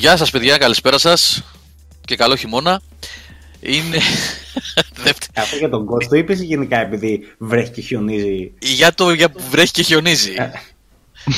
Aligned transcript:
Γεια 0.00 0.16
σας 0.16 0.30
παιδιά, 0.30 0.58
καλησπέρα 0.58 0.98
σας 0.98 1.42
και 2.04 2.16
καλό 2.16 2.36
χειμώνα. 2.36 2.80
Είναι... 3.60 3.98
Αυτό 5.34 5.56
για 5.56 5.68
τον 5.68 5.84
κόσμο 5.84 6.08
το 6.08 6.16
είπες 6.16 6.42
γενικά 6.42 6.78
επειδή 6.78 7.34
βρέχει 7.38 7.70
και 7.70 7.80
χιονίζει; 7.80 8.52
Για 8.58 8.94
το 8.94 9.12
για 9.12 9.30
που 9.30 9.42
βρέχει 9.50 9.72
και 9.72 9.82
χιονίζει. 9.82 10.34
Ε. 10.36 10.50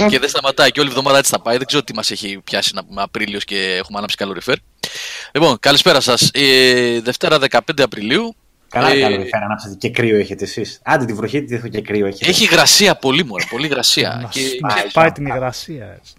και 0.08 0.18
δεν 0.18 0.28
σταματάει 0.28 0.70
και 0.70 0.80
όλη 0.80 0.88
η 0.88 0.92
εβδομάδα 0.92 1.18
έτσι 1.18 1.30
θα 1.30 1.40
πάει. 1.40 1.56
Δεν 1.56 1.66
ξέρω 1.66 1.82
τι 1.82 1.94
μας 1.94 2.10
έχει 2.10 2.40
πιάσει 2.44 2.74
να 2.74 2.84
πούμε 2.84 3.02
Απρίλιος 3.02 3.44
και 3.44 3.56
έχουμε 3.56 3.98
ανάψει 3.98 4.16
καλοριφέρ. 4.16 4.56
Λοιπόν, 5.32 5.58
καλησπέρα 5.60 6.00
σας. 6.00 6.30
Ε, 6.32 7.00
Δευτέρα 7.00 7.38
15 7.50 7.58
Απριλίου. 7.82 8.34
Καλά, 8.72 8.90
ε, 8.90 9.00
καλοριφέρ, 9.00 9.42
ανάψατε 9.42 9.74
και 9.74 9.90
κρύο 9.90 10.16
έχετε 10.16 10.44
εσείς. 10.44 10.80
Άντε 10.84 11.04
τη 11.04 11.12
βροχή, 11.12 11.44
τι 11.44 11.70
και 11.70 11.80
κρύο 11.80 12.06
έχετε. 12.06 12.30
Έχει 12.30 12.44
υγρασία 12.44 12.94
πολύ 12.96 13.24
μόνο, 13.24 13.44
πολύ 13.50 13.66
υγρασία. 13.66 14.28
και... 14.30 14.40
Σπάει 14.88 15.12
την 15.12 15.26
υγρασία 15.26 15.92
έτσι. 15.96 16.14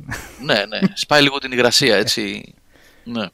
ναι, 0.46 0.54
ναι, 0.54 0.80
σπάει 0.94 1.22
λίγο 1.22 1.38
την 1.38 1.52
υγρασία 1.52 1.96
έτσι. 1.96 2.54
ναι. 3.04 3.26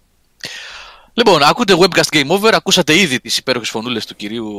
Λοιπόν, 1.14 1.44
ακούτε 1.44 1.74
Webcast 1.80 2.16
Game 2.16 2.28
Over, 2.28 2.52
ακούσατε 2.54 3.00
ήδη 3.00 3.20
τις 3.20 3.38
υπέροχες 3.38 3.70
φωνούλες 3.70 4.06
του 4.06 4.16
κυρίου 4.16 4.52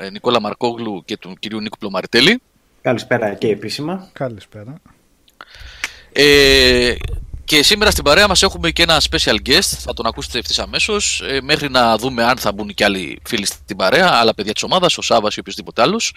ε, 0.00 0.10
Νικόλα 0.10 0.40
Μαρκόγλου 0.40 1.02
και 1.04 1.16
του 1.16 1.36
κυρίου 1.38 1.60
Νίκου 1.60 1.78
Πλωμαριτέλη. 1.78 2.40
Καλησπέρα 2.82 3.34
και 3.34 3.48
επίσημα. 3.48 4.08
Καλησπέρα. 4.12 4.74
Ε, 6.12 6.94
και 7.50 7.62
σήμερα 7.62 7.90
στην 7.90 8.04
παρέα 8.04 8.28
μας 8.28 8.42
έχουμε 8.42 8.70
και 8.70 8.82
ένα 8.82 9.00
special 9.10 9.36
guest, 9.46 9.60
θα 9.60 9.92
τον 9.92 10.06
ακούσετε 10.06 10.38
ευθύς 10.38 10.58
αμέσως, 10.58 11.22
ε, 11.28 11.40
μέχρι 11.42 11.70
να 11.70 11.96
δούμε 11.96 12.24
αν 12.24 12.36
θα 12.36 12.52
μπουν 12.52 12.74
και 12.74 12.84
άλλοι 12.84 13.20
φίλοι 13.26 13.46
στην 13.46 13.76
παρέα, 13.76 14.10
άλλα 14.12 14.34
παιδιά 14.34 14.52
της 14.52 14.62
ομάδας, 14.62 14.98
ο 14.98 15.02
Σάββας 15.02 15.36
ή 15.36 15.40
οποιοδήποτε 15.40 15.82
άλλος. 15.82 16.14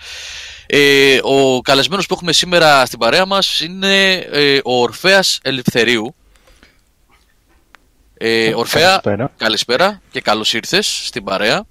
Ε, 0.65 1.19
ο 1.23 1.61
καλεσμένος 1.61 2.05
που 2.05 2.13
έχουμε 2.13 2.33
σήμερα 2.33 2.85
στην 2.85 2.99
παρέα 2.99 3.25
μας 3.25 3.59
είναι 3.59 4.11
ε, 4.13 4.59
ο 4.63 4.81
Ορφέας 4.81 5.39
Ελευθερίου, 5.43 6.15
ε, 8.13 8.53
Ορφέα, 8.53 8.87
καλησπέρα. 8.87 9.31
καλησπέρα 9.37 10.01
και 10.11 10.21
καλώς 10.21 10.53
ήρθες 10.53 11.01
στην 11.05 11.23
παρέα. 11.23 11.65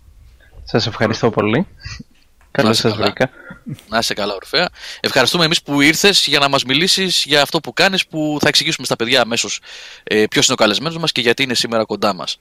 Σας 0.65 0.87
ευχαριστώ 0.87 1.31
πολύ. 1.31 1.67
Καλώς 2.51 2.77
σας 2.77 2.95
βρήκα. 2.95 3.31
Να 3.89 3.99
είσαι 3.99 4.15
καλά, 4.15 4.35
Ορφέα. 4.35 4.69
Ευχαριστούμε 5.01 5.45
εμείς 5.45 5.63
που 5.63 5.81
ήρθες 5.81 6.27
για 6.27 6.39
να 6.39 6.49
μας 6.49 6.65
μιλήσεις 6.65 7.25
για 7.27 7.43
αυτό 7.43 7.61
που 7.61 7.73
κάνεις 7.73 8.07
που 8.07 8.39
θα 8.41 8.49
εξηγήσουμε 8.49 8.87
στα 8.87 8.97
παιδιά 8.97 9.21
αμέσως 9.21 9.61
ε, 10.03 10.25
ποιος 10.27 10.45
είναι 10.45 10.55
ο 10.55 10.63
καλεσμένος 10.63 10.99
μας 10.99 11.13
και 11.13 11.21
γιατί 11.21 11.43
είναι 11.43 11.55
σήμερα 11.55 11.85
κοντά 11.85 12.15
μας. 12.15 12.39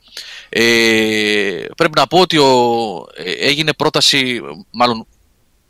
Ε, 0.49 1.65
πρέπει 1.77 1.97
να 1.97 2.07
πω 2.07 2.19
ότι 2.19 2.37
ο, 2.37 3.05
ε, 3.15 3.31
έγινε 3.31 3.73
πρόταση, 3.73 4.41
μάλλον 4.71 5.07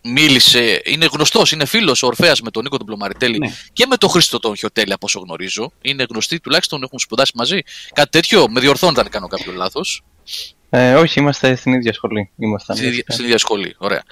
μίλησε, 0.01 0.81
είναι 0.86 1.07
γνωστός, 1.12 1.51
είναι 1.51 1.65
φίλος 1.65 2.03
ο 2.03 2.07
Ορφαίας 2.07 2.42
με 2.42 2.51
τον 2.51 2.63
Νίκο 2.63 2.77
τον 2.77 2.86
Πλωμαριτέλη 2.86 3.38
ναι. 3.38 3.53
και 3.74 3.86
με 3.86 3.98
τον 3.98 4.09
Χρήστο 4.09 4.39
τον 4.39 4.56
Χιωτέλη, 4.56 4.94
από 4.94 5.06
όσο 5.06 5.19
γνωρίζω. 5.19 5.71
Είναι 5.81 6.06
γνωστοί, 6.09 6.39
τουλάχιστον 6.39 6.83
έχουν 6.83 7.00
σπουδάσει 7.00 7.31
μαζί. 7.36 7.59
Κάτι 7.94 8.09
τέτοιο, 8.09 8.48
με 8.50 8.59
διορθώνετε 8.59 9.01
αν 9.01 9.09
κάνω 9.09 9.27
κάποιο 9.27 9.51
λάθος. 9.51 10.03
Ε, 10.73 10.94
όχι, 10.94 11.19
είμαστε 11.19 11.56
στην 11.56 11.73
ίδια 11.73 11.94
σχολή. 11.94 12.29
Ήμασταν, 12.38 12.75
στην, 12.75 12.88
ίδια, 12.88 13.03
στην 13.07 13.25
ίδια 13.25 13.38
σχολή, 13.38 13.75
ωραία. 13.77 14.03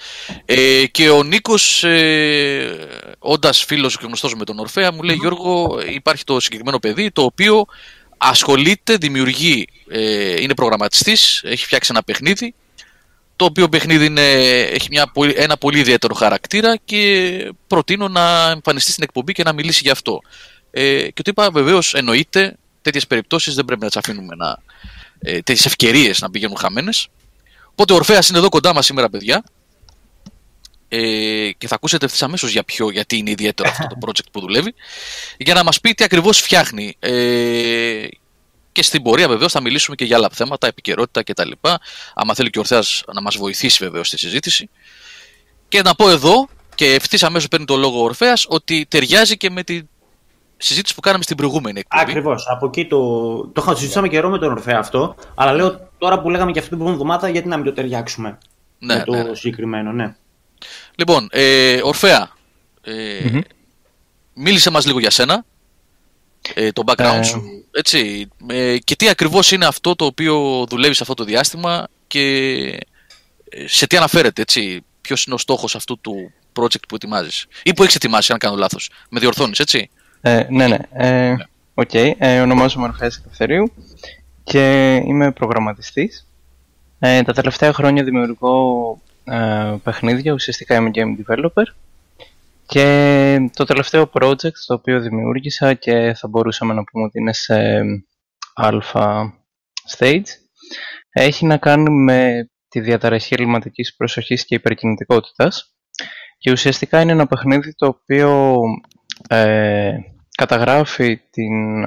Ε, 0.45 0.85
και 0.85 1.09
ο 1.09 1.23
Νίκος, 1.23 1.83
ε, 1.83 2.87
όντας 3.19 3.63
φίλος 3.63 3.97
και 3.97 4.05
γνωστός 4.05 4.35
με 4.35 4.45
τον 4.45 4.59
Ορφαία, 4.59 4.91
μου 4.91 5.03
λέει: 5.03 5.15
Γιώργο, 5.15 5.79
υπάρχει 5.93 6.23
το 6.23 6.39
συγκεκριμένο 6.39 6.79
παιδί 6.79 7.11
το 7.11 7.23
οποίο 7.23 7.65
ασχολείται, 8.17 8.95
δημιουργεί, 8.95 9.67
ε, 9.89 10.41
είναι 10.41 10.53
προγραμματιστής, 10.53 11.41
έχει 11.43 11.65
φτιάξει 11.65 11.89
ένα 11.93 12.03
παιχνίδι 12.03 12.53
το 13.39 13.45
οποίο 13.45 13.69
παιχνίδι 13.69 14.05
είναι, 14.05 14.31
έχει 14.61 14.87
μια, 14.91 15.11
ένα 15.35 15.57
πολύ 15.57 15.79
ιδιαίτερο 15.79 16.13
χαρακτήρα 16.13 16.77
και 16.85 17.53
προτείνω 17.67 18.07
να 18.07 18.49
εμφανιστεί 18.49 18.91
στην 18.91 19.03
εκπομπή 19.03 19.33
και 19.33 19.43
να 19.43 19.53
μιλήσει 19.53 19.81
γι' 19.83 19.89
αυτό. 19.89 20.21
Ε, 20.71 21.09
και 21.09 21.21
του 21.21 21.29
είπα 21.29 21.51
βεβαίως 21.51 21.93
εννοείται 21.93 22.55
τέτοιες 22.81 23.07
περιπτώσεις 23.07 23.55
δεν 23.55 23.65
πρέπει 23.65 23.81
να 23.81 23.87
τις 23.87 23.97
αφήνουμε 23.97 24.35
να. 24.35 24.57
Ε, 25.19 25.31
τέτοιες 25.31 25.65
ευκαιρίες 25.65 26.19
να 26.19 26.29
πηγαίνουν 26.29 26.57
χαμένες. 26.57 27.07
Οπότε 27.71 27.93
ο 27.93 27.95
Ορφαία 27.95 28.19
είναι 28.29 28.37
εδώ 28.37 28.49
κοντά 28.49 28.73
μας 28.73 28.85
σήμερα, 28.85 29.09
παιδιά. 29.09 29.43
Ε, 30.87 31.51
και 31.57 31.67
θα 31.67 31.75
ακούσετε 31.75 32.05
ευθύς 32.05 32.23
αμέσως 32.23 32.51
για 32.51 32.63
ποιο, 32.63 32.89
γιατί 32.89 33.17
είναι 33.17 33.29
ιδιαίτερο 33.29 33.69
αυτό 33.69 33.87
το 33.87 33.97
project 34.05 34.31
που 34.31 34.39
δουλεύει. 34.39 34.73
Για 35.37 35.53
να 35.53 35.63
μας 35.63 35.79
πει 35.79 35.93
τι 35.93 36.03
ακριβώς 36.03 36.39
φτιάχνει. 36.39 36.95
Ε, 36.99 38.07
και 38.71 38.83
στην 38.83 39.01
πορεία 39.01 39.27
βεβαίως 39.27 39.51
θα 39.51 39.61
μιλήσουμε 39.61 39.95
και 39.95 40.05
για 40.05 40.17
άλλα 40.17 40.29
θέματα, 40.31 40.67
επικαιρότητα 40.67 41.23
κτλ. 41.23 41.51
Άμα 42.13 42.33
θέλει 42.33 42.49
και 42.49 42.57
ο 42.57 42.61
Ορθέα 42.61 42.81
να 43.13 43.21
μας 43.21 43.37
βοηθήσει 43.37 43.83
βεβαίως 43.83 44.07
στη 44.07 44.17
συζήτηση. 44.17 44.69
Και 45.67 45.81
να 45.81 45.95
πω 45.95 46.09
εδώ, 46.09 46.49
και 46.75 46.93
ευθύς 46.93 47.23
αμέσως 47.23 47.47
παίρνει 47.47 47.65
το 47.65 47.75
λόγο 47.75 47.99
ο 47.99 48.03
Ορφαία, 48.03 48.33
ότι 48.47 48.85
ταιριάζει 48.89 49.37
και 49.37 49.49
με 49.49 49.63
τη 49.63 49.81
συζήτηση 50.59 50.95
που 50.95 51.01
κάναμε 51.01 51.23
στην 51.23 51.37
προηγούμενη 51.37 51.79
εκπομπή. 51.79 52.03
Ακριβώς. 52.03 52.47
Από 52.47 52.65
εκεί 52.65 52.85
το. 52.85 53.37
Το 53.47 53.61
συζητήσαμε 53.75 54.07
καιρό 54.07 54.29
με 54.29 54.37
τον 54.37 54.51
Ορφαία 54.51 54.79
αυτό. 54.79 55.15
Αλλά 55.35 55.53
λέω 55.53 55.89
τώρα 55.97 56.21
που 56.21 56.29
λέγαμε 56.29 56.51
και 56.51 56.59
αυτή 56.59 56.69
την 56.69 56.77
προηγούμενη 56.77 57.03
εβδομάδα, 57.03 57.29
γιατί 57.29 57.47
να 57.47 57.55
μην 57.55 57.65
το 57.65 57.73
ταιριάξουμε. 57.73 58.37
Ναι, 58.79 58.95
με 58.95 59.03
το 59.03 59.11
ναι, 59.11 59.23
ναι. 59.23 59.35
συγκεκριμένο, 59.35 59.91
ναι. 59.91 60.15
Λοιπόν, 60.95 61.27
ε, 61.31 61.79
Ορφαία, 61.83 62.31
ε, 62.81 63.19
mm-hmm. 63.23 63.41
μίλησε 64.33 64.69
μας 64.69 64.85
λίγο 64.85 64.99
για 64.99 65.09
σένα, 65.09 65.45
ε, 66.53 66.71
το 66.71 66.83
background 66.85 67.19
ε, 67.19 67.23
σου, 67.23 67.41
έτσι, 67.71 68.29
ε, 68.47 68.77
και 68.77 68.95
τι 68.95 69.09
ακριβώς 69.09 69.51
είναι 69.51 69.65
αυτό 69.65 69.95
το 69.95 70.05
οποίο 70.05 70.65
δουλεύει 70.69 70.93
σε 70.93 71.01
αυτό 71.01 71.13
το 71.13 71.23
διάστημα 71.23 71.87
και 72.07 72.21
ε, 73.49 73.67
σε 73.67 73.87
τι 73.87 73.97
αναφέρεται, 73.97 74.41
έτσι, 74.41 74.83
ποιος 75.01 75.25
είναι 75.25 75.35
ο 75.35 75.37
στόχος 75.37 75.75
αυτού 75.75 75.99
του 75.99 76.31
project 76.59 76.87
που 76.87 76.95
ετοιμάζεις 76.95 77.45
ή 77.63 77.73
που 77.73 77.83
έχεις 77.83 77.95
ετοιμάσει, 77.95 78.31
αν 78.31 78.37
κάνω 78.37 78.55
λάθος, 78.55 78.89
με 79.09 79.19
διορθώνεις, 79.19 79.59
έτσι. 79.59 79.89
Ε, 80.21 80.45
ναι, 80.49 80.67
ναι, 80.67 80.77
ε, 80.91 81.35
Οκ, 81.73 81.89
okay. 81.93 82.11
ε, 82.17 82.41
ονομάζομαι 82.41 82.85
Ορφέας 82.85 83.17
Ελευθερίου 83.17 83.71
και 84.43 84.95
είμαι 85.05 85.31
προγραμματιστής. 85.31 86.27
Ε, 86.99 87.21
τα 87.21 87.33
τελευταία 87.33 87.73
χρόνια 87.73 88.03
δημιουργώ 88.03 89.01
ε, 89.23 89.75
παιχνίδια, 89.83 90.33
ουσιαστικά 90.33 90.75
είμαι 90.75 90.91
game 90.93 91.25
developer. 91.25 91.63
Και 92.65 93.49
το 93.53 93.63
τελευταίο 93.63 94.09
project 94.13 94.57
το 94.65 94.73
οποίο 94.73 94.99
δημιούργησα 94.99 95.73
και 95.73 96.13
θα 96.15 96.27
μπορούσαμε 96.27 96.73
να 96.73 96.83
πούμε 96.83 97.03
ότι 97.03 97.19
είναι 97.19 97.33
σε 97.33 97.81
alpha 98.61 99.29
stage 99.97 100.27
έχει 101.11 101.45
να 101.45 101.57
κάνει 101.57 101.89
με 101.89 102.49
τη 102.69 102.79
διαταραχή 102.79 103.33
ελληματικής 103.33 103.95
προσοχής 103.95 104.45
και 104.45 104.55
υπερκινητικότητας. 104.55 105.73
Και 106.37 106.51
ουσιαστικά 106.51 107.01
είναι 107.01 107.11
ένα 107.11 107.27
παιχνίδι 107.27 107.75
το 107.75 107.87
οποίο 107.87 108.59
ε, 109.27 109.93
καταγράφει 110.37 111.17
την 111.29 111.85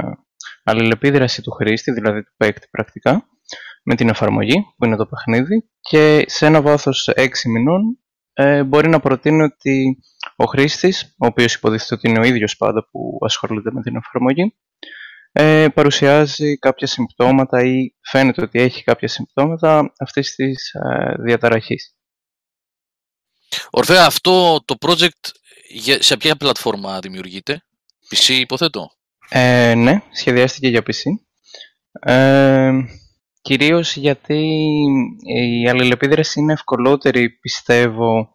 αλληλεπίδραση 0.64 1.42
του 1.42 1.50
χρήστη, 1.50 1.92
δηλαδή 1.92 2.22
του 2.22 2.32
παίκτη 2.36 2.68
πρακτικά, 2.70 3.26
με 3.82 3.94
την 3.94 4.08
εφαρμογή 4.08 4.66
που 4.76 4.84
είναι 4.84 4.96
το 4.96 5.06
παιχνίδι 5.06 5.70
και 5.80 6.24
σε 6.26 6.46
ένα 6.46 6.62
βάθος 6.62 7.10
6 7.16 7.28
μηνών 7.48 7.98
ε, 8.32 8.62
μπορεί 8.62 8.88
να 8.88 9.00
προτείνει 9.00 9.42
ότι 9.42 9.98
ο 10.36 10.44
χρήστης, 10.44 11.14
ο 11.18 11.26
οποίος 11.26 11.54
υποτίθεται 11.54 11.94
ότι 11.94 12.08
είναι 12.08 12.18
ο 12.18 12.22
ίδιος 12.22 12.56
πάντα 12.56 12.88
που 12.90 13.18
ασχολείται 13.20 13.72
με 13.72 13.82
την 13.82 13.96
εφαρμογή, 13.96 14.56
ε, 15.32 15.68
παρουσιάζει 15.74 16.58
κάποια 16.58 16.86
συμπτώματα 16.86 17.64
ή 17.64 17.94
φαίνεται 18.00 18.42
ότι 18.42 18.60
έχει 18.60 18.84
κάποια 18.84 19.08
συμπτώματα 19.08 19.92
αυτής 19.98 20.34
της 20.34 20.72
ε, 20.72 21.14
διαταραχής. 21.18 21.96
Ορφέα, 23.70 24.04
αυτό 24.06 24.64
το 24.64 24.74
project 24.80 25.30
σε 25.98 26.16
ποια 26.16 26.36
πλατφόρμα 26.36 26.98
δημιουργείται, 26.98 27.62
PC 28.10 28.28
υποθέτω; 28.28 28.90
Ε, 29.28 29.74
ναι, 29.74 30.02
σχεδιάστηκε 30.12 30.68
για 30.68 30.82
PC. 30.86 31.02
Ε, 32.00 32.70
κυρίως 33.42 33.96
γιατί 33.96 34.48
η 35.62 35.68
αλληλεπίδραση 35.68 36.40
είναι 36.40 36.52
ευκολότερη, 36.52 37.30
πιστεύω, 37.30 38.34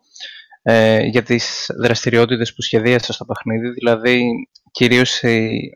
ε, 0.62 1.00
για 1.00 1.24
τις 1.24 1.66
δραστηριότητες 1.82 2.54
που 2.54 2.62
σχεδίασα 2.62 3.14
στο 3.14 3.26
παιχνίδι, 3.26 3.70
δηλαδή 3.70 4.24
κυρίως 4.72 5.24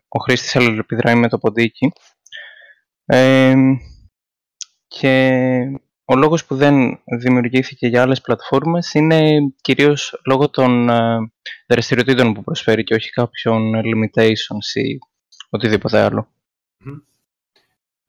ο 0.08 0.18
χρήστης 0.22 0.56
αλληλεπιδράει 0.56 1.14
με 1.14 1.28
το 1.28 1.38
ποντίκι 1.38 1.92
ε, 3.04 3.54
και 4.88 5.28
ο 6.12 6.16
λόγος 6.16 6.44
που 6.44 6.56
δεν 6.56 7.00
δημιουργήθηκε 7.04 7.86
για 7.86 8.02
άλλες 8.02 8.20
πλατφόρμες 8.20 8.94
είναι 8.94 9.38
κυρίως 9.60 10.20
λόγω 10.26 10.50
των 10.50 10.88
ε, 10.88 11.32
δραστηριοτήτων 11.66 12.32
που 12.32 12.42
προσφέρει 12.42 12.84
και 12.84 12.94
όχι 12.94 13.10
κάποιων 13.10 13.72
limitations 13.74 14.80
ή 14.82 14.98
οτιδήποτε 15.50 16.00
άλλο. 16.00 16.28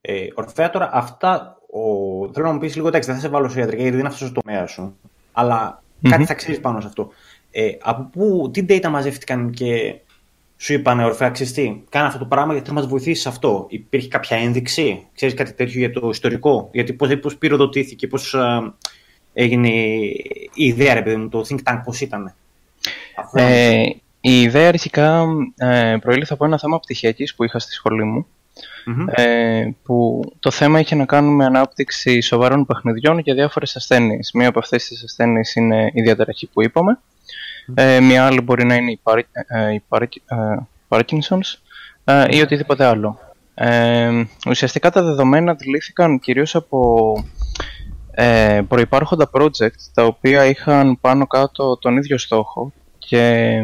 Ε, 0.02 0.28
Ορφέα, 0.34 0.70
τώρα 0.70 0.90
αυτά. 0.94 1.58
Ο... 1.70 2.34
Θέλω 2.34 2.46
να 2.46 2.54
μου 2.54 2.60
πεις 2.60 2.76
λίγο, 2.76 2.88
εντάξει, 2.88 3.08
δεν 3.08 3.18
θα 3.20 3.26
σε 3.26 3.30
βάλω 3.30 3.50
σε 3.50 3.60
ιατρικά 3.60 3.82
γιατί 3.82 3.96
δεν 3.98 4.06
είναι 4.06 4.14
αυτός 4.14 4.30
ο 4.30 4.42
τομέας 4.42 4.72
σου. 4.72 4.98
Αλλά 5.32 5.84
κάτι 6.10 6.26
θα 6.26 6.34
ξέρεις 6.34 6.60
πάνω 6.60 6.82
σε 6.82 6.88
αυτό. 6.88 7.12
Ε, 7.52 7.72
από 7.82 8.04
πού, 8.04 8.50
τι 8.54 8.66
data 8.70 8.90
μαζεύτηκαν 8.90 9.52
και 9.52 10.00
σου 10.64 10.74
είπαν, 10.74 11.00
Ορφέα, 11.00 11.30
ξέρει 11.30 11.52
τι, 11.52 11.82
κάνε 11.90 12.08
αυτό 12.08 12.20
το 12.20 12.26
πράγμα 12.26 12.54
γιατί 12.54 12.68
θα 12.68 12.74
μας 12.74 12.88
βοηθήσεις 12.88 13.22
σε 13.22 13.30
αυτό. 13.30 13.66
Υπήρχε 13.70 14.08
κάποια 14.08 14.38
ένδειξη, 14.38 15.08
ξέρεις 15.16 15.36
κάτι 15.36 15.54
τέτοιο 15.54 15.80
για 15.80 15.92
το 15.92 16.10
ιστορικό, 16.10 16.70
γιατί 16.74 16.94
πώς 16.94 17.20
πώς 17.20 17.38
πυροδοτήθηκε, 17.38 18.08
πώς 18.08 18.36
έγινε 19.34 19.68
η 19.68 20.66
ιδέα, 20.66 20.94
ρε 20.94 21.02
παιδί 21.02 21.16
μου, 21.16 21.30
το 21.30 21.46
think 21.50 21.58
tank, 21.64 21.82
πώς 21.86 22.02
ήταν. 22.02 22.36
Ε, 23.34 23.84
η 24.22 24.42
ιδέα 24.42 24.68
αρχικά 24.68 25.26
ε, 25.56 25.96
προήλθε 26.02 26.34
από 26.34 26.46
ένα 26.46 26.58
θέμα 26.58 26.80
πτυχιακής 26.80 27.36
που 27.36 27.44
είχα 27.44 27.60
στη 27.60 27.72
σχολή 27.72 28.04
μου 28.04 28.28
ε, 29.12 29.70
που 29.84 30.22
το 30.40 30.52
θέμα 30.52 30.80
είχε 30.80 30.96
να 30.96 31.06
κάνει 31.06 31.30
με 31.30 31.46
ανάπτυξη 31.46 32.22
σοβαρών 32.22 32.66
παιχνιδιών 32.66 33.20
για 33.20 33.34
διάφορες 33.34 33.76
ασθένειες. 33.76 34.32
Μία 34.34 34.48
από 34.48 34.60
αυτές 34.60 34.88
τις 34.88 35.04
ασθένειες 35.04 35.56
είναι 35.56 35.92
η 35.94 36.02
διαταραχή 36.02 36.48
που 36.48 36.64
είπαμε, 36.64 37.00
ε, 37.74 38.00
μία 38.00 38.26
άλλη 38.26 38.42
μπορεί 38.42 38.66
να 38.66 38.76
είναι 38.76 38.92
η, 38.92 39.00
Park, 39.04 39.22
ε, 39.48 39.74
η 39.74 39.84
Park, 39.90 40.08
ε, 40.26 40.56
Parkinson's 40.88 41.58
ε, 42.04 42.26
ή 42.30 42.42
οτιδήποτε 42.42 42.86
άλλο. 42.86 43.20
Ε, 43.54 44.24
ουσιαστικά 44.48 44.90
τα 44.90 45.04
δεδομένα 45.04 45.54
δηλήθηκαν 45.54 46.20
κυρίως 46.20 46.56
από 46.56 47.14
ε, 48.12 48.62
προϋπάρχοντα 48.68 49.30
project 49.34 49.80
τα 49.94 50.06
οποία 50.06 50.46
είχαν 50.46 51.00
πάνω 51.02 51.28
κάτω 51.28 51.78
τον 51.78 51.98
ίδιο 51.98 52.18
στόχο 52.18 52.74
και 52.98 53.60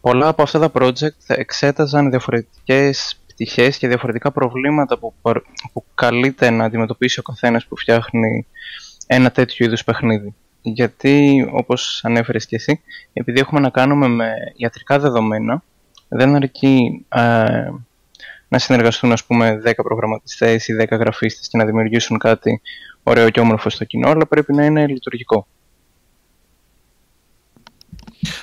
πολλά 0.00 0.28
από 0.28 0.42
αυτά 0.42 0.58
τα 0.58 0.70
project 0.74 1.26
εξέταζαν 1.26 2.10
διαφορετικές 2.10 3.20
πτυχές 3.26 3.78
και 3.78 3.88
διαφορετικά 3.88 4.30
προβλήματα 4.30 4.98
που, 4.98 5.14
που 5.72 5.84
καλείται 5.94 6.50
να 6.50 6.64
αντιμετωπίσει 6.64 7.18
ο 7.18 7.22
καθένας 7.22 7.66
που 7.66 7.76
φτιάχνει 7.76 8.46
ένα 9.06 9.30
τέτοιο 9.30 9.66
είδους 9.66 9.84
παιχνίδι. 9.84 10.34
Γιατί, 10.62 11.48
όπως 11.52 12.00
ανέφερες 12.04 12.46
και 12.46 12.56
εσύ, 12.56 12.80
επειδή 13.12 13.40
έχουμε 13.40 13.60
να 13.60 13.70
κάνουμε 13.70 14.08
με 14.08 14.34
ιατρικά 14.56 14.98
δεδομένα, 14.98 15.62
δεν 16.08 16.34
αρκεί 16.34 17.06
ε, 17.08 17.70
να 18.48 18.58
συνεργαστούν 18.58 19.12
ας 19.12 19.24
πούμε 19.24 19.62
10 19.64 19.72
προγραμματιστές 19.76 20.68
ή 20.68 20.76
10 20.80 20.86
γραφίστες 20.90 21.48
και 21.48 21.58
να 21.58 21.64
δημιουργήσουν 21.64 22.18
κάτι 22.18 22.60
ωραίο 23.02 23.30
και 23.30 23.40
όμορφο 23.40 23.70
στο 23.70 23.84
κοινό, 23.84 24.08
αλλά 24.08 24.26
πρέπει 24.26 24.52
να 24.52 24.64
είναι 24.64 24.86
λειτουργικό. 24.86 25.46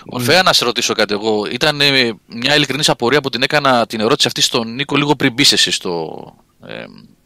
Ορφέα, 0.06 0.44
να 0.44 0.54
σε 0.54 0.66
ρωτήσω 0.66 0.94
κάτι 0.94 1.14
εγώ. 1.14 1.46
Ήταν 1.52 1.82
ε, 1.82 2.14
μια 2.26 2.56
ειλικρινής 2.56 2.90
απορία 2.90 3.22
που 3.22 3.30
την 3.30 3.42
έκανα 3.42 3.86
την 3.86 4.00
ερώτηση 4.00 4.28
αυτή 4.28 4.42
στον 4.42 4.74
Νίκο 4.74 4.96
λίγο 4.96 5.16
πριν 5.16 5.34
μπεις 5.34 5.52
εσύ 5.52 5.72
στο, 5.72 6.36
ε, 6.68 6.84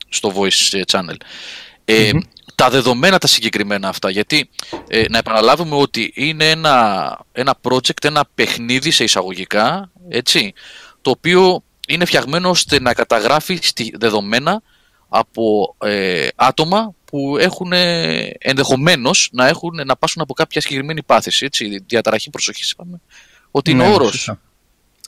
στο 0.09 0.33
Voice 0.35 0.81
Channel. 0.91 1.15
Ε, 1.93 2.11
Τα 2.55 2.69
δεδομένα 2.69 3.17
τα 3.17 3.27
συγκεκριμένα 3.27 3.87
αυτά, 3.87 4.09
γιατί 4.09 4.49
ε, 4.87 5.03
να 5.09 5.17
επαναλάβουμε 5.17 5.75
ότι 5.75 6.11
είναι 6.15 6.49
ένα, 6.49 7.19
ένα 7.31 7.55
project, 7.61 8.03
ένα 8.03 8.23
παιχνίδι 8.35 8.91
σε 8.91 9.03
εισαγωγικά, 9.03 9.91
έτσι, 10.09 10.53
το 11.01 11.09
οποίο 11.09 11.63
είναι 11.87 12.05
φτιαγμένο 12.05 12.49
ώστε 12.49 12.79
να 12.79 12.93
καταγράφει 12.93 13.59
δεδομένα 13.93 14.61
από 15.09 15.75
ε, 15.79 16.27
άτομα 16.35 16.93
που 17.05 17.37
έχουν 17.39 17.71
ενδεχομένως 18.37 19.29
να, 19.31 19.47
έχουν, 19.47 19.81
να 19.85 19.95
πάσουν 19.95 20.21
από 20.21 20.33
κάποια 20.33 20.61
συγκεκριμένη 20.61 21.03
πάθηση. 21.03 21.45
Έτσι, 21.45 21.83
διαταραχή 21.87 22.29
προσοχής, 22.29 22.71
είπαμε. 22.71 23.01
Ότι 23.51 23.71
είναι 23.71 23.87
ναι, 23.87 23.93
όρος. 23.93 24.31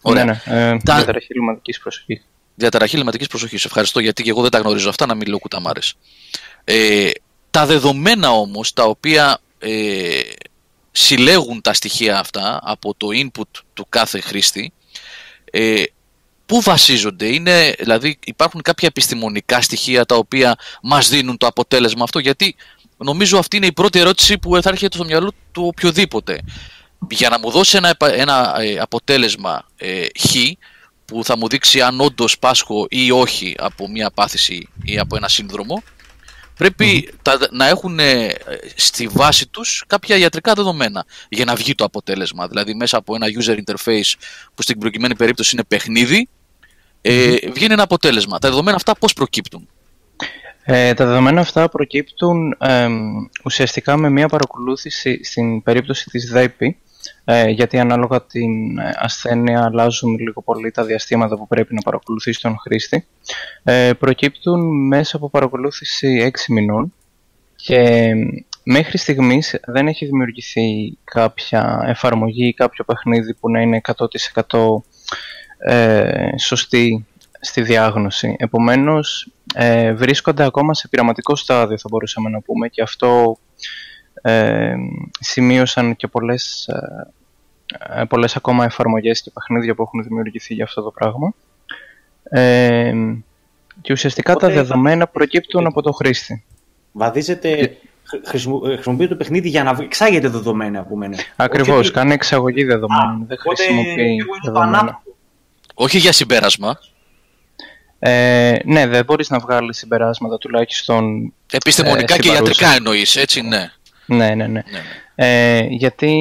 Ναι, 0.03 0.23
ναι. 0.23 0.41
Ε, 0.45 0.77
τα... 0.83 0.95
Διαταραχή 0.95 1.33
λιματική 1.33 1.79
προσοχής. 1.79 2.25
Διαταραχή 2.55 2.97
λιματική 2.97 3.27
προσοχής. 3.27 3.65
Ευχαριστώ 3.65 3.99
γιατί 3.99 4.23
και 4.23 4.29
εγώ 4.29 4.41
δεν 4.41 4.51
τα 4.51 4.57
γνωρίζω 4.57 4.89
αυτά, 4.89 5.05
να 5.05 5.15
μην 5.15 5.27
λέω 5.27 5.39
κουταμάρες. 5.39 5.93
Ε, 6.63 7.09
τα 7.51 7.65
δεδομένα 7.65 8.31
όμως 8.31 8.73
τα 8.73 8.83
οποία 8.83 9.39
ε, 9.59 10.21
συλλέγουν 10.91 11.61
τα 11.61 11.73
στοιχεία 11.73 12.19
αυτά 12.19 12.59
από 12.63 12.93
το 12.97 13.07
input 13.11 13.61
του 13.73 13.85
κάθε 13.89 14.19
χρήστη 14.19 14.73
ε, 15.51 15.83
Πού 16.45 16.61
βασίζονται, 16.61 17.33
είναι, 17.33 17.75
δηλαδή 17.79 18.19
υπάρχουν 18.25 18.61
κάποια 18.61 18.87
επιστημονικά 18.87 19.61
στοιχεία 19.61 20.05
τα 20.05 20.15
οποία 20.15 20.55
μας 20.81 21.09
δίνουν 21.09 21.37
το 21.37 21.47
αποτέλεσμα 21.47 22.03
αυτό, 22.03 22.19
γιατί 22.19 22.55
νομίζω 22.97 23.37
αυτή 23.37 23.57
είναι 23.57 23.65
η 23.65 23.71
πρώτη 23.71 23.99
ερώτηση 23.99 24.37
που 24.37 24.61
θα 24.61 24.69
έρχεται 24.69 24.95
στο 24.95 25.05
μυαλό 25.05 25.31
του 25.51 25.65
οποιοδήποτε. 25.65 26.39
Για 27.09 27.29
να 27.29 27.39
μου 27.39 27.51
δώσει 27.51 27.77
ένα, 27.77 27.95
ένα 27.99 28.55
ε, 28.59 28.77
αποτέλεσμα 28.79 29.65
ε, 29.77 30.05
χ, 30.19 30.35
που 31.05 31.23
θα 31.23 31.37
μου 31.37 31.47
δείξει 31.47 31.81
αν 31.81 32.01
όντως 32.01 32.39
πάσχω 32.39 32.85
ή 32.89 33.11
όχι 33.11 33.55
από 33.57 33.89
μια 33.89 34.11
πάθηση 34.11 34.67
ή 34.83 34.99
από 34.99 35.15
ένα 35.15 35.27
σύνδρομο, 35.27 35.83
πρεπει 36.57 37.13
να 37.51 37.67
έχουν 37.67 37.99
ε, 37.99 38.33
στη 38.75 39.07
βάση 39.07 39.47
τους 39.47 39.83
κάποια 39.87 40.17
ιατρικά 40.17 40.53
δεδομένα 40.53 41.05
για 41.29 41.45
να 41.45 41.55
βγει 41.55 41.75
το 41.75 41.83
αποτέλεσμα. 41.83 42.47
Δηλαδή 42.47 42.73
μέσα 42.73 42.97
από 42.97 43.15
ένα 43.15 43.27
user 43.39 43.57
interface 43.57 44.13
που 44.55 44.61
στην 44.61 44.79
προκειμένη 44.79 45.15
περίπτωση 45.15 45.49
είναι 45.53 45.63
παιχνίδι, 45.63 46.29
ε, 47.01 47.35
βγαίνει 47.53 47.73
ένα 47.73 47.83
αποτέλεσμα. 47.83 48.39
Τα 48.39 48.49
δεδομένα 48.49 48.75
αυτά 48.75 48.95
πώς 48.95 49.13
προκύπτουν; 49.13 49.69
Ε, 50.63 50.93
τα 50.93 51.05
δεδομένα 51.05 51.41
αυτά 51.41 51.69
προκύπτουν 51.69 52.57
ε, 52.59 52.87
ουσιαστικά 53.43 53.97
με 53.97 54.09
μια 54.09 54.27
παρακολούθηση 54.27 55.23
στην 55.23 55.63
περίπτωση 55.63 56.09
της 56.09 56.29
ΔΕΠΗ, 56.29 56.77
ε, 57.23 57.49
γιατί 57.49 57.79
ανάλογα 57.79 58.21
την 58.25 58.79
ασθένεια 58.95 59.63
αλλάζουν 59.63 60.17
λίγο 60.19 60.41
πολύ 60.41 60.71
τα 60.71 60.83
διαστήματα 60.83 61.37
που 61.37 61.47
πρέπει 61.47 61.73
να 61.73 61.81
παρακολουθήσει 61.81 62.41
τον 62.41 62.57
χρήστη. 62.59 63.07
Ε, 63.63 63.91
προκύπτουν 63.99 64.87
μέσα 64.87 65.15
από 65.15 65.29
παρακολούθηση 65.29 66.31
6 66.33 66.53
μηνών 66.53 66.93
και 67.55 68.13
μέχρι 68.63 68.97
στιγμής 68.97 69.59
δεν 69.65 69.87
έχει 69.87 70.05
δημιουργηθεί 70.05 70.97
κάποια 71.03 71.83
εφαρμογή 71.85 72.47
ή 72.47 72.53
κάποιο 72.53 72.83
παιχνίδι 72.83 73.33
που 73.33 73.51
να 73.51 73.61
είναι 73.61 73.81
100% 74.41 74.57
ε, 75.57 76.37
σωστή 76.37 77.05
στη 77.39 77.61
διάγνωση. 77.61 78.35
Επομένως, 78.39 79.31
ε, 79.53 79.93
βρίσκονται 79.93 80.43
ακόμα 80.43 80.73
σε 80.73 80.87
πειραματικό 80.87 81.35
στάδιο, 81.35 81.77
θα 81.77 81.87
μπορούσαμε 81.91 82.29
να 82.29 82.41
πούμε, 82.41 82.67
και 82.67 82.81
αυτό 82.81 83.37
ε, 84.25 84.75
σημείωσαν 85.19 85.95
και 85.95 86.07
πολλές, 86.07 86.67
ε, 86.67 88.01
ε, 88.01 88.03
πολλές 88.03 88.35
ακόμα 88.35 88.65
εφαρμογές 88.65 89.21
και 89.21 89.31
παιχνίδια 89.33 89.75
που 89.75 89.81
έχουν 89.81 90.03
δημιουργηθεί 90.03 90.53
για 90.53 90.63
αυτό 90.63 90.81
το 90.81 90.91
πράγμα. 90.91 91.33
Ε, 92.23 92.93
και 93.81 93.93
ουσιαστικά 93.93 94.35
τα 94.35 94.49
δεδομένα 94.49 95.07
προκύπτουν 95.07 95.65
από 95.65 95.81
το 95.81 95.91
χρήστη. 95.91 96.43
Βαδίζεται, 96.91 97.77
χρησιμοποιεί 98.75 99.07
το 99.07 99.15
παιχνίδι 99.15 99.49
για 99.49 99.63
να 99.63 99.77
εξάγεται 99.81 100.27
δεδομένα 100.27 100.79
από 100.79 100.95
μένα. 100.95 101.17
Ακριβώς, 101.35 101.91
κάνει 101.91 102.13
εξαγωγή 102.13 102.63
δεδομένων, 102.63 103.25
δεν 103.27 103.37
χρησιμοποιεί 103.37 104.25
δεδομένα. 104.43 105.01
Όχι 105.73 105.97
για 105.97 106.11
συμπέρασμα. 106.11 106.79
Ε, 107.99 108.57
ναι, 108.65 108.87
δεν 108.87 109.05
μπορείς 109.05 109.29
να 109.29 109.39
βγάλεις 109.39 109.77
συμπεράσματα 109.77 110.37
τουλάχιστον... 110.37 111.33
Επιστημονικά 111.51 112.15
ε, 112.15 112.17
και 112.17 112.31
ιατρικά 112.31 112.73
εννοείς, 112.73 113.15
έτσι, 113.15 113.41
ναι. 113.41 113.71
Ναι, 114.05 114.35
ναι, 114.35 114.35
ναι. 114.35 114.47
ναι. 114.47 114.63
Ε, 115.15 115.65
γιατί 115.69 116.15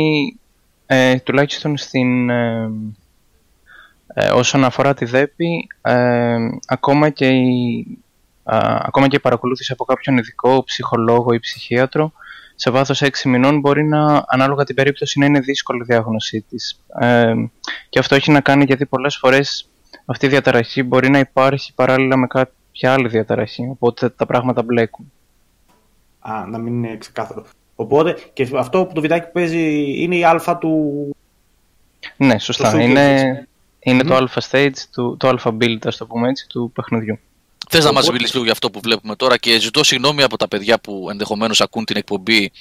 ε, 0.87 1.19
τουλάχιστον 1.19 1.77
στην... 1.77 2.31
Ε, 2.31 2.71
ε, 4.15 4.29
όσον 4.29 4.65
αφορά 4.65 4.95
τη 4.95 5.05
ΔΕΠΗ, 5.05 5.67
ακόμα, 6.67 7.11
και 7.11 7.27
η, 7.29 7.87
ακόμα 8.83 9.09
και 9.09 9.17
η 9.17 9.21
παρακολούθηση 9.21 9.73
από 9.73 9.85
κάποιον 9.85 10.17
ειδικό, 10.17 10.65
ψυχολόγο 10.65 11.33
ή 11.33 11.39
ψυχίατρο, 11.39 12.13
σε 12.55 12.71
βάθος 12.71 13.03
6 13.05 13.09
μηνών 13.25 13.61
μπορεί 13.61 13.85
να, 13.85 14.25
ανάλογα 14.27 14.65
την 14.65 14.75
περίπτωση, 14.75 15.19
να 15.19 15.27
είναι 15.27 15.41
δύσκολη 15.41 15.81
η 15.81 15.85
διάγνωσή 15.85 16.45
της. 16.49 16.81
Ε, 17.01 17.35
και 17.89 17.99
αυτό 17.99 18.15
έχει 18.15 18.31
να 18.31 18.41
κάνει 18.41 18.65
γιατί 18.65 18.87
πολλές 18.87 19.17
φορές 19.17 19.69
αυτή 20.05 20.27
η 20.27 20.29
διαταραχή 20.29 20.83
μπορεί 20.83 21.11
να 21.11 21.19
υπάρχει 21.19 21.75
παράλληλα 21.75 22.17
με 22.17 22.27
κάποια 22.27 22.93
άλλη 22.93 23.09
διαταραχή, 23.09 23.69
οπότε 23.73 24.09
τα 24.09 24.27
πράγματα 24.27 24.63
μπλέκουν. 24.63 25.13
Α, 26.21 26.47
να 26.47 26.59
μην 26.59 26.85
είναι 26.85 26.97
ξεκάθαρο. 26.97 27.45
Οπότε, 27.83 28.17
και 28.33 28.49
αυτό 28.57 28.85
που 28.85 28.93
το 28.95 29.01
βιντεάκι 29.01 29.27
που 29.27 29.33
παίζει 29.33 29.85
είναι 30.03 30.17
η 30.17 30.25
αλφα 30.25 30.59
του... 30.59 31.17
Ναι, 32.17 32.39
σωστά. 32.39 32.83
είναι, 32.83 33.49
είναι 33.81 34.03
το 34.03 34.17
alpha 34.17 34.41
stage, 34.51 34.77
του, 34.93 35.17
το 35.19 35.29
alpha 35.29 35.51
build, 35.51 35.79
ας 35.85 35.97
το 35.97 36.07
πούμε 36.07 36.29
έτσι, 36.29 36.47
του 36.49 36.71
παιχνιδιού. 36.75 37.19
Θες 37.69 37.85
να 37.85 37.93
μας 37.93 38.11
μιλήσεις 38.11 38.33
λίγο 38.33 38.45
για 38.45 38.53
αυτό 38.53 38.71
που 38.71 38.81
βλέπουμε 38.83 39.17
τώρα 39.17 39.37
και 39.37 39.61
ζητώ 39.61 39.85
συγγνώμη 39.85 40.23
από 40.23 40.37
τα 40.37 40.49
παιδιά 40.49 40.79
που 40.79 41.07
ενδεχομένως 41.11 41.61
ακούν 41.61 41.85
την 41.85 41.97
εκπομπή 41.97 42.53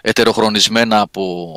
ετεροχρονισμένα 0.00 1.00
από, 1.00 1.54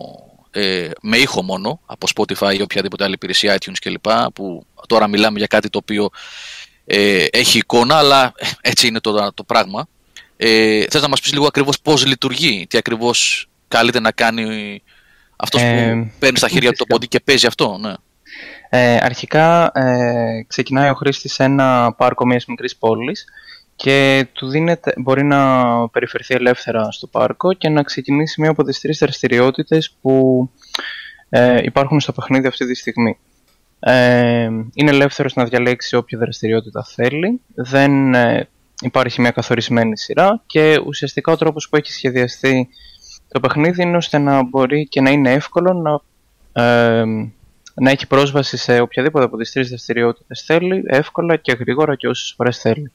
ε, 0.52 0.90
με 1.02 1.18
ήχο 1.18 1.44
μόνο, 1.44 1.80
από 1.86 2.08
Spotify 2.16 2.56
ή 2.58 2.62
οποιαδήποτε 2.62 3.04
άλλη 3.04 3.14
υπηρεσία, 3.14 3.58
iTunes 3.60 3.78
κλπ. 3.82 4.06
Που 4.34 4.66
τώρα 4.88 5.08
μιλάμε 5.08 5.38
για 5.38 5.48
κάτι 5.48 5.70
το 5.70 5.78
οποίο 5.78 6.10
ε, 6.86 7.26
έχει 7.32 7.58
εικόνα, 7.58 7.98
αλλά 7.98 8.34
έτσι 8.62 8.88
είναι 8.88 9.00
το, 9.00 9.34
το 9.34 9.44
πράγμα. 9.44 9.88
Ε, 10.46 10.86
θες 10.90 11.02
να 11.02 11.08
μας 11.08 11.22
πεις 11.22 11.34
λίγο 11.34 11.46
ακριβώς 11.46 11.80
πώς 11.82 12.06
λειτουργεί, 12.06 12.68
τι 12.70 12.78
ακριβώς 12.78 13.50
καλείται 13.68 14.00
να 14.00 14.12
κάνει 14.12 14.82
αυτός 15.36 15.62
που 15.62 15.68
ε, 15.68 16.12
παίρνει 16.20 16.38
στα 16.38 16.48
χέρια 16.48 16.70
του 16.70 16.78
το 16.78 16.86
ποντί 16.86 17.08
και 17.08 17.20
παίζει 17.20 17.46
αυτό. 17.46 17.78
Ναι. 17.82 17.94
Ε, 18.70 18.98
αρχικά 19.02 19.72
ε, 19.74 20.44
ξεκινάει 20.48 20.90
ο 20.90 20.94
χρήστης 20.94 21.34
σε 21.34 21.44
ένα 21.44 21.94
πάρκο 21.98 22.26
μιας 22.26 22.46
μικρής 22.46 22.76
πόλης 22.76 23.26
και 23.76 24.28
του 24.34 24.48
δίνεται, 24.48 24.94
μπορεί 24.98 25.24
να 25.24 25.64
περιφερθεί 25.90 26.34
ελεύθερα 26.34 26.92
στο 26.92 27.08
πάρκο 27.08 27.54
και 27.54 27.70
να 27.70 27.84
ξεκινήσει 27.84 28.42
μία 28.42 28.50
από 28.50 28.64
τις 28.64 28.80
τρεις 28.80 28.98
δραστηριότητες 28.98 29.96
που 30.02 30.50
ε, 31.30 31.60
υπάρχουν 31.64 32.00
στο 32.00 32.12
παιχνίδι 32.12 32.48
αυτή 32.48 32.66
τη 32.66 32.76
στιγμή. 32.76 33.18
Ε, 33.80 34.50
είναι 34.74 34.92
ελεύθερος 34.92 35.34
να 35.34 35.46
διαλέξει 35.46 35.96
όποια 35.96 36.18
δραστηριότητα 36.18 36.84
θέλει, 36.84 37.42
δεν 37.56 38.14
ε, 38.14 38.48
υπάρχει 38.82 39.22
μια 39.22 39.32
καθορισμένη 39.32 39.98
σειρά 39.98 40.44
και 40.46 40.80
ουσιαστικά 40.86 41.32
ο 41.32 41.38
τρόπος 41.38 41.70
που 41.70 41.76
έχει 41.76 41.92
σχεδιαστεί 41.92 42.70
το 43.28 43.40
παιχνίδι 43.40 43.82
είναι 43.82 43.98
ώστε 43.98 44.18
να 44.18 44.44
μπορεί 44.44 44.88
και 44.88 45.02
να 45.02 45.10
είναι 45.10 45.32
εύκολο 45.32 45.74
να 45.74 46.02
να 47.76 47.92
έχει 47.92 48.08
πρόσβαση 48.08 48.58
σε 48.58 48.80
οποιαδήποτε 48.80 49.26
από 49.26 49.38
τις 49.38 49.52
τρεις 49.52 49.70
δραστηριότητες 49.70 50.44
θέλει, 50.46 50.84
εύκολα 50.86 51.36
και 51.36 51.52
γρήγορα 51.52 51.96
και 51.96 52.08
όσες 52.08 52.34
φορές 52.38 52.58
θέλει. 52.58 52.92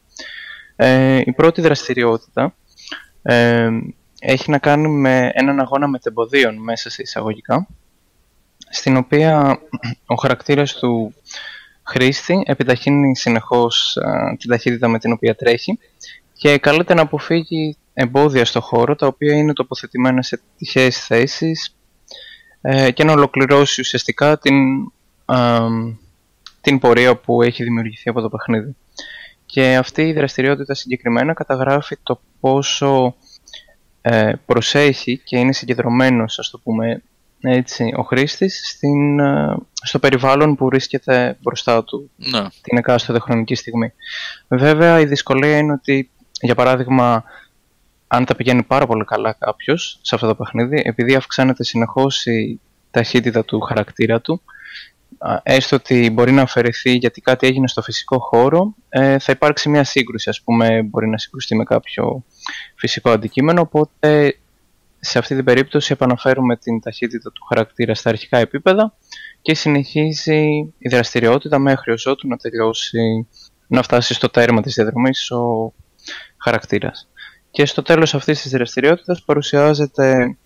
Ε, 0.77 1.21
η 1.25 1.33
πρώτη 1.33 1.61
δραστηριότητα 1.61 2.55
ε, 3.23 3.69
έχει 4.21 4.51
να 4.51 4.59
κάνει 4.59 4.89
με 4.89 5.31
έναν 5.33 5.61
αγώνα 5.61 5.89
μετεμποδίων 5.89 6.57
μέσα 6.57 6.91
σε 6.91 7.03
εισαγωγικά, 7.03 7.67
στην 8.71 8.97
οποία 8.97 9.61
ο 10.07 10.15
χαρακτήρας 10.15 10.75
του 10.75 11.15
χρήστη 11.89 12.43
επιταχύνει 12.47 13.17
συνεχώς 13.17 13.99
την 14.39 14.51
ταχύτητα 14.51 14.89
με 14.89 14.99
την 14.99 15.13
οποία 15.13 15.35
τρέχει 15.35 15.79
και 16.33 16.59
καλείται 16.59 16.95
να 16.95 17.03
αποφύγει 17.03 17.77
εμπόδια 17.95 18.45
στο 18.45 18.61
χώρο 18.61 18.97
τα 18.97 19.07
οποία 19.07 19.35
είναι 19.35 19.53
τοποθετημένα 19.53 20.23
σε 20.23 20.41
τυχαίες 20.57 21.07
θέσεις 21.07 21.77
ε, 22.61 22.91
και 22.91 23.05
να 23.05 23.13
ολοκληρώσει 23.13 23.81
ουσιαστικά 23.81 24.39
την, 24.39 24.57
την 26.61 26.79
πορεία 26.79 27.17
που 27.17 27.43
έχει 27.43 27.65
δημιουργηθεί 27.65 28.09
από 28.09 28.21
το 28.21 28.29
παιχνίδι. 28.29 28.77
Και 29.47 29.77
αυτή 29.77 30.03
η 30.03 30.13
δραστηριότητα 30.13 30.75
συγκεκριμένα 30.75 31.33
καταγράφει 31.33 31.97
το 32.03 32.21
πόσο 32.41 33.15
ε, 34.01 34.33
προσέχει 34.47 35.21
και 35.25 35.39
είναι 35.39 35.53
συγκεντρωμένος, 35.53 36.39
ας 36.39 36.51
το 36.51 36.59
πούμε 36.59 37.03
έτσι, 37.41 37.93
ο 37.97 38.03
χρήστης 38.03 38.69
στην, 38.69 39.19
ε, 39.19 39.57
στο 39.73 39.99
περιβάλλον 39.99 40.55
που 40.55 40.67
βρίσκεται 40.67 41.37
μπροστά 41.41 41.85
του 41.85 42.11
ναι. 42.17 42.47
την 42.63 42.79
εκάστοτε 42.79 43.19
χρονική 43.19 43.55
στιγμή. 43.55 43.93
Βέβαια 44.49 45.01
η 45.01 45.05
δυσκολία 45.05 45.59
είναι 45.59 45.73
ότι, 45.73 46.11
για 46.41 46.55
παράδειγμα, 46.55 47.25
αν 48.07 48.25
τα 48.25 48.37
πηγαίνει 48.37 48.63
πάρα 48.63 48.87
πολύ 48.87 49.05
καλά 49.05 49.33
κάποιος 49.33 49.99
σε 50.03 50.15
αυτό 50.15 50.27
το 50.27 50.35
παιχνίδι, 50.35 50.83
επειδή 50.85 51.15
αυξάνεται 51.15 51.65
συνεχώς 51.65 52.27
η 52.27 52.61
ταχύτητα 52.91 53.45
του 53.45 53.61
χαρακτήρα 53.61 54.21
του, 54.21 54.43
έστω 55.43 55.77
ότι 55.77 56.11
μπορεί 56.11 56.33
να 56.33 56.43
αφαιρεθεί 56.43 56.93
γιατί 56.93 57.21
κάτι 57.21 57.47
έγινε 57.47 57.69
στο 57.69 57.83
φυσικό 57.83 58.19
χώρο, 58.19 58.75
ε, 58.89 59.19
θα 59.19 59.33
υπάρξει 59.33 59.69
μια 59.69 59.85
σύγκρουση, 59.85 60.29
ας 60.29 60.43
πούμε, 60.43 60.83
μπορεί 60.83 61.09
να 61.09 61.19
συγκρουστεί 61.19 61.57
με 61.57 61.65
κάποιο 61.65 62.25
φυσικό 62.75 63.11
αντικείμενο, 63.11 63.61
οπότε 63.61 64.39
σε 65.01 65.19
αυτή 65.19 65.35
την 65.35 65.45
περίπτωση 65.45 65.93
επαναφέρουμε 65.93 66.57
την 66.57 66.81
ταχύτητα 66.81 67.33
του 67.33 67.45
χαρακτήρα 67.45 67.95
στα 67.95 68.09
αρχικά 68.09 68.39
επίπεδα 68.39 68.95
και 69.43 69.55
συνεχίζει 69.55 70.47
η 70.79 70.89
δραστηριότητα 70.91 71.59
μέχρι 71.59 71.93
όσο 71.93 72.15
του 72.15 72.29
να 72.29 72.37
τελειώσει, 72.37 73.29
να 73.67 73.83
φτάσει 73.83 74.15
στο 74.15 74.29
τέρμα 74.29 74.63
της 74.63 74.75
διαδρομής 74.75 75.31
ο 75.31 75.73
χαρακτήρας. 76.37 77.09
Και 77.51 77.67
στο 77.67 77.83
τέλος 77.83 78.15
αυτής 78.15 78.43
της 78.43 78.51
δραστηριότητας 78.51 79.23
παρουσιάζεται 79.23 80.37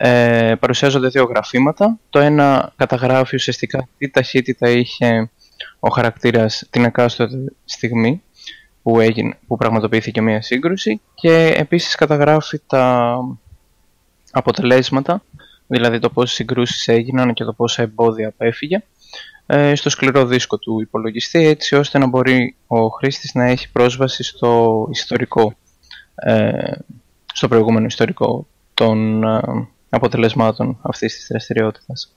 ε, 0.00 0.54
παρουσιάζονται 0.60 1.08
δύο 1.08 1.24
γραφήματα. 1.24 1.98
Το 2.10 2.18
ένα 2.18 2.72
καταγράφει 2.76 3.34
ουσιαστικά 3.34 3.88
τι 3.98 4.10
ταχύτητα 4.10 4.68
είχε 4.68 5.30
ο 5.78 5.88
χαρακτήρας 5.88 6.66
την 6.70 6.84
εκάστοτε 6.84 7.36
στιγμή 7.64 8.22
που, 8.82 9.00
έγινε, 9.00 9.38
που 9.46 9.56
πραγματοποιήθηκε 9.56 10.20
μια 10.20 10.42
σύγκρουση 10.42 11.00
και 11.14 11.54
επίσης 11.56 11.94
καταγράφει 11.94 12.60
τα 12.66 13.16
αποτελέσματα, 14.30 15.22
δηλαδή 15.66 15.98
το 15.98 16.10
πόσες 16.10 16.34
συγκρούσεις 16.34 16.88
έγιναν 16.88 17.34
και 17.34 17.44
το 17.44 17.52
πόσα 17.52 17.82
εμπόδια 17.82 18.28
απέφυγε 18.28 18.82
ε, 19.50 19.74
στο 19.74 19.90
σκληρό 19.90 20.26
δίσκο 20.26 20.58
του 20.58 20.80
υπολογιστή 20.80 21.46
έτσι 21.46 21.76
ώστε 21.76 21.98
να 21.98 22.06
μπορεί 22.06 22.56
ο 22.66 22.88
χρήστης 22.88 23.34
να 23.34 23.44
έχει 23.44 23.70
πρόσβαση 23.70 24.22
στο 24.22 24.86
ιστορικό 24.90 25.54
ε, 26.14 26.72
στο 27.32 27.48
προηγούμενο 27.48 27.86
ιστορικό 27.86 28.46
των 28.74 29.24
ε, 29.24 29.40
αποτελεσμάτων 29.88 30.78
αυτής 30.82 31.14
της 31.14 31.26
δραστηριότητας. 31.28 32.16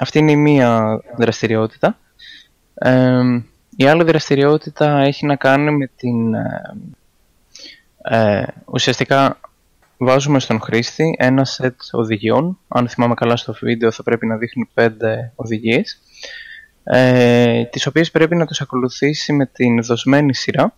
αυτή 0.00 0.18
είναι 0.18 0.30
η 0.30 0.36
μία 0.36 1.00
δραστηριότητα. 1.16 1.98
η 3.76 3.86
άλλη 3.86 4.04
δραστηριότητα 4.04 4.98
έχει 4.98 5.26
να 5.26 5.36
κάνει 5.36 5.70
με 5.70 5.90
την... 5.96 6.34
ουσιαστικά 8.64 9.40
βάζουμε 10.02 10.40
στον 10.40 10.60
χρήστη 10.60 11.14
ένα 11.18 11.44
σετ 11.44 11.80
οδηγιών. 11.92 12.58
Αν 12.68 12.88
θυμάμαι 12.88 13.14
καλά 13.14 13.36
στο 13.36 13.54
βίντεο 13.60 13.90
θα 13.90 14.02
πρέπει 14.02 14.26
να 14.26 14.36
δείχνει 14.36 14.68
πέντε 14.74 15.32
οδηγίες. 15.34 16.00
Ε, 16.84 17.64
τις 17.64 17.86
οποίες 17.86 18.10
πρέπει 18.10 18.36
να 18.36 18.46
τους 18.46 18.60
ακολουθήσει 18.60 19.32
με 19.32 19.46
την 19.46 19.82
δοσμένη 19.82 20.34
σειρά 20.34 20.74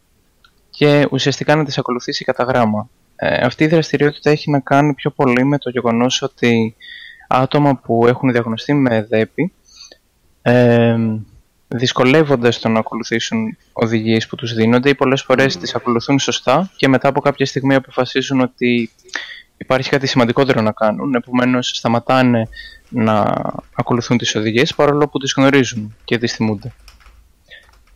και 0.71 1.07
ουσιαστικά 1.11 1.57
να 1.57 1.65
τις 1.65 1.79
ακολουθήσει 1.79 2.25
κατά 2.25 2.45
γράμμα. 2.45 2.89
Ε, 3.17 3.45
αυτή 3.45 3.65
η 3.65 3.67
δραστηριότητα 3.67 4.31
έχει 4.31 4.51
να 4.51 4.61
κάνει 4.61 4.95
πιο 4.95 5.11
πολύ 5.11 5.45
με 5.45 5.59
το 5.59 5.71
γεγονός 5.71 6.23
ότι 6.23 6.77
άτομα 7.29 7.77
που 7.77 8.07
έχουν 8.07 8.33
διαγνωστεί 8.33 8.75
με 8.75 9.03
ΔΕΠΗ 9.03 9.53
ε, 10.43 10.97
δυσκολεύονται 11.75 12.51
στο 12.51 12.69
να 12.69 12.79
ακολουθήσουν 12.79 13.57
οδηγίες 13.73 14.27
που 14.27 14.37
τους 14.37 14.55
δίνονται 14.55 14.89
ή 14.89 14.95
πολλές 14.95 15.23
φορές 15.23 15.57
τις 15.57 15.75
ακολουθούν 15.75 16.19
σωστά 16.19 16.71
και 16.77 16.89
μετά 16.89 17.09
από 17.09 17.21
κάποια 17.21 17.47
στιγμή 17.47 17.75
αποφασίζουν 17.75 18.41
ότι 18.41 18.91
υπάρχει 19.57 19.91
κάτι 19.91 20.07
σημαντικότερο 20.07 20.61
να 20.61 20.73
κάνουν, 20.73 21.15
επομένως 21.15 21.69
σταματάνε 21.69 22.49
να 22.89 23.43
ακολουθούν 23.75 24.19
τις 24.19 24.35
οδηγίες 24.35 24.75
παρόλο 24.75 25.09
που 25.09 25.19
τις 25.19 25.35
γνωρίζουν 25.37 25.97
και 26.05 26.19
τις 26.19 26.33
θυμούνται. 26.33 26.73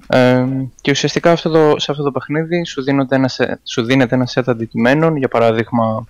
Ε, 0.08 0.44
και 0.80 0.90
ουσιαστικά 0.90 1.32
αυτό 1.32 1.50
το, 1.50 1.78
σε 1.78 1.90
αυτό 1.90 2.02
το 2.02 2.12
παιχνίδι 2.12 2.64
σου, 2.64 2.82
ένα, 3.08 3.30
σου 3.64 3.82
δίνεται 3.82 4.14
ένα 4.14 4.26
σετ 4.26 4.48
αντικειμένων, 4.48 5.16
για 5.16 5.28
παράδειγμα 5.28 6.06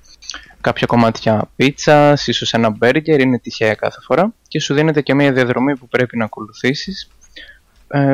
κάποια 0.61 0.87
κομμάτια 0.87 1.51
πίτσας, 1.57 2.27
ίσως 2.27 2.53
ένα 2.53 2.71
μπέργκερ, 2.71 3.21
είναι 3.21 3.39
τυχαία 3.39 3.75
κάθε 3.75 4.01
φορά 4.01 4.33
και 4.49 4.61
σου 4.61 4.75
δίνεται 4.75 5.03
και 5.03 5.15
μια 5.15 5.33
διαδρομή 5.33 5.77
που 5.77 5.89
πρέπει 5.89 6.17
να 6.17 6.25
ακολουθήσεις 6.25 7.03
ε, 7.05 7.16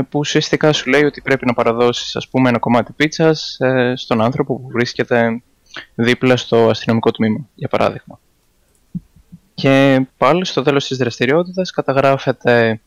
που 0.08 0.18
ουσιαστικά 0.18 0.72
σου 0.72 0.90
λέει 0.90 1.04
ότι 1.04 1.20
πρέπει 1.20 1.46
να 1.46 1.54
παραδώσεις 1.54 2.16
ας 2.16 2.28
πούμε 2.28 2.48
ένα 2.48 2.58
κομμάτι 2.58 2.92
πίτσας 2.92 3.56
ε, 3.61 3.92
στον 3.96 4.20
άνθρωπο 4.20 4.61
που 4.61 4.68
βρίσκεται 4.68 5.42
δίπλα 5.94 6.37
στο 6.37 6.68
αστυνομικό 6.68 7.11
τμήμα, 7.11 7.48
για 7.54 7.68
παράδειγμα. 7.68 8.20
Και 9.54 10.06
πάλι 10.16 10.44
στο 10.44 10.62
τέλος 10.62 10.87
της 10.87 10.96
δραστηριότητας 10.96 11.70
καταγράφεται, 11.70 12.80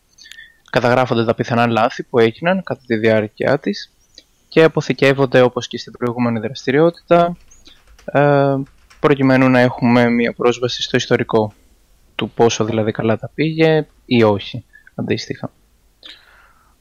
καταγράφονται 0.70 1.24
τα 1.24 1.34
πιθανά 1.34 1.66
λάθη 1.66 2.02
που 2.02 2.18
έγιναν 2.18 2.62
κατά 2.62 2.80
τη 2.86 2.96
διάρκεια 2.96 3.58
της 3.58 3.92
και 4.48 4.62
αποθηκεύονται 4.62 5.40
όπως 5.40 5.68
και 5.68 5.78
στην 5.78 5.92
προηγούμενη 5.92 6.40
δραστηριότητα 6.40 7.36
ε, 8.04 8.54
προκειμένου 9.00 9.48
να 9.48 9.60
έχουμε 9.60 10.10
μια 10.10 10.32
πρόσβαση 10.32 10.82
στο 10.82 10.96
ιστορικό 10.96 11.52
του 12.14 12.30
πόσο 12.30 12.64
δηλαδή 12.64 12.92
καλά 12.92 13.18
τα 13.18 13.30
πήγε 13.34 13.86
ή 14.04 14.22
όχι 14.22 14.64
αντίστοιχα. 14.94 15.50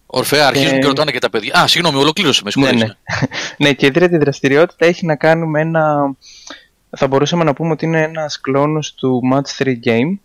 Ορφαία, 0.05 0.47
αρχίζουν 0.47 0.79
και 0.79 0.87
ρωτάνε 0.87 1.11
και 1.11 1.19
τα 1.19 1.29
παιδιά. 1.29 1.59
Α, 1.59 1.67
συγγνώμη, 1.67 1.97
ολοκλήρωσε 1.97 2.41
με 2.45 2.51
ναι, 2.55 2.71
ναι. 2.71 2.85
ναι, 3.57 3.73
και 3.73 3.85
η 3.85 3.91
τρίτη 3.91 4.17
δραστηριότητα 4.17 4.85
έχει 4.85 5.05
να 5.05 5.15
κάνει 5.15 5.45
με 5.45 5.61
ένα. 5.61 6.15
Θα 6.97 7.07
μπορούσαμε 7.07 7.43
να 7.43 7.53
πούμε 7.53 7.71
ότι 7.71 7.85
είναι 7.85 8.01
ένας 8.01 8.41
κλόνος 8.41 8.93
του 8.93 9.21
Match 9.33 9.63
3 9.63 9.73
Game. 9.83 10.17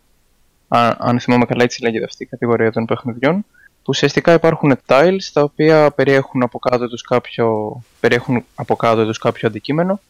αν 0.99 1.21
θυμάμαι 1.21 1.45
καλά, 1.45 1.63
έτσι 1.63 1.83
λέγεται 1.83 2.05
αυτή 2.05 2.23
η 2.23 2.27
κατηγορία 2.27 2.73
των 2.73 2.85
παιχνιδιών. 2.85 3.45
Που 3.83 3.87
ουσιαστικά 3.87 4.33
υπάρχουν 4.33 4.79
tiles 4.87 5.31
τα 5.33 5.43
οποία 5.43 5.91
περιέχουν 5.91 6.43
από 6.43 6.59
κάτω 6.59 6.89
τους 6.89 7.03
κάποιο, 7.03 7.81
περιέχουν 8.01 8.45
από 8.55 8.77
κάτω 8.77 9.07
τους 9.07 9.19
κάποιο 9.19 9.49
αντικείμενο 9.49 10.01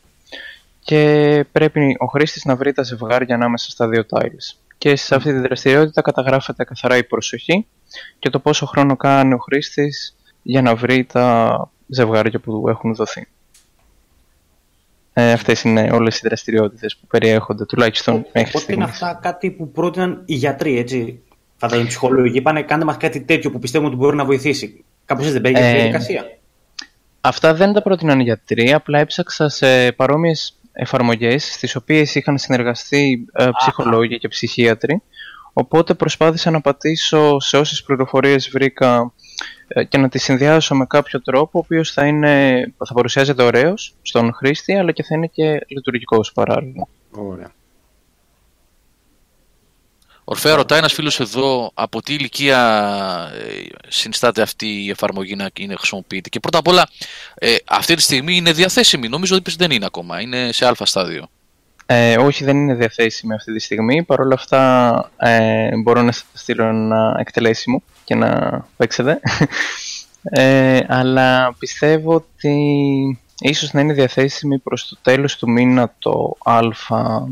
και 0.85 1.45
πρέπει 1.53 1.97
ο 1.99 2.07
χρήστης 2.07 2.45
να 2.45 2.57
βρει 2.57 2.73
τα 2.73 2.83
ζευγάρια 2.83 3.35
ανάμεσα 3.35 3.71
στα 3.71 3.89
δύο 3.89 4.05
tiles. 4.11 4.57
Και 4.81 4.97
σε 4.97 5.15
αυτή 5.15 5.33
τη 5.33 5.39
δραστηριότητα 5.39 6.03
καταγράφεται 6.03 6.65
καθαρά 6.65 6.97
η 6.97 7.05
προσοχή 7.05 7.67
και 8.19 8.31
το 8.31 8.39
πόσο 8.39 8.67
χρόνο 8.67 8.97
κάνει 8.97 9.35
ο 9.35 9.39
χρήστης 9.39 10.17
για 10.43 10.63
να 10.63 10.75
βρει 10.75 11.05
τα 11.05 11.71
ζευγάρια 11.87 12.39
που 12.39 12.51
του 12.51 12.69
έχουν 12.69 12.95
δοθεί. 12.95 13.29
Ε, 15.13 15.33
αυτές 15.33 15.63
είναι 15.63 15.91
όλες 15.93 16.19
οι 16.19 16.21
δραστηριότητες 16.25 16.97
που 16.97 17.07
περιέχονται 17.07 17.65
τουλάχιστον 17.65 18.27
μέχρι 18.33 18.53
Οπότε 18.55 18.73
είναι 18.73 18.85
αυτά 18.85 19.19
κάτι 19.23 19.51
που 19.51 19.71
πρότειναν 19.71 20.23
οι 20.27 20.35
γιατροί, 20.35 20.79
έτσι. 20.79 21.23
Φαντάζομαι 21.57 21.87
οι 21.87 21.89
ψυχολόγοι 21.89 22.37
είπανε 22.37 22.63
κάντε 22.63 22.85
μας 22.85 22.97
κάτι 22.97 23.21
τέτοιο 23.21 23.51
που 23.51 23.59
πιστεύουμε 23.59 23.91
ότι 23.91 23.99
μπορεί 23.99 24.17
να 24.17 24.25
βοηθήσει. 24.25 24.85
Κάπως 25.05 25.27
έτσι 25.27 25.39
δεν 25.39 25.53
παίρνει 25.53 25.69
ε, 25.69 25.73
διαδικασία. 25.73 26.25
Αυτά 27.21 27.55
δεν 27.55 27.73
τα 27.73 27.83
πρότειναν 27.83 28.21
οι 28.21 28.23
γιατροί, 28.23 28.73
απλά 28.73 28.99
έψαξα 28.99 29.49
σε 29.49 29.93
παρόμοιες 29.93 30.60
εφαρμογές 30.81 31.53
στις 31.53 31.77
οποίες 31.77 32.15
είχαν 32.15 32.39
συνεργαστεί 32.39 33.27
ε, 33.33 33.49
ψυχολόγοι 33.59 34.19
και 34.19 34.29
ψυχίατροι 34.29 35.03
Οπότε 35.53 35.95
προσπάθησα 35.95 36.51
να 36.51 36.61
πατήσω 36.61 37.41
σε 37.41 37.57
όσες 37.57 37.83
πληροφορίες 37.83 38.51
βρήκα 38.51 39.13
ε, 39.69 39.85
και 39.85 39.99
να 39.99 40.09
τις 40.09 40.23
συνδυάσω 40.23 40.75
με 40.75 40.87
κάποιο 40.87 41.23
τρόπο 41.23 41.59
ο 41.59 41.63
οποίος 41.65 41.93
θα, 41.93 42.07
είναι, 42.07 42.63
θα 42.87 42.95
παρουσιάζεται 42.95 43.43
ωραίος 43.43 43.95
στον 44.03 44.35
χρήστη 44.35 44.75
αλλά 44.75 44.93
και 44.93 45.03
θα 45.03 45.15
είναι 45.15 45.27
και 45.27 45.59
λειτουργικός 45.69 46.33
παράλληλα. 46.33 46.89
Ωραία. 47.11 47.53
Ορφέα, 50.33 50.55
ρωτάει 50.55 50.79
ένας 50.79 50.93
φίλος 50.93 51.21
εδώ 51.21 51.71
από 51.75 52.03
τι 52.03 52.15
ηλικία 52.15 52.59
ε, 53.35 53.67
συνιστάται 53.89 54.43
αυτή 54.43 54.85
η 54.85 54.91
εφαρμογή 54.91 55.37
να 55.37 55.51
είναι 55.59 55.75
χρησιμοποιείται. 55.75 56.29
Και 56.29 56.41
πρώτα 56.41 56.59
απ' 56.59 56.69
όλα, 56.69 56.89
ε, 57.35 57.57
αυτή 57.67 57.95
τη 57.95 58.03
στιγμή 58.03 58.37
είναι 58.37 58.53
διαθέσιμη. 58.53 59.09
Νομίζω 59.09 59.37
ότι 59.37 59.55
δεν 59.59 59.71
είναι 59.71 59.85
ακόμα. 59.87 60.21
Είναι 60.21 60.53
σε 60.53 60.67
αλφα 60.67 60.87
στάδιο. 60.87 61.29
Ε, 61.87 62.17
όχι, 62.19 62.45
δεν 62.45 62.57
είναι 62.57 62.75
διαθέσιμη 62.75 63.35
αυτή 63.35 63.53
τη 63.53 63.61
στιγμή. 63.61 64.03
Παρ' 64.03 64.21
όλα 64.21 64.35
αυτά 64.35 65.11
ε, 65.17 65.77
μπορώ 65.77 66.03
να 66.03 66.13
σας 66.13 66.25
στείλω 66.33 66.65
ένα 66.65 67.17
εκτελέσιμο 67.19 67.83
και 68.05 68.15
να 68.15 68.61
παίξετε. 68.77 69.21
Ε, 70.23 70.81
αλλά 70.89 71.55
πιστεύω 71.59 72.15
ότι 72.15 72.55
ίσως 73.39 73.73
να 73.73 73.81
είναι 73.81 73.93
διαθέσιμη 73.93 74.59
προς 74.59 74.89
το 74.89 74.97
τέλος 75.03 75.37
του 75.37 75.51
μήνα 75.51 75.95
το 75.99 76.37
alpha 76.45 77.23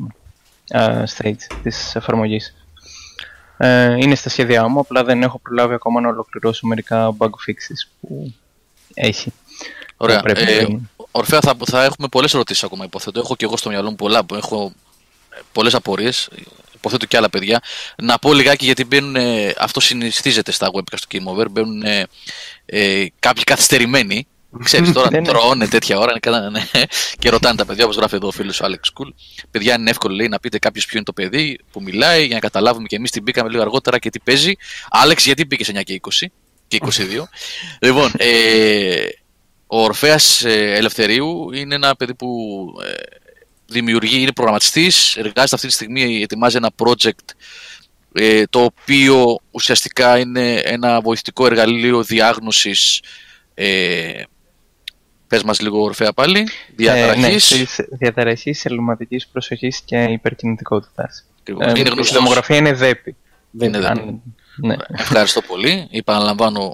ε, 0.69 1.03
stage 1.17 1.47
της 1.63 1.95
εφαρμογής. 1.95 2.58
Ε, 3.59 3.95
είναι 3.97 4.15
στα 4.15 4.29
σχέδιά 4.29 4.69
μου, 4.69 4.81
απλά 4.81 5.05
δεν 5.05 5.23
έχω 5.23 5.39
προλάβει 5.39 5.75
ακόμα 5.75 6.01
να 6.01 6.09
ολοκληρώσω 6.09 6.67
μερικά 6.67 7.17
bug 7.19 7.27
fixes 7.27 7.89
που 8.01 8.35
έχει. 8.95 9.33
Ωραία. 9.97 10.23
Ε, 10.25 10.67
Ορφέα, 11.11 11.41
θα, 11.41 11.57
θα 11.67 11.85
έχουμε 11.85 12.09
πολλές 12.09 12.35
ερωτήσεις 12.35 12.65
ακόμα 12.65 12.85
υποθέτω. 12.85 13.21
Έχω 13.21 13.37
και 13.37 13.45
εγώ 13.45 13.57
στο 13.57 13.69
μυαλό 13.69 13.91
μου 13.91 13.97
πολλά, 13.97 14.27
έχω 14.33 14.73
πολλές 15.53 15.75
απορίες 15.75 16.29
υποθέτω 16.79 17.07
και 17.07 17.17
άλλα 17.17 17.31
παιδιά. 17.31 17.63
Να 17.97 18.19
πω 18.19 18.33
λιγάκι 18.33 18.65
γιατί 18.65 18.85
μπαίνουν, 18.85 19.17
αυτό 19.59 19.81
συνηθίζεται 19.81 20.53
στα 20.53 20.71
webcast 20.73 20.99
του 21.09 21.09
Game 21.11 21.33
Over, 21.33 21.47
μπαίνουν 21.51 21.83
ε, 22.67 23.07
κάποιοι 23.19 23.45
καθυστερημένοι. 23.45 24.27
Ξέρεις 24.65 24.93
τώρα 24.93 25.11
ναι, 25.13 25.21
ναι. 25.21 25.27
τρώνε 25.27 25.69
τέτοια 25.69 25.99
ώρα 25.99 26.13
ναι, 26.51 26.61
και 27.19 27.31
ρωτάνε 27.31 27.57
τα 27.57 27.67
παιδιά 27.67 27.85
όπως 27.85 27.97
γράφει 27.97 28.15
εδώ 28.15 28.27
ο 28.27 28.31
φίλος 28.31 28.61
ο 28.61 28.65
Alex 28.67 29.03
Cool. 29.03 29.13
Παιδιά 29.51 29.75
είναι 29.75 29.91
εύκολο 29.91 30.15
λέει 30.15 30.29
να 30.29 30.41
πείτε 30.41 30.59
κάποιος 30.59 30.85
ποιο 30.85 30.97
είναι 30.97 31.05
το 31.05 31.13
παιδί 31.13 31.59
που 31.73 31.83
μιλάει 31.83 32.25
για 32.25 32.35
να 32.35 32.41
καταλάβουμε 32.41 32.87
και 32.87 32.97
εμείς 32.97 33.11
την 33.11 33.23
μπήκαμε 33.23 33.51
λίγο 33.51 33.63
αργότερα 33.63 33.99
και 33.99 34.11
τι 34.11 34.21
παίζει. 34.21 34.53
Άλεξ 34.91 35.25
γιατί 35.25 35.45
μπήκε 35.45 35.73
9 35.79 35.83
και 35.85 36.01
20 36.21 36.27
και 36.69 36.79
22. 36.83 36.89
λοιπόν, 37.87 38.13
ε, 38.17 39.07
ο 39.67 39.83
Ορφέας 39.83 40.45
ε, 40.45 40.73
Ελευθερίου 40.77 41.53
είναι 41.53 41.75
ένα 41.75 41.97
παιδί 41.97 42.15
που 42.15 42.65
ε, 42.85 42.93
δημιουργεί, 43.67 44.21
είναι 44.21 44.33
προγραμματιστής, 44.33 45.17
εργάζεται 45.17 45.55
αυτή 45.55 45.67
τη 45.67 45.73
στιγμή, 45.73 46.23
ετοιμάζει 46.23 46.57
ένα 46.57 46.71
project 46.77 47.35
ε, 48.13 48.45
το 48.51 48.65
οποίο 48.65 49.39
ουσιαστικά 49.51 50.19
είναι 50.19 50.55
ένα 50.55 51.01
βοηθητικό 51.01 51.47
εργαλείο 51.47 52.03
διάγνωσης 52.03 53.03
ε, 53.55 54.23
Πες 55.29 55.43
μας 55.43 55.61
λίγο 55.61 55.83
ορφέα 55.83 56.13
πάλι. 56.13 56.49
Διαταραχής. 56.77 57.51
Ε, 57.51 57.57
ναι, 57.57 57.97
διαταραχής 57.99 58.65
ελληματικής 58.65 59.27
προσοχής 59.27 59.81
και 59.85 60.03
υπερκινητικότητας. 60.03 61.25
Ε, 61.45 61.53
είναι 61.77 61.91
Η 61.97 62.09
δημογραφία 62.13 62.57
είναι 62.57 62.73
δέπη. 62.73 63.17
Είναι 63.61 63.79
δέπη. 63.79 64.23
Ναι. 64.57 64.77
Ευχαριστώ 64.89 65.41
πολύ. 65.41 65.89
Επαναλαμβάνω 65.91 66.73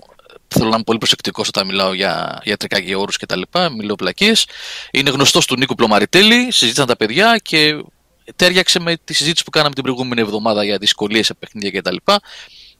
θέλω 0.48 0.68
να 0.68 0.74
είμαι 0.74 0.84
πολύ 0.84 0.98
προσεκτικός 0.98 1.48
όταν 1.48 1.66
μιλάω 1.66 1.92
για 1.92 2.40
ιατρικά 2.44 2.80
και 2.80 2.94
όρου 2.94 3.12
κτλ. 3.20 3.40
Μιλάω 3.76 3.96
πλακίες. 3.96 4.46
Είναι 4.90 5.10
γνωστός 5.10 5.46
του 5.46 5.56
Νίκου 5.56 5.74
Πλωμαριτέλη, 5.74 6.52
συζήτησαν 6.52 6.86
τα 6.86 6.96
παιδιά 6.96 7.40
και 7.42 7.84
τέριαξε 8.36 8.80
με 8.80 8.96
τη 9.04 9.14
συζήτηση 9.14 9.44
που 9.44 9.50
κάναμε 9.50 9.74
την 9.74 9.82
προηγούμενη 9.82 10.20
εβδομάδα 10.20 10.64
για 10.64 10.78
δυσκολίες 10.78 11.26
σε 11.26 11.34
παιχνίδια 11.34 11.80
κτλ. 11.80 11.96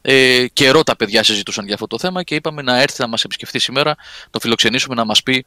Ε, 0.03 0.47
καιρό 0.53 0.83
τα 0.83 0.97
παιδιά 0.97 1.23
συζητούσαν 1.23 1.65
για 1.65 1.75
αυτό 1.75 1.87
το 1.87 1.99
θέμα 1.99 2.23
και 2.23 2.35
είπαμε 2.35 2.63
να 2.63 2.81
έρθει 2.81 3.01
να 3.01 3.07
μας 3.07 3.25
επισκεφτεί 3.25 3.59
σήμερα, 3.59 3.95
το 4.31 4.41
φιλοξενήσουμε 4.41 4.95
να 4.95 5.05
μας 5.05 5.23
πει 5.23 5.47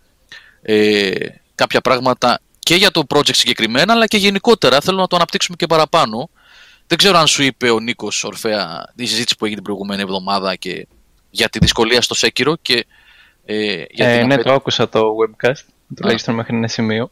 ε, 0.61 1.11
κάποια 1.55 1.81
πράγματα 1.81 2.39
και 2.59 2.75
για 2.75 2.91
το 2.91 3.03
project 3.13 3.35
συγκεκριμένα, 3.35 3.93
αλλά 3.93 4.05
και 4.05 4.17
γενικότερα. 4.17 4.79
Θέλω 4.81 4.97
να 4.97 5.07
το 5.07 5.15
αναπτύξουμε 5.15 5.57
και 5.57 5.65
παραπάνω. 5.65 6.29
Δεν 6.87 6.97
ξέρω 6.97 7.17
αν 7.17 7.27
σου 7.27 7.43
είπε 7.43 7.69
ο 7.69 7.79
Νίκος 7.79 8.23
Ορφέα 8.23 8.91
τη 8.95 9.05
συζήτηση 9.05 9.35
που 9.37 9.45
έγινε 9.45 9.61
την 9.61 9.71
προηγούμενη 9.71 10.01
εβδομάδα 10.01 10.55
και 10.55 10.87
για 11.29 11.49
τη 11.49 11.59
δυσκολία 11.59 12.01
στο 12.01 12.15
Σέκυρο 12.15 12.55
και 12.61 12.85
ε, 13.45 13.83
για 13.89 14.07
ε, 14.07 14.25
ναι, 14.25 14.37
το 14.37 14.53
άκουσα 14.53 14.89
το 14.89 15.01
webcast, 15.01 15.63
τουλάχιστον 15.95 16.35
μέχρι 16.35 16.55
ένα 16.55 16.67
σημείο. 16.67 17.11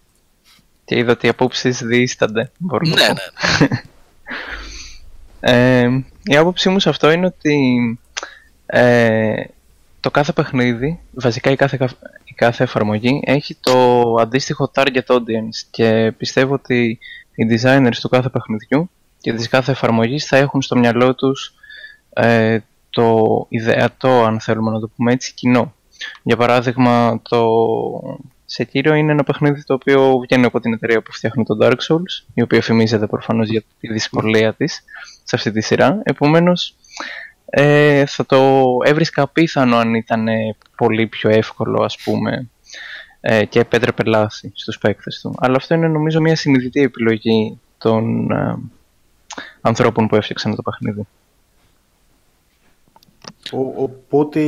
Και 0.86 0.98
είδα 0.98 1.12
ότι 1.12 1.26
οι 1.26 1.30
απόψεις 1.30 1.84
διήστανται. 1.84 2.52
Μπορώ 2.58 2.88
ναι, 2.88 2.96
ναι, 2.96 3.14
ναι. 3.60 3.82
ε, 5.84 5.90
η 6.24 6.36
άποψή 6.36 6.70
μου 6.70 6.80
σε 6.80 6.90
αυτό 6.90 7.12
είναι 7.12 7.26
ότι 7.26 8.00
ε, 8.66 9.44
το 10.06 10.12
κάθε 10.12 10.32
παιχνίδι, 10.32 11.00
βασικά 11.14 11.52
η 11.52 11.56
κάθε, 11.56 11.90
η 12.24 12.34
κάθε 12.34 12.64
εφαρμογή, 12.64 13.22
έχει 13.26 13.56
το 13.56 14.02
αντίστοιχο 14.20 14.72
target 14.74 15.06
audience 15.06 15.58
και 15.72 16.14
πιστεύω 16.18 16.54
ότι 16.54 17.00
οι 17.36 17.46
designers 17.50 17.96
του 18.02 18.10
κάθε 18.10 18.30
παιχνιδιού 18.30 18.90
και 19.22 19.34
της 19.34 19.48
κάθε 19.48 19.72
εφαρμογής 19.72 20.26
θα 20.26 20.38
έχουν 20.38 20.62
στο 20.62 20.78
μυαλό 20.78 21.16
τους 21.16 21.54
ε, 22.14 22.60
το 22.90 23.46
ιδεατό, 23.50 24.24
αν 24.24 24.40
θέλουμε 24.40 24.72
να 24.72 24.80
το 24.80 24.90
πούμε 24.96 25.12
έτσι, 25.12 25.34
κοινό. 25.34 25.74
Για 26.24 26.38
παράδειγμα, 26.38 27.22
το 27.30 27.46
Sekiro 28.58 28.94
είναι 28.98 29.12
ένα 29.12 29.24
παιχνίδι 29.24 29.64
το 29.64 29.74
οποίο 29.74 30.20
βγαίνει 30.20 30.46
από 30.46 30.60
την 30.60 30.74
εταιρεία 30.74 31.02
που 31.02 31.12
φτιάχνει 31.12 31.44
το 31.44 31.58
Dark 31.62 31.78
Souls, 31.88 32.26
η 32.34 32.42
οποία 32.42 32.62
φημίζεται 32.62 33.08
προφανώς 33.08 33.50
για 33.50 33.64
τη 33.80 33.94
δυσκολία 33.94 34.54
της 34.54 34.84
σε 35.24 35.36
αυτή 35.36 35.52
τη 35.52 35.62
σειρά. 35.62 36.02
Επομένως, 36.04 36.76
ε, 37.46 38.06
θα 38.06 38.26
το 38.26 38.64
έβρισκα 38.84 39.22
απίθανο 39.22 39.78
αν 39.78 39.94
ήταν 39.94 40.28
πολύ 40.76 41.08
πιο 41.08 41.30
εύκολο, 41.30 41.84
ας 41.84 41.98
πούμε, 42.04 42.50
ε, 43.22 43.46
και 43.46 43.60
επέτρεπε 43.60 44.04
λάθη 44.04 44.52
στους 44.56 44.78
παίκτες 44.78 45.20
του. 45.22 45.36
Αλλά 45.38 45.56
αυτό 45.56 45.74
είναι 45.74 45.88
νομίζω 45.88 46.22
μια 46.22 46.36
συνειδητή 46.36 46.82
επιλογή 46.82 47.60
των 47.78 48.32
ε, 48.32 48.58
ανθρώπων 49.62 50.08
που 50.08 50.16
έφτιαξαν 50.16 50.56
το 50.56 50.62
παιχνίδι. 50.62 51.08
Οπότε, 53.76 54.42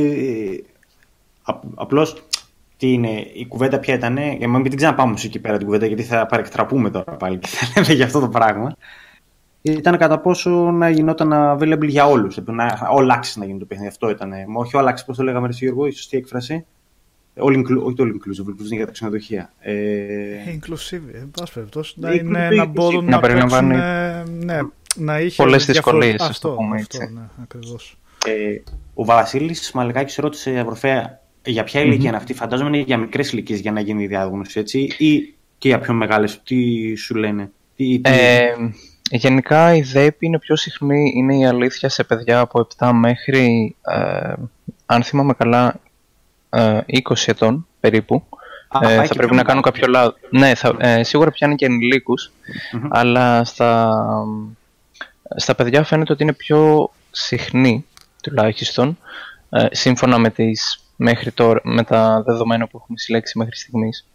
απλώς, 1.74 2.22
τι 2.76 2.92
είναι, 2.92 3.26
η 3.32 3.46
κουβέντα 3.46 3.78
ποια 3.78 3.94
ήταν, 3.94 4.16
για 4.16 4.46
να 4.46 4.58
μην 4.58 4.68
την 4.68 4.76
ξαναπάμε 4.76 5.14
εκεί 5.24 5.38
πέρα 5.38 5.56
την 5.56 5.66
κουβέντα, 5.66 5.86
γιατί 5.86 6.02
θα 6.02 6.26
παρεκτραπούμε 6.26 6.90
τώρα 6.90 7.12
πάλι 7.12 7.38
και 7.38 7.48
θα 7.48 7.66
λέμε 7.74 7.92
για 7.92 8.04
αυτό 8.04 8.20
το 8.20 8.28
πράγμα. 8.28 8.76
Ήταν 9.72 9.98
κατά 9.98 10.18
πόσο 10.18 10.50
να 10.50 10.88
γινόταν 10.88 11.32
available 11.32 11.88
για 11.88 12.06
όλους. 12.06 12.38
Να, 12.44 12.78
all 12.96 13.10
access 13.10 13.34
να 13.34 13.44
γίνει 13.44 13.58
το 13.58 13.64
παιχνίδι. 13.64 13.88
Αυτό 13.88 14.10
ήταν. 14.10 14.32
Όχι 14.54 14.72
all 14.74 14.88
access, 14.88 15.02
πώς 15.06 15.16
το 15.16 15.22
λέγαμε, 15.22 15.46
Ρεσί 15.46 15.64
Γιώργο, 15.64 15.86
η 15.86 15.90
σωστή 15.90 16.16
έκφραση. 16.16 16.66
All 17.40 17.56
inclu- 17.56 17.82
όχι 17.84 17.94
το 17.94 18.04
all 18.04 18.06
inclusive, 18.06 18.50
inclusive 18.50 18.76
για 18.76 18.86
τα 18.86 18.92
ξενοδοχεία. 18.92 19.52
Ε... 19.60 19.72
ε 19.72 20.58
inclusive, 20.60 21.14
εν 21.14 21.30
πάση 21.38 21.52
περιπτώσει. 21.52 21.94
Να, 21.96 22.12
είναι, 22.12 22.48
να 22.50 22.64
μπορούν 22.64 23.04
να, 23.04 23.10
να 23.10 23.20
περιλαμβάνει. 23.20 23.76
Ναι, 24.44 24.58
να 24.96 25.20
είχε 25.20 25.42
πολλές 25.42 25.66
δυσκολίες, 25.66 26.20
ας 26.20 26.38
το 26.38 26.50
πούμε 26.50 26.80
έτσι. 26.80 26.98
Αυτό, 27.02 27.14
ναι, 27.14 27.26
ακριβώς. 27.42 27.98
Ε, 28.26 28.60
ο 28.94 29.04
Βασίλης 29.04 29.72
Μαλικάκης 29.72 30.16
ρώτησε 30.16 30.50
Ευρωπαία 30.50 31.20
για 31.44 31.64
ποια 31.64 31.80
ηλικία 31.80 32.00
mm-hmm. 32.00 32.06
είναι 32.06 32.16
αυτή. 32.16 32.34
Φαντάζομαι 32.34 32.68
είναι 32.68 32.84
για 32.86 32.98
μικρές 32.98 33.32
ηλικίες 33.32 33.60
για 33.60 33.72
να 33.72 33.80
γίνει 33.80 34.02
η 34.02 34.06
διάγνωση, 34.06 34.60
έτσι, 34.60 34.78
ή 34.98 35.34
και 35.58 35.68
για 35.68 35.78
πιο 35.78 35.94
μεγάλες. 35.94 36.42
Τι 36.42 36.94
σου 36.94 37.14
λένε, 37.14 37.50
τι, 37.76 38.00
τι... 38.00 38.10
Ε, 38.10 38.54
Γενικά 39.10 39.74
η 39.74 39.82
ΔΕΠ 39.82 40.22
είναι 40.22 40.38
πιο 40.38 40.56
συχνή, 40.56 41.12
είναι 41.16 41.36
η 41.36 41.46
αλήθεια 41.46 41.88
σε 41.88 42.04
παιδιά 42.04 42.40
από 42.40 42.66
7 42.78 42.90
μέχρι, 42.94 43.76
ε, 43.80 44.32
αν 44.86 45.02
θυμάμαι 45.02 45.32
καλά, 45.32 45.80
ε, 46.50 46.80
20 46.86 47.00
ετών 47.26 47.66
περίπου. 47.80 48.22
Α, 48.68 48.90
ε, 48.90 49.04
θα 49.04 49.14
πρέπει 49.14 49.34
να 49.34 49.42
κάνω 49.42 49.60
κάποιο 49.60 49.86
λάθος. 49.88 50.14
Ναι, 50.30 50.54
θα, 50.54 50.76
ε, 50.78 51.02
σίγουρα 51.02 51.30
πιάνει 51.30 51.54
και 51.54 51.64
ενηλικους 51.66 52.32
αλλά 52.90 53.44
στα, 53.44 53.94
στα 55.36 55.54
παιδιά 55.54 55.84
φαίνεται 55.84 56.12
ότι 56.12 56.22
είναι 56.22 56.32
πιο 56.32 56.90
συχνή 57.10 57.84
τουλάχιστον, 58.22 58.98
ε, 59.50 59.66
σύμφωνα 59.70 60.18
με, 60.18 60.30
τις, 60.30 60.84
μέχρι 60.96 61.32
τώρα, 61.32 61.60
με 61.64 61.82
τα 61.82 62.22
δεδομένα 62.26 62.66
που 62.66 62.78
έχουμε 62.82 62.98
συλλέξει 62.98 63.38
μέχρι 63.38 63.56
στιγμής. 63.56 64.06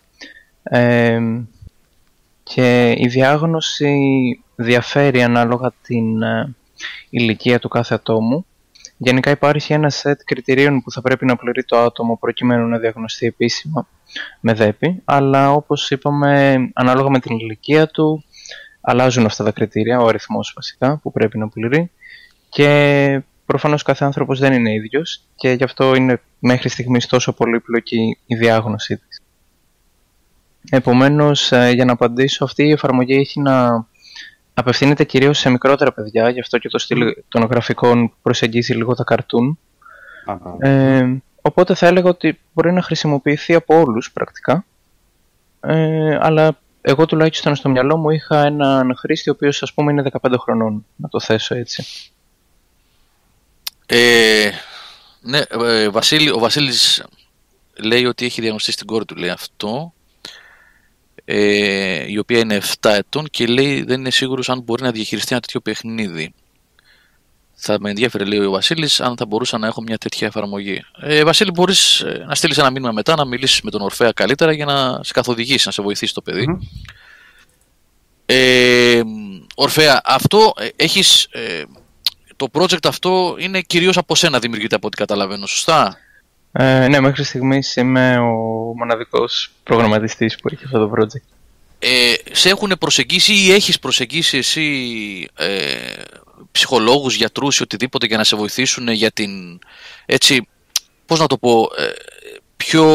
Ε, 2.55 2.61
και 2.61 2.93
η 2.97 3.07
διάγνωση 3.07 3.93
διαφέρει 4.55 5.23
ανάλογα 5.23 5.73
την 5.81 6.21
ε, 6.21 6.55
ηλικία 7.09 7.59
του 7.59 7.67
κάθε 7.67 7.95
ατόμου. 7.95 8.45
Γενικά 8.97 9.31
υπάρχει 9.31 9.73
ένα 9.73 9.89
σετ 9.89 10.21
κριτηρίων 10.25 10.81
που 10.81 10.91
θα 10.91 11.01
πρέπει 11.01 11.25
να 11.25 11.35
πληρεί 11.35 11.63
το 11.63 11.77
άτομο 11.77 12.17
προκειμένου 12.17 12.67
να 12.67 12.77
διαγνωστεί 12.77 13.25
επίσημα 13.25 13.87
με 14.39 14.53
ΔΕΠΗ, 14.53 15.01
αλλά 15.05 15.51
όπως 15.51 15.91
είπαμε 15.91 16.53
ανάλογα 16.73 17.09
με 17.09 17.19
την 17.19 17.37
ηλικία 17.37 17.87
του 17.87 18.23
αλλάζουν 18.81 19.25
αυτά 19.25 19.43
τα 19.43 19.51
κριτήρια, 19.51 19.99
ο 19.99 20.07
αριθμός 20.07 20.53
βασικά 20.55 20.99
που 21.01 21.11
πρέπει 21.11 21.37
να 21.37 21.49
πληρεί 21.49 21.91
και 22.49 23.21
προφανώς 23.45 23.83
κάθε 23.83 24.05
άνθρωπος 24.05 24.39
δεν 24.39 24.53
είναι 24.53 24.73
ίδιος 24.73 25.23
και 25.35 25.49
γι' 25.49 25.63
αυτό 25.63 25.95
είναι 25.95 26.21
μέχρι 26.39 26.69
στιγμής 26.69 27.07
τόσο 27.07 27.33
πολύπλοκη 27.33 28.17
η 28.25 28.35
διάγνωσή 28.35 28.97
της. 28.97 29.22
Επομένως, 30.69 31.51
ε, 31.51 31.71
για 31.71 31.85
να 31.85 31.91
απαντήσω, 31.91 32.43
αυτή 32.43 32.63
η 32.63 32.71
εφαρμογή 32.71 33.13
έχει 33.13 33.39
να 33.39 33.85
απευθύνεται 34.53 35.03
κυρίως 35.03 35.37
σε 35.39 35.49
μικρότερα 35.49 35.93
παιδιά, 35.93 36.29
γι' 36.29 36.39
αυτό 36.39 36.57
και 36.57 36.69
το 36.69 36.77
στυλ 36.77 37.13
των 37.27 37.43
γραφικών 37.43 38.13
προσεγγίζει 38.21 38.73
λίγο 38.73 38.95
τα 38.95 39.03
καρτούν. 39.03 39.59
Ε, 40.59 41.15
οπότε 41.41 41.75
θα 41.75 41.87
έλεγα 41.87 42.09
ότι 42.09 42.39
μπορεί 42.53 42.71
να 42.71 42.81
χρησιμοποιηθεί 42.81 43.53
από 43.53 43.79
όλους 43.79 44.11
πρακτικά, 44.11 44.65
ε, 45.59 46.17
αλλά 46.21 46.57
εγώ 46.81 47.05
τουλάχιστον 47.05 47.55
στο 47.55 47.69
μυαλό 47.69 47.97
μου 47.97 48.09
είχα 48.09 48.45
έναν 48.45 48.95
χρήστη 48.97 49.29
ο 49.29 49.33
οποίος 49.35 49.63
ας 49.63 49.73
πούμε 49.73 49.91
είναι 49.91 50.03
15 50.21 50.35
χρονών, 50.37 50.85
να 50.95 51.09
το 51.09 51.19
θέσω 51.19 51.55
έτσι. 51.55 51.85
Ε, 53.85 54.49
ναι, 55.21 55.41
ε, 55.49 55.89
Βασίλη, 55.89 56.29
ο 56.29 56.39
Βασίλης 56.39 57.03
λέει 57.79 58.05
ότι 58.05 58.25
έχει 58.25 58.41
διαγνωστεί 58.41 58.71
στην 58.71 58.87
κόρη 58.87 59.05
του, 59.05 59.15
λέει 59.15 59.29
αυτό. 59.29 59.93
Ε, 61.25 62.11
η 62.11 62.17
οποία 62.17 62.39
είναι 62.39 62.61
7 62.81 62.89
ετών 62.89 63.27
και 63.29 63.45
λέει 63.45 63.83
δεν 63.83 63.99
είναι 63.99 64.11
σίγουρος 64.11 64.49
αν 64.49 64.61
μπορεί 64.61 64.83
να 64.83 64.91
διαχειριστεί 64.91 65.31
ένα 65.31 65.41
τέτοιο 65.41 65.59
παιχνίδι. 65.59 66.33
Θα 67.65 67.77
με 67.79 67.89
ενδιαφέρει, 67.89 68.25
λέει 68.25 68.39
ο 68.39 68.51
Βασίλης, 68.51 69.01
αν 69.01 69.17
θα 69.17 69.25
μπορούσα 69.25 69.57
να 69.57 69.67
έχω 69.67 69.81
μια 69.81 69.97
τέτοια 69.97 70.27
εφαρμογή. 70.27 70.83
Ε, 71.01 71.23
Βασίλη, 71.23 71.51
μπορείς 71.51 71.99
ε, 71.99 72.23
να 72.27 72.35
στείλεις 72.35 72.57
ένα 72.57 72.71
μήνυμα 72.71 72.91
μετά, 72.91 73.15
να 73.15 73.25
μιλήσεις 73.25 73.61
με 73.61 73.71
τον 73.71 73.81
Ορφέα 73.81 74.11
καλύτερα 74.11 74.51
για 74.51 74.65
να 74.65 75.03
σε 75.03 75.13
καθοδηγήσει, 75.13 75.63
να 75.65 75.71
σε 75.71 75.81
βοηθήσει 75.81 76.13
το 76.13 76.21
παιδί. 76.21 76.59
Ε, 78.25 79.01
Ορφέα, 79.55 80.01
αυτό 80.05 80.53
ε, 80.57 80.67
έχεις, 80.75 81.27
ε, 81.31 81.63
το 82.35 82.47
project 82.51 82.85
αυτό 82.87 83.35
είναι 83.39 83.61
κυρίως 83.61 83.97
από 83.97 84.15
σένα 84.15 84.39
δημιουργείται 84.39 84.75
από 84.75 84.87
ό,τι 84.87 84.97
καταλαβαίνω, 84.97 85.45
σωστά; 85.45 85.97
Ε, 86.55 86.87
ναι, 86.87 86.99
μέχρι 86.99 87.23
στιγμής 87.23 87.75
είμαι 87.75 88.17
ο 88.17 88.33
μοναδικός 88.75 89.51
προγραμματιστής 89.63 90.35
που 90.35 90.49
έχει 90.51 90.65
αυτό 90.65 90.87
το 90.87 90.91
project. 90.97 91.33
Ε, 91.79 92.13
σε 92.31 92.49
έχουν 92.49 92.75
προσεγγίσει 92.79 93.33
ή 93.33 93.51
έχεις 93.51 93.79
προσεγγίσει 93.79 94.37
εσύ 94.37 95.27
ε, 95.35 95.93
ψυχολόγους, 96.51 97.15
γιατρούς 97.15 97.57
ή 97.57 97.61
οτιδήποτε 97.61 98.05
για 98.05 98.17
να 98.17 98.23
σε 98.23 98.35
βοηθήσουν 98.35 98.87
για 98.87 99.11
την, 99.11 99.59
έτσι, 100.05 100.47
πώς 101.05 101.19
να 101.19 101.27
το 101.27 101.37
πω, 101.37 101.69
ε, 101.77 101.91
πιο 102.57 102.85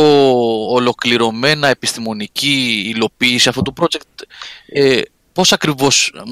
ολοκληρωμένα 0.71 1.69
επιστημονική 1.69 2.85
υλοποίηση 2.95 3.49
αυτού 3.49 3.63
του 3.63 3.75
project. 3.81 4.23
Ε, 4.67 5.01
πώς 5.33 5.53
ακριβώς, 5.53 6.23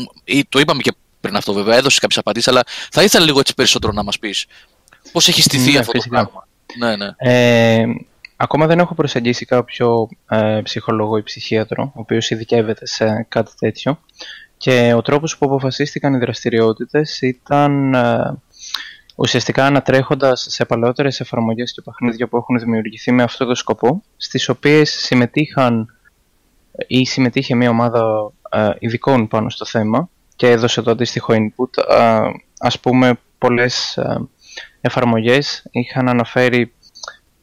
το 0.48 0.58
είπαμε 0.58 0.82
και 0.82 0.94
πριν 1.20 1.36
αυτό 1.36 1.52
βέβαια, 1.52 1.76
έδωσες 1.76 1.98
κάποιες 1.98 2.18
απαντήσεις, 2.18 2.48
αλλά 2.48 2.62
θα 2.90 3.02
ήθελα 3.02 3.24
λίγο 3.24 3.40
έτσι 3.40 3.54
περισσότερο 3.54 3.92
να 3.92 4.02
μας 4.02 4.18
πεις. 4.18 4.46
Πώς 5.12 5.28
έχει 5.28 5.42
στηθεί 5.42 5.72
ναι, 5.72 5.78
αυτό 5.78 5.90
φυσικά. 5.90 6.18
το 6.18 6.24
πράγμα. 6.24 6.45
Ναι, 6.78 6.96
ναι. 6.96 7.10
Ε, 7.16 7.84
ακόμα 8.36 8.66
δεν 8.66 8.78
έχω 8.78 8.94
προσεγγίσει 8.94 9.44
κάποιο 9.44 10.08
ε, 10.28 10.60
ψυχολόγο 10.62 11.16
ή 11.16 11.22
ψυχίατρο, 11.22 11.82
ο 11.94 12.00
οποίος 12.00 12.30
ειδικεύεται 12.30 12.86
σε 12.86 13.26
κάτι 13.28 13.50
τέτοιο. 13.58 13.98
Και 14.56 14.92
ο 14.96 15.02
τρόπος 15.02 15.38
που 15.38 15.46
αποφασίστηκαν 15.46 16.14
οι 16.14 16.18
δραστηριότητες 16.18 17.20
ήταν 17.20 17.94
ε, 17.94 18.38
ουσιαστικά 19.16 19.66
ανατρέχοντας 19.66 20.46
σε 20.48 20.64
παλαιότερες 20.64 21.20
εφαρμογές 21.20 21.72
και 21.72 21.82
παιχνίδια 21.82 22.28
που 22.28 22.36
έχουν 22.36 22.58
δημιουργηθεί 22.58 23.12
με 23.12 23.22
αυτό 23.22 23.44
το 23.44 23.54
σκοπό, 23.54 24.02
στις 24.16 24.48
οποίες 24.48 24.90
συμμετείχαν 24.90 25.96
ή 26.86 27.04
συμμετείχε 27.06 27.54
μια 27.54 27.70
ομάδα 27.70 28.32
ε, 28.50 28.70
ειδικών 28.78 29.28
πάνω 29.28 29.50
στο 29.50 29.64
θέμα 29.64 30.08
και 30.36 30.50
έδωσε 30.50 30.82
το 30.82 30.90
αντίστοιχο 30.90 31.34
input. 31.34 31.82
Ε, 31.98 32.20
ας 32.58 32.80
πούμε, 32.80 33.18
πολλές 33.38 33.96
ε, 33.96 34.20
εφαρμογές 34.80 35.64
είχαν 35.70 36.08
αναφέρει 36.08 36.72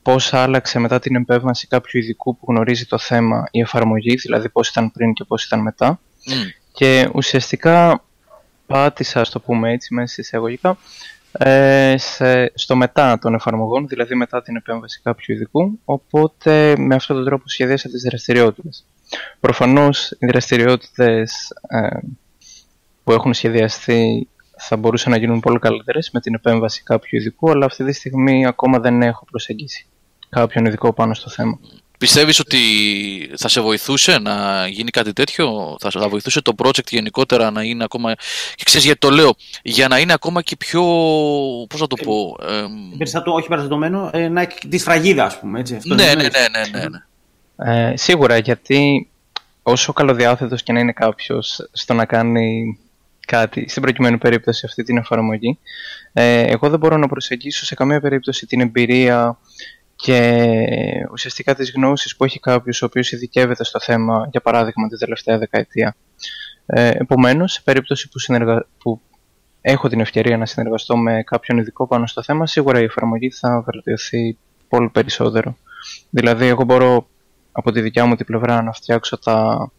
πώς 0.01 0.33
άλλαξε 0.33 0.79
μετά 0.79 0.99
την 0.99 1.15
επέμβαση 1.15 1.67
κάποιου 1.67 1.99
ειδικού 1.99 2.37
που 2.37 2.45
γνωρίζει 2.47 2.85
το 2.85 2.97
θέμα 2.97 3.47
η 3.51 3.59
εφαρμογή, 3.59 4.15
δηλαδή 4.15 4.49
πώς 4.49 4.69
ήταν 4.69 4.91
πριν 4.91 5.13
και 5.13 5.23
πώς 5.23 5.45
ήταν 5.45 5.59
μετά. 5.59 5.99
Και 6.71 7.09
ουσιαστικά 7.13 8.03
πάτησα, 8.67 9.19
ας 9.19 9.29
το 9.29 9.39
πούμε 9.39 9.71
έτσι, 9.71 9.93
μέσα 9.93 10.15
εισαγωγικά, 10.17 10.77
ε, 11.31 11.95
σε, 11.97 12.51
στο 12.55 12.75
μετά 12.75 13.19
των 13.19 13.33
εφαρμογών, 13.33 13.87
δηλαδή 13.87 14.15
μετά 14.15 14.41
την 14.41 14.55
επέμβαση 14.55 15.01
κάποιου 15.03 15.35
ειδικού, 15.35 15.79
οπότε 15.85 16.75
με 16.77 16.95
αυτόν 16.95 17.15
τον 17.15 17.25
τρόπο 17.25 17.43
σχεδίασα 17.49 17.89
τις 17.89 18.01
δραστηριότητες. 18.01 18.85
Προφανώς 19.39 20.11
οι 20.19 20.25
δραστηριότητες 20.25 21.53
ε, 21.67 21.97
που 23.03 23.11
έχουν 23.11 23.33
σχεδιαστεί 23.33 24.27
θα 24.67 24.77
μπορούσαν 24.77 25.11
να 25.11 25.17
γίνουν 25.17 25.39
πολύ 25.39 25.59
καλύτερες 25.59 26.09
με 26.13 26.19
την 26.19 26.33
επέμβαση 26.33 26.83
κάποιου 26.83 27.19
ειδικού, 27.19 27.49
αλλά 27.49 27.65
αυτή 27.65 27.85
τη 27.85 27.93
στιγμή 27.93 28.45
ακόμα 28.45 28.79
δεν 28.79 29.01
έχω 29.01 29.25
προσεγγίσει 29.29 29.85
κάποιον 30.29 30.65
ειδικό 30.65 30.93
πάνω 30.93 31.13
στο 31.13 31.29
θέμα. 31.29 31.59
Πιστεύεις 31.97 32.39
ότι 32.39 32.59
θα 33.37 33.47
σε 33.47 33.61
βοηθούσε 33.61 34.17
να 34.19 34.67
γίνει 34.67 34.89
κάτι 34.89 35.13
τέτοιο, 35.13 35.75
θα, 35.79 35.89
θα 35.89 36.09
βοηθούσε 36.09 36.41
το 36.41 36.53
project 36.57 36.87
γενικότερα 36.89 37.51
να 37.51 37.63
είναι 37.63 37.83
ακόμα, 37.83 38.13
και 38.55 38.63
ξέρεις 38.63 38.85
γιατί 38.85 38.99
το 38.99 39.09
λέω, 39.09 39.35
για 39.61 39.87
να 39.87 39.99
είναι 39.99 40.13
ακόμα 40.13 40.41
και 40.41 40.55
πιο, 40.55 40.81
πώς 41.69 41.81
να 41.81 41.87
το 41.87 41.95
πω... 42.03 42.35
Ε, 42.41 43.29
όχι 43.29 43.47
περιστατωμένο, 43.47 44.09
ε, 44.13 44.27
να 44.27 44.41
έχει 44.41 44.67
τη 44.67 44.77
σφραγίδα 44.77 45.25
ας 45.25 45.39
πούμε, 45.39 45.59
έτσι. 45.59 45.75
Αυτό 45.75 45.93
ναι, 45.95 46.05
ναι, 46.05 46.13
ναι, 46.13 46.23
ναι, 46.23 46.79
ναι, 46.79 46.85
ναι. 46.89 47.91
Ε, 47.91 47.97
σίγουρα, 47.97 48.37
γιατί 48.37 49.09
όσο 49.63 49.93
καλοδιάθετος 49.93 50.63
και 50.63 50.73
να 50.73 50.79
είναι 50.79 50.93
κάποιος 50.93 51.69
στο 51.71 51.93
να 51.93 52.05
κάνει 52.05 52.77
κάτι, 53.27 53.69
στην 53.69 53.81
προκειμένη 53.81 54.17
περίπτωση 54.17 54.65
αυτή 54.65 54.83
την 54.83 54.97
εφαρμογή, 54.97 55.59
ε, 56.13 56.41
εγώ 56.41 56.69
δεν 56.69 56.79
μπορώ 56.79 56.97
να 56.97 57.07
προσεγγίσω 57.07 57.65
σε 57.65 57.75
καμία 57.75 58.01
περίπτωση 58.01 58.45
την 58.45 58.61
εμπειρία 58.61 59.37
και 59.95 60.47
ουσιαστικά 61.11 61.55
τις 61.55 61.71
γνώσεις 61.71 62.15
που 62.15 62.23
έχει 62.23 62.39
κάποιος 62.39 62.81
ο 62.81 62.85
οποίος 62.85 63.11
ειδικεύεται 63.11 63.63
στο 63.63 63.79
θέμα, 63.79 64.27
για 64.31 64.41
παράδειγμα, 64.41 64.87
τη 64.87 64.97
τελευταία 64.97 65.37
δεκαετία. 65.37 65.95
Ε, 66.65 66.89
επομένως, 66.93 67.53
σε 67.53 67.61
περίπτωση 67.63 68.09
που, 68.09 68.19
συνεργα... 68.19 68.65
που 68.77 69.01
έχω 69.61 69.87
την 69.87 69.99
ευκαιρία 69.99 70.37
να 70.37 70.45
συνεργαστώ 70.45 70.97
με 70.97 71.23
κάποιον 71.23 71.57
ειδικό 71.57 71.87
πάνω 71.87 72.07
στο 72.07 72.23
θέμα, 72.23 72.47
σίγουρα 72.47 72.79
η 72.79 72.83
εφαρμογή 72.83 73.31
θα 73.31 73.63
βελτιωθεί 73.65 74.37
πολύ 74.67 74.89
περισσότερο. 74.89 75.57
Δηλαδή, 76.09 76.45
εγώ 76.45 76.63
μπορώ 76.63 77.07
από 77.51 77.71
τη 77.71 77.81
δικιά 77.81 78.05
μου 78.05 78.15
την 78.15 78.25
πλευρά 78.25 78.61
να 78.61 78.71
φτιάξω 78.71 79.19
τα 79.19 79.71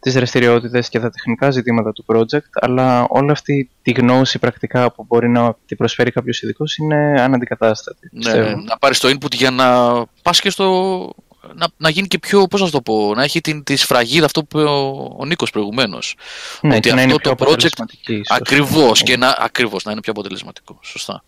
τις 0.00 0.14
δραστηριότητες 0.14 0.88
και 0.88 1.00
τα 1.00 1.10
τεχνικά 1.10 1.50
ζητήματα 1.50 1.92
του 1.92 2.04
project, 2.08 2.50
αλλά 2.52 3.06
όλη 3.08 3.30
αυτή 3.30 3.70
τη 3.82 3.90
γνώση 3.90 4.38
πρακτικά 4.38 4.92
που 4.92 5.04
μπορεί 5.08 5.28
να 5.28 5.56
την 5.66 5.76
προσφέρει 5.76 6.10
κάποιος 6.10 6.42
ειδικός 6.42 6.76
είναι 6.76 7.22
αναντικατάστατη. 7.22 8.10
Ναι, 8.12 8.54
να 8.54 8.78
πάρεις 8.78 8.98
το 8.98 9.08
input 9.08 9.32
για 9.32 9.50
να 9.50 9.92
πας 10.22 10.40
και 10.40 10.50
στο... 10.50 11.10
Να, 11.54 11.66
να 11.76 11.90
γίνει 11.90 12.06
και 12.06 12.18
πιο, 12.18 12.46
πώς 12.46 12.60
να 12.60 12.70
το 12.70 12.80
πω, 12.80 13.14
να 13.14 13.22
έχει 13.22 13.40
την, 13.40 13.62
τη 13.62 13.76
σφραγίδα 13.76 14.24
αυτό 14.24 14.44
που 14.44 14.58
είπε 14.58 14.68
ο, 14.68 15.14
ο 15.18 15.24
Νίκος 15.24 15.50
προηγουμένως. 15.50 16.16
Ναι, 16.60 16.76
ότι 16.76 16.90
αυτό 16.90 17.18
το 17.18 17.34
project 17.38 17.84
ακριβώς, 18.28 19.02
και 19.02 19.16
να, 19.16 19.36
ακριβώς 19.38 19.84
να 19.84 19.92
είναι 19.92 20.00
πιο 20.00 20.12
αποτελεσματικό. 20.12 20.78
Σωστά. 20.82 21.24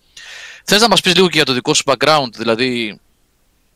Θες 0.64 0.80
να 0.80 0.88
μας 0.88 1.00
πεις 1.00 1.14
λίγο 1.14 1.26
και 1.26 1.36
για 1.36 1.44
το 1.44 1.52
δικό 1.52 1.74
σου 1.74 1.82
background, 1.86 2.32
δηλαδή 2.36 3.00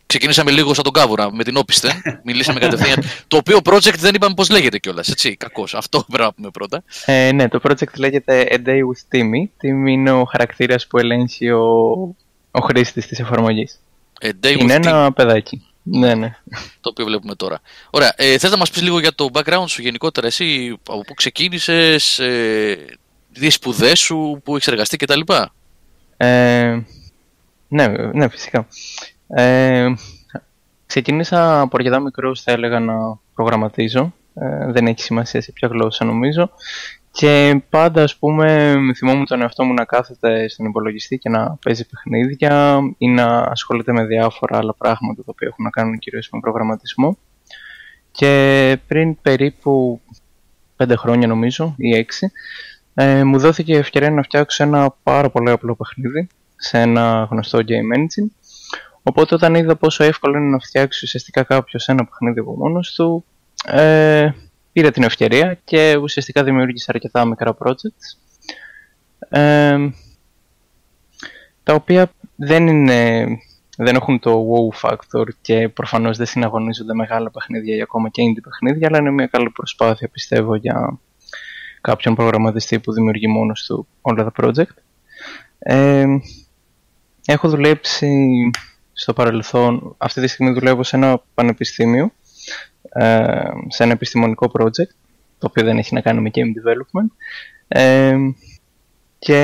Ξεκινήσαμε 0.07 0.51
λίγο 0.51 0.75
σαν 0.75 0.85
τον 0.85 0.93
Κάβουρα 0.93 1.33
με 1.33 1.45
την 1.45 1.57
όπιστε. 1.57 2.03
Μιλήσαμε 2.25 2.61
κατευθείαν. 2.61 3.03
το 3.29 3.37
οποίο 3.37 3.59
project 3.65 3.99
δεν 3.99 4.15
είπαμε 4.15 4.35
πώς 4.35 4.51
λέγεται 4.51 4.79
κιόλας. 4.79 5.09
Έτσι, 5.09 5.37
κακό. 5.37 5.65
Αυτό 5.73 6.05
πρέπει 6.09 6.23
να 6.23 6.33
πούμε 6.33 6.51
πρώτα. 6.51 6.83
Ε, 7.05 7.33
ναι, 7.33 7.49
το 7.49 7.61
project 7.63 7.95
λέγεται 7.97 8.47
A 8.51 8.69
Day 8.69 8.79
with 8.79 9.17
Timmy. 9.17 9.43
Timmy 9.63 9.89
είναι 9.89 10.11
ο 10.11 10.25
χαρακτήρας 10.25 10.87
που 10.87 10.99
ελέγχει 10.99 11.51
ο, 11.51 11.63
ο 12.51 12.61
χρήστης 12.61 13.07
της 13.07 13.19
εφαρμογής. 13.19 13.81
Είναι 14.59 14.75
ένα 14.75 15.13
παιδάκι. 15.13 15.63
Ναι, 15.83 16.15
ναι. 16.15 16.37
Το 16.81 16.89
οποίο 16.89 17.05
βλέπουμε 17.05 17.35
τώρα. 17.35 17.61
Ωραία. 17.91 18.13
Ε, 18.17 18.39
Θες 18.39 18.51
να 18.51 18.57
μας 18.57 18.71
πεις 18.71 18.83
λίγο 18.83 19.01
για 19.01 19.15
το 19.15 19.29
background 19.33 19.65
σου 19.67 19.83
γενικότερα, 19.83 20.27
εσύ 20.27 20.77
από 20.89 21.01
πού 21.01 21.15
ξεκίνησες, 21.15 22.19
ε, 22.19 22.79
τι 23.33 23.51
σπουδές 23.51 23.99
σου, 23.99 24.41
πού 24.45 24.55
έχεις 24.57 24.67
εργαστεί 24.67 24.97
κτλ. 24.97 25.21
Ε, 26.17 26.79
ναι, 27.69 27.87
ναι, 27.89 28.29
φυσικά. 28.29 28.69
Ε, 29.29 29.93
ξεκίνησα 30.87 31.61
από 31.61 31.77
αρκετά 31.77 32.01
μικρό, 32.01 32.37
θα 32.37 32.53
έλεγα, 32.53 32.81
να 32.81 32.95
προγραμματίζω. 33.35 34.15
Ε, 34.35 34.73
δεν 34.73 34.87
έχει 34.87 35.03
σημασία 35.03 35.41
σε 35.41 35.53
ποια 35.53 35.69
γλώσσα 35.69 36.05
νομίζω. 36.05 36.51
Και 37.11 37.63
πάντα, 37.71 38.03
ας 38.03 38.17
πούμε, 38.17 38.75
θυμόμουν 38.97 39.27
τον 39.27 39.43
εαυτό 39.43 39.65
μου 39.65 39.75
να 39.75 39.85
κάθεται 39.85 40.49
στον 40.49 40.67
υπολογιστή 40.67 41.19
και 41.19 41.29
να 41.29 41.57
παίζει 41.65 41.87
παιχνίδια 41.87 42.79
ή 42.99 43.09
να 43.09 43.39
ασχολείται 43.39 43.93
με 43.93 44.05
διάφορα 44.05 44.59
άλλα 44.59 44.75
πράγματα 44.75 45.23
τα 45.25 45.31
οποία 45.31 45.49
έχουν 45.49 45.65
να 45.65 45.71
κάνουν 45.71 45.99
κυρίως 45.99 46.29
με 46.33 46.41
προγραμματισμό. 46.41 47.19
Και 48.11 48.79
πριν 48.87 49.21
περίπου 49.23 50.01
πέντε 50.77 50.97
χρόνια 50.97 51.27
νομίζω 51.27 51.75
ή 51.77 51.97
έξι, 51.97 52.31
ε, 52.95 53.25
μου 53.25 53.39
δόθηκε 53.39 53.73
η 53.73 53.77
ευκαιρία 53.77 54.11
να 54.11 54.23
φτιάξω 54.23 54.63
ένα 54.63 54.95
πάρα 55.03 55.31
πολύ 55.31 55.51
απλό 55.51 55.75
παιχνίδι 55.75 56.29
σε 56.57 56.81
ένα 56.81 57.29
γνωστό 57.31 57.59
game 57.59 57.99
engine 57.99 58.29
Οπότε 59.09 59.35
όταν 59.35 59.55
είδα 59.55 59.77
πόσο 59.77 60.05
εύκολο 60.05 60.39
είναι 60.39 60.51
να 60.51 60.59
φτιάξει 60.59 61.05
ουσιαστικά 61.05 61.43
κάποιος 61.43 61.89
ένα 61.89 62.05
παιχνίδι 62.05 62.41
από 62.41 62.57
μόνος 62.57 62.95
του, 62.95 63.25
ε, 63.67 64.31
πήρα 64.73 64.91
την 64.91 65.03
ευκαιρία 65.03 65.59
και 65.65 65.97
ουσιαστικά 65.97 66.45
δημιούργησα 66.45 66.91
αρκετά 66.95 67.25
μικρά 67.25 67.57
projects. 67.59 68.19
Ε, 69.29 69.77
τα 71.63 71.75
οποία 71.75 72.11
δεν, 72.37 72.67
είναι, 72.67 73.27
δεν 73.77 73.95
έχουν 73.95 74.19
το 74.19 74.47
wow 74.51 74.89
factor 74.89 75.27
και 75.41 75.69
προφανώς 75.69 76.17
δεν 76.17 76.27
συναγωνίζονται 76.27 76.95
μεγάλα 76.95 77.31
παιχνίδια 77.31 77.77
ή 77.77 77.81
ακόμα 77.81 78.09
και 78.09 78.23
indie 78.23 78.43
παιχνίδια, 78.43 78.89
αλλά 78.89 78.99
είναι 78.99 79.11
μια 79.11 79.27
καλή 79.27 79.51
προσπάθεια 79.51 80.09
πιστεύω 80.09 80.55
για 80.55 80.99
κάποιον 81.81 82.15
προγραμματιστή 82.15 82.81
που 82.81 82.93
δημιουργεί 82.93 83.29
μόνος 83.29 83.65
του 83.67 83.87
όλα 84.01 84.31
τα 84.31 84.33
project. 84.43 84.77
Ε, 85.59 86.07
έχω 87.27 87.49
δουλέψει 87.49 88.51
στο 88.99 89.13
παρελθόν, 89.13 89.95
αυτή 89.99 90.21
τη 90.21 90.27
στιγμή 90.27 90.53
δουλεύω 90.53 90.83
σε 90.83 90.97
ένα 90.97 91.23
πανεπιστήμιο, 91.35 92.13
ε, 92.89 93.29
σε 93.69 93.83
ένα 93.83 93.93
επιστημονικό 93.93 94.51
project, 94.59 94.93
το 95.39 95.47
οποίο 95.47 95.65
δεν 95.65 95.79
έχει 95.79 95.95
να 95.95 96.01
κάνει 96.01 96.21
με 96.21 96.31
game 96.35 96.39
development. 96.39 97.09
Ε, 97.69 98.17
και 99.19 99.37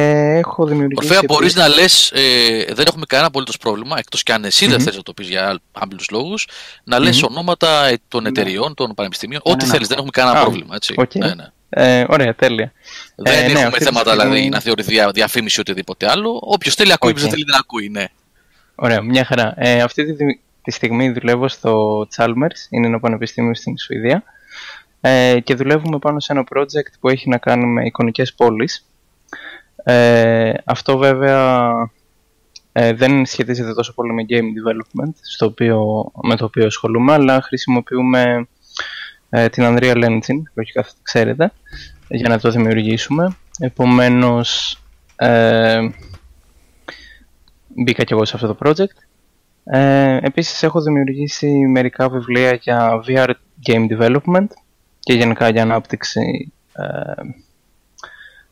έχω 0.45 0.67
δημιουργήσει. 0.67 1.07
Ορφαία, 1.07 1.21
μπορείς 1.27 1.55
να 1.55 1.69
λες: 1.69 2.12
ε, 2.15 2.65
Δεν 2.75 2.85
έχουμε 2.87 3.05
κανένα 3.07 3.29
απολύτως 3.29 3.57
πρόβλημα, 3.57 3.99
εκτός 3.99 4.23
κι 4.23 4.33
αν 4.33 4.45
εσύ 4.45 4.65
mm-hmm. 4.67 4.71
δεν 4.71 4.81
θες 4.81 4.97
να 4.97 5.03
το 5.03 5.12
πεις 5.12 5.29
για 5.29 5.61
άμπλους 5.73 6.11
λόγους, 6.11 6.49
να 6.85 6.99
λες 6.99 7.21
mm-hmm. 7.21 7.29
ονόματα 7.29 7.97
των 8.09 8.23
ναι. 8.23 8.29
εταιριών, 8.29 8.75
των 8.75 8.95
πανεπιστημίων, 8.95 9.43
ναι, 9.47 9.53
ό,τι 9.53 9.65
ναι, 9.65 9.71
θέλεις. 9.71 9.88
Δεν 9.88 9.97
έχουμε 9.97 10.12
κανένα 10.12 10.38
ah, 10.38 10.43
πρόβλημα. 10.43 10.75
Έτσι. 10.75 10.95
Okay. 10.97 11.19
Ναι, 11.19 11.35
ναι. 11.35 11.47
Ε, 11.69 12.05
ωραία, 12.09 12.35
τέλεια. 12.35 12.73
Δεν 13.15 13.33
ε, 13.33 13.45
έχουμε 13.47 13.79
ναι, 13.79 13.85
θέματα 13.85 14.11
δηλαδή 14.11 14.49
να 14.49 14.61
θεωρεί 14.61 14.83
δια, 14.83 15.11
διαφήμιση 15.11 15.57
ή 15.59 15.61
οτιδήποτε 15.61 16.11
άλλο. 16.11 16.38
Όποιος 16.43 16.75
θέλει 16.75 16.93
ακούει, 16.93 17.12
okay. 17.12 17.21
δεν 17.21 17.31
θέλει 17.31 17.45
δεν 17.45 17.59
ακούει, 17.59 17.88
ναι. 17.88 18.05
Ωραία, 18.85 19.03
μια 19.03 19.25
χαρά. 19.25 19.55
Ε, 19.57 19.81
αυτή 19.81 20.14
τη, 20.14 20.25
τη 20.62 20.71
στιγμή 20.71 21.11
δουλεύω 21.11 21.49
στο 21.49 22.01
Chalmers, 22.16 22.71
είναι 22.71 22.87
ένα 22.87 23.01
πανεπιστήμιο 23.01 23.55
στην 23.55 23.79
Σουηδία. 23.79 24.23
Ε, 25.01 25.40
και 25.40 25.55
δουλεύουμε 25.55 25.99
πάνω 25.99 26.21
σε 26.21 26.33
ένα 26.33 26.45
project 26.55 26.92
που 27.01 27.09
έχει 27.09 27.29
να 27.29 27.38
κάνει 27.38 27.66
με 27.66 27.85
εικονικές 27.85 28.35
πόλεις. 28.35 28.87
Ε, 29.85 30.53
αυτό 30.64 30.99
βέβαια 30.99 31.71
ε, 32.73 32.92
δεν 32.92 33.27
σχετίζεται 33.27 33.75
τόσο 33.75 33.95
πολύ 33.95 34.12
με 34.12 34.25
game 34.29 34.35
development 34.35 35.12
στο 35.21 35.47
οποίο, 35.47 36.11
με 36.23 36.37
το 36.37 36.45
οποίο 36.45 36.66
ασχολούμαι, 36.66 37.12
αλλά 37.12 37.42
χρησιμοποιούμε 37.42 38.49
ε, 39.31 39.49
την 39.49 39.64
Unreal 39.66 40.05
Engine, 40.05 40.42
λογικά 40.55 40.83
θα 40.83 40.92
ξέρετε, 41.03 41.53
για 42.09 42.29
να 42.29 42.38
το 42.38 42.51
δημιουργήσουμε. 42.51 43.37
Επομένως, 43.59 44.79
ε, 45.16 45.81
μπήκα 47.75 48.05
και 48.05 48.15
εγώ 48.15 48.25
σε 48.25 48.37
αυτό 48.37 48.55
το 48.55 48.57
project. 48.65 48.97
Ε, 49.65 50.19
επίσης 50.23 50.63
έχω 50.63 50.81
δημιουργήσει 50.81 51.47
μερικά 51.49 52.09
βιβλία 52.09 52.53
για 52.55 53.05
VR 53.09 53.31
game 53.67 53.87
development 53.99 54.47
και 54.99 55.13
γενικά 55.13 55.49
για 55.49 55.63
ανάπτυξη 55.63 56.53
ε, 56.73 57.23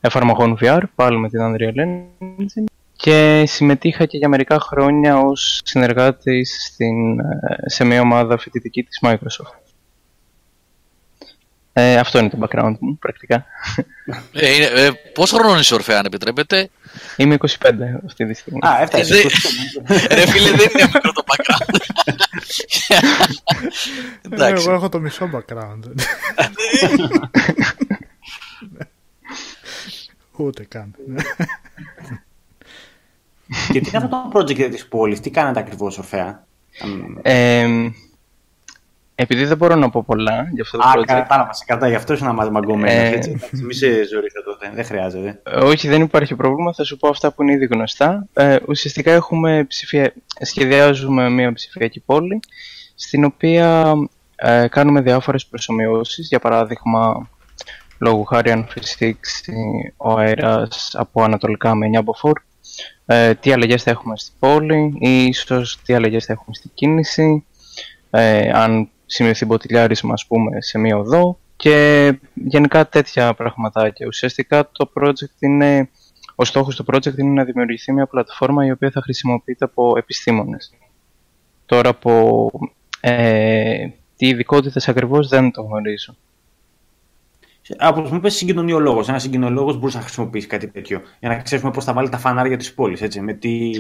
εφαρμογών 0.00 0.58
VR, 0.60 0.82
πάλι 0.94 1.18
με 1.18 1.28
την 1.28 1.40
Unreal 1.42 1.78
Engine 1.78 2.64
και 2.96 3.44
συμμετείχα 3.46 4.06
και 4.06 4.16
για 4.16 4.28
μερικά 4.28 4.60
χρόνια 4.60 5.18
ως 5.18 5.60
συνεργάτης 5.64 6.66
στην, 6.66 7.20
ε, 7.20 7.24
σε 7.64 7.84
μια 7.84 8.00
ομάδα 8.00 8.38
φοιτητική 8.38 8.82
της 8.82 8.98
Microsoft. 9.02 9.69
Ε, 11.72 11.96
αυτό 11.96 12.18
είναι 12.18 12.28
το 12.28 12.38
background 12.40 12.74
μου, 12.78 12.98
πρακτικά. 12.98 13.44
Ε, 14.32 14.84
ε, 14.86 14.90
πόσο 15.14 15.36
χρόνο 15.36 15.58
είσαι 15.58 15.74
ορφέα, 15.74 15.98
αν 15.98 16.04
επιτρέπετε; 16.04 16.70
Είμαι 17.16 17.36
25 17.40 17.46
αυτή 18.06 18.26
τη 18.26 18.34
στιγμή. 18.34 18.58
Α, 18.66 18.80
έφτασε. 18.80 19.16
Ε, 19.86 20.14
ρε 20.14 20.26
φίλε, 20.26 20.50
δεν 20.50 20.68
είναι 20.74 20.90
μικρό 20.94 21.12
το 21.12 21.24
background. 21.26 21.76
Εντάξει. 24.20 24.64
Εγώ 24.66 24.74
έχω 24.74 24.88
το 24.88 25.00
μισό 25.00 25.30
background. 25.32 25.82
Ούτε 30.36 30.64
καν. 30.64 30.94
Και 33.72 33.80
τι 33.80 33.88
είναι 33.88 34.04
αυτό 34.04 34.08
το 34.08 34.38
project 34.38 34.70
της 34.70 34.88
πόλης, 34.88 35.20
τι 35.20 35.30
κάνετε 35.30 35.60
ακριβώς 35.60 35.98
ορφέα. 35.98 36.46
Ε, 39.20 39.22
επειδή 39.22 39.44
δεν 39.44 39.56
μπορώ 39.56 39.74
να 39.74 39.90
πω 39.90 40.02
πολλά 40.06 40.48
για 40.52 40.62
αυτό 40.62 40.78
το 40.78 40.88
Α, 40.88 40.92
project. 40.94 41.20
Α, 41.20 41.26
πάνω 41.26 41.44
μας 41.44 41.64
κρατά, 41.66 41.88
γι' 41.88 41.94
αυτός 41.94 42.16
είσαι 42.20 42.28
ένα 42.28 42.50
μαγκωμένος. 42.50 43.26
Ε... 43.26 43.38
Μη 43.50 43.74
σε 43.74 43.86
ζωρίσω 43.86 44.42
τότε, 44.44 44.70
δεν 44.74 44.84
χρειάζεται. 44.84 45.42
Όχι, 45.62 45.88
δεν 45.88 46.02
υπάρχει 46.02 46.34
πρόβλημα, 46.34 46.72
θα 46.72 46.84
σου 46.84 46.96
πω 46.96 47.08
αυτά 47.08 47.32
που 47.32 47.42
είναι 47.42 47.52
ήδη 47.52 47.66
γνωστά. 47.66 48.26
Ε, 48.32 48.56
ουσιαστικά 48.68 49.12
έχουμε 49.12 49.64
ψηφια... 49.64 50.12
σχεδιάζουμε 50.40 51.30
μια 51.30 51.52
ψηφιακή 51.52 52.00
πόλη, 52.00 52.40
στην 52.94 53.24
οποία 53.24 53.94
ε, 54.36 54.66
κάνουμε 54.68 55.00
διάφορες 55.00 55.46
προσωμιώσεις, 55.46 56.28
για 56.28 56.38
παράδειγμα, 56.38 57.28
λόγου 57.98 58.24
χάρη 58.24 58.50
αν 58.50 58.66
φυσήξει 58.70 59.54
ο 59.96 60.18
αέρας 60.18 60.90
από 60.98 61.22
ανατολικά 61.22 61.74
με 61.74 61.90
9 61.98 62.04
μποφόρ, 62.04 62.32
ε, 63.06 63.34
τι 63.34 63.52
αλλαγές 63.52 63.82
θα 63.82 63.90
έχουμε 63.90 64.16
στην 64.16 64.34
πόλη 64.38 64.96
ή 65.00 65.24
ίσως 65.24 65.78
τι 65.84 65.94
αλλαγές 65.94 66.24
θα 66.24 66.32
έχουμε 66.32 66.54
στην 66.54 66.70
κίνηση, 66.74 67.44
ε, 68.10 68.50
αν 68.50 68.88
σημειωθεί 69.10 69.44
μποτιλιάρισμα 69.44 70.12
ας 70.12 70.26
πούμε 70.26 70.62
σε 70.62 70.78
μία 70.78 70.96
οδό 70.96 71.38
και 71.56 72.18
γενικά 72.34 72.88
τέτοια 72.88 73.34
πραγματάκια. 73.34 74.06
Ουσιαστικά 74.06 74.70
το 74.72 74.90
project 74.94 75.40
είναι, 75.40 75.90
ο 76.34 76.44
στόχος 76.44 76.76
του 76.76 76.84
project 76.92 77.18
είναι 77.18 77.32
να 77.32 77.44
δημιουργηθεί 77.44 77.92
μια 77.92 78.06
πλατφόρμα 78.06 78.66
η 78.66 78.70
οποία 78.70 78.90
θα 78.90 79.02
χρησιμοποιείται 79.02 79.64
από 79.64 79.92
επιστήμονες. 79.96 80.72
Τώρα 81.66 81.88
από 81.88 82.50
ε, 83.00 83.86
τι 84.16 84.26
ειδικότητες 84.26 84.88
ακριβώς 84.88 85.28
δεν 85.28 85.50
το 85.50 85.62
γνωρίζω. 85.62 86.16
Από 87.76 88.00
μου 88.00 88.14
είπε 88.14 88.28
συγκοινωνιολόγος. 88.28 89.08
Ένας 89.08 89.22
συγκοινωνιολόγος 89.22 89.78
μπορούσε 89.78 89.96
να 89.96 90.02
χρησιμοποιήσει 90.02 90.46
κάτι 90.46 90.68
τέτοιο. 90.68 91.00
Για 91.20 91.28
να 91.28 91.36
ξέρουμε 91.36 91.70
πώς 91.70 91.84
θα 91.84 91.92
βάλει 91.92 92.08
τα 92.08 92.18
φανάρια 92.18 92.56
της 92.56 92.74
πόλης. 92.74 93.18
Με 93.20 93.32
τι. 93.32 93.70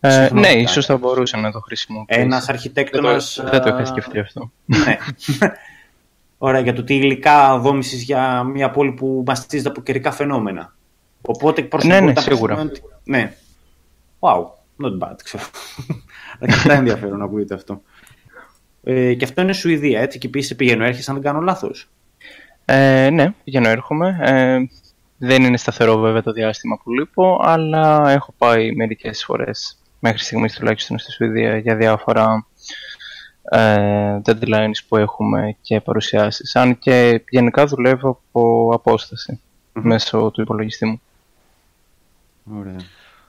Ε, 0.00 0.28
ναι, 0.32 0.48
ίσως 0.48 0.86
θα 0.86 0.96
μπορούσε 0.96 1.36
να 1.36 1.52
το 1.52 1.60
χρησιμοποιήσει. 1.60 2.20
Ένας 2.20 2.48
αρχιτέκτονας. 2.48 3.38
Δεν, 3.42 3.50
δεν, 3.50 3.62
το 3.62 3.68
είχα 3.68 3.84
σκεφτεί 3.84 4.18
αυτό. 4.18 4.50
ναι. 4.64 4.96
Ωραία, 6.38 6.60
για 6.60 6.72
το 6.72 6.84
τι 6.84 6.94
υλικά 6.94 7.58
δόμησης 7.58 8.02
για 8.02 8.42
μια 8.42 8.70
πόλη 8.70 8.92
που 8.92 9.22
μαστίζεται 9.26 9.68
από 9.68 9.80
καιρικά 9.80 10.10
φαινόμενα. 10.10 10.74
Οπότε 11.22 11.62
προς 11.62 11.84
Ναι, 11.84 12.00
ναι, 12.00 12.12
σίγουρα. 12.16 12.70
Ναι. 13.04 13.32
Wow, 14.18 14.42
not 14.82 14.98
bad, 14.98 15.14
ξέρω. 15.24 15.44
Αρκετά 16.40 16.74
ενδιαφέρον 16.74 17.18
να 17.18 17.24
ακούγεται 17.24 17.54
αυτό. 17.54 17.82
Ε, 18.82 19.14
και 19.14 19.24
αυτό 19.24 19.40
είναι 19.42 19.52
Σουηδία, 19.52 20.00
έτσι, 20.00 20.18
και 20.18 20.26
επίσης 20.26 20.56
πηγαίνω, 20.56 20.84
έρχεσαι 20.84 21.10
αν 21.10 21.16
δεν 21.16 21.24
κάνω 21.24 21.40
λάθος. 21.40 21.88
Ε, 22.70 23.10
ναι, 23.10 23.34
πηγαίνω 23.44 23.68
έρχομαι. 23.68 24.18
Ε, 24.20 24.58
δεν 25.18 25.42
είναι 25.42 25.56
σταθερό 25.56 25.98
βέβαια 25.98 26.22
το 26.22 26.32
διάστημα 26.32 26.80
που 26.82 26.92
λείπω, 26.92 27.40
αλλά 27.42 28.10
έχω 28.10 28.34
πάει 28.38 28.72
μερικές 28.72 29.24
φορές 29.24 29.78
μέχρι 29.98 30.18
στιγμής 30.18 30.54
τουλάχιστον 30.54 30.98
στη 30.98 31.12
Σουηδία 31.12 31.56
για 31.56 31.76
διάφορα 31.76 32.46
ε, 33.50 34.20
deadlines 34.24 34.78
που 34.88 34.96
έχουμε 34.96 35.56
και 35.60 35.80
παρουσιάσεις. 35.80 36.56
Αν 36.56 36.78
και 36.78 37.24
γενικά 37.28 37.66
δουλεύω 37.66 38.08
από 38.08 38.70
απόσταση 38.74 39.40
μέσω 39.72 40.30
του 40.30 40.40
υπολογιστή 40.40 40.86
μου. 40.86 41.00
Ωραία. 42.58 42.76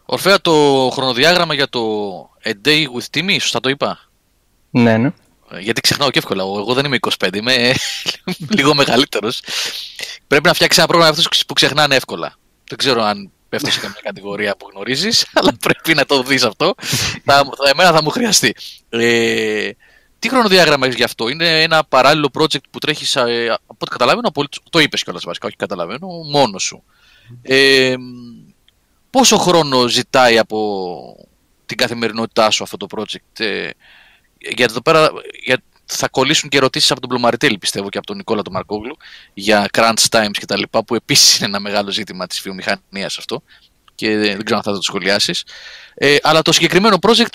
Ορφέα, 0.06 0.41
το 0.41 0.54
χρονοδιάγραμμα 0.93 1.54
για 1.54 1.69
το 1.69 1.82
A 2.43 2.54
Day 2.65 2.84
with 2.84 3.17
Timmy, 3.17 3.38
σωστά 3.39 3.60
το 3.60 3.69
είπα; 3.69 3.99
Ναι, 4.69 4.97
ναι. 4.97 5.12
Γιατί 5.60 5.82
ξεχνάω 5.82 6.12
και 6.12 6.20
εύκολα. 6.20 6.44
Εγώ 6.44 6.74
δεν 6.74 6.86
είμαι 6.86 6.98
25, 7.20 7.36
είμαι 7.36 7.74
λίγο 8.58 8.76
μεγαλύτερος. 8.76 9.42
Πρέπει 10.28 10.48
να 10.48 10.54
φτιάξει 10.54 10.80
ένα 10.80 10.88
πρόγραμμα 10.88 11.18
αυτούς 11.18 11.46
που 11.46 11.54
ξεχνάνε 11.54 11.96
εύκολα. 11.96 12.36
Δεν 12.68 12.78
ξέρω 12.78 13.04
αν 13.04 13.32
πέφτει 13.50 13.72
σε 13.72 13.80
καμία 13.80 14.02
κατηγορία 14.04 14.56
που 14.58 14.70
γνωρίζεις, 14.74 15.26
αλλά 15.34 15.54
πρέπει 15.60 15.94
να 15.94 16.06
το 16.06 16.24
δεις 16.24 16.44
αυτό. 16.44 16.76
θα, 17.26 17.44
εμένα 17.72 17.92
θα 17.92 18.04
μου 18.04 18.10
χρειαστεί. 18.10 18.56
Ε, 18.90 19.70
τι 20.20 20.30
χρονοδιάγραμμα 20.30 20.86
έχεις 20.86 20.98
γι' 20.98 21.04
αυτό, 21.04 21.30
Είναι 21.30 21.62
ένα 21.62 21.84
παράλληλο 21.84 22.30
project 22.34 22.64
που 22.72 22.80
τρέχει, 22.80 23.20
ε, 23.20 23.50
από 23.50 23.78
ό,τι 23.78 23.92
καταλαβαίνω, 23.92 24.32
το 24.70 24.80
είπες 24.80 25.04
κιόλας 25.04 25.24
βασικά, 25.24 25.48
όχι 25.48 25.56
καταλαβαίνω, 25.56 26.08
μόνος 26.08 26.64
σου. 26.64 26.84
Ε, 27.42 27.96
πόσο 29.10 29.38
χρόνο 29.38 29.88
ζητάει 29.88 30.38
από 30.38 31.28
την 31.66 31.78
καθημερινότητά 31.78 32.50
σου 32.50 32.64
αυτό 32.64 32.78
το 32.78 32.88
project, 32.96 33.44
ε, 33.46 33.70
γιατί 34.39 34.71
εδώ 34.71 34.82
πέρα 34.82 35.12
για, 35.43 35.62
θα 35.86 36.08
κολλήσουν 36.08 36.49
και 36.49 36.58
ερωτήσεις 36.58 36.91
από 36.91 36.99
τον 36.99 37.10
Πλωμαριτέλη, 37.10 37.58
πιστεύω, 37.58 37.89
και 37.89 37.97
από 37.97 38.08
τον 38.08 38.17
Νικόλα 38.17 38.41
τον 38.41 38.54
Μαρκόγλου 38.54 38.97
για 39.34 39.67
crunch 39.73 40.06
times 40.10 40.38
κτλ. 40.39 40.62
Που 40.86 40.95
επίσης 40.95 41.38
είναι 41.38 41.47
ένα 41.47 41.60
μεγάλο 41.60 41.91
ζήτημα 41.91 42.28
της 42.28 42.41
βιομηχανίας 42.41 43.17
αυτό. 43.17 43.41
Και 43.95 44.17
δεν 44.17 44.43
ξέρω 44.43 44.58
αν 44.58 44.63
θα 44.63 44.71
το 44.71 44.82
σχολιάσεις. 44.82 45.43
Ε, 45.93 46.15
αλλά 46.21 46.41
το 46.41 46.52
συγκεκριμένο 46.52 46.97
project, 47.02 47.34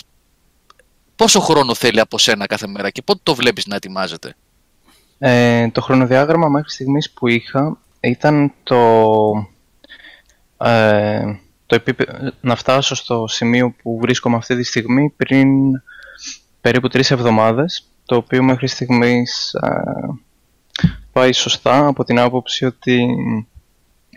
πόσο 1.16 1.40
χρόνο 1.40 1.74
θέλει 1.74 2.00
από 2.00 2.18
σένα 2.18 2.46
κάθε 2.46 2.66
μέρα 2.66 2.90
και 2.90 3.02
πότε 3.02 3.20
το 3.22 3.34
βλέπεις 3.34 3.66
να 3.66 3.76
ετοιμάζεται; 3.76 4.34
Ε, 5.18 5.68
το 5.68 5.80
χρονοδιάγραμμα 5.80 6.48
μέχρι 6.48 6.70
στιγμής 6.70 7.10
που 7.10 7.28
είχα 7.28 7.78
ήταν 8.00 8.52
το. 8.62 8.78
Ε, 10.58 11.38
το 11.66 11.82
να 12.40 12.56
φτάσω 12.56 12.94
στο 12.94 13.26
σημείο 13.28 13.74
που 13.82 13.98
βρίσκομαι 14.00 14.36
αυτή 14.36 14.56
τη 14.56 14.62
στιγμή 14.62 15.14
πριν 15.16 15.48
περίπου 16.64 16.88
τρεις 16.88 17.10
εβδομάδες, 17.10 17.88
το 18.04 18.16
οποίο 18.16 18.42
μέχρι 18.42 18.66
στιγμής 18.66 19.54
πάει 21.12 21.32
σωστά 21.32 21.86
από 21.86 22.04
την 22.04 22.18
άποψη 22.18 22.64
ότι 22.64 23.06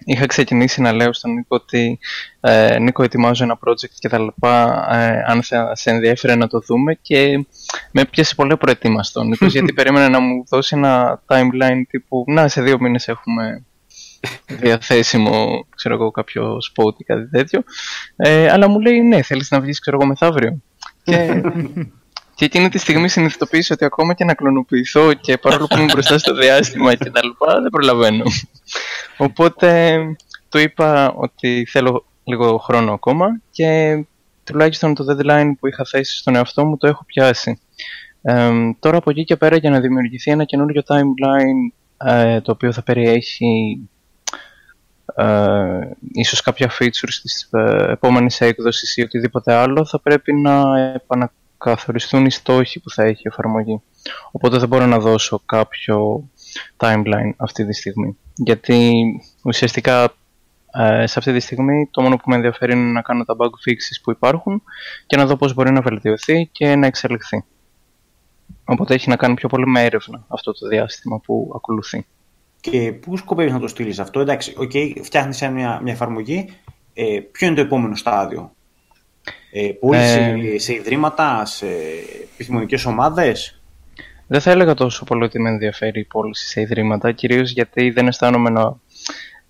είχα 0.06 0.26
ξεκινήσει 0.26 0.82
να 0.82 0.92
λέω 0.92 1.14
στον 1.14 1.34
Νίκο 1.34 1.56
ότι 1.56 2.00
ε, 2.40 2.80
Νίκο 2.80 3.04
ετοιμάζω 3.04 3.44
ένα 3.44 3.60
project 3.66 3.94
και 4.00 4.10
τα 4.10 4.20
λοιπά, 4.20 4.88
ε, 4.92 5.24
αν 5.28 5.44
θα 5.44 5.76
σε 5.76 5.90
ενδιαφέρει 5.90 6.38
να 6.38 6.48
το 6.48 6.60
δούμε 6.60 6.94
και 6.94 7.46
με 7.92 8.02
έπιασε 8.02 8.36
πολύ 8.36 8.58
προετοίμαστο 8.58 9.24
Νίκος 9.24 9.52
γιατί 9.52 9.74
περίμενε 9.80 10.08
να 10.08 10.20
μου 10.20 10.44
δώσει 10.48 10.76
ένα 10.78 11.22
timeline 11.28 11.82
τύπου 11.90 12.24
να 12.28 12.48
σε 12.48 12.62
δύο 12.62 12.80
μήνες 12.80 13.08
έχουμε 13.08 13.66
διαθέσιμο 14.48 15.66
ξέρω 15.76 15.96
εγώ 15.96 16.12
κάποιο 16.12 16.58
spot 16.58 16.94
ή 16.98 17.04
κάτι 17.04 17.30
τέτοιο 17.30 17.64
ε, 18.16 18.50
αλλά 18.50 18.70
μου 18.70 18.80
λέει 18.80 19.02
ναι 19.02 19.22
θέλεις 19.22 19.52
να 19.52 19.60
βγεις 19.60 19.80
ξέρω 19.80 19.98
εγώ 20.00 20.08
μεθαύριο 20.08 20.62
και 21.04 21.42
Και 22.38 22.46
εκείνη 22.46 22.70
τη 22.70 22.78
στιγμή 22.78 23.10
συνειδητοποίησα 23.10 23.74
ότι 23.74 23.86
ακόμα 23.86 24.14
και 24.14 24.24
να 24.24 24.34
κλωνοποιηθώ 24.34 25.14
και 25.14 25.38
παρόλο 25.38 25.68
που 25.68 25.78
είμαι 25.78 25.92
μπροστά 25.92 26.18
στο 26.18 26.36
διάστημα 26.36 26.96
και 26.96 27.10
τα 27.10 27.26
λοιπά, 27.26 27.62
δεν 27.62 27.70
προλαβαίνω. 27.70 28.24
Οπότε 29.18 30.00
του 30.50 30.58
είπα 30.58 31.14
ότι 31.16 31.68
θέλω 31.70 32.06
λίγο 32.24 32.58
χρόνο 32.58 32.94
ακόμα 32.94 33.42
και 33.52 34.04
τουλάχιστον 34.44 34.94
το 34.94 35.06
deadline 35.10 35.52
που 35.60 35.68
είχα 35.68 35.86
θέσει 35.86 36.18
στον 36.18 36.36
εαυτό 36.36 36.66
μου 36.66 36.78
το 36.78 36.88
έχω 36.88 37.04
πιάσει. 37.06 37.60
Ε, 38.22 38.52
τώρα 38.80 38.98
από 38.98 39.10
εκεί 39.10 39.24
και 39.24 39.36
πέρα 39.36 39.58
για 39.58 39.70
να 39.70 39.80
δημιουργηθεί 39.80 40.32
ένα 40.32 40.44
καινούριο 40.44 40.82
timeline 40.88 41.74
ε, 41.98 42.42
το 42.42 42.52
οποίο 42.52 42.72
θα 42.72 42.84
περιέχει 42.84 43.80
ε, 45.16 45.80
ίσως 46.12 46.42
κάποια 46.42 46.72
features 46.80 47.20
της 47.22 47.50
ε, 47.52 47.92
επόμενης 47.92 48.42
έκδοσης 48.42 48.98
ή 48.98 49.02
οτιδήποτε 49.02 49.54
άλλο 49.54 49.86
θα 49.86 50.00
πρέπει 50.00 50.34
να 50.34 50.62
επανακαθοριστούν 51.58 52.26
οι 52.26 52.32
στόχοι 52.32 52.80
που 52.80 52.90
θα 52.90 53.04
έχει 53.04 53.22
η 53.22 53.28
εφαρμογή. 53.32 53.82
Οπότε 54.32 54.58
δεν 54.58 54.68
μπορώ 54.68 54.86
να 54.86 55.00
δώσω 55.00 55.42
κάποιο 55.46 56.30
timeline 56.78 57.32
αυτή 57.38 57.66
τη 57.66 57.74
στιγμή. 57.74 58.18
Γιατί 58.36 59.04
ουσιαστικά 59.44 60.14
ε, 60.74 61.06
σε 61.08 61.20
αυτή 61.20 61.34
τη 61.34 61.40
στιγμή 61.40 61.88
το 61.92 62.02
μόνο 62.02 62.16
που 62.16 62.24
με 62.26 62.36
ενδιαφέρει 62.36 62.72
είναι 62.72 62.92
να 62.92 63.02
κάνω 63.02 63.24
τα 63.24 63.36
bug 63.38 63.70
fixes 63.70 64.02
που 64.04 64.12
υπάρχουν 64.12 64.64
και 65.06 65.18
να 65.18 65.26
δω 65.26 65.36
πώς 65.36 65.54
μπορεί 65.54 65.72
να 65.72 65.82
βελτιωθεί 65.82 66.50
και 66.52 66.76
να 66.76 66.86
εξελιχθεί. 66.88 67.44
Οπότε 68.66 68.94
έχει 68.94 69.10
να 69.10 69.16
κάνει 69.16 69.34
πιο 69.34 69.50
πολύ 69.50 69.68
με 69.68 69.84
έρευνα 69.84 70.26
αυτό 70.28 70.52
το 70.52 70.68
διάστημα 70.68 71.20
που 71.20 71.52
ακολουθεί. 71.56 72.06
Και 72.60 72.92
πού 72.92 73.18
σκοπεύεις 73.18 73.54
να 73.54 73.60
το 73.60 73.68
στείλεις 73.68 74.00
αυτό, 74.00 74.20
εντάξει, 74.20 74.56
okay, 74.60 74.94
φτιάχνεις 75.02 75.42
μια, 75.42 75.80
μια 75.84 75.94
εφαρμογή. 75.94 76.50
Ε, 76.94 77.20
ποιο 77.32 77.48
είναι 77.48 77.56
το 77.56 77.62
επόμενο 77.62 77.96
στάδιο, 77.96 78.52
ε, 79.52 79.70
πούληση 79.80 80.20
ε, 80.54 80.60
σε 80.60 80.74
ιδρύματα, 80.74 81.46
σε 81.46 81.66
επιστημονικές 82.34 82.86
ομάδες; 82.86 83.62
Δεν 84.28 84.42
θα 84.42 84.52
έλεγα 84.52 84.74
τόσο 84.74 85.04
πολύ 85.06 85.24
ότι 85.24 85.40
με 85.40 85.50
ενδιαφέρει 85.50 86.00
η 86.00 86.06
πώληση 86.06 86.48
σε 86.48 86.62
ιδρύματα, 86.62 87.12
κυρίως 87.12 87.52
γιατί 87.52 87.90
δεν 87.90 88.08
αισθάνομαι 88.08 88.50
να, 88.50 88.78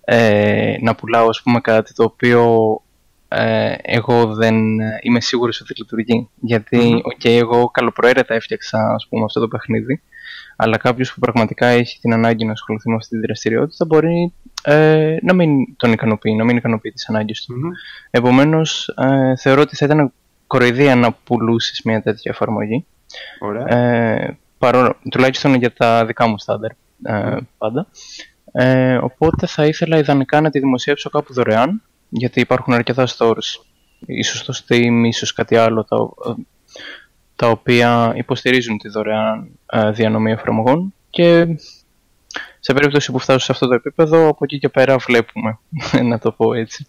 ε, 0.05 0.75
να 0.81 0.95
πουλάω 0.95 1.27
ας 1.29 1.41
πούμε, 1.41 1.59
κάτι 1.59 1.93
το 1.93 2.03
οποίο 2.03 2.81
ε, 3.27 3.73
εγώ 3.81 4.33
δεν 4.33 4.55
είμαι 5.01 5.21
σίγουρος 5.21 5.61
ότι 5.61 5.73
λειτουργεί. 5.77 6.29
Γιατί, 6.39 7.03
mm-hmm. 7.05 7.29
εγώ 7.29 7.69
καλοπροαίρετα 7.69 8.33
έφτιαξα 8.33 8.93
ας 8.95 9.07
πούμε, 9.09 9.23
αυτό 9.23 9.39
το 9.39 9.47
παιχνίδι, 9.47 10.01
αλλά 10.55 10.77
κάποιος 10.77 11.13
που 11.13 11.19
πραγματικά 11.19 11.67
έχει 11.67 11.99
την 11.99 12.13
ανάγκη 12.13 12.45
να 12.45 12.51
ασχοληθεί 12.51 12.89
με 12.89 12.95
αυτή 12.95 13.19
τη 13.19 13.25
δραστηριότητα 13.25 13.85
μπορεί 13.85 14.33
ε, 14.63 15.17
να 15.21 15.33
μην 15.33 15.77
τον 15.77 15.91
ικανοποιεί, 15.91 16.35
να 16.37 16.43
μην 16.43 16.57
ικανοποιεί 16.57 16.91
τις 16.91 17.09
ανάγκες 17.09 17.45
του. 17.45 17.53
Mm-hmm. 17.53 17.71
Επομένως, 18.09 18.87
ε, 18.97 19.35
θεωρώ 19.35 19.61
ότι 19.61 19.75
θα 19.75 19.85
ήταν 19.85 20.13
κοροϊδία 20.47 20.95
να 20.95 21.11
πουλήσει 21.11 21.81
μια 21.85 22.01
τέτοια 22.01 22.31
εφαρμογή. 22.33 22.85
Ε, 23.67 24.27
παρό, 24.57 24.95
τουλάχιστον 25.09 25.53
για 25.53 25.73
τα 25.73 26.05
δικά 26.05 26.27
μου 26.27 26.37
στάνταρ 26.37 26.71
ε, 27.03 27.37
πάντα. 27.57 27.87
Ε, 28.51 28.95
οπότε 28.95 29.47
θα 29.47 29.65
ήθελα 29.65 29.97
ιδανικά 29.97 30.41
να 30.41 30.49
τη 30.49 30.59
δημοσιεύσω 30.59 31.09
κάπου 31.09 31.33
δωρεάν, 31.33 31.81
γιατί 32.09 32.39
υπάρχουν 32.39 32.73
αρκετά 32.73 33.07
stores, 33.07 33.63
ίσως 34.05 34.39
στο 34.39 34.53
Steam, 34.53 35.01
ίσως 35.05 35.33
κάτι 35.33 35.55
άλλο, 35.55 35.83
τα, 35.83 35.97
τα 37.35 37.49
οποία 37.49 38.13
υποστηρίζουν 38.15 38.77
τη 38.77 38.89
δωρεάν 38.89 39.49
ε, 39.65 39.91
διανομή 39.91 40.31
εφαρμογών 40.31 40.93
και 41.09 41.47
σε 42.59 42.73
περίπτωση 42.73 43.11
που 43.11 43.19
φτάσω 43.19 43.39
σε 43.39 43.51
αυτό 43.51 43.67
το 43.67 43.73
επίπεδο, 43.73 44.27
από 44.27 44.43
εκεί 44.43 44.59
και 44.59 44.69
πέρα 44.69 44.97
βλέπουμε, 44.97 45.59
να 46.09 46.19
το 46.19 46.31
πω 46.31 46.53
ετσι 46.53 46.87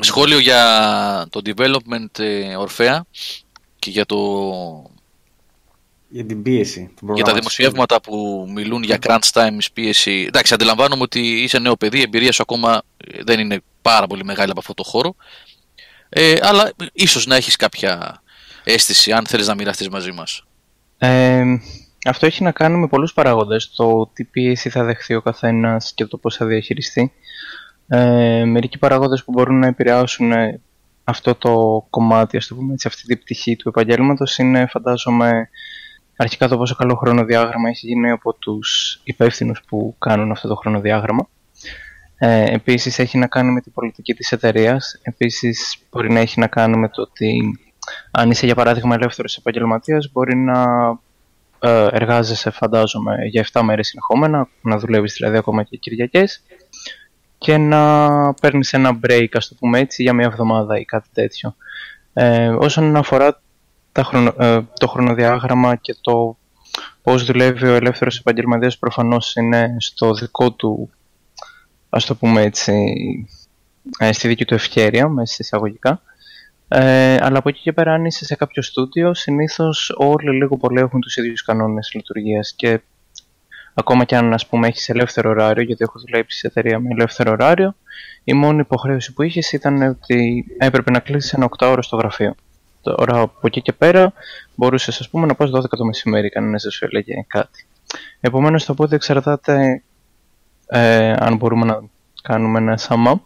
Σχόλιο 0.00 0.38
για 0.38 1.26
το 1.30 1.40
development 1.44 2.18
ε, 2.18 2.56
Orfea 2.58 3.00
και 3.78 3.90
για 3.90 4.06
το... 4.06 4.20
Για 6.08 6.24
την 6.24 6.42
πίεση. 6.42 6.90
Για 7.14 7.24
τα 7.24 7.34
δημοσιεύματα 7.34 8.00
που 8.00 8.46
μιλούν 8.54 8.82
για 8.82 8.98
crunch 9.00 9.30
time, 9.32 9.58
πίεση. 9.72 10.24
Εντάξει, 10.28 10.54
αντιλαμβάνομαι 10.54 11.02
ότι 11.02 11.20
είσαι 11.42 11.58
νέο 11.58 11.76
παιδί, 11.76 11.98
η 11.98 12.02
εμπειρία 12.02 12.32
σου 12.32 12.42
ακόμα 12.42 12.82
δεν 13.24 13.40
είναι 13.40 13.60
πάρα 13.82 14.06
πολύ 14.06 14.24
μεγάλη 14.24 14.50
από 14.50 14.60
αυτό 14.60 14.74
το 14.74 14.82
χώρο. 14.82 15.14
Ε, 16.08 16.34
αλλά 16.40 16.72
ίσως 16.92 17.26
να 17.26 17.36
έχεις 17.36 17.56
κάποια 17.56 18.22
αίσθηση, 18.64 19.12
αν 19.12 19.26
θέλεις 19.26 19.46
να 19.46 19.54
μοιραστείς 19.54 19.88
μαζί 19.88 20.12
μας. 20.12 20.44
Ε, 20.98 21.44
αυτό 22.08 22.26
έχει 22.26 22.42
να 22.42 22.50
κάνει 22.50 22.76
με 22.76 22.86
πολλούς 22.86 23.12
παράγοντες, 23.12 23.70
το 23.70 24.10
τι 24.12 24.24
πίεση 24.24 24.70
θα 24.70 24.84
δεχθεί 24.84 25.14
ο 25.14 25.22
καθένας 25.22 25.92
και 25.94 26.04
το 26.04 26.16
πώς 26.16 26.36
θα 26.36 26.46
διαχειριστεί. 26.46 27.12
Ε, 27.88 28.44
μερικοί 28.44 28.78
παράγοντες 28.78 29.24
που 29.24 29.32
μπορούν 29.32 29.58
να 29.58 29.66
επηρεάσουν 29.66 30.32
ε, 30.32 30.60
αυτό 31.04 31.34
το 31.34 31.86
κομμάτι, 31.90 32.36
ας 32.36 32.46
το 32.46 32.54
πούμε 32.54 32.72
έτσι, 32.72 32.88
αυτή 32.88 33.02
την 33.02 33.18
πτυχή 33.18 33.56
του 33.56 33.68
επαγγέλματος 33.68 34.38
είναι 34.38 34.66
φαντάζομαι 34.66 35.48
αρχικά 36.16 36.48
το 36.48 36.56
πόσο 36.56 36.74
καλό 36.74 36.94
χρονοδιάγραμμα 36.94 37.68
έχει 37.68 37.86
γίνει 37.86 38.10
από 38.10 38.32
τους 38.32 39.00
υπεύθυνους 39.04 39.62
που 39.68 39.94
κάνουν 39.98 40.30
αυτό 40.30 40.48
το 40.48 40.54
χρονοδιάγραμμα. 40.54 41.28
Ε, 42.18 42.54
επίσης 42.54 42.98
έχει 42.98 43.18
να 43.18 43.26
κάνει 43.26 43.50
με 43.50 43.60
την 43.60 43.72
πολιτική 43.72 44.14
της 44.14 44.32
εταιρείας. 44.32 44.98
Επίσης 45.02 45.76
μπορεί 45.90 46.12
να 46.12 46.20
έχει 46.20 46.40
να 46.40 46.46
κάνει 46.46 46.76
με 46.76 46.88
το 46.88 47.02
ότι 47.02 47.58
αν 48.10 48.30
είσαι 48.30 48.46
για 48.46 48.54
παράδειγμα 48.54 48.94
ελεύθερος 48.94 49.36
επαγγελματίας 49.36 50.10
μπορεί 50.12 50.36
να 50.36 50.62
ε, 50.82 51.05
εργάζεσαι 51.60 52.50
φαντάζομαι 52.50 53.16
για 53.24 53.46
7 53.52 53.60
μέρες 53.62 53.86
συνεχόμενα, 53.86 54.48
να 54.60 54.78
δουλεύεις 54.78 55.14
δηλαδή 55.14 55.36
ακόμα 55.36 55.62
και 55.62 55.76
Κυριακές 55.76 56.42
και 57.38 57.56
να 57.56 58.34
παίρνεις 58.34 58.72
ένα 58.72 58.98
break 59.06 59.28
ας 59.32 59.48
το 59.48 59.54
πούμε 59.58 59.78
έτσι 59.78 60.02
για 60.02 60.12
μια 60.12 60.26
εβδομάδα 60.26 60.78
ή 60.78 60.84
κάτι 60.84 61.08
τέτοιο. 61.12 61.56
Ε, 62.12 62.48
όσον 62.48 62.96
αφορά 62.96 63.40
τα 63.92 64.34
ε, 64.38 64.60
το 64.78 64.86
χρονοδιάγραμμα 64.86 65.76
και 65.76 65.96
το 66.00 66.36
πώς 67.02 67.24
δουλεύει 67.24 67.66
ο 67.66 67.74
ελεύθερος 67.74 68.18
επαγγελματίας 68.18 68.78
προφανώς 68.78 69.34
είναι 69.36 69.76
στο 69.78 70.14
δικό 70.14 70.52
του 70.52 70.90
ας 71.88 72.04
το 72.04 72.14
πούμε 72.14 72.42
έτσι, 72.42 72.72
ε, 73.98 74.12
στη 74.12 74.28
δική 74.28 74.44
του 74.44 74.54
ευχέρεια, 74.54 75.08
μέσα 75.08 75.36
εισαγωγικά. 75.38 76.02
Ε, 76.68 77.16
αλλά 77.20 77.38
από 77.38 77.48
εκεί 77.48 77.60
και 77.60 77.72
πέρα, 77.72 77.92
αν 77.92 78.04
είσαι 78.04 78.24
σε 78.24 78.34
κάποιο 78.34 78.62
στούντιο, 78.62 79.14
συνήθως 79.14 79.92
όλοι 79.96 80.36
λίγο 80.36 80.56
πολύ 80.56 80.80
έχουν 80.80 81.00
τους 81.00 81.16
ίδιους 81.16 81.42
κανόνες 81.42 81.90
λειτουργίας 81.94 82.52
και 82.56 82.80
ακόμα 83.74 84.04
και 84.04 84.16
αν 84.16 84.32
ας 84.32 84.46
πούμε 84.46 84.66
έχεις 84.66 84.88
ελεύθερο 84.88 85.30
ωράριο, 85.30 85.62
γιατί 85.62 85.82
έχω 85.82 85.98
δουλέψει 85.98 86.38
σε 86.38 86.46
εταιρεία 86.46 86.80
με 86.80 86.88
ελεύθερο 86.90 87.32
ωράριο, 87.32 87.74
η 88.24 88.32
μόνη 88.32 88.60
υποχρέωση 88.60 89.12
που 89.12 89.22
είχες 89.22 89.52
ήταν 89.52 89.82
ότι 89.82 90.44
έπρεπε 90.58 90.90
να 90.90 90.98
κλείσεις 90.98 91.32
ένα 91.32 91.48
8 91.58 91.66
ώρο 91.70 91.82
στο 91.82 91.96
γραφείο. 91.96 92.34
Τώρα 92.82 93.20
από 93.20 93.46
εκεί 93.46 93.62
και 93.62 93.72
πέρα 93.72 94.12
μπορούσες 94.54 95.00
ας 95.00 95.08
πούμε 95.08 95.26
να 95.26 95.34
πας 95.34 95.50
12 95.50 95.62
το 95.68 95.84
μεσημέρι, 95.84 96.28
κανένας 96.28 96.62
δεν 96.62 96.72
σου 96.72 96.84
έλεγε 96.84 97.24
κάτι. 97.26 97.66
Επομένως 98.20 98.64
το 98.64 98.74
πότε 98.74 98.94
εξαρτάται 98.94 99.82
ε, 100.66 101.12
αν 101.12 101.36
μπορούμε 101.36 101.64
να 101.64 101.80
κάνουμε 102.22 102.58
ένα 102.58 102.78
sum 102.78 103.12
up, 103.12 103.20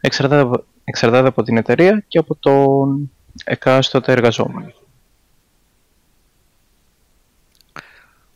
εξαρτάται, 0.00 0.62
εξαρτάται 0.84 1.28
από 1.28 1.42
την 1.42 1.56
εταιρεία 1.56 2.04
και 2.08 2.18
από 2.18 2.36
τον 2.40 3.10
εκάστοτε 3.44 4.12
εργαζόμενο. 4.12 4.72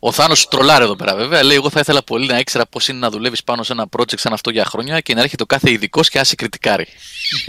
Ο 0.01 0.13
Θάνος 0.13 0.49
τρολάρει 0.49 0.85
εδώ 0.85 0.97
πέρα 0.97 1.15
βέβαια. 1.15 1.43
Λέει: 1.43 1.57
Εγώ 1.57 1.71
θα 1.71 1.81
ήθελα 1.81 2.03
πολύ 2.03 2.27
να 2.27 2.39
ήξερα 2.39 2.67
πώς 2.67 2.89
είναι 2.89 2.99
να 2.99 3.11
δουλεύεις 3.11 3.45
πάνω 3.45 3.63
σε 3.63 3.73
ένα 3.73 3.87
project 3.97 4.19
σαν 4.19 4.33
αυτό 4.33 4.51
για 4.51 4.65
χρόνια 4.65 5.01
και 5.01 5.15
να 5.15 5.21
έρχεται 5.21 5.43
ο 5.43 5.47
κάθε 5.47 5.71
ειδικός 5.71 6.09
και 6.09 6.19
να 6.19 6.25
σε 6.25 6.35
κριτικάρει. 6.35 6.87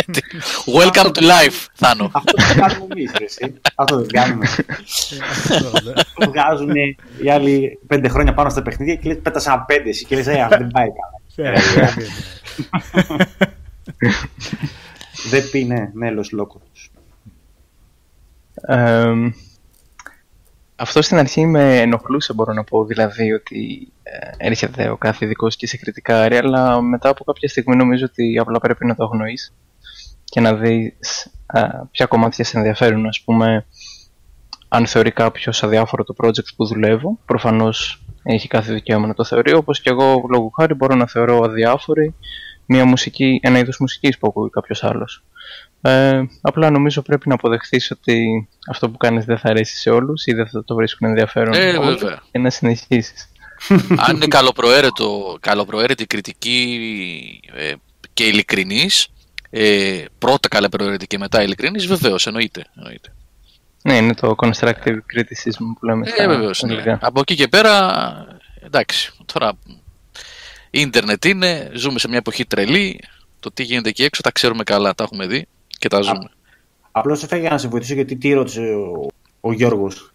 Welcome 0.78 1.12
to 1.12 1.22
life, 1.22 1.66
Θάνο. 1.74 2.10
Αυτό 2.14 2.32
το 2.32 2.44
κάνουμε 2.56 2.88
εμείς, 2.90 3.12
Αυτό 3.76 3.96
δεν 3.96 4.08
κάνουμε. 4.08 4.48
Βγάζουν 6.28 6.76
οι 7.24 7.30
άλλοι 7.30 7.80
πέντε 7.88 8.08
χρόνια 8.08 8.34
πάνω 8.34 8.50
στα 8.50 8.62
παιχνίδια 8.62 8.96
και 8.96 9.08
λες: 9.08 9.20
Πέτασα 9.22 9.54
ένα 9.54 9.62
πέντε 9.62 9.90
και 9.90 10.16
λες: 10.16 10.28
«Ε, 10.28 10.42
Αυτό 10.42 10.58
δεν 10.58 10.68
πάει 10.68 10.88
καλά. 10.90 11.18
Ε, 15.26 15.30
δεν 15.30 15.50
πει, 15.50 15.64
ναι, 15.64 15.90
μέλο 15.94 16.26
λόγο. 16.32 16.62
Αυτό 20.76 21.02
στην 21.02 21.18
αρχή 21.18 21.46
με 21.46 21.80
ενοχλούσε 21.80 22.34
μπορώ 22.34 22.54
να 22.54 22.64
πω, 22.64 22.86
δηλαδή 22.86 23.34
ότι 23.34 23.92
ε, 24.04 24.48
έρχεται 24.48 24.90
ο 24.90 24.98
κάθε 24.98 25.26
ειδικός 25.26 25.56
και 25.56 25.68
σε 25.68 25.78
κριτικάρει, 25.78 26.38
αλλά 26.38 26.82
μετά 26.82 27.10
από 27.10 27.24
κάποια 27.24 27.50
στιγμή 27.50 27.76
νομίζω 27.76 28.06
ότι 28.06 28.38
απλά 28.40 28.60
πρέπει 28.60 28.86
να 28.86 28.96
το 28.96 29.04
αγνοείς 29.04 29.54
και 30.24 30.40
να 30.40 30.56
δεις 30.56 31.32
ε, 31.54 31.62
ποια 31.92 32.06
κομμάτια 32.06 32.44
σε 32.44 32.58
ενδιαφέρουν, 32.58 33.06
ας 33.06 33.22
πούμε, 33.22 33.66
αν 34.68 34.86
θεωρεί 34.86 35.12
κάποιος 35.12 35.64
αδιάφορο 35.64 36.04
το 36.04 36.16
project 36.24 36.54
που 36.56 36.66
δουλεύω, 36.66 37.20
προφανώς 37.26 38.04
έχει 38.24 38.48
κάθε 38.48 38.74
δικαίωμα 38.74 39.08
να 39.08 39.14
το 39.14 39.24
θεωρεί, 39.24 39.54
όπως 39.54 39.82
και 39.82 39.90
εγώ 39.90 40.24
λόγω 40.30 40.52
χάρη 40.56 40.74
μπορώ 40.74 40.96
να 40.96 41.08
θεωρώ 41.08 41.42
αδιάφορη 41.44 42.16
μια 42.72 42.86
μουσική, 42.86 43.40
ένα 43.44 43.60
είδος 43.60 43.78
μουσικής 43.80 44.18
που 44.18 44.28
ακούει 44.28 44.50
κάποιος 44.50 44.84
άλλος. 44.84 45.24
Ε, 45.82 46.22
απλά 46.42 46.70
νομίζω 46.70 47.02
πρέπει 47.02 47.28
να 47.28 47.34
αποδεχθείς 47.34 47.92
ότι 47.92 48.48
αυτό 48.70 48.90
που 48.90 48.98
κάνεις 48.98 49.26
δεν 49.26 49.38
θα 49.38 49.50
αρέσει 49.50 49.78
σε 49.78 49.90
όλους 49.90 50.26
ή 50.26 50.34
δεν 50.34 50.48
θα 50.48 50.64
το 50.64 50.76
βρίσκουν 50.76 51.08
ενδιαφέρον 51.08 51.54
ε, 51.54 51.78
όλους 51.78 52.02
και 52.32 52.40
να 52.40 52.50
συνεχίσεις. 52.50 53.30
Αν 54.08 54.16
είναι 54.16 54.28
καλοπροαίρετο, 54.28 55.38
καλοπροαίρετη 55.40 56.06
κριτική 56.06 56.80
ε, 57.56 57.74
και 58.14 58.24
ειλικρινής, 58.24 59.08
ε, 59.50 60.06
πρώτα 60.18 60.48
καλοπροαίρετη 60.48 61.08
και 61.08 61.18
μετά 61.18 61.44
ειλικρινής, 61.44 61.86
βεβαίως 61.86 62.28
εννοείται. 62.28 62.66
εννοείται. 62.76 63.14
Ναι, 63.84 63.96
είναι 63.96 64.14
το 64.14 64.36
constructive 64.38 65.00
criticism 65.16 65.66
που 65.80 65.86
λέμε 65.86 66.08
ε, 66.08 66.10
στα 66.10 66.28
βεβαίως, 66.28 66.62
ναι. 66.64 66.98
Από 67.02 67.20
εκεί 67.20 67.36
και 67.36 67.48
πέρα, 67.48 68.04
εντάξει, 68.62 69.14
τώρα 69.34 69.52
ίντερνετ 70.70 71.26
είναι, 71.26 71.72
ζούμε 71.74 72.00
σε 72.00 72.08
μια 72.08 72.18
εποχή 72.18 72.46
τρελή, 72.46 73.00
το 73.40 73.52
τι 73.52 73.64
γίνεται 73.64 73.90
εκεί 73.90 74.04
έξω 74.04 74.22
τα 74.22 74.32
ξέρουμε 74.32 74.64
καλά, 74.64 74.96
τα 74.96 75.04
έχουμε 75.04 75.28
δει 75.28 75.48
και 75.68 75.88
τα 75.88 76.02
ζούμε. 76.02 76.30
Απλώς 76.92 77.24
έφεγα 77.24 77.42
για 77.42 77.50
να 77.50 77.58
σε 77.58 77.68
βοηθήσω 77.68 77.94
γιατί 77.94 78.16
τι 78.16 78.34
ρώτησε 78.34 78.62
ο, 78.62 79.08
ο 79.40 79.54
Γιώργος. 79.54 80.14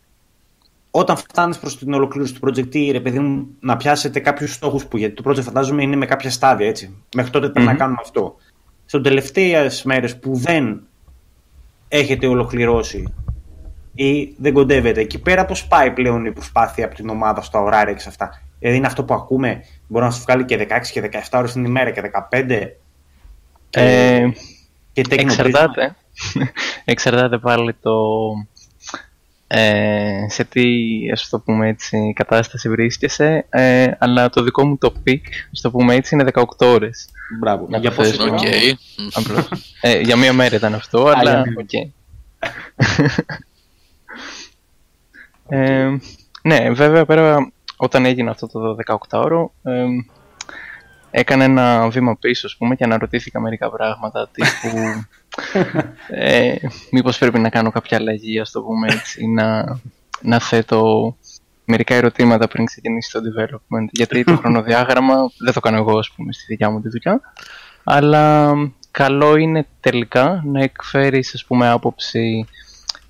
Όταν 0.90 1.16
φτάνεις 1.16 1.59
προς 1.59 1.78
την 1.78 1.92
ολοκλήρωση 1.92 2.34
του 2.34 2.40
project, 2.48 2.70
τι 2.70 2.90
ρε 2.90 3.00
παιδί 3.00 3.18
μου, 3.18 3.46
να 3.61 3.76
πιάσετε 3.76 4.20
κάποιους 4.20 4.52
στόχους 4.52 4.86
που 4.86 4.96
γιατί 4.96 5.22
το 5.22 5.30
project 5.30 5.42
φαντάζομαι 5.42 5.82
είναι 5.82 5.96
με 5.96 6.07
κάποια 6.07 6.30
στάδια 6.30 6.68
έτσι. 6.68 7.02
Μέχρι 7.14 7.30
τότε 7.30 7.48
πρέπει 7.48 7.66
να 7.66 7.74
κάνουμε 7.74 7.98
αυτό. 8.00 8.36
Σε 8.86 9.00
τελευταίες 9.00 9.82
μέρες 9.82 10.18
που 10.18 10.36
δεν 10.36 10.86
έχετε 11.88 12.26
ολοκληρώσει 12.26 13.14
ή 13.94 14.34
δεν 14.36 14.52
κοντεύετε, 14.52 15.00
εκεί 15.00 15.18
πέρα 15.18 15.44
πώς 15.44 15.66
πάει 15.66 15.90
πλέον 15.90 16.24
η 16.24 16.32
προσπάθεια 16.32 16.84
από 16.84 16.94
την 16.94 17.09
ομάδα 17.09 17.42
στα 17.42 17.61
ωράρια 17.61 17.94
και 17.94 18.00
σε 18.00 18.09
αυτά; 18.09 18.42
Δηλαδή 18.59 18.78
είναι 18.78 18.86
αυτό 18.86 19.05
που 19.05 19.14
ακούμε, 19.14 19.64
μπορεί 19.86 20.05
να 20.05 20.11
σου 20.11 20.22
βγάλει 20.22 20.44
και 20.44 20.66
16 20.70 20.80
και 20.92 21.11
17 21.12 21.18
ώρες 21.32 21.52
την 21.52 21.64
ημέρα 21.64 21.90
και 21.90 22.11
15. 22.30 22.66
Ε, 23.70 24.28
και 24.92 25.02
εξαρτάται. 25.09 25.96
εξαρτάται 26.84 27.38
πάλι 27.38 27.74
το 27.74 27.92
ε, 29.46 30.26
σε 30.28 30.44
τι 30.44 30.64
ας 31.12 31.28
το 31.28 31.38
πούμε 31.38 31.68
έτσι, 31.68 32.12
κατάσταση 32.14 32.68
βρίσκεσαι 32.68 33.46
ε, 33.48 33.86
αλλά 33.98 34.30
το 34.30 34.42
δικό 34.42 34.66
μου 34.66 34.78
το 34.78 34.92
peak, 35.07 35.20
ας 35.52 35.61
το 35.61 35.70
πούμε 35.70 35.94
έτσι, 35.94 36.14
είναι 36.14 36.30
18 36.34 36.42
ώρες. 36.59 37.09
Μπράβο. 37.40 37.66
Για, 37.78 37.90
πόσο 37.90 38.24
okay. 38.24 38.72
ε, 39.80 40.00
για 40.00 40.16
μία 40.16 40.32
μέρα 40.32 40.57
ήταν 40.57 40.74
αυτό, 40.74 41.07
αλλά 41.09 41.44
OK. 41.59 41.68
Okay. 41.72 41.88
ε, 45.48 45.88
ναι, 46.42 46.70
βέβαια 46.70 47.05
πέρα 47.05 47.52
όταν 47.85 48.05
έγινε 48.05 48.30
αυτό 48.30 48.47
το 48.47 48.76
18ωρο 48.87 49.47
ε, 49.62 49.85
έκανα 51.11 51.45
ένα 51.45 51.89
βήμα 51.89 52.16
πίσω 52.16 52.47
ας 52.47 52.57
πούμε 52.57 52.74
και 52.74 52.85
αναρωτήθηκα 52.85 53.41
μερικά 53.41 53.70
πράγματα 53.70 54.28
τύπου 54.32 54.78
ε, 56.09 56.55
μήπως 56.91 57.18
πρέπει 57.18 57.39
να 57.39 57.49
κάνω 57.49 57.70
κάποια 57.70 57.97
αλλαγή 57.97 58.41
ας 58.41 58.51
το 58.51 58.62
πούμε 58.62 58.87
έτσι 58.93 59.26
να, 59.26 59.78
να 60.20 60.39
θέτω 60.39 61.16
μερικά 61.64 61.95
ερωτήματα 61.95 62.49
πριν 62.49 62.64
ξεκινήσει 62.64 63.11
το 63.12 63.20
development. 63.20 63.87
Γιατί 63.91 64.24
το 64.24 64.37
χρονοδιάγραμμα 64.43 65.14
δεν 65.39 65.53
το 65.53 65.61
κάνω 65.61 65.76
εγώ 65.76 65.99
ας 65.99 66.11
πούμε 66.11 66.32
στη 66.32 66.45
δικιά 66.49 66.70
μου 66.70 66.80
τη 66.80 66.89
δουλειά 66.89 67.20
αλλά 67.85 68.55
καλό 68.91 69.37
είναι 69.37 69.66
τελικά 69.80 70.43
να 70.45 70.62
εκφέρεις 70.62 71.35
ας 71.35 71.45
πούμε 71.45 71.68
άποψη 71.68 72.47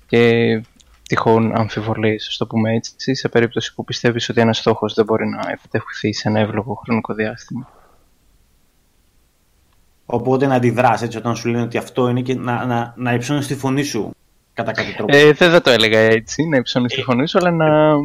και 0.07 0.61
τυχόν 1.07 1.55
αμφιβολίες, 1.55 2.27
ας 2.27 2.37
το 2.37 2.47
πούμε 2.47 2.73
έτσι, 2.73 3.15
σε 3.15 3.29
περίπτωση 3.29 3.73
που 3.73 3.83
πιστεύεις 3.83 4.29
ότι 4.29 4.41
ένας 4.41 4.57
στόχος 4.57 4.93
δεν 4.93 5.05
μπορεί 5.05 5.27
να 5.27 5.51
επιτευχθεί 5.51 6.13
σε 6.13 6.27
ένα 6.27 6.39
εύλογο 6.39 6.73
χρονικό 6.73 7.13
διάστημα. 7.13 7.69
Οπότε 10.05 10.47
να 10.47 10.55
αντιδράσει 10.55 11.05
έτσι 11.05 11.17
όταν 11.17 11.35
σου 11.35 11.47
λένε 11.47 11.63
ότι 11.63 11.77
αυτό 11.77 12.07
είναι 12.09 12.21
και 12.21 12.35
να, 12.35 12.65
να, 12.65 12.93
να 12.97 13.13
υψώνεις 13.13 13.47
τη 13.47 13.55
φωνή 13.55 13.83
σου 13.83 14.11
κατά 14.53 14.71
κάποιο 14.71 14.93
τρόπο. 14.93 15.15
Ε, 15.15 15.31
δεν 15.31 15.51
θα 15.51 15.61
το 15.61 15.69
έλεγα 15.69 15.99
έτσι, 15.99 16.43
να 16.43 16.57
υψώνεις 16.57 16.93
ε, 16.93 16.95
τη 16.95 17.01
φωνή 17.01 17.27
σου, 17.27 17.37
αλλά 17.37 17.51
να, 17.51 17.95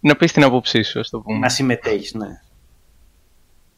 να 0.00 0.16
πεις 0.16 0.32
την 0.32 0.44
άποψή 0.44 0.82
σου, 0.82 1.00
ας 1.00 1.10
το 1.10 1.20
πούμε. 1.20 1.38
Να 1.38 1.48
συμμετέχεις, 1.48 2.14
ναι. 2.14 2.40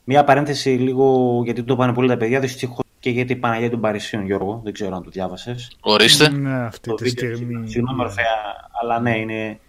Μία 0.05 0.25
παρένθεση 0.25 0.69
λίγο, 0.69 1.41
γιατί 1.45 1.63
το 1.63 1.77
πάνε 1.77 1.93
πολύ 1.93 2.09
τα 2.09 2.17
παιδιά, 2.17 2.41
δυστυχώς 2.41 2.85
και 3.01 3.11
για 3.11 3.25
την 3.25 3.41
Παναγία 3.41 3.71
των 3.71 3.81
Παρισίων, 3.81 4.25
Γιώργο. 4.25 4.61
Δεν 4.65 4.73
ξέρω 4.73 4.97
αν 4.97 5.03
το 5.03 5.11
διάβασες. 5.11 5.77
Ορίστε. 5.81 6.29
Ναι, 6.29 6.59
αυτή 6.59 6.95
τη 6.95 7.09
στιγμή. 7.09 7.69
Συγγνώμη, 7.71 8.01
Ορφέα, 8.01 8.71
αλλά 8.81 9.01
ναι, 9.01 9.19
είναι. 9.19 9.61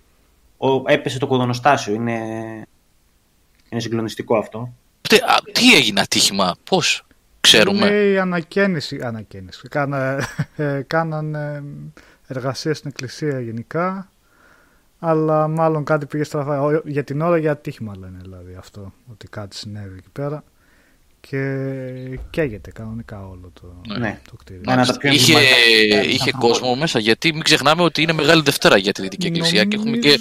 Ο, 0.58 0.84
έπεσε 0.86 1.20
το 1.20 1.28
κοδονοστάσιο. 1.28 1.94
Είναι, 1.94 2.18
είναι 3.70 3.82
συγκλονιστικό 3.82 4.38
αυτό. 4.38 4.74
Τι, 5.02 5.18
τι 5.52 5.76
έγινε 5.76 6.02
ατύχημα, 6.02 6.56
πώς 6.64 7.06
ξέρουμε; 7.42 7.86
Είναι 7.86 7.96
η 7.96 8.18
ανακαίνιση. 8.18 9.02
ανακαίνιση. 9.04 9.68
Κάνα, 9.68 10.28
ε, 10.56 10.82
κάναν 10.88 11.36
εργασία 12.28 12.74
στην 12.74 12.90
εκκλησία 12.90 13.40
γενικά. 13.40 14.10
Αλλά 15.00 15.48
μάλλον 15.48 15.84
κάτι 15.84 16.06
πήγε 16.06 16.24
στραφά. 16.24 16.82
Για 16.86 17.04
την 17.04 17.22
ώρα 17.22 17.38
για 17.38 17.52
ατύχημα 17.52 17.96
λένε 17.98 18.18
δηλαδή 18.22 18.56
αυτό. 18.60 18.94
Ότι 19.12 19.28
κάτι 19.28 19.56
συνέβη 19.56 19.98
εκεί 19.98 20.10
πέρα 20.12 20.44
και 21.22 22.20
καίγεται 22.30 22.72
κανονικά 22.72 23.28
όλο 23.28 23.52
το, 23.62 23.82
ναι. 24.00 24.22
το 24.30 24.36
κτίριο. 24.36 24.64
είχε, 25.02 25.38
είχε 26.08 26.32
κόσμο 26.40 26.76
μέσα, 26.76 27.00
γιατί 27.00 27.34
μην 27.34 27.44
ξεχνάμε 27.44 27.82
ότι 27.82 28.02
είναι 28.02 28.14
Μεγάλη 28.14 28.42
Δευτέρα 28.42 28.78
για 28.78 28.92
τη 28.92 29.02
Δυτική 29.02 29.28
Εκκλησία 29.28 29.64
και 29.64 29.76
έχουμε 29.76 29.98
και 29.98 30.20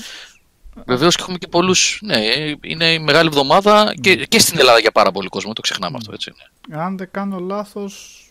Βεβαίως 0.86 1.16
και 1.16 1.22
έχουμε 1.22 1.38
και 1.38 1.46
πολλούς. 1.46 2.00
Ναι, 2.02 2.18
είναι 2.60 2.92
η 2.92 2.98
μεγάλη 2.98 3.28
εβδομάδα 3.28 3.94
και, 4.00 4.16
και 4.16 4.38
στην 4.38 4.58
Ελλάδα 4.58 4.78
για 4.78 4.90
πάρα 4.90 5.10
πολύ 5.10 5.28
κόσμο. 5.28 5.52
Το 5.52 5.60
ξεχνάμε 5.60 5.96
αυτό, 5.96 6.12
έτσι. 6.12 6.32
Ναι. 6.68 6.80
Αν 6.80 6.96
δεν 6.96 7.08
κάνω 7.10 7.38
λάθος, 7.38 8.24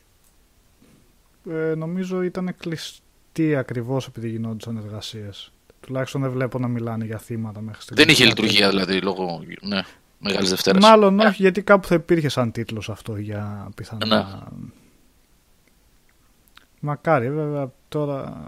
ε, 1.49 1.73
νομίζω 1.75 2.21
ήταν 2.21 2.55
κλειστή 2.57 3.55
ακριβώς 3.55 4.07
επειδή 4.07 4.29
γινόντουσαν 4.29 4.77
εργασίες. 4.77 5.51
Τουλάχιστον 5.79 6.21
δεν 6.21 6.31
βλέπω 6.31 6.59
να 6.59 6.67
μιλάνε 6.67 7.05
για 7.05 7.17
θύματα 7.17 7.61
μέχρι 7.61 7.81
στιγμής. 7.81 8.05
Δεν 8.05 8.13
είχε 8.13 8.25
λειτουργία 8.25 8.69
δηλαδή 8.69 9.01
λόγω. 9.01 9.43
Ναι. 9.61 9.83
Μεγάλη 10.19 10.47
Δευτέρα. 10.47 10.79
Μάλλον 10.79 11.19
όχι, 11.19 11.41
γιατί 11.41 11.61
κάπου 11.61 11.87
θα 11.87 11.95
υπήρχε 11.95 12.29
σαν 12.29 12.51
τίτλος 12.51 12.89
αυτό 12.89 13.15
για 13.15 13.69
πιθανά. 13.75 14.05
Ναι. 14.05 14.25
Μακάρι, 16.79 17.31
βέβαια 17.31 17.71
τώρα. 17.89 18.47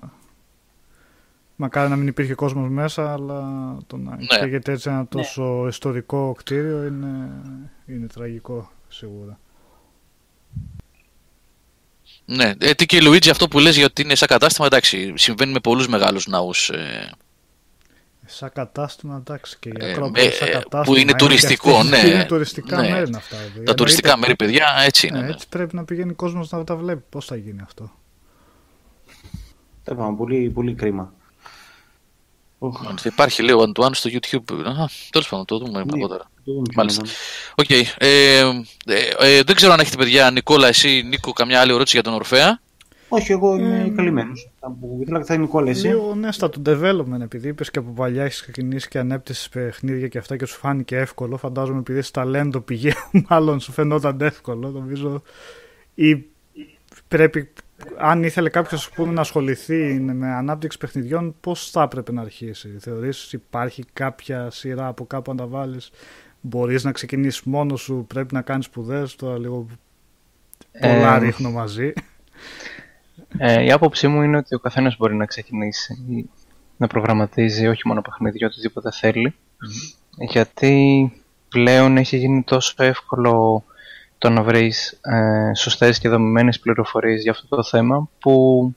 Μακάρι 1.55 1.89
να 1.89 1.95
μην 1.95 2.07
υπήρχε 2.07 2.33
κόσμος 2.33 2.69
μέσα, 2.69 3.13
αλλά 3.13 3.43
το 3.87 3.97
να 3.97 4.15
ναι. 4.15 4.59
έτσι 4.65 4.89
ένα 4.89 4.97
ναι. 4.97 5.05
τόσο 5.05 5.67
ιστορικό 5.67 6.33
κτίριο 6.37 6.85
είναι, 6.85 7.29
είναι 7.85 8.07
τραγικό 8.07 8.71
σίγουρα. 8.87 9.39
Ναι, 12.25 12.53
ε, 12.57 12.73
τι 12.73 12.85
και 12.85 13.01
Λουίτζι 13.01 13.29
αυτό 13.29 13.47
που 13.47 13.59
λες 13.59 13.75
για 13.75 13.85
ότι 13.85 14.01
είναι 14.01 14.15
σαν 14.15 14.27
κατάστημα, 14.27 14.65
εντάξει, 14.65 15.13
συμβαίνει 15.15 15.51
με 15.51 15.59
πολλούς 15.59 15.87
μεγάλους 15.87 16.27
ναούς 16.27 16.69
ε, 16.69 17.11
Σαν 18.31 18.51
κατάστημα, 18.53 19.15
εντάξει, 19.15 19.57
και 19.59 19.69
η 19.69 19.73
Ακρόπολη 19.81 20.25
ε, 20.25 20.31
σαν 20.31 20.47
ε, 20.47 20.51
κατάστημα. 20.51 20.83
Που 20.83 20.95
είναι 20.95 21.13
τουριστικό, 21.13 21.83
ναι. 21.83 21.97
Είναι 21.97 22.25
τουριστικά 22.25 22.81
ναι. 22.81 22.89
μέρη 22.89 23.07
είναι 23.07 23.17
αυτά. 23.17 23.37
Δηλαδή. 23.37 23.63
Τα 23.63 23.73
τουριστικά 23.73 24.17
μέρη, 24.17 24.35
παιδιά, 24.35 24.67
έτσι 24.85 25.07
είναι. 25.07 25.19
Ναι, 25.19 25.29
έτσι 25.29 25.47
πρέπει 25.49 25.75
να 25.75 25.83
πηγαίνει 25.83 26.11
ο 26.11 26.15
κόσμος 26.15 26.49
να 26.49 26.63
τα 26.63 26.75
βλέπει. 26.75 27.03
Πώς 27.09 27.25
θα 27.25 27.35
γίνει 27.35 27.61
αυτό; 27.61 27.91
Τέλος 29.83 30.15
πολύ, 30.17 30.49
πολύ 30.49 30.73
κρίμα. 30.73 31.13
Υπάρχει, 33.03 33.41
λέει 33.41 33.55
ο 33.55 33.61
Αντουάν 33.61 33.93
στο 33.93 34.09
YouTube. 34.13 34.43
Τέλος 35.09 35.29
πάντων, 35.29 35.45
το 35.45 35.57
δούμε 35.57 35.83
ναι, 35.83 35.91
αργότερα. 35.93 36.29
Μάλιστα. 36.75 37.03
OK. 37.55 37.65
Okay. 37.69 37.83
Ε, 37.97 38.39
ε, 38.85 38.99
ε, 39.19 39.41
δεν 39.43 39.55
ξέρω 39.55 39.73
αν 39.73 39.79
έχετε 39.79 39.97
παιδιά, 39.97 40.31
Νικόλα, 40.31 40.67
εσύ, 40.67 41.01
Νίκο, 41.05 41.33
καμιά 41.33 41.61
άλλη 41.61 41.71
ερώτηση 41.71 41.95
για 41.95 42.03
τον 42.03 42.13
Ορφέα. 42.13 42.61
Όχι, 43.09 43.31
εγώ 43.31 43.55
είμαι 43.55 43.83
ε, 43.83 43.89
καλυμμένος. 43.89 44.51
Ήθελα 45.01 45.23
θα 45.23 45.33
είναι 45.33 45.43
Νικόλα, 45.43 45.69
εσύ. 45.69 45.87
Λίγο 45.87 46.15
ναι, 46.15 46.31
στα 46.31 46.49
του 46.49 46.61
development, 46.65 47.21
επειδή 47.21 47.47
είπες 47.47 47.71
και 47.71 47.79
από 47.79 47.91
παλιά 47.91 48.23
έχεις 48.23 48.41
ξεκινήσει 48.41 48.87
και 48.87 48.99
ανέπτυσσες 48.99 49.49
παιχνίδια 49.49 50.07
και 50.07 50.17
αυτά 50.17 50.37
και 50.37 50.45
σου 50.45 50.57
φάνηκε 50.57 50.97
εύκολο. 50.97 51.37
Φαντάζομαι 51.37 51.79
επειδή 51.79 51.99
είσαι 51.99 52.11
ταλέντο 52.11 52.59
πηγαίου, 52.59 52.93
μάλλον 53.29 53.59
σου 53.59 53.71
φαινόταν 53.71 54.21
εύκολο. 54.21 54.69
Νομίζω. 54.69 55.21
Ή 55.93 56.25
πρέπει, 57.07 57.49
αν 57.97 58.23
ήθελε 58.23 58.49
κάποιος 58.49 58.91
να 58.97 59.21
ασχοληθεί 59.21 59.99
με 59.99 60.27
ανάπτυξη 60.27 60.77
παιχνιδιών, 60.77 61.35
πώς 61.39 61.69
θα 61.69 61.81
έπρεπε 61.81 62.11
να 62.11 62.21
αρχίσει; 62.21 62.75
Θεωρείς 62.79 63.33
υπάρχει 63.33 63.83
κάποια 63.93 64.49
σειρά 64.49 64.87
από 64.87 65.05
κάπου 65.05 65.31
να 65.31 65.37
τα 65.37 65.47
βάλεις; 65.47 65.91
Μπορείς 66.41 66.83
να 66.83 66.91
ξεκινήσεις 66.91 67.41
μόνος 67.43 67.81
σου, 67.81 68.05
πρέπει 68.07 68.33
να 68.33 68.41
κάνεις 68.41 68.65
σπουδές. 68.65 69.15
Τώρα 69.15 69.37
λίγο 69.37 69.65
πολλά 70.79 71.15
ε, 71.15 71.19
ρίχνω 71.19 71.51
μαζί. 71.51 71.93
Ε, 73.37 73.63
η 73.63 73.71
άποψή 73.71 74.07
μου 74.07 74.21
είναι 74.21 74.37
ότι 74.37 74.55
ο 74.55 74.59
καθένας 74.59 74.97
μπορεί 74.97 75.15
να 75.15 75.25
ξεκινήσει 75.25 76.29
να 76.77 76.87
προγραμματίζει 76.87 77.67
όχι 77.67 77.87
μόνο 77.87 78.01
παιχνίδια, 78.01 78.47
οτιδήποτε 78.47 78.91
θέλει. 78.91 79.35
Γιατί 80.17 81.13
πλέον 81.49 81.97
έχει 81.97 82.17
γίνει 82.17 82.43
τόσο 82.43 82.73
εύκολο 82.77 83.63
το 84.17 84.29
να 84.29 84.43
βρεις 84.43 84.99
ε, 85.01 85.51
σωστές 85.55 85.99
και 85.99 86.09
δομημένες 86.09 86.59
πληροφορίες 86.59 87.21
για 87.21 87.31
αυτό 87.31 87.55
το 87.55 87.63
θέμα 87.63 88.09
που 88.19 88.75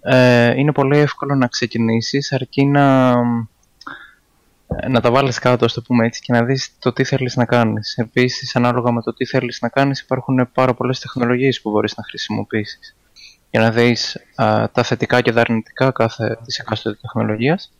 ε, 0.00 0.58
είναι 0.58 0.72
πολύ 0.72 0.98
εύκολο 0.98 1.34
να 1.34 1.46
ξεκινήσεις 1.46 2.32
αρκεί 2.32 2.66
να, 2.66 3.14
να 4.88 5.00
τα 5.00 5.10
βάλεις 5.10 5.38
κάτω, 5.38 5.66
το 5.66 5.82
πούμε 5.82 6.06
έτσι, 6.06 6.20
και 6.20 6.32
να 6.32 6.44
δεις 6.44 6.70
το 6.78 6.92
τι 6.92 7.04
θέλεις 7.04 7.36
να 7.36 7.44
κάνεις. 7.44 7.96
Επίσης, 7.96 8.56
ανάλογα 8.56 8.92
με 8.92 9.02
το 9.02 9.14
τι 9.14 9.26
θέλεις 9.26 9.60
να 9.60 9.68
κάνεις, 9.68 10.00
υπάρχουν 10.00 10.48
πάρα 10.52 10.74
πολλές 10.74 11.00
τεχνολογίες 11.00 11.60
που 11.60 11.70
μπορείς 11.70 11.96
να 11.96 12.04
χρησιμοποιήσεις 12.04 12.96
για 13.50 13.60
να 13.60 13.70
δεις 13.70 14.16
τα 14.72 14.82
θετικά 14.82 15.20
και 15.20 15.32
τα 15.32 15.40
αρνητικά 15.40 15.90
κάθε 15.90 16.38
της 16.44 16.58
εκάστοτε 16.58 16.98
τεχνολογίας 17.00 17.72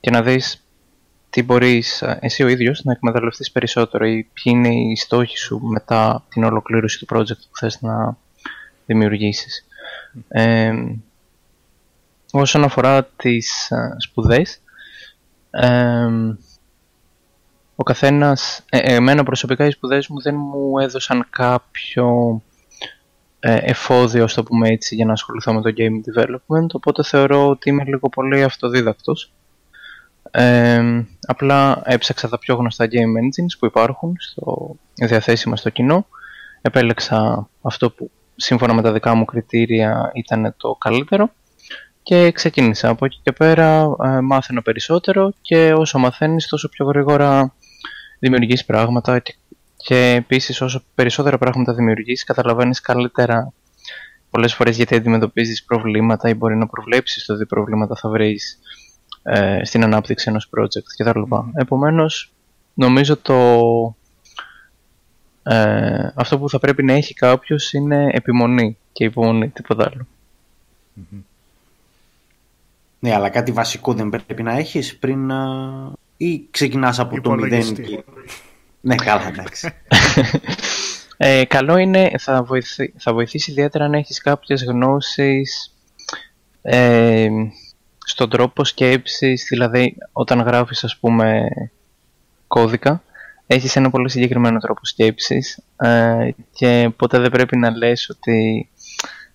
και 0.00 0.10
να 0.10 0.22
δεις 0.22 0.64
τι 1.30 1.42
μπορείς 1.42 2.02
εσύ 2.20 2.42
ο 2.42 2.48
ίδιος 2.48 2.84
να 2.84 2.92
εκμεταλλευτείς 2.92 3.50
περισσότερο 3.50 4.06
ή 4.06 4.28
ποιοι 4.32 4.52
είναι 4.56 4.74
οι 4.74 4.96
στόχοι 4.96 5.36
σου 5.36 5.60
μετά 5.62 6.24
την 6.28 6.44
ολοκλήρωση 6.44 6.98
του 6.98 7.06
project 7.14 7.38
που 7.50 7.56
θες 7.58 7.80
να 7.80 8.16
δημιουργήσεις. 8.86 9.66
Ε, 10.28 10.72
όσον 12.32 12.64
αφορά 12.64 13.04
τις 13.04 13.72
σπουδές, 13.98 14.60
ε, 15.50 16.08
ο 17.76 17.82
καθένας, 17.82 18.64
ε, 18.68 18.94
εμένα 18.94 19.22
προσωπικά 19.22 19.66
οι 19.66 19.70
σπουδές 19.70 20.08
μου 20.08 20.20
δεν 20.20 20.34
μου 20.34 20.78
έδωσαν 20.78 21.26
κάποιο 21.30 22.42
ε, 22.42 22.53
εφόδιο, 23.52 24.26
το 24.34 24.42
πούμε 24.42 24.68
έτσι, 24.68 24.94
για 24.94 25.04
να 25.04 25.12
ασχοληθώ 25.12 25.54
με 25.54 25.60
το 25.60 25.72
game 25.76 26.20
development, 26.20 26.66
οπότε 26.72 27.02
θεωρώ 27.02 27.48
ότι 27.48 27.68
είμαι 27.68 27.84
λίγο 27.84 28.08
πολύ 28.08 28.42
αυτοδίδακτος. 28.42 29.32
Ε, 30.30 31.04
απλά 31.26 31.82
έψαξα 31.84 32.28
τα 32.28 32.38
πιο 32.38 32.54
γνωστά 32.54 32.86
game 32.90 33.18
engines 33.20 33.56
που 33.58 33.66
υπάρχουν 33.66 34.16
στο 34.18 34.76
διαθέσιμα 34.94 35.56
στο 35.56 35.70
κοινό. 35.70 36.06
Επέλεξα 36.62 37.48
αυτό 37.62 37.90
που 37.90 38.10
σύμφωνα 38.36 38.74
με 38.74 38.82
τα 38.82 38.92
δικά 38.92 39.14
μου 39.14 39.24
κριτήρια 39.24 40.10
ήταν 40.14 40.54
το 40.56 40.76
καλύτερο 40.80 41.30
και 42.02 42.32
ξεκίνησα. 42.32 42.88
Από 42.88 43.04
εκεί 43.04 43.18
και 43.22 43.32
πέρα 43.32 43.96
ε, 44.04 44.20
μάθαινα 44.20 44.62
περισσότερο 44.62 45.32
και 45.40 45.72
όσο 45.72 45.98
μαθαίνεις 45.98 46.46
τόσο 46.46 46.68
πιο 46.68 46.86
γρήγορα 46.86 47.54
δημιουργείς 48.18 48.64
πράγματα 48.64 49.18
και, 49.18 49.34
και 49.84 49.96
επίσης 49.96 50.60
όσο 50.60 50.82
περισσότερα 50.94 51.38
πράγματα 51.38 51.74
δημιουργείς 51.74 52.24
καταλαβαίνεις 52.24 52.80
καλύτερα 52.80 53.52
πολλές 54.30 54.54
φορές 54.54 54.76
γιατί 54.76 54.94
αντιμετωπίζεις 54.94 55.64
προβλήματα 55.64 56.28
ή 56.28 56.34
μπορεί 56.34 56.56
να 56.56 56.66
προβλέψεις 56.66 57.24
το 57.24 57.38
τι 57.38 57.46
προβλήματα 57.46 57.94
θα 57.94 58.08
βρεις 58.08 58.58
ε, 59.22 59.64
στην 59.64 59.82
ανάπτυξη 59.82 60.28
ενός 60.28 60.50
project 60.56 60.86
κτλ. 60.96 61.20
Mm. 61.30 61.44
Επομένως 61.54 62.32
νομίζω 62.74 63.16
το 63.16 63.36
ε, 65.42 66.12
αυτό 66.14 66.38
που 66.38 66.48
θα 66.48 66.58
πρέπει 66.58 66.82
να 66.82 66.92
έχει 66.92 67.14
κάποιος 67.14 67.72
είναι 67.72 68.08
επιμονή 68.12 68.76
και 68.92 69.04
υπομονή, 69.04 69.48
τίποτα 69.48 69.90
άλλο. 69.92 70.06
Ναι, 72.98 73.14
αλλά 73.14 73.28
κάτι 73.28 73.52
βασικό 73.52 73.94
δεν 73.94 74.08
πρέπει 74.08 74.42
να 74.42 74.52
έχεις 74.52 74.96
πριν 74.96 75.26
να... 75.26 75.36
ή 76.16 76.46
ξεκινάς 76.50 76.98
από 76.98 77.20
το 77.20 77.30
μηδέν 77.30 77.74
και... 77.74 78.04
ναι, 78.84 78.94
καλά, 78.94 79.28
εντάξει. 79.28 79.72
ε, 81.16 81.44
καλό 81.44 81.76
είναι, 81.76 82.10
θα, 82.18 82.42
βοηθήσει, 82.42 82.94
θα 82.96 83.12
βοηθήσει 83.12 83.50
ιδιαίτερα 83.50 83.88
να 83.88 83.96
έχεις 83.96 84.20
κάποιες 84.20 84.64
γνώσεις 84.64 85.74
ε, 86.62 87.28
στον 88.04 88.30
τρόπο 88.30 88.64
σκέψης, 88.64 89.46
δηλαδή 89.48 89.96
όταν 90.12 90.40
γράφεις 90.40 90.84
ας 90.84 90.96
πούμε 90.96 91.48
κώδικα, 92.46 93.02
έχεις 93.46 93.76
ένα 93.76 93.90
πολύ 93.90 94.10
συγκεκριμένο 94.10 94.58
τρόπο 94.58 94.84
σκέψης 94.84 95.58
ε, 95.76 96.28
και 96.52 96.90
ποτέ 96.96 97.18
δεν 97.18 97.30
πρέπει 97.30 97.56
να 97.56 97.76
λες 97.76 98.08
ότι 98.08 98.68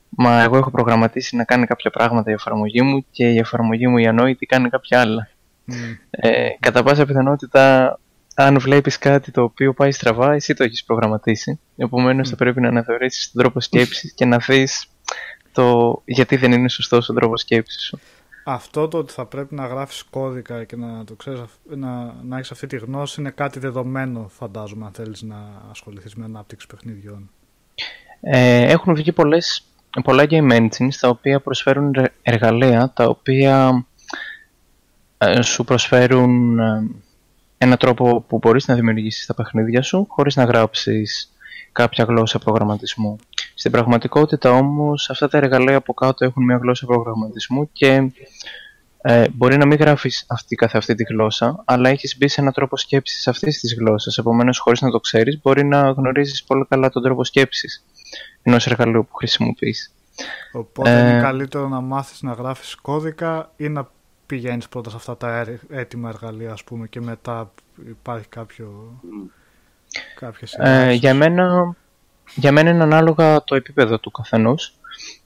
Μα 0.10 0.42
εγώ 0.42 0.58
έχω 0.58 0.72
προγραμματίσει 0.72 1.36
να 1.36 1.44
κάνει 1.44 1.66
κάποια 1.66 1.90
πράγματα 1.90 2.30
η 2.30 2.34
εφαρμογή 2.34 2.82
μου 2.82 3.06
και 3.12 3.30
η 3.30 3.38
εφαρμογή 3.38 3.88
μου 3.88 3.98
η 3.98 4.08
ανόητη 4.08 4.46
κάνει 4.46 4.70
κάποια 4.70 5.02
άλλα. 5.02 5.30
Mm. 5.68 5.74
Ε, 6.10 6.50
κατά 6.60 6.84
πάσα 6.84 7.06
πιθανότητα, 7.06 8.00
αν 8.44 8.60
βλέπεις 8.60 8.98
κάτι 8.98 9.32
το 9.32 9.44
οποίο 9.44 9.74
πάει 9.74 9.92
στραβά, 9.92 10.34
εσύ 10.34 10.54
το 10.54 10.64
έχεις 10.64 10.84
προγραμματίσει. 10.84 11.60
Επομένως 11.78 12.28
mm. 12.28 12.30
θα 12.30 12.36
πρέπει 12.36 12.62
να 12.62 12.68
αναθεωρήσεις 12.68 13.32
τον 13.32 13.42
τρόπο 13.42 13.60
σκέψης 13.60 14.14
και 14.14 14.26
να 14.26 14.38
δεις 14.38 14.88
το 15.52 16.02
γιατί 16.06 16.36
δεν 16.36 16.52
είναι 16.52 16.70
σωστός 16.70 17.10
ο 17.10 17.14
τρόπος 17.14 17.42
σκέψης 17.42 17.82
σου. 17.82 18.00
Αυτό 18.46 18.88
το 18.88 18.98
ότι 18.98 19.14
θα 19.14 19.26
πρέπει 19.26 19.56
να 19.56 19.66
γράφεις 19.66 20.04
κώδικα 20.04 20.64
και 20.64 20.76
να, 20.76 21.04
το 21.04 21.14
ξέρεις, 21.14 21.42
να, 21.64 22.16
να 22.24 22.38
έχεις 22.38 22.52
αυτή 22.52 22.68
τη 22.68 22.78
γνώση 22.78 23.22
είναι 23.22 23.30
κάτι 23.30 23.60
δεδομένο 23.60 24.28
φαντάζομαι 24.30 24.86
αν 24.86 24.92
θέλεις 24.92 25.22
να 25.22 25.38
ασχοληθείς 25.72 26.16
με 26.16 26.26
ανάπτυξη 26.26 26.68
παιχνιδιών. 26.68 27.30
Ε, 28.22 28.62
έχουν 28.62 28.96
βγει 28.96 29.12
πολλές 29.12 29.64
πολλά 30.04 30.26
game 30.30 30.52
engines 30.52 30.96
τα 31.00 31.10
οποία 31.10 31.40
προσφέρουν 31.40 31.92
εργαλεία 32.22 32.92
τα 32.96 33.06
οποία 33.06 33.86
ε, 35.18 35.42
σου 35.42 35.64
προσφέρουν 35.64 36.60
ε, 36.60 36.88
ένα 37.62 37.78
τρόπο 37.78 38.22
που 38.22 38.38
μπορείς 38.38 38.68
να 38.68 38.76
δημιουργήσεις 38.76 39.26
τα 39.26 39.34
παιχνίδια 39.34 39.82
σου 39.82 40.06
χωρίς 40.10 40.36
να 40.36 40.44
γράψεις 40.44 41.34
κάποια 41.72 42.04
γλώσσα 42.04 42.40
προγραμματισμού. 42.40 43.16
Στην 43.54 43.72
πραγματικότητα 43.72 44.52
όμως 44.52 45.10
αυτά 45.10 45.28
τα 45.28 45.38
εργαλεία 45.38 45.76
από 45.76 45.94
κάτω 45.94 46.26
έχουν 46.26 46.44
μια 46.44 46.58
γλώσσα 46.58 46.86
προγραμματισμού 46.86 47.70
και 47.72 48.12
ε, 49.02 49.28
μπορεί 49.34 49.58
να 49.58 49.66
μην 49.66 49.78
γράφεις 49.78 50.26
αυτή 50.28 50.56
καθ' 50.56 50.76
αυτή 50.76 50.96
τη 50.96 51.04
γλώσσα, 51.04 51.64
αλλά 51.66 51.90
έχεις 51.90 52.18
μπει 52.18 52.28
σε 52.28 52.42
έναν 52.42 52.54
τρόπο 52.54 52.78
σκέψης 52.78 53.28
αυτής 53.28 53.60
της 53.60 53.76
γλώσσας. 53.80 54.18
Επομένως, 54.18 54.60
χωρίς 54.60 54.82
να 54.82 54.92
το 54.92 55.00
ξέρεις, 55.00 55.40
μπορεί 55.42 55.66
να 55.66 55.90
γνωρίζεις 55.90 56.44
πολύ 56.44 56.66
καλά 56.70 56.90
τον 56.90 57.04
τρόπο 57.04 57.24
σκέψης 57.24 57.86
ενός 58.42 58.68
εργαλείου 58.68 59.06
που 59.10 59.16
χρησιμοποιείς. 59.16 59.94
Οπότε 60.52 60.92
ε... 60.92 61.10
είναι 61.10 61.22
καλύτερο 61.22 61.68
να 61.68 61.82
μάθεις 61.82 62.22
να 62.22 62.32
γράφεις 62.32 62.76
κώδικα 62.76 63.52
ή 63.58 63.70
να 63.70 63.88
πηγαίνεις 64.30 64.70
πρώτα 64.70 64.90
σε 64.90 64.96
αυτά 64.96 65.18
τα 65.18 65.46
έτοιμα 65.70 66.10
εργαλεία 66.10 66.52
ας 66.52 66.64
πούμε 66.64 66.88
και 66.88 67.02
μετά 67.02 67.52
υπάρχει 67.88 68.28
κάποιο... 68.28 69.00
κάποιες 70.16 70.54
ε, 70.54 70.92
για, 70.92 71.14
μένα, 71.14 71.76
για 72.36 72.52
μένα 72.52 72.70
είναι 72.70 72.84
ανάλογα 72.84 73.44
το 73.44 73.56
επίπεδο 73.56 74.00
του 74.00 74.12
καθενός. 74.12 74.76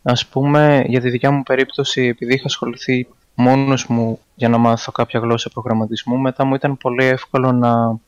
Ας 0.01 0.28
πούμε 0.28 0.84
για 0.88 1.01
τη 1.01 1.10
δικιά 1.10 1.32
μου 1.32 1.43
περίπτωση 1.43 2.01
επειδή 2.01 2.34
είχα 2.34 2.45
ασχοληθεί 2.45 3.08
μόνος 3.36 3.88
μου 3.88 4.20
για 4.36 4.49
να 4.49 4.58
μάθω 4.58 4.91
κάποια 4.91 5.20
γλώσσα 5.20 5.49
προγραμματισμού 5.49 6.18
μετά 6.18 6.45
μου 6.45 6.56
ήταν 6.56 6.78
πολύ 6.78 7.06
εύκολο 7.06 7.51
να 7.51 7.99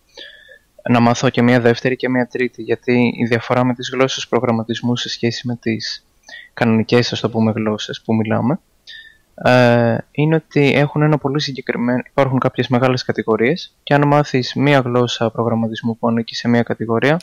να 0.90 1.00
μάθω 1.00 1.30
και 1.30 1.42
μία 1.42 1.60
δεύτερη 1.60 1.96
και 1.96 2.10
μία 2.10 2.28
τρίτη, 2.28 2.62
γιατί 2.62 3.14
η 3.18 3.26
διαφορά 3.26 3.64
με 3.64 3.74
τις 3.74 3.90
γλώσσες 3.94 4.28
προγραμματισμού 4.28 4.96
σε 4.96 5.10
σχέση 5.10 5.48
με 5.48 5.56
τις 5.56 6.06
κανονικές, 6.54 7.12
ας 7.12 7.20
το 7.20 7.30
πούμε, 7.30 7.52
γλώσσες 7.52 8.02
που 8.02 8.16
μιλάμε, 8.16 8.60
ε, 9.44 9.98
είναι 10.12 10.36
ότι 10.36 10.74
έχουν 10.74 11.02
ένα 11.02 11.18
πολύ 11.18 11.42
συγκεκριμένο, 11.42 12.02
υπάρχουν 12.10 12.40
κάποιες 12.40 12.68
μεγάλες 12.68 13.04
κατηγορίες 13.04 13.76
και 13.84 13.94
αν 13.94 14.08
μάθεις 14.08 14.54
μία 14.54 14.80
γλώσσα 14.80 15.30
προγραμματισμού 15.32 15.98
που 15.98 16.08
ανήκει 16.08 16.36
σε 16.36 16.48
μία 16.48 16.64
κατηγορία, 16.64 17.20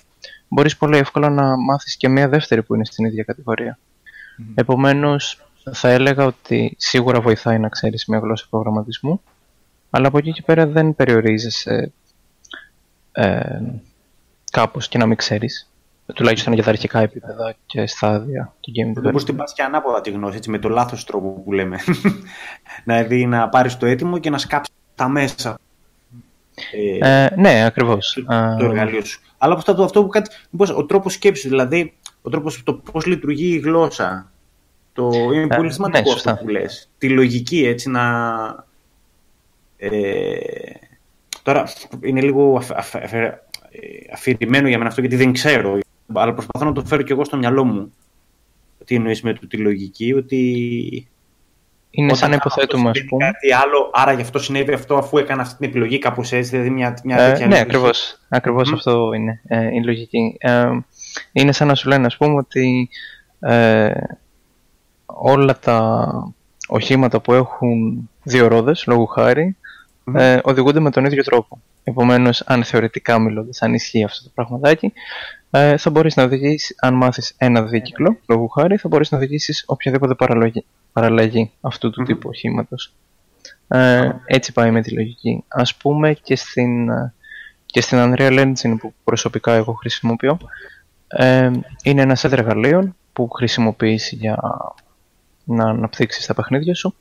μπορείς 0.49 0.77
πολύ 0.77 0.97
εύκολα 0.97 1.31
να 1.31 1.57
μάθεις 1.57 1.97
και 1.97 2.09
μία 2.09 2.29
δεύτερη 2.29 2.63
που 2.63 2.75
είναι 2.75 2.85
στην 2.85 3.05
ίδια 3.05 3.23
κατηγορία. 3.23 3.79
Mm. 4.39 4.53
Επομένως, 4.55 5.47
θα 5.73 5.89
έλεγα 5.89 6.25
ότι 6.25 6.75
σίγουρα 6.79 7.21
βοηθάει 7.21 7.59
να 7.59 7.69
ξέρεις 7.69 8.07
μία 8.07 8.19
γλώσσα 8.19 8.47
προγραμματισμού, 8.51 9.21
αλλά 9.91 10.09
από 10.09 10.19
εκεί 10.19 10.33
και 10.33 10.43
πέρα 10.43 10.67
δεν 10.67 10.95
περιορίζεσαι 10.95 11.93
ε, 13.13 13.61
κάπως 14.51 14.89
και 14.89 14.99
να 14.99 15.07
μην 15.07 15.17
ξέρεις 15.17 15.72
τουλάχιστον 16.15 16.53
για 16.53 16.63
τα 16.63 16.71
αρχικά 16.71 17.01
επίπεδα 17.01 17.55
και 17.67 17.87
στάδια 17.87 18.55
του 18.61 18.73
game 18.77 18.99
development. 18.99 19.03
Μπορείς 19.03 19.25
την 19.25 19.37
πας 19.37 19.53
και 19.53 19.63
ανάποδα 19.63 20.01
τη 20.01 20.11
γνώση, 20.11 20.37
έτσι, 20.37 20.51
με 20.51 20.59
το 20.59 20.69
λάθος 20.69 21.05
τρόπο 21.05 21.31
που 21.31 21.53
λέμε. 21.53 21.79
δηλαδή 22.85 23.27
να 23.27 23.49
πάρεις 23.49 23.77
το 23.77 23.87
έτοιμο 23.87 24.19
και 24.19 24.31
να 24.31 24.39
σκάψεις 24.39 24.75
τα 24.95 25.09
μέσα. 25.09 25.59
Ε, 26.73 27.25
ε, 27.25 27.35
ναι, 27.37 27.65
ακριβώς. 27.65 28.13
Το, 28.27 28.57
το 28.59 28.65
εργαλείο 28.65 29.05
σου. 29.05 29.21
Αλλά 29.39 29.55
αυτό, 29.55 29.83
αυτό 29.83 30.03
που 30.03 30.09
κάτι, 30.09 30.31
πώς, 30.57 30.71
ο 30.71 30.87
τρόπος 30.87 31.13
σκέψης, 31.13 31.51
δηλαδή 31.51 31.95
ο 32.23 32.31
τρόπος, 32.31 32.63
το 32.63 32.75
πώς 32.75 33.07
λειτουργεί 33.07 33.55
η 33.55 33.59
γλώσσα. 33.59 34.31
Το, 34.93 35.11
είναι 35.33 35.47
πολύ 35.47 35.69
ε, 35.69 35.71
σημαντικό 35.71 36.09
ναι, 36.09 36.15
αυτό 36.15 36.35
που 36.35 36.49
λες. 36.49 36.89
Τη 36.99 37.09
λογική, 37.09 37.65
έτσι, 37.65 37.91
να... 37.91 38.05
Ε, 39.77 39.91
Τώρα 41.43 41.69
είναι 42.01 42.21
λίγο 42.21 42.63
αφηρημένο 44.13 44.69
για 44.69 44.79
μένα 44.79 44.89
αυτό 44.89 45.01
γιατί 45.01 45.17
δεν 45.17 45.33
ξέρω, 45.33 45.79
αλλά 46.15 46.33
προσπαθώ 46.33 46.65
να 46.65 46.73
το 46.73 46.85
φέρω 46.85 47.03
και 47.03 47.13
εγώ 47.13 47.25
στο 47.25 47.37
μυαλό 47.37 47.65
μου. 47.65 47.93
Τι 48.85 48.95
εννοείς 48.95 49.23
με 49.23 49.33
τη 49.49 49.57
λογική, 49.57 50.13
ότι. 50.13 51.07
Είναι 51.95 52.15
σαν 52.15 52.31
να 52.31 52.37
υποθέτουμε, 52.37 52.91
ας 52.91 53.05
πούμε. 53.05 53.25
Κάτι 53.25 53.53
άλλο, 53.53 53.91
άρα 53.93 54.13
γι' 54.13 54.23
αυτό 54.23 54.39
συνέβη 54.39 54.73
αυτό, 54.73 54.97
αφού 54.97 55.19
έκανα 55.19 55.43
αυτή 55.43 55.57
την 55.57 55.69
επιλογή, 55.69 55.99
κάπως 55.99 56.33
έτσι, 56.33 56.51
δηλαδή 56.51 56.71
μια, 56.71 56.99
μια 57.05 57.19
ε, 57.19 57.31
τέτοια. 57.31 57.47
ναι, 57.47 57.59
ακριβώς. 57.59 58.19
Ακριβώς 58.29 58.73
αυτό 58.73 59.13
είναι 59.13 59.41
ε, 59.47 59.75
η 59.75 59.85
λογική. 59.85 60.37
Ε, 60.39 60.71
είναι 61.33 61.53
σαν 61.53 61.69
να 61.69 61.75
σου 61.75 61.89
λένε, 61.89 62.07
ας 62.07 62.17
πούμε, 62.17 62.37
ότι 62.37 62.89
ε, 63.41 63.91
όλα 65.07 65.59
τα 65.59 66.09
οχήματα 66.69 67.21
που 67.21 67.33
έχουν 67.33 68.11
δύο 68.23 68.49
ρόδες, 68.49 68.85
λόγου 68.87 69.07
χάρη, 69.07 69.57
ε, 70.15 70.39
οδηγούνται 70.43 70.81
με 70.81 70.91
τον 70.91 71.05
ίδιο 71.05 71.23
τρόπο. 71.23 71.61
Επομένως, 71.85 72.41
αν 72.47 72.65
θεωρητικά 72.65 73.19
μιλώντας, 73.19 73.63
αν 73.63 73.75
ισχύει 73.75 74.05
αυτό 74.05 74.23
το 74.23 74.31
πραγματάκι, 74.35 74.93
ε, 75.55 75.77
θα 75.77 75.91
μπορείς 75.91 76.17
να 76.17 76.23
οδηγήσει, 76.23 76.75
αν 76.79 76.95
μάθεις 76.95 77.35
ένα 77.37 77.63
δίκυκλο, 77.63 78.19
λόγω 78.29 78.47
χάρη, 78.47 78.77
θα 78.77 78.89
μπορείς 78.89 79.11
να 79.11 79.17
οδηγήσεις 79.19 79.65
οποιαδήποτε 79.67 80.15
παραλλαγή, 80.15 80.65
παραλλαγή 80.93 81.51
αυτού 81.61 81.91
του 81.91 82.03
τύπου 82.03 82.29
οχήματος. 82.29 82.93
Ε, 83.69 84.11
έτσι 84.25 84.53
πάει 84.53 84.71
με 84.71 84.83
τη 84.83 84.91
λογική. 84.91 85.45
Α 85.49 85.63
πούμε 85.79 86.13
και 86.13 86.37
στην, 86.37 86.89
και 87.67 87.81
στην 87.81 87.99
Unreal 88.01 88.39
Engine 88.39 88.75
που 88.79 88.95
προσωπικά 89.05 89.53
εγώ 89.53 89.73
χρησιμοποιώ, 89.73 90.39
ε, 91.07 91.51
είναι 91.83 92.03
ένας 92.03 92.27
set 92.27 92.33
εργαλείων 92.33 92.97
που 93.13 93.29
χρησιμοποιείς 93.31 94.13
για 94.13 94.39
να 95.45 95.65
αναπτύξεις 95.65 96.27
τα 96.27 96.35
παιχνίδια 96.35 96.75
σου 96.75 96.97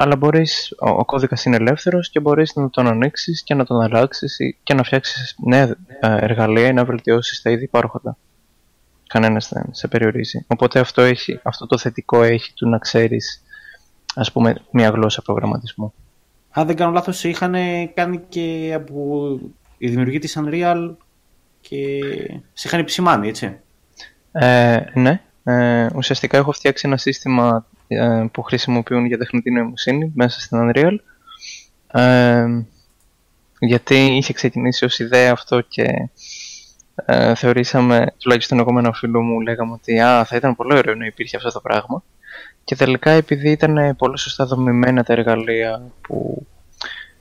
αλλά 0.00 0.16
μπορείς, 0.16 0.74
ο, 0.78 0.88
ο 0.88 1.04
κώδικας 1.04 1.44
είναι 1.44 1.56
ελεύθερος 1.56 2.10
και 2.10 2.20
μπορείς 2.20 2.54
να 2.54 2.70
τον 2.70 2.86
ανοίξεις 2.86 3.42
και 3.42 3.54
να 3.54 3.64
τον 3.64 3.80
αλλάξεις 3.80 4.38
και 4.62 4.74
να 4.74 4.82
φτιάξεις 4.82 5.34
νέα 5.46 5.76
ε, 6.00 6.16
εργαλεία 6.16 6.66
ή 6.66 6.72
να 6.72 6.84
βελτιώσεις 6.84 7.42
τα 7.42 7.50
ήδη 7.50 7.64
υπάρχοντα. 7.64 8.16
Κανένας 9.06 9.48
δεν 9.48 9.64
σε 9.70 9.88
περιορίζει. 9.88 10.44
Οπότε 10.46 10.80
αυτό, 10.80 11.02
έχει, 11.02 11.40
αυτό 11.42 11.66
το 11.66 11.78
θετικό 11.78 12.22
έχει 12.22 12.52
του 12.54 12.68
να 12.68 12.78
ξέρεις 12.78 13.42
ας 14.14 14.32
πούμε 14.32 14.56
μια 14.70 14.88
γλώσσα 14.88 15.22
προγραμματισμού. 15.22 15.92
Αν 16.50 16.66
δεν 16.66 16.76
κάνω 16.76 16.92
λάθος 16.92 17.24
είχαν 17.24 17.54
κάνει 17.94 18.20
και 18.28 18.72
από 18.74 19.28
η 19.78 19.88
δημιουργή 19.88 20.18
της 20.18 20.38
Unreal 20.40 20.94
και 21.60 21.98
σε 22.52 22.68
είχαν 22.68 22.80
επισημάνει, 22.80 23.28
έτσι. 23.28 23.56
Ε, 24.32 24.78
ναι, 24.94 25.20
ε, 25.44 25.86
ουσιαστικά 25.94 26.36
έχω 26.36 26.52
φτιάξει 26.52 26.86
ένα 26.86 26.96
σύστημα 26.96 27.66
ε, 27.66 27.79
που 28.32 28.42
χρησιμοποιούν 28.42 29.06
για 29.06 29.18
τεχνητή 29.18 29.50
νοημοσύνη 29.50 30.12
μέσα 30.14 30.40
στην 30.40 30.58
Unreal. 30.62 30.96
Ε, 31.92 32.46
γιατί 33.60 33.94
είχε 33.94 34.32
ξεκινήσει 34.32 34.84
ως 34.84 34.98
ιδέα 34.98 35.32
αυτό 35.32 35.60
και 35.60 36.08
ε, 37.04 37.34
θεωρήσαμε, 37.34 38.06
τουλάχιστον 38.18 38.58
εγώ 38.58 38.72
με 38.72 38.80
ένα 38.80 38.92
φίλο 38.92 39.22
μου, 39.22 39.40
λέγαμε 39.40 39.72
ότι 39.72 40.00
α, 40.00 40.24
θα 40.24 40.36
ήταν 40.36 40.56
πολύ 40.56 40.74
ωραίο 40.74 40.94
να 40.94 41.06
υπήρχε 41.06 41.36
αυτό 41.36 41.52
το 41.52 41.60
πράγμα. 41.60 42.02
Και 42.64 42.76
τελικά 42.76 43.10
επειδή 43.10 43.50
ήταν 43.50 43.96
πολύ 43.96 44.18
σωστά 44.18 44.46
δομημένα 44.46 45.04
τα 45.04 45.12
εργαλεία 45.12 45.82
που 46.00 46.46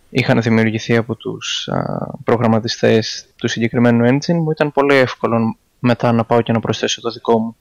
είχαν 0.10 0.42
δημιουργηθεί 0.42 0.96
από 0.96 1.16
τους 1.16 1.68
α, 1.68 2.08
προγραμματιστές 2.24 3.26
του 3.36 3.48
συγκεκριμένου 3.48 4.08
engine 4.08 4.34
μου 4.34 4.52
ήταν 4.52 4.72
πολύ 4.72 4.96
εύκολο 4.96 5.58
μετά 5.80 6.12
να 6.12 6.24
πάω 6.24 6.42
και 6.42 6.52
να 6.52 6.60
προσθέσω 6.60 7.02
το 7.02 7.10
δικό 7.12 7.40
μου 7.40 7.56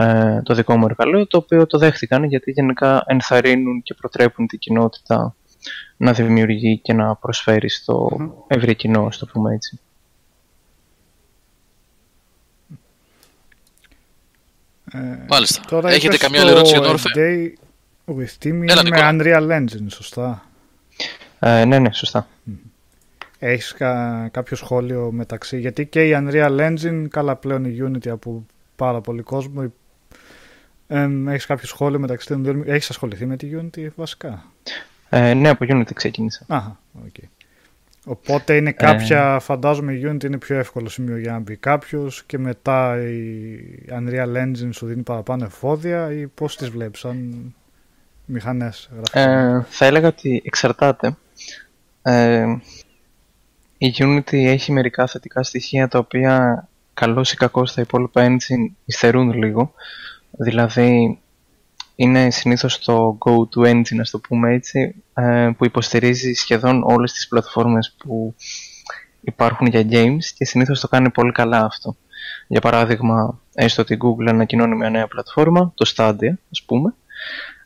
ε, 0.00 0.42
το 0.42 0.54
δικό 0.54 0.76
μου 0.76 0.84
εργαλείο 0.84 1.26
το 1.26 1.36
οποίο 1.36 1.66
το 1.66 1.78
δέχτηκαν 1.78 2.24
γιατί 2.24 2.50
γενικά 2.50 3.02
ενθαρρύνουν 3.06 3.82
και 3.82 3.94
προτρέπουν 3.94 4.46
την 4.46 4.58
κοινότητα 4.58 5.34
να 5.96 6.12
δημιουργεί 6.12 6.78
και 6.78 6.92
να 6.92 7.14
προσφέρει 7.14 7.68
στο 7.68 8.10
ευρύ 8.46 8.74
κοινό, 8.74 9.08
το 9.18 9.26
πούμε 9.26 9.54
έτσι. 9.54 9.80
Ε, 14.92 14.98
Μάλιστα. 15.28 15.62
Τώρα 15.68 15.90
Έχετε 15.90 16.16
καμία 16.16 16.40
άλλη 16.40 16.50
ερώτηση 16.50 16.78
για 16.78 16.82
το 16.82 16.94
Orphe? 16.94 17.18
Day 17.18 17.52
with 18.06 18.44
Team 18.44 18.46
είναι 18.46 18.82
με 18.88 18.98
Unreal 19.02 19.50
Engine, 19.50 19.86
σωστά; 19.88 20.46
Ε, 21.38 21.64
ναι, 21.64 21.78
ναι, 21.78 21.92
σωστά. 21.92 22.28
Έχεις 23.38 23.72
κα, 23.72 24.28
κάποιο 24.32 24.56
σχόλιο 24.56 25.10
μεταξύ, 25.12 25.58
γιατί 25.60 25.86
και 25.86 26.08
η 26.08 26.12
Unreal 26.16 26.60
Engine, 26.60 27.06
καλά 27.10 27.36
πλέον 27.36 27.64
η 27.64 27.76
Unity 27.82 28.08
από 28.08 28.46
πάρα 28.76 29.00
πολύ 29.00 29.22
κόσμο, 29.22 29.72
ε, 30.88 31.08
έχεις 31.26 31.46
κάποιο 31.46 31.66
σχόλιο 31.66 31.98
μεταξύ 31.98 32.26
των 32.26 32.44
δύο, 32.44 32.62
έχεις 32.66 32.90
ασχοληθεί 32.90 33.26
με 33.26 33.36
τη 33.36 33.50
Unity 33.54 33.88
βασικά; 33.94 34.44
Ε, 35.08 35.34
ναι, 35.34 35.48
από 35.48 35.66
Unity 35.68 35.94
ξεκίνησα. 35.94 36.44
Αχα, 36.48 36.78
okay. 37.06 37.24
Οπότε 38.04 38.56
είναι 38.56 38.72
κάποια, 38.72 39.34
ε... 39.34 39.38
φαντάζομαι 39.38 39.92
η 39.92 40.02
Unity 40.06 40.24
είναι 40.24 40.38
πιο 40.38 40.56
εύκολο 40.56 40.88
σημείο 40.88 41.16
για 41.16 41.32
να 41.32 41.38
μπει 41.38 41.56
κάποιος 41.56 42.24
και 42.24 42.38
μετά 42.38 43.02
η 43.02 43.58
Unreal 43.90 44.36
Engine 44.36 44.68
σου 44.70 44.86
δίνει 44.86 45.02
παραπάνω 45.02 45.44
εφόδια 45.44 46.12
ή 46.12 46.26
πώς 46.26 46.56
τις 46.56 46.68
βλέπεις 46.68 47.00
σαν 47.00 47.54
μηχανές 48.24 48.90
ε, 49.12 49.60
Θα 49.68 49.86
έλεγα 49.86 50.08
ότι 50.08 50.42
εξαρτάται. 50.44 51.16
Ε, 52.02 52.56
η 53.78 53.94
Unity 53.98 54.32
έχει 54.32 54.72
μερικά 54.72 55.06
θετικά 55.06 55.42
στοιχεία 55.42 55.88
τα 55.88 55.98
οποία 55.98 56.68
καλώς 56.94 57.32
ή 57.32 57.36
κακώς 57.36 57.74
τα 57.74 57.80
υπόλοιπα 57.80 58.26
engine 58.26 58.72
υστερούν 58.84 59.32
λίγο. 59.32 59.72
Δηλαδή 60.38 61.18
είναι 61.94 62.30
συνήθως 62.30 62.78
το 62.78 63.18
go-to 63.24 63.66
engine, 63.70 64.00
ας 64.00 64.10
το 64.10 64.18
πούμε 64.18 64.52
έτσι, 64.52 64.94
ε, 65.14 65.50
που 65.56 65.64
υποστηρίζει 65.64 66.32
σχεδόν 66.32 66.82
όλες 66.82 67.12
τις 67.12 67.28
πλατφόρμες 67.28 67.94
που 67.98 68.34
υπάρχουν 69.20 69.66
για 69.66 69.86
games 69.90 70.24
και 70.34 70.44
συνήθως 70.44 70.80
το 70.80 70.88
κάνει 70.88 71.10
πολύ 71.10 71.32
καλά 71.32 71.64
αυτό. 71.64 71.96
Για 72.46 72.60
παράδειγμα, 72.60 73.40
έστω 73.54 73.82
ότι 73.82 73.94
η 73.94 73.98
Google 74.00 74.28
ανακοινώνει 74.28 74.76
μια 74.76 74.90
νέα 74.90 75.06
πλατφόρμα, 75.06 75.72
το 75.74 75.92
Stadia, 75.96 76.32
ας 76.50 76.62
πούμε, 76.66 76.94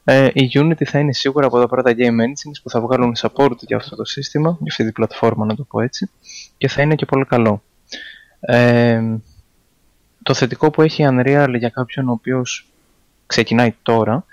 ε, 0.05 0.29
η 0.33 0.51
Unity 0.55 0.85
θα 0.85 0.99
είναι 0.99 1.13
σίγουρα 1.13 1.47
από 1.47 1.59
τα 1.59 1.69
πρώτα 1.69 1.95
game 1.97 2.21
engines 2.21 2.61
που 2.63 2.71
θα 2.71 2.81
βγάλουν 2.81 3.15
support 3.19 3.57
για 3.61 3.77
αυτό 3.77 3.97
το 3.97 4.05
σύστημα, 4.05 4.51
για 4.61 4.71
αυτή 4.71 4.85
την 4.85 4.93
πλατφόρμα 4.93 5.45
να 5.45 5.55
το 5.55 5.65
πω 5.65 5.81
έτσι, 5.81 6.11
και 6.57 6.69
θα 6.69 6.83
είναι 6.83 6.95
και 6.95 7.07
πολύ 7.07 7.25
καλό. 7.25 7.63
Ε, 8.41 9.03
το 10.23 10.35
θετικό 10.35 10.71
που 10.71 10.83
έχει 10.83 11.03
η 11.03 11.07
Unreal 11.11 11.55
για 11.59 11.69
κάποιον 11.69 12.09
ο 12.09 12.13
οποίος 12.13 12.67
ξεκινάει 13.27 13.75
τώρα 13.83 14.25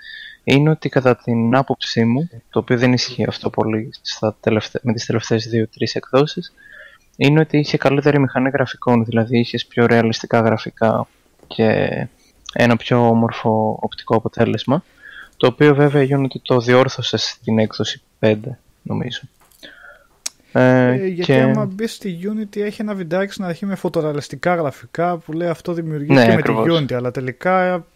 είναι 0.44 0.70
ότι 0.70 0.88
κατά 0.88 1.16
την 1.16 1.56
άποψή 1.56 2.04
μου, 2.04 2.28
το 2.50 2.58
οποίο 2.58 2.78
δεν 2.78 2.92
ισχύει 2.92 3.24
αυτό 3.28 3.50
πολύ 3.50 3.90
στα 4.00 4.36
τελευτα... 4.40 4.80
με 4.82 4.92
τις 4.92 5.06
τελευταίες 5.06 5.48
δύο-τρεις 5.48 5.94
εκδόσεις, 5.94 6.52
είναι 7.16 7.40
ότι 7.40 7.58
είχε 7.58 7.76
καλύτερη 7.76 8.18
μηχανή 8.18 8.50
γραφικών, 8.50 9.04
δηλαδή 9.04 9.38
είχες 9.38 9.66
πιο 9.66 9.86
ρεαλιστικά 9.86 10.40
γραφικά 10.40 11.06
και 11.46 12.06
ένα 12.52 12.76
πιο 12.76 13.08
όμορφο 13.08 13.78
οπτικό 13.80 14.16
αποτέλεσμα, 14.16 14.84
το 15.36 15.46
οποίο 15.46 15.74
βέβαια 15.74 16.18
ότι 16.18 16.40
το 16.40 16.58
διόρθωσες 16.58 17.22
στην 17.22 17.58
έκδοση 17.58 18.02
5, 18.20 18.36
νομίζω. 18.82 19.20
Ε, 20.52 20.88
ε, 20.88 21.06
γιατί 21.06 21.32
και... 21.32 21.40
άμα 21.40 21.64
μπεις 21.64 21.94
στη 21.94 22.18
Unity 22.22 22.60
έχει 22.60 22.82
ένα 22.82 22.94
βιντεάκι 22.94 23.32
στην 23.32 23.44
αρχή 23.44 23.66
με 23.66 23.74
φωτορεαλιστικά 23.74 24.54
γραφικά 24.54 25.16
που 25.16 25.32
λέει 25.32 25.48
αυτό 25.48 25.72
δημιουργεί 25.72 26.12
ναι, 26.12 26.26
και 26.26 26.34
με 26.34 26.42
τη 26.42 26.52
Unity, 26.54 26.92
αλλά 26.92 27.10
τελικά 27.10 27.86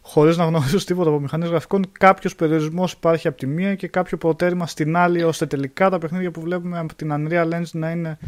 χωρίς 0.00 0.36
να 0.36 0.44
γνωρίζω 0.44 0.84
τίποτα 0.84 1.10
από 1.10 1.20
μηχανές 1.20 1.48
γραφικών, 1.48 1.84
κάποιος 1.92 2.34
περιορισμός 2.34 2.92
υπάρχει 2.92 3.28
από 3.28 3.36
τη 3.36 3.46
μία 3.46 3.74
και 3.74 3.88
κάποιο 3.88 4.16
προτέρημα 4.16 4.66
στην 4.66 4.96
άλλη, 4.96 5.22
ώστε 5.22 5.46
τελικά 5.46 5.90
τα 5.90 5.98
παιχνίδια 5.98 6.30
που 6.30 6.40
βλέπουμε 6.40 6.78
από 6.78 6.94
την 6.94 7.12
Unreal 7.12 7.52
Engine 7.52 7.70
να 7.72 7.90
είναι 7.90 8.18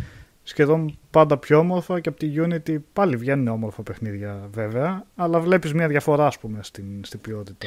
σχεδόν 0.42 0.98
πάντα 1.10 1.36
πιο 1.36 1.58
όμορφα 1.58 2.00
και 2.00 2.08
από 2.08 2.18
τη 2.18 2.32
Unity 2.36 2.76
πάλι 2.92 3.16
βγαίνουν 3.16 3.48
όμορφα 3.48 3.82
παιχνίδια 3.82 4.48
βέβαια, 4.52 5.04
αλλά 5.16 5.40
βλέπεις 5.40 5.72
μια 5.72 5.88
διαφορά 5.88 6.26
ας 6.26 6.38
πούμε 6.38 6.58
στην, 6.62 6.84
στην 7.02 7.20
ποιότητα. 7.20 7.66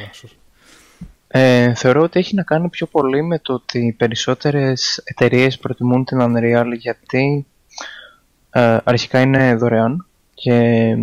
Ε, 1.33 1.73
θεωρώ 1.73 2.01
ότι 2.01 2.19
έχει 2.19 2.35
να 2.35 2.43
κάνει 2.43 2.69
πιο 2.69 2.87
πολύ 2.87 3.23
με 3.23 3.39
το 3.39 3.53
ότι 3.53 3.79
οι 3.79 3.91
περισσότερες 3.91 5.01
εταιρείες 5.03 5.57
προτιμούν 5.57 6.05
την 6.05 6.17
Unreal 6.21 6.71
γιατί 6.77 7.45
ε, 8.49 8.77
αρχικά 8.83 9.19
είναι 9.19 9.55
δωρεάν 9.55 10.05
και 10.33 10.95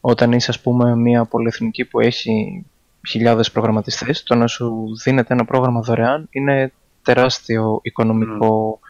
όταν 0.00 0.32
είσαι 0.32 0.50
ας 0.50 0.60
πούμε 0.60 0.96
μια 0.96 1.24
πολυεθνική 1.24 1.84
που 1.84 2.00
έχει 2.00 2.64
χιλιάδες 3.08 3.50
προγραμματιστές, 3.50 4.22
το 4.22 4.34
να 4.34 4.46
σου 4.46 4.86
δίνεται 5.04 5.34
ένα 5.34 5.44
πρόγραμμα 5.44 5.80
δωρεάν 5.80 6.26
είναι 6.30 6.72
τεράστιο 7.02 7.80
οικονομικό 7.82 8.80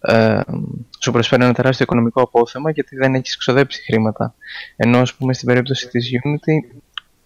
ε, 0.00 0.40
σου 1.00 1.12
προσφέρει 1.12 1.44
ένα 1.44 1.52
τεράστιο 1.52 1.84
οικονομικό 1.84 2.22
απόθεμα 2.22 2.70
γιατί 2.70 2.96
δεν 2.96 3.14
έχεις 3.14 3.36
ξοδέψει 3.36 3.82
χρήματα. 3.82 4.34
Ενώ 4.76 4.98
ας 4.98 5.14
πούμε 5.14 5.34
στην 5.34 5.46
περίπτωση 5.46 5.88
της 5.88 6.10
Unity 6.12 6.76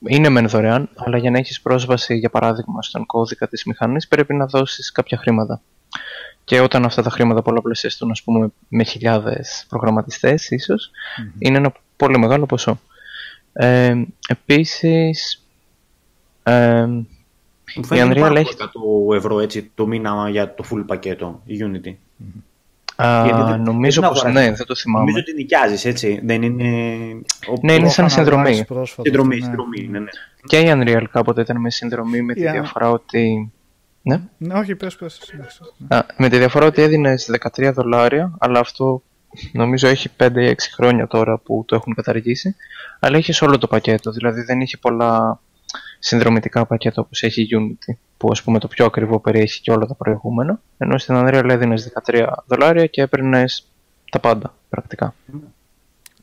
είναι 0.07 0.29
μεν 0.29 0.49
δωρεάν, 0.49 0.89
αλλά 0.95 1.19
για 1.19 1.31
να 1.31 1.39
έχεις 1.39 1.61
πρόσβαση 1.61 2.17
για 2.17 2.31
παράδειγμα 2.31 2.83
στον 2.83 3.07
κώδικα 3.07 3.49
της 3.49 3.65
μηχανής 3.65 4.09
πρέπει 4.09 4.35
να 4.35 4.47
δώσεις 4.47 4.93
κάποια 4.93 5.19
χρήματα. 5.19 5.61
Και 6.45 6.61
όταν 6.61 6.85
αυτά 6.85 7.03
τα 7.03 7.11
χρήματα 7.11 7.43
πολλαπλασιαστούν 7.43 8.11
ας 8.11 8.23
πούμε 8.23 8.49
με 8.69 8.85
χιλιάδες 8.85 9.67
προγραμματιστές 9.69 10.51
ίσως, 10.51 10.91
είναι 11.39 11.57
ένα 11.57 11.73
πολύ 11.97 12.19
μεγάλο 12.19 12.47
ποσό. 12.47 12.81
Ε, 13.53 14.03
επίσης, 14.29 15.47
ε, 16.43 16.87
η 17.75 17.85
Unreal 17.91 18.35
έχει... 18.37 18.55
100 19.11 19.17
ευρώ 19.17 19.41
έτσι, 19.41 19.71
το 19.75 19.87
μήνα 19.87 20.29
για 20.31 20.55
το 20.55 20.65
full 20.71 20.83
πακέτο, 20.87 21.43
η 21.45 21.57
Unity. 21.61 21.95
Α, 23.01 23.57
νομίζω 23.57 24.01
πως 24.01 24.25
ναι, 24.25 24.53
δεν 24.53 24.67
το 24.67 24.75
θυμάμαι. 24.75 25.05
Νομίζω 25.05 25.19
ότι 25.19 25.35
νοικιάζεις 25.35 25.85
έτσι, 25.85 26.21
δεν 26.25 26.43
είναι... 26.43 26.65
Ναι, 27.63 27.73
είναι 27.73 27.89
σαν 27.89 28.11
συνδρομή. 28.11 28.55
Συνδρομή, 29.03 29.41
συνδρομή, 29.41 29.89
ναι, 29.91 29.99
ναι. 29.99 30.11
Και 30.47 30.59
η 30.59 30.73
Unreal 30.75 31.05
κάποτε 31.11 31.41
ήταν 31.41 31.61
με 31.61 31.71
συνδρομή 31.71 32.23
με 32.23 32.35
τη 32.35 32.51
διαφορά 32.51 32.91
ότι... 32.91 33.53
Ναι. 34.03 34.21
ναι, 34.39 34.55
όχι, 34.55 34.75
πες, 34.75 34.97
πες. 34.97 35.21
Α, 35.89 36.05
με 36.17 36.29
τη 36.29 36.39
διαφορά 36.39 36.67
ότι 36.67 36.83
έδινες 36.83 37.31
13 37.57 37.71
δολάρια, 37.75 38.35
αλλά 38.39 38.59
αυτό 38.59 39.03
νομίζω 39.53 39.89
έχει 39.89 40.11
5-6 40.21 40.53
χρόνια 40.75 41.07
τώρα 41.07 41.39
που 41.39 41.65
το 41.67 41.75
έχουν 41.75 41.95
καταργήσει, 41.95 42.57
αλλά 43.01 43.19
είχε 43.19 43.45
όλο 43.45 43.59
το 43.59 43.67
πακέτο, 43.67 44.11
δηλαδή 44.11 44.43
δεν 44.43 44.61
είχε 44.61 44.77
πολλά 44.77 45.41
συνδρομητικά 45.99 46.67
πακέτα 46.67 47.01
όπως 47.01 47.23
έχει 47.23 47.43
η 47.43 47.49
Unity, 47.53 47.95
που 48.17 48.29
ας 48.31 48.43
πούμε 48.43 48.59
το 48.59 48.69
πιο 48.69 48.85
ακριβό 48.85 49.21
περιέχει 49.21 49.61
και 49.61 49.71
όλα 49.71 49.87
τα 49.87 49.95
προηγούμενα, 49.95 50.61
ενώ 50.79 50.99
στην 50.99 51.15
Unreal 51.19 51.49
έδινες 51.49 51.93
13 52.07 52.27
δολάρια 52.47 52.87
και 52.87 53.03
έπαιρνες 53.03 53.69
τα 54.11 54.19
πάντα 54.19 54.55
πρακτικά. 54.69 55.15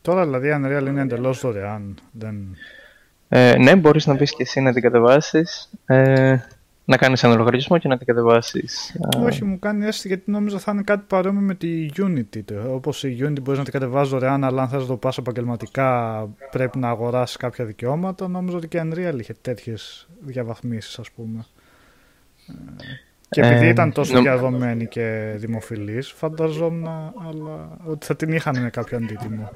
Τώρα 0.02 0.24
δηλαδή 0.24 0.48
η 0.48 0.52
Unreal 0.56 0.86
είναι 0.88 1.02
εντελώς 1.02 1.40
δωρεάν. 1.40 1.98
Δεν... 2.12 2.56
Ε, 3.28 3.58
ναι, 3.58 3.76
μπορείς 3.76 4.06
να 4.06 4.14
μπει 4.14 4.26
και 4.26 4.36
εσύ 4.44 4.62
να 4.62 4.74
την 4.74 4.82
κατεβάσεις. 4.82 5.70
Ε, 5.86 6.38
να 6.86 6.98
κάνεις 6.98 7.24
ένα 7.24 7.36
λογαριασμό 7.36 7.78
και 7.78 7.88
να 7.88 7.98
την 7.98 8.08
κατεβάσει. 8.08 8.66
Όχι, 9.24 9.44
μου 9.44 9.60
κάνει 9.60 9.86
αίσθηση 9.86 10.08
γιατί 10.08 10.32
νόμιζα 10.32 10.60
θα 10.60 10.72
είναι 10.72 10.82
κάτι 10.82 11.04
παρόμοιο 11.08 11.42
με 11.42 11.56
τη 11.56 11.90
Unity. 11.98 12.42
Όπως 12.70 13.04
η 13.04 13.18
Unity 13.22 13.42
μπορείς 13.42 13.58
να 13.58 13.64
την 13.64 13.74
κατεβάζεις 13.74 14.12
δωρεάν, 14.12 14.44
αλλά 14.44 14.62
αν 14.62 14.68
θες 14.68 14.82
να 14.82 14.88
το 14.88 14.98
πας 14.98 15.18
επαγγελματικά 15.18 16.22
πρέπει 16.52 16.78
να 16.78 16.90
αγοράσεις 16.90 17.38
κάποια 17.38 17.66
δικαιώματα. 17.66 18.28
Νόμιζα 18.28 18.58
ότι 18.58 18.68
και 18.68 18.78
η 18.78 18.82
Unreal 18.84 19.20
είχε 19.20 19.34
τέτοιες 19.42 20.08
διαβαθμίσεις, 20.20 21.00
ας 21.00 21.12
πούμε. 21.12 21.46
Και 23.30 23.42
επειδή 23.42 23.66
ε, 23.66 23.70
ήταν 23.70 23.92
τόσο 23.92 24.14
νο... 24.14 24.22
διαδομένη 24.22 24.88
και 24.88 25.34
δημοφιλής, 25.38 26.12
φανταζόμουν 26.12 26.88
αλλά, 27.30 27.78
ότι 27.86 28.06
θα 28.06 28.16
την 28.16 28.34
είχαν 28.34 28.62
με 28.62 28.70
κάποιο 28.70 28.98
αντίτιμο 28.98 29.52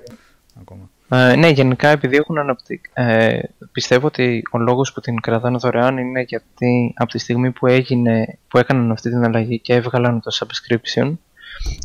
ακόμα. 0.59 0.89
Ε, 1.11 1.35
ναι, 1.35 1.49
γενικά 1.49 1.89
επειδή 1.89 2.15
έχουν 2.15 2.37
αναπτύξει. 2.37 2.91
Ε, 2.93 3.39
πιστεύω 3.71 4.07
ότι 4.07 4.41
ο 4.51 4.57
λόγος 4.57 4.93
που 4.93 4.99
την 4.99 5.21
κρατάνε 5.21 5.57
δωρεάν 5.57 5.97
είναι 5.97 6.21
γιατί 6.21 6.93
από 6.95 7.11
τη 7.11 7.17
στιγμή 7.17 7.51
που, 7.51 7.67
έγινε, 7.67 8.39
που 8.47 8.57
έκαναν 8.57 8.91
αυτή 8.91 9.09
την 9.09 9.23
αλλαγή 9.23 9.59
και 9.59 9.73
έβγαλαν 9.73 10.21
το 10.21 10.31
subscription, 10.39 11.13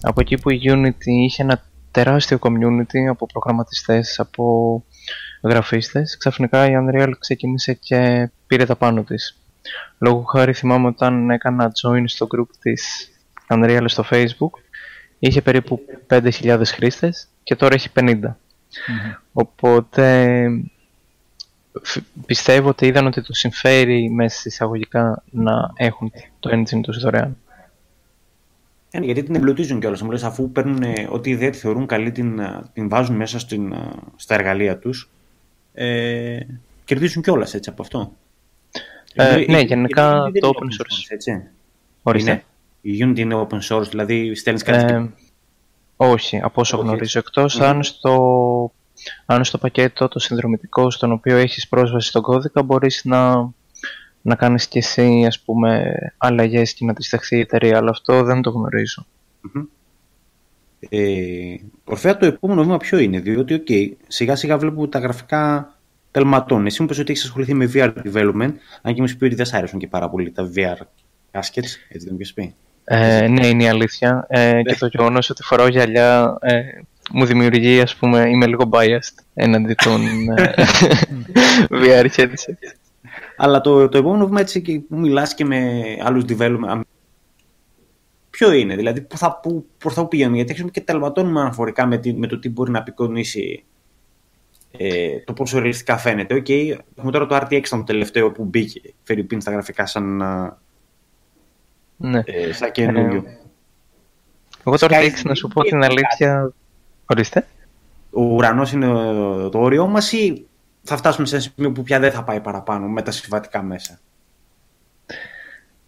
από 0.00 0.20
εκεί 0.20 0.38
που 0.38 0.50
η 0.50 0.60
Unity 0.64 1.06
είχε 1.06 1.42
ένα 1.42 1.62
τεράστιο 1.90 2.38
community 2.40 3.06
από 3.10 3.26
προγραμματιστές, 3.26 4.20
από 4.20 4.84
γραφίστες. 5.42 6.16
Ξαφνικά 6.16 6.70
η 6.70 6.72
Unreal 6.76 7.12
ξεκίνησε 7.18 7.72
και 7.72 8.30
πήρε 8.46 8.64
τα 8.64 8.76
πάνω 8.76 9.02
της. 9.02 9.38
Λόγω 9.98 10.22
χάρη 10.22 10.52
θυμάμαι 10.52 10.86
όταν 10.86 11.30
έκανα 11.30 11.72
join 11.82 12.02
στο 12.06 12.26
group 12.36 12.48
της 12.60 13.08
Unreal 13.48 13.84
στο 13.86 14.04
facebook 14.10 14.60
είχε 15.18 15.42
περίπου 15.42 15.80
5.000 16.08 16.62
χρήστες 16.64 17.28
και 17.42 17.56
τώρα 17.56 17.74
έχει 17.74 17.88
50. 17.94 18.18
Οπότε 19.32 20.48
πιστεύω 22.26 22.68
ότι 22.68 22.86
είδαν 22.86 23.06
ότι 23.06 23.22
του 23.22 23.34
συμφέρει 23.34 24.10
μέσα 24.10 24.42
εισαγωγικά 24.44 25.22
να 25.30 25.72
έχουν 25.76 26.12
το 26.40 26.50
engine 26.52 26.80
τους 26.82 26.98
δωρεάν. 26.98 27.36
Ε, 28.90 28.98
γιατί 29.00 29.22
την 29.22 29.34
εμπλουτίζουν 29.34 29.80
κιόλας, 29.80 30.02
μου 30.02 30.10
λες, 30.10 30.22
αφού 30.22 30.50
παίρνουν 30.50 30.82
ό,τι 31.10 31.30
ιδέα 31.30 31.50
τη 31.50 31.58
θεωρούν 31.58 31.86
καλή, 31.86 32.12
την, 32.12 32.40
την 32.72 32.88
βάζουν 32.88 33.16
μέσα 33.16 33.38
στην, 33.38 33.74
στα 34.16 34.34
εργαλεία 34.34 34.78
τους, 34.78 35.10
ε, 35.74 36.38
κερδίζουν 36.84 37.22
κιόλας 37.22 37.54
έτσι 37.54 37.70
από 37.70 37.82
αυτό. 37.82 38.12
Ε, 39.14 39.44
ναι, 39.48 39.60
γενικά 39.60 40.30
το 40.40 40.52
open 40.54 40.64
source. 40.64 41.06
Έτσι. 41.08 41.42
Ορίστε. 42.02 42.44
Η 42.80 42.98
Unity 43.04 43.18
είναι 43.18 43.46
open 43.48 43.58
source, 43.68 43.88
δηλαδή 43.88 44.34
στέλνεις 44.34 44.62
κάτι... 44.62 45.14
Ε, 46.04 46.10
όχι, 46.10 46.40
από 46.40 46.60
όσο 46.60 46.76
γνωρίζω, 46.76 47.18
εκτός 47.18 47.60
αν 47.60 47.82
στο 47.82 48.72
αν 49.26 49.44
στο 49.44 49.58
πακέτο 49.58 50.08
το 50.08 50.18
συνδρομητικό 50.18 50.90
στον 50.90 51.12
οποίο 51.12 51.36
έχεις 51.36 51.68
πρόσβαση 51.68 52.08
στον 52.08 52.22
κώδικα 52.22 52.62
μπορείς 52.62 53.04
να, 53.04 53.50
να 54.22 54.34
κάνεις 54.34 54.68
και 54.68 54.78
εσύ 54.78 55.24
ας 55.26 55.40
πούμε 55.40 55.94
αλλαγές 56.16 56.74
και 56.74 56.84
να 56.84 56.94
τη 56.94 57.02
στεχθεί 57.02 57.36
η 57.36 57.40
εταιρεία, 57.40 57.76
αλλά 57.76 57.90
αυτό 57.90 58.22
δεν 58.22 58.42
το 58.42 58.50
γνωριζω 58.50 59.06
Ε, 60.88 61.56
ορφαία 61.84 62.16
το 62.16 62.26
επόμενο 62.26 62.62
βήμα 62.62 62.76
ποιο 62.76 62.98
είναι, 62.98 63.20
διότι 63.20 63.62
okay, 63.66 63.92
σιγά 64.08 64.36
σιγά 64.36 64.58
βλέπω 64.58 64.88
τα 64.88 64.98
γραφικά 64.98 65.74
τελματών. 66.10 66.66
Εσύ 66.66 66.80
μου 66.80 66.86
είπες 66.86 66.98
ότι 66.98 67.12
έχεις 67.12 67.24
ασχοληθεί 67.24 67.54
με 67.54 67.70
VR 67.74 67.92
development, 68.04 68.52
αν 68.82 68.94
και 68.94 69.00
μου 69.00 69.08
πει 69.18 69.24
ότι 69.24 69.34
δεν 69.34 69.46
σ' 69.46 69.54
άρεσαν 69.54 69.78
και 69.78 69.86
πάρα 69.86 70.10
πολύ 70.10 70.30
τα 70.30 70.50
VR 70.56 70.78
caskets, 71.30 71.72
έτσι 71.88 72.06
δεν 72.06 72.16
μου 72.18 72.26
πει. 72.34 72.54
Ε, 72.84 73.28
ναι, 73.28 73.46
είναι 73.46 73.62
η 73.62 73.68
αλήθεια. 73.68 74.26
Ε, 74.28 74.62
και 74.62 74.76
το 74.78 74.86
γεγονός 74.86 75.30
ότι 75.30 75.42
φοράω 75.42 75.68
γυαλιά 75.68 76.38
ε, 76.40 76.60
μου 77.12 77.24
δημιουργεί, 77.24 77.80
ας 77.80 77.96
πούμε, 77.96 78.28
είμαι 78.28 78.46
λίγο 78.46 78.68
biased 78.72 79.24
έναντι 79.34 79.74
των 79.74 80.02
ε, 80.36 80.54
VR 81.82 82.06
headset. 82.16 82.54
Αλλά 83.36 83.60
το, 83.60 83.88
το 83.88 83.98
επόμενο 83.98 84.26
βήμα 84.26 84.40
έτσι 84.40 84.62
και 84.62 84.80
που 84.80 84.96
μιλάς 84.96 85.34
και 85.34 85.44
με 85.44 85.82
άλλους 86.02 86.24
development, 86.28 86.80
ποιο 88.30 88.52
είναι, 88.52 88.76
δηλαδή 88.76 89.00
πού 89.00 89.18
θα, 89.18 89.40
πού, 89.42 89.66
πού 89.78 89.90
θα 89.90 90.06
πηγαίνουμε, 90.06 90.36
γιατί 90.36 90.52
έχουμε 90.52 90.70
και 90.70 90.80
τελματώνουμε 90.80 91.40
αναφορικά 91.40 91.86
με, 91.86 92.00
με 92.14 92.26
το 92.26 92.38
τι 92.38 92.48
μπορεί 92.48 92.70
να 92.70 92.78
απεικονίσει 92.78 93.64
ε, 94.78 95.18
το 95.24 95.32
πόσο 95.32 95.58
ρεαλιστικά 95.58 95.96
φαίνεται. 95.96 96.34
Okay, 96.34 96.76
έχουμε 96.96 97.12
τώρα 97.12 97.26
το 97.26 97.36
RTX 97.36 97.62
το 97.68 97.84
τελευταίο 97.84 98.32
που 98.32 98.44
μπήκε, 98.44 98.80
φέρει 99.02 99.24
πίν 99.24 99.40
στα 99.40 99.50
γραφικά 99.50 99.86
σαν, 99.86 100.22
ναι. 102.10 102.22
ε, 102.24 102.52
σαν 102.52 102.70
καινούριο. 102.72 103.24
Ε, 103.26 103.38
εγώ 104.66 104.78
το 104.78 104.86
RTX 104.90 105.22
να 105.24 105.34
σου 105.34 105.48
πω 105.48 105.62
την 105.62 105.84
αλήθεια 105.84 106.52
Ορίστε. 107.06 107.46
Ο 108.10 108.22
ουρανός 108.22 108.72
είναι 108.72 108.86
το 109.48 109.58
όριό 109.58 109.86
μας 109.86 110.12
ή 110.12 110.46
θα 110.82 110.96
φτάσουμε 110.96 111.26
σε 111.26 111.34
ένα 111.34 111.44
σημείο 111.44 111.72
που 111.72 111.82
πια 111.82 111.98
δεν 111.98 112.12
θα 112.12 112.24
πάει 112.24 112.40
παραπάνω 112.40 112.88
με 112.88 113.02
τα 113.02 113.10
συμβατικά 113.10 113.62
μέσα; 113.62 113.98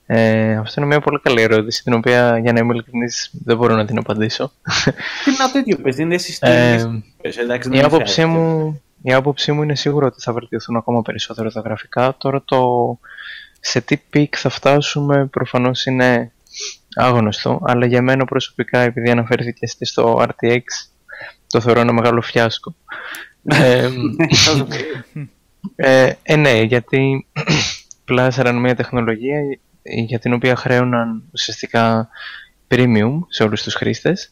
Ε, 0.06 0.56
αυτό 0.56 0.80
είναι 0.80 0.88
μια 0.88 1.00
πολύ 1.00 1.20
καλή 1.22 1.42
ερώτηση, 1.42 1.82
την 1.82 1.92
οποία 1.92 2.38
για 2.38 2.52
να 2.52 2.58
είμαι 2.58 2.72
ειλικρινής 2.72 3.30
δεν 3.44 3.56
μπορώ 3.56 3.74
να 3.74 3.84
την 3.84 3.98
απαντήσω. 3.98 4.52
Τι 5.24 5.30
είναι 5.30 5.50
το 5.52 5.58
ίδιο, 5.58 5.76
παιδί, 5.76 6.02
είναι 6.02 6.16
η, 7.70 7.80
άποψή 7.80 8.24
μου, 8.24 8.80
η 9.02 9.12
άποψή 9.12 9.52
μου 9.52 9.62
είναι 9.62 9.74
σίγουρο 9.74 10.06
ότι 10.06 10.20
θα 10.20 10.32
βελτιωθούν 10.32 10.76
ακόμα 10.76 11.02
περισσότερο 11.02 11.50
τα 11.50 11.60
γραφικά. 11.60 12.14
Τώρα 12.18 12.42
το 12.44 12.98
σε 13.60 13.80
τι 13.80 13.96
peak 13.96 14.34
θα 14.38 14.48
φτάσουμε 14.48 15.26
προφανώς 15.26 15.86
είναι 15.86 16.32
άγνωστο, 16.94 17.60
αλλά 17.64 17.86
για 17.86 18.02
μένα 18.02 18.24
προσωπικά 18.24 18.80
επειδή 18.80 19.10
αναφέρθηκε 19.10 19.66
στο 19.66 20.26
RTX 20.28 20.62
το 21.46 21.60
θεωρώ 21.60 21.80
ένα 21.80 21.92
μεγάλο 21.92 22.20
φιάσκο. 22.20 22.74
ε, 23.44 23.90
ε, 25.76 26.12
ε, 26.22 26.36
ναι, 26.36 26.60
γιατί 26.60 27.26
πλάσαραν 28.04 28.56
μια 28.56 28.74
τεχνολογία 28.74 29.40
για 29.82 30.18
την 30.18 30.32
οποία 30.32 30.56
χρέωναν 30.56 31.22
ουσιαστικά 31.32 32.08
premium 32.68 33.18
σε 33.28 33.42
όλους 33.42 33.62
τους 33.62 33.74
χρήστες 33.74 34.30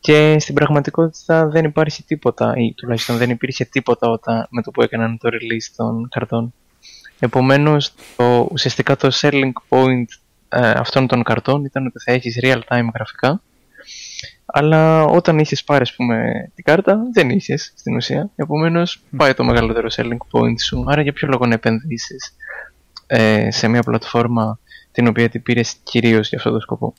και 0.00 0.38
στην 0.38 0.54
πραγματικότητα 0.54 1.48
δεν 1.48 1.64
υπάρχει 1.64 2.02
τίποτα 2.02 2.54
ή 2.56 2.74
τουλάχιστον 2.74 3.16
δεν 3.16 3.30
υπήρχε 3.30 3.64
τίποτα 3.64 4.08
όταν, 4.08 4.46
με 4.50 4.62
το 4.62 4.70
που 4.70 4.82
έκαναν 4.82 5.18
το 5.18 5.28
release 5.32 5.72
των 5.76 6.08
καρτών. 6.08 6.54
Επομένως, 7.18 7.94
το, 8.16 8.48
ουσιαστικά 8.52 8.96
το 8.96 9.08
selling 9.20 9.52
point 9.68 10.04
ε, 10.48 10.70
αυτών 10.70 11.06
των 11.06 11.22
καρτών 11.22 11.64
ήταν 11.64 11.86
ότι 11.86 11.98
θα 11.98 12.12
έχεις 12.12 12.38
real 12.42 12.60
time 12.68 12.88
γραφικά 12.94 13.40
αλλά 14.46 15.04
όταν 15.04 15.38
είχες 15.38 15.64
πάρει, 15.64 15.82
ας 15.82 15.94
πούμε, 15.94 16.50
την 16.54 16.64
κάρτα, 16.64 17.02
δεν 17.12 17.30
είχες 17.30 17.72
στην 17.76 17.96
ουσία. 17.96 18.30
Επομένως, 18.36 19.02
πάει 19.16 19.34
το 19.34 19.44
μεγαλύτερο 19.44 19.88
selling 19.90 20.16
point 20.30 20.60
σου. 20.64 20.84
Άρα, 20.86 21.02
για 21.02 21.12
ποιο 21.12 21.28
λόγο 21.28 21.46
να 21.46 21.54
επενδύσεις 21.54 22.34
ε, 23.06 23.50
σε 23.50 23.68
μια 23.68 23.82
πλατφόρμα 23.82 24.58
την 24.92 25.06
οποία 25.06 25.28
την 25.28 25.42
πήρες 25.42 25.76
κυρίως 25.82 26.28
για 26.28 26.38
αυτό 26.38 26.50
το 26.50 26.60
σκοπό; 26.60 26.94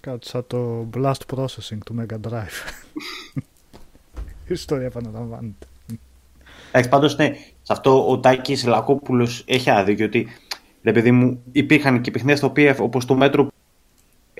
Κάτι 0.00 0.26
σαν 0.26 0.46
το 0.46 0.88
blast 0.96 1.36
processing 1.36 1.78
του 1.84 1.94
Mega 2.00 2.30
Drive. 2.30 2.56
Η 4.48 4.52
ιστορία 4.52 4.86
επαναλαμβάνεται. 4.86 5.66
Εντάξει, 6.68 6.90
πάντως 6.90 7.16
ναι, 7.16 7.36
σε 7.70 7.76
αυτό 7.76 8.10
ο 8.10 8.18
Τάκης 8.18 8.66
Λακόπουλος 8.66 9.44
έχει 9.46 9.70
άδικο 9.70 10.04
ότι 10.04 10.28
ρε 10.82 10.92
παιδί 10.92 11.10
μου, 11.10 11.42
υπήρχαν 11.52 12.00
και 12.00 12.10
παιχνίδια 12.10 12.36
στα 12.36 12.46
οποία 12.46 12.76
όπως 12.80 13.04
το 13.04 13.14
μέτρο 13.14 13.48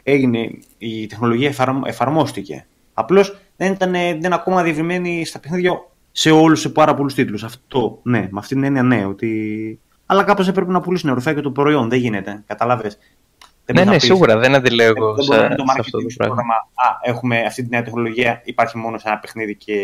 έγινε, 0.02 0.50
η 0.78 1.06
τεχνολογία 1.06 1.54
εφαρμόστηκε. 1.84 2.66
Απλώς 2.94 3.38
δεν 3.56 3.72
ήταν, 3.72 3.92
δεν 3.92 4.16
είναι 4.16 4.34
ακόμα 4.34 4.62
διευρυμένη 4.62 5.24
στα 5.24 5.38
παιχνίδια 5.38 5.72
σε 6.12 6.30
όλους 6.30 6.60
σε 6.60 6.68
πάρα 6.68 6.94
πολλούς 6.94 7.14
τίτλους. 7.14 7.44
Αυτό, 7.44 7.98
ναι, 8.02 8.28
με 8.30 8.38
αυτή 8.38 8.54
την 8.54 8.64
έννοια, 8.64 8.82
ναι. 8.82 9.04
Ότι... 9.04 9.80
Αλλά 10.06 10.24
κάπως 10.24 10.48
έπρεπε 10.48 10.72
να 10.72 10.80
πουλήσουν 10.80 11.10
ορφέα 11.10 11.34
και 11.34 11.40
το 11.40 11.50
προϊόν. 11.50 11.88
Δεν 11.88 11.98
γίνεται. 11.98 12.42
Κατάλαβε. 12.46 12.92
Ναι, 13.72 13.84
ναι, 13.84 13.98
σίγουρα 13.98 14.38
δεν 14.38 14.54
αντιλέγω 14.54 15.22
σε, 15.22 15.32
σε, 15.32 15.56
αυτό 15.78 15.98
το 15.98 16.06
πράγμα. 16.16 16.54
Α, 16.74 16.98
έχουμε 17.02 17.40
αυτή 17.40 17.62
τη 17.62 17.68
νέα 17.68 17.82
τεχνολογία, 17.82 18.40
υπάρχει 18.44 18.78
μόνο 18.78 18.98
σε 18.98 19.08
ένα 19.08 19.18
παιχνίδι 19.18 19.56
και 19.56 19.74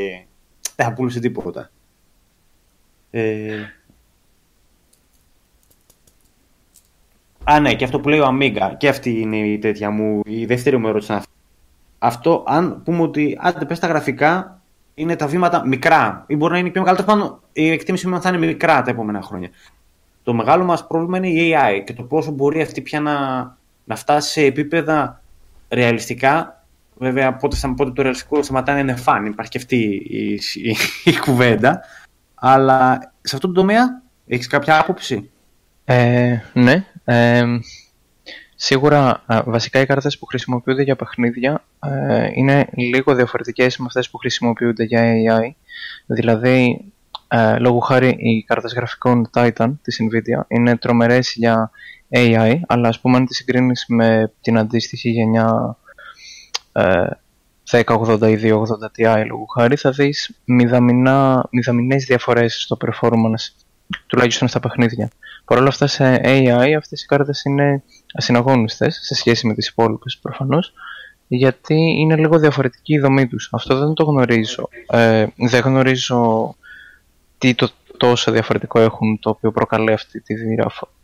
δεν 0.76 0.86
θα 0.86 0.92
πουλούσε 0.92 1.20
τίποτα. 1.20 1.70
Ε, 3.19 3.71
Α, 7.45 7.61
ναι, 7.61 7.75
και 7.75 7.85
αυτό 7.85 8.01
που 8.01 8.09
λέει 8.09 8.19
ο 8.19 8.25
Αμίγκα. 8.25 8.75
Και 8.79 8.89
αυτή 8.89 9.21
είναι 9.21 9.37
η 9.37 9.59
τέτοια 9.59 9.91
μου, 9.91 10.21
η 10.25 10.45
δεύτερη 10.45 10.77
μου 10.77 10.89
ερώτηση. 10.89 11.19
Αυτό, 11.99 12.45
αν 12.47 12.83
πούμε 12.85 13.03
ότι 13.03 13.39
άντε 13.41 13.64
πες 13.64 13.79
τα 13.79 13.87
γραφικά 13.87 14.61
είναι 14.95 15.17
τα 15.17 15.27
βήματα 15.27 15.67
μικρά 15.67 16.25
ή 16.27 16.37
μπορεί 16.37 16.53
να 16.53 16.59
είναι 16.59 16.71
πιο 16.71 16.81
μεγάλα, 16.81 17.05
πάνω 17.05 17.41
η 17.53 17.71
εκτίμηση 17.71 18.09
μου 18.09 18.21
θα 18.21 18.29
είναι 18.29 18.47
μικρά 18.47 18.83
τα 18.83 18.91
επόμενα 18.91 19.23
χρόνια. 19.23 19.51
Το 20.23 20.35
μεγάλο 20.35 20.64
μας 20.64 20.87
πρόβλημα 20.87 21.17
είναι 21.17 21.29
η 21.29 21.55
AI 21.55 21.83
και 21.85 21.93
το 21.93 22.03
πόσο 22.03 22.31
μπορεί 22.31 22.61
αυτή 22.61 22.81
πια 22.81 23.01
να, 23.01 23.12
να 23.85 23.97
φτάσει 23.97 24.31
σε 24.31 24.41
επίπεδα 24.41 25.23
ρεαλιστικά. 25.69 26.64
Βέβαια, 26.99 27.35
πότε, 27.35 27.57
πότε 27.77 27.91
το 27.91 28.03
ρεαλιστικό 28.03 28.43
σταματάει 28.43 28.75
να 28.75 28.81
είναι 28.81 28.97
φαν, 28.97 29.27
υπάρχει 29.27 29.51
και 29.51 29.59
αυτή 29.59 29.77
η, 30.09 30.33
η, 30.55 30.77
η 31.05 31.19
κουβέντα. 31.19 31.81
Αλλά 32.49 33.12
σε 33.20 33.34
αυτό 33.34 33.47
το 33.47 33.53
τομέα 33.53 34.03
έχεις 34.26 34.47
κάποια 34.47 34.78
άποψη; 34.78 35.30
Ε, 35.84 36.38
ναι. 36.53 36.84
Ε, 37.05 37.44
σίγουρα, 38.55 39.22
βασικά 39.44 39.80
οι 39.80 39.86
κάρτες 39.86 40.18
που 40.18 40.26
χρησιμοποιούνται 40.26 40.82
για 40.82 40.97
παιχνίδια 40.97 41.64
ε, 41.80 42.28
είναι 42.34 42.68
λίγο 42.72 43.14
διαφορετικές 43.14 43.76
με 43.76 43.84
αυτές 43.88 44.11
που 44.11 44.18
χρησιμοποιούνται 44.18 44.84
για 44.84 45.03
AI. 45.03 45.51
Δηλαδή, 46.07 46.84
ε, 47.28 47.59
λόγω 47.59 47.78
χάρη 47.78 48.09
οι 48.09 48.42
κάρτες 48.42 48.72
γραφικών 48.74 49.30
Titan 49.32 49.72
της 49.82 50.01
Nvidia 50.03 50.44
είναι 50.49 50.76
τρομερές 50.76 51.32
για 51.36 51.70
AI, 52.14 52.61
αλλά 52.66 52.88
ας 52.88 53.01
πούμε 53.01 53.16
αν 53.16 53.26
τις 53.26 53.36
συγκρίνεις 53.36 53.84
με 53.88 54.32
την 54.40 54.59
αντίστοιχη 54.59 55.11
γενιά 55.11 55.76
ε, 56.72 57.07
1080 57.71 58.21
ή 58.29 58.53
280 58.53 58.62
Ti 58.97 59.25
λόγω 59.27 59.45
χάρη 59.55 59.77
θα 59.77 59.91
δεις 59.91 60.31
μηδαμινές 61.51 62.05
διαφορές 62.05 62.62
στο 62.62 62.77
performance 62.87 63.64
τουλάχιστον 64.07 64.49
στα 64.49 64.61
παιχνίδια. 64.61 65.11
Παρ' 65.45 65.59
όλα 65.59 65.69
αυτά 65.69 65.87
σε 65.87 66.21
AI 66.25 66.73
αυτές 66.77 67.03
οι 67.03 67.07
κάρτες 67.07 67.45
είναι 67.45 67.83
ασυναγώνιστες 68.14 68.99
σε 69.03 69.14
σχέση 69.14 69.47
με 69.47 69.55
τις 69.55 69.69
υπόλοιπες 69.69 70.19
προφανώς 70.23 70.73
γιατί 71.29 71.75
είναι 71.75 72.17
λίγο 72.17 72.39
διαφορετική 72.39 72.95
η 72.95 72.99
δομή 72.99 73.27
τους. 73.27 73.49
Αυτό 73.53 73.79
δεν 73.79 73.95
το 73.95 74.05
γνωρίζω. 74.05 74.69
Ε, 74.87 75.27
δεν 75.37 75.61
γνωρίζω 75.61 76.55
τι 77.39 77.55
το 77.55 77.69
τόσο 77.97 78.33
διαφορετικό 78.33 78.81
έχουν 78.81 79.19
το 79.19 79.31
οποίο 79.31 79.53
προκαλεί 79.53 79.93
αυτή 79.93 80.21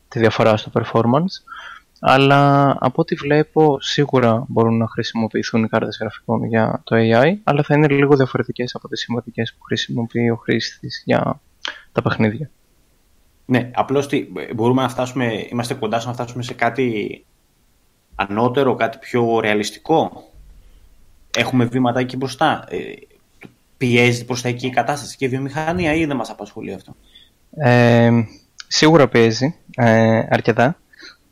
τη, 0.08 0.18
διαφορά 0.18 0.56
στο 0.56 0.70
performance 0.74 1.34
Αλλά 2.04 2.70
από 2.80 3.00
ό,τι 3.00 3.14
βλέπω, 3.14 3.80
σίγουρα 3.80 4.44
μπορούν 4.48 4.76
να 4.76 4.88
χρησιμοποιηθούν 4.88 5.64
οι 5.64 5.68
κάρτες 5.68 5.98
γραφικών 6.00 6.44
για 6.44 6.80
το 6.84 6.96
AI, 6.96 7.34
αλλά 7.44 7.62
θα 7.62 7.74
είναι 7.74 7.88
λίγο 7.88 8.16
διαφορετικές 8.16 8.74
από 8.74 8.88
τις 8.88 9.00
συμβατικές 9.00 9.54
που 9.54 9.64
χρησιμοποιεί 9.64 10.30
ο 10.30 10.36
χρήστης 10.36 11.02
για 11.04 11.40
τα 11.92 12.02
παιχνίδια. 12.02 12.50
Ναι, 13.46 13.70
απλώς 13.74 14.08
μπορούμε 14.54 14.82
να 14.82 14.88
φτάσουμε, 14.88 15.46
είμαστε 15.50 15.74
κοντά 15.74 15.98
στο 15.98 16.08
να 16.08 16.14
φτάσουμε 16.14 16.42
σε 16.42 16.54
κάτι 16.54 17.24
ανώτερο, 18.14 18.74
κάτι 18.74 18.98
πιο 18.98 19.40
ρεαλιστικό; 19.40 20.30
Έχουμε 21.36 21.64
βήματα 21.64 22.00
εκεί 22.00 22.16
μπροστά; 22.16 22.64
Ε, 22.68 22.78
πιέζει 23.76 24.24
προς 24.24 24.42
τα 24.42 24.48
εκεί 24.48 24.66
η 24.66 24.70
κατάσταση 24.70 25.16
και 25.16 25.24
η 25.24 25.28
βιομηχανία 25.28 25.94
ή 25.94 26.04
δεν 26.04 26.16
μας 26.16 26.30
απασχολεί 26.30 26.72
αυτό; 26.72 26.94
Ε, 27.56 28.10
σίγουρα 28.68 29.08
πιέζει 29.08 29.54
ε, 29.76 30.22
αρκετά. 30.30 30.76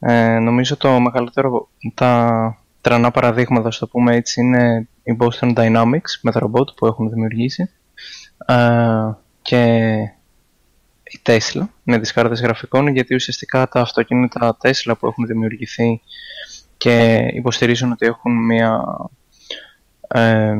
Ε, 0.00 0.38
νομίζω 0.38 0.76
το 0.76 1.00
μεγαλύτερο, 1.00 1.68
τα 1.94 2.54
τρανά 2.80 3.10
παραδείγματα, 3.10 3.70
στο 3.70 3.86
πούμε 3.86 4.14
έτσι, 4.16 4.40
είναι 4.40 4.88
η 5.02 5.16
Boston 5.20 5.54
Dynamics 5.54 6.18
με 6.22 6.32
τα 6.32 6.40
ρομπότ 6.40 6.68
που 6.76 6.86
έχουν 6.86 7.08
δημιουργήσει 7.08 7.70
ε, 8.46 8.54
και 9.42 9.94
η 11.02 11.20
Tesla 11.22 11.62
με 11.82 11.98
τις 11.98 12.12
κάρτες 12.12 12.40
γραφικών 12.40 12.86
γιατί 12.86 13.14
ουσιαστικά 13.14 13.68
τα 13.68 13.80
αυτοκίνητα 13.80 14.56
Tesla 14.62 14.92
που 14.98 15.06
έχουν 15.06 15.26
δημιουργηθεί 15.26 16.00
και 16.76 17.26
υποστηρίζουν 17.32 17.92
ότι 17.92 18.06
έχουν 18.06 18.44
μια 18.44 18.82
ε, 20.08 20.54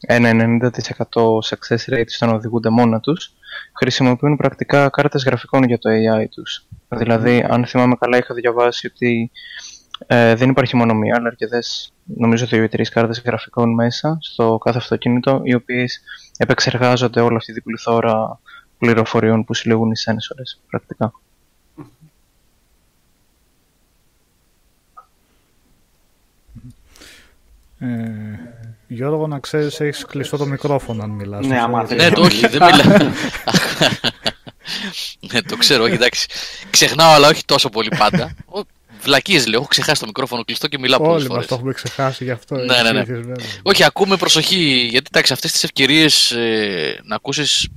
ένα 0.00 0.58
90% 0.60 1.22
success 1.22 1.94
rate 1.94 2.04
στο 2.06 2.26
να 2.26 2.32
οδηγούνται 2.32 2.68
μόνα 2.68 3.00
τους 3.00 3.32
χρησιμοποιούν 3.72 4.36
πρακτικά 4.36 4.88
κάρτες 4.88 5.24
γραφικών 5.24 5.62
για 5.62 5.78
το 5.78 5.90
AI 5.90 6.24
τους. 6.30 6.66
Δηλαδή, 6.88 7.46
αν 7.48 7.66
θυμάμαι 7.66 7.94
καλά, 8.00 8.16
είχα 8.16 8.34
διαβάσει 8.34 8.86
ότι 8.86 9.30
ε, 10.06 10.34
δεν 10.34 10.50
υπάρχει 10.50 10.76
μόνο 10.76 10.94
μία, 10.94 11.14
αλλά 11.16 11.28
αρκετές, 11.28 11.92
νομίζω 12.04 12.46
δύο 12.46 12.62
ή 12.62 12.68
τρεις 12.68 12.88
κάρτες 12.88 13.22
γραφικών 13.24 13.74
μέσα 13.74 14.18
στο 14.20 14.58
κάθε 14.64 14.78
αυτοκίνητο, 14.78 15.40
οι 15.44 15.54
οποίες 15.54 16.00
επεξεργάζονται 16.36 17.20
όλη 17.20 17.36
αυτή 17.36 17.52
την 17.52 17.62
πληθώρα 17.62 18.38
πληροφοριών 18.78 19.44
που 19.44 19.54
συλλέγουν 19.54 19.90
οι 19.90 19.96
σένσορες 19.96 20.60
πρακτικά. 20.70 21.12
Ε, 27.78 28.63
Γιώργο, 28.94 29.26
να 29.26 29.38
ξέρεις, 29.38 29.80
έχεις 29.80 30.04
κλειστό 30.04 30.36
το 30.36 30.46
μικρόφωνο 30.46 31.02
αν 31.02 31.10
μιλάς. 31.10 31.46
Ναι, 31.46 31.60
άμα 31.60 31.94
Ναι, 31.94 32.10
το 32.10 32.20
όχι, 32.22 32.46
δεν 32.46 32.62
μιλάω. 32.62 33.10
ναι, 35.32 35.42
το 35.42 35.56
ξέρω, 35.56 35.84
όχι, 35.84 35.94
εντάξει. 35.94 36.26
Ξεχνάω, 36.70 37.12
αλλά 37.12 37.28
όχι 37.28 37.44
τόσο 37.44 37.68
πολύ 37.68 37.88
πάντα. 37.98 38.34
Βλακίες 39.02 39.46
λέω, 39.46 39.58
έχω 39.58 39.68
ξεχάσει 39.68 40.00
το 40.00 40.06
μικρόφωνο 40.06 40.44
κλειστό 40.44 40.68
και 40.68 40.78
μιλάω 40.78 40.98
πολλές 40.98 41.22
φορέ. 41.22 41.28
Όλοι 41.32 41.38
μας 41.38 41.46
το 41.46 41.54
έχουμε 41.54 41.72
ξεχάσει 41.72 42.24
γι' 42.24 42.30
αυτό. 42.30 42.54
Ναι, 42.54 42.82
ναι, 42.82 42.92
ναι. 42.92 43.32
Όχι, 43.62 43.84
ακούμε 43.84 44.16
προσοχή, 44.16 44.86
γιατί 44.90 45.06
εντάξει, 45.12 45.32
αυτές 45.32 45.52
τις 45.52 45.64
ευκαιρίες 45.64 46.30
ε, 46.30 47.00
να 47.04 47.14
ακούσεις 47.14 47.68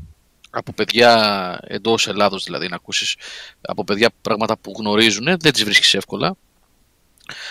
από 0.50 0.74
παιδιά 0.74 1.60
εντός 1.68 2.08
Ελλάδος, 2.08 2.44
δηλαδή 2.44 2.68
να 2.68 2.76
ακούσεις 2.76 3.16
από 3.62 3.84
παιδιά 3.84 4.10
πράγματα 4.22 4.58
που 4.58 4.74
γνωρίζουν, 4.78 5.26
δεν 5.26 5.54
τις 5.54 5.64
βρίσκεις 5.64 5.94
εύκολα. 5.94 6.36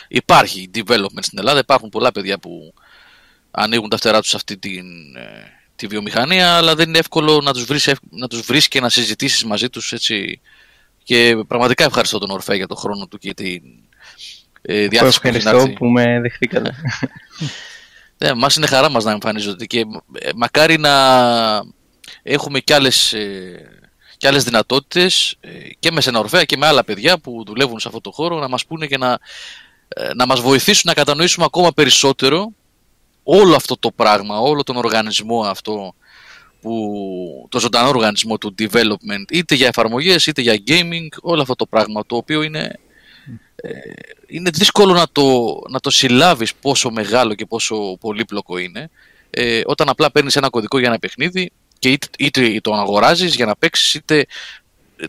Υπάρχει 0.08 0.70
development 0.74 1.20
στην 1.20 1.38
Ελλάδα, 1.38 1.58
υπάρχουν 1.58 1.88
πολλά 1.88 2.12
παιδιά 2.12 2.38
που 2.38 2.74
ανοίγουν 3.56 3.88
τα 3.88 3.96
φτερά 3.96 4.20
τους 4.20 4.30
σε 4.30 4.36
αυτή 4.36 4.56
τη, 4.58 4.76
ε, 5.16 5.22
τη 5.76 5.86
βιομηχανία, 5.86 6.56
αλλά 6.56 6.74
δεν 6.74 6.88
είναι 6.88 6.98
εύκολο 6.98 7.40
να 7.40 7.52
τους 7.52 7.64
βρεις 7.64 7.90
να 8.10 8.26
τους 8.28 8.40
βρεις 8.40 8.68
και 8.68 8.80
να 8.80 8.88
συζητήσεις 8.88 9.44
μαζί 9.44 9.68
τους 9.68 9.92
έτσι. 9.92 10.40
Και 11.02 11.36
πραγματικά 11.46 11.84
ευχαριστώ 11.84 12.18
τον 12.18 12.30
Ορφέ 12.30 12.56
για 12.56 12.66
τον 12.66 12.76
χρόνο 12.76 13.06
του 13.06 13.18
και 13.18 13.34
την 13.34 13.62
ε, 14.62 14.88
διάθεση 14.88 15.20
που 15.20 15.28
Ευχαριστώ 15.28 15.72
που 15.72 15.86
με 15.86 16.20
δεχτήκατε. 16.20 16.74
ναι, 18.18 18.34
μας 18.34 18.56
είναι 18.56 18.66
χαρά 18.66 18.90
μας 18.90 19.04
να 19.04 19.10
εμφανίζονται 19.10 19.64
και 19.64 19.84
ε, 20.12 20.30
μακάρι 20.36 20.78
να 20.78 20.92
έχουμε 22.22 22.60
κι 22.60 22.72
άλλες, 22.72 23.12
ε, 23.12 23.80
κι 24.16 24.26
άλλες 24.26 24.44
δυνατότητες 24.44 25.36
ε, 25.40 25.48
και 25.78 25.90
με 25.90 26.00
σένα 26.00 26.18
Ορφέα 26.18 26.44
και 26.44 26.56
με 26.56 26.66
άλλα 26.66 26.84
παιδιά 26.84 27.18
που 27.18 27.42
δουλεύουν 27.46 27.80
σε 27.80 27.88
αυτό 27.88 28.00
το 28.00 28.10
χώρο 28.10 28.38
να 28.38 28.48
μας 28.48 28.66
πούνε 28.66 28.86
και 28.86 28.98
να, 28.98 29.18
ε, 29.88 30.14
να 30.14 30.26
μας 30.26 30.40
βοηθήσουν 30.40 30.82
να 30.84 30.94
κατανοήσουμε 30.94 31.44
ακόμα 31.44 31.72
περισσότερο 31.72 32.52
όλο 33.28 33.54
αυτό 33.54 33.76
το 33.76 33.90
πράγμα, 33.90 34.38
όλο 34.38 34.62
τον 34.62 34.76
οργανισμό 34.76 35.40
αυτό 35.40 35.94
που, 36.60 37.46
το 37.48 37.60
ζωντανό 37.60 37.88
οργανισμό 37.88 38.38
του 38.38 38.54
development 38.58 39.30
είτε 39.30 39.54
για 39.54 39.66
εφαρμογές 39.66 40.26
είτε 40.26 40.42
για 40.42 40.62
gaming 40.66 41.08
όλο 41.20 41.40
αυτό 41.40 41.54
το 41.54 41.66
πράγμα 41.66 42.06
το 42.06 42.16
οποίο 42.16 42.42
είναι, 42.42 42.78
ε, 43.56 43.70
είναι 44.26 44.50
δύσκολο 44.50 44.92
να 44.92 45.06
το, 45.12 45.58
να 45.68 45.80
το 45.80 45.90
συλλάβεις 45.90 46.54
πόσο 46.54 46.90
μεγάλο 46.90 47.34
και 47.34 47.46
πόσο 47.46 47.96
πολύπλοκο 48.00 48.58
είναι 48.58 48.90
ε, 49.30 49.60
όταν 49.64 49.88
απλά 49.88 50.10
παίρνεις 50.10 50.36
ένα 50.36 50.50
κωδικό 50.50 50.78
για 50.78 50.88
ένα 50.88 50.98
παιχνίδι 50.98 51.52
και 51.78 51.90
είτε, 51.90 52.06
είτε 52.18 52.60
τον 52.60 52.78
αγοράζεις 52.78 53.34
για 53.34 53.46
να 53.46 53.56
παίξεις 53.56 53.94
είτε 53.94 54.26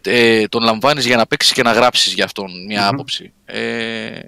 ε, 0.03 0.47
τον 0.47 0.63
λαμβάνεις 0.63 1.05
για 1.05 1.15
να 1.17 1.27
παίξεις 1.27 1.53
και 1.53 1.63
να 1.63 1.71
γράψεις 1.71 2.13
για 2.13 2.25
αυτόν 2.25 2.65
μια 2.65 2.87
άποψη. 2.87 3.33
Ε, 3.45 4.19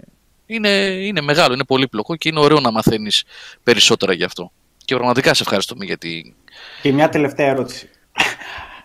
είναι, 0.50 0.70
είναι 0.80 1.22
μεγάλο, 1.22 1.54
είναι 1.54 1.64
πολύπλοκο 1.64 2.16
και 2.16 2.30
είναι 2.30 2.40
ωραίο 2.40 2.60
να 2.60 2.72
μαθαίνεις 2.72 3.24
περισσότερα 3.64 4.14
γι' 4.14 4.24
αυτό 4.24 4.52
και 4.86 4.96
πραγματικά 4.96 5.34
σε 5.34 5.44
ευχαριστώ 5.44 5.76
για 5.80 5.98
την 5.98 6.34
και 6.82 6.92
μια 6.92 7.10
τελευταία 7.10 7.48
ερώτηση. 7.48 7.90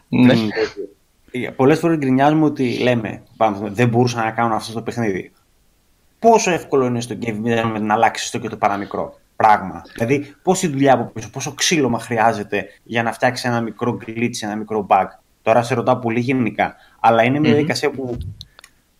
Ναι. 0.08 0.34
Πολλές 1.56 1.78
φορές 1.78 1.96
γκρινιάζουμε 1.96 2.44
ότι 2.44 2.78
λέμε 2.78 3.22
πάμε, 3.36 3.70
δεν 3.70 3.88
μπορούσα 3.88 4.24
να 4.24 4.30
κάνω 4.30 4.54
αυτό 4.54 4.72
το 4.72 4.82
παιχνίδι. 4.82 5.32
Πόσο 6.18 6.50
εύκολο 6.50 6.86
είναι 6.86 7.00
στο 7.00 7.16
game 7.22 7.80
να 7.80 7.94
αλλάξεις 7.94 8.30
το 8.30 8.38
και 8.38 8.48
το 8.48 8.56
παραμικρό 8.56 9.18
πράγμα; 9.36 9.82
Δηλαδή, 9.94 10.34
πόση 10.42 10.68
δουλειά 10.68 10.92
από 10.94 11.04
πίσω, 11.04 11.30
πόσο 11.30 11.54
ξύλωμα 11.54 11.98
χρειάζεται 11.98 12.66
για 12.82 13.02
να 13.02 13.12
φτιάξεις 13.12 13.44
ένα 13.44 13.60
μικρό 13.60 13.98
glitch, 14.06 14.36
ένα 14.40 14.56
μικρό 14.56 14.86
bug; 14.88 15.06
Τώρα 15.42 15.62
σε 15.62 15.74
ρωτάω 15.74 15.96
πολύ 15.96 16.20
γενικά. 16.20 16.76
Αλλά 17.00 17.22
είναι 17.22 17.38
μια 17.38 17.50
διαδικασία 17.50 17.90
που 17.90 18.18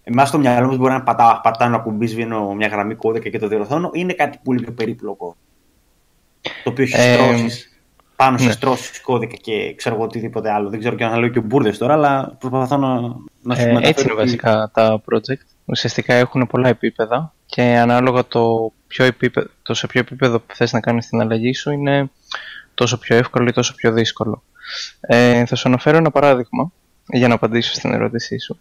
εμάς 0.04 0.28
στο 0.28 0.38
μυαλό 0.38 0.66
μας 0.66 0.76
μπορεί 0.76 0.92
να 0.92 1.02
πατάω, 1.02 1.40
πατάω 1.42 1.68
ένα 1.68 1.78
κουμπί, 1.78 2.06
σβήνω 2.06 2.54
μια 2.54 2.68
γραμμή 2.68 2.94
κώδικα 2.94 3.28
και 3.28 3.38
το 3.38 3.48
διορθώνω. 3.48 3.90
Είναι 3.92 4.12
κάτι 4.12 4.38
πολύ 4.42 4.60
πιο 4.60 4.72
περίπλοκο. 4.72 5.36
Το 6.40 6.70
οποίο 6.70 6.84
έχει 6.84 6.96
ε, 6.96 7.46
πάνω 8.16 8.38
σε 8.38 8.46
ναι. 8.46 8.52
στρώσεις 8.52 9.00
κώδικα 9.00 9.36
και 9.36 9.74
ξέρω 9.74 9.94
εγώ 9.94 10.04
οτιδήποτε 10.04 10.50
άλλο. 10.50 10.68
Δεν 10.68 10.78
ξέρω 10.78 10.96
και 10.96 11.04
αν 11.04 11.18
λέω 11.18 11.28
και 11.28 11.40
μπουρδες 11.40 11.78
τώρα, 11.78 11.92
αλλά 11.92 12.36
προσπαθώ 12.38 12.76
να, 12.76 13.00
να 13.42 13.54
σου 13.54 13.68
ε, 13.68 13.78
Έτσι 13.80 14.04
είναι 14.04 14.14
βασικά 14.14 14.70
τα 14.74 15.02
project. 15.10 15.44
Ουσιαστικά 15.64 16.14
έχουν 16.14 16.46
πολλά 16.46 16.68
επίπεδα 16.68 17.34
και 17.46 17.62
ανάλογα 17.62 18.26
το, 18.26 18.72
ποιο 18.86 19.04
επίπεδο, 19.04 19.48
το 19.62 19.74
σε 19.74 19.86
ποιο 19.86 20.00
επίπεδο 20.00 20.42
θες 20.46 20.72
να 20.72 20.80
κάνεις 20.80 21.06
την 21.06 21.20
αλλαγή 21.20 21.54
σου 21.54 21.70
είναι 21.70 22.10
τόσο 22.74 22.98
πιο 22.98 23.16
εύκολο 23.16 23.48
ή 23.48 23.52
τόσο 23.52 23.74
πιο 23.74 23.92
δύσκολο. 23.92 24.42
Ε, 25.00 25.44
θα 25.46 25.56
σου 25.56 25.68
αναφέρω 25.68 25.96
ένα 25.96 26.10
παράδειγμα 26.10 26.72
για 27.06 27.28
να 27.28 27.34
απαντήσω 27.34 27.72
στην 27.74 27.92
ερώτησή 27.92 28.38
σου. 28.38 28.58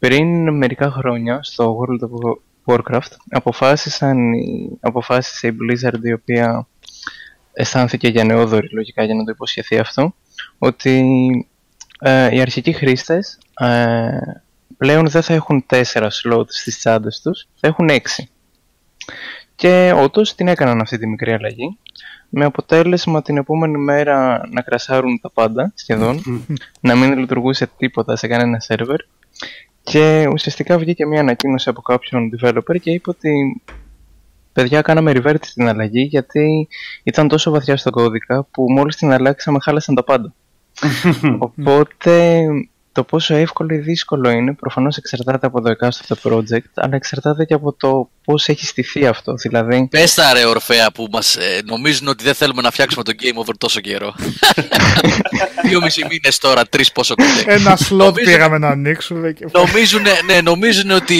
Πριν 0.00 0.56
μερικά 0.56 0.90
χρόνια 0.90 1.42
στο 1.42 1.78
World 1.80 2.08
of 2.08 2.38
Warcraft 2.64 3.12
αποφάσισαν, 3.30 4.32
αποφάσισε 4.80 5.46
η 5.46 5.56
Blizzard 5.60 6.02
η 6.02 6.12
οποία 6.12 6.66
αισθάνθηκε 7.52 8.08
γενναιόδορη 8.08 8.68
λογικά 8.72 9.04
για 9.04 9.14
να 9.14 9.24
το 9.24 9.30
υποσχεθεί 9.30 9.78
αυτό, 9.78 10.14
ότι 10.58 11.04
ε, 12.00 12.34
οι 12.34 12.40
αρχικοί 12.40 12.72
χρήστες 12.72 13.38
ε, 13.60 14.18
πλέον 14.76 15.08
δεν 15.08 15.22
θα 15.22 15.34
έχουν 15.34 15.64
τέσσερα 15.66 16.10
σλότ 16.10 16.50
στις 16.50 16.78
τσάντες 16.78 17.20
τους, 17.20 17.46
θα 17.54 17.66
έχουν 17.66 17.88
έξι. 17.88 18.30
Και 19.54 19.92
όντως 19.96 20.34
την 20.34 20.48
έκαναν 20.48 20.80
αυτή 20.80 20.98
τη 20.98 21.06
μικρή 21.06 21.32
αλλαγή, 21.32 21.78
με 22.28 22.44
αποτέλεσμα 22.44 23.22
την 23.22 23.36
επόμενη 23.36 23.78
μέρα 23.78 24.48
να 24.50 24.60
κρασάρουν 24.60 25.20
τα 25.20 25.30
πάντα 25.30 25.72
σχεδόν, 25.74 26.22
να 26.80 26.94
μην 26.94 27.18
λειτουργούσε 27.18 27.70
τίποτα 27.76 28.16
σε 28.16 28.26
κανένα 28.26 28.60
σερβερ 28.60 29.00
και 29.82 30.28
ουσιαστικά 30.32 30.78
βγήκε 30.78 31.06
μια 31.06 31.20
ανακοίνωση 31.20 31.68
από 31.68 31.80
κάποιον 31.82 32.30
developer 32.36 32.80
και 32.80 32.90
είπε 32.90 33.10
ότι 33.10 33.62
παιδιά 34.52 34.82
κάναμε 34.82 35.12
revert 35.14 35.40
στην 35.40 35.68
αλλαγή 35.68 36.02
γιατί 36.02 36.68
ήταν 37.02 37.28
τόσο 37.28 37.50
βαθιά 37.50 37.76
στον 37.76 37.92
κώδικα 37.92 38.46
που 38.50 38.72
μόλις 38.72 38.96
την 38.96 39.12
αλλάξαμε 39.12 39.58
χάλασαν 39.60 39.94
τα 39.94 40.04
πάντα. 40.04 40.34
Οπότε 41.38 42.44
το 43.00 43.06
πόσο 43.06 43.34
εύκολο 43.34 43.74
ή 43.74 43.78
δύσκολο 43.78 44.30
είναι 44.30 44.52
προφανώς 44.52 44.96
εξαρτάται 44.96 45.46
από 45.46 45.60
το 45.60 45.70
εκάστοτε 45.70 46.20
project 46.24 46.70
αλλά 46.74 46.94
εξαρτάται 46.96 47.44
και 47.44 47.54
από 47.54 47.72
το 47.72 48.10
πώς 48.24 48.48
έχει 48.48 48.66
στηθεί 48.66 49.06
αυτό. 49.06 49.34
Δηλαδή... 49.34 49.88
Πες 49.90 50.14
τα 50.14 50.32
ρε 50.32 50.44
Ορφέα 50.44 50.90
που 50.92 51.08
μας 51.10 51.36
ε, 51.36 51.60
νομίζουν 51.64 52.08
ότι 52.08 52.24
δεν 52.24 52.34
θέλουμε 52.34 52.62
να 52.62 52.70
φτιάξουμε 52.70 53.04
το 53.04 53.12
Game 53.20 53.42
Over 53.42 53.54
τόσο 53.58 53.80
καιρό. 53.80 54.14
Δύο 55.66 55.80
μισή 55.80 56.06
μήνες 56.10 56.38
τώρα, 56.38 56.64
τρεις 56.64 56.92
πόσο 56.92 57.14
κοντέ. 57.14 57.52
Ένα 57.52 57.78
slot 57.88 58.14
πήγαμε 58.14 58.58
να 58.58 58.68
ανοίξουμε. 58.68 59.32
Και... 59.32 59.46
νομίζουν, 59.52 60.02
ναι, 60.26 60.40
νομίζουν 60.40 60.90
ότι 60.90 61.16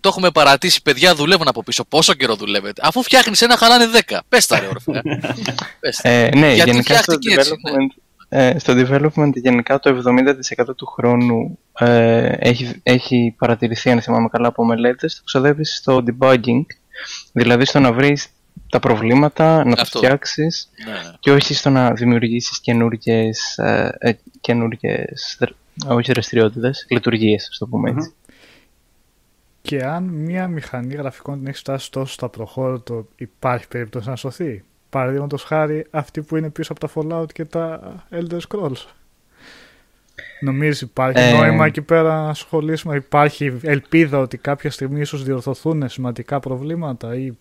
το 0.00 0.08
έχουμε 0.08 0.30
παρατήσει. 0.30 0.82
Παιδιά 0.82 1.14
δουλεύουν 1.14 1.48
από 1.48 1.62
πίσω. 1.62 1.84
Πόσο 1.84 2.14
καιρό 2.14 2.34
δουλεύετε. 2.34 2.82
Αφού 2.84 3.02
φτιάχνεις 3.02 3.42
ένα 3.42 3.56
χαλάνε 3.56 3.86
δέκα. 3.86 4.22
Πες 4.28 4.46
τα 4.46 4.58
ρε 4.58 4.66
Ορφέα. 4.66 5.02
Ε, 6.02 6.28
ναι, 6.36 6.52
Γιατί 6.52 6.70
γενικά 6.70 7.02
στο 7.02 7.14
development, 7.14 8.03
ε, 8.28 8.58
στο 8.58 8.72
development 8.76 9.32
γενικά 9.34 9.78
το 9.78 10.02
70% 10.68 10.76
του 10.76 10.86
χρόνου 10.86 11.58
ε, 11.78 12.32
έχει, 12.38 12.80
έχει 12.82 13.34
παρατηρηθεί, 13.38 13.90
αν 13.90 14.00
θυμάμαι 14.00 14.28
καλά 14.28 14.48
από 14.48 14.64
μελέτες, 14.64 15.16
το 15.16 15.22
ξοδεύεις 15.24 15.76
στο 15.76 16.04
debugging, 16.06 16.64
δηλαδή 17.32 17.64
στο 17.64 17.80
να 17.80 17.92
βρεις 17.92 18.28
τα 18.70 18.78
προβλήματα, 18.78 19.64
να 19.64 19.76
τα 19.76 19.84
φτιάξεις 19.84 20.70
Ναι, 20.86 20.92
ναι. 20.92 20.98
και 21.20 21.30
όχι 21.32 21.54
στο 21.54 21.70
να 21.70 21.92
δημιουργήσεις 21.92 22.60
καινούργιες, 22.60 23.58
ε, 23.58 23.96
ε, 23.98 24.12
καινούργιες 24.40 25.36
δρ- 25.40 25.54
όχι 25.86 26.12
δραστηριότητες, 26.12 26.86
λειτουργίες, 26.88 27.48
ας 27.50 27.58
το 27.58 27.66
πούμε 27.66 27.90
έτσι. 27.90 28.14
Και 29.62 29.84
αν 29.84 30.04
μία 30.04 30.48
μηχανή 30.48 30.94
γραφικών 30.94 31.38
την 31.38 31.46
έχεις 31.46 31.60
φτάσει 31.60 31.90
τόσο 31.90 32.12
στα 32.12 32.28
προχώρητο, 32.28 33.08
υπάρχει 33.16 33.68
περίπτωση 33.68 34.08
να 34.08 34.16
σωθεί; 34.16 34.64
Παραδείγματος 34.94 35.42
χάρη 35.42 35.86
αυτή 35.90 36.22
που 36.22 36.36
είναι 36.36 36.50
πίσω 36.50 36.72
από 36.72 36.86
τα 36.86 36.90
Fallout 36.94 37.32
και 37.32 37.44
τα 37.44 37.80
Elder 38.10 38.38
Scrolls. 38.48 38.86
Νομίζεις 40.40 40.80
υπάρχει 40.80 41.18
Ε, 41.20 41.32
νόημα 41.32 41.66
εκεί 41.66 41.82
πέρα 41.82 42.22
να 42.22 42.28
ασχολήσουμε, 42.28 42.96
υπάρχει 42.96 43.58
ελπίδα 43.62 44.18
ότι 44.18 44.36
κάποια 44.38 44.70
στιγμή 44.70 45.00
ίσως 45.00 45.24
διορθωθούν 45.24 45.88
σημαντικά 45.88 46.40
προβλήματα 46.40 47.14
ή 47.14 47.32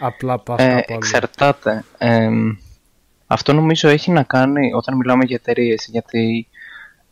απλά 0.00 0.38
πας 0.38 0.60
Ε, 0.60 0.66
κάπου 0.68 0.84
αλλού; 0.88 0.96
εξαρτάται. 0.96 1.84
Ε, 1.98 2.28
αυτό 3.26 3.52
νομίζω 3.52 3.88
έχει 3.88 4.10
να 4.10 4.22
κάνει 4.22 4.72
όταν 4.72 4.96
μιλάμε 4.96 5.24
για 5.24 5.36
εταιρείες, 5.36 5.88
γιατί 5.90 6.48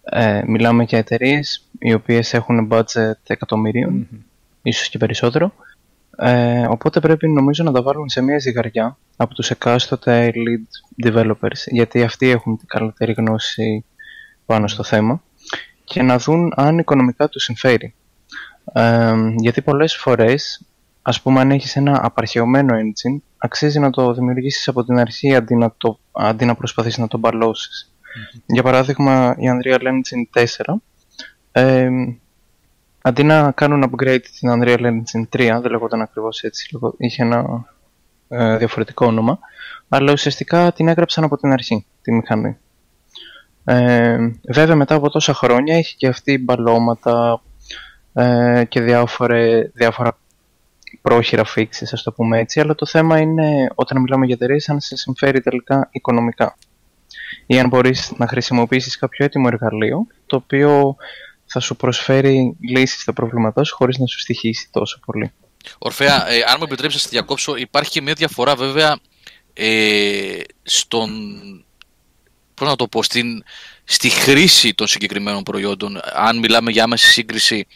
ε, 0.02 0.42
μιλάμε 0.46 0.82
για 0.84 0.98
εταιρείες 0.98 1.68
οι 1.78 1.92
οποίες 1.92 2.34
έχουν 2.34 2.68
budget 2.72 3.12
εκατομμυρίων, 3.26 3.92
Μμμ. 3.92 4.20
ίσως 4.62 4.88
και 4.88 4.98
περισσότερο. 4.98 5.52
Ε, 6.18 6.66
οπότε 6.68 7.00
πρέπει 7.00 7.28
νομίζω 7.28 7.64
να 7.64 7.72
τα 7.72 7.82
βάλουν 7.82 8.08
σε 8.08 8.20
μια 8.20 8.38
ζυγαριά 8.38 8.98
από 9.16 9.34
τους 9.34 9.50
εκάστοτε 9.50 10.32
lead 10.34 11.06
developers, 11.08 11.66
γιατί 11.66 12.02
αυτοί 12.02 12.28
έχουν 12.28 12.56
την 12.56 12.68
καλύτερη 12.68 13.12
γνώση 13.12 13.84
πάνω 14.46 14.68
στο 14.68 14.82
θέμα 14.82 15.22
και 15.84 16.02
να 16.02 16.18
δουν 16.18 16.52
αν 16.56 16.78
οικονομικά 16.78 17.28
τους 17.28 17.42
συμφέρει. 17.42 17.94
Ε, 18.72 19.14
γιατί 19.36 19.62
πολλές 19.62 19.96
φορές, 19.96 20.66
ας 21.02 21.20
πούμε 21.22 21.40
αν 21.40 21.50
έχεις 21.50 21.76
ένα 21.76 22.00
απαρχαιωμένο 22.04 22.74
engine, 22.74 23.20
αξίζει 23.38 23.78
να 23.78 23.90
το 23.90 24.12
δημιουργήσεις 24.12 24.68
από 24.68 24.84
την 24.84 24.98
αρχή 24.98 25.34
αντί 25.34 25.54
να, 25.54 25.74
το, 25.76 25.98
αντί 26.12 26.44
να 26.44 26.54
προσπαθήσεις 26.54 26.98
να 26.98 27.08
το 27.08 27.18
μπαλώσεις. 27.18 27.90
Για 28.46 28.62
παράδειγμα, 28.62 29.34
η 29.38 29.44
Unreal 29.44 29.80
Engine 29.80 30.42
4, 30.42 30.80
ε, 31.52 31.88
αντί 33.06 33.22
να 33.22 33.50
κάνουν 33.52 33.84
upgrade 33.90 34.22
την 34.38 34.50
Unreal 34.52 34.80
Engine 34.80 35.28
3, 35.36 35.58
δεν 35.62 35.70
λέγονταν 35.70 36.00
ακριβώς 36.00 36.42
έτσι, 36.42 36.68
λέγω- 36.72 36.94
είχε 36.98 37.22
ένα 37.22 37.64
ε, 38.28 38.56
διαφορετικό 38.56 39.06
όνομα, 39.06 39.38
αλλά 39.88 40.12
ουσιαστικά 40.12 40.72
την 40.72 40.88
έγραψαν 40.88 41.24
από 41.24 41.36
την 41.36 41.52
αρχή, 41.52 41.86
τη 42.02 42.12
μηχανή. 42.12 42.56
Ε, 43.64 44.16
βέβαια 44.52 44.76
μετά 44.76 44.94
από 44.94 45.10
τόσα 45.10 45.34
χρόνια 45.34 45.76
έχει 45.76 45.96
και 45.96 46.06
αυτή 46.06 46.38
μπαλώματα 46.38 47.42
ε, 48.12 48.64
και 48.68 48.80
διάφορε, 48.80 49.70
διάφορα 49.74 50.18
πρόχειρα 51.02 51.44
fixes, 51.56 51.88
ας 51.92 52.02
το 52.02 52.12
πούμε 52.12 52.38
έτσι, 52.38 52.60
αλλά 52.60 52.74
το 52.74 52.86
θέμα 52.86 53.18
είναι 53.18 53.70
όταν 53.74 54.00
μιλάμε 54.00 54.26
για 54.26 54.34
εταιρείες 54.34 54.68
αν 54.68 54.80
σε 54.80 54.96
συμφέρει 54.96 55.40
τελικά 55.40 55.88
οικονομικά 55.92 56.56
ή 57.46 57.58
αν 57.58 57.68
μπορείς 57.68 58.12
να 58.16 58.26
χρησιμοποιήσεις 58.28 58.98
κάποιο 58.98 59.24
έτοιμο 59.24 59.48
εργαλείο 59.52 60.06
το 60.26 60.36
οποίο 60.36 60.96
θα 61.46 61.60
σου 61.60 61.76
προσφέρει 61.76 62.56
λύσεις 62.60 63.00
στα 63.00 63.12
προβλήματά 63.12 63.64
σου 63.64 63.74
χωρίς 63.74 63.98
να 63.98 64.06
σου 64.06 64.18
στοιχήσει 64.18 64.68
τόσο 64.72 65.00
πολύ. 65.06 65.32
Ορφέα, 65.78 66.28
ε, 66.28 66.42
αν 66.46 66.54
μου 66.58 66.64
επιτρέψεις 66.64 67.00
να 67.00 67.06
στη 67.06 67.16
διακόψω, 67.16 67.56
υπάρχει 67.56 67.90
και 67.90 68.02
μια 68.02 68.14
διαφορά 68.14 68.56
βέβαια 68.56 68.98
ε, 69.52 70.40
στον, 70.62 71.10
πώς 72.54 72.68
να 72.68 72.76
το 72.76 72.88
πω, 72.88 73.02
στην, 73.02 73.44
στη 73.84 74.08
χρήση 74.08 74.74
των 74.74 74.86
συγκεκριμένων 74.86 75.42
προϊόντων. 75.42 76.00
Αν 76.12 76.38
μιλάμε 76.38 76.70
για 76.70 76.84
άμεση 76.84 77.10
σύγκριση 77.10 77.66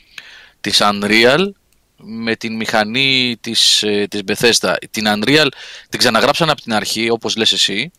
της 0.61 0.79
Unreal 0.83 1.51
με 1.97 2.37
την 2.37 2.57
μηχανή 2.57 3.37
της, 3.41 3.83
ε, 3.83 4.07
της 4.11 4.21
Bethesda. 4.27 4.75
Την 4.91 5.05
Unreal 5.07 5.47
την 5.89 5.99
ξαναγράψαν 5.99 6.51
από 6.51 6.61
την 6.61 6.73
αρχή, 6.73 7.11
όπως 7.11 7.37
λες 7.37 7.53
εσύ, 7.53 7.91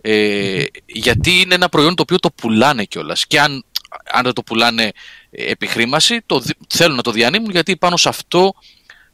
ε, 0.00 0.64
γιατί 0.86 1.40
είναι 1.40 1.54
ένα 1.54 1.68
προϊόν 1.68 1.94
το 1.94 2.02
οποίο 2.02 2.18
το 2.18 2.30
πουλάνε 2.30 2.84
κιόλας. 2.84 3.26
Και 3.26 3.40
αν, 3.40 3.64
αν 4.12 4.22
δεν 4.24 4.32
το 4.32 4.42
πουλάνε 4.42 4.90
ε, 5.30 5.50
επιχρήμαση, 5.50 6.20
το, 6.26 6.38
δι- 6.40 6.56
θέλουν 6.68 6.96
να 6.96 7.02
το 7.02 7.10
διανύμουν 7.10 7.50
γιατί 7.50 7.76
πάνω 7.76 7.96
σε 7.96 8.08
αυτό 8.08 8.54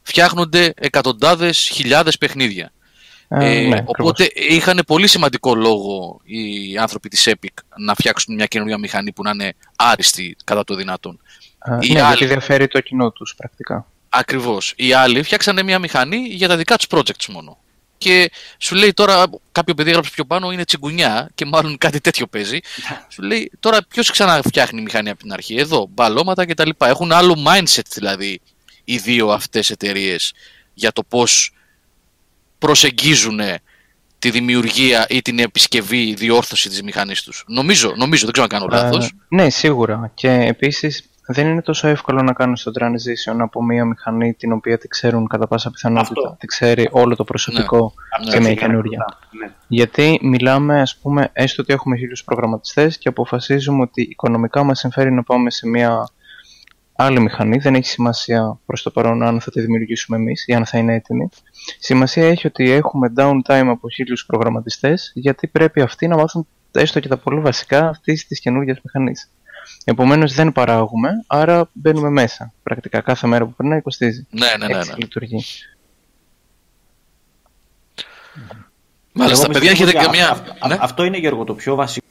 φτιάχνονται 0.02 0.72
εκατοντάδες 0.76 1.58
χιλιάδες 1.72 2.18
παιχνίδια. 2.18 2.70
Ε, 3.28 3.60
Ε, 3.62 3.66
ναι, 3.66 3.82
οπότε 3.86 4.30
είχαν 4.34 4.82
πολύ 4.86 5.06
σημαντικό 5.06 5.54
λόγο 5.54 6.20
οι 6.24 6.76
άνθρωποι 6.78 7.08
της 7.08 7.28
Epic 7.30 7.48
να 7.76 7.94
φτιάξουν 7.94 8.34
μια 8.34 8.46
καινούργια 8.46 8.78
μηχανή 8.78 9.12
που 9.12 9.22
να 9.22 9.30
είναι 9.30 9.52
άριστη 9.76 10.36
κατά 10.44 10.64
το 10.64 10.74
δυνατόν. 10.74 11.20
ακριβώς. 11.58 11.88
οι 11.88 11.90
Ε, 11.90 11.94
ναι, 11.94 12.00
άλλοι- 12.02 12.16
γιατί 12.16 12.32
διαφέρει 12.32 12.68
το 12.68 12.80
κοινό 12.80 13.10
τους 13.10 13.34
πρακτικά. 13.36 13.86
Ακριβώς. 14.08 14.72
Οι 14.76 14.92
άλλοι 14.92 15.22
φτιάξανε 15.22 15.62
μια 15.62 15.78
μηχανή 15.78 16.16
για 16.16 16.48
τα 16.48 16.56
δικά 16.56 16.76
τους 16.76 16.86
projects 16.90 17.26
μόνο. 17.28 17.58
Και 17.98 18.30
σου 18.58 18.74
λέει 18.74 18.92
τώρα, 18.92 19.24
κάποιο 19.52 19.74
παιδί 19.74 19.90
έγραψε 19.90 20.10
πιο 20.14 20.24
πάνω, 20.24 20.50
είναι 20.50 20.64
τσιγκουνιά 20.64 21.30
και 21.34 21.44
μάλλον 21.44 21.78
κάτι 21.78 22.00
τέτοιο 22.00 22.26
παίζει. 22.26 22.58
σου 23.08 23.22
λέει 23.22 23.50
τώρα 23.60 23.78
ποιος 23.88 24.10
ξαναφτιάχνει 24.10 24.82
μηχανή 24.82 25.10
από 25.10 25.18
την 25.18 25.32
αρχή; 25.32 25.54
Εδώ, 25.54 25.86
μπαλώματα 25.90 26.46
κτλ. 26.46 26.70
Έχουν 26.78 27.12
άλλο 27.12 27.36
mindset 27.46 27.86
δηλαδή 27.92 28.40
οι 28.84 28.96
δύο 28.96 29.28
αυτές 29.28 29.70
εταιρείες 29.70 30.32
για 30.74 30.92
το 30.92 31.02
πώς 31.02 31.52
προσεγγίζουν 32.58 33.40
τη 34.18 34.30
δημιουργία 34.30 35.06
ή 35.08 35.22
την 35.22 35.38
επισκευή, 35.38 36.08
η 36.08 36.14
διόρθωση 36.14 36.68
της 36.68 36.82
μηχανής 36.82 37.22
τους. 37.22 37.44
Νομίζω, 37.46 37.94
νομίζω, 37.96 38.24
δεν 38.24 38.32
ξέρω 38.32 38.48
αν 38.50 38.60
κάνω 38.60 38.66
λάθος. 38.70 39.06
Ε, 39.06 39.10
ναι, 39.28 39.50
σίγουρα. 39.50 40.10
Και 40.14 40.30
επίσης 40.30 41.04
δεν 41.26 41.46
είναι 41.46 41.62
τόσο 41.62 41.88
εύκολο 41.88 42.22
να 42.22 42.32
κάνεις 42.32 42.62
το 42.62 42.70
transition 42.80 43.36
από 43.38 43.64
μια 43.64 43.84
μηχανή 43.84 44.34
την 44.34 44.52
οποία 44.52 44.78
τη 44.78 44.88
ξέρουν 44.88 45.26
κατά 45.26 45.46
πάσα 45.46 45.70
πιθανότητα. 45.70 46.20
Αυτό. 46.20 46.36
Τη 46.38 46.46
ξέρει 46.46 46.88
όλο 46.90 47.16
το 47.16 47.24
προσωπικό 47.24 47.92
Ναι, 48.24 48.30
σε 48.30 48.38
μια 48.40 48.50
Έτσι, 48.50 48.64
καινούρια. 48.64 49.06
Ναι. 49.40 49.50
Γιατί 49.68 50.18
μιλάμε, 50.22 50.80
ας 50.80 50.96
πούμε, 50.96 51.30
έστω 51.32 51.62
ότι 51.62 51.72
έχουμε 51.72 51.96
χίλιους 51.96 52.24
προγραμματιστές 52.24 52.98
και 52.98 53.08
αποφασίζουμε 53.08 53.82
ότι 53.82 54.02
οικονομικά 54.02 54.62
μας 54.62 54.78
συμφέρει 54.78 55.12
να 55.12 55.22
πάμε 55.22 55.50
σε 55.50 55.68
μια 55.68 56.08
άλλη 56.96 57.20
μηχανή. 57.20 57.58
Δεν 57.58 57.74
έχει 57.74 57.86
σημασία 57.86 58.58
προς 58.66 58.82
το 58.82 58.90
παρόν 58.90 59.22
αν 59.22 59.40
θα 59.40 59.50
τη 59.50 59.60
δημιουργήσουμε 59.60 60.16
εμείς 60.16 60.46
ή 60.46 60.54
αν 60.54 60.66
θα 60.66 60.78
είναι 60.78 60.94
έτοιμη. 60.94 61.28
Σημασία 61.78 62.26
έχει 62.28 62.46
ότι 62.46 62.70
έχουμε 62.70 63.12
downtime 63.16 63.66
από 63.66 63.90
χίλιους 63.90 64.26
προγραμματιστές 64.26 65.12
γιατί 65.14 65.46
πρέπει 65.46 65.80
αυτοί 65.80 66.08
να 66.08 66.16
μάθουν 66.16 66.46
έστω 66.72 67.00
και 67.00 67.08
τα 67.08 67.16
πολύ 67.16 67.40
βασικά 67.40 67.88
αυτής 67.88 68.26
της 68.26 68.40
καινούργιας 68.40 68.80
μηχανής. 68.84 69.30
Επομένως 69.84 70.32
δεν 70.34 70.52
παράγουμε, 70.52 71.10
άρα 71.26 71.68
μπαίνουμε 71.72 72.10
μέσα. 72.10 72.52
Πρακτικά 72.62 73.00
κάθε 73.00 73.26
μέρα 73.26 73.44
που 73.44 73.54
περνάει 73.54 73.80
κοστίζει. 73.80 74.26
Ναι, 74.30 74.46
ναι, 74.58 74.66
ναι. 74.66 74.78
Έτσι 74.78 74.90
ναι. 74.90 74.96
λειτουργεί. 74.98 75.44
Μάλιστα, 79.12 79.44
Εγώ 79.44 79.52
παιδιά, 79.52 79.70
πιστεύω 79.70 79.90
έχετε 79.90 79.98
ότι 79.98 80.18
καμία. 80.18 80.28
α- 80.28 80.56
α- 80.64 80.68
Ναι. 80.68 80.76
Αυτό 80.80 81.04
είναι 81.04 81.18
Γιώργο 81.18 81.44
το 81.44 81.54
πιο 81.54 81.74
βασικό. 81.74 82.06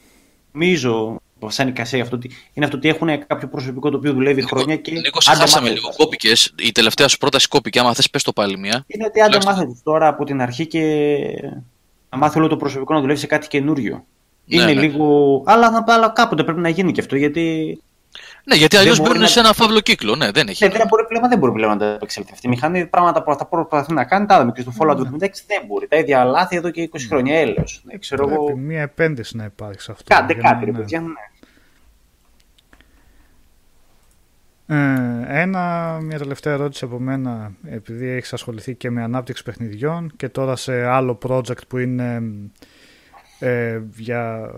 Νομίζω, 0.52 1.20
σαν 1.46 1.68
εικασία, 1.68 2.02
αυτό, 2.02 2.16
ότι- 2.16 2.30
είναι 2.52 2.64
αυτό 2.64 2.76
ότι 2.76 2.88
έχουν 2.88 3.26
κάποιο 3.26 3.48
προσωπικό 3.48 3.90
το 3.90 3.96
οποίο 3.96 4.12
δουλεύει 4.12 4.42
χρόνια 4.42 4.76
και. 4.76 4.92
Νίκο, 4.92 5.20
σε 5.20 5.30
άντε 5.30 5.40
χάσαμε 5.40 5.62
μάθετε. 5.68 5.80
λίγο. 5.80 5.94
Κόπηκες. 5.96 6.54
Η 6.58 6.72
τελευταία 6.72 7.08
σου 7.08 7.16
πρόταση 7.18 7.48
κόπηκε. 7.48 7.78
Άμα 7.78 7.94
θες, 7.94 8.10
πες 8.10 8.22
το 8.22 8.32
πάλι 8.32 8.58
μία. 8.58 8.84
Είναι 8.86 9.04
ότι 9.04 9.20
άντε 9.20 9.28
Τουλάχιστον- 9.38 9.52
μάθετε 9.66 9.80
τώρα 9.84 10.08
από 10.08 10.24
την 10.24 10.40
αρχή 10.40 10.66
και 10.66 10.82
να 12.10 12.18
μάθει 12.18 12.38
όλο 12.38 12.48
το 12.48 12.56
προσωπικό 12.56 12.94
να 12.94 13.00
δουλεύει 13.00 13.18
σε 13.18 13.26
κάτι 13.26 13.48
καινούριο. 13.48 14.04
Ναι, 14.46 14.62
είναι 14.62 14.72
ναι. 14.72 14.80
λίγο. 14.80 15.42
Αλλά, 15.46 15.84
αλλά 15.86 16.08
κάποτε 16.08 16.44
πρέπει 16.44 16.60
να 16.60 16.68
γίνει 16.68 16.92
και 16.92 17.00
αυτό 17.00 17.16
γιατί. 17.16 17.78
Ναι, 18.44 18.54
γιατί 18.56 18.74
Δεν 18.76 18.80
αλλιώς 18.84 18.96
μπορεί 18.98 19.08
μπαίνουν 19.10 19.22
να- 19.24 19.28
σε 19.30 19.40
ένα 19.40 19.52
φαύλο 19.52 19.80
κύκλο. 19.80 20.14
Ναι, 20.14 20.30
δεν 20.30 20.48
έχει. 20.48 20.64
Ναι, 20.64 20.70
δεν 20.70 20.86
μπορεί 20.88 21.06
πλέον, 21.06 21.28
δεν 21.28 21.38
μπορεί 21.38 21.52
πλέον 21.52 21.70
να 21.70 21.76
τα 21.78 21.86
επεξέλθει 21.86 22.30
αυτή 22.32 22.46
η 22.46 22.50
μηχανή. 22.50 22.86
Πράγματα 22.86 23.22
που 23.22 23.34
θα 23.38 23.46
προσπαθεί 23.46 23.92
να 23.92 24.04
κάνει, 24.04 24.26
τα 24.26 24.34
είδαμε 24.34 24.52
και 24.52 24.60
στο 24.60 24.72
Fallout 24.78 24.96
76 24.98 25.44
δεν 25.46 25.62
μπορεί. 25.66 25.86
Τα 25.88 25.96
ίδια 25.96 26.24
λάθη 26.24 26.56
εδώ 26.56 26.70
και 26.70 26.82
20 26.92 27.06
χρόνια 27.08 27.38
έλεος. 27.38 27.82
Δεν 27.84 27.98
ξέρω 28.00 28.28
εγώ. 28.30 28.44
Πρέπει 28.44 28.60
μία 28.60 28.80
επένδυση 28.82 29.36
να 29.36 29.44
υπάρχει 29.44 29.80
σε 29.80 29.92
αυτό. 29.92 30.14
Κάντε 30.14 30.32
για 30.32 30.42
να- 30.42 30.48
κάτι, 30.52 30.64
ρε 30.64 30.70
ναι. 30.70 30.78
παιδιά. 30.78 31.00
ναι. 31.00 31.08
Ε, 34.68 35.40
ένα, 35.42 35.98
μια 36.02 36.18
τελευταία 36.18 36.52
ερώτηση 36.52 36.84
από 36.84 36.98
μένα, 36.98 37.52
επειδή 37.70 38.08
έχεις 38.08 38.32
ασχοληθεί 38.32 38.74
και 38.74 38.90
με 38.90 39.02
ανάπτυξη 39.02 39.42
παιχνιδιών 39.42 40.12
και 40.16 40.28
τώρα 40.28 40.56
σε 40.56 40.84
άλλο 40.86 41.18
project 41.28 41.66
που 41.68 41.78
είναι 41.78 42.22
ε, 43.38 43.80
για, 43.96 44.50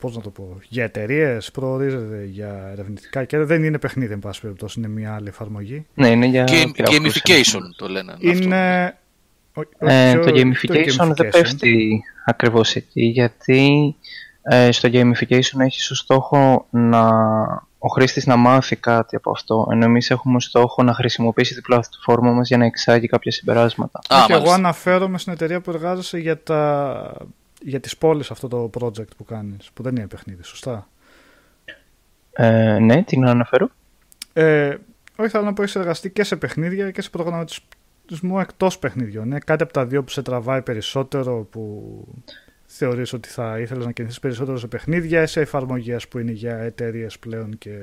πώς 0.00 0.16
να 0.16 0.22
το 0.22 0.30
πω, 0.30 0.58
για 0.68 0.84
εταιρείες, 0.84 1.50
προορίζεται 1.50 2.24
για 2.30 2.68
ερευνητικά 2.72 3.24
και 3.24 3.38
δεν 3.38 3.64
είναι 3.64 3.78
παιχνίδι, 3.78 4.12
εν 4.12 4.18
πάση 4.18 4.40
περιπτώσει, 4.40 4.78
είναι 4.78 4.88
μια 4.88 5.14
άλλη 5.14 5.28
εφαρμογή. 5.28 5.86
Ναι, 5.94 6.08
είναι 6.08 6.26
για 6.26 6.44
Game- 6.44 6.70
πειραματικούς 6.76 7.22
gamification 7.22 7.60
το 7.76 7.88
λένε. 7.88 8.12
αυτό. 8.12 8.28
Είναι... 8.30 8.94
ο- 9.54 9.60
Ε, 9.78 10.10
όχι, 10.10 10.18
το 10.18 10.30
ο- 10.30 10.32
gamification 10.36 11.14
δεν 11.16 11.28
πέφτει 11.30 12.02
ακριβώς 12.26 12.74
εκεί, 12.76 13.02
γιατί 13.02 13.96
ε, 14.42 14.72
στο 14.72 14.88
gamification 14.92 15.58
έχει 15.60 15.92
ως 15.92 15.98
στόχο 15.98 16.66
να, 16.70 17.08
ο 17.78 17.88
χρήστης 17.88 18.26
να 18.26 18.36
μάθει 18.36 18.76
κάτι 18.76 19.16
από 19.16 19.30
αυτό, 19.30 19.68
ενώ 19.72 19.84
εμείς 19.84 20.10
έχουμε 20.10 20.36
ως 20.36 20.44
στόχο 20.44 20.82
να 20.82 20.94
χρησιμοποιήσει 20.94 21.54
την 21.54 21.62
πλατφόρμα 21.62 22.32
μας 22.32 22.48
για 22.48 22.56
να 22.56 22.64
εξάγει 22.64 23.06
κάποια 23.06 23.32
συμπεράσματα. 23.32 23.98
Α, 24.08 24.16
και 24.26 24.32
εγώ 24.32 24.40
μάλιστα. 24.40 24.54
αναφέρομαι 24.54 25.18
στην 25.18 25.32
εταιρεία 25.32 25.60
που 25.60 25.70
εργάζεσαι 25.70 26.18
για 26.18 26.42
τα, 26.42 27.12
για 27.64 27.80
τις 27.80 27.96
πόλεις 27.96 28.30
αυτό 28.30 28.48
το 28.48 28.70
project 28.80 29.16
που 29.16 29.24
κάνεις, 29.24 29.70
που 29.74 29.82
δεν 29.82 29.96
είναι 29.96 30.06
παιχνίδι, 30.06 30.42
σωστά; 30.42 30.88
Ε, 32.32 32.78
ναι, 32.78 33.02
τι 33.02 33.18
να 33.18 33.30
αναφέρω; 33.30 33.70
Ε, 34.32 34.76
όχι, 35.16 35.30
θέλω 35.30 35.44
να 35.44 35.52
πω 35.52 35.62
έχει 35.62 35.78
εργαστεί 35.78 36.10
και 36.10 36.24
σε 36.24 36.36
παιχνίδια 36.36 36.90
και 36.90 37.02
σε 37.02 37.10
προγραμματισμό 37.10 38.38
εκτός 38.40 38.78
παιχνιδιών. 38.78 39.26
Είναι 39.26 39.38
κάτι 39.38 39.62
από 39.62 39.72
τα 39.72 39.86
δύο 39.86 40.02
που 40.04 40.10
σε 40.10 40.22
τραβάει 40.22 40.62
περισσότερο, 40.62 41.46
που 41.50 42.04
θεωρείς 42.66 43.12
ότι 43.12 43.28
θα 43.28 43.58
ήθελες 43.58 43.84
να 43.84 43.92
κινηθείς 43.92 44.20
περισσότερο 44.20 44.58
σε 44.58 44.66
παιχνίδια 44.66 45.22
ή 45.22 45.26
σε 45.26 45.40
εφαρμογές 45.40 46.08
που 46.08 46.18
είναι 46.18 46.32
για 46.32 46.56
εταιρείες 46.56 47.18
πλέον 47.18 47.58
και 47.58 47.78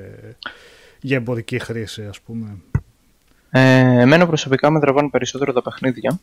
για 1.00 1.16
εμπορική 1.16 1.58
χρήση, 1.58 2.06
ας 2.06 2.20
πούμε; 2.20 2.56
Ε, 3.50 4.00
εμένα 4.00 4.26
προσωπικά 4.26 4.70
με 4.70 4.80
τραβάνε 4.80 5.08
περισσότερο 5.08 5.52
τα 5.52 5.62
παιχνίδια 5.62 6.20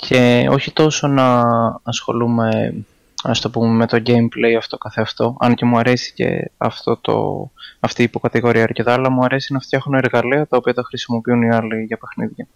και 0.00 0.48
όχι 0.50 0.72
τόσο 0.72 1.06
να 1.06 1.42
ασχολούμαι 1.82 2.74
ας 3.22 3.40
το 3.40 3.50
πούμε 3.50 3.68
με 3.68 3.86
το 3.86 4.02
gameplay 4.06 4.54
αυτό 4.58 4.78
καθεαυτό 4.78 5.36
αν 5.40 5.54
και 5.54 5.64
μου 5.64 5.78
αρέσει 5.78 6.12
και 6.14 6.50
αυτό 6.56 6.96
το, 6.96 7.50
αυτή 7.80 8.00
η 8.00 8.04
υποκατηγορία 8.04 8.62
αρκετά 8.62 8.92
αλλά 8.92 9.10
μου 9.10 9.24
αρέσει 9.24 9.52
να 9.52 9.60
φτιάχνω 9.60 9.96
εργαλεία 9.96 10.46
τα 10.46 10.56
οποία 10.56 10.74
τα 10.74 10.82
χρησιμοποιούν 10.82 11.42
οι 11.42 11.54
άλλοι 11.54 11.84
για 11.84 11.98
παιχνίδια 11.98 12.46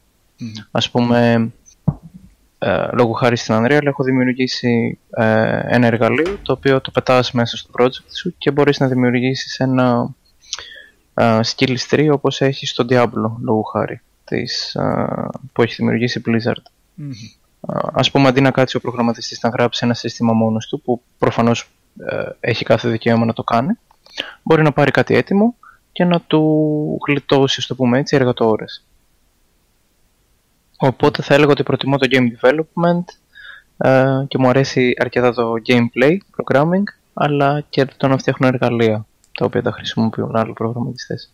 mm. 0.40 0.66
ας 0.70 0.90
πούμε 0.90 1.50
ε, 2.58 2.88
λόγω 2.92 3.12
χάρη 3.12 3.36
στην 3.36 3.54
Unreal 3.54 3.86
έχω 3.86 4.02
δημιουργήσει 4.04 4.98
ε, 5.10 5.60
ένα 5.66 5.86
εργαλείο 5.86 6.38
το 6.42 6.52
οποίο 6.52 6.80
το 6.80 6.90
πετάς 6.90 7.32
μέσα 7.32 7.56
στο 7.56 7.70
project 7.78 8.14
σου 8.18 8.34
και 8.38 8.50
μπορείς 8.50 8.80
να 8.80 8.88
δημιουργήσεις 8.88 9.60
ένα 9.60 10.14
ε, 11.14 11.40
skill 11.44 11.76
tree 11.90 12.08
όπως 12.12 12.40
έχεις 12.40 12.70
στο 12.70 12.84
Diablo 12.88 13.36
λόγω 13.40 13.62
χάρη 13.62 14.00
της, 14.24 14.74
ε, 14.74 15.06
που 15.52 15.62
έχει 15.62 15.74
δημιουργήσει 15.74 16.22
Blizzard. 16.26 16.62
Mm-hmm. 17.02 17.40
Ας 17.92 18.10
πούμε 18.10 18.28
αντί 18.28 18.40
να 18.40 18.50
κάτσει 18.50 18.76
ο 18.76 18.80
προγραμματιστής 18.80 19.40
να 19.42 19.48
γράψει 19.48 19.84
ένα 19.84 19.94
σύστημα 19.94 20.32
μόνος 20.32 20.66
του 20.66 20.80
που 20.80 21.02
προφανώς 21.18 21.70
ε, 22.06 22.30
έχει 22.40 22.64
κάθε 22.64 22.88
δικαίωμα 22.88 23.24
να 23.24 23.32
το 23.32 23.42
κάνει 23.42 23.78
μπορεί 24.42 24.62
να 24.62 24.72
πάρει 24.72 24.90
κάτι 24.90 25.14
έτοιμο 25.14 25.56
και 25.92 26.04
να 26.04 26.20
του 26.20 26.98
γλιτώσει, 27.06 27.66
το 27.66 27.74
πούμε 27.74 27.98
έτσι, 27.98 28.16
εργατόρες. 28.16 28.84
Οπότε 30.76 31.22
θα 31.22 31.34
έλεγα 31.34 31.50
ότι 31.50 31.62
προτιμώ 31.62 31.98
το 31.98 32.06
game 32.10 32.26
development 32.40 33.04
ε, 33.76 34.24
και 34.28 34.38
μου 34.38 34.48
αρέσει 34.48 34.94
αρκετά 34.98 35.34
το 35.34 35.52
gameplay, 35.66 36.16
programming, 36.36 36.82
αλλά 37.14 37.64
και 37.70 37.84
το 37.84 38.08
να 38.08 38.18
φτιάχνω 38.18 38.46
εργαλεία 38.46 39.06
τα 39.32 39.44
οποία 39.44 39.62
τα 39.62 39.72
χρησιμοποιούν 39.72 40.36
άλλοι 40.36 40.52
προγραμματιστές. 40.52 41.32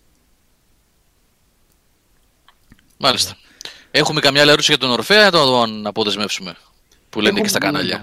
Μάλιστα. 2.98 3.36
Έχουμε 3.90 4.20
καμιά 4.20 4.40
άλλη 4.40 4.50
ερώτηση 4.50 4.70
για 4.70 4.80
τον 4.80 4.90
Ορφέα 4.90 5.24
να 5.24 5.30
τον 5.30 5.86
αποδεσμεύσουμε. 5.86 6.56
Που 7.10 7.20
λένε 7.20 7.40
και 7.40 7.48
στα 7.48 7.58
κανάλια. 7.58 8.00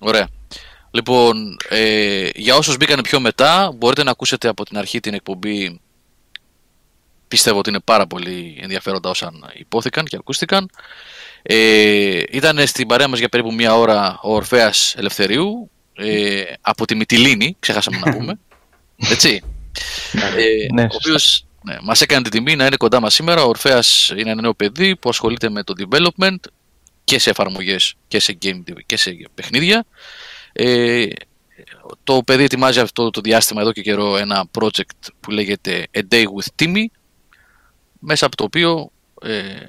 Ωραία. 0.00 0.28
Λοιπόν, 0.90 1.56
ε, 1.68 2.28
για 2.34 2.56
όσους 2.56 2.76
μπήκαν 2.76 3.00
πιο 3.00 3.20
μετά, 3.20 3.72
μπορείτε 3.74 4.02
να 4.02 4.10
ακούσετε 4.10 4.48
από 4.48 4.64
την 4.64 4.78
αρχή 4.78 5.00
την 5.00 5.14
εκπομπή. 5.14 5.80
Πιστεύω 7.28 7.58
ότι 7.58 7.68
είναι 7.70 7.80
πάρα 7.80 8.06
πολύ 8.06 8.58
ενδιαφέροντα 8.60 9.10
όσα 9.10 9.32
υπόθηκαν 9.52 10.04
και 10.04 10.16
ακούστηκαν. 10.16 10.70
Ε, 11.42 12.22
ήταν 12.30 12.66
στην 12.66 12.86
παρέα 12.86 13.08
μας 13.08 13.18
για 13.18 13.28
περίπου 13.28 13.54
μία 13.54 13.76
ώρα 13.76 14.18
ο 14.22 14.34
Ορφέας 14.34 14.94
Ελευθερίου 14.96 15.70
ε, 15.94 16.42
από 16.60 16.84
τη 16.84 16.94
Μυτιλίνη, 16.94 17.56
ξέχασαμε 17.60 17.98
να 17.98 18.12
πούμε. 18.16 18.38
Έτσι. 19.10 19.42
ε, 20.36 20.72
ναι, 20.74 20.82
ο 20.82 20.94
οποίος 20.94 21.46
ναι, 21.64 21.76
μας 21.82 22.00
έκανε 22.00 22.22
την 22.22 22.30
τιμή 22.30 22.56
να 22.56 22.66
είναι 22.66 22.76
κοντά 22.76 23.00
μας 23.00 23.14
σήμερα. 23.14 23.44
Ο 23.44 23.48
Ορφέας 23.48 24.12
είναι 24.16 24.30
ένα 24.30 24.42
νέο 24.42 24.54
παιδί 24.54 24.96
που 24.96 25.08
ασχολείται 25.08 25.50
με 25.50 25.62
το 25.62 25.74
development 25.78 26.36
και 27.04 27.18
σε 27.18 27.30
εφαρμογές 27.30 27.94
και 28.08 28.20
σε, 28.20 28.38
game, 28.42 28.62
και 28.86 28.96
σε 28.96 29.10
παιχνίδια. 29.34 29.84
Ε, 30.52 31.06
το 32.04 32.22
παιδί 32.22 32.44
ετοιμάζει 32.44 32.80
αυτό 32.80 33.10
το 33.10 33.20
διάστημα 33.20 33.60
εδώ 33.60 33.72
και 33.72 33.82
καιρό 33.82 34.16
ένα 34.16 34.44
project 34.58 35.08
που 35.20 35.30
λέγεται 35.30 35.86
A 35.94 36.00
Day 36.10 36.24
with 36.24 36.62
Timmy 36.62 36.84
μέσα 37.98 38.26
από 38.26 38.36
το 38.36 38.44
οποίο 38.44 38.90
ε, 39.22 39.66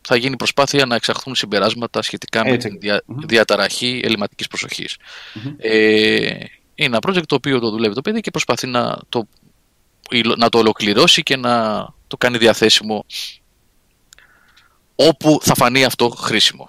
θα 0.00 0.16
γίνει 0.16 0.36
προσπάθεια 0.36 0.86
να 0.86 0.94
εξαχθούν 0.94 1.34
συμπεράσματα 1.34 2.02
σχετικά 2.02 2.44
με 2.44 2.56
τη 2.56 2.76
δια, 2.76 3.02
διαταραχή 3.06 4.00
ελληματικής 4.04 4.46
Ε, 5.56 6.30
είναι 6.74 6.96
ένα 6.96 6.98
project 7.06 7.26
το 7.26 7.34
οποίο 7.34 7.58
το 7.58 7.70
δουλεύει 7.70 7.94
το 7.94 8.00
παιδί 8.00 8.20
και 8.20 8.30
προσπαθεί 8.30 8.66
να 8.66 8.98
το 9.08 9.28
να 10.36 10.48
το 10.48 10.58
ολοκληρώσει 10.58 11.22
και 11.22 11.36
να 11.36 11.86
το 12.06 12.16
κάνει 12.16 12.38
διαθέσιμο 12.38 13.04
όπου 14.94 15.38
θα 15.42 15.54
φανεί 15.54 15.84
αυτό 15.84 16.08
χρήσιμο. 16.08 16.68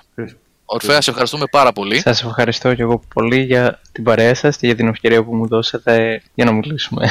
Ορφέα, 0.65 1.01
σε 1.01 1.09
ευχαριστούμε 1.09 1.45
πάρα 1.51 1.71
πολύ. 1.71 1.99
Σας 1.99 2.23
ευχαριστώ 2.23 2.73
και 2.75 2.81
εγώ 2.81 3.01
πολύ 3.13 3.43
για 3.43 3.81
την 3.91 4.03
παρέα 4.03 4.35
σας 4.35 4.57
και 4.57 4.65
για 4.65 4.75
την 4.75 4.87
ευκαιρία 4.87 5.23
που 5.23 5.35
μου 5.35 5.47
δώσατε 5.47 6.21
για 6.33 6.45
να 6.45 6.51
μιλήσουμε. 6.51 7.09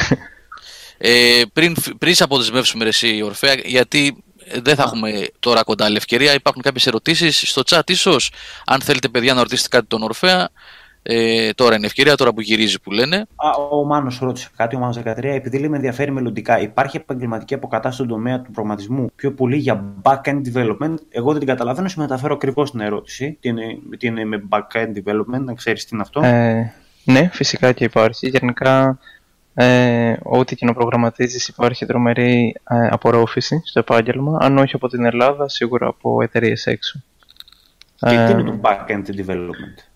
Ε, 1.01 1.41
πριν, 1.53 1.75
πριν 1.97 2.15
σε 2.15 2.23
αποδεσμεύσουμε 2.23 2.85
εσύ, 2.85 3.21
Ορφέα, 3.21 3.53
γιατί 3.53 4.23
δεν 4.61 4.75
θα 4.75 4.83
έχουμε 4.83 5.27
τώρα 5.39 5.63
κοντά 5.63 5.85
άλλη 5.85 5.95
ευκαιρία. 5.97 6.33
Υπάρχουν 6.33 6.61
κάποιες 6.61 6.87
ερωτήσεις 6.87 7.49
στο 7.49 7.61
chat 7.65 7.89
ίσως. 7.89 8.31
Αν 8.65 8.81
θέλετε 8.81 9.07
παιδιά 9.07 9.33
να 9.33 9.41
ρωτήσετε 9.41 9.67
κάτι 9.67 9.85
τον 9.87 10.03
Ορφέα, 10.03 10.49
ε, 11.11 11.53
τώρα 11.53 11.75
είναι 11.75 11.85
ευκαιρία, 11.85 12.15
τώρα 12.15 12.33
που 12.33 12.41
γυρίζει 12.41 12.81
που 12.81 12.91
λένε. 12.91 13.15
Α, 13.35 13.49
ο 13.71 13.83
Μάνος 13.83 14.19
ρώτησε 14.19 14.49
κάτι, 14.55 14.75
ο 14.75 14.79
Μάνος 14.79 14.97
13, 14.97 15.23
επειδή 15.23 15.59
λέει 15.59 15.69
με 15.69 15.75
ενδιαφέρει 15.75 16.11
μελλοντικά. 16.11 16.61
Υπάρχει 16.61 16.97
επαγγελματική 16.97 17.53
αποκατάσταση 17.53 17.95
στον 17.95 18.07
τομέα 18.07 18.41
του 18.41 18.51
προγραμματισμού 18.51 19.09
πιο 19.15 19.33
πολύ 19.33 19.57
για 19.57 19.83
back-end 20.01 20.41
development; 20.53 20.95
Εγώ 21.09 21.29
δεν 21.29 21.39
την 21.39 21.47
καταλαβαίνω, 21.47 21.87
σου 21.87 21.99
μεταφέρω 21.99 22.33
ακριβώς 22.33 22.71
την 22.71 22.79
ερώτηση. 22.79 23.37
Τι 23.39 23.49
είναι, 23.49 23.63
τι 23.97 24.07
είναι 24.07 24.25
με 24.25 24.43
back-end 24.49 24.87
development, 25.03 25.43
να 25.43 25.53
ξέρεις 25.53 25.83
τι 25.83 25.89
είναι 25.93 26.01
αυτό. 26.01 26.21
Ε, 26.23 26.73
ναι, 27.03 27.29
φυσικά 27.33 27.71
και 27.71 27.83
υπάρχει. 27.83 28.27
Γενικά, 28.27 28.99
ε, 29.53 30.13
ό,τι 30.23 30.55
και 30.55 30.65
να 30.65 30.73
προγραμματίζεις 30.73 31.47
υπάρχει 31.47 31.85
τρομερή 31.85 32.55
ε, 32.69 32.87
απορρόφηση 32.87 33.61
στο 33.65 33.79
επάγγελμα. 33.79 34.37
Αν 34.41 34.57
όχι 34.57 34.75
από 34.75 34.87
την 34.87 35.05
Ελλάδα, 35.05 35.49
σίγουρα 35.49 35.87
από 35.87 36.21
εταιρείες 36.21 36.65
έξω. 36.65 37.01
Και 37.99 38.25
τι 38.25 38.31
είναι 38.31 38.43
το 38.43 38.59
back-end 38.61 39.03
development; 39.25 39.88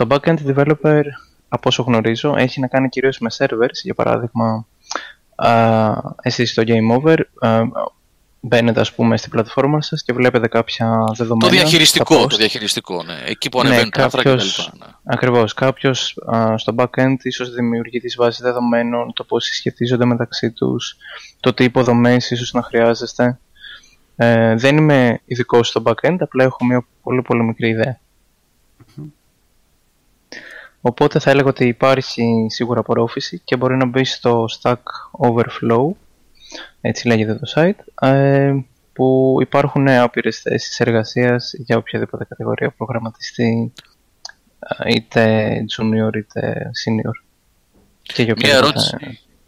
Το 0.00 0.06
backend 0.08 0.36
developer, 0.46 1.02
από 1.48 1.62
όσο 1.64 1.82
γνωρίζω, 1.82 2.34
έχει 2.36 2.60
να 2.60 2.66
κάνει 2.66 2.88
κυρίως 2.88 3.18
με 3.18 3.30
servers. 3.38 3.80
Για 3.82 3.94
παράδειγμα, 3.94 4.66
α, 5.34 5.92
εσείς 6.22 6.50
στο 6.50 6.62
Game 6.66 7.00
Over 7.00 7.18
α, 7.40 7.60
μπαίνετε 8.40 8.80
ας 8.80 8.92
πούμε 8.92 9.16
στην 9.16 9.30
πλατφόρμα 9.30 9.82
σας 9.82 10.02
και 10.02 10.12
βλέπετε 10.12 10.48
κάποια 10.48 11.04
δεδομένα. 11.16 11.50
Το 11.52 11.56
διαχειριστικό, 11.58 12.26
το 12.26 12.36
διαχειριστικό, 12.36 13.02
ναι. 13.02 13.22
Εκεί 13.26 13.48
που 13.48 13.60
ανεβαίνουν 13.60 13.90
ναι, 13.96 14.08
τα 14.08 14.22
και 14.22 14.30
Ναι. 14.30 14.86
Ακριβώς. 15.04 15.54
Κάποιος 15.54 16.16
α, 16.34 16.58
στο 16.58 16.74
backend 16.76 17.16
ίσως 17.22 17.50
δημιουργεί 17.50 18.00
τις 18.00 18.16
βάσεις 18.16 18.40
δεδομένων, 18.42 19.12
το 19.12 19.24
πώς 19.24 19.44
συσχετίζονται 19.44 20.04
μεταξύ 20.04 20.52
τους, 20.52 20.96
το 21.40 21.52
τι 21.52 21.64
υποδομές 21.64 22.30
ίσως 22.30 22.52
να 22.52 22.62
χρειάζεστε. 22.62 23.38
Ε, 24.16 24.54
δεν 24.54 24.76
είμαι 24.76 25.20
ειδικός 25.24 25.68
στο 25.68 25.82
backend, 25.84 26.16
απλά 26.20 26.44
έχω 26.44 26.64
μια 26.64 26.86
πολύ 27.02 27.22
πολύ 27.22 27.42
μικρή 27.42 27.68
ιδέα. 27.68 28.00
Οπότε 30.80 31.18
θα 31.18 31.30
έλεγα 31.30 31.48
ότι 31.48 31.66
υπάρχει 31.66 32.46
σίγουρα 32.48 32.80
απορρόφηση 32.80 33.40
και 33.44 33.56
μπορεί 33.56 33.76
να 33.76 33.86
μπει 33.86 34.04
στο 34.04 34.44
Stack 34.60 34.82
Overflow, 35.20 35.90
έτσι 36.80 37.06
λέγεται 37.06 37.34
το 37.34 37.52
site, 37.54 38.08
ε, 38.08 38.54
που 38.92 39.36
υπάρχουν 39.40 39.88
άπειρες 39.88 40.40
θέσεις 40.40 40.80
εργασίας 40.80 41.52
για 41.56 41.76
οποιαδήποτε 41.76 42.24
κατηγορία 42.24 42.70
προγραμματιστή, 42.70 43.72
ε, 44.58 44.90
είτε 44.94 45.50
junior 45.76 46.16
είτε 46.16 46.70
senior. 46.84 47.24
Και 48.02 48.22
για 48.22 48.34
Μια 48.36 48.54
ερώτηση. 48.54 48.96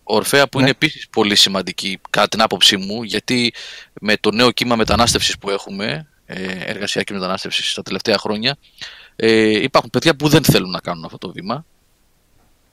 Ορφέα 0.03 0.49
που 0.49 0.57
ναι. 0.57 0.63
είναι 0.63 0.71
επίσης 0.71 1.09
πολύ 1.09 1.37
σημαντική 1.37 2.01
κατά 2.11 2.29
την 2.29 2.43
άποψή 2.43 2.77
μου 2.77 3.03
γιατί 3.03 3.53
με 4.01 4.17
το 4.17 4.31
νέο 4.31 4.51
κύμα 4.51 4.77
μετανάστευσης 4.77 5.39
που 5.39 5.51
έχουμε 5.51 6.07
ε, 6.27 6.59
εργασιακή 6.65 7.13
μετανάστευσης 7.13 7.71
στα 7.71 7.83
τελευταία 7.83 8.19
χρόνια 8.19 8.57
ε, 9.17 9.63
υπάρχουν 9.63 9.91
παιδιά 9.91 10.17
που 10.17 10.29
δεν 10.29 10.45
θέλουν 10.45 10.71
να 10.71 10.81
κάνουν 10.81 11.05
αυτό 11.05 11.19
το 11.19 11.33
βήμα. 11.33 11.65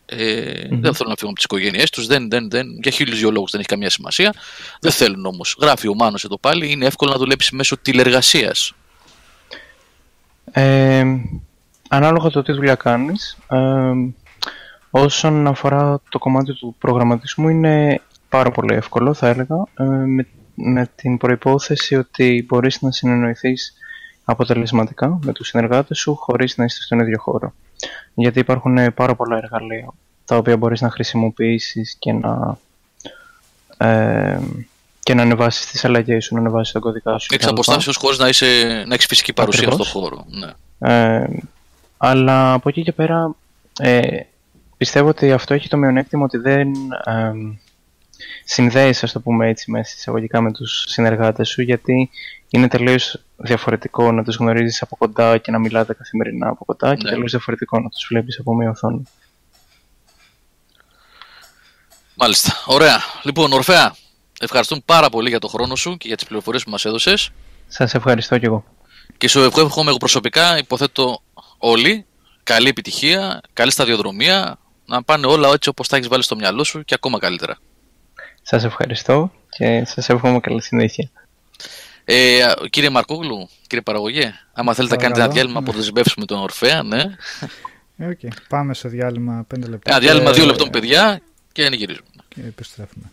Ε, 0.06 0.68
Δεν 0.70 0.94
θέλουν 0.94 1.10
να 1.10 1.16
φύγουν 1.16 1.30
από 1.30 1.34
τις 1.34 1.44
οικογένειές 1.44 1.90
τους. 1.90 2.08
Δεν, 2.08 2.30
δεν, 2.30 2.50
δεν, 2.50 2.68
για 2.82 2.92
χίλιου 2.92 3.16
δύο 3.16 3.32
λόγου 3.32 3.48
δεν 3.50 3.60
έχει 3.60 3.70
καμία 3.70 3.90
σημασία. 3.90 4.34
Δεν 4.80 4.92
θέλουν 4.92 5.26
όμως. 5.26 5.58
Γράφει 5.62 5.88
ο 5.88 5.96
Μάνος 5.96 6.24
εδώ 6.24 6.38
πάλι. 6.40 6.72
Είναι 6.72 6.86
εύκολο 6.86 7.12
να 7.12 7.18
δουλέψεις 7.18 7.52
μέσω 7.52 7.78
τηλεργασίας. 7.78 8.74
Ε, 10.52 11.04
ανάλογα 11.90 12.30
το 12.30 12.42
τι 12.42 12.52
δουλειά 12.52 12.76
κάνεις. 12.76 13.38
Ε, 13.50 13.92
όσον 14.90 15.48
αφορά 15.48 16.02
το 16.10 16.20
κομμάτι 16.20 16.54
του 16.54 16.76
προγραμματισμού, 16.80 17.50
είναι 17.50 18.02
πάρα 18.30 18.52
πολύ 18.52 18.76
εύκολο, 18.76 19.14
θα 19.14 19.28
έλεγα. 19.28 19.64
Ε, 19.78 19.84
με, 19.84 20.28
με 20.64 20.90
την 20.96 21.18
προϋπόθεση 21.18 21.96
ότι 21.96 22.46
μπορείς 22.48 22.82
να 22.82 22.92
συνεννοηθείς 22.92 23.74
αποτελεσματικά 24.24 25.20
με 25.24 25.32
τους 25.32 25.48
συνεργάτες 25.48 25.98
σου 25.98 26.16
χωρίς 26.16 26.58
να 26.58 26.64
είστε 26.64 26.82
στον 26.82 27.00
ίδιο 27.00 27.20
χώρο. 27.20 27.54
Γιατί 28.14 28.40
υπάρχουν 28.40 28.78
ε, 28.78 28.90
πάρα 28.90 29.16
πολλά 29.16 29.38
εργαλεία 29.38 29.94
τα 30.26 30.38
οποία 30.38 30.58
μπορείς 30.58 30.82
να 30.82 30.90
χρησιμοποιήσεις 30.90 31.96
και 32.00 32.14
να, 32.14 32.58
ε, 33.78 34.40
και 35.00 35.14
να 35.14 35.22
ανεβάσεις 35.22 35.66
τις 35.66 35.86
αλλαγές 35.86 36.26
σου, 36.26 36.34
να 36.34 36.40
ανεβάσεις 36.40 36.74
τον 36.74 36.82
κωδικά 36.82 37.18
σου. 37.18 37.28
Εξ 37.34 37.48
αποστάσεως 37.48 37.96
χωρίς 37.96 38.18
να, 38.18 38.28
είσαι, 38.28 38.84
να 38.88 38.94
έχεις 38.94 39.06
φυσική 39.06 39.34
παρουσία 39.34 39.72
στον 39.72 39.86
χώρο. 39.86 40.26
Ναι. 40.28 40.52
Ε, 40.94 41.28
Αλλά 41.98 42.54
από 42.54 42.70
εκεί 42.70 42.84
και 42.84 42.92
πέρα 42.92 43.36
ε, 43.80 44.20
πιστεύω 44.78 45.08
ότι 45.08 45.32
αυτό 45.32 45.54
έχει 45.54 45.70
το 45.70 45.78
μειονέκτημα 45.78 46.24
ότι 46.24 46.38
δεν 46.38 46.72
ε, 47.06 47.32
συνδέεις, 48.44 49.04
ας 49.04 49.12
το 49.12 49.20
πούμε 49.20 49.48
έτσι, 49.48 49.72
μέσα 49.72 49.94
εισαγωγικά 49.98 50.42
με 50.42 50.52
τους 50.52 50.86
συνεργάτες 50.88 51.50
σου, 51.50 51.62
γιατί 51.62 52.10
είναι 52.50 52.68
τελείως 52.68 53.22
διαφορετικό 53.38 54.12
να 54.12 54.24
τους 54.24 54.36
γνωρίζεις 54.36 54.82
από 54.82 54.96
κοντά 54.96 55.38
και 55.38 55.52
να 55.52 55.60
μιλάτε 55.60 55.94
καθημερινά 55.94 56.48
από 56.50 56.66
κοντά 56.66 56.96
και 56.96 57.04
Ναι. 57.04 57.10
τελείως 57.10 57.32
διαφορετικό 57.32 57.80
να 57.80 57.90
τους 57.90 58.06
βλέπεις 58.10 58.40
από 58.40 58.56
μία 58.56 58.70
οθόνη. 58.70 59.04
Μάλιστα. 62.16 62.54
Ωραία. 62.66 62.98
Λοιπόν, 63.24 63.54
Ορφέα, 63.54 63.96
ευχαριστούμε 64.40 64.82
πάρα 64.86 65.10
πολύ 65.10 65.30
για 65.30 65.40
το 65.40 65.48
χρόνο 65.48 65.76
σου 65.76 65.98
και 65.98 66.08
για 66.08 66.18
τις 66.18 66.26
πληροφορίες 66.26 66.64
που 66.64 66.70
μας 66.70 66.86
έδωσες. 66.86 67.30
Σας 67.68 67.94
ευχαριστώ 67.94 68.38
κι 68.38 68.46
εγώ. 68.46 68.64
Και 69.18 69.28
σου 69.28 69.40
εύχομαι 69.40 69.90
εγώ 69.90 69.98
προσωπικά, 69.98 70.58
υποθέτω 70.58 71.22
όλοι, 71.58 72.06
καλή 72.44 72.68
επιτυχία, 72.68 73.42
καλή 73.54 73.72
σταδιοδρομία, 73.72 74.60
να 74.86 75.04
πάνε 75.04 75.28
όλα 75.28 75.50
έτσι 75.54 75.70
όπως 75.70 75.88
τα 75.88 75.96
έχεις 75.96 76.08
βάλει 76.08 76.24
στο 76.24 76.36
μυαλό 76.36 76.64
σου 76.64 76.84
και 76.84 76.94
ακόμα 76.94 77.20
καλύτερα. 77.20 77.58
Σας 78.50 78.64
ευχαριστώ 78.64 79.32
και 79.50 79.84
σας 79.86 80.10
εύχομαι 80.10 80.40
καλή 80.40 80.62
συνέχεια. 80.62 81.10
Ε, 82.06 82.46
κύριε 82.70 82.90
Μαρκόγλου, 82.90 83.50
κύριε 83.68 83.82
Παραγωγέ, 83.82 84.34
άμα 84.54 84.74
θέλετε 84.74 84.96
να 84.96 85.02
κάνετε 85.02 85.20
ένα 85.22 85.30
Παρακαλώ. 85.30 85.32
διάλειμμα 85.34 85.60
από 85.60 85.72
δεσμεύσουμε 85.72 86.26
τον 86.26 86.40
Ορφέα, 86.40 86.84
ναι. 86.84 87.04
Ε, 87.98 88.06
οκ. 88.06 88.20
Πάμε 88.50 88.74
σε 88.74 88.88
διάλειμμα 88.88 89.46
5 89.56 89.70
λεπτά. 89.70 89.92
Ένα 89.92 90.00
διάλειμμα 90.00 90.30
και- 90.32 90.36
δύο 90.38 90.46
λεπτών, 90.46 90.70
παιδιά, 90.70 91.22
και 91.52 91.70
γυρίζουμε. 91.72 92.08
Και 92.28 92.42
επιστρέφουμε. 92.48 93.12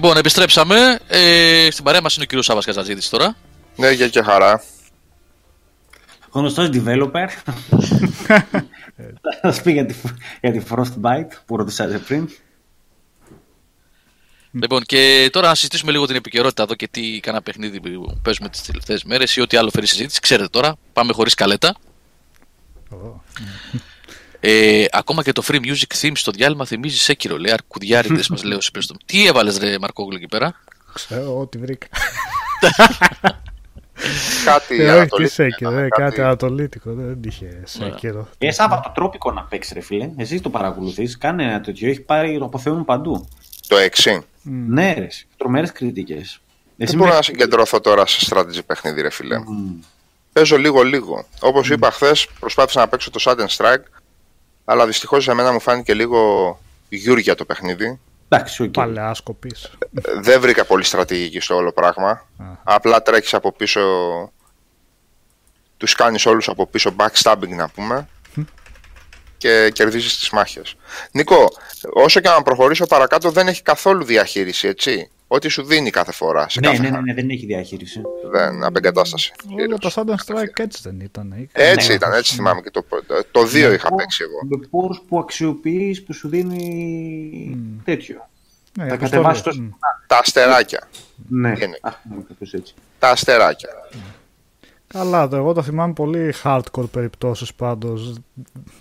Λοιπόν, 0.00 0.16
επιστρέψαμε. 0.16 0.98
Ε, 1.08 1.68
στην 1.70 1.84
παρέα 1.84 2.00
μας 2.00 2.14
είναι 2.14 2.22
ο 2.24 2.26
κύριος 2.26 2.46
Σάβα 2.46 2.60
Καζατζίδη 2.60 3.08
τώρα. 3.08 3.36
Ναι, 3.76 3.90
για 3.90 4.08
και 4.08 4.22
χαρά. 4.22 4.62
γνωστός 6.30 6.68
developer. 6.72 7.26
Θα 9.40 9.52
σας 9.52 9.62
πει 9.62 9.72
για 9.72 9.86
τη, 9.86 9.94
για 10.40 10.52
τη 10.52 10.60
Frostbite 10.70 11.36
που 11.46 11.56
ρωτήσατε 11.56 11.98
πριν. 11.98 12.28
Λοιπόν, 14.52 14.82
και 14.82 15.28
τώρα 15.32 15.48
να 15.48 15.54
συζητήσουμε 15.54 15.90
λίγο 15.90 16.06
την 16.06 16.16
επικαιρότητα 16.16 16.62
εδώ 16.62 16.74
και 16.74 16.88
τι 16.88 17.20
κάνα 17.20 17.42
παιχνίδι 17.42 17.80
που 17.80 18.18
παίζουμε 18.22 18.48
τις 18.48 18.62
τελευταίες 18.62 19.04
μέρες 19.04 19.36
ή 19.36 19.40
ό,τι 19.40 19.56
άλλο 19.56 19.70
φέρει 19.70 19.86
συζήτηση. 19.86 20.20
Ξέρετε 20.20 20.48
τώρα, 20.48 20.76
πάμε 20.92 21.12
χωρίς 21.12 21.34
καλέτα. 21.34 21.76
Ε, 24.40 24.84
ακόμα 24.90 25.22
και 25.22 25.32
το 25.32 25.42
free 25.46 25.60
music 25.60 26.00
theme 26.00 26.12
στο 26.14 26.30
διάλειμμα 26.30 26.64
θυμίζει 26.66 26.98
σε 26.98 27.14
κύριο. 27.14 27.38
Λέει 27.38 27.52
αρκουδιάριδες, 27.52 28.28
μας 28.28 28.42
λέει 28.44 28.56
ο 28.58 28.60
Σιπέστο. 28.60 28.94
Τι 29.06 29.26
έβαλες, 29.26 29.58
ρε 29.58 29.78
Μαρκόγλου 29.78 30.16
εκεί 30.16 30.26
πέρα; 30.26 30.54
Ξέρω, 30.94 31.38
ό,τι 31.38 31.58
βρήκα. 31.58 31.86
κάτι 34.44 34.74
Ε, 34.74 34.76
όχι, 34.76 34.76
τι 34.82 34.88
ανατολίτικο, 34.88 35.34
Σέκυρο, 35.34 35.70
ε, 35.70 35.88
κάτι- 35.88 36.02
κάτι 36.02 36.20
ανατολίτικο, 36.20 36.92
δεν 36.94 37.20
είχε 37.24 37.62
Σέκυρο. 37.64 38.28
Ε, 38.38 38.50
Σάββατο 38.50 38.92
τρόπικο 38.94 39.32
να 39.32 39.42
παίξεις, 39.42 39.72
ρε 39.72 39.80
φίλε. 39.80 40.10
Εσύ 40.16 40.40
το 40.40 40.50
παρακολουθείς. 40.50 41.18
Κάνε 41.18 41.44
ένα 41.44 41.60
τέτοιο. 41.60 41.88
Έχει 41.90 42.00
πάρει 42.00 42.38
το 42.38 42.44
αποθεώνουν 42.44 42.84
παντού. 42.84 43.28
Το 43.66 43.76
6. 43.76 44.18
Ναι, 44.42 44.94
ρε. 44.98 45.06
Τρομερές 45.36 45.72
κριτικές. 45.72 46.40
Δεν 46.76 46.96
μπορώ 46.96 47.12
να 47.12 47.22
συγκεντρωθώ 47.22 47.80
τώρα 47.80 48.06
σε 48.06 48.26
strategy 48.30 48.60
παιχνίδι, 48.66 49.00
ρε 49.02 49.10
φίλε. 49.10 49.36
Παίζω 50.32 50.56
λίγο-λίγο. 50.56 51.24
Όπως 51.40 51.70
είπα 51.70 51.90
χθες, 51.90 52.26
προσπάθησα 52.40 52.80
να 52.80 52.88
παίξω 52.88 53.10
το 53.10 53.20
Sudden 53.24 53.46
Strike, 53.56 53.82
αλλά 54.70 54.86
δυστυχώς 54.86 55.24
σε 55.24 55.34
μένα 55.34 55.52
μου 55.52 55.60
φάνηκε 55.60 55.94
λίγο 55.94 56.58
γιούρια 56.88 57.34
το 57.34 57.44
παιχνίδι. 57.44 58.00
Εντάξει, 58.28 58.62
οκ. 58.62 58.70
Παλαιά 58.70 59.14
σκοπή. 59.14 59.54
Ε, 60.02 60.20
Δεν 60.20 60.40
βρήκα 60.40 60.64
πολύ 60.64 60.84
στρατηγική 60.84 61.40
στο 61.40 61.54
όλο 61.54 61.72
πράγμα. 61.72 62.26
Αχα. 62.38 62.60
Απλά 62.64 63.02
τρέχεις 63.02 63.34
από 63.34 63.52
πίσω. 63.52 63.80
Τους 65.76 65.94
κάνεις 65.94 66.26
όλους 66.26 66.48
από 66.48 66.66
πίσω 66.66 66.94
backstabbing 66.98 67.48
να 67.48 67.68
πούμε. 67.68 68.08
Και 69.36 69.70
κερδίζεις 69.70 70.18
τις 70.18 70.30
μάχες. 70.30 70.76
Νίκο, 71.12 71.48
όσο 71.92 72.20
και 72.20 72.28
να 72.28 72.42
προχωρήσω 72.42 72.86
παρακάτω, 72.86 73.30
δεν 73.30 73.48
έχει 73.48 73.62
καθόλου 73.62 74.04
διαχείριση, 74.04 74.68
έτσι. 74.68 75.10
Ό,τι 75.30 75.48
σου 75.48 75.62
δίνει 75.64 75.90
κάθε 75.90 76.12
φορά. 76.12 76.48
Σε 76.48 76.60
Ναι, 76.60 76.66
κάθε 76.66 76.78
ναι, 76.82 76.88
ναι, 76.88 76.94
χάρτη. 76.94 77.08
ναι, 77.08 77.14
δεν 77.14 77.30
έχει 77.30 77.46
διαχείριση. 77.46 78.00
Δεν, 78.32 78.64
απεγκατάσταση. 78.64 79.32
Όλο 79.66 79.78
το 79.78 79.90
Sudden 79.94 80.14
Strike 80.34 80.58
έτσι 80.58 80.80
δεν 80.82 81.00
ήταν. 81.00 81.30
ή- 81.38 81.48
Έτσι 81.52 81.88
Ναι. 81.88 81.94
ήταν, 81.94 82.12
έτσι 82.12 82.34
θυμάμαι 82.34 82.60
και 82.60 82.70
το, 82.70 82.84
το 83.30 83.40
2 83.40 83.72
είχα 83.74 83.94
παίξει 83.94 84.22
εγώ. 84.24 84.56
Με 84.58 84.66
πόρους 84.70 85.02
που 85.08 85.18
αξιοποιείς 85.18 86.02
που 86.04 86.12
σου 86.12 86.28
δίνει 86.28 87.56
τέτοιο. 87.84 88.28
Ναι, 88.78 88.86
Τα 88.88 88.94
αποστολή. 88.94 89.10
κατεβάσεις 89.22 89.42
το. 89.42 89.62
Μμ. 89.62 89.68
Τα 90.06 90.18
αστεράκια. 90.18 90.88
Ναι, 91.28 91.48
Είναι. 91.48 91.78
α 91.80 91.90
πούμε 92.08 92.22
κάπως 92.28 92.52
έτσι. 92.54 92.74
Τα 92.98 93.10
αστεράκια. 93.10 93.68
Καλά, 94.86 95.28
το, 95.28 95.36
εγώ 95.36 95.52
τα 95.52 95.62
θυμάμαι 95.62 95.92
πολύ 95.92 96.34
hardcore 96.44 96.90
περιπτώσεις 96.90 97.54
πάντως. 97.54 98.14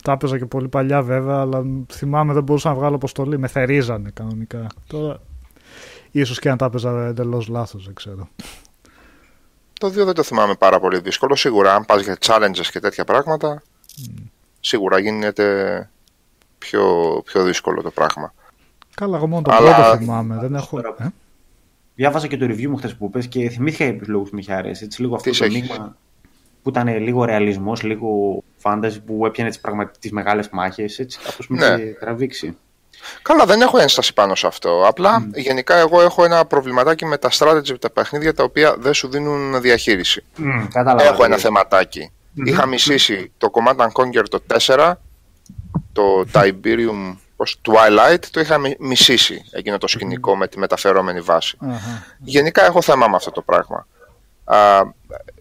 Τα 0.04 0.12
έπαιζα 0.12 0.38
και 0.38 0.46
πολύ 0.46 0.68
παλιά 0.68 1.02
βέβαια, 1.02 1.36
αλλά 1.40 1.64
θυμάμαι 1.92 2.34
δεν 2.34 2.44
μπορούσα 2.44 2.70
να 2.70 2.76
βγάλω 2.76 2.96
αποστολή. 2.96 3.38
Με 3.40 3.48
θερίζανε 3.48 4.10
κανονικά. 4.14 4.68
Τώρα, 4.88 5.20
ίσως 6.20 6.40
και 6.40 6.50
αν 6.50 6.58
τα 6.58 6.66
έπαιζα 6.66 7.06
εντελώς 7.08 7.48
λάθος, 7.48 7.86
δεν 7.86 7.94
ξέρω. 7.94 8.30
Το 9.80 9.88
2 9.88 9.92
δεν 10.06 10.14
το 10.14 10.24
θυμάμαι 10.24 10.56
πάρα 10.56 10.80
πολύ 10.80 11.00
δύσκολο. 11.00 11.36
Σίγουρα, 11.36 11.74
αν 11.76 11.86
πας 11.86 12.02
για 12.04 12.18
challenges 12.26 12.66
και 12.72 12.80
τέτοια 12.80 13.04
πράγματα, 13.04 13.62
σίγουρα 14.60 15.00
γίνεται 15.00 15.90
πιο, 16.58 16.86
πιο 17.26 17.44
δύσκολο 17.44 17.82
το 17.82 17.92
πράγμα. 17.92 18.34
Καλά, 18.96 19.18
εγώ 19.18 19.28
μόνο 19.28 19.42
το 19.42 19.52
Αλλά- 19.54 19.76
πρώτο 19.76 19.98
θυμάμαι. 19.98 20.38
Δεν 20.42 20.56
έχω... 20.56 20.82
Τώρα- 20.82 20.96
Ε; 21.00 21.08
Διάβαζα 21.96 22.28
και 22.28 22.38
το 22.38 22.46
review 22.46 22.66
μου 22.68 22.78
χθες 22.78 22.96
που 22.96 23.10
πες 23.10 23.28
και 23.28 23.50
θυμήθηκα 23.50 23.84
για 23.84 23.94
ποιους 23.96 24.08
λόγους 24.08 24.30
με 24.32 24.40
είχε 24.40 24.54
αρέσει. 24.54 24.84
Έτσι, 24.84 25.02
λίγο 25.02 25.16
αυτό 25.16 25.30
Τι 25.30 25.38
το 25.38 25.44
σε 25.44 25.50
έχεις; 25.50 25.70
μείγμα 25.70 25.96
που 26.64 26.70
ήταν 26.70 26.98
λίγο 26.98 27.24
ρεαλισμός, 27.26 27.84
λίγο 27.84 28.44
fantasy 28.62 28.98
που 29.06 29.26
έπιανε 29.26 29.50
τις 29.50 29.62
τις 30.00 30.12
μεγάλες 30.12 30.50
μάχες. 30.50 31.00
Έτσι, 31.00 31.20
κάπως 31.24 31.48
με 31.48 31.58
Ναι. 31.58 31.84
είχε 31.84 31.94
τραβήξει. 32.00 32.58
Καλά, 33.22 33.46
δεν 33.46 33.62
έχω 33.62 33.78
ένσταση 33.78 34.14
πάνω 34.14 34.36
σε 34.36 34.48
αυτό. 34.48 34.84
Απλά 34.88 35.28
γενικά 35.34 35.76
εγώ 35.76 36.02
έχω 36.02 36.24
ένα 36.24 36.46
προβληματάκι 36.46 37.06
με 37.06 37.18
τα 37.18 37.30
strategy 37.32 37.80
τα 37.80 37.90
παιχνίδια 37.90 38.34
τα 38.34 38.44
οποία 38.44 38.76
δεν 38.80 38.94
σου 38.94 39.08
δίνουν 39.10 39.62
διαχείριση. 39.62 40.24
Κατάλαβα. 40.74 41.04
Έχω 41.10 41.24
ένα 41.24 41.38
θεματάκι. 41.38 42.12
Είχα 42.46 42.66
μισήσει 42.66 43.32
το 43.38 43.52
Command 43.54 43.76
and 43.76 43.92
Conquer 43.92 44.24
το 44.30 44.44
4, 44.68 44.94
το 45.94 46.26
Tiberium 46.34 47.16
ως 47.36 47.62
Twilight, 47.68 48.20
το 48.32 48.40
είχα 48.40 48.58
μι- 48.58 48.80
μισήσει 48.80 49.44
εκείνο 49.52 49.78
το 49.78 49.88
σκηνικό 49.88 50.36
με 50.36 50.48
τη 50.48 50.60
μεταφερόμενη 50.60 51.20
βάση. 51.20 51.58
Αχα. 51.70 52.04
Γενικά 52.20 52.66
έχω 52.66 52.82
θέμα 52.82 53.08
με 53.08 53.16
αυτό 53.16 53.32
το 53.32 53.42
πράγμα. 53.42 53.88
Α, 54.46 54.82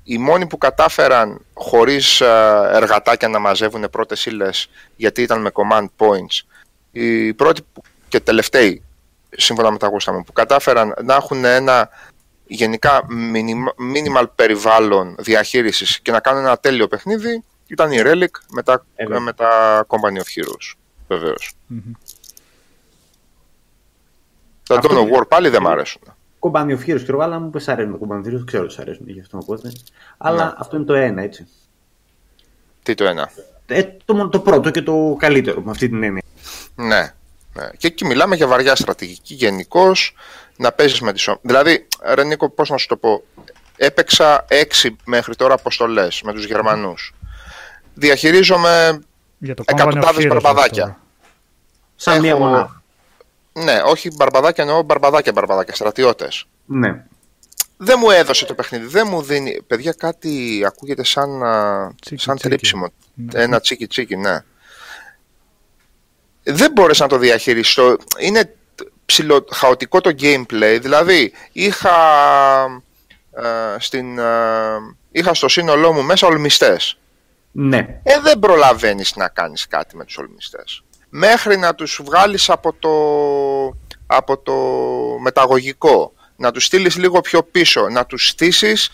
οι 0.03 0.19
μόνοι 0.19 0.47
που 0.47 0.59
κατάφεραν 0.59 1.41
χωρίς 1.55 2.21
α, 2.21 2.71
εργατάκια 2.75 3.29
να 3.29 3.39
μαζεύουν 3.39 3.89
πρώτες 3.91 4.27
ύλες 4.27 4.69
γιατί 4.97 5.23
ήταν 5.23 5.41
με 5.41 5.51
command 5.55 5.87
points 5.99 6.41
οι 6.99 7.35
πρώτοι 7.35 7.63
που- 7.73 7.83
και 8.09 8.21
τελευταίοι 8.21 8.83
σύμφωνα 9.31 9.71
με 9.71 9.79
τα 9.79 9.87
γούστα 9.89 10.13
μου 10.13 10.23
που 10.25 10.33
κατάφεραν 10.33 10.95
να 11.03 11.15
έχουν 11.15 11.45
ένα 11.45 11.89
γενικά 12.47 13.01
minima- 13.35 13.75
minimal 13.95 14.25
περιβάλλον 14.35 15.15
διαχείρισης 15.19 16.01
και 16.01 16.11
να 16.11 16.21
κάνουν 16.21 16.45
ένα 16.45 16.57
τέλειο 16.59 16.89
παιχνίδι 16.89 17.45
ήταν 17.67 17.93
η 17.93 17.97
Relic 18.01 18.31
με 18.51 18.63
τα, 18.63 18.85
Ε, 18.95 19.05
βέβαια. 19.05 19.21
με 19.21 19.33
τα 19.33 19.81
Company 19.89 20.17
of 20.17 20.41
Heroes 20.41 20.75
βεβαίως. 21.09 21.53
Μμμ. 21.67 21.81
Τα 24.69 24.75
Αυτό- 24.77 24.89
Dawn 24.91 25.09
of 25.15 25.19
War 25.21 25.29
πάλι 25.29 25.49
δεν 25.49 25.63
μ' 25.63 25.67
αρέσουν. 25.69 26.03
Κομπάνι 26.39 26.79
of 26.79 26.91
Heroes, 26.91 27.01
ξέρω, 27.03 27.19
αλλά 27.21 27.39
μου 27.39 27.51
πες 27.51 27.69
αρέσουν. 27.69 27.99
Κομπάνι 27.99 28.23
of 28.27 28.35
Heroes, 28.35 28.43
ξέρω 28.47 28.63
ότι 28.63 28.73
σ' 28.73 28.79
αρέσουν 28.79 29.09
γι' 29.09 29.21
αυτό 29.21 29.39
οπότε. 29.39 29.73
Αλλά 30.19 30.45
Ναι. 30.45 30.53
αυτό 30.57 30.77
είναι 30.77 30.85
το 30.85 30.95
ένα, 30.95 31.23
έτσι. 31.23 31.47
Τι 32.83 32.95
το 32.95 33.05
ένα; 33.05 33.31
Ε, 33.67 33.83
το, 34.05 34.15
μόνο- 34.15 34.29
το 34.29 34.41
πρώτο 34.41 34.71
και 34.71 34.83
το 34.83 35.17
καλύτερο 35.19 35.61
με 35.61 35.71
αυτή 35.71 35.89
την 35.89 36.03
έννοια. 36.03 36.23
Ναι, 36.77 37.13
ναι. 37.55 37.69
Και 37.79 37.87
εκεί 37.87 38.05
μιλάμε 38.05 38.37
για 38.37 38.47
βαριά 38.47 38.75
στρατηγική 38.77 39.35
γενικώς. 39.35 40.15
Να 40.57 40.73
παίζεις 40.73 41.01
με 41.01 41.13
τι. 41.13 41.25
Δηλαδή, 41.43 41.87
ρε 42.15 42.25
Νίκο, 42.25 42.51
πώς 42.51 42.71
να 42.71 42.77
σου 42.77 42.87
το 42.87 42.97
πω. 42.97 43.25
Έπαιξα 43.77 44.45
έξι 44.49 44.97
μέχρι 45.05 45.35
τώρα 45.37 45.55
αποστολές 45.55 46.23
με 46.25 46.33
τους 46.33 46.45
Γερμανούς. 46.45 47.15
Διαχειρίζομαι. 47.95 49.01
Για 49.39 49.55
το 49.55 49.65
Εκατοντάδες 49.67 50.05
Company 50.05 50.19
of 50.19 50.25
Heroes 50.27 50.29
μπαρμπαδάκια. 50.43 50.83
τώρα. 50.83 51.01
Σαν 51.97 52.15
Έχω- 52.15 52.23
μία 52.23 52.37
μονάδα. 52.37 52.83
Ναι, 53.53 53.81
όχι 53.85 54.11
μπαρμπαδάκια, 54.15 54.65
εννοώ 54.65 54.83
μπαρμπαδάκια, 54.83 55.33
μπαρμπαδάκια, 55.33 55.75
στρατιώτες. 55.75 56.45
Ναι. 56.67 57.05
Δεν 57.77 57.97
μου 58.01 58.11
έδωσε 58.11 58.45
το 58.47 58.55
παιχνίδι, 58.55 58.87
δεν 58.87 59.07
μου 59.11 59.23
δίνει. 59.23 59.63
Παιδιά, 59.67 59.93
κάτι 59.93 60.63
ακούγεται 60.67 61.05
σαν, 61.05 61.43
α, 61.43 61.95
Τσίκι, 62.01 62.23
σαν 62.23 62.37
τσίκι. 62.37 62.49
τρίψιμο. 62.49 62.87
Ναι. 63.15 63.43
Ένα 63.43 63.61
τσίκι 63.61 63.87
τσίκι, 63.87 64.17
ναι. 64.17 64.39
Δεν 66.49 66.73
μπόρεσα 66.73 67.03
να 67.03 67.09
το 67.09 67.19
διαχειριστώ. 67.19 67.97
Είναι 68.19 68.55
ψηλο, 69.07 69.47
χαοτικό 69.53 70.01
το 70.01 70.11
gameplay. 70.21 70.79
Δηλαδή, 70.81 71.33
είχα, 71.53 71.97
ε, 73.31 73.77
στην, 73.79 74.19
ε, 74.19 74.25
είχα 75.11 75.35
στο 75.35 75.49
σύνολό 75.49 75.93
μου 75.93 76.03
μέσα 76.03 76.27
ολμιστές. 76.27 76.99
Ναι. 77.53 78.01
Ε, 78.03 78.21
δεν 78.21 78.39
προλαβαίνεις 78.39 79.17
να 79.17 79.29
κάνεις 79.29 79.67
κάτι 79.67 79.97
με 79.97 80.05
τους 80.05 80.19
ολμιστές. 80.19 80.83
Μέχρι 81.09 81.57
να 81.57 81.75
τους 81.75 82.01
βγάλεις 82.05 82.51
από 82.51 82.73
το, 82.73 82.95
από 84.07 84.39
το 84.39 84.55
μεταγωγικό, 85.21 86.13
να 86.37 86.51
τους 86.51 86.65
στείλεις 86.65 86.97
λίγο 86.97 87.21
πιο 87.21 87.43
πίσω, 87.43 87.89
να 87.89 88.07
τους 88.07 88.29
στήσεις 88.29 88.91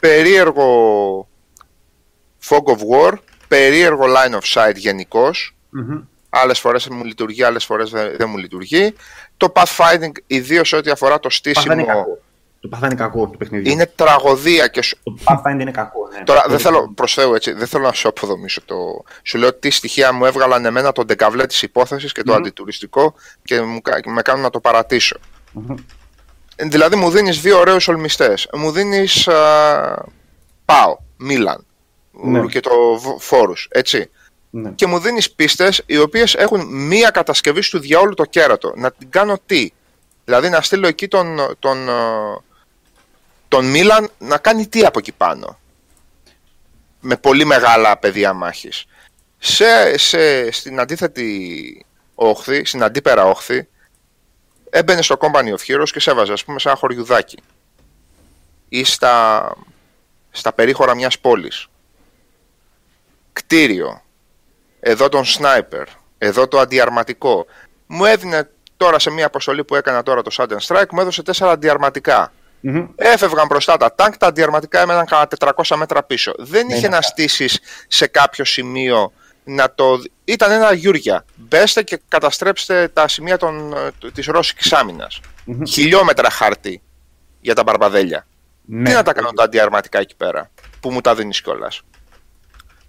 περίεργο 0.00 1.28
fog 2.48 2.64
of 2.64 2.78
war, 2.90 3.12
περίεργο 3.48 4.04
line 4.06 4.34
of 4.34 4.54
sight 4.54 4.74
γενικώς. 4.76 5.56
Μμμ. 5.70 6.02
Άλλες 6.42 6.58
φορές 6.60 6.88
μου 6.88 7.04
λειτουργεί, 7.04 7.42
άλλες 7.42 7.64
φορές 7.64 7.90
δεν, 7.90 8.14
δεν 8.16 8.28
μου 8.30 8.36
λειτουργεί. 8.36 8.94
Το 9.36 9.52
pathfinding, 9.54 10.12
ιδίως 10.26 10.72
ό,τι 10.72 10.90
αφορά 10.90 11.14
το 11.14 11.20
Το 11.20 11.30
στήσιμο, 11.30 11.64
Pathfinder 11.74 11.78
είναι 11.78 11.84
κακό. 11.84 12.18
Το 12.60 12.68
Pathfinder 12.72 12.84
είναι 12.84 12.94
κακό 12.94 13.26
του 13.26 13.38
παιχνιδιού. 13.38 13.72
είναι 13.72 13.86
τραγωδία 13.86 14.66
και 14.68 14.82
σου, 14.82 14.96
Το 15.02 15.16
Pathfinder 15.24 15.60
είναι 15.60 15.70
κακό. 15.70 16.08
Ναι. 16.18 16.24
Τώρα 16.24 16.40
Το- 16.42 16.48
δεν 16.50 16.58
θέλω, 16.58 16.92
προς 16.94 17.14
Θεού 17.14 17.34
έτσι, 17.34 17.52
δεν 17.52 17.66
θέλω 17.66 17.84
να 17.84 17.92
σου 17.92 18.08
αποδομήσω 18.08 18.60
το. 18.64 18.76
Σου 19.22 19.38
λέω 19.38 19.54
τι 19.54 19.70
στοιχεία 19.70 20.12
μου 20.12 20.24
έβγαλαν 20.24 20.64
εμένα 20.64 20.92
τον 20.92 21.06
ντεκαβλέ 21.06 21.46
της 21.46 21.62
υπόθεσης 21.62 22.12
και 22.12 22.22
το 22.22 22.32
Μμμ. 22.32 22.38
αντιτουριστικό 22.38 23.14
και 23.44 23.60
μου, 23.60 23.80
κα- 23.82 24.00
με 24.06 24.22
κάνουν 24.22 24.42
να 24.42 24.50
το 24.50 24.60
παρατήσω. 24.60 25.16
Μμμ. 25.52 25.74
Δηλαδή 26.62 26.96
μου 26.96 27.10
δίνεις 27.10 27.40
δύο 27.40 27.58
ωραίους 27.58 27.88
ολμιστές. 27.88 28.48
Μου 28.52 28.70
δίνεις. 28.70 29.28
Πάω, 30.64 30.96
Μίλαν. 31.16 31.66
Ναι. 32.10 32.46
Και 32.46 32.60
το 32.60 32.70
Φόρους, 33.18 33.68
έτσι. 33.70 34.10
Ναι. 34.50 34.70
Και 34.70 34.86
μου 34.86 34.98
δίνεις 34.98 35.30
πίστες 35.30 35.82
οι 35.86 35.98
οποίες 35.98 36.34
έχουν 36.34 36.86
μία 36.86 37.10
κατασκευή 37.10 37.70
του 37.70 37.78
διαόλου 37.78 38.14
το 38.14 38.24
κέρατο. 38.24 38.72
Να 38.76 38.92
την 38.92 39.10
κάνω 39.10 39.38
τι; 39.46 39.70
Δηλαδή 40.24 40.48
να 40.48 40.60
στείλω 40.60 40.86
εκεί 40.86 41.08
τον, 41.08 41.56
τον, 41.58 41.88
ε, 41.88 41.92
τον 43.48 43.64
Μίλαν 43.70 44.10
να 44.18 44.38
κάνει 44.38 44.66
τι 44.66 44.84
από 44.84 44.98
εκεί 44.98 45.12
πάνω; 45.12 45.58
Με 47.00 47.16
πολύ 47.16 47.44
μεγάλα 47.44 47.98
πεδία 47.98 48.32
μάχης. 48.32 48.84
Σε, 49.38 49.98
σε, 49.98 50.50
στην 50.50 50.80
αντίθετη 50.80 51.86
όχθη, 52.14 52.64
στην 52.64 52.82
αντίπερα 52.82 53.24
όχθη, 53.24 53.68
έμπαινε 54.70 55.02
στο 55.02 55.16
Company 55.20 55.54
of 55.54 55.58
Heroes 55.66 55.88
και 55.92 56.00
σε 56.00 56.10
έβαζε 56.10 56.32
ας 56.32 56.44
πούμε 56.44 56.58
σε 56.58 56.68
ένα 56.68 56.76
χωριουδάκι. 56.76 57.38
Ή 58.68 58.84
στα, 58.84 59.52
στα 60.30 60.52
περίχωρα 60.52 60.94
μιας 60.94 61.18
πόλης. 61.18 61.66
κτίριο, 63.32 64.02
εδώ 64.88 65.08
τον 65.08 65.24
σνάιπερ, 65.24 65.84
εδώ 66.18 66.48
το 66.48 66.58
αντιαρματικό. 66.58 67.46
Μου 67.86 68.04
έδινε 68.04 68.50
τώρα 68.76 68.98
σε 68.98 69.10
μια 69.10 69.26
αποστολή 69.26 69.64
που 69.64 69.74
έκανα 69.74 70.02
τώρα 70.02 70.22
το 70.22 70.30
Sudden 70.36 70.58
Strike, 70.66 70.88
μου 70.90 71.00
έδωσε 71.00 71.22
τέσσερα 71.22 71.50
αντιαρματικά. 71.50 72.32
Μμμ. 72.60 72.86
Έφευγαν 72.96 73.46
μπροστά 73.46 73.76
τα 73.76 73.94
τάγκ, 73.94 74.12
τα 74.18 74.26
αντιαρματικά 74.26 74.80
έμεναν 74.80 75.06
κάνα 75.06 75.28
400 75.38 75.76
μέτρα 75.76 76.02
πίσω. 76.02 76.34
Δεν 76.38 76.68
είχε 76.68 76.78
είναι 76.78 76.88
να 76.88 76.96
αυτό. 76.96 77.10
στήσεις 77.10 77.60
σε 77.88 78.06
κάποιο 78.06 78.44
σημείο 78.44 79.12
να 79.44 79.74
το. 79.74 80.02
ήταν 80.24 80.50
ένα 80.50 80.72
γιούρια. 80.72 81.24
Μπέστε 81.34 81.82
και 81.82 82.00
καταστρέψτε 82.08 82.88
τα 82.88 83.08
σημεία 83.08 83.36
των, 83.36 83.72
ε, 84.02 84.10
της 84.10 84.26
ρώσικης 84.26 84.72
άμυνας. 84.72 85.20
Μμμ. 85.44 85.64
Χιλιόμετρα 85.64 86.30
χάρτη 86.30 86.82
για 87.40 87.54
τα 87.54 87.62
μπαρμπαδέλια. 87.62 88.26
Ναι. 88.64 88.88
Τι 88.88 88.94
να 88.94 89.02
τα 89.02 89.12
κάνω 89.12 89.30
τα 89.30 89.42
αντιαρματικά 89.42 89.98
εκεί 89.98 90.16
πέρα, 90.16 90.50
που 90.80 90.90
μου 90.90 91.00
τα 91.00 91.14
δίνεις 91.14 91.40
κιόλας; 91.40 91.82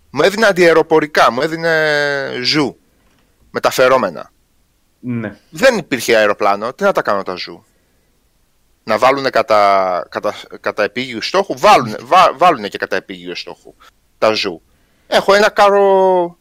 Μου 0.09 0.21
έδινε 0.23 0.45
αντιαεροπορικά, 0.45 1.31
μου 1.31 1.41
έδινε 1.41 2.31
ζου. 2.43 2.77
Μεταφερόμενα. 3.51 4.31
Ναι. 4.99 5.37
Δεν 5.49 5.77
υπήρχε 5.77 6.15
αεροπλάνο, 6.15 6.73
τι 6.73 6.83
να 6.83 6.91
τα 6.91 7.01
κάνω 7.01 7.23
τα 7.23 7.35
ζου; 7.35 7.63
Να 8.83 8.97
βάλουν 8.97 9.29
κατά, 9.29 10.05
κατά, 10.09 10.33
κατά 10.61 10.83
επίγειο 10.83 11.21
στόχου, 11.21 11.57
βάλουν, 11.57 11.95
βά, 12.01 12.33
βάλουνε 12.37 12.67
και 12.67 12.77
κατά 12.77 12.95
επίγειο 12.95 13.35
στόχου 13.35 13.75
τα 14.17 14.31
ζου. 14.31 14.61
Έχω 15.07 15.33
ένα 15.33 15.49
κάρο 15.49 16.37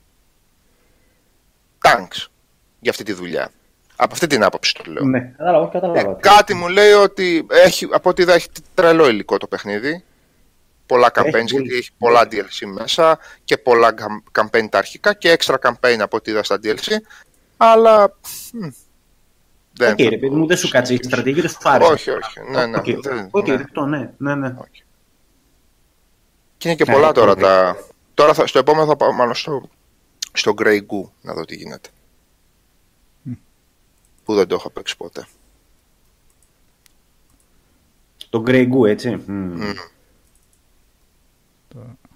tanks 1.85 2.27
για 2.81 2.91
αυτή 2.91 3.03
τη 3.05 3.13
δουλειά. 3.13 3.51
Από 3.97 4.13
αυτή 4.13 4.27
την 4.27 4.45
άποψη 4.45 4.75
το 4.75 4.91
λέω. 4.91 5.05
Ναι, 5.05 5.21
κατάλαβα, 5.21 5.67
Ε, 5.67 5.71
κατάλαβα. 5.73 6.13
κάτι 6.13 6.55
μου 6.55 6.69
λέει 6.69 6.93
ότι 6.93 7.47
έχει, 7.51 7.89
από 7.93 8.11
ό,τι 8.11 8.23
είδα 8.23 8.35
έχει 8.35 8.49
τρελό 8.75 9.09
υλικό 9.09 9.37
το 9.39 9.47
παιχνίδι. 9.47 10.05
Πολλά 10.89 11.11
campaigns, 11.15 11.31
πολύ. 11.31 11.45
γιατί 11.49 11.75
έχει 11.77 11.91
πολλά 11.99 12.23
DLC 12.31 12.67
μέσα 12.75 13.19
και 13.45 13.57
πολλά 13.59 13.95
cam- 13.99 14.41
campaign 14.43 14.67
τα 14.71 14.79
αρχικά 14.79 15.15
και 15.15 15.37
extra 15.41 15.55
campaign 15.63 15.97
από 15.99 16.17
ό,τι 16.17 16.31
είδα 16.31 16.43
στα 16.43 16.59
DLC. 16.63 16.93
Αλλά. 17.57 18.17
μ, 18.53 18.67
δεν. 19.73 19.93
Οκ, 19.93 19.99
ρε 19.99 20.19
παιδί 20.19 20.31
μου, 20.35 20.47
δεν 20.47 20.57
σου 20.57 20.69
κάτσε 20.69 20.95
η 20.95 20.99
στρατηγική, 21.03 21.41
δεν 21.41 21.51
σου 21.51 21.59
άρεσε. 21.63 21.93
Όχι, 21.93 22.11
όχι. 22.11 22.41
Ναι, 22.51 22.67
ναι. 22.67 22.77
Οκ, 22.77 22.85
δεν- 23.03 23.29
οκ, 23.31 23.49
ναι. 23.49 23.57
δεκτό, 23.57 23.87
ναι, 23.87 24.11
ναι, 24.17 24.35
ναι. 24.35 24.55
Και 26.57 26.69
είναι 26.69 26.77
και 26.77 26.85
Ναι, 26.87 26.93
πολλά 26.93 27.13
τώρα 27.13 27.35
ναι. 27.35 27.41
τα. 27.43 27.77
Τώρα 28.15 28.35
θα, 28.35 28.47
στο 28.47 28.59
επόμενο 28.59 28.87
θα 28.87 28.97
πάω 28.97 29.13
μάλλον 29.13 29.35
στο, 29.35 29.69
στο 30.33 30.55
Grey 30.59 30.79
Goo 30.79 31.11
να 31.21 31.35
δω 31.35 31.45
τι 31.45 31.55
γίνεται. 31.57 31.89
Που 34.25 34.35
δεν 34.35 34.47
το 34.47 34.55
έχω 34.55 34.71
παίξει 34.71 34.97
ποτέ. 34.97 35.27
Το 38.31 38.43
Grey 38.47 38.69
Goo, 38.73 38.89
έτσι. 38.89 39.11
Μμ. 39.27 39.33
Μμ. 39.35 39.73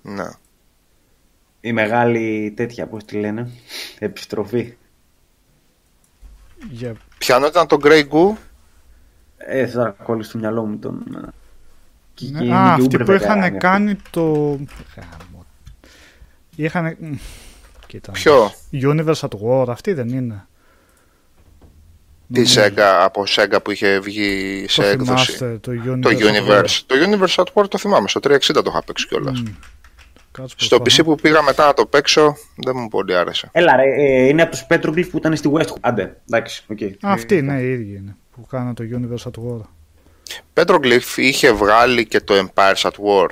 Ναι. 0.02 0.28
Η 1.60 1.72
μεγάλη 1.72 2.52
τέτοια, 2.56 2.86
πώς 2.86 3.04
τη 3.04 3.16
λένε, 3.16 3.50
επιστροφή. 3.98 4.74
Για... 6.70 6.94
Ποιανό 7.18 7.46
ήταν 7.46 7.66
το 7.66 7.76
Grey 7.82 8.08
Goo. 8.08 8.36
Ε, 9.36 9.66
τώρα 9.66 9.90
κόλλησε 9.90 10.28
στο 10.28 10.38
μυαλό 10.38 10.64
μου 10.66 10.78
τον... 10.78 11.04
ε, 11.24 11.28
και- 12.14 12.24
και 12.26 12.32
Ναι, 12.32 12.44
είναι 12.44 12.54
Α, 12.56 12.74
και 12.76 12.82
αυτοί 12.82 12.96
Uber 13.00 13.04
που 13.04 13.12
είχαν 13.12 13.42
veteran, 13.44 13.56
κάνει 13.58 13.96
το... 14.10 14.22
Γάμο. 14.96 15.46
Είχαν... 16.56 16.96
μ, 17.00 17.12
Κοίτα. 17.86 18.12
Ποιο; 18.12 18.52
Universe 18.72 19.14
at 19.20 19.28
War, 19.44 19.64
αυτή 19.68 19.92
δεν 19.92 20.08
είναι. 20.08 20.46
Τη 22.32 22.40
Νομίζω. 22.40 22.60
Sega, 22.62 22.80
από 23.02 23.24
Sega 23.28 23.56
που 23.64 23.70
είχε 23.70 23.98
βγει 24.00 24.64
σε 24.68 24.80
Το 24.80 24.86
έκδοση. 24.86 25.10
θυμάστε, 25.10 25.58
το 25.58 25.72
Universe. 25.72 26.00
Το 26.02 26.08
at 26.10 26.12
War. 26.18 26.62
Universe. 26.64 26.80
Το 26.86 26.94
Universe 27.06 27.42
at 27.44 27.46
War 27.62 27.68
το 27.68 27.78
θυμάμαι. 27.78 28.08
Στο 28.08 28.20
360 28.24 28.38
το 28.54 28.62
είχα 28.66 28.82
παίξει 28.84 29.06
κιόλας. 29.08 29.40
Μμ. 29.40 29.46
Κάτσε 30.32 30.54
Στο 30.59 30.80
προσπαθώ. 30.80 31.02
PC 31.02 31.16
που 31.16 31.22
πήγα 31.22 31.42
μετά 31.42 31.66
να 31.66 31.74
το 31.74 31.86
παίξω 31.86 32.36
δεν 32.56 32.74
μου 32.76 32.88
πολύ 32.88 33.16
άρεσε. 33.16 33.48
Έλα 33.52 33.76
ρε, 33.76 33.82
ε, 33.96 34.28
είναι 34.28 34.42
από 34.42 34.50
τους 34.50 34.66
Petroglyph 34.70 35.09
που 35.10 35.16
ήταν 35.16 35.36
στη 35.36 35.50
West. 35.54 35.72
Άντε, 35.80 36.16
εντάξει, 36.30 36.64
οκ. 36.68 36.78
Αυτή, 37.00 37.36
Ε, 37.36 37.40
ναι, 37.40 37.60
οι 37.60 37.70
ίδιοι 37.72 37.96
είναι. 37.96 38.16
Που 38.32 38.46
κάνανε 38.46 38.74
το 38.74 38.84
Universe 38.92 39.30
at 39.30 39.42
War. 39.44 39.60
Petroglyph 40.54 41.16
είχε 41.16 41.52
βγάλει 41.52 42.06
και 42.06 42.20
το 42.20 42.34
Empires 42.34 42.80
at 42.90 42.90
War. 42.90 43.26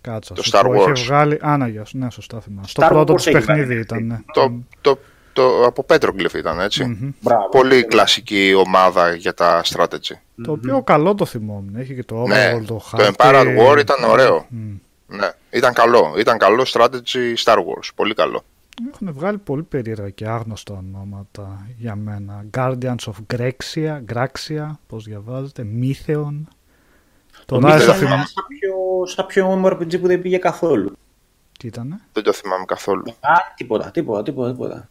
Κάτσα. 0.00 0.34
Το 0.34 0.42
σου 0.42 0.50
Star 0.54 0.62
πω, 0.64 0.70
Wars. 0.84 0.92
Είχε 0.96 1.04
βγάλει... 1.04 1.38
Α, 1.40 1.56
ναι, 1.56 1.68
γεια 1.68 1.84
σου. 1.84 1.98
ναι, 1.98 2.10
σωστά 2.10 2.40
θυμάμαι. 2.40 2.66
Στο 2.68 2.82
Star 2.86 2.88
πρώτο 2.88 3.12
Wars 3.12 3.16
του 3.22 3.28
έχει 3.28 3.38
παιχνίδι 3.38 3.64
βγάλει. 3.64 3.80
ήταν, 3.80 4.06
ναι. 4.06 4.18
Το, 4.32 4.52
το, 4.80 4.98
το, 5.32 5.64
από 5.64 5.84
Petroglyph 5.88 6.34
ήταν 6.34 6.60
έτσι. 6.60 6.84
Μμμ. 6.84 7.10
Μπράβο. 7.20 7.48
Πολύ 7.48 7.84
κλασική 7.84 8.54
ομάδα 8.56 9.14
για 9.14 9.34
τα 9.34 9.62
strategy. 9.64 10.14
Το 10.44 10.52
οποίο 10.52 10.82
καλό 10.82 11.14
το 11.14 11.24
θυμόμουν. 11.24 11.76
Έχει 11.76 11.94
και 11.94 12.04
το 12.04 12.26
Ναι, 12.26 12.52
overall, 12.52 12.58
το 12.60 12.64
το 12.74 12.78
χάρτη. 12.78 13.14
Empire 13.18 13.34
at 13.34 13.46
War 13.58 13.78
ήταν 13.78 14.10
ωραίο. 14.10 14.46
Μμ. 14.48 14.74
Ναι, 15.10 15.30
ήταν 15.50 15.72
καλό. 15.72 16.14
Ήταν 16.18 16.38
καλό 16.38 16.64
strategy 16.66 17.34
Star 17.44 17.56
Wars. 17.56 17.88
Πολύ 17.94 18.14
καλό. 18.14 18.44
Έχουν 18.92 19.12
βγάλει 19.12 19.38
πολύ 19.38 19.62
περίεργα 19.62 20.10
και 20.10 20.26
άγνωστα 20.28 20.74
ονόματα 20.74 21.66
για 21.78 21.94
μένα. 21.96 22.44
Guardians 22.56 22.96
of 23.04 23.14
Grexia, 23.36 24.00
Graxia, 24.14 24.70
πώς 24.86 25.04
διαβάζεται, 25.04 25.66
Mytheon. 25.80 26.34
Το 27.44 27.44
Τον 27.46 27.64
Mythic 27.64 27.70
Άρη 27.70 27.78
θα 27.82 27.84
ήταν 27.84 27.94
θυμάμαι. 27.96 28.24
σαν 28.26 28.44
πιο, 28.48 28.74
σαν 29.06 29.26
πιο 29.26 29.62
MMORPG 29.64 30.00
που 30.00 30.06
δεν 30.06 30.20
πήγε 30.20 30.38
καθόλου. 30.38 30.92
Τι 31.58 31.66
ήτανε; 31.66 32.00
Δεν 32.12 32.22
το 32.22 32.32
θυμάμαι 32.32 32.64
καθόλου. 32.64 33.02
Α, 33.20 33.32
τίποτα, 33.56 33.90
τίποτα, 33.90 34.22
τίποτα, 34.22 34.50
τίποτα. 34.50 34.88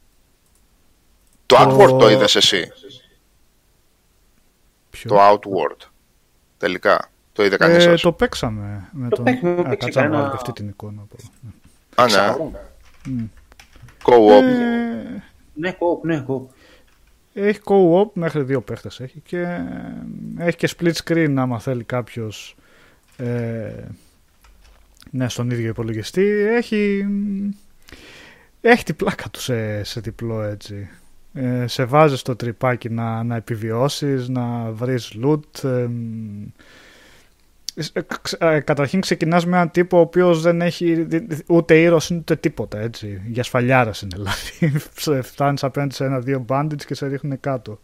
Το 1.45 1.55
Το- 1.55 1.63
Outward 1.63 1.99
το 1.99 2.09
είδες 2.09 2.35
εσύ; 2.35 2.71
Ποιο; 4.89 5.09
Το 5.09 5.17
Outward. 5.19 5.87
Τελικά. 6.57 7.09
Το 7.37 7.43
είδε 7.45 7.57
κανείς 7.57 7.77
Ε, 7.77 7.89
σας. 7.89 8.01
το 8.01 8.11
παίξαμε 8.11 8.89
με 8.91 9.09
Το 9.09 9.15
τον... 9.15 9.25
παίξαμε, 9.25 9.51
Α, 9.51 9.55
παίξαμε 9.55 9.75
κάτσε 9.75 9.99
να 9.99 10.05
ένα- 10.05 10.15
βάλω 10.17 10.29
και 10.29 10.35
αυτή 10.35 10.51
την 10.51 10.67
εικόνα. 10.67 11.01
από 11.01 11.15
εδώ. 11.19 11.29
Α, 11.95 12.03
ναι. 12.05 12.11
Ξέρω. 12.11 12.51
Co-op. 14.03 14.43
Ε, 14.43 15.21
Ναι, 15.53 15.71
κόπ, 15.71 16.05
ναι, 16.05 16.19
κόπ. 16.19 16.49
Έχει 17.33 17.59
co-op 17.63 18.09
μέχρι 18.13 18.41
δύο 18.43 18.61
παίχτες 18.61 18.99
έχει 18.99 19.19
και 19.25 19.39
ε, 19.39 19.63
έχει 20.37 20.57
και 20.57 20.69
split 20.79 20.93
screen 21.03 21.33
άμα 21.37 21.59
θέλει 21.59 21.83
κάποιος 21.83 22.55
ε, 23.17 23.71
ναι, 25.11 25.29
στον 25.29 25.49
ίδιο 25.49 25.69
υπολογιστή. 25.69 26.27
Έχει, 26.29 27.05
έχει 28.61 28.83
την 28.83 28.95
πλάκα 28.95 29.29
του 29.29 29.41
σε, 29.41 29.83
σε 29.83 29.99
διπλό 29.99 30.41
έτσι. 30.41 30.89
Ε, 31.33 31.67
σε 31.67 31.83
βάζεις 31.85 32.19
στο 32.19 32.35
τρυπάκι 32.35 32.89
να, 32.89 33.23
να 33.23 33.35
επιβιώσεις, 33.35 34.27
να 34.29 34.71
βρεις 34.71 35.15
loot. 35.23 35.63
ε, 35.63 35.69
ε, 35.81 35.87
ξ- 35.87 35.87
ε, 35.87 35.89
καταρχήν 38.63 39.01
ξεκινάς 39.01 39.45
με 39.45 39.55
έναν 39.55 39.71
τύπο 39.71 39.97
ο 39.97 40.01
οποίος 40.01 40.41
δεν 40.41 40.61
έχει 40.61 40.93
δι- 41.03 41.29
δι- 41.31 41.43
ούτε 41.47 41.77
ήρωας 41.79 42.11
ούτε 42.11 42.35
τίποτα 42.35 42.79
έτσι. 42.79 43.21
Για 43.27 43.43
σφαλιάρας 43.43 44.01
είναι 44.01 44.15
δηλαδή. 44.15 44.79
Σε 44.95 45.21
Φτάνεις 45.21 45.63
απέναντι 45.63 45.93
σε 45.93 46.05
ένα-δύο 46.05 46.45
bandits 46.49 46.83
και 46.85 46.95
σε 46.95 47.07
ρίχνουν 47.07 47.39
κάτω. 47.39 47.79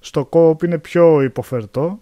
Στο 0.00 0.28
co-op 0.32 0.62
είναι 0.64 0.78
πιο 0.78 1.22
υποφερτό. 1.22 2.00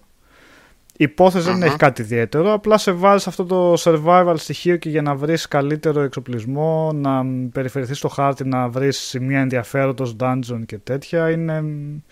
Η 0.97 1.05
υπόθεση 1.05 1.45
δεν 1.45 1.55
Μμμ. 1.57 1.63
έχει 1.63 1.77
κάτι 1.77 2.03
ιδιαίτερο. 2.03 2.53
Απλά 2.53 2.79
σε 2.79 2.93
βάζεις 2.93 3.27
αυτό 3.27 3.45
το 3.45 3.75
survival 3.79 4.35
στοιχείο 4.37 4.77
και 4.77 4.89
για 4.89 5.03
να 5.03 5.15
βρεις 5.15 5.49
καλύτερο 5.49 6.01
εξοπλισμό, 6.01 6.93
να 6.93 7.25
περιφερηθείς 7.53 7.99
στο 7.99 8.09
χάρτη, 8.09 8.45
να 8.45 8.69
βρεις 8.69 8.99
σημεία 8.99 9.41
ενδιαφέροντος, 9.41 10.17
dungeon 10.21 10.61
και 10.67 10.79
τέτοια. 10.79 11.31
Είναι... 11.31 11.65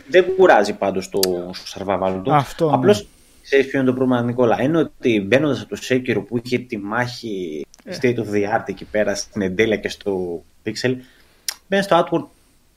Δεν 0.09 0.25
κουράζει 0.37 0.73
πάντως 0.73 1.09
το 1.09 1.21
στο 1.53 1.85
survival 1.87 2.21
του. 2.23 2.33
Αυτό, 2.35 2.77
ναι. 2.77 2.93
Απλώς, 3.41 3.49
ξέρεις 3.49 3.67
ποιο 3.67 3.79
είναι 3.81 3.89
το 3.89 3.95
πρόβλημα, 3.95 4.23
Νικόλα. 4.23 4.63
Είναι 4.63 4.79
ότι 4.79 5.21
μπαίνοντα 5.27 5.61
από 5.63 5.69
το 5.77 5.81
Sekiro 5.89 6.25
που 6.29 6.41
είχε 6.43 6.59
τη 6.59 6.79
μάχη 6.79 7.67
Ε. 7.85 7.97
state 8.01 8.17
of 8.17 8.33
the 8.35 8.57
art 8.57 8.63
εκεί 8.67 8.85
πέρα 8.85 9.15
στην 9.15 9.43
εντέλεια 9.43 9.77
και 9.77 9.89
στο 9.89 10.43
pixel, 10.65 10.95
μπαίνει 11.69 11.83
στο 11.83 12.07
Outward, 12.11 12.25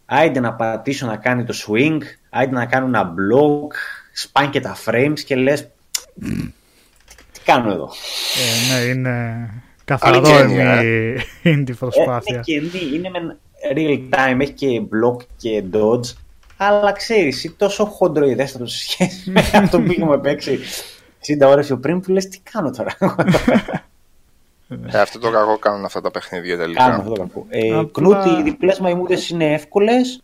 άιντε 0.06 0.40
να 0.40 0.54
πατήσω 0.54 1.06
να 1.06 1.18
κάνει 1.18 1.44
το 1.44 1.54
swing, 1.68 1.98
άιντε 2.30 2.56
να 2.56 2.66
κάνω 2.66 2.86
ένα 2.86 3.14
block, 3.14 3.76
σπάνε 4.14 4.48
και 4.50 4.60
τα 4.60 4.78
frames 4.86 5.20
και 5.26 5.36
λες 5.36 5.68
τι 7.32 7.40
κάνω 7.46 7.72
εδώ. 7.72 7.90
Ε, 8.72 8.74
ναι, 8.76 8.84
είναι 8.84 9.50
καθαρό 9.86 10.18
Αλγένεια, 10.18 10.84
είναι, 10.84 11.24
είναι 11.44 11.64
τη 11.64 11.72
Ε, 11.72 11.76
προσπάθεια. 11.80 12.34
είναι 12.34 12.42
και 12.44 12.62
ναι, 12.62 12.96
είναι 12.96 13.10
με 13.10 13.38
real 13.76 14.16
time, 14.16 14.40
έχει 14.40 14.52
και 14.52 14.82
block 14.82 15.26
και 15.38 15.64
dodge, 15.74 16.14
αλλά 16.68 16.92
ξέρεις, 16.92 17.44
είναι 17.44 17.54
τόσο 17.58 17.86
χοντροειδέστατο 17.86 18.66
σε 18.66 18.78
σχέση 18.78 19.32
με 19.32 19.40
αυτό 19.54 19.82
που 19.82 19.92
έχουμε 19.92 20.18
παίξει 20.20 20.60
60 21.42 21.48
ώρες 21.48 21.66
πιο 21.66 21.78
πριν 21.78 22.00
που 22.02 22.12
λες 22.12 22.28
τι 22.28 22.40
κάνω 22.52 22.70
τώρα; 22.72 22.96
Ε, 24.92 25.00
αυτό 25.00 25.20
το 25.20 25.32
κακό 25.32 25.58
κάνουν 25.58 25.86
αυτά 25.86 26.02
τα 26.02 26.12
παιχνίδια 26.12 26.56
Κάνουμε 26.56 26.76
τελικά. 26.76 26.96
αυτό 26.96 27.10
το 27.14 27.22
κακό. 27.22 27.46
Ε, 27.50 27.68
Απλά- 27.76 27.90
Κνούτι, 27.92 28.30
οι 28.40 28.44
διπλές 28.44 28.80
μαϊμούδες 28.80 29.30
είναι 29.30 29.54
εύκολες. 29.54 30.22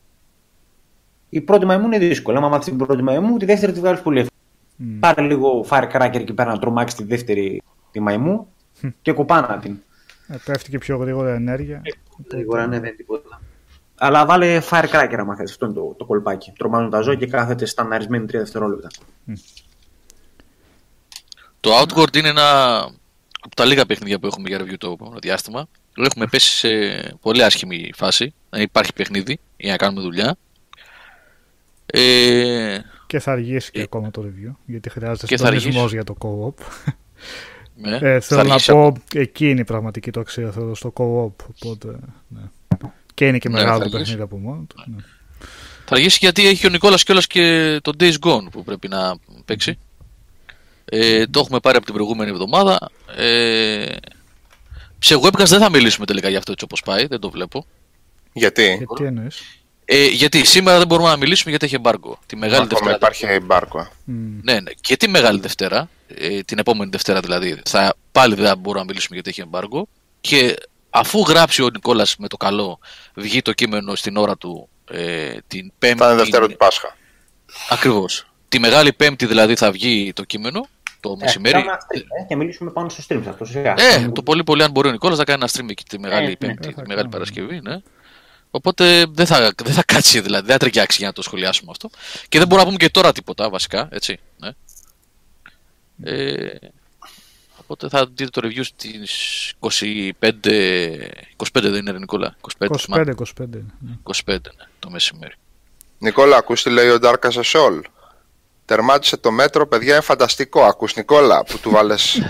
Η 1.29 1.41
πρώτη 1.41 1.65
μαϊμού 1.65 1.85
είναι 1.85 1.97
δύσκολη. 1.97 2.37
Άμα 2.37 2.49
μάθεις 2.49 2.65
την 2.65 2.77
πρώτη 2.77 3.01
μαϊμού, 3.03 3.37
τη 3.37 3.45
δεύτερη 3.45 3.71
τη 3.71 3.79
βγάλεις 3.79 4.01
πολύ 4.01 4.19
εύκολα. 4.19 4.37
Μμ. 4.75 4.99
Πάρε 4.99 5.21
λίγο 5.21 5.65
firecracker 5.69 6.11
εκεί 6.15 6.33
πέρα 6.33 6.51
να 6.51 6.59
τρομάξεις 6.59 6.97
τη 6.99 7.03
δεύτερη 7.05 7.61
τη 7.91 7.99
μαϊμού 7.99 8.47
και 9.01 9.11
κοπάνα 9.11 9.57
την. 9.61 9.77
Ε, 10.27 10.35
πέφτει 10.45 10.69
και 10.69 10.77
πιο 10.77 10.97
γρήγορα 10.97 11.33
ενέργεια. 11.33 11.81
Γρήγορα, 12.31 12.61
ναι, 12.67 12.75
δεν 12.79 12.83
είναι 12.87 12.95
τίποτα. 12.97 13.28
Αλλά 13.99 14.25
βάλε 14.25 14.61
firecracker 14.69 15.15
άμα 15.19 15.35
θες. 15.35 15.51
Αυτό 15.51 15.65
είναι 15.65 15.75
το, 15.75 15.95
το 15.97 16.05
κολπάκι. 16.05 16.53
Τρομάζουν 16.57 16.89
τα 16.89 17.01
ζώα 17.01 17.15
και 17.15 17.27
κάθεται 17.27 17.65
σταναρισμένη 17.65 18.25
3 18.25 18.31
δευτερόλεπτα. 18.31 18.87
Το 21.59 21.69
Outward 21.81 22.15
είναι 22.17 22.27
ένα 22.27 22.77
από 23.41 23.55
τα 23.55 23.65
λίγα 23.65 23.85
παιχνίδια 23.85 24.19
που 24.19 24.27
έχουμε 24.27 24.47
για 24.49 24.59
review 24.61 24.77
το 24.77 24.91
επόμενο 24.91 25.19
διάστημα. 25.21 25.67
Έχουμε 25.97 26.25
πέσει 26.27 26.49
σε 26.55 26.69
πολύ 27.21 27.43
άσχημη 27.43 27.91
φάση. 27.95 28.33
Δεν 28.49 28.61
υπάρχει 28.61 28.93
παιχνίδι 28.93 29.39
για 29.57 29.71
να 29.71 29.77
κάνουμε 29.77 30.01
δουλειά. 30.01 30.35
Ε, 31.85 32.79
Και 33.07 33.19
θα 33.19 33.31
αργήσει 33.31 33.71
και 33.71 33.79
Ε, 33.79 33.83
ακόμα 33.83 34.11
το 34.11 34.21
review, 34.25 34.51
γιατί 34.65 34.89
χρειάζεται 34.89 35.25
και 35.27 35.37
θα 35.37 35.45
συντονισμός 35.45 35.75
αργήσει. 35.75 35.95
για 35.95 36.03
το 36.03 36.15
co-op. 36.21 36.63
ναι, 37.89 37.95
Ε, 37.95 38.19
θα 38.19 38.21
θέλω 38.21 38.43
να 38.43 38.49
αργήσει 38.49 38.71
πω, 38.71 38.93
εκεί 39.13 39.49
είναι 39.49 39.59
η 39.59 39.63
πραγματική 39.63 40.11
το 40.11 40.19
αξία 40.19 40.51
θέλω 40.51 40.75
στο 40.75 40.93
co-op. 40.95 41.45
Οπότε, 41.63 41.99
ναι. 42.27 42.41
Και 43.19 43.27
είναι 43.27 43.37
και 43.37 43.49
Ναι, 43.49 43.55
μεγάλο 43.55 43.71
θα 43.77 43.89
το 43.89 43.97
αργήσει. 43.97 43.99
παιχνίδι 44.01 44.21
από 44.21 44.37
μόνο 44.37 44.65
του. 44.67 44.83
Ναι. 44.85 45.01
Θα 45.85 45.95
αργήσει 45.95 46.17
γιατί 46.21 46.47
έχει 46.47 46.67
ο 46.67 46.69
Νικόλας 46.69 47.03
κιόλας 47.03 47.27
και 47.27 47.77
το 47.81 47.91
Days 47.99 48.13
Gone 48.21 48.51
που 48.51 48.63
πρέπει 48.63 48.87
να 48.87 49.15
παίξει. 49.45 49.77
Ε, 50.85 51.25
το 51.27 51.39
έχουμε 51.39 51.59
πάρει 51.59 51.77
από 51.77 51.85
την 51.85 51.93
προηγούμενη 51.95 52.29
εβδομάδα. 52.29 52.89
Ε, 53.15 53.95
σε 54.99 55.15
webcast 55.15 55.45
δεν 55.47 55.59
θα 55.59 55.69
μιλήσουμε 55.69 56.05
τελικά 56.05 56.29
για 56.29 56.37
αυτό 56.37 56.51
έτσι 56.51 56.63
όπως 56.65 56.81
πάει, 56.81 57.05
δεν 57.05 57.19
το 57.19 57.29
βλέπω. 57.29 57.65
Γιατί; 58.33 58.77
Και 58.79 58.85
τι 58.95 59.03
εννοείς; 59.05 59.41
Ε, 59.85 60.05
γιατί 60.07 60.45
σήμερα 60.45 60.77
δεν 60.77 60.87
μπορούμε 60.87 61.09
να 61.09 61.17
μιλήσουμε 61.17 61.49
γιατί 61.49 61.65
έχει 61.65 61.75
εμπάργκο. 61.75 62.19
Τη 62.25 62.35
Μεγάλη 62.35 62.63
ακόμα 62.63 62.91
Δευτέρα. 62.91 62.95
υπάρχει 62.95 63.45
μπάρκο. 63.45 63.87
Ναι, 64.43 64.53
ναι. 64.59 64.71
Και 64.81 64.97
τη 64.97 65.07
Μεγάλη 65.09 65.39
Δευτέρα, 65.39 65.89
ε, 66.07 66.41
την 66.41 66.57
επόμενη 66.57 66.89
Δευτέρα 66.89 67.19
δηλαδή, 67.19 67.61
θα, 67.65 67.95
πάλι 68.11 68.35
δεν 68.35 68.57
μπορούμε 68.57 68.79
να 68.79 68.85
μιλήσουμε 68.85 69.13
γιατί 69.15 69.29
έχει 69.29 69.41
εμπάργκο. 69.41 69.87
Και 70.21 70.55
αφού 70.89 71.19
γράψει 71.19 71.63
ο 71.63 71.69
Νικόλας 71.69 72.15
με 72.17 72.27
το 72.27 72.37
καλό, 72.37 72.79
βγει 73.13 73.41
το 73.41 73.53
κείμενο 73.53 73.95
στην 73.95 74.17
ώρα 74.17 74.37
του 74.37 74.69
ε, 74.91 75.37
την 75.47 75.71
Πέμπτη. 75.79 75.97
Θα 75.97 76.05
είναι 76.05 76.15
Δευτέρα 76.15 76.47
του 76.47 76.57
Πάσχα. 76.57 76.95
Ακριβώς. 77.69 78.25
Τη 78.49 78.59
Μεγάλη 78.59 78.93
Πέμπτη 78.93 79.25
δηλαδή 79.25 79.55
θα 79.55 79.71
βγει 79.71 80.13
το 80.13 80.23
κείμενο, 80.23 80.67
το 80.99 81.15
μεσημέρι. 81.15 81.53
Κάνουμε 81.53 81.71
ένα 81.71 81.81
stream, 81.81 82.21
ε, 82.21 82.25
και 82.27 82.35
μιλήσουμε 82.35 82.71
πάνω 82.71 82.89
στο 82.89 83.03
stream 83.07 83.19
σε 83.23 83.29
αυτό. 83.29 83.45
Σιγά. 83.45 83.73
Ε, 83.77 84.09
το 84.09 84.23
πολύ 84.23 84.43
πολύ 84.43 84.63
αν 84.63 84.71
μπορεί 84.71 84.87
ο 84.87 84.91
Νικόλας 84.91 85.17
να 85.17 85.23
κάνει 85.23 85.39
ένα 85.41 85.49
stream 85.53 85.69
εκεί 85.69 85.83
τη 85.83 85.99
Μεγάλη 85.99 86.27
ναι. 86.27 86.35
Πέμπτη, 86.35 86.67
Ε, 86.67 86.71
θα 86.71 86.81
τη 86.81 86.87
Μεγάλη 86.87 86.95
κάνουμε. 86.95 87.09
Παρασκευή, 87.09 87.59
ναι. 87.61 87.77
Οπότε 88.51 89.05
δεν 89.09 89.25
θα, 89.25 89.53
δεν 89.63 89.73
θα 89.73 89.83
κάτσει 89.83 90.19
δηλαδή, 90.19 90.45
δεν 90.45 90.51
θα 90.51 90.57
ταιριάξει 90.57 90.97
για 90.97 91.07
να 91.07 91.13
το 91.13 91.21
σχολιάσουμε 91.21 91.71
αυτό. 91.71 91.89
Και 92.29 92.37
δεν 92.37 92.47
μπορούμε 92.47 92.67
να 92.69 92.75
πούμε 92.75 92.85
και 92.85 92.93
τώρα 92.93 93.11
τίποτα 93.11 93.49
βασικά, 93.49 93.87
έτσι. 93.91 94.19
Ναι. 94.37 94.49
Ε, 96.03 96.57
οπότε 97.69 97.97
θα 97.97 98.05
δείτε 98.05 98.41
το 98.41 98.47
review 98.47 98.63
στις 98.63 99.53
25, 99.59 100.11
25 100.19 100.21
δεν 101.51 101.75
είναι 101.75 101.91
ρε 101.91 101.99
Νικόλα, 101.99 102.35
25, 102.59 102.67
25-25. 102.67 102.89
ναι. 102.89 103.03
25 104.03 104.11
ναι, 104.25 104.39
το 104.79 104.89
μεσημέρι. 104.89 105.33
Νικόλα, 105.97 106.37
ακούς 106.37 106.63
τι 106.63 106.69
λέει 106.69 106.89
ο 106.89 106.97
Dark 107.01 107.19
as 107.21 107.31
a 107.31 107.43
Soul. 107.43 107.81
Τερμάτισε 108.65 109.17
το 109.17 109.31
μέτρο, 109.31 109.67
παιδιά, 109.67 109.93
είναι 109.93 110.01
φανταστικό. 110.01 110.63
Ακούς 110.63 110.95
Νικόλα, 110.95 111.43
που 111.43 111.59
του 111.59 111.69
βάλες, 111.69 112.21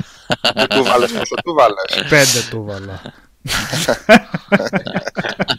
που 0.56 0.68
του 0.68 0.84
βάλες, 0.84 1.11
πόσο 1.11 1.36
του 1.36 1.53
βάλες. 1.53 2.10
Πέντε 2.10 2.48
του 2.49 2.64
βάλα. 2.64 3.02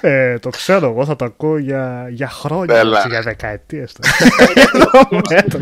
ε, 0.00 0.38
το 0.38 0.48
ξέρω 0.50 0.88
εγώ, 0.90 1.04
θα 1.04 1.16
το 1.16 1.24
ακούω 1.24 1.58
για, 1.58 2.06
για 2.10 2.28
χρόνια, 2.28 2.76
Έλα. 2.76 2.96
έτσι, 2.96 3.08
για 3.08 3.20
δεκαετίες. 3.20 3.92
τώρα. 3.92 5.06
το 5.08 5.20
μέτρο. 5.30 5.58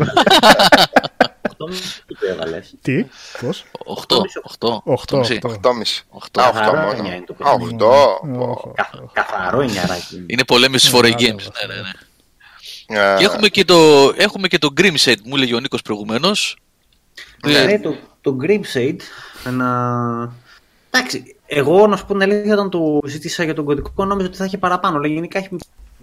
Αυτό 1.49 1.65
τι 2.07 2.15
το 2.19 2.27
έβαλες. 2.31 2.73
Τι, 2.81 3.05
πώς, 3.41 3.63
8, 4.07 4.15
8, 4.59 4.81
8, 4.85 5.19
8,5. 5.19 5.39
8. 5.39 5.49
8,5. 5.61 6.05
8. 6.09 6.41
Α, 6.41 6.49
8 6.49 6.51
Καθαρά 6.53 6.81
μόνο. 6.81 6.91
εννιά 6.97 7.15
είναι 7.15 7.25
το 7.25 7.35
Α, 7.39 7.57
παιχνίδι. 7.57 7.77
8. 7.79 8.71
Καθ- 8.75 8.95
Καθαρό 9.13 9.61
εννιαράκι. 9.61 10.15
είναι. 10.15 10.25
Είναι 10.27 10.43
πολέμηση 10.43 10.89
for 10.93 10.97
a 10.99 11.01
Μεγάλο 11.01 11.17
games. 11.19 11.35
αυτό. 11.35 11.67
Ναι, 11.67 11.73
ναι, 11.73 11.81
ναι. 11.81 11.91
Ε, 13.13 13.17
Και 13.17 13.23
έχουμε 13.23 13.47
και 13.47 13.65
το, 13.65 13.75
έχουμε 14.17 14.47
και 14.47 14.57
το 14.57 14.73
Grim 14.77 14.95
Set, 15.03 15.15
μου 15.23 15.35
έλεγε 15.35 15.55
ο 15.55 15.59
Νίκος 15.59 15.81
προηγουμένως. 15.81 16.57
Ε, 17.47 17.63
Ναι, 17.65 17.79
το, 17.79 17.95
το 18.21 18.37
Grimshade, 18.43 18.97
ένα... 19.45 20.33
Εντάξει, 20.91 21.35
εγώ 21.55 21.87
να 21.87 21.95
σου 21.97 22.05
πω 22.05 22.13
την 22.13 22.21
αλήθεια, 22.21 22.53
όταν 22.53 22.69
το 22.69 22.99
ζήτησα 23.05 23.43
για 23.43 23.53
τον 23.53 23.65
κωδικό, 23.65 24.05
νόμιζα 24.05 24.27
ότι 24.27 24.37
θα 24.37 24.45
είχε 24.45 24.57
παραπάνω. 24.57 24.97
Αλλά 24.97 25.07
γενικά 25.07 25.39
έχει 25.39 25.49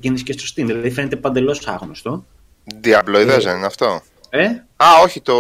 κινήσει 0.00 0.24
και 0.24 0.32
στο 0.32 0.44
Steam, 0.44 0.66
δηλαδή 0.66 0.90
φαίνεται 0.90 1.16
παντελώς 1.16 1.66
άγνωστο. 1.68 2.24
Διαπλοειδές 2.80 3.44
δεν 3.44 3.56
είναι 3.56 3.66
αυτό; 3.66 4.00
Ε, 4.30 4.44
Α, 4.76 4.86
όχι, 5.02 5.20
το, 5.20 5.34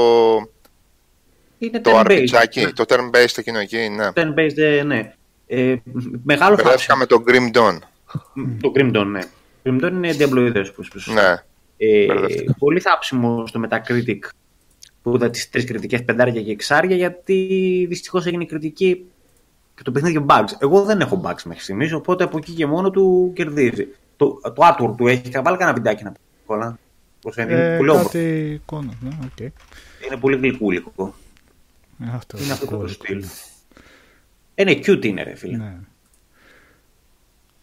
είναι 1.58 1.80
το 1.80 1.90
turn-based. 1.94 2.26
RPG, 2.28 2.70
το 2.74 2.84
turn-based 2.88 3.36
εκείνο 3.38 3.58
εκεί, 3.58 3.76
ναι. 3.88 4.08
Turn-based, 4.14 4.56
ε, 4.56 4.82
ναι. 4.82 5.12
Ε, 5.46 5.74
μεγάλο 6.24 6.54
Μπερδεύτηκα 6.56 6.70
θάψιμο. 6.70 6.96
με 6.98 7.06
το 7.06 7.22
Grim 7.26 7.56
Dawn. 7.56 7.78
Το 8.60 8.72
Grim 8.76 8.96
Dawn, 8.96 9.06
ναι. 9.06 9.20
Grim 9.64 9.84
Dawn 9.84 9.90
είναι 9.92 10.12
διαπλοειδές, 10.12 10.72
που 10.72 10.82
είπες. 10.84 11.06
Ναι. 11.06 11.34
Ε, 11.76 12.06
Μπερδεύτηκα. 12.06 12.54
πολύ 12.58 12.80
θάψιμο 12.80 13.46
στο 13.46 13.60
Metacritic 13.68 14.18
που 15.02 15.14
είδα 15.14 15.30
τις 15.30 15.50
τρεις 15.50 15.64
κριτικές 15.64 16.04
πεντάρια 16.04 16.42
και 16.42 16.50
εξάρια 16.50 16.96
γιατί 16.96 17.34
δυστυχώς 17.88 18.26
έγινε 18.26 18.44
κριτική 18.44 19.04
και 19.80 19.86
το 19.86 19.92
παιχνίδι 19.92 20.24
bugs. 20.28 20.48
Εγώ 20.58 20.84
δεν 20.84 21.00
έχω 21.00 21.20
bugs 21.24 21.42
μέχρι 21.44 21.62
στιγμής 21.62 21.92
οπότε 21.92 22.24
από 22.24 22.36
εκεί 22.36 22.52
και 22.52 22.66
μόνο 22.66 22.90
του 22.90 23.32
κερδίζει. 23.34 23.88
Το, 24.16 24.40
το 24.42 24.54
artwork 24.56 24.94
του 24.96 25.06
έχει 25.06 25.30
βάλει 25.30 25.56
κανένα 25.56 25.72
βιντεάκι 25.72 26.04
να 26.04 26.10
πει 26.12 26.18
κόλλα. 26.46 26.78
Πώς 27.20 27.34
φαίνεται, 27.34 27.54
είναι 27.62 27.74
Ε, 27.74 27.76
πολύ 27.76 27.90
όμορφο. 27.90 28.08
κάτι 28.08 28.50
εικόνα, 28.52 28.92
ναι, 29.00 29.10
οκ. 29.24 29.38
Είναι 29.40 30.16
πολύ 30.20 30.36
γλυκούλικο. 30.36 31.14
Ε, 32.04 32.10
Αυτό 32.14 32.38
Είναι 32.42 32.52
αυτό 32.52 32.66
το 32.66 32.74
ακούω. 32.76 32.88
στυλ. 32.88 33.24
Ε, 34.54 34.64
ναι, 34.64 34.72
cute 34.72 35.04
είναι 35.04 35.22
ρε 35.22 35.34
φίλε. 35.34 35.56
Ναι. 35.56 35.76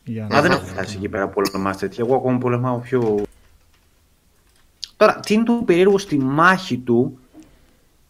Για 0.03 0.27
Μα 0.31 0.41
δεν 0.41 0.51
έχω 0.51 0.65
φτάσει 0.65 0.95
εκεί 0.97 1.09
πέρα 1.09 1.27
πολεμάς 1.27 1.77
τέτοια. 1.77 2.03
Εγώ 2.07 2.15
ακόμα 2.15 2.37
πολεμάω 2.37 2.77
πιο. 2.79 3.21
Τώρα, 4.97 5.19
τι 5.19 5.33
είναι 5.33 5.43
το 5.43 5.53
περίεργο 5.65 5.97
στη 5.97 6.17
μάχη 6.17 6.77
του 6.77 7.19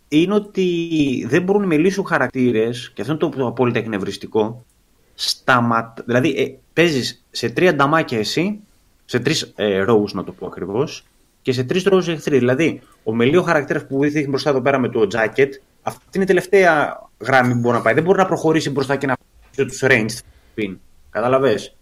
είναι 0.07 0.33
ότι 0.33 1.25
δεν 1.29 1.43
μπορούν 1.43 1.63
οι 1.63 1.67
μελίσου 1.67 2.03
χαρακτήρες, 2.03 2.91
και 2.93 3.01
αυτό 3.01 3.13
είναι 3.13 3.21
το, 3.21 3.29
το 3.29 3.47
απόλυτα 3.47 3.79
εκνευριστικό. 3.79 4.65
Σταματ... 5.13 5.99
Δηλαδή, 6.05 6.35
ε, 6.37 6.57
παίζεις 6.73 7.25
σε 7.31 7.49
τρία 7.49 7.75
νταμάκια 7.75 8.17
εσύ, 8.17 8.59
σε 9.05 9.19
τρεις 9.19 9.53
ε, 9.55 9.85
rows 9.87 10.11
να 10.11 10.23
το 10.23 10.31
πω 10.31 10.45
ακριβώς, 10.45 11.05
και 11.41 11.51
σε 11.51 11.63
τρεις 11.63 11.87
rows 11.91 12.07
εχθροί. 12.07 12.37
Δηλαδή, 12.37 12.81
ο 13.03 13.13
μελίο 13.13 13.41
χαρακτήρας 13.41 13.85
που 13.87 13.99
δείχνει 14.01 14.29
μπροστά 14.29 14.49
εδώ 14.49 14.61
πέρα 14.61 14.79
με 14.79 14.89
το 14.89 15.07
jacket, 15.13 15.49
αυτή 15.81 16.07
είναι 16.13 16.23
η 16.23 16.27
τελευταία 16.27 17.01
γραμμή 17.19 17.53
που 17.53 17.59
μπορεί 17.59 17.75
να 17.75 17.81
πάει. 17.81 17.93
Δεν 17.93 18.03
μπορεί 18.03 18.17
να 18.17 18.25
προχωρήσει 18.25 18.69
μπροστά 18.69 18.95
και 18.95 19.07
να 19.07 19.15
πει 19.55 19.65
τους 19.65 19.83
range 19.83 20.17
pin. 20.55 20.75
Κατάλαβες; 21.09 21.75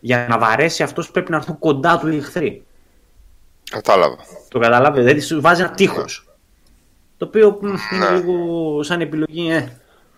Για 0.00 0.26
να 0.28 0.38
βαρέσει 0.38 0.82
αυτός 0.82 1.10
πρέπει 1.10 1.30
να 1.30 1.36
έρθουν 1.36 1.58
κοντά 1.58 1.98
του 1.98 2.08
οι 2.08 2.16
εχθροί. 2.16 2.64
Κατάλαβα. 3.70 4.16
Το 4.48 4.58
καταλάβετε, 4.58 5.02
δηλαδή 5.02 5.20
σου 5.20 5.40
βάζει 5.40 5.62
ένα 5.62 5.70
τείχος. 5.70 6.25
Το 7.18 7.24
οποίο 7.24 7.58
μ, 7.60 7.66
είναι 7.66 8.10
Ναι. 8.10 8.16
λίγο 8.16 8.82
σαν 8.82 9.00
επιλογή, 9.00 9.50
ε, 9.50 9.58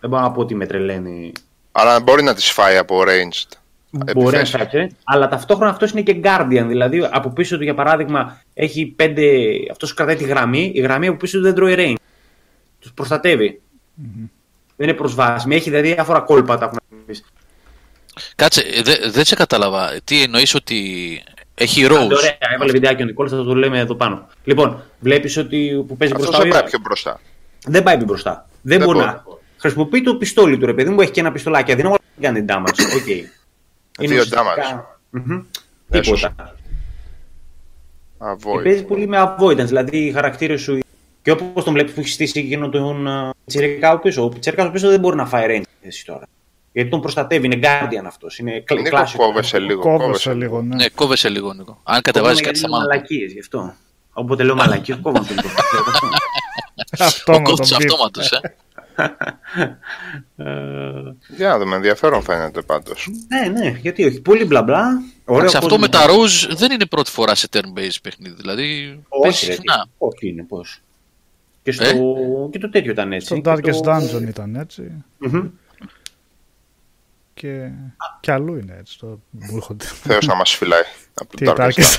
δεν 0.00 0.10
μπορώ 0.10 0.22
να 0.22 0.30
πω 0.30 0.40
ότι 0.40 0.54
με 0.54 0.66
τρελαίνει. 0.66 1.32
Αλλά 1.72 2.00
μπορεί 2.00 2.22
να 2.22 2.34
τις 2.34 2.50
φάει 2.50 2.76
από 2.76 3.00
ranged. 3.00 3.56
Μπορεί 3.90 4.04
να 4.14 4.20
επιθέσεις. 4.20 4.50
φάξει, 4.50 4.96
αλλά 5.04 5.28
ταυτόχρονα 5.28 5.70
αυτός 5.70 5.90
είναι 5.90 6.02
και 6.02 6.20
guardian. 6.24 6.64
Δηλαδή 6.66 7.08
από 7.10 7.30
πίσω 7.30 7.56
του, 7.56 7.62
για 7.64 7.74
παράδειγμα, 7.74 8.40
έχει 8.54 8.86
πέντε. 8.86 9.22
Αυτός 9.70 9.88
σου 9.88 9.94
κρατάει 9.94 10.16
τη 10.16 10.24
γραμμή, 10.24 10.70
η 10.74 10.80
γραμμή 10.80 11.06
από 11.06 11.16
πίσω 11.16 11.36
του 11.38 11.42
δεν 11.44 11.54
τρώει 11.54 11.74
range. 11.78 11.94
Τους 12.80 12.92
προστατεύει 12.92 13.60
Δεν 14.76 14.88
είναι 14.88 14.96
προσβάσιμη. 14.96 15.54
Έχει 15.54 15.70
δηλαδή 15.70 15.92
διάφορα 15.92 16.20
κόλπα 16.20 16.58
τα 16.58 16.64
έχουμε 16.64 16.80
πει. 17.06 17.22
Κάτσε, 18.36 18.60
ε, 18.60 18.82
δε- 18.82 19.10
δεν 19.10 19.24
σε 19.24 19.34
κατάλαβα. 19.34 19.90
Τι 20.04 20.22
εννοείς 20.22 20.54
ότι 20.54 20.76
έχει 21.58 21.86
rows. 21.88 21.92
Ωραία, 22.16 22.36
έβαλε 22.54 22.72
βιντεάκι 22.72 23.02
ο 23.02 23.04
Νικόλας, 23.04 23.32
θα 23.32 23.44
το 23.44 23.54
λέμε 23.54 23.78
εδώ 23.78 23.94
πάνω. 23.94 24.26
Λοιπόν, 24.44 24.82
βλέπεις 25.00 25.36
ότι 25.36 25.84
που 25.88 25.96
παίζει 25.96 26.14
Αυτός 26.14 26.28
μπροστά. 26.28 26.42
δεν 26.44 26.52
ο- 26.52 26.60
πάει 26.60 26.68
πιο 26.70 26.78
μπροστά. 26.82 27.20
Δεν 27.66 27.82
πάει 27.82 27.96
πιο 27.96 28.06
μπροστά. 28.06 28.48
Δεν, 28.62 28.78
Δεν 28.78 28.86
μπορεί 28.86 28.98
μπορεί. 28.98 29.10
να. 29.10 29.24
Χρησιμοποιεί 29.60 30.02
το 30.02 30.14
πιστόλι 30.16 30.58
του, 30.58 30.66
ρε 30.66 30.74
παιδί 30.74 30.90
μου, 30.90 31.00
έχει 31.00 31.10
και 31.10 31.20
ένα 31.20 31.32
πιστολάκι. 31.32 31.72
Αδύναμο 31.72 31.94
να 32.16 32.28
κάνει 32.28 32.44
damage. 32.48 32.84
Οκ. 33.00 33.06
Είναι 33.06 33.28
Δύο 33.98 34.20
ουσιαστικά- 34.20 34.98
Μμμ. 35.10 35.40
Έσως. 35.90 36.20
Τίποτα. 36.20 36.54
Και 38.18 38.24
Avoid. 38.24 38.62
παίζει 38.62 38.84
πολύ 38.84 39.06
με 39.08 39.18
avoidance. 39.38 39.66
Δηλαδή 39.66 39.98
οι 39.98 40.12
χαρακτήρες 40.12 40.60
σου. 40.60 40.78
Και 41.22 41.30
όπως 41.30 41.64
τον 41.64 41.72
βλέπεις 41.72 41.92
που 41.92 42.00
έχει 42.00 42.08
στήσει 42.08 42.38
εκείνο 42.40 42.68
τον 42.68 43.06
uh, 43.08 43.30
Πιτσερικά 43.44 43.90
από 43.90 44.02
πίσω. 44.02 44.24
Ο 44.24 44.28
Πιτσερικά 44.28 44.62
από 44.62 44.72
πίσω 44.72 44.88
δεν 44.88 45.00
μπορεί 45.00 45.16
να 45.16 45.26
φάει 45.26 45.46
range 45.48 45.62
θέση 45.82 46.04
τώρα. 46.04 46.22
Γιατί 46.72 46.90
τον 46.90 47.00
προστατεύει, 47.00 47.46
είναι 47.46 47.58
guardian 47.62 48.04
αυτός. 48.06 48.38
Είναι 48.38 48.60
κλ- 48.60 48.76
Νίκο, 48.78 48.88
κλάσικο. 48.90 49.24
κόβεσαι 49.26 49.58
λίγο. 49.58 49.80
Κόβωσε 49.80 50.34
λίγο, 50.34 50.62
ναι. 50.62 50.74
Ναι, 50.74 50.88
κόβεσαι 50.88 51.28
λίγο, 51.28 51.52
Νίκο. 51.52 51.80
Αν 51.84 52.00
κατεβάζεις 52.02 52.40
κάτι 52.40 52.58
στα 52.58 52.68
μάτια. 52.68 52.86
μαλακίες 52.86 53.32
γι' 53.32 53.40
αυτό. 53.40 53.74
Όποτε 54.12 54.42
λέω 54.42 54.54
μαλακίες, 54.54 54.98
κόβω 55.02 55.18
τον 55.18 55.36
Ο 57.00 57.04
Αυτόματο 57.04 57.50
κόψει 57.50 57.74
μπιπ. 57.78 57.90
αυτόματος, 57.90 58.30
ε. 58.32 58.40
Για 61.36 61.48
να 61.48 61.58
δούμε, 61.58 61.76
ενδιαφέρον 61.76 62.22
φαίνεται 62.22 62.62
πάντως. 62.62 63.08
Ναι, 63.28 63.48
ναι, 63.60 63.68
γιατί 63.80 64.04
όχι. 64.04 64.20
Πολύ 64.20 64.44
μπλα 64.44 64.62
μπλα. 64.62 64.84
Ωραίο 65.24 65.38
Εντάξει, 65.40 65.56
αυτό 65.56 65.68
κόσμο. 65.68 65.82
με 65.84 65.88
τα 65.88 66.06
rows 66.06 66.54
δεν 66.56 66.70
είναι 66.72 66.86
πρώτη 66.86 67.10
φορά 67.10 67.34
σε 67.34 67.48
turn-based 67.52 67.96
παιχνίδι. 68.02 68.34
Δηλαδή, 68.34 68.64
παίζει 69.22 69.36
Όχι, 69.36 69.46
ρε, 69.46 69.52
συχνά. 69.52 69.82
τι- 69.84 69.90
όχι 69.98 70.28
είναι 70.28 70.42
πώ. 70.42 70.64
Και, 71.62 71.72
στο... 71.72 71.84
Ε; 71.84 71.92
και 72.50 72.58
το 72.58 72.70
τέτοιο 72.70 72.90
ήταν 72.90 73.12
έτσι. 73.12 73.26
Στο 73.26 73.34
και 73.36 73.42
Darkest 73.50 73.82
το- 73.82 73.92
Dungeon 73.96 74.28
ήταν 74.28 74.54
έτσι. 74.56 75.04
Μμμ. 75.18 75.46
Και, 77.38 77.70
και 78.20 78.32
αλλού 78.32 78.56
είναι 78.56 78.76
έτσι. 78.78 78.98
Το... 78.98 79.06
Μου 79.30 79.56
έρχονται. 79.56 79.84
Θεός 79.84 80.26
να 80.26 80.34
μας 80.34 80.50
φυλάει 80.54 80.82
από 81.14 81.36
Τι 81.36 81.44
το 81.44 81.54
Darkest 81.58 81.66
Darkest. 81.66 81.96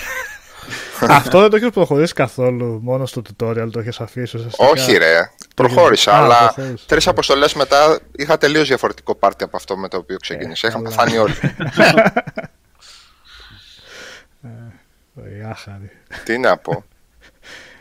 Αυτό 1.09 1.39
δεν 1.39 1.49
το 1.49 1.55
έχεις 1.55 1.69
προχωρήσει 1.69 2.13
καθόλου. 2.13 2.79
Μόνο 2.83 3.05
στο 3.05 3.21
tutorial 3.21 3.67
το 3.71 3.79
έχεις 3.79 3.99
αφήσει. 3.99 4.37
ουσιαστικά. 4.37 4.67
Όχι, 4.67 4.97
ρε. 4.97 5.31
Προχώρησα, 5.55 6.11
Α, 6.11 6.23
αλλά 6.23 6.53
προχώρησε. 6.53 6.85
τρεις 6.87 7.07
αποστολές 7.07 7.53
μετά 7.53 7.99
είχα 8.15 8.37
τελείως 8.37 8.67
διαφορετικό 8.67 9.15
πάρτι 9.15 9.43
από 9.43 9.57
αυτό 9.57 9.77
με 9.77 9.87
το 9.87 9.97
οποίο 9.97 10.17
ξεκίνησα. 10.17 10.67
Είχαν 10.67 10.83
καλά. 10.83 10.95
πεθάνει 10.95 11.17
όλοι. 11.17 11.33
Η 15.39 15.43
άχαρη. 15.49 15.91
Τι 16.23 16.37
να 16.37 16.57
πω. 16.57 16.83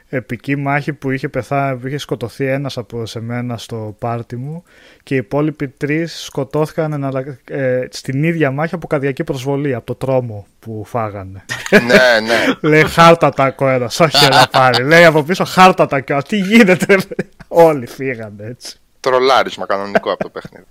Επική 0.08 0.56
μάχη 0.56 0.92
που 0.92 1.10
είχε, 1.10 1.28
πεθά, 1.28 1.78
που 1.80 1.86
είχε 1.86 1.98
σκοτωθεί 1.98 2.46
ένας 2.46 2.76
από 2.76 3.06
σε 3.06 3.20
μένα 3.20 3.56
στο 3.56 3.96
πάρτι 3.98 4.36
μου 4.36 4.62
και 5.02 5.14
οι 5.14 5.16
υπόλοιποι 5.16 5.68
τρεις 5.68 6.22
σκοτώθηκαν 6.22 6.92
εναλλα- 6.92 7.38
ε, 7.50 7.86
στην 7.90 8.24
ίδια 8.24 8.50
μάχη 8.50 8.74
από 8.74 8.86
καρδιακή 8.86 9.24
προσβολή, 9.24 9.74
από 9.74 9.86
το 9.86 9.94
τρόμο 9.94 10.46
που 10.60 10.82
φάγανε. 10.86 11.44
ναι, 11.70 12.26
ναι. 12.26 12.44
Λέει 12.70 12.84
χάρτα 12.84 13.30
τα 13.30 13.54
ο 13.58 13.68
ένας, 13.68 14.00
όχι 14.00 14.28
να 14.28 14.46
πάρει. 14.46 14.84
Λέει 14.84 15.04
από 15.04 15.22
πίσω 15.22 15.44
χάρτα 15.44 15.86
τα 15.86 16.04
ο 16.16 16.22
Τι 16.22 16.36
γίνεται, 16.38 16.94
ρε. 16.94 17.00
όλοι 17.48 17.86
φύγανε 17.86 18.44
έτσι. 18.46 18.76
Τρολάρισμα 19.00 19.66
κανονικό 19.66 20.12
από 20.12 20.22
το 20.22 20.28
παιχνίδι. 20.30 20.66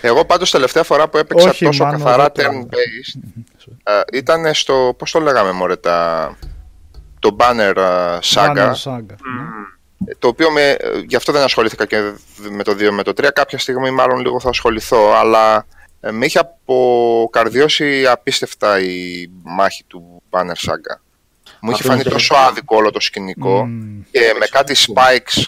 Εγώ 0.00 0.24
πάντως 0.24 0.50
τελευταία 0.50 0.82
φορά 0.82 1.08
που 1.08 1.18
έπαιξα 1.18 1.48
Όχι, 1.48 1.64
τόσο 1.64 1.84
μάλλον 1.84 1.98
καθαρά 2.02 2.30
δεν 2.34 2.44
το- 2.50 2.68
turn-based 2.70 3.20
ε, 3.82 4.18
ήταν 4.18 4.54
στο, 4.54 4.94
πώς 4.98 5.10
το 5.10 5.20
λέγαμε 5.20 5.52
μωρέ, 5.52 5.76
τα, 5.76 6.36
το 7.20 7.36
banner 7.38 7.76
ε, 7.76 8.18
saga, 8.22 8.54
Banner 8.54 8.74
Saga, 8.84 9.14
ναι. 9.98 10.14
το 10.18 10.28
οποίο 10.28 10.50
με, 10.50 10.70
ε, 10.70 10.98
γι' 11.06 11.16
αυτό 11.16 11.32
δεν 11.32 11.42
ασχολήθηκα 11.42 11.86
και 11.86 12.12
με 12.50 12.62
το 12.62 12.72
2 12.72 12.90
με 12.90 13.02
το 13.02 13.12
3, 13.16 13.28
κάποια 13.32 13.58
στιγμή 13.58 13.90
μάλλον 13.90 14.20
λίγο 14.20 14.40
θα 14.40 14.48
ασχοληθώ, 14.48 15.12
αλλά 15.12 15.66
ε, 16.00 16.10
με 16.10 16.26
είχε 16.26 16.38
αποκαρδιώσει 16.38 18.06
απίστευτα 18.06 18.80
η 18.80 19.30
μάχη 19.42 19.84
του 19.84 20.22
banner 20.30 20.68
saga. 20.68 21.00
Μου 21.60 21.70
είχε 21.70 21.80
Αυτό 21.80 21.88
φανεί 21.88 22.00
είναι 22.00 22.10
τόσο 22.10 22.34
άδικο 22.34 22.76
όλο 22.76 22.90
το 22.90 23.00
σκηνικό 23.00 23.64
Μμμ. 23.64 24.02
και 24.10 24.34
με 24.38 24.46
κάτι 24.46 24.74
spikes 24.76 25.44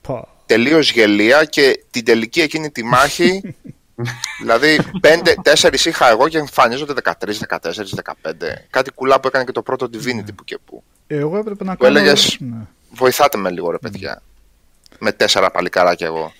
Πω. 0.00 0.28
τελείως 0.46 0.92
γελία 0.92 1.44
και 1.44 1.84
την 1.90 2.04
τελική 2.04 2.40
εκείνη 2.40 2.70
τη 2.70 2.84
μάχη. 2.84 3.40
δηλαδή, 4.40 4.78
4 5.60 5.74
είχα 5.84 6.08
εγώ 6.08 6.28
και 6.28 6.38
εμφανίζονται 6.38 6.92
13, 7.04 7.10
14, 7.48 7.60
15. 7.60 8.12
Κάτι 8.70 8.92
κουλά 8.92 9.20
που 9.20 9.26
έκανε 9.26 9.44
και 9.44 9.52
το 9.52 9.62
πρώτο 9.62 9.88
Divinity 9.92 10.34
που 10.36 10.44
και 10.44 10.58
που. 10.64 10.82
Εγώ 11.18 11.36
έπρεπε 11.38 11.64
να 11.64 11.76
Που 11.76 11.82
κάνω... 11.84 11.98
έλεγες- 11.98 12.36
ναι. 12.40 12.56
Βοηθάτε 12.94 13.38
με 13.38 13.50
λίγο, 13.50 13.70
ρε 13.70 13.78
παιδιά. 13.78 14.22
Με 14.98 15.12
τέσσερα 15.12 15.50
παλικάράκια 15.50 16.06
εγώ. 16.06 16.32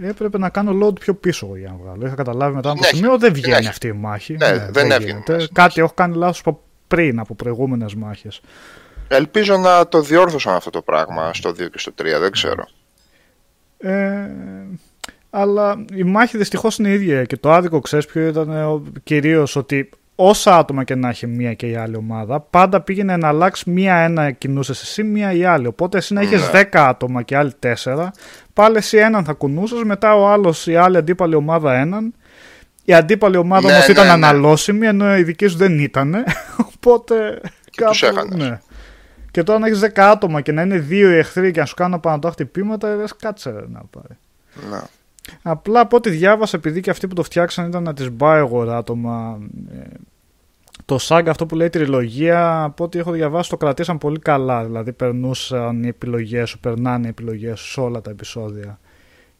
Έπρεπε 0.00 0.38
να 0.38 0.48
κάνω 0.48 0.86
load 0.86 1.00
πιο 1.00 1.14
πίσω 1.14 1.46
εγώ 1.46 1.56
για 1.56 1.68
να 1.68 1.76
βγάλω. 1.84 2.06
Είχα 2.06 2.14
καταλάβει 2.14 2.54
μετά 2.54 2.70
από 2.70 2.78
το 2.80 2.84
Ναι, 2.84 2.96
σημείο 2.96 3.10
δεν 3.10 3.18
δεν 3.18 3.32
βγαίνει 3.32 3.56
έχει. 3.56 3.68
αυτή 3.68 3.86
η 3.86 3.92
μάχη. 3.92 4.36
Ναι, 4.36 4.68
δεν 4.70 4.90
έβγαινε 4.90 5.10
γίνεται. 5.10 5.32
μέσα. 5.32 5.48
Κάτι 5.52 5.80
έχω 5.80 5.92
κάνει 5.94 6.16
λάθος 6.16 6.40
από 6.44 6.60
πριν, 6.88 7.18
από 7.18 7.34
προηγούμενες 7.34 7.94
μάχες. 7.94 8.40
Ελπίζω 9.08 9.56
να 9.56 9.88
το 9.88 10.00
διόρθωσαν 10.00 10.54
αυτό 10.54 10.70
το 10.70 10.82
πράγμα 10.82 11.34
στο 11.34 11.50
2 11.50 11.54
και 11.70 11.78
στο 11.78 11.92
3, 12.02 12.04
δεν 12.20 12.30
ξέρω. 12.32 12.68
Ε, 13.78 14.30
αλλά 15.30 15.84
η 15.94 16.02
μάχη 16.02 16.36
δυστυχώς 16.36 16.78
είναι 16.78 16.88
η 16.88 16.92
ίδια 16.92 17.24
και 17.24 17.36
το 17.36 17.52
άδικο 17.52 17.80
ξέρεις 17.80 18.06
ποιο 18.06 18.26
ήταν 18.26 18.82
κυρίως 19.04 19.56
ότι 19.56 19.90
όσα 20.14 20.56
άτομα 20.58 20.84
και 20.84 20.94
να 20.94 21.08
έχει 21.08 21.26
μία 21.26 21.54
και 21.54 21.66
η 21.66 21.76
άλλη 21.76 21.96
ομάδα, 21.96 22.40
πάντα 22.40 22.80
πήγαινε 22.80 23.16
να 23.16 23.28
αλλάξει 23.28 23.70
μία-ένα 23.70 24.30
κινούσες 24.30 24.82
εσύ, 24.82 25.02
μία 25.02 25.32
η 25.32 25.44
άλλη. 25.44 25.66
Οπότε 25.66 25.98
εσύ 25.98 26.14
να 26.14 26.22
είχε 26.22 26.36
Ναι. 26.36 26.42
10 26.52 26.64
άτομα 26.72 27.22
και 27.22 27.36
άλλοι 27.36 27.52
4, 27.84 28.08
πάλι 28.52 28.76
εσύ 28.76 28.96
έναν 28.96 29.24
θα 29.24 29.32
κουνούσες, 29.32 29.82
μετά 29.82 30.14
ο 30.14 30.28
άλλος, 30.28 30.66
η 30.66 30.76
άλλη 30.76 30.96
αντίπαλη 30.96 31.34
ομάδα 31.34 31.74
έναν. 31.74 32.14
Η 32.84 32.94
αντίπαλη 32.94 33.36
ομάδα 33.36 33.66
Ναι, 33.66 33.72
όμως 33.72 33.86
ναι, 33.86 33.92
ήταν 33.92 34.06
ναι. 34.06 34.12
αναλώσιμη, 34.12 34.86
ενώ 34.86 35.16
η 35.16 35.22
δική 35.22 35.46
σου 35.46 35.56
δεν 35.56 35.78
ήταν. 35.78 36.14
Οπότε. 36.76 37.40
Και 37.70 37.84
τους 37.84 38.02
έχανες. 38.02 38.48
ναι. 38.48 38.60
Και 39.30 39.42
τώρα 39.42 39.58
να 39.58 39.66
έχεις 39.66 39.80
10 39.80 39.88
άτομα 39.94 40.40
και 40.40 40.52
να 40.52 40.62
είναι 40.62 40.78
δύο 40.78 41.10
οι 41.10 41.16
εχθροί 41.18 41.50
και 41.50 41.60
να 41.60 41.66
σου 41.66 41.74
κάνουν 41.74 42.00
πάνω 42.00 42.30
χτυπήματα, 42.30 42.94
λες 42.94 43.16
κάτσε 43.16 43.50
ρε, 43.50 43.64
να 43.68 43.82
πάρει. 43.90 44.16
Να. 44.70 44.86
Απλά 45.42 45.80
από 45.80 45.96
ό,τι 45.96 46.10
διάβασα, 46.10 46.56
επειδή 46.56 46.80
και 46.80 46.90
αυτοί 46.90 47.08
που 47.08 47.14
το 47.14 47.22
φτιάξαν 47.22 47.68
ήταν 47.68 47.82
να 47.82 47.94
τις 47.94 48.08
Bioware 48.18 48.68
άτομα, 48.68 49.38
ε, 49.72 49.82
το 50.84 50.98
Saga 51.00 51.26
αυτό 51.28 51.46
που 51.46 51.54
λέει 51.54 51.68
τριλογία, 51.68 52.62
από 52.62 52.84
ό,τι 52.84 52.98
έχω 52.98 53.10
διαβάσει 53.10 53.50
το 53.50 53.56
κρατήσαν 53.56 53.98
πολύ 53.98 54.18
καλά. 54.18 54.64
Δηλαδή 54.64 54.92
περνούσαν 54.92 55.82
οι 55.82 55.88
επιλογές 55.88 56.48
σου, 56.48 56.58
περνάνε 56.58 57.06
οι 57.06 57.08
επιλογές 57.08 57.60
σου 57.60 57.70
σε 57.70 57.80
όλα 57.80 58.00
τα 58.00 58.10
επεισόδια. 58.10 58.78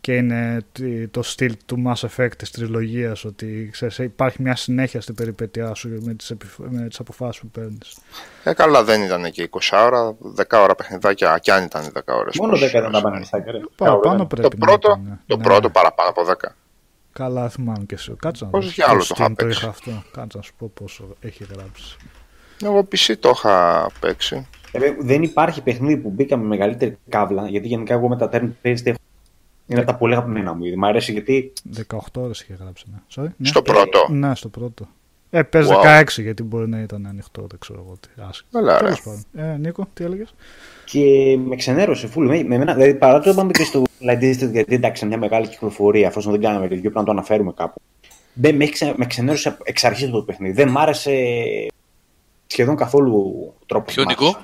Και 0.05 0.15
είναι 0.15 0.61
τι- 0.73 1.09
το 1.09 1.23
στυλ 1.23 1.57
του 1.67 1.83
Mass 1.87 2.09
Effect 2.09 2.31
της 2.37 2.51
τριλογίας, 2.51 3.25
ότι 3.25 3.69
ξέρεις, 3.73 3.99
υπάρχει 3.99 4.43
μια 4.43 4.57
συνέχεια 4.57 5.01
στην 5.01 5.15
περιπέτειά 5.15 5.75
σου 5.75 5.89
με 6.05 6.15
τις, 6.15 6.31
επιφ- 6.31 6.59
με 6.59 6.89
τις 6.89 6.99
αποφάσεις 6.99 7.41
που 7.41 7.47
παίρνεις. 7.49 7.97
Ε, 8.45 8.53
καλά, 8.53 8.85
δεν 8.85 9.03
ήταν 9.03 9.31
και 9.31 9.43
20 9.43 9.83
ώρα, 9.85 10.15
10 10.35 10.63
ώρα 10.63 10.75
παιχνιδάκια, 10.75 11.39
κι 11.39 11.51
αν 11.51 11.65
ήταν 11.65 11.83
10 11.93 12.15
ώρες. 12.15 12.37
Μόνο 12.39 12.51
πόσες 12.53 12.67
10 12.71 12.79
ήταν 12.79 12.85
ώρες. 12.85 13.01
τα 13.01 13.09
πανεριστάκια. 13.09 13.53
ρε. 13.53 13.59
Παραπάνω 13.77 14.17
Κάπου 14.17 14.27
πρέπει 14.37 14.49
Το 14.49 14.57
να 14.59 14.67
πρώτο, 14.67 14.91
ήταν, 14.91 15.21
το 15.27 15.37
ναι. 15.37 15.43
πρώτο 15.43 15.71
παραπάνω 15.71 16.09
από 16.11 16.25
10. 16.25 16.55
Καλά 17.13 17.49
θυμάμαι 17.49 17.85
και 17.87 17.95
εσύ. 17.95 18.15
Κάτσε 18.19 18.45
να 18.45 18.51
Πώς 18.51 18.65
δω. 18.65 18.71
για 18.75 18.87
άλλο 18.89 19.01
Στο 19.01 19.15
το 19.15 19.23
είχα 19.23 19.33
Steam 19.33 19.37
το 19.37 19.45
παίξει; 19.45 19.59
είχα 19.61 19.69
αυτό. 19.69 20.03
Κάτσε 20.13 20.37
να 20.37 20.43
σου 20.43 20.53
πω 20.59 20.71
πόσο 20.75 21.05
έχει 21.21 21.47
γράψει. 21.55 21.97
Εγώ 22.65 22.79
PC 22.93 23.15
το 23.21 23.31
είχα 23.35 23.87
παίξει. 24.01 24.47
Ε, 24.73 24.79
δεν 25.01 25.23
υπάρχει 25.23 25.63
παιχνίδι 25.63 25.97
που 25.97 26.11
μπήκα 26.11 26.37
με 26.37 26.45
μεγαλύτερη 26.45 26.99
κάβλα, 27.09 27.49
γιατί 27.49 27.67
γενικά 27.67 27.95
εγώ 27.95 28.09
με 28.09 28.17
τα 28.17 28.29
turn 28.33 28.49
based 28.63 28.87
έχω... 28.87 28.97
είναι 29.73 29.81
από 29.83 29.91
τα 29.93 29.97
πολύ 29.99 30.13
αγαπημένα 30.15 30.55
μου. 30.55 30.65
είδη. 30.65 30.77
Μ' 30.77 30.85
αρέσει 30.85 31.13
γιατί 31.13 31.53
18 31.77 31.99
ώρες 32.17 32.41
είχε 32.41 32.57
γράψει. 32.61 32.85
Ναι. 32.93 32.99
Sorry, 33.15 33.29
ναι. 33.37 33.47
Στο 33.47 33.63
πρώτο. 33.63 34.07
Ναι, 34.11 34.35
στο 34.35 34.49
πρώτο. 34.49 34.89
Ε, 35.31 35.43
πες 35.43 35.67
Wow. 35.71 36.01
16 36.01 36.05
γιατί 36.23 36.43
μπορεί 36.43 36.69
να 36.69 36.81
ήταν 36.81 37.07
ανοιχτό, 37.07 37.47
δεν 37.51 37.59
ξέρω 37.59 37.83
εγώ 37.87 37.97
τι. 38.01 38.09
Άσχημα. 38.29 38.49
Καλά, 38.53 38.73
ρε. 38.73 38.85
Τέλος 38.85 39.03
πάντων. 39.03 39.53
Ε, 39.53 39.57
Νίκο, 39.57 39.87
τι 39.95 40.05
έλεγες; 40.05 40.35
και 40.85 41.37
με 41.47 41.57
ξενέρωσε 41.57 42.07
φούλ. 42.07 42.27
Με, 42.27 42.43
με 42.43 42.55
εμένα, 42.55 42.75
δηλαδή 42.75 42.95
παρά 42.95 43.21
το 43.21 43.31
είπαμε 43.31 43.51
και 43.53 43.65
στο 43.65 43.83
Light 44.09 44.21
District, 44.23 44.51
γιατί 44.51 44.75
εντάξει, 44.75 45.07
μια 45.07 45.19
μεγάλη 45.19 45.49
κυκλοφορία, 45.49 46.09
αφού 46.09 46.31
δεν 46.31 46.41
κάναμε 46.41 46.67
review, 46.67 46.81
πρέπει 46.81 46.95
να 46.97 47.05
το 47.05 47.11
αναφέρουμε 47.11 47.53
κάπου. 47.57 47.81
Δεν, 48.33 48.55
με, 48.57 48.65
έχει 48.65 48.73
ξε- 48.73 48.97
με 48.97 49.07
ξενέρωσε 49.07 49.57
εξ 49.63 49.85
αρχής 49.85 50.11
το 50.11 50.23
παιχνίδι. 50.23 50.53
Δεν 50.55 50.69
μ' 50.69 50.79
άρεσε 50.79 51.13
σχεδόν 52.47 52.77
καθόλου 52.77 53.53
τρόπο. 53.67 53.85
Ποιο 53.93 54.05
Νικό; 54.05 54.37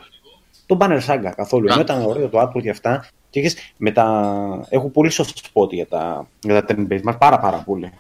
Το 0.67 0.77
Banner 0.81 1.01
Saga 1.07 1.33
καθόλου. 1.37 1.69
Α. 1.69 1.73
Ενώ 1.73 1.81
ήταν 1.83 2.03
ωραίο 2.05 2.29
το 2.29 2.41
artwork 2.43 2.63
και 2.63 2.71
αυτά. 2.71 3.07
Και 3.31 3.41
έχεις, 3.41 3.57
με 3.77 3.91
τα... 3.91 4.67
Έχω 4.69 4.89
πολύ 4.89 5.11
soft 5.13 5.35
spot 5.53 5.71
για 5.71 5.87
τα, 5.87 6.29
για 6.41 6.65
τα 6.65 6.75
turn 6.75 6.93
based 6.93 7.03
μας, 7.03 7.19
πάρα 7.19 7.39
πάρα 7.39 7.57
πολύ. 7.57 7.93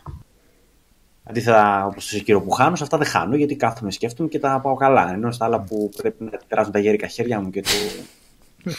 Αντίθετα, 1.25 1.87
όπως 1.87 2.05
στο 2.05 2.19
Sekiro 2.19 2.43
που 2.45 2.51
χάνω, 2.51 2.77
σε 2.77 2.83
αυτά 2.83 2.99
δεν 2.99 3.07
χάνω 3.07 3.37
γιατί 3.37 3.57
κάθομαι, 3.57 3.91
σκέφτομαι 3.91 4.29
και 4.29 4.39
τα 4.39 4.61
πάω 4.63 4.75
καλά. 4.75 5.13
Ενώ 5.13 5.33
στα 5.33 5.45
άλλα 5.45 5.61
που 5.61 5.91
πρέπει 5.97 6.25
να 6.25 6.31
περάσουν 6.49 6.73
τα 6.73 6.79
γέρικα 6.79 7.07
χέρια 7.07 7.41
μου 7.41 7.51
και 7.51 7.63
το. 7.63 7.69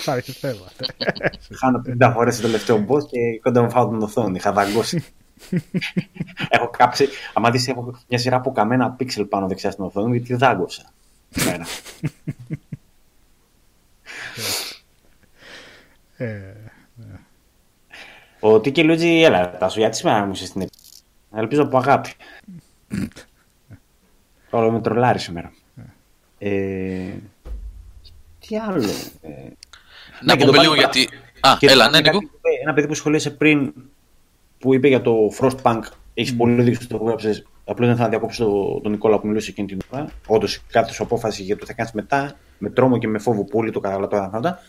Υπάρχει 0.01 0.31
θέμα. 0.31 0.65
χάνω 1.59 1.81
50 2.01 2.11
φορές 2.13 2.35
το 2.35 2.41
τελευταίο 2.41 2.85
boss 2.89 3.03
και 3.07 3.39
κοντά 3.41 3.61
μου 3.61 3.69
φάω 3.69 3.89
την 3.89 4.01
οθόνη. 4.01 4.35
Είχα 4.37 4.51
δαγκώσει. 4.51 5.03
έχω 6.49 6.69
κάψει. 6.77 7.07
Άμα 7.33 7.49
δεις, 7.49 7.67
έχω 7.67 7.99
μια 8.07 8.19
σειρά 8.19 8.35
από 8.35 8.51
καμένα 8.51 8.91
πίξελ 8.91 9.25
πάνω 9.25 9.47
δεξιά 9.47 9.71
στην 9.71 9.83
οθόνη 9.83 10.07
μου 10.07 10.13
γιατί 10.13 10.33
δάγκωσα. 10.33 10.91
Μέρα. 11.45 11.65
Ε, 16.25 16.39
Ο 18.39 18.59
Τίκη 18.59 18.83
Λούτζι, 18.83 19.21
έλα, 19.21 19.57
τα 19.57 19.69
σου 19.69 19.79
γιατί 19.79 19.95
σήμερα 19.97 20.25
μου 20.25 20.31
είσαι 20.31 20.45
στην 20.45 20.61
επί. 20.61 20.71
Ελπίζω 21.35 21.63
από 21.63 21.77
αγάπη. 21.77 22.09
Όλο 24.49 24.71
με 24.71 24.81
τρολάρι 24.81 25.19
σήμερα. 25.19 25.51
Ε, 26.37 27.09
τι 28.47 28.57
άλλο. 28.57 28.83
Ε, 29.21 29.29
Να 30.21 30.35
και 30.35 30.45
το 30.45 30.51
πούμε 30.51 30.57
πάλι 30.57 30.59
λίγο 30.59 30.75
παρά- 30.75 30.89
γιατί. 30.91 31.09
Α, 31.39 31.55
και 31.59 31.67
έλα, 31.67 31.85
το- 31.85 31.91
ναι, 31.91 31.97
Νίκο. 31.97 32.11
κάτι 32.11 32.25
που 32.25 32.31
είπε 32.37 32.49
Ένα 32.63 32.73
παιδί 32.73 32.87
που 32.87 32.93
σχολίασε 32.93 33.29
πριν 33.31 33.73
που 34.59 34.73
είπε 34.73 34.87
για 34.87 35.01
το 35.01 35.15
Frostpunk. 35.39 35.81
Έχεις 36.13 36.35
πολύ 36.35 36.61
δίκιο 36.61 36.81
στο 36.81 36.97
που 36.97 37.03
έγραψες. 37.03 37.45
Απλώς 37.65 37.87
δεν 37.87 37.97
θα 37.97 38.09
διακόψω 38.09 38.45
το- 38.45 38.79
τον 38.83 38.91
Νικόλα 38.91 39.19
που 39.19 39.27
μιλούσε 39.27 39.49
εκείνη 39.51 39.67
την 39.67 39.79
ώρα. 39.89 40.07
Όντως 40.27 40.61
κάθε 40.69 40.93
σου 40.93 41.03
απόφαση 41.03 41.43
για 41.43 41.55
το 41.55 41.61
τι 41.61 41.67
θα 41.67 41.73
κάνεις 41.73 41.91
μετά, 41.91 42.33
με 42.57 42.69
τρόμο 42.69 42.97
και 42.97 43.07
με 43.07 43.19
φόβο 43.19 43.43
που 43.43 43.57
όλοι 43.59 43.71
το 43.71 43.79
καταλαβαίνουν 43.79 44.35
αυτά. 44.35 44.59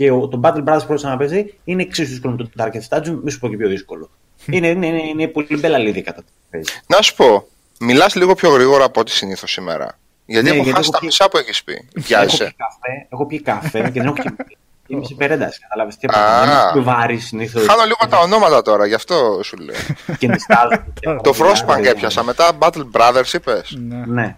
Και 0.00 0.10
ο, 0.10 0.28
το 0.28 0.40
Battle 0.44 0.64
Brothers 0.64 0.86
που 0.86 0.94
να 1.00 1.16
παίζει 1.16 1.54
είναι 1.64 1.82
εξίσου 1.82 2.10
δύσκολο 2.10 2.34
με 2.38 2.42
το 2.44 2.50
Darkest 2.58 2.96
Dungeon, 2.98 3.18
μη 3.22 3.30
σου 3.30 3.38
πω 3.38 3.48
και 3.48 3.56
πιο 3.56 3.68
δύσκολο. 3.68 4.10
είναι, 4.46 4.68
είναι, 4.68 4.86
είναι, 4.86 5.02
είναι 5.02 5.26
πολύ 5.26 5.56
μπελαλίδι 5.58 6.02
κατά 6.02 6.20
το 6.20 6.28
παίζει. 6.50 6.72
Να 6.86 7.02
σου 7.02 7.14
πω, 7.14 7.46
μιλάς 7.80 8.14
λίγο 8.14 8.34
πιο 8.34 8.50
γρήγορα 8.50 8.84
από 8.84 9.00
ό,τι 9.00 9.10
συνήθως 9.10 9.50
σήμερα. 9.50 9.98
Γιατί 10.26 10.44
Ναι, 10.44 10.50
έχω 10.54 10.62
γιατί 10.62 10.76
χάσει 10.76 10.82
έχω 10.82 10.92
τα 10.92 10.98
πει- 10.98 11.04
μισά 11.04 11.28
που 11.28 11.36
έχεις 11.38 11.64
πει. 11.64 11.72
Έχω 11.72 11.88
Βιάζεσαι. 11.94 12.44
πιει 12.44 12.54
καφέ, 12.56 13.06
έχω 13.10 13.26
πιει 13.26 13.40
καφέ 13.42 13.80
και 13.80 13.90
δεν 14.00 14.04
έχω 14.04 14.14
κοιμηθεί. 14.14 14.56
Είμαι 14.86 15.04
σε 15.04 15.14
υπερένταση, 15.14 15.60
κατάλαβες 15.60 15.96
τι 15.96 16.06
Α. 16.06 16.10
έπαθα. 16.10 16.72
Είμαι 16.74 16.82
βάρη 16.84 17.18
συνήθως. 17.18 17.66
Χάνω 17.66 17.82
λίγο 17.82 18.06
τα 18.10 18.18
ονόματα 18.18 18.62
τώρα, 18.62 18.86
γι' 18.86 18.94
αυτό 18.94 19.40
σου 19.44 19.56
λέω. 19.56 19.76
Και 20.18 20.26
νυστάζω. 20.28 20.84
το 21.22 21.34
Frostpunk 21.38 21.84
έπιασα, 21.84 22.22
μετά 22.24 22.50
Battle 22.58 22.84
Brothers 22.92 23.32
είπες. 23.32 23.74
ναι. 23.78 24.04
Ναι. 24.06 24.34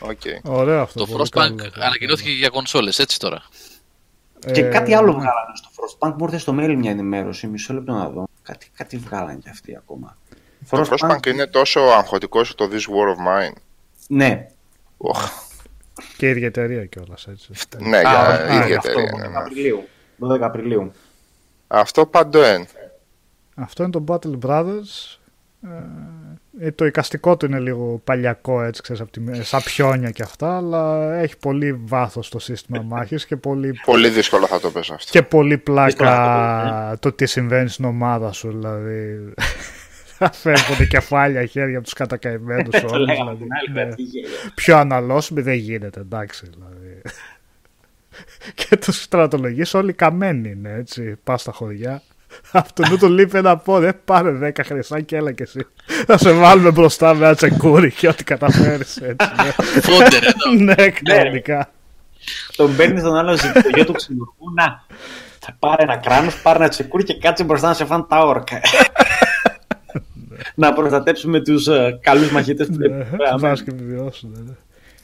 Οκ. 0.00 0.20
Ωραίο 0.42 0.82
αυτό. 0.82 0.98
Το 0.98 1.06
πολύ 1.06 1.22
Frostpunk 1.32 1.56
καλό. 1.56 1.72
ανακοινώθηκε 1.80 2.30
για 2.30 2.48
κονσόλες, 2.48 2.98
έτσι 2.98 3.18
τώρα. 3.18 3.42
Και 4.52 4.60
Ε, 4.60 4.68
κάτι 4.68 4.94
άλλο 4.94 5.06
ναι. 5.06 5.18
βγάλανε 5.18 5.52
στο 5.54 5.68
Frostpunk. 5.76 6.12
Μου 6.18 6.24
ήρθε 6.24 6.38
στο 6.38 6.54
mail 6.58 6.74
μια 6.78 6.90
ενημέρωση. 6.90 7.46
Μισό 7.46 7.74
λεπτό 7.74 7.92
να 7.92 8.08
δω. 8.08 8.24
Κάτι, 8.42 8.70
κάτι 8.76 8.96
βγάλανε 8.96 9.38
κι 9.42 9.48
αυτοί 9.48 9.76
ακόμα. 9.76 10.16
Το 10.70 10.86
Frostpunk 10.90 11.26
είναι 11.26 11.46
τόσο 11.46 11.80
αγχωτικό 11.80 12.44
στο 12.44 12.68
This 12.70 12.74
War 12.74 13.08
of 13.16 13.48
Mine. 13.48 13.54
Ναι. 14.08 14.48
Οχ. 14.96 15.28
Και 16.16 16.26
η 16.26 16.30
ίδια 16.30 16.46
εταιρεία 16.46 16.84
κιόλας 16.84 17.26
έτσι. 17.26 17.52
Ναι, 17.78 18.00
για 18.00 18.46
ίδια 18.62 18.74
εταιρεία. 18.74 19.02
Αυτό, 19.02 19.16
ναι, 19.16 19.28
ναι. 19.28 19.36
Απριλίου. 19.38 19.88
12 20.18 20.40
Απριλίου. 20.40 20.92
Αυτό 21.66 22.06
παντοέν. 22.06 22.66
Αυτό 23.54 23.82
είναι 23.82 23.92
το 23.92 24.04
Battle 24.08 24.38
Brothers. 24.46 25.18
Ε, 25.62 25.68
το 26.74 26.84
εικαστικό 26.86 27.36
του 27.36 27.46
είναι 27.46 27.58
λίγο 27.58 28.00
παλιακό 28.04 28.62
έτσι, 28.62 28.82
ξέρεις, 28.82 29.00
από 29.02 29.10
τη, 29.10 29.44
σαν 29.44 29.62
πιόνια 29.64 30.10
και 30.10 30.22
αυτά, 30.22 30.56
αλλά 30.56 31.12
έχει 31.14 31.36
πολύ 31.38 31.72
βάθος 31.84 32.28
το 32.28 32.38
σύστημα 32.38 32.82
μάχης 32.82 33.26
και 33.26 33.36
πολύ, 33.36 33.80
Πολύ 33.84 34.08
δύσκολο 34.08 34.46
θα 34.46 34.60
το 34.60 34.70
πες 34.70 34.90
αυτό. 34.90 35.10
και 35.10 35.22
πολύ 35.22 35.54
Δύσκολο 35.54 35.80
να 35.80 35.88
το 35.90 35.96
πλάκα 35.96 36.96
το 37.00 37.12
τι 37.12 37.26
συμβαίνει 37.26 37.68
στην 37.68 37.84
ομάδα 37.84 38.32
σου, 38.32 38.48
δηλαδή. 38.50 39.32
Θα 40.18 40.32
φεύγουν 40.32 40.86
κεφάλια 40.88 41.46
χέρια 41.46 41.74
από 41.76 41.84
τους 41.84 41.92
κατακαημένους 41.92 42.80
Το 42.80 42.88
όλους. 42.92 43.06
λέγαμε 43.06 43.34
δηλαδή. 43.34 43.38
την 43.42 43.48
άλλη 43.52 43.68
Ναι. 43.72 43.82
μέρα, 43.84 43.94
τι 43.94 44.02
γέλιο. 44.02 44.28
Πιο 44.54 44.76
αναλώσιμοι 44.76 45.40
δεν 45.40 45.54
γίνεται, 45.54 46.00
εντάξει. 46.00 46.46
Δηλαδή. 46.54 47.02
και 48.54 48.76
τους 48.76 49.02
στρατολογείς 49.02 49.74
όλοι 49.74 49.92
καμένοι 49.92 50.50
είναι, 50.50 50.72
έτσι. 50.72 51.16
Πας 51.24 51.40
στα 51.40 51.52
χωριά. 51.52 52.02
Αυτού 52.52 52.98
του 52.98 53.08
λείπει 53.08 53.38
ένα 53.38 53.56
πόδι. 53.56 53.86
Ε, 53.86 53.92
πάρε 54.04 54.30
δέκα 54.30 54.64
χρυσά 54.64 55.00
και 55.00 55.16
έλα 55.16 55.32
και 55.32 55.42
εσύ. 55.42 55.66
Θα 56.06 56.18
σε 56.18 56.32
βάλουμε 56.32 56.70
μπροστά 56.70 57.14
με 57.14 57.26
ένα 57.26 57.34
τσεκούρι 57.34 57.90
και 57.92 58.08
ό,τι 58.08 58.24
καταφέρεις 58.24 58.96
έτσι. 58.96 59.28
ναι. 59.44 59.50
Φόντερ 59.80 60.22
εδώ. 60.24 60.64
ναι, 60.64 60.88
κανονικά. 60.88 61.70
Τον 62.56 62.76
παίρνεις 62.76 63.02
τον 63.02 63.16
άλλο 63.16 63.36
ζητή, 63.36 63.62
το 63.62 63.68
γιο 63.74 63.84
του 63.84 63.92
ξενοδοχού. 63.92 64.52
Να, 64.54 64.84
θα 65.38 65.56
πάρει 65.58 65.82
ένα 65.82 65.96
κράνος, 65.96 66.40
πάρει 66.42 66.58
ένα 66.58 66.68
τσεκούρι 66.68 67.04
και 67.04 67.18
κάτσε 67.18 67.44
μπροστά 67.44 67.68
να 67.68 67.74
σε 67.74 67.84
φάνε 67.84 68.04
τα 68.08 68.18
όρκα. 68.18 68.60
να 70.54 70.72
προστατέψουμε 70.72 71.40
τους 71.40 71.66
uh, 71.70 71.90
καλούς 72.00 72.30
μαχητές 72.30 72.66
του. 72.66 72.76
Ναι, 72.78 73.04
Βάζει 73.38 73.62
και 73.64 73.70
επιβιώσουν. 73.70 74.30
ναι. 74.46 74.52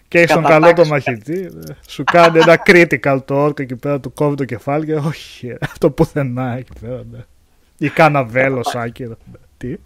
Και 0.09 0.19
έχει 0.19 0.33
τον 0.33 0.43
Κατά 0.43 0.53
καλό 0.55 0.67
το 0.67 0.75
τάξη. 0.75 0.91
μαχητή. 0.91 1.41
ναι. 1.41 1.75
Σου 1.89 2.05
κάνει 2.05 2.39
ένα 2.39 2.63
critical 2.67 3.19
το 3.25 3.35
όρκο 3.43 3.63
εκεί 3.63 3.77
πέρα, 3.77 4.01
του 4.01 4.13
κόβει 4.13 4.35
το 4.37 4.45
κεφάλι 4.45 4.87
και 4.87 4.95
όχι, 4.95 5.55
ε, 5.87 5.87
αυτό 5.87 5.91
πουθενά 5.91 6.57
εκεί 6.57 6.73
πέρα. 6.81 7.03
Ναι. 7.11 7.25
Ή 7.79 7.89
κάνα 7.89 8.25
βέλος 8.25 8.75
άκυρο. 8.75 9.17
ναι. 9.33 9.39
Τι, 9.57 9.77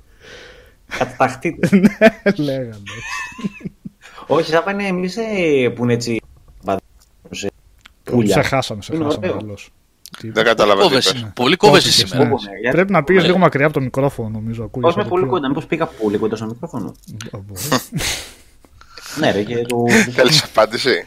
Καταταχτείτε. 0.98 1.68
ναι, 1.76 2.32
λέγανε. 2.36 2.68
έτσι. 2.68 3.72
Όχι, 4.26 4.50
θα 4.50 4.62
πάνε 4.62 4.86
εμείς 4.86 5.14
που 5.74 5.82
είναι 5.84 5.92
έτσι. 5.92 6.20
σε 7.30 7.50
Πουλιά. 8.04 8.34
Σε 8.34 8.42
χάσαμε, 8.42 8.82
σε 8.82 8.94
Είναι 8.94 9.04
χάσαμε 9.04 9.26
ωραίο. 9.26 9.38
τελώς. 9.40 9.70
Τι; 10.18 10.30
Δεν 10.30 10.44
κατάλαβα 10.44 10.80
τι 10.82 10.88
Κόβεσαι. 10.88 11.18
είπες. 11.18 11.30
Πολύ 11.34 11.56
κόβεσαι 11.56 11.88
Κόβεσαι, 11.88 12.06
σήμερα. 12.06 12.24
ναι. 12.24 12.30
Κόβομαι, 12.30 12.50
γιατί- 12.60 12.76
Πρέπει 12.76 12.92
να 12.92 13.04
πήγε 13.04 13.18
Ωραία. 13.18 13.30
λίγο 13.30 13.42
μακριά 13.44 13.64
από 13.64 13.74
το 13.74 13.80
μικρόφωνο, 13.80 14.28
νομίζω. 14.28 14.64
Ακούγεσαι 14.64 14.86
Πώς 14.86 14.94
με 14.96 15.00
από 15.00 15.10
πολύ 15.10 15.22
πιο- 15.22 15.32
κοντά, 15.32 15.48
μήπως 15.48 15.66
πήγα 15.66 15.86
πολύ 15.86 16.18
κοντά 16.18 16.36
στο 16.36 16.46
μικρόφωνο. 16.46 16.94
Α, 17.32 17.38
μπορεί. 17.38 17.60
ναι, 19.20 19.30
ρε, 19.30 19.42
και 19.42 19.62
το. 19.62 19.84
Θέλεις 20.10 20.42
απάντηση; 20.42 20.90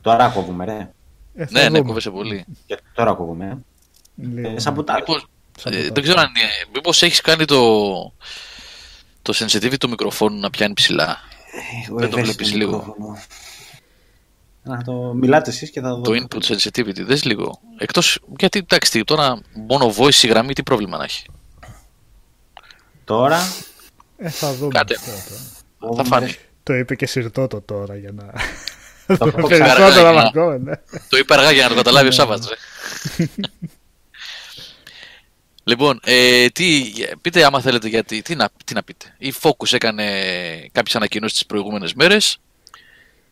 Τώρα 0.00 0.28
κόβουμε, 0.28 0.64
ρε. 0.64 0.90
Ε, 1.34 1.44
θα 1.46 1.50
Ναι, 1.52 1.60
ναι, 1.62 1.68
δούμε. 1.68 1.88
κόβεσαι 1.88 2.10
πολύ. 2.10 2.44
Και 2.66 2.78
τώρα 2.94 3.14
κόβουμε. 3.14 3.46
ε. 3.46 3.56
Λίγο. 4.34 4.48
Ε, 4.48 4.58
Σαπουτάζ. 4.58 4.98
Μήπως, 4.98 5.26
Σαν 5.58 5.72
ε, 5.72 5.86
το 5.86 5.92
δεν 5.94 6.02
ξέρω 6.02 6.20
αν. 6.20 6.26
ε, 6.26 6.68
Μήπως 6.74 7.02
έχεις 7.02 7.20
κάνει 7.20 7.44
το. 7.44 7.62
Το 9.22 9.32
sensitivity 9.36 9.76
του 9.80 9.88
μικροφόνου 9.88 10.40
να 10.40 10.50
πιάνει 10.50 10.74
ψηλά. 10.74 11.16
Έχω 11.84 11.96
Δεν 11.98 12.10
το 12.10 12.18
ευαίσθητο 12.18 12.44
βλέπεις 12.44 12.54
λίγο. 12.54 12.76
μικρόφωνο. 12.76 13.18
Να 14.62 14.82
το 14.82 14.92
μιλάτε 15.14 15.50
εσείς 15.50 15.70
και 15.70 15.80
θα 15.80 15.94
δω. 15.94 16.00
Το 16.00 16.12
input 16.12 16.42
sensitivity. 16.54 17.00
Δες 17.04 17.24
λίγο. 17.24 17.60
Εκτός. 17.78 18.18
Γιατί 18.38 18.58
εντάξει, 18.58 19.04
τώρα 19.04 19.40
μόνο 19.52 19.94
voice 19.96 20.22
η 20.22 20.26
γραμμή 20.26 20.52
τι 20.52 20.62
πρόβλημα 20.62 20.96
να 20.96 21.04
έχει. 21.04 21.24
Τώρα. 23.04 23.40
Ε, 24.16 24.28
θα 24.28 24.54
δούμε. 24.54 24.72
Κάτε. 24.72 24.94
αυτό 24.94 25.10
τώρα. 25.10 25.40
Θα 25.40 25.86
κόβουμε, 25.86 26.04
φανεί. 26.04 26.34
Το 26.62 26.74
είπε 26.74 26.94
και 26.94 27.06
συρτό 27.06 27.46
το 27.46 27.60
τώρα 27.60 27.96
για 27.96 28.12
να. 28.12 28.24
Το 29.18 29.26
έχω 29.36 29.48
Περισσότερο 29.48 29.88
ψάξει. 29.90 30.02
να 30.14 30.22
ακούω, 30.22 30.58
ναι. 30.58 30.72
Το 31.08 31.16
είπα 31.16 31.34
αργά 31.34 31.50
για 31.50 31.62
να 31.62 31.68
το 31.68 31.74
καταλάβει 31.74 32.08
ο 32.08 32.10
Σάββατς. 32.10 32.48
ρε. 32.48 32.56
λοιπόν, 35.64 36.00
ε, 36.04 36.48
τι, 36.48 36.92
πείτε 37.20 37.44
άμα 37.44 37.60
θέλετε 37.60 37.88
γιατί, 37.88 38.22
τι 38.22 38.34
να, 38.34 38.48
τι 38.64 38.74
να 38.74 38.82
πείτε. 38.82 39.14
Η 39.18 39.34
Focus 39.42 39.72
έκανε 39.72 40.04
κάποιες 40.72 40.96
ανακοινώσεις 40.96 41.38
τις 41.38 41.46
προηγούμενες 41.46 41.94
μέρες. 41.94 42.38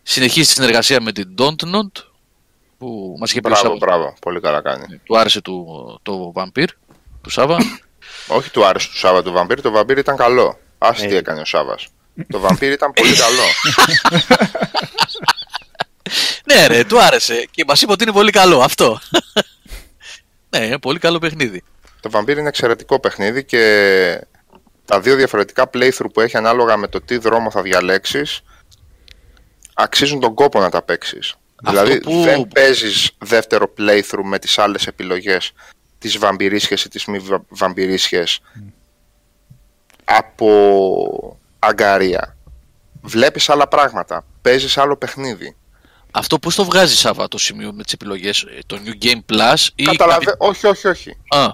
Συνεχίζει 0.02 0.46
τη 0.46 0.52
συνεργασία 0.52 1.00
με 1.00 1.12
την 1.12 1.34
Dontnod 1.38 2.02
που 2.78 3.16
μας 3.20 3.30
είχε 3.30 3.40
πει 3.40 3.46
ο 3.46 3.50
Μπράβο, 3.50 3.62
Σάββας. 3.68 3.78
μπράβο. 3.78 4.14
Πολύ 4.20 4.40
καλά 4.40 4.62
κάνει. 4.62 5.00
Του 5.04 5.18
άρεσε 5.18 5.40
του, 5.40 5.66
το 6.02 6.32
Vampir, 6.36 6.64
του 7.22 7.30
Σάββα. 7.30 7.56
Όχι 8.38 8.50
του 8.50 8.64
άρεσε 8.66 8.88
του 8.88 8.98
Σάββα 8.98 9.22
του 9.22 9.32
Βαμπύρ, 9.32 9.60
το 9.60 9.70
Βαμπύρ 9.70 9.98
ήταν 9.98 10.16
καλό. 10.16 10.58
Άσε 10.78 11.04
Ε. 11.04 11.08
τι 11.08 11.14
έκανε 11.16 11.40
ο 11.40 11.44
Σάββας. 11.44 11.86
Το 12.28 12.38
Βαμπύρ 12.38 12.72
ήταν 12.72 12.92
πολύ 12.92 13.14
καλό. 13.24 13.42
ναι 16.44 16.66
ρε, 16.66 16.84
του 16.84 17.00
άρεσε 17.02 17.48
και 17.50 17.64
μας 17.66 17.82
είπε 17.82 17.92
ότι 17.92 18.02
είναι 18.02 18.12
πολύ 18.12 18.30
καλό 18.30 18.60
αυτό. 18.60 19.00
ναι, 20.56 20.64
είναι 20.66 20.78
πολύ 20.78 20.98
καλό 20.98 21.18
παιχνίδι. 21.18 21.62
Το 22.00 22.10
Vampire 22.12 22.36
είναι 22.38 22.48
εξαιρετικό 22.48 23.00
παιχνίδι 23.00 23.44
και 23.44 24.26
τα 24.84 25.00
δύο 25.00 25.16
διαφορετικά 25.16 25.70
playthrough 25.74 26.12
που 26.12 26.20
έχει 26.20 26.36
ανάλογα 26.36 26.76
με 26.76 26.88
το 26.88 27.00
τι 27.00 27.18
δρόμο 27.18 27.50
θα 27.50 27.62
διαλέξεις 27.62 28.40
αξίζουν 29.74 30.20
τον 30.20 30.34
κόπο 30.34 30.60
να 30.60 30.70
τα 30.70 30.82
παίξεις. 30.82 31.34
Δηλαδή 31.62 32.00
που- 32.00 32.22
δεν 32.22 32.48
παίζεις 32.48 33.10
δεύτερο 33.18 33.72
playthrough 33.78 34.22
με 34.24 34.38
τις 34.38 34.58
άλλες 34.58 34.86
επιλογές 34.86 35.52
τις 35.98 36.18
βαμπυρίσχες 36.18 36.84
ή 36.84 36.88
τις 36.88 37.04
μη 37.04 37.18
βα- 37.18 37.44
βαμπυρίσχες 37.48 38.40
από 40.04 41.38
αγκαρία. 41.58 42.36
Βλέπεις 43.02 43.48
άλλα 43.48 43.68
πράγματα, 43.68 44.24
παίζεις 44.42 44.78
άλλο 44.78 44.96
παιχνίδι. 44.96 45.56
Αυτό 46.12 46.38
πώς 46.38 46.54
το 46.54 46.64
βγάζεις 46.64 46.98
Σάββα 46.98 47.28
το 47.28 47.38
σημείο 47.38 47.72
με 47.72 47.82
τις 47.82 47.92
επιλογές, 47.92 48.42
ε, 48.42 48.58
το 48.66 48.78
New 48.84 49.04
Game 49.04 49.32
Plus 49.32 49.66
ή... 49.74 49.84
Καταλαβα... 49.84 50.34
Όχι, 50.38 50.66
όχι, 50.66 50.88
όχι. 50.88 51.16
Α, 51.28 51.46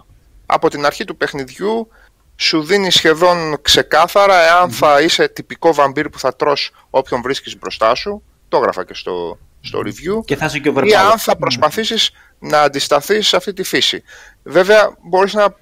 από 0.46 0.70
την 0.70 0.86
αρχή 0.86 1.04
του 1.04 1.16
παιχνιδιού 1.16 1.88
σου 2.36 2.62
δίνει 2.62 2.90
σχεδόν 2.90 3.62
ξεκάθαρα 3.62 4.42
εάν 4.42 4.70
θα 4.70 5.00
είσαι 5.00 5.28
τυπικό 5.28 5.74
βαμπύρ 5.74 6.08
που 6.08 6.18
θα 6.18 6.36
τρως 6.36 6.70
όποιον 6.90 7.22
βρίσκεις 7.22 7.58
μπροστά 7.58 7.94
σου. 7.94 8.22
Το 8.48 8.56
έγραφα 8.56 8.84
και 8.84 8.94
στο, 8.94 9.38
στο 9.60 9.78
review. 9.78 10.24
Και 10.24 10.36
θα 10.36 10.44
είσαι 10.44 10.58
και 10.58 10.68
Ή 10.68 10.72
overpowered. 10.76 10.92
αν 10.92 11.18
θα 11.18 11.36
προσπαθήσεις 11.36 12.10
να 12.38 12.60
αντισταθείς 12.60 13.28
σε 13.28 13.36
αυτή 13.36 13.52
τη 13.52 13.62
φύση. 13.62 14.02
Βέβαια 14.42 14.96
μπορείς 15.08 15.34
να 15.34 15.54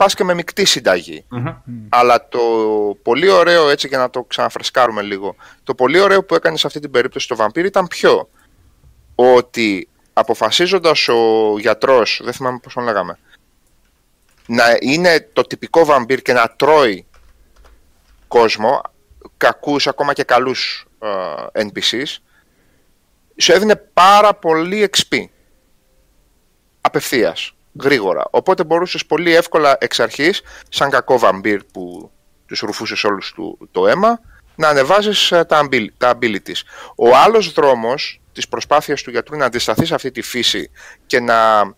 πας 0.00 0.14
και 0.14 0.24
με 0.24 0.34
μεικτή 0.34 0.64
συνταγή. 0.64 1.24
Μμμ. 1.28 1.54
Αλλά 1.88 2.28
το 2.28 2.40
πολύ 3.02 3.28
ωραίο, 3.28 3.68
έτσι 3.68 3.88
για 3.88 3.98
να 3.98 4.10
το 4.10 4.22
ξαναφρεσκάρουμε 4.22 5.02
λίγο, 5.02 5.34
το 5.64 5.74
πολύ 5.74 6.00
ωραίο 6.00 6.24
που 6.24 6.34
έκανες 6.34 6.60
σε 6.60 6.66
αυτή 6.66 6.80
την 6.80 6.90
περίπτωση 6.90 7.28
το 7.28 7.36
βαμπύρ 7.36 7.64
ήταν 7.64 7.86
ποιο; 7.86 8.28
Ότι 9.14 9.88
αποφασίζοντας 10.12 11.08
ο 11.08 11.54
γιατρός, 11.58 12.20
δεν 12.24 12.32
θυμάμαι 12.32 12.58
πώς 12.62 12.72
τον 12.72 12.84
λέγαμε, 12.84 13.18
να 14.46 14.64
είναι 14.80 15.28
το 15.32 15.42
τυπικό 15.42 15.84
βαμπύρ 15.84 16.22
και 16.22 16.32
να 16.32 16.48
τρώει 16.56 17.06
κόσμο, 18.28 18.80
κακούς 19.36 19.86
ακόμα 19.86 20.12
και 20.12 20.24
καλούς 20.24 20.86
ε, 21.52 21.64
NPCs, 21.64 22.16
σου 23.36 23.52
έδινε 23.52 23.76
πάρα 23.76 24.34
πολύ 24.34 24.90
XP. 24.96 25.24
Απευθείας, 26.80 27.54
γρήγορα. 27.82 28.24
Οπότε 28.30 28.64
μπορούσες 28.64 29.06
πολύ 29.06 29.34
εύκολα 29.34 29.76
εξ 29.80 30.00
αρχής, 30.00 30.42
σαν 30.68 30.90
κακό 30.90 31.18
βαμπύρ 31.18 31.64
που 31.72 32.10
τους 32.46 32.60
ρουφούσες 32.60 33.04
όλους 33.04 33.32
του, 33.32 33.68
το 33.70 33.86
αίμα, 33.86 34.20
να 34.54 34.68
ανεβάζεις 34.68 35.32
ε, 35.32 35.44
τα, 35.44 35.60
abil- 35.64 35.88
τα 35.96 36.18
abilities. 36.18 36.62
Ο 36.96 37.16
άλλος 37.16 37.52
δρόμος 37.52 38.20
της 38.32 38.48
προσπάθειας 38.48 39.02
του 39.02 39.10
γιατρού 39.10 39.36
να 39.36 39.44
αντισταθεί 39.44 39.84
σε 39.84 39.94
αυτή 39.94 40.10
τη 40.10 40.22
φύση 40.22 40.70
και 41.06 41.20
να, 41.20 41.72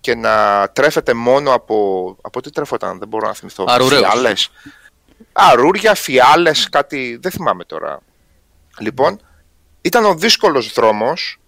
και 0.00 0.14
να 0.14 0.68
τρέφεται 0.68 1.14
μόνο 1.14 1.52
από... 1.52 2.16
Από 2.20 2.42
τι 2.42 2.50
τρέφονταν, 2.50 2.98
δεν 2.98 3.08
μπορώ 3.08 3.26
να 3.26 3.34
θυμηθώ. 3.34 3.64
Αρουραίους. 3.68 4.06
Φιάλες. 4.06 4.50
Αρούρια, 5.32 5.94
φιάλες, 5.94 6.68
κάτι... 6.68 7.18
Δεν 7.22 7.30
θυμάμαι 7.30 7.64
τώρα. 7.64 8.00
Λοιπόν, 8.78 9.20
ήταν 9.80 10.04
ο 10.04 10.14
δύσκολος 10.14 10.72
δρόμος 10.72 11.40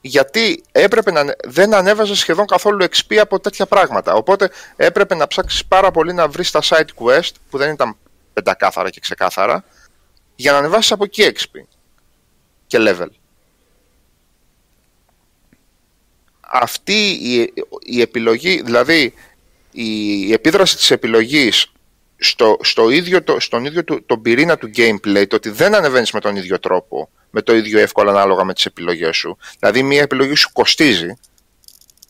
γιατί 0.00 0.62
έπρεπε 0.72 1.10
να, 1.10 1.34
δεν 1.44 1.74
ανέβαζε 1.74 2.14
σχεδόν 2.14 2.46
καθόλου 2.46 2.84
XP 2.84 3.16
από 3.16 3.40
τέτοια 3.40 3.66
πράγματα. 3.66 4.14
Οπότε 4.14 4.50
έπρεπε 4.76 5.14
να 5.14 5.26
ψάξεις 5.26 5.64
πάρα 5.64 5.90
πολύ 5.90 6.12
να 6.12 6.28
βρεις 6.28 6.50
τα 6.50 6.60
side 6.62 6.88
quest 7.00 7.30
που 7.50 7.58
δεν 7.58 7.72
ήταν 7.72 7.96
πεντακάθαρα 8.32 8.90
και 8.90 9.00
ξεκάθαρα 9.00 9.64
για 10.36 10.52
να 10.52 10.58
ανεβάσεις 10.58 10.92
από 10.92 11.04
εκεί 11.04 11.32
XP 11.34 11.60
και 12.66 12.78
level. 12.80 13.08
Αυτή 16.40 17.08
η, 17.08 17.52
η 17.82 18.00
επιλογή, 18.00 18.62
δηλαδή 18.62 19.14
η 19.72 20.32
επίδραση 20.32 20.76
της 20.76 20.90
επιλογής 20.90 21.72
στο, 22.16 22.56
στο 22.60 22.90
ίδιο, 22.90 23.22
το, 23.22 23.40
στον 23.40 23.64
ίδιο 23.64 23.84
του, 23.84 24.04
τον 24.06 24.22
πυρήνα 24.22 24.58
του 24.58 24.70
gameplay, 24.76 25.24
το 25.28 25.36
ότι 25.36 25.48
δεν 25.48 25.74
ανεβαίνεις 25.74 26.12
με 26.12 26.20
τον 26.20 26.36
ίδιο 26.36 26.58
τρόπο, 26.60 27.10
με 27.30 27.42
το 27.42 27.54
ίδιο 27.54 27.78
εύκολο 27.78 28.10
ανάλογα 28.10 28.44
με 28.44 28.54
τις 28.54 28.66
επιλογές 28.66 29.16
σου. 29.16 29.38
Δηλαδή 29.58 29.82
μια 29.82 30.00
επιλογή 30.00 30.34
σου 30.34 30.52
κοστίζει. 30.52 31.14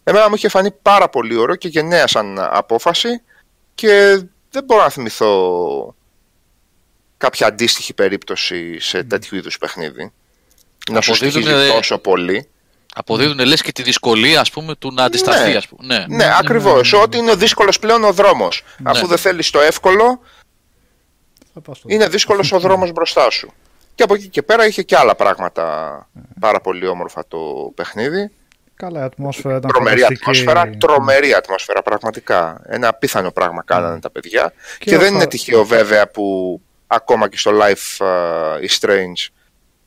Εμένα 0.04 0.28
μου 0.28 0.34
είχε 0.34 0.48
φανεί 0.48 0.70
πάρα 0.70 1.08
πολύ 1.08 1.36
ωραίο 1.36 1.56
και 1.56 1.68
γενναία 1.68 2.06
σαν 2.06 2.38
απόφαση 2.38 3.08
και 3.74 4.20
δεν 4.50 4.64
μπορώ 4.64 4.82
να 4.82 4.88
θυμηθώ 4.90 5.94
κάποια 7.16 7.46
αντίστοιχη 7.46 7.94
περίπτωση 7.94 8.80
σε 8.80 9.02
τέτοιου 9.04 9.36
είδους 9.36 9.58
παιχνίδι. 9.58 10.12
Να 10.90 11.00
σου 11.00 11.12
Αποδίδουνε- 11.12 11.48
στοιχίζει 11.48 11.72
τόσο 11.72 11.98
πολύ. 11.98 12.48
Αποδίδουν 12.94 13.38
λες 13.46 13.62
και 13.62 13.72
τη 13.72 13.82
δυσκολία 13.82 14.40
ας 14.40 14.50
πούμε, 14.50 14.74
του 14.74 14.92
να 14.92 15.04
αντισταθεί. 15.04 15.50
Ναι. 15.50 15.56
Ας 15.56 15.68
πούμε. 15.68 15.98
Ναι. 15.98 16.16
Ναι, 16.16 16.34
ακριβώς. 16.38 16.92
Ότι 16.92 17.18
είναι 17.18 17.34
δύσκολος 17.34 17.78
πλέον 17.78 18.04
ο 18.04 18.12
δρόμος. 18.12 18.62
Ναι. 18.78 18.90
Αφού 18.90 19.06
δεν 19.06 19.18
θέλεις 19.18 19.50
το 19.50 19.60
εύκολο, 19.60 20.20
Θα 21.54 21.60
πας 21.60 21.76
στο- 21.78 21.86
είναι 21.90 22.08
δύσκολος 22.08 22.52
ο 22.52 22.58
δρόμος 22.60 22.92
μπροστά 22.92 23.30
σου. 23.30 23.52
Και 23.98 24.04
από 24.04 24.14
εκεί 24.14 24.28
και 24.28 24.42
πέρα 24.42 24.66
είχε 24.66 24.82
και 24.82 24.96
άλλα 24.96 25.14
πράγματα 25.14 25.64
πάρα 26.40 26.60
πολύ 26.60 26.86
όμορφα 26.86 27.24
το 27.28 27.38
παιχνίδι. 27.74 28.30
Καλά, 28.74 29.00
η 29.00 29.02
ατμόσφαιρα 29.02 29.56
ήταν 29.56 29.70
Τρομερή 29.70 30.00
φανταστική. 30.00 30.20
ατμόσφαιρα, 30.30 30.70
τρομερή 30.78 31.34
ατμόσφαιρα 31.34 31.82
πραγματικά. 31.82 32.60
Ένα 32.66 32.88
απίθανο 32.88 33.30
πράγμα 33.30 33.62
κάνανε 33.64 34.00
τα 34.00 34.10
παιδιά. 34.10 34.52
Και, 34.78 34.90
Και 34.90 34.96
ο 34.96 34.98
δεν 34.98 35.08
Χα- 35.08 35.14
είναι 35.14 35.26
τυχαίο 35.26 35.64
βέβαια 35.64 36.08
που 36.10 36.60
ακόμα 36.86 37.28
και 37.28 37.36
στο 37.38 37.50
Life 37.54 38.04
uh, 38.06 38.66
is 38.66 38.78
Strange 38.88 39.28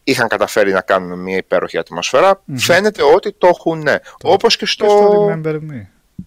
είχαν 0.03 0.27
καταφέρει 0.27 0.71
να 0.71 0.81
κάνουν 0.81 1.19
μια 1.19 1.37
υπέροχη 1.37 1.77
ατμόσφαιρα. 1.77 2.41
Φαίνεται 2.55 3.03
ότι 3.15 3.33
το 3.37 3.47
έχουν, 3.47 3.81
ναι. 3.81 3.95
Όπως 4.23 4.55
και 4.55 4.65
στο, 4.65 4.85
Και 4.85 4.91
στο 4.91 5.27
Remember 5.43 5.55
Me. 5.55 5.85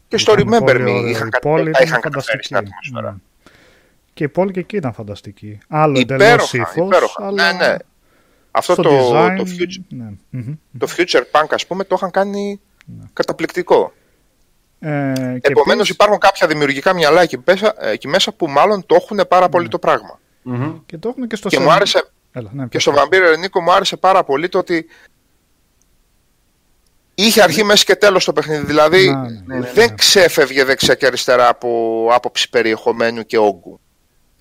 και 0.08 0.16
στο 0.18 0.32
Ήταν 0.32 0.46
Remember 0.54 0.58
πολύ 0.64 0.78
Me 0.82 0.88
ωραίο. 0.88 1.06
είχαν, 1.06 1.26
Η 1.26 1.30
κατα- 1.30 1.48
πόλη 1.48 1.64
τα 1.64 1.70
ήταν 1.70 1.82
είχαν 1.86 2.00
καταφέρει 2.00 2.44
στην 2.44 2.56
φανταστική. 2.56 2.78
ατμόσφαιρα. 2.88 3.12
Ναι. 3.12 3.18
Και 4.14 4.24
η 4.24 4.28
πόλη 4.28 4.52
και 4.52 4.60
εκεί 4.60 4.76
ήταν 4.76 4.92
φανταστική. 4.92 5.58
Άλλο 5.68 5.98
εντελώς 6.00 6.22
Υπέροχα, 6.52 6.56
ύφος, 6.56 6.86
υπέροχα. 6.86 7.26
αλλά 7.26 7.52
Ναι, 7.52 7.66
ναι. 7.66 7.74
Αυτό 8.50 8.72
στο 8.72 8.82
το, 8.82 8.90
design, 8.90 9.34
το, 9.36 9.44
future, 9.46 9.84
ναι. 9.88 10.10
Μμμ. 10.30 10.54
το 10.78 10.88
Future 10.96 11.22
Punk 11.30 11.46
ας 11.50 11.66
πούμε 11.66 11.84
το 11.84 11.94
είχαν 11.98 12.10
κάνει 12.10 12.60
καταπληκτικό. 13.12 13.92
Ε, 14.78 15.12
και 15.16 15.48
Επομένως 15.48 15.72
επίσης- 15.74 15.88
υπάρχουν 15.90 16.18
κάποια 16.18 16.46
δημιουργικά 16.46 16.94
μυαλά 16.94 17.22
εκεί 17.22 17.38
μέσα, 17.44 17.74
εκεί 17.78 18.08
μέσα 18.08 18.32
που 18.32 18.46
μάλλον 18.48 18.86
το 18.86 18.94
έχουν 18.94 19.20
πάρα 19.28 19.48
πολύ 19.48 19.68
το 19.68 19.78
πράγμα. 19.78 20.20
Μμμ. 20.42 20.76
Και 20.86 20.98
το 20.98 21.08
έχουν 21.08 21.26
και 21.26 21.36
στο 21.36 21.48
Και 21.48 21.56
σε- 21.56 21.62
μου 21.62 21.70
άρεσε, 21.72 22.10
Έλα, 22.32 22.50
ναι, 22.52 22.62
και 22.62 22.68
πες. 22.68 22.82
στο 22.82 22.92
Vampire 22.96 23.38
Νίκο 23.38 23.60
μου 23.62 23.72
άρεσε 23.72 23.96
πάρα 23.96 24.24
πολύ 24.24 24.48
το 24.48 24.58
ότι 24.58 24.86
είχε 27.14 27.42
αρχή, 27.42 27.64
μέση 27.64 27.84
και 27.84 27.96
τέλος 27.96 28.24
το 28.24 28.32
παιχνίδι. 28.32 28.64
Δηλαδή 28.66 29.10
Να, 29.10 29.30
ναι, 29.30 29.58
ναι, 29.58 29.70
δεν 29.72 29.88
ναι. 29.88 29.94
ξέφευγε 29.94 30.64
δεξιά 30.64 30.94
και 30.94 31.06
αριστερά 31.06 31.48
από 31.48 32.08
άποψη 32.12 32.50
περιεχομένου 32.50 33.22
και 33.26 33.38
όγκου. 33.38 33.80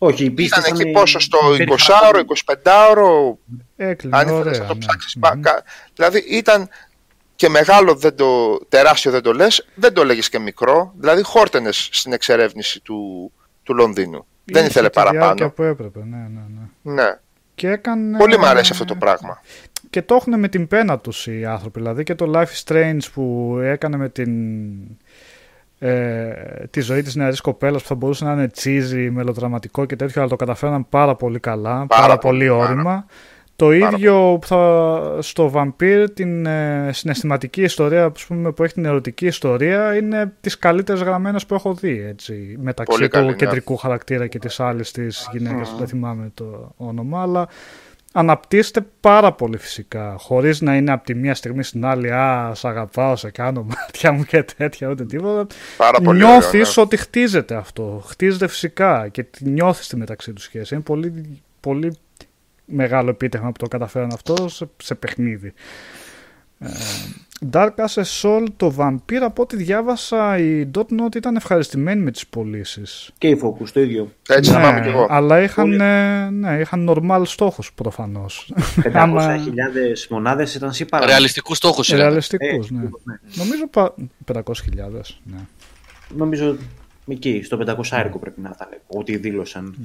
Όχι, 0.05 0.23
η 0.25 0.29
πίστη 0.31 0.59
Ήταν 0.59 0.71
εκεί 0.73 0.81
ήταν 0.81 1.01
πόσο 1.01 1.19
στο 1.19 1.37
υπήρχε 1.53 1.91
20ωρο, 2.11 2.19
25ωρο, 2.63 3.33
Έκλεινε, 3.75 4.17
αν 4.17 4.27
ήθελες 4.27 4.45
ωραία, 4.47 4.59
να 4.59 4.65
το 4.67 4.73
ναι. 4.73 4.79
ψάξεις. 4.79 5.15
Μμμ. 5.15 5.21
πα- 5.21 5.39
κα- 5.41 5.63
Δηλαδή 5.93 6.23
ήταν 6.29 6.69
και 7.35 7.49
μεγάλο, 7.49 7.95
δεν 7.95 8.15
το, 8.15 8.57
τεράστιο 8.69 9.11
δεν 9.11 9.21
το 9.21 9.33
λες, 9.33 9.67
δεν 9.75 9.93
το 9.93 10.03
λέγεις 10.05 10.29
και 10.29 10.39
μικρό. 10.39 10.93
Δηλαδή 10.97 11.21
χόρτενες 11.23 11.89
στην 11.91 12.13
εξερεύνηση 12.13 12.81
του, 12.81 13.31
του 13.63 13.73
Λονδίνου. 13.73 14.25
δεν 14.45 14.61
Είχε 14.61 14.69
ήθελε 14.69 14.89
τη 14.89 14.99
διάρκεια 14.99 15.19
παραπάνω. 15.19 15.49
που 15.49 15.63
έπρεπε, 15.63 15.99
ναι, 15.99 16.17
ναι, 16.17 16.41
ναι. 16.81 16.93
Ναι. 17.03 17.17
Και 17.55 17.69
έκανε... 17.69 18.17
Πολύ 18.17 18.37
μου 18.37 18.45
αρέσει 18.45 18.71
αυτό 18.71 18.85
το 18.85 18.95
πράγμα. 18.95 19.41
Και 19.89 20.01
το 20.01 20.15
έχουν 20.15 20.39
με 20.39 20.47
την 20.47 20.67
πένα 20.67 20.99
τους 20.99 21.27
οι 21.27 21.45
άνθρωποι. 21.45 21.79
Δηλαδή 21.79 22.03
και 22.03 22.15
το 22.15 22.31
Life 22.35 22.45
is 22.45 22.73
Strange 22.73 22.97
που 23.13 23.57
έκανε 23.63 23.97
με 23.97 24.09
την... 24.09 24.31
Ε, 25.85 26.67
τη 26.69 26.81
ζωή 26.81 27.01
της 27.01 27.15
νεαρής 27.15 27.41
κοπέλας 27.41 27.81
που 27.81 27.87
θα 27.87 27.95
μπορούσε 27.95 28.25
να 28.25 28.31
είναι 28.31 28.49
cheesy, 28.55 29.09
μελοδραματικό 29.11 29.85
και 29.85 29.95
τέτοιο, 29.95 30.21
αλλά 30.21 30.29
το 30.29 30.35
καταφέραν 30.35 30.85
πάρα 30.89 31.15
πολύ 31.15 31.39
καλά, 31.39 31.85
πάρα, 31.87 32.17
πολύ 32.17 32.47
πολύ, 32.47 32.49
όρημα. 32.49 33.05
Το 33.55 33.71
ίδιο 33.71 34.37
που 34.41 34.47
θα, 34.47 35.01
στο 35.19 35.51
Vampire, 35.55 36.05
την 36.13 36.45
ε, 36.45 36.89
συναισθηματική 36.93 37.61
ιστορία 37.61 38.05
ας 38.05 38.25
πούμε, 38.25 38.51
που 38.51 38.63
έχει 38.63 38.73
την 38.73 38.85
ερωτική 38.85 39.25
ιστορία 39.25 39.95
είναι 39.95 40.33
τις 40.41 40.57
καλύτερες 40.57 41.01
γραμμένες 41.01 41.45
που 41.45 41.53
έχω 41.53 41.73
δει 41.73 42.05
έτσι, 42.07 42.55
μεταξύ 42.59 42.95
Πολύ 42.95 43.07
του 43.07 43.15
καλή, 43.15 43.27
ναι. 43.27 43.33
κεντρικού 43.35 43.77
χαρακτήρα 43.77 44.27
και 44.27 44.39
της 44.39 44.59
άλλης 44.59 44.91
της 44.91 45.29
γυναίκας, 45.31 45.75
δεν 45.77 45.87
θυμάμαι 45.87 46.31
το 46.33 46.73
όνομα, 46.77 47.21
αλλά 47.21 47.47
αναπτύσσεται 48.15 48.85
πάρα 48.99 49.33
πολύ 49.33 49.57
φυσικά, 49.57 50.15
χωρίς 50.19 50.61
να 50.61 50.75
είναι 50.75 50.91
από 50.91 51.05
τη 51.05 51.15
μία 51.15 51.35
στιγμή 51.35 51.63
στην 51.63 51.85
άλλη 51.85 52.11
«Α, 52.11 52.51
σ' 52.55 52.65
αγαπάω, 52.65 53.15
σε 53.15 53.31
κάνω 53.31 53.63
μάτια 53.69 54.11
μου» 54.11 54.23
και 54.23 54.43
τέτοια, 54.57 54.87
ούτε 54.87 55.05
τίποτα. 55.05 55.55
Πάρα 55.77 55.99
πολύ 55.99 56.17
Νιώθεις 56.17 56.45
ωραίο, 56.45 56.73
ναι. 56.75 56.81
ότι 56.81 56.97
χτίζεται 56.97 57.55
αυτό, 57.55 58.03
χτίζεται 58.05 58.47
φυσικά 58.47 59.07
και 59.07 59.23
τη 59.23 59.49
νιώθεις 59.49 59.87
τη 59.87 59.97
μεταξύ 59.97 60.33
τους 60.33 60.43
σχέση. 60.43 60.73
Είναι 60.73 60.83
πολύ, 60.83 61.41
πολύ 61.59 61.97
μεγάλο 62.65 63.09
επίτευγμα 63.09 63.51
που 63.51 63.57
το 63.57 63.67
καταφέραν 63.67 64.11
αυτό 64.13 64.47
σε, 64.47 64.69
σε 64.77 64.95
παιχνίδι. 64.95 65.53
Ε, 66.59 66.69
Dark 67.51 67.69
as 67.75 68.01
a 68.01 68.03
Soul, 68.21 68.45
το 68.57 68.73
Vampire, 68.77 69.21
από 69.21 69.41
ό,τι 69.41 69.55
διάβασα, 69.55 70.37
η 70.37 70.69
Dotnod 70.75 71.15
ήταν 71.15 71.35
ευχαριστημένη 71.35 72.01
με 72.01 72.11
τις 72.11 72.27
πωλήσεις. 72.27 73.11
Και 73.17 73.27
η 73.27 73.39
Focus 73.43 73.67
το 73.73 73.79
ίδιο. 73.81 74.11
Έτσι 74.29 74.51
θυμάμαι 74.51 74.81
κι 74.81 74.87
εγώ. 74.87 75.07
αλλά 75.09 75.41
είχαν, 75.41 75.65
Πολύ. 75.65 75.83
ε, 75.83 76.29
ναι, 76.31 76.59
είχαν 76.59 76.89
normal 76.89 77.21
στόχους 77.25 77.73
προφανώς. 77.73 78.53
500.000 78.83 78.91
Άμα- 78.93 79.37
μονάδες 80.09 80.55
ήταν 80.55 80.73
σύπαρα. 80.73 81.05
Ρεαλιστικούς 81.05 81.57
στόχους 81.57 81.89
είναι. 81.89 81.97
Ρεαλιστικούς, 81.97 82.69
Ε, 82.69 82.73
ναι. 82.73 82.79
ναι. 83.03 83.15
Νομίζω 83.35 83.67
πα- 83.67 83.93
500.000, 84.25 85.19
ναι. 85.23 85.37
Νομίζω 86.15 86.57
εκεί, 87.07 87.41
στο 87.43 87.57
500 87.57 87.97
άρικο 87.97 88.19
πρέπει 88.19 88.41
να 88.41 88.51
ήταν, 88.55 88.67
ό,τι 88.87 89.17
δήλωσαν. 89.17 89.75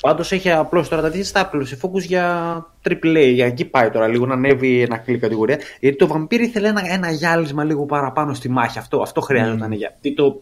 Πάντως 0.00 0.32
έχει 0.32 0.50
απλώς 0.50 0.88
τώρα 0.88 1.02
τα 1.02 1.10
δείτε 1.10 1.24
στα 1.24 1.50
Apple, 1.50 1.60
σε 1.62 1.78
focus 1.82 2.00
για 2.00 2.56
AAA, 2.88 3.30
για 3.34 3.46
εκεί 3.46 3.64
πάει 3.64 3.90
τώρα 3.90 4.08
λίγο 4.08 4.26
να 4.26 4.34
ανέβει 4.34 4.80
ένα 4.80 4.96
κλικ 4.98 5.20
κατηγορία. 5.20 5.58
Γιατί 5.80 5.96
το 5.96 6.08
Vampire 6.12 6.40
ήθελε 6.40 6.68
ένα, 6.68 6.82
ένα 6.92 7.10
γυάλισμα 7.10 7.64
λίγο 7.64 7.84
παραπάνω 7.86 8.34
στη 8.34 8.48
μάχη, 8.48 8.78
αυτό, 8.78 9.00
αυτό 9.02 9.20
χρειάζονταν. 9.20 9.72
Για, 9.72 9.96
τι, 10.00 10.14
το, 10.14 10.40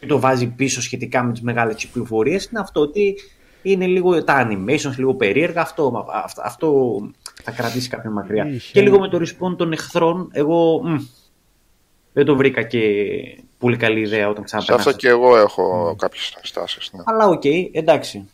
τι 0.00 0.06
το 0.06 0.20
βάζει 0.20 0.46
πίσω 0.46 0.82
σχετικά 0.82 1.22
με 1.22 1.32
τις 1.32 1.40
μεγάλες 1.42 1.74
κυκλοφορίες 1.74 2.44
είναι 2.44 2.60
αυτό 2.60 2.80
ότι 2.80 3.14
είναι 3.62 3.86
λίγο 3.86 4.24
τα 4.24 4.48
animations, 4.48 4.94
λίγο 4.96 5.14
περίεργα, 5.14 5.60
αυτό, 5.60 6.06
αυτό, 6.24 6.42
αυτό 6.44 6.98
θα 7.42 7.50
κρατήσει 7.50 7.88
κάποιον 7.88 8.12
μακριά. 8.12 8.46
Είχε. 8.48 8.72
Και 8.72 8.80
λίγο 8.80 9.00
με 9.00 9.08
το 9.08 9.18
respawn 9.18 9.56
των 9.56 9.72
εχθρών, 9.72 10.28
εγώ 10.32 10.82
μ, 10.84 10.96
δεν 12.12 12.24
το 12.24 12.36
βρήκα 12.36 12.62
και 12.62 12.78
πολύ 13.58 13.76
καλή 13.76 14.00
ιδέα 14.00 14.28
όταν 14.28 14.36
Σε 14.36 14.44
ξαναπέρασε. 14.44 14.88
αυτό 14.88 15.00
και 15.00 15.08
εγώ 15.08 15.36
έχω 15.36 15.94
κάποιες 15.98 16.36
στάσεις. 16.42 16.90
Ναι. 16.92 17.02
Αλλά 17.06 17.26
οκ, 17.26 17.42
εντάξει. 17.72 18.28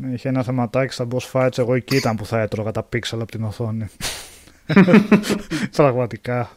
Ναι, 0.00 0.12
Είχε 0.14 0.28
ένα 0.28 0.42
θεματάκι 0.42 0.92
στα 0.92 1.06
boss 1.10 1.30
fights, 1.32 1.58
εγώ 1.58 1.74
εκεί 1.74 1.96
ήταν 1.96 2.16
που 2.16 2.26
θα 2.26 2.40
έτρωγα 2.40 2.70
τα 2.70 2.82
pixel 2.82 3.20
από 3.20 3.30
την 3.30 3.44
οθόνη. 3.44 3.86
Πραγματικά. 5.76 6.50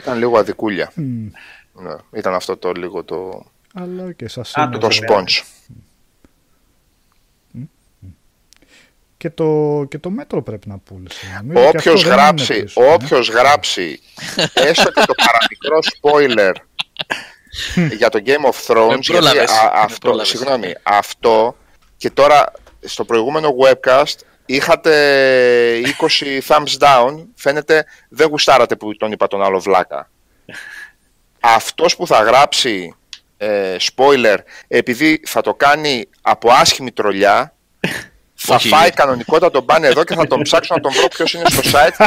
Ήταν 0.00 0.18
λίγο 0.18 0.38
αδικούλια. 0.38 0.90
Μμ. 0.94 1.26
Ναι. 1.72 1.94
Ήταν 2.18 2.34
αυτό 2.34 2.56
το 2.56 2.72
λίγο 2.72 3.04
το, 3.04 3.44
Αλλά 3.74 4.12
και 4.12 4.28
σας 4.28 4.56
Α, 4.56 4.62
είναι. 4.62 4.78
το 4.78 4.88
Βέβαια. 4.88 5.24
sponge. 5.24 5.42
Και 9.16 9.30
το, 9.30 9.84
και 9.88 9.98
το 9.98 10.10
μέτρο 10.10 10.42
πρέπει 10.42 10.68
να 10.68 10.78
πούλησε. 10.78 11.40
Νομίζω 11.44 11.70
και 11.70 11.76
Όποιος 11.76 11.94
αυτό 11.94 12.08
δεν 12.08 12.18
γράψει, 12.18 12.54
είναι 12.54 12.62
πίσω, 12.62 12.82
ε. 12.82 12.92
όποιος 12.92 13.28
γράψει 13.28 14.00
έστω 14.54 14.90
και 14.92 15.02
το 15.06 15.14
παραμικρό 15.24 15.78
spoiler 16.00 16.54
για 17.98 18.08
το 18.08 18.22
Game 18.24 18.50
of 18.52 18.66
Thrones, 18.66 18.88
Με 18.96 18.98
πρόλαβες, 19.06 19.32
γιατί 19.32 19.52
α- 19.52 19.62
με 19.74 19.80
αυτό, 19.80 19.98
πρόλαβες. 19.98 20.28
συγγνώμη, 20.28 20.72
αυτό 20.82 21.56
και 22.02 22.10
τώρα 22.10 22.52
στο 22.80 23.04
προηγούμενο 23.04 23.54
webcast 23.64 24.14
είχατε 24.46 24.92
20 25.98 26.40
thumbs 26.48 26.78
down, 26.78 27.24
φαίνεται 27.34 27.84
δεν 28.08 28.28
γουστάρατε 28.28 28.76
που 28.76 28.96
τον 28.96 29.12
είπα 29.12 29.26
τον 29.26 29.42
άλλο 29.42 29.60
βλάκα. 29.60 30.10
Αυτός 31.40 31.96
που 31.96 32.06
θα 32.06 32.22
γράψει 32.22 32.94
ε, 33.36 33.76
spoiler 33.80 34.36
επειδή 34.68 35.20
θα 35.26 35.40
το 35.40 35.54
κάνει 35.54 36.08
από 36.22 36.52
άσχημη 36.52 36.92
τρολιά 36.92 37.54
θα 38.34 38.54
Όχι. 38.54 38.68
φάει 38.68 38.90
κανονικότατα 38.90 39.50
τον 39.50 39.64
πάνε 39.64 39.86
εδώ 39.86 40.04
και 40.04 40.14
θα 40.14 40.26
τον 40.26 40.42
ψάξω 40.42 40.74
να 40.74 40.80
τον 40.80 40.92
βρω 40.92 41.08
ποιος 41.08 41.34
είναι 41.34 41.44
στο 41.50 41.62
site 41.72 42.06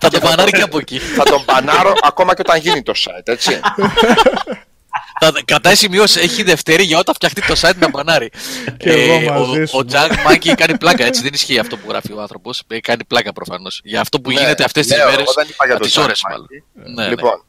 Θα 0.00 0.08
το 0.08 0.20
μπανάρει 0.20 0.50
και 0.50 0.62
από 0.62 0.78
εκεί. 0.78 0.98
θα 0.98 1.22
τον 1.22 1.44
μπανάρω 1.44 1.92
ακόμα 2.02 2.34
και 2.34 2.42
όταν 2.46 2.60
γίνει 2.60 2.82
το 2.82 2.92
site, 2.96 3.28
έτσι. 3.28 3.60
Θα 5.20 5.32
κρατάει 5.44 5.74
σημειώσει. 5.74 6.20
Έχει 6.20 6.42
Δευτέρη 6.42 6.82
για 6.82 6.98
όταν 6.98 7.14
φτιαχτεί 7.14 7.42
το 7.46 7.54
site 7.60 7.76
να 7.78 7.88
μπανάρει. 7.90 8.30
Και 8.76 8.90
εγώ 8.92 9.20
μαζί 9.20 9.60
ο, 9.62 9.66
σου. 9.66 9.78
ο 9.78 9.84
Τζακ 9.84 10.12
Μάκη 10.24 10.54
κάνει 10.54 10.78
πλάκα. 10.78 11.04
Έτσι 11.04 11.22
δεν 11.22 11.32
ισχύει 11.32 11.58
αυτό 11.58 11.76
που 11.76 11.88
γράφει 11.90 12.12
ο 12.12 12.20
άνθρωπος. 12.20 12.62
Κάνει 12.82 13.04
πλάκα 13.04 13.32
προφανώς. 13.32 13.80
Για 13.84 14.00
αυτό 14.00 14.20
που 14.20 14.30
Ναι, 14.30 14.40
γίνεται 14.40 14.64
αυτές 14.64 14.86
τις 14.86 14.96
ναι, 14.96 15.04
μέρες. 15.04 15.20
εγώ 15.20 15.32
δεν 15.36 15.46
είπα 15.50 15.66
για 15.66 15.76
το 15.76 15.84
Τις 15.84 15.98
Jack 15.98 16.02
ώρες 16.02 16.20
Mike. 16.26 16.30
μάλλον. 16.30 16.46
Ναι, 16.94 17.02
ναι. 17.02 17.08
λοιπόν, 17.08 17.44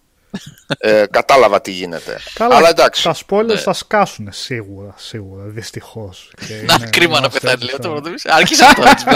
ε, 0.78 1.06
κατάλαβα 1.12 1.62
τι 1.62 1.72
γίνεται. 1.72 2.20
Καλά, 2.34 2.56
Αλλά 2.56 2.70
εντάξει, 2.70 3.04
τα 3.04 3.16
spoilers 3.28 3.46
Ναι. 3.46 3.58
θα 3.58 3.74
σκάσουν 3.74 4.28
σίγουρα, 4.32 4.94
σίγουρα, 4.98 5.44
δυστυχώς. 5.46 6.32
Να 6.66 6.78
κρίμα 6.78 7.20
να 7.20 7.30
πεθάνει 7.30 7.64
λίγο 7.64 7.78
το 7.78 7.90
πρωτοβουλίο. 7.90 8.18
Άρχισε 8.24 8.66
αυτό 8.66 8.84
τις 8.94 9.04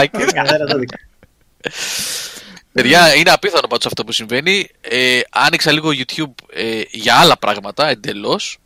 πλάκε. 2.73 2.89
Καθένα 2.89 3.03
το 3.03 3.11
δικό. 3.11 3.11
Παιδιά, 3.11 3.15
είναι 3.15 3.31
απίθανο 3.31 3.67
πάντως 3.67 3.85
αυτό 3.85 4.03
που 4.03 4.11
συμβαίνει. 4.11 4.69
Ε, 4.81 5.19
άνοιξα 5.29 5.71
λίγο 5.71 5.89
YouTube 5.89 6.33
ε, 6.53 6.81
για 6.91 7.15
άλλα 7.15 7.37
πράγματα 7.37 7.87
εντελώς. 7.87 8.57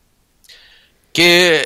Και 1.11 1.61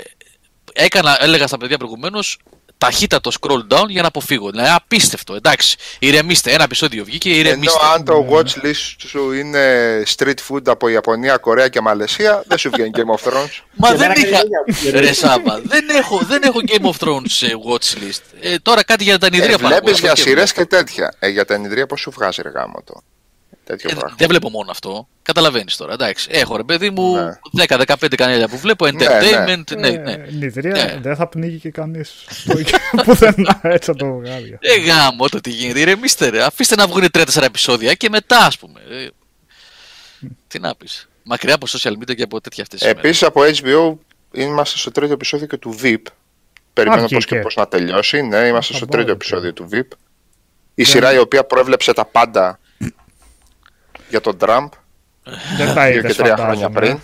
έκανα, 0.74 1.24
έλεγα 1.24 1.48
στα 1.48 1.58
παιδιά 1.58 1.78
προηγουμένως, 1.78 2.38
ταχύτατο 2.78 3.32
scroll 3.40 3.74
down 3.78 3.88
για 3.88 4.02
να 4.02 4.08
αποφύγω. 4.08 4.50
Δηλαδή 4.52 4.70
απίστευτο. 4.76 5.36
Εντάξει, 5.36 5.78
ηρεμήστε. 6.00 6.52
Ένα 6.52 6.64
επεισόδιο 6.64 7.04
βγήκε, 7.04 7.30
Ενώ 7.30 7.40
ηρεμήστε. 7.40 7.80
αν 7.94 8.04
το 8.06 8.28
watch 8.32 8.66
list 8.66 8.96
σου 8.98 9.32
είναι 9.32 9.64
street 10.18 10.34
food 10.50 10.62
από 10.66 10.88
Ιαπωνία, 10.88 11.38
Κορέα 11.38 11.68
και 11.68 11.82
Μαλαισία, 11.82 12.44
δεν 12.48 12.58
σου 12.58 12.70
βγαίνει 12.74 12.90
Game 12.94 13.00
of 13.20 13.30
Thrones. 13.30 13.62
Μα 13.82 13.88
Για 13.88 13.98
δεν 13.98 14.08
μένα 14.08 14.14
είχα. 14.28 14.30
κάνει 14.32 14.48
ίδια. 14.88 15.02
Ρε 15.02 15.14
Σάβα, 15.14 15.62
δεν 15.64 15.90
έχω, 15.90 16.18
δεν 16.28 16.44
έχω 16.44 16.60
Game 16.68 16.86
of 16.92 17.08
Thrones 17.08 17.26
σε 17.28 17.48
watch 17.70 17.98
list. 17.98 18.22
Ε, 18.42 18.56
τώρα 18.62 18.84
κάτι 18.84 19.04
για 19.04 19.18
τα 19.18 19.30
νηδρία 19.30 19.50
Ε, 19.54 19.58
θα 19.58 19.58
πω, 19.58 19.68
Βλέπει 19.68 19.90
αυτό 19.92 20.06
για 20.06 20.14
και 20.14 20.22
σειρές 20.22 20.52
βλέπω. 20.54 20.70
και 20.70 20.76
τέτοια. 20.76 21.14
Ε, 21.20 21.28
για 21.28 21.46
τα 21.46 21.54
ενιδρία 21.54 21.86
πώς 21.86 22.00
σου 22.00 22.12
βγάζει 22.12 22.42
ρε 22.42 22.50
γάμο 22.50 22.82
το; 22.86 23.02
Τέτοιο 23.68 23.90
Ε, 23.92 23.94
πράγμα. 23.96 24.16
δεν 24.18 24.28
βλέπω 24.28 24.50
μόνο 24.50 24.72
αυτό. 24.72 25.08
Καταλαβαίνεις 25.22 25.76
τώρα. 25.76 25.94
Εντάξει. 25.94 26.28
Έχω 26.32 26.58
ρε 26.58 26.64
παιδί 26.64 26.90
μου 26.90 27.16
Ναι. 27.16 27.64
10-15 27.68 28.16
κανάλια 28.18 28.48
που 28.48 28.58
βλέπω. 28.58 28.86
Entertainment. 28.86 29.78
Ναι, 29.78 29.90
ναι. 29.90 30.12
Ε, 30.12 30.28
νηδρία 30.32 30.72
Ναι. 30.72 31.00
δεν 31.02 31.16
θα 31.16 31.28
πνίγει 31.28 31.58
και 31.60 31.70
κανείς. 31.72 32.14
Πουθενά 33.06 33.60
έτσι 33.64 33.92
θα 33.92 33.96
το 33.98 34.06
βγάλει. 34.14 34.58
Ε, 34.62 34.76
γάμο 34.80 35.30
το 35.30 35.42
τι 35.42 35.50
γίνεται. 35.50 35.80
Ηρεμήστε 35.80 36.30
ρε. 36.30 36.44
Αφήστε 36.44 36.76
να 36.76 36.88
βγουν 36.88 37.04
3-4 37.18 37.42
επεισόδια 37.44 37.94
και 37.94 38.10
μετά 38.10 38.38
ας 38.46 38.58
πούμε. 38.58 38.80
Ε, 38.90 39.08
τι 40.48 40.60
να 40.60 40.76
πεις. 40.76 41.10
Μακριά 41.24 41.56
από 41.56 41.66
social 41.70 41.92
media 41.92 42.16
και 42.16 42.24
από 42.24 42.42
τέτοια 42.42 42.64
αυτές 42.64 42.82
Επίσης 42.82 43.24
από 43.24 43.42
HBO 43.44 43.96
είμαστε 44.32 44.78
στο 44.78 44.92
τρίτο 44.92 45.14
επεισόδιο 45.14 45.48
και 45.48 45.58
του 45.58 45.76
VIP. 45.82 46.02
Περιμένω 46.74 47.02
Α, 47.06 47.08
πώς 47.08 47.26
και 47.26 47.36
βγήκε. 47.36 47.40
πώς 47.40 47.56
να 47.56 47.68
τελειώσει. 47.68 48.22
Ναι, 48.22 48.38
είμαστε 48.38 48.72
Θα 48.74 48.78
στο 48.78 48.86
πάρω 48.88 49.04
τρίτο 49.04 49.06
και. 49.06 49.12
επεισόδιο 49.12 49.54
του 49.54 49.70
VIP. 49.74 49.98
Η 50.76 50.84
σειρά 50.84 51.14
η 51.14 51.18
οποία 51.18 51.44
προέβλεψε 51.46 51.94
τα 51.94 52.06
πάντα 52.06 52.60
για 54.10 54.22
τον 54.22 54.38
Τραμπ 54.38 54.72
Δεν 55.58 55.74
τα 55.74 55.86
δύο 55.86 55.98
είδες 55.98 56.16
και 56.16 56.22
τρία 56.22 56.36
χρόνια 56.38 56.70
πριν. 56.70 57.00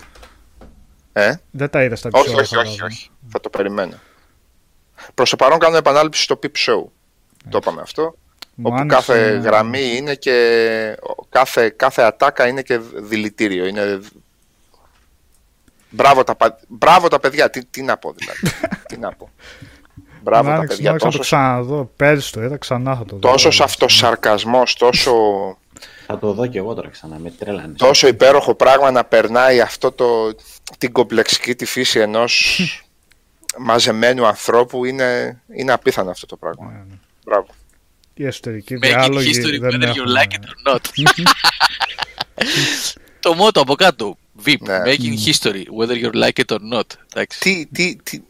Ε, 1.12 1.34
Δεν 1.50 1.70
τα 1.70 1.82
είδες 1.84 1.98
στα 1.98 2.08
όχι, 2.12 2.30
επεισόδια. 2.30 2.42
όχι, 2.42 2.56
όχι, 2.56 2.64
φαντάζομαι. 2.78 2.86
όχι. 2.86 3.10
Θα 3.28 3.40
το 3.40 3.48
περιμένω. 3.50 3.94
Προς 5.14 5.30
το 5.30 5.36
παρόν 5.36 5.58
κάνω 5.58 5.76
επανάληψη 5.76 6.22
στο 6.22 6.38
Peep 6.42 6.46
Show. 6.66 6.84
Το 7.48 7.58
είπαμε 7.62 7.80
αυτό. 7.80 8.02
Μου 8.54 8.64
όπου 8.66 8.74
άνοιξε- 8.80 8.98
κάθε 9.06 9.28
γραμμή 9.36 9.96
είναι 9.96 10.14
και. 10.14 10.96
Κάθε, 11.28 11.68
κάθε 11.68 12.02
ατάκα 12.02 12.46
είναι 12.46 12.62
και 12.62 12.78
δηλητήριο. 12.94 13.66
Είναι... 13.66 14.00
Μπράβο, 15.90 16.24
τα, 16.24 16.34
πα- 16.34 16.58
μπράβο 16.68 17.08
τα 17.08 17.20
παιδιά. 17.20 17.50
Τι, 17.50 17.64
τι 17.64 17.82
να 17.82 17.96
πω 17.96 18.12
δηλαδή. 18.16 18.40
τι 18.88 18.96
να 18.96 19.12
πω. 19.12 19.30
Μπράβο 20.22 20.42
Μου 20.44 20.50
τα 20.50 20.56
άνοιξε 20.56 20.76
παιδιά. 20.76 20.92
να 20.92 20.98
το 20.98 21.04
Τόσο, 21.04 21.18
ξαναδώ. 21.18 21.90
Πέρυσι 21.96 22.32
το 22.32 22.42
είδα, 22.42 22.56
ξανά 22.56 22.96
θα 22.96 23.04
το 23.04 23.16
δω. 23.16 23.30
τόσο 23.30 23.64
αυτοσαρκασμός, 23.64 24.74
τόσο, 24.74 25.12
Θα 26.06 26.18
το 26.18 26.32
δω 26.32 26.46
και 26.46 26.58
εγώ 26.58 26.74
τώρα 26.74 26.88
ξανά, 26.88 27.18
με 27.18 27.30
τρέλανε. 27.30 27.74
τόσο 27.76 28.06
υπέροχο 28.06 28.54
πράγμα 28.54 28.90
να 28.90 29.04
περνάει 29.04 29.60
αυτό 29.60 29.92
το, 29.92 30.34
την 30.78 30.92
κομπλεξική 30.92 31.54
τη 31.54 31.64
φύση 31.64 31.98
ενός 31.98 32.60
μαζεμένου 33.58 34.26
ανθρώπου 34.26 34.84
είναι, 34.84 35.40
είναι 35.56 35.72
απίθανο 35.72 36.10
αυτό 36.10 36.26
το 36.26 36.36
πράγμα. 36.36 36.70
Ναι, 36.70 36.78
ναι. 36.78 36.94
Μπράβο. 37.24 37.46
Οι 38.14 38.26
εσωτερικοί 38.26 38.74
Making 38.76 38.80
διάλογοι 38.80 39.30
history 39.34 39.60
δεν 39.60 39.70
whether 39.70 39.84
you 39.84 39.88
έχουν... 39.88 40.12
like 40.16 40.32
it 40.32 40.44
or 40.44 40.72
not. 40.72 40.80
το 43.20 43.34
μότο 43.34 43.60
από 43.60 43.74
κάτω. 43.74 44.16
VIP. 44.44 44.58
Ναι. 44.60 44.82
Making 44.84 45.16
history 45.26 45.64
whether 45.78 45.96
you 46.02 46.10
like 46.12 46.44
it 46.44 46.56
or 46.56 46.58
not. 46.72 46.86
Εντάξει. 47.12 47.38
Τι, 47.38 47.66
τι, 47.66 47.96
τι, 48.02 48.20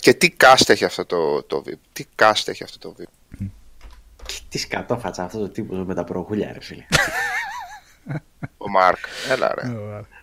και 0.00 0.14
τι 0.14 0.36
cast 0.40 0.68
έχει 0.68 0.84
αυτό 0.84 1.04
το, 1.04 1.42
το 1.42 1.62
VIP. 1.66 1.78
Τι 1.92 2.04
cast 2.22 2.42
έχει 2.44 2.62
αυτό 2.62 2.78
το 2.78 2.94
VIP. 2.98 3.23
Τι 4.48 4.58
σκατόφατσα 4.58 5.22
αυτός 5.24 5.40
το 5.40 5.48
τύπος 5.48 5.86
με 5.86 5.94
τα 5.94 6.04
προχούλια, 6.04 6.50
ρε 6.52 6.60
φίλε. 6.60 6.84
Ο 8.56 8.70
Μάρκ. 8.70 8.98
Έλα 9.30 9.54
ρε. 9.54 9.70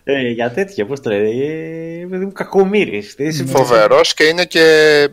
ε, 0.04 0.28
για 0.30 0.50
τέτοια, 0.50 0.86
πώς 0.86 1.00
το 1.00 1.10
λένε. 1.10 1.28
Ε, 1.28 2.06
παιδί 2.06 2.24
μου, 2.24 2.32
κακομύρης. 2.32 3.14
Τι 3.14 3.24
είσαι- 3.24 3.44
Φοβερός 3.46 4.14
και 4.14 4.24
είναι 4.24 4.44
και 4.44 5.08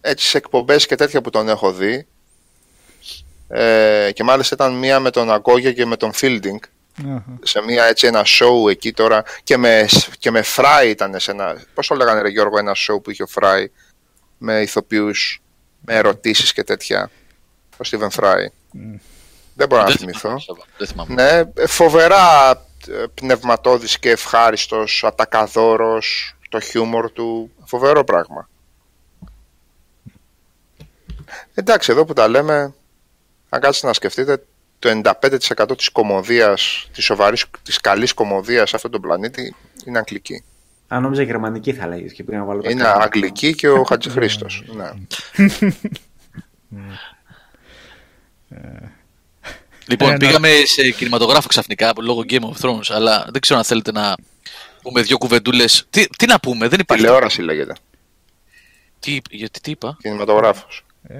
έτσι 0.00 0.28
σε 0.28 0.36
εκπομπές 0.38 0.86
και 0.86 0.94
τέτοια 0.94 1.20
που 1.20 1.30
τον 1.30 1.48
έχω 1.48 1.72
δει. 1.72 2.06
Ε, 3.48 4.10
και 4.14 4.22
μάλιστα 4.22 4.54
ήταν 4.54 4.74
μία 4.78 5.00
με 5.00 5.10
τον 5.10 5.30
Αγκόγια 5.32 5.72
και 5.72 5.86
με 5.86 5.96
τον 5.96 6.10
Fielding 6.20 6.58
Αχα. 7.06 7.24
σε 7.42 7.62
μία 7.62 7.84
έτσι 7.84 8.06
ένα 8.06 8.24
show 8.24 8.70
εκεί 8.70 8.92
τώρα 8.92 9.22
και 9.44 9.56
με, 9.56 9.86
και 10.18 10.30
με 10.30 10.42
Fry 10.56 10.86
ήταν 10.86 11.20
σε 11.20 11.30
ένα 11.30 11.62
πώς 11.74 11.86
το 11.86 11.94
λέγανε 11.94 12.20
ρε 12.20 12.28
Γιώργο 12.28 12.58
ένα 12.58 12.72
show 12.74 13.02
που 13.02 13.10
είχε 13.10 13.22
ο 13.22 13.26
Fry 13.34 13.64
με 14.38 14.60
ηθοποιούς 14.60 15.42
με 15.80 15.94
ερωτήσεις 15.94 16.52
και 16.52 16.64
τέτοια 16.64 17.10
ο 17.76 17.88
Steven 17.90 18.20
Fry 18.20 18.46
δεν 19.54 19.68
μπορώ 19.68 19.82
να 19.82 19.88
Δεν 19.88 19.96
θυμηθώ 19.96 20.18
θυμάμαι, 20.20 20.40
Σάβα, 20.40 20.64
Δεν 20.78 20.86
θυμάμαι. 20.86 21.14
ναι, 21.14 21.66
φοβερά 21.66 22.50
ε, 22.88 23.04
πνευματώδης 23.14 23.98
και 23.98 24.10
ευχάριστος, 24.10 25.04
ατακαδόρος, 25.04 26.34
το 26.48 26.60
χιούμορ 26.60 27.10
του, 27.10 27.50
φοβερό 27.64 28.04
πράγμα. 28.04 28.48
Εντάξει, 31.54 31.92
εδώ 31.92 32.04
που 32.04 32.12
τα 32.12 32.28
λέμε, 32.28 32.74
αν 33.48 33.60
κάτσετε 33.60 33.86
να 33.86 33.92
σκεφτείτε, 33.92 34.44
το 34.78 34.88
95% 35.68 35.76
της 35.76 35.88
κομμωδίας, 35.88 36.88
της 36.92 37.04
σοβαρής, 37.04 37.44
της 37.62 37.80
καλής 37.80 38.12
κομμωδίας 38.12 38.68
σε 38.68 38.76
αυτόν 38.76 38.90
τον 38.90 39.00
πλανήτη 39.00 39.54
είναι 39.86 39.98
αγγλική. 39.98 40.44
Αν 40.88 41.02
νόμιζα 41.02 41.22
γερμανική 41.22 41.72
θα 41.72 41.86
λέγεις 41.86 42.12
και 42.12 42.24
πήγα 42.24 42.38
να 42.38 42.44
βάλω 42.44 42.62
τα 42.62 42.70
Είναι 42.70 42.82
κάτω. 42.82 42.98
αγγλική 43.02 43.54
και 43.54 43.68
ο 43.68 43.82
Χατζηχρήστος. 43.84 44.64
ναι. 44.66 44.90
Λοιπόν, 49.88 50.08
Ένα- 50.08 50.18
πήγαμε 50.18 50.48
σε 50.64 50.90
κινηματογράφο 50.90 51.48
ξαφνικά 51.48 51.92
λόγω 52.00 52.24
Game 52.28 52.40
of 52.40 52.52
Thrones, 52.60 52.86
αλλά 52.88 53.26
δεν 53.32 53.40
ξέρω 53.40 53.58
αν 53.58 53.64
θέλετε 53.64 53.92
να 53.92 54.14
πούμε 54.82 55.02
δύο 55.02 55.18
κουβεντούλες. 55.18 55.86
Τι, 55.90 56.06
τι 56.06 56.26
να 56.26 56.40
πούμε, 56.40 56.68
δεν 56.68 56.80
υπάρχει. 56.80 57.04
Τηλεόραση 57.04 57.42
λέγεται, 57.42 57.72
Τι, 58.98 59.18
γιατί 59.30 59.60
τι 59.60 59.70
είπα; 59.70 59.96
κινηματογράφος. 60.00 60.84
Ε, 61.02 61.16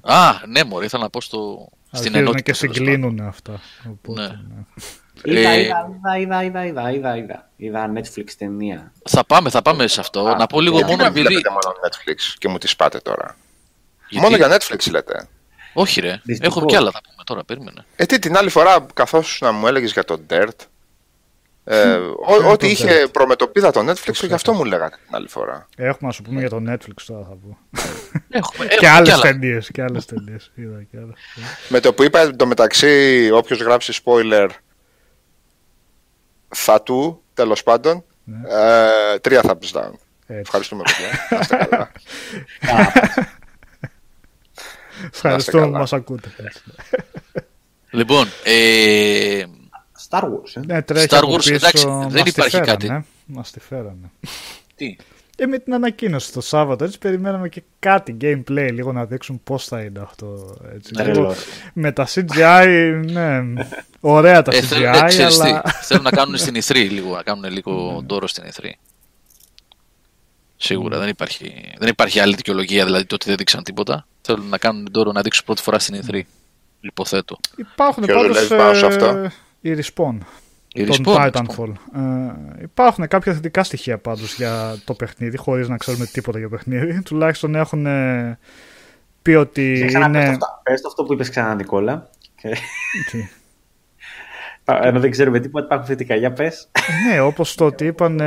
Α, 0.00 0.32
ναι, 0.46 0.64
μωρέ, 0.64 0.84
ήθελα 0.84 1.02
να 1.02 1.10
πω 1.10 1.20
στο, 1.20 1.68
στην 1.70 1.98
αρχίζουν 1.98 2.16
ενότητα. 2.16 2.52
και 2.52 2.58
τέλος 2.58 2.74
συγκλίνουν 2.76 3.20
αυτά. 3.20 3.60
Οπότε, 3.90 4.20
Ναι. 4.20 4.26
ναι. 4.26 5.40
Είδα, 5.40 5.48
Ε, 5.50 5.60
είδα, 5.60 5.88
είδα, 6.18 6.42
είδα, 6.44 6.64
είδα, 6.66 6.90
είδα, 6.92 7.16
είδα. 7.16 7.50
Είδα 7.56 7.92
Netflix 7.96 8.24
ταινία. 8.38 8.76
πάντων. 8.76 8.92
Θα 9.08 9.24
πάμε, 9.24 9.50
θα 9.50 9.62
πάμε 9.62 9.86
σε 9.86 10.00
αυτό. 10.00 10.26
Α, 10.26 10.36
να 10.36 10.46
πω 10.46 10.60
λίγο 10.60 10.76
Γιατί 10.76 10.90
μόνο 10.90 11.02
δεν 11.02 11.12
επειδή. 11.12 11.26
βλέπετε 11.26 11.50
μόνο 11.50 11.74
Netflix 11.88 12.34
και 12.38 12.48
μου 12.48 12.58
τις 12.58 12.76
πάτε 12.76 12.98
τώρα; 13.00 13.36
γιατί- 14.08 14.24
Μόνο 14.24 14.36
για 14.36 14.56
Netflix 14.56 14.90
λέτε. 14.90 15.28
Όχι, 15.72 16.00
ρε. 16.00 16.20
Δυστυχώς. 16.24 16.56
Έχω 16.56 16.66
κι 16.66 16.76
άλλα 16.76 16.90
να 16.94 17.00
πούμε 17.00 17.22
τώρα, 17.24 17.44
περίμενε. 17.44 17.84
Ε, 17.96 18.04
τι, 18.06 18.18
την 18.18 18.36
άλλη 18.36 18.48
φορά, 18.50 18.86
καθώς 18.94 19.38
να 19.40 19.52
μου 19.52 19.66
έλεγες 19.66 19.92
για 19.92 20.04
τον 20.04 20.26
Dirt, 20.30 20.48
ε, 21.64 21.92
ό- 21.94 22.14
Ποιο 22.38 22.50
ό,τι 22.50 22.66
είναι 22.68 22.76
το 22.76 22.84
είχε 22.86 23.06
προμετωπίδα 23.12 23.70
το 23.70 23.80
Netflix, 23.90 24.12
γι' 24.26 24.32
αυτό 24.32 24.52
μου 24.52 24.64
λέγατε 24.64 24.96
την 25.06 25.14
άλλη 25.14 25.28
φορά. 25.28 25.68
Έχουμε 25.76 25.98
να 26.00 26.10
σου 26.12 26.22
πούμε 26.22 26.40
για 26.40 26.48
το 26.48 26.56
Netflix 26.68 27.02
τώρα 27.06 27.24
θα 27.24 27.36
πω. 27.42 27.58
Έχουμε, 28.28 28.66
και 28.66 28.74
έχουμε 28.74 28.88
άλλες 28.90 29.12
άλλα. 29.12 29.22
ταινίες. 29.22 29.70
Και 29.72 29.82
άλλες 29.82 30.04
ταινίες. 30.04 30.50
Είδα 30.54 30.82
και 30.90 30.96
άλλες. 30.96 31.14
Με 31.68 31.80
το 31.80 31.92
που 31.94 32.02
είπα 32.02 32.20
εντωμεταξύ, 32.20 33.30
όποιος 33.32 33.58
γράψει 33.60 34.02
spoiler, 34.04 34.48
θα 36.48 36.82
του, 36.82 37.22
τέλος 37.34 37.62
πάντων, 37.62 38.04
Ναι. 38.24 38.36
ε, 38.48 39.18
τρία 39.18 39.40
thumbs 39.44 39.78
down. 39.80 39.90
Έτσι. 40.26 40.40
Ευχαριστούμε, 40.40 40.82
παιδιά. 40.82 41.90
Να 45.02 45.08
είστε 45.08 45.20
καλά. 45.22 45.34
Ευχαριστούμε 45.34 45.62
που 45.62 45.68
καλά. 45.68 45.78
μας 45.78 45.92
ακούτε. 45.92 46.32
Έτσι. 46.36 46.62
Λοιπόν, 47.94 48.26
ε, 48.44 49.42
Star 50.08 50.20
Wars, 50.22 50.54
ε. 50.54 50.60
Ναι, 50.66 50.82
τρέχει 50.82 51.06
Star 51.10 51.16
από 51.22 51.32
Wars, 51.32 51.36
πίσω, 51.36 51.54
εντάξει, 51.54 51.84
δεν 51.86 51.94
μας 51.96 52.22
τη 52.22 52.28
υπάρχει 52.28 52.50
φέρανε, 52.50 52.70
κάτι. 52.72 52.86
ε. 52.86 53.04
Μας 53.26 53.50
τη 53.50 53.60
φέρανε. 53.60 54.10
τι; 54.76 54.96
Ε, 55.36 55.46
με 55.46 55.58
την 55.58 55.74
ανακοίνωση 55.74 56.32
το 56.32 56.40
Σάββατο, 56.40 56.84
έτσι 56.84 56.98
περιμέναμε 56.98 57.48
και 57.48 57.62
κάτι 57.78 58.16
gameplay, 58.20 58.68
λίγο 58.72 58.92
να 58.92 59.04
δείξουν 59.04 59.40
πώς 59.44 59.64
θα 59.64 59.80
είναι 59.80 60.00
αυτό. 60.00 60.56
Έτσι. 60.74 60.92
Ναι, 60.96 61.02
Λίγο 61.04 61.14
τρελό. 61.14 61.34
με 61.72 61.92
τα 61.92 62.06
CGI, 62.08 63.00
ναι, 63.10 63.40
ωραία 64.00 64.42
τα 64.42 64.54
Ε, 64.54 64.58
CGI, 64.60 64.64
θέλουν, 64.66 64.94
ε, 64.94 65.04
ξέρεις 65.06 65.38
τι, 65.38 65.48
αλλά... 65.48 65.62
θέλουν 65.82 66.02
να 66.04 66.10
κάνουν 66.10 66.36
στην 66.36 66.54
E3 66.54 66.74
λίγο, 66.90 67.14
να 67.14 67.22
κάνουν 67.22 67.52
λίγο 67.52 68.02
ντόρο 68.06 68.26
στην 68.26 68.44
E3. 68.44 68.70
Σίγουρα 70.64 70.98
δεν 70.98 71.08
υπάρχει, 71.08 71.72
δεν 71.78 71.88
υπάρχει 71.88 72.20
άλλη 72.20 72.34
δικαιολογία 72.34 72.84
δηλαδή 72.84 73.04
το 73.04 73.14
ότι 73.14 73.26
δεν 73.28 73.36
δείξαν 73.36 73.62
τίποτα. 73.62 74.06
Θέλουν 74.20 74.48
να 74.48 74.58
κάνουν 74.58 74.88
ντόρο 74.90 75.12
να 75.12 75.20
δείξουν 75.22 75.44
πρώτη 75.44 75.62
φορά 75.62 75.78
στην 75.78 76.00
E3. 76.02 76.20
Υποθέτω. 76.80 77.38
Υπάρχουν 77.56 78.04
Ποιος 78.04 78.16
πάντως 78.16 78.36
δουλεύει 78.36 78.56
πάνω 78.56 78.74
σε 78.74 78.86
αυτό; 78.86 79.06
ε, 79.06 79.32
η 79.60 79.76
Respawn. 79.76 80.16
Η 80.74 80.84
τον 80.84 80.96
Respawn, 81.06 81.30
Titanfall. 81.30 81.72
Ε, 82.58 82.62
υπάρχουν 82.62 83.08
κάποια 83.08 83.32
θετικά 83.32 83.64
στοιχεία 83.64 83.98
πάντως 83.98 84.34
για 84.34 84.76
το 84.84 84.94
παιχνίδι, 84.94 85.36
χωρίς 85.36 85.68
να 85.68 85.76
ξέρουμε 85.76 86.06
τίποτα 86.06 86.38
για 86.38 86.48
παιχνίδι. 86.48 87.02
Τουλάχιστον 87.08 87.54
έχουν 87.54 87.86
ε, 87.86 88.38
πει 89.22 89.30
ότι 89.30 89.76
Και 89.78 89.86
ξανά 89.86 90.10
πες 90.10 90.14
το 90.14 90.20
είναι... 90.20 90.28
αυτό. 90.30 90.46
Πες 90.62 90.80
το 90.80 90.88
αυτό 90.88 91.04
που 91.04 91.12
είπες 91.12 91.30
ξανά, 91.30 91.54
Νικόλα. 91.54 92.10
Και- 92.42 92.56
Τι; 93.10 93.28
Ενώ 94.82 95.00
δεν 95.00 95.10
ξέρουμε 95.10 95.40
τίποτα, 95.40 95.64
υπάρχουν 95.64 95.86
θετικά. 95.88 96.14
Για 96.14 96.32
πες. 96.32 96.68
ναι, 97.08 97.20
όπως 97.20 97.54
το 97.54 97.64
ότι 97.64 97.86
είπαν... 97.86 98.20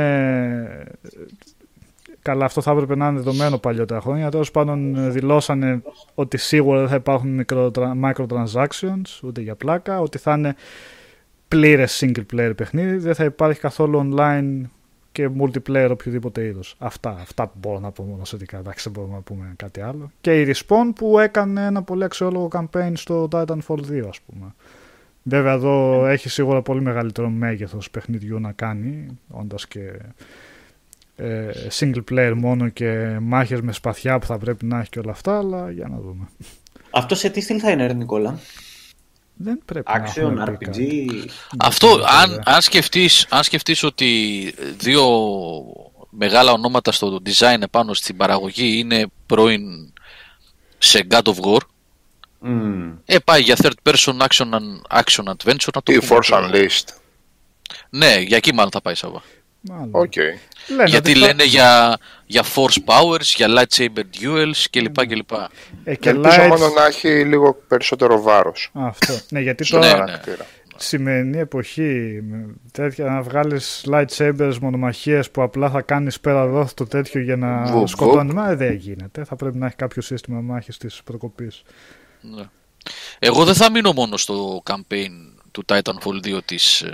ε, 2.26 2.32
καλά, 2.32 2.44
αυτό 2.44 2.60
θα 2.60 2.70
έπρεπε 2.70 2.96
να 2.96 3.08
είναι 3.08 3.16
δεδομένο 3.16 3.58
παλιότερα 3.58 4.00
χρόνια. 4.00 4.30
Τέλος 4.30 4.50
πάντων, 4.50 4.96
ε, 4.96 5.08
δηλώσανε 5.10 5.82
ότι 6.14 6.36
σίγουρα 6.36 6.78
δεν 6.78 6.88
θα 6.88 6.94
υπάρχουν 6.94 7.30
μικροτρα- 7.30 7.96
microtransactions, 8.02 9.20
ούτε 9.22 9.40
για 9.40 9.54
πλάκα, 9.54 10.00
ότι 10.00 10.18
θα 10.18 10.32
είναι 10.32 10.54
πλήρες 11.48 12.04
single 12.04 12.24
player 12.34 12.52
παιχνίδι, 12.56 12.96
δεν 12.96 13.14
θα 13.14 13.24
υπάρχει 13.24 13.60
καθόλου 13.60 14.14
online 14.14 14.60
και 15.12 15.30
multiplayer 15.40 15.88
οποιοδήποτε 15.90 16.44
είδος. 16.44 16.74
Αυτά, 16.78 17.10
αυτά 17.10 17.46
που 17.46 17.58
μπορώ 17.58 17.78
να 17.78 17.90
πω 17.90 18.02
μόνο 18.02 18.24
σχετικά. 18.24 18.58
Εντάξει, 18.58 18.82
δεν 18.82 18.92
μπορούμε 18.92 19.14
να 19.14 19.20
πούμε 19.22 19.52
κάτι 19.56 19.80
άλλο. 19.80 20.10
Και 20.20 20.40
η 20.40 20.54
Respawn 20.54 20.92
που 20.94 21.18
έκανε 21.18 21.66
ένα 21.66 21.82
πολύ 21.82 22.04
αξιόλογο 22.04 22.48
campaign 22.52 22.92
στο 22.94 23.28
Titanfall 23.32 23.80
2, 23.90 24.08
ας 24.08 24.20
πούμε. 24.20 24.54
Βέβαια 25.22 25.52
εδώ 25.52 26.06
έχει 26.06 26.28
σίγουρα 26.28 26.62
πολύ 26.62 26.80
μεγαλύτερο 26.80 27.28
μέγεθος 27.28 27.90
παιχνιδιού 27.90 28.40
να 28.40 28.52
κάνει, 28.52 29.06
όντας 29.28 29.66
και 29.66 29.80
ε, 29.80 29.98
single 31.78 32.02
player 32.10 32.32
μόνο 32.36 32.68
και 32.68 33.18
μάχες 33.20 33.60
με 33.60 33.72
σπαθιά 33.72 34.18
που 34.18 34.26
θα 34.26 34.38
πρέπει 34.38 34.64
να 34.66 34.78
έχει 34.80 34.88
και 34.88 34.98
όλα 34.98 35.10
αυτά, 35.12 35.38
αλλά 35.38 35.70
για 35.70 35.88
να 35.88 35.96
δούμε. 35.98 36.28
Αυτό 36.90 37.14
σε 37.14 37.28
τι 37.30 37.40
στυλ 37.40 37.58
θα 37.62 37.70
είναι, 37.70 37.86
ρε 37.86 37.92
Νικόλα; 37.92 38.38
Δεν 39.34 39.60
πρέπει 39.64 39.84
Action, 39.94 40.20
να 40.22 40.42
έχουμε 40.42 40.44
πει 40.46 40.52
RPG. 40.60 40.64
κάτι. 40.64 41.10
Αυτό, 41.58 41.88
βέβαια. 41.88 42.06
αν, 42.10 42.42
αν, 42.44 42.62
σκεφτείς, 42.62 43.26
αν 43.30 43.42
σκεφτείς 43.42 43.82
ότι 43.82 44.08
δύο 44.78 45.04
μεγάλα 46.10 46.52
ονόματα 46.52 46.92
στο 46.92 47.20
design 47.26 47.60
επάνω 47.62 47.94
στην 47.94 48.16
παραγωγή 48.16 48.78
είναι 48.78 49.06
πρώην 49.26 49.92
σε 50.78 51.06
God 51.10 51.22
of 51.22 51.34
War, 51.40 51.58
Μμμ. 52.38 52.92
ε, 53.04 53.18
πάει 53.18 53.40
για 53.42 53.56
third 53.62 53.90
person 53.92 54.16
action, 54.16 54.48
action 55.00 55.24
adventure 55.24 55.72
να 55.74 55.82
το 55.82 55.92
Ή 55.92 55.98
πούμε 55.98 56.08
Force 56.10 56.18
αυτό. 56.32 56.48
Unleashed. 56.52 56.94
Ναι, 57.90 58.16
για 58.20 58.36
εκεί 58.36 58.54
μάλλον 58.54 58.70
θα 58.70 58.80
πάει 58.80 58.94
Σάβα. 58.94 59.22
Μάλλον. 59.60 59.88
Οκ. 59.92 60.12
Λένε 60.68 60.84
Γιατί 60.84 61.10
ότι 61.10 61.20
θα- 61.20 61.26
λένε 61.26 61.44
για, 61.44 61.98
για 62.26 62.42
force 62.54 62.78
powers, 62.84 63.20
για 63.36 63.46
lightsaber 63.48 64.02
duels 64.20 64.64
κλπ. 64.70 65.06
κλπ. 65.06 65.30
Ε, 65.84 65.94
και 65.94 66.08
Ελπίζω 66.08 66.36
lights- 66.42 66.48
μόνο 66.48 66.68
να 66.68 66.86
έχει 66.86 67.24
λίγο 67.24 67.54
περισσότερο 67.68 68.22
βάρος. 68.22 68.70
Αυτό. 68.72 69.18
Ναι, 69.28 69.40
γιατί 69.40 69.64
Ναι, 69.74 69.80
τώρα 69.80 69.92
ναι. 69.92 69.98
Χαρακτήρα. 69.98 70.46
σημερινή 70.76 71.38
εποχή 71.38 72.20
με 72.28 72.46
τέτοια 72.72 73.04
να 73.04 73.22
βγάλεις 73.22 73.84
lightsabers 73.90 74.58
μονομαχίες 74.60 75.30
που 75.30 75.42
απλά 75.42 75.70
θα 75.70 75.80
κάνεις 75.80 76.20
πέρα 76.20 76.46
δόθ 76.46 76.72
το 76.74 76.86
τέτοιο 76.86 77.20
για 77.20 77.36
να 77.36 77.62
Βουπ, 77.62 77.74
βουπ. 77.74 77.88
σκοτώνει. 77.88 78.32
Μα 78.32 78.54
δεν 78.56 78.72
γίνεται. 78.74 79.24
Θα 79.24 79.36
πρέπει 79.36 79.56
να 79.58 79.66
έχει 79.66 79.76
κάποιο 79.76 80.02
σύστημα 80.02 80.40
μάχης 80.40 80.76
της 80.78 81.00
προκοπής. 81.04 81.62
Ναι. 82.20 82.42
Εγώ 83.18 83.44
δεν 83.44 83.54
θα 83.54 83.70
μείνω 83.70 83.92
μόνο 83.92 84.16
στο 84.16 84.62
campaign 84.70 85.10
του 85.50 85.64
Titanfall 85.66 86.20
2 86.24 86.38
της, 86.44 86.80
ε, 86.80 86.92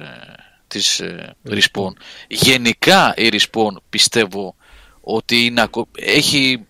της 0.72 1.00
ε, 1.00 1.36
Respawn. 1.48 1.92
Γενικά 2.28 3.14
η 3.16 3.28
Respawn 3.32 3.76
πιστεύω 3.90 4.54
ότι 5.00 5.44
είναι, 5.44 5.60
ακο- 5.60 5.88
έχει, 5.96 6.66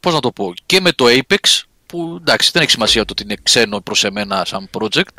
πώς 0.00 0.14
να 0.14 0.20
το 0.20 0.32
πω, 0.32 0.52
και 0.66 0.80
με 0.80 0.92
το 0.92 1.04
Apex, 1.08 1.62
που 1.86 2.16
εντάξει 2.20 2.50
δεν 2.52 2.62
έχει 2.62 2.70
σημασία 2.70 3.04
το 3.04 3.12
ότι 3.12 3.22
είναι 3.22 3.36
ξένο 3.42 3.80
προς 3.80 4.04
εμένα 4.04 4.44
σαν 4.44 4.68
project, 4.78 5.12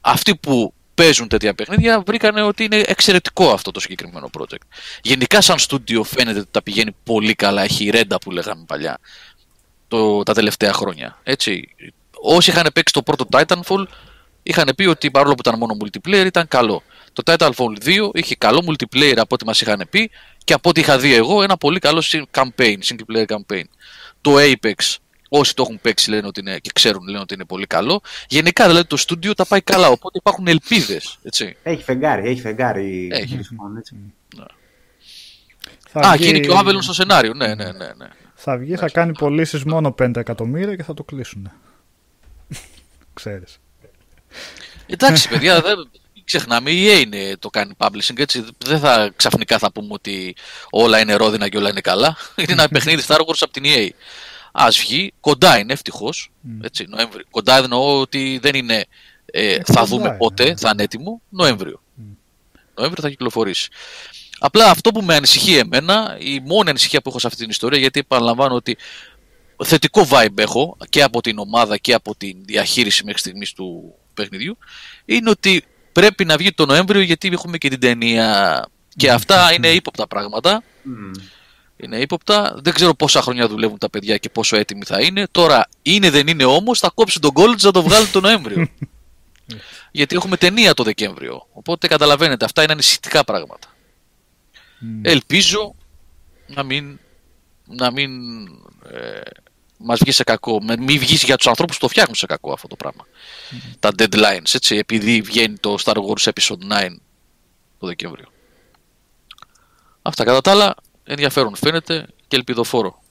αυτοί 0.00 0.36
που 0.36 0.74
παίζουν 0.94 1.28
τέτοια 1.28 1.54
παιχνίδια 1.54 2.00
βρήκανε 2.06 2.42
ότι 2.42 2.64
είναι 2.64 2.82
εξαιρετικό 2.86 3.50
αυτό 3.50 3.70
το 3.70 3.80
συγκεκριμένο 3.80 4.30
project. 4.38 4.66
Γενικά 5.02 5.40
σαν 5.40 5.58
στούντιο 5.58 6.02
φαίνεται 6.02 6.38
ότι 6.38 6.48
τα 6.50 6.62
πηγαίνει 6.62 6.96
πολύ 7.04 7.34
καλά, 7.34 7.62
έχει 7.62 7.90
ρέντα 7.90 8.18
που 8.18 8.30
λέγαμε 8.30 8.64
παλιά 8.66 8.98
το, 9.88 10.22
τα 10.22 10.34
τελευταία 10.34 10.72
χρόνια. 10.72 11.18
Έτσι. 11.22 11.74
Όσοι 12.26 12.50
είχαν 12.50 12.70
παίξει 12.74 12.92
το 12.92 13.02
πρώτο 13.02 13.26
Titanfall 13.30 13.84
είχαν 14.46 14.72
πει 14.76 14.84
ότι 14.84 15.10
παρόλο 15.10 15.34
που 15.34 15.42
ήταν 15.46 15.58
μόνο 15.58 15.76
multiplayer 15.84 16.24
ήταν 16.26 16.48
καλό. 16.48 16.82
Το 17.12 17.22
Titanfall 17.26 17.84
2 17.84 18.10
είχε 18.12 18.34
καλό 18.36 18.64
multiplayer 18.66 19.14
από 19.16 19.34
ό,τι 19.34 19.44
μας 19.44 19.60
είχαν 19.60 19.86
πει 19.90 20.10
και 20.44 20.52
από 20.52 20.68
ό,τι 20.68 20.80
είχα 20.80 20.98
δει 20.98 21.14
εγώ 21.14 21.42
ένα 21.42 21.56
πολύ 21.56 21.78
καλό 21.78 22.00
συ- 22.00 22.24
campaign, 22.30 22.76
single 22.84 23.14
player 23.14 23.24
campaign. 23.26 23.62
Το 24.20 24.34
Apex 24.38 24.96
όσοι 25.28 25.54
το 25.54 25.62
έχουν 25.62 25.78
παίξει 25.82 26.10
λένε 26.10 26.26
ότι 26.26 26.40
είναι, 26.40 26.58
και 26.58 26.70
ξέρουν 26.74 27.06
λένε 27.06 27.18
ότι 27.20 27.34
είναι 27.34 27.44
πολύ 27.44 27.66
καλό. 27.66 28.00
Γενικά 28.28 28.66
δηλαδή 28.66 28.86
το 28.86 28.96
στούντιο 28.96 29.34
τα 29.34 29.46
πάει 29.46 29.60
καλά 29.60 29.88
οπότε 29.88 30.18
υπάρχουν 30.18 30.46
ελπίδες. 30.46 31.18
Έτσι. 31.22 31.56
Έχει 31.62 31.82
φεγγάρι, 31.82 32.28
έχει 32.28 32.40
φεγγάρι. 32.40 33.08
Έχει. 33.12 33.34
Λοιπόν, 33.50 33.76
έτσι. 33.76 33.96
Θα 35.88 36.00
Α, 36.00 36.12
βγει- 36.12 36.22
και 36.22 36.28
είναι 36.28 36.38
και 36.46 36.50
ο 36.50 36.56
Άβελον 36.58 36.82
στο 36.82 36.92
σενάριο. 36.92 37.34
Ναι, 37.34 37.46
ναι, 37.54 37.64
ναι. 37.64 37.86
ναι. 37.96 38.08
Θα 38.34 38.56
βγει, 38.56 38.76
θα 38.76 38.88
κάνει 38.88 39.12
πωλήσεις 39.12 39.64
μόνο 39.64 39.94
5 40.02 40.16
εκατομμύρια 40.16 40.76
και 40.76 40.82
θα 40.82 40.94
το 40.94 41.02
κλείσουν. 41.04 41.50
Ξέρεις. 43.14 43.58
Εντάξει, 44.86 45.28
παιδιά, 45.28 45.60
δεν 45.60 45.76
μην 46.14 46.24
ξεχνάμε. 46.24 46.70
Η 46.70 46.86
EA 46.86 47.00
είναι 47.00 47.36
το 47.38 47.50
κάνει 47.50 47.72
publishing. 47.76 48.18
Έτσι. 48.18 48.44
Δεν 48.64 48.78
θα 48.78 49.12
ξαφνικά 49.16 49.58
θα 49.58 49.72
πούμε 49.72 49.88
ότι 49.90 50.36
όλα 50.70 51.00
είναι 51.00 51.14
ρόδινα 51.14 51.48
και 51.48 51.56
όλα 51.56 51.68
είναι 51.68 51.80
καλά. 51.80 52.16
Είναι 52.36 52.52
ένα 52.52 52.68
παιχνίδι 52.68 53.02
Star 53.06 53.18
Wars 53.18 53.38
από 53.40 53.52
την 53.52 53.62
EA. 53.66 53.88
Α 54.52 54.68
βγει, 54.70 55.12
κοντά 55.20 55.58
είναι 55.58 55.72
ευτυχώς. 55.72 56.30
Νοέμβριο. 56.86 57.24
Κοντά 57.30 57.56
εννοώ 57.56 58.00
ότι 58.00 58.38
δεν 58.42 58.54
είναι 58.54 58.84
ε, 59.26 59.54
θα 59.54 59.62
κοντά 59.66 59.84
δούμε 59.84 60.08
είναι. 60.08 60.16
πότε, 60.16 60.54
θα 60.56 60.70
είναι 60.72 60.82
έτοιμο. 60.82 61.20
Νοέμβριο. 61.28 61.82
Νοέμβριο 62.74 63.02
θα 63.02 63.08
κυκλοφορήσει. 63.08 63.68
Απλά 64.38 64.70
αυτό 64.70 64.90
που 64.90 65.02
με 65.02 65.14
ανησυχεί 65.14 65.56
εμένα, 65.56 66.16
η 66.20 66.40
μόνη 66.40 66.70
ανησυχία 66.70 67.02
που 67.02 67.08
έχω 67.08 67.18
σε 67.18 67.26
αυτή 67.26 67.38
την 67.38 67.50
ιστορία, 67.50 67.78
γιατί 67.78 68.00
επαναλαμβάνω 68.00 68.54
ότι 68.54 68.76
θετικό 69.64 70.08
vibe 70.10 70.38
έχω 70.38 70.76
και 70.88 71.02
από 71.02 71.20
την 71.20 71.38
ομάδα 71.38 71.76
και 71.76 71.94
από 71.94 72.14
τη 72.16 72.32
διαχείριση 72.44 73.04
μέχρι 73.04 73.20
στιγμής 73.20 73.52
του 73.52 73.94
παιχνιδιού, 74.14 74.58
είναι 75.04 75.30
ότι 75.30 75.64
πρέπει 75.92 76.24
να 76.24 76.36
βγει 76.36 76.52
το 76.52 76.66
Νοέμβριο 76.66 77.00
γιατί 77.00 77.28
έχουμε 77.28 77.58
και 77.58 77.68
την 77.68 77.80
ταινία. 77.80 78.66
Και 78.96 79.10
αυτά 79.10 79.52
είναι 79.52 79.68
ύποπτα 79.68 80.06
πράγματα. 80.06 80.62
Μμμ. 80.82 81.10
Είναι 81.76 81.96
ύποπτα. 81.96 82.58
Δεν 82.62 82.72
ξέρω 82.72 82.94
πόσα 82.94 83.22
χρόνια 83.22 83.48
δουλεύουν 83.48 83.78
τα 83.78 83.90
παιδιά 83.90 84.16
και 84.16 84.28
πόσο 84.28 84.56
έτοιμοι 84.56 84.84
θα 84.84 85.00
είναι. 85.00 85.26
Τώρα 85.30 85.68
είναι 85.82 86.10
δεν 86.10 86.26
είναι 86.26 86.44
όμως, 86.44 86.78
θα 86.78 86.90
κόψει 86.94 87.20
τον 87.20 87.30
college 87.34 87.60
να 87.60 87.70
το 87.70 87.82
βγάλει 87.82 88.06
το 88.06 88.20
Νοέμβριο. 88.20 88.68
Γιατί 89.90 90.16
έχουμε 90.16 90.36
ταινία 90.36 90.74
το 90.74 90.82
Δεκέμβριο. 90.82 91.46
Οπότε 91.52 91.86
καταλαβαίνετε, 91.86 92.44
αυτά 92.44 92.62
είναι 92.62 92.72
ανησυχητικά 92.72 93.24
πράγματα. 93.24 93.74
Ελπίζω 95.02 95.74
να 96.46 96.62
μην, 96.62 96.98
να 97.64 97.92
μην 97.92 98.10
ε, 98.90 99.20
μας 99.78 99.98
βγει 99.98 100.12
σε 100.12 100.24
κακό. 100.24 100.62
Με- 100.62 100.76
Μην 100.76 100.98
βγεις 100.98 101.22
για 101.22 101.36
τους 101.36 101.46
ανθρώπους 101.46 101.74
που 101.76 101.80
το 101.82 101.88
φτιάχνουν 101.88 102.14
σε 102.14 102.26
κακό 102.26 102.52
αυτό 102.52 102.68
το 102.68 102.76
πράγμα. 102.76 103.06
Τα 103.80 103.90
deadlines, 103.98 104.54
έτσι, 104.54 104.76
επειδή 104.76 105.20
βγαίνει 105.20 105.56
το 105.58 105.74
Star 105.84 105.94
Wars 105.94 106.30
Episode 106.32 106.62
9 106.62 107.00
το 107.78 107.86
Δεκέμβριο. 107.86 108.26
Αυτά 110.02 110.24
κατά 110.24 110.40
τα 110.40 110.50
άλλα 110.50 110.74
ενδιαφέρον 111.04 111.56
φαίνεται 111.56 112.06
και 112.28 112.36
ελπιδοφόρο. 112.36 113.02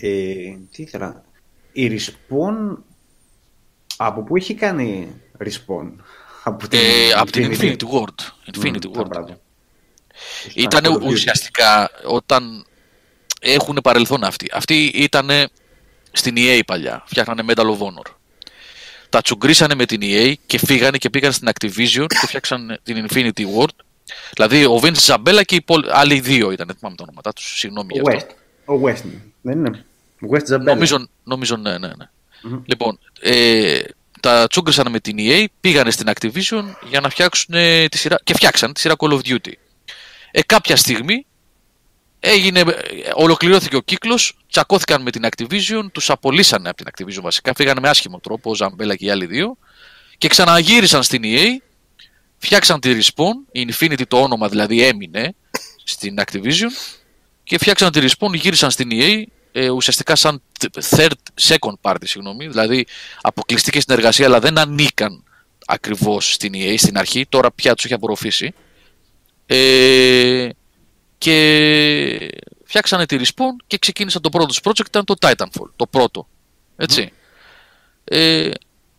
Ε, 0.00 0.56
τι 0.70 0.82
ήθελα. 0.82 1.24
Η 1.72 1.90
Respawn 2.00 2.76
από 3.96 4.22
πού 4.22 4.36
έχει 4.36 4.54
κάνει 4.54 5.12
Respawn; 5.38 5.92
Από 6.44 6.68
την, 6.68 6.78
Ε, 6.78 7.12
από 7.12 7.30
την 7.30 7.52
Infinity 7.52 7.76
Ward. 7.92 8.24
Infinity 8.56 8.86
Μμ, 8.86 9.00
Ward. 9.00 9.06
μπράβο. 9.08 9.40
Ήταν 10.54 10.84
Call 10.84 10.88
of 10.96 11.02
Duty. 11.02 11.06
ουσιαστικά 11.06 11.90
όταν 12.06 12.66
έχουν 13.40 13.78
παρελθόν 13.82 14.24
αυτοί. 14.24 14.48
Αυτοί 14.52 14.84
ήταν 14.94 15.30
στην 16.12 16.34
EA 16.38 16.60
παλιά. 16.66 17.02
Φτιάχνανε 17.06 17.42
Medal 17.48 17.64
of 17.64 17.78
Honor. 17.78 18.12
Τα 19.08 19.20
τσουγκρίσανε 19.20 19.74
με 19.74 19.86
την 19.86 20.00
EA 20.02 20.32
και 20.46 20.58
φύγανε 20.58 20.96
και 20.98 21.10
πήγαν 21.10 21.32
στην 21.32 21.48
Activision 21.48 22.06
και 22.08 22.26
φτιάξαν 22.26 22.78
την 22.82 23.06
Infinity 23.10 23.40
Ward. 23.40 23.68
Δηλαδή 24.34 24.64
ο 24.64 24.80
Vince 24.82 24.94
Ζαμπέλα 24.98 25.42
και 25.42 25.54
οι 25.54 25.58
υπόλοι- 25.60 25.88
άλλοι 25.92 26.20
δύο 26.20 26.50
ήταν. 26.50 26.66
Δεν 26.66 26.76
θυμάμαι 26.76 26.96
τα 26.96 27.02
ονόματά 27.06 27.32
τους. 27.32 27.58
Συγγνώμη 27.58 28.00
Ο 28.00 28.10
γι' 28.10 28.16
αυτό. 28.16 28.26
West. 28.28 28.34
Ο 28.64 28.84
West. 28.84 29.04
είναι. 29.04 29.22
Δεν 29.40 29.58
είναι. 29.58 29.84
West 30.32 30.54
Zabella. 30.54 30.60
Νομίζω, 30.64 31.08
νομίζω 31.24 31.56
ναι, 31.56 31.78
ναι, 31.78 31.86
ναι. 31.86 32.08
Λοιπόν, 32.64 32.98
ε, 33.20 33.80
τα 34.20 34.46
τσούγκρισαν 34.46 34.90
με 34.90 35.00
την 35.00 35.16
EA, 35.20 35.44
πήγανε 35.60 35.90
στην 35.90 36.06
Activision 36.14 36.64
για 36.88 37.00
να 37.00 37.08
φτιάξουν 37.08 37.54
ε, 37.54 37.86
τη 37.88 37.98
σειρά, 37.98 38.18
και 38.24 38.34
φτιάξαν 38.34 38.72
τη 38.72 38.80
σειρά 38.80 38.94
Call 38.98 39.10
of 39.12 39.18
Duty. 39.28 39.52
Ε, 40.30 40.42
κάποια 40.42 40.76
στιγμή 40.76 41.26
έγινε, 42.20 42.60
ε, 42.60 42.64
ολοκληρώθηκε 43.14 43.76
ο 43.76 43.80
κύκλος, 43.80 44.36
τσακώθηκαν 44.50 45.02
με 45.02 45.10
την 45.10 45.26
Activision, 45.30 45.86
τους 45.92 46.10
απολύσανε 46.10 46.68
από 46.68 46.84
την 46.84 46.86
Activision 46.92 47.22
βασικά, 47.22 47.52
φύγανε 47.54 47.80
με 47.80 47.88
άσχημο 47.88 48.20
τρόπο, 48.20 48.50
ο 48.50 48.54
Ζαμπέλα 48.54 48.96
και 48.96 49.04
οι 49.04 49.10
άλλοι 49.10 49.26
δύο, 49.26 49.56
και 50.18 50.28
ξαναγύρισαν 50.28 51.02
στην 51.02 51.22
EA, 51.24 51.46
φτιάξαν 52.38 52.80
τη 52.80 52.98
Respawn, 53.00 53.52
η 53.52 53.68
Infinity 53.72 54.02
το 54.08 54.20
όνομα 54.20 54.48
δηλαδή 54.48 54.82
έμεινε 54.82 55.34
στην 55.84 56.16
Activision, 56.26 56.70
και 57.44 57.58
φτιάξαν 57.58 57.92
τη 57.92 58.00
Respawn, 58.02 58.34
γύρισαν 58.34 58.70
στην 58.70 58.88
EA 58.92 59.22
ε, 59.52 59.68
ουσιαστικά 59.68 60.16
σαν 60.16 60.42
third, 60.90 61.10
second 61.40 61.74
party, 61.80 62.02
συγγνώμη, 62.04 62.48
δηλαδή 62.48 62.86
αποκλειστική 63.20 63.80
συνεργασία, 63.80 64.26
αλλά 64.26 64.40
δεν 64.40 64.58
ανήκαν 64.58 65.24
ακριβώς 65.66 66.32
στην 66.32 66.52
EA 66.54 66.74
στην 66.76 66.98
αρχή, 66.98 67.26
τώρα 67.28 67.50
πια 67.52 67.74
τους 67.74 67.84
έχει 67.84 67.94
απορροφήσει. 67.94 68.54
Ε, 69.46 70.48
και 71.18 72.30
φτιάξανε 72.64 73.06
τη 73.06 73.16
Respawn 73.20 73.64
και 73.66 73.78
ξεκίνησαν 73.78 74.22
το 74.22 74.28
πρώτο 74.28 74.46
τους 74.46 74.60
project, 74.62 74.86
ήταν 74.86 75.04
το 75.04 75.14
Titanfall, 75.20 75.68
το 75.76 75.86
πρώτο. 75.86 76.28
Έτσι. 76.76 77.12
Ε, 78.04 78.50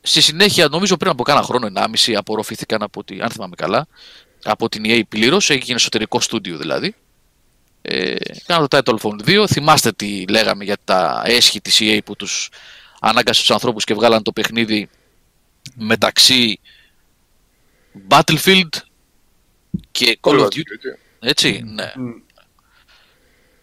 στη 0.02 0.22
συνέχεια, 0.22 0.68
νομίζω 0.68 0.98
πριν 0.98 1.12
από 1.12 1.24
κάνα 1.24 1.42
χρόνο, 1.42 1.68
1,5 1.76 2.14
απορροφήθηκαν 2.14 2.82
από 2.84 3.04
τη, 3.04 3.22
αν 3.22 3.30
θυμάμαι 3.30 3.56
καλά, 3.56 3.88
από 4.44 4.70
την 4.70 4.84
EA 4.86 5.02
πλήρως, 5.10 5.50
έγινε 5.50 5.76
εσωτερικό 5.76 6.20
στούντιο 6.20 6.58
δηλαδή. 6.58 6.96
Ε, 7.82 8.16
κάνω 8.46 8.68
το 8.68 8.78
Titanfall 8.78 9.30
2. 9.30 9.46
Θυμάστε 9.48 9.92
τι 9.92 10.28
λέγαμε 10.28 10.64
για 10.64 10.78
τα 10.84 11.22
έσχη 11.26 11.62
της 11.62 11.78
EA 11.82 12.00
που 12.06 12.16
τους 12.16 12.50
ανάγκασε 13.00 13.40
τους 13.40 13.52
ανθρώπους 13.52 13.84
και 13.84 13.94
βγάλαν 13.94 14.24
το 14.24 14.32
παιχνίδι 14.32 14.90
μεταξύ 15.76 16.60
Battlefield 18.10 18.70
και 19.92 20.20
Call 20.22 20.40
of 20.40 20.44
Duty. 20.44 21.00
Έτσι, 21.20 21.62
ναι. 21.66 21.92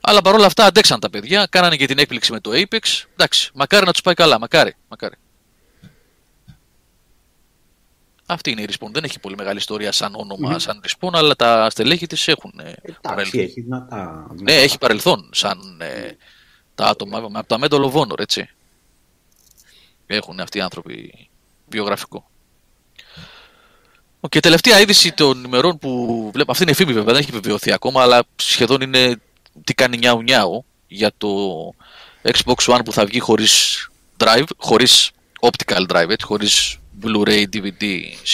Αλλά 0.00 0.20
παρόλα 0.20 0.46
αυτά 0.46 0.64
αντέξαν 0.64 1.00
τα 1.00 1.10
παιδιά, 1.10 1.46
κάνανε 1.50 1.76
και 1.76 1.86
την 1.86 1.98
έκπληξη 1.98 2.32
με 2.32 2.40
το 2.40 2.50
Apex. 2.54 3.04
Εντάξει, 3.12 3.50
μακάρι 3.54 3.86
να 3.86 3.92
τους 3.92 4.00
πάει 4.00 4.14
καλά, 4.14 4.38
μακάρι. 4.38 4.74
μακάρι. 4.88 5.14
Αυτή 8.26 8.50
είναι 8.50 8.62
η 8.62 8.68
Respawn. 8.70 8.90
Δεν 8.92 9.04
έχει 9.04 9.20
πολύ 9.20 9.34
μεγάλη 9.36 9.58
ιστορία 9.58 9.92
σαν 9.92 10.14
όνομα, 10.14 10.58
σαν 10.58 10.80
Respawn, 10.86 11.10
αλλά 11.12 11.36
τα 11.36 11.70
στελέχη 11.70 12.06
της 12.06 12.28
έχουν 12.28 12.52
ε, 12.58 12.72
Εντάξει, 13.00 13.38
έχει 13.38 13.60
δυνατά. 13.60 14.26
Ναι, 14.42 14.52
έχει 14.52 14.78
παρελθόν 14.78 15.30
σαν 15.32 15.80
ε, 15.80 16.10
τα 16.74 16.86
άτομα 16.86 17.18
από 17.18 17.46
τα 17.46 17.58
Medal 17.60 17.90
of 17.90 17.92
Honor, 17.92 18.18
έτσι. 18.18 18.48
Έχουν 20.06 20.40
αυτοί 20.40 20.58
οι 20.58 20.60
άνθρωποι 20.60 21.28
βιογραφικό. 21.68 22.30
Και 24.28 24.40
τελευταία 24.40 24.80
είδηση 24.80 25.12
των 25.12 25.44
ημερών 25.44 25.78
που 25.78 26.30
βλέπω, 26.32 26.50
αυτή 26.50 26.62
είναι 26.62 26.72
φήμη 26.72 26.92
βέβαια, 26.92 27.12
δεν 27.12 27.22
έχει 27.22 27.30
επιβεβαιωθεί 27.30 27.72
ακόμα, 27.72 28.02
αλλά 28.02 28.22
σχεδόν 28.36 28.80
είναι 28.80 29.16
τι 29.64 29.74
κάνει 29.74 29.96
νιάου 29.98 30.22
νιάου 30.22 30.64
για 30.86 31.12
το 31.16 31.28
Xbox 32.22 32.74
One 32.74 32.80
που 32.84 32.92
θα 32.92 33.04
βγει 33.04 33.18
χωρίς 33.18 33.88
drive, 34.16 34.46
χωρίς 34.56 35.10
optical 35.40 35.86
drive, 35.88 36.10
έτσι, 36.10 36.26
χωρίς 36.26 36.78
Blu-ray, 37.02 37.44
DVD, 37.52 37.84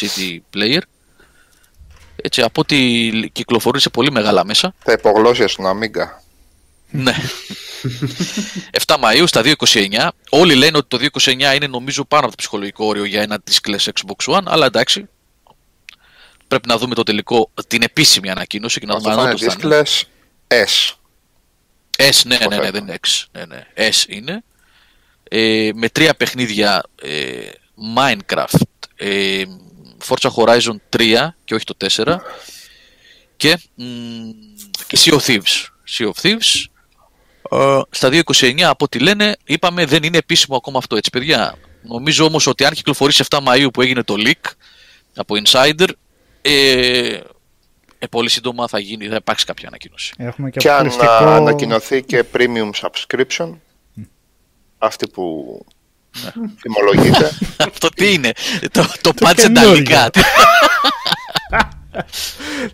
CD 0.01 0.39
player. 0.56 0.81
Έτσι, 2.16 2.43
από 2.43 2.60
ό,τι 2.60 3.10
κυκλοφορεί 3.32 3.81
σε 3.81 3.90
πολύ 3.90 4.10
μεγάλα 4.10 4.44
μέσα. 4.44 4.74
Θα 4.78 4.93
υπογλώσει 4.93 5.48
στον 5.48 5.64
Amiga. 5.66 6.23
Ναι. 6.90 7.14
7 8.86 8.97
Μαΐου 8.97 9.24
στα 9.27 9.43
2.29. 9.44 10.09
Όλοι 10.31 10.55
λένε 10.55 10.77
ότι 10.77 10.98
το 10.98 11.09
2.29 11.20 11.31
είναι 11.55 11.66
νομίζω 11.66 12.05
πάνω 12.05 12.23
από 12.23 12.31
το 12.31 12.36
ψυχολογικό 12.36 12.85
όριο 12.85 13.05
για 13.05 13.23
ένα 13.23 13.43
diskless 13.51 13.89
Xbox 13.93 14.35
One, 14.35 14.43
αλλά 14.44 14.66
εντάξει. 14.66 15.09
Πρέπει 16.53 16.69
να 16.69 16.79
δούμε 16.79 16.95
το 16.95 17.03
τελικό, 17.03 17.51
την 17.66 17.83
επίσημη 17.83 18.31
ανακοίνωση 18.31 18.81
και 18.81 18.87
να 18.87 18.99
δούμε 18.99 19.12
αν 19.12 19.19
όντως 19.19 19.41
θα 19.41 19.57
είναι. 19.62 19.83
S. 20.49 20.93
S, 21.99 22.23
ναι, 22.24 22.39
ναι, 22.49 22.57
ναι, 22.57 22.70
δεν 22.70 22.83
είναι 22.83 22.99
X. 23.07 23.24
Ναι, 23.33 23.45
ναι. 23.45 23.66
S 23.77 24.05
είναι. 24.09 24.45
Ε, 25.29 25.70
με 25.74 25.89
τρία 25.89 26.15
παιχνίδια 26.15 26.83
ε, 27.03 27.51
Minecraft, 27.97 28.61
ε, 28.97 29.45
Forza 30.09 30.31
Horizon 30.37 30.77
3 30.97 31.29
και 31.45 31.55
όχι 31.55 31.65
το 31.65 31.74
4 31.79 32.16
και, 33.37 33.59
και 34.87 34.99
Sea 35.05 35.12
of 35.12 35.20
Thieves. 35.20 35.66
Sea 35.99 36.07
of 36.07 36.20
Thieves 36.23 36.65
ε, 37.51 37.81
στα 37.91 38.09
2.29 38.12 38.61
από 38.62 38.85
ό,τι 38.85 38.99
λένε 38.99 39.37
είπαμε 39.45 39.85
δεν 39.87 40.03
είναι 40.03 40.19
επίσημο 40.19 40.57
ακόμα 40.57 40.79
αυτό 40.79 40.97
έτσι 40.97 41.11
παιδιά. 41.11 41.59
Νομίζω 41.83 42.24
όμως 42.24 42.47
ότι 42.47 42.65
αν 42.65 42.73
κυκλοφορήσει 42.73 43.24
7 43.29 43.39
Μαΐου 43.39 43.69
που 43.73 43.83
έγινε 43.83 44.03
το 44.03 44.15
leak 44.19 44.51
από 45.15 45.35
Insider 45.45 45.89
ε, 46.43 47.20
ε, 47.98 48.06
πολύ 48.06 48.28
σύντομα 48.28 48.69
θα, 48.69 48.78
γίνει, 48.78 49.09
θα 49.09 49.14
υπάρξει 49.14 49.44
κάποια 49.44 49.69
ανακοίνωση. 49.69 50.14
Έχουμε 50.16 50.51
και, 50.51 50.59
και 50.59 50.70
αν 50.70 50.90
ανακοινωθεί 51.01 52.02
και 52.02 52.24
premium 52.32 52.70
subscription, 52.73 53.52
αυτή 54.78 55.09
που 55.09 55.56
Θυμολογείται. 56.59 57.31
Αυτό 57.69 57.89
τι 57.89 58.12
είναι, 58.12 58.32
το, 58.70 58.93
το 59.01 59.12
πάτσε 59.12 59.47
ενταλικά. 59.47 60.10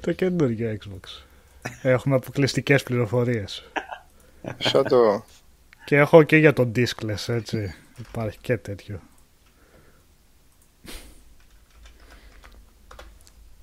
το 0.01 0.13
καινούργιο 0.13 0.71
Xbox. 0.81 1.23
Έχουμε 1.83 2.15
αποκλειστικές 2.15 2.83
πληροφορίες. 2.83 3.65
Σαν 4.59 4.85
το... 4.85 5.25
Και 5.85 5.97
έχω 5.97 6.23
και 6.23 6.37
για 6.37 6.53
το 6.53 6.71
diskless, 6.75 7.35
έτσι. 7.35 7.75
Υπάρχει 7.99 8.39
και 8.41 8.57
τέτοιο. 8.57 9.01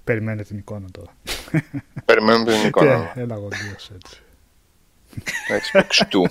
Περιμένετε 0.05 0.43
την 0.43 0.57
εικόνα 0.57 0.87
τώρα. 0.91 1.15
Περιμένουμε 2.05 2.53
την 2.53 2.67
εικόνα. 2.67 3.13
Ένα 3.15 3.35
γοντίος 3.35 3.89
έτσι. 3.95 4.19
Xbox 5.49 6.01
2. 6.11 6.25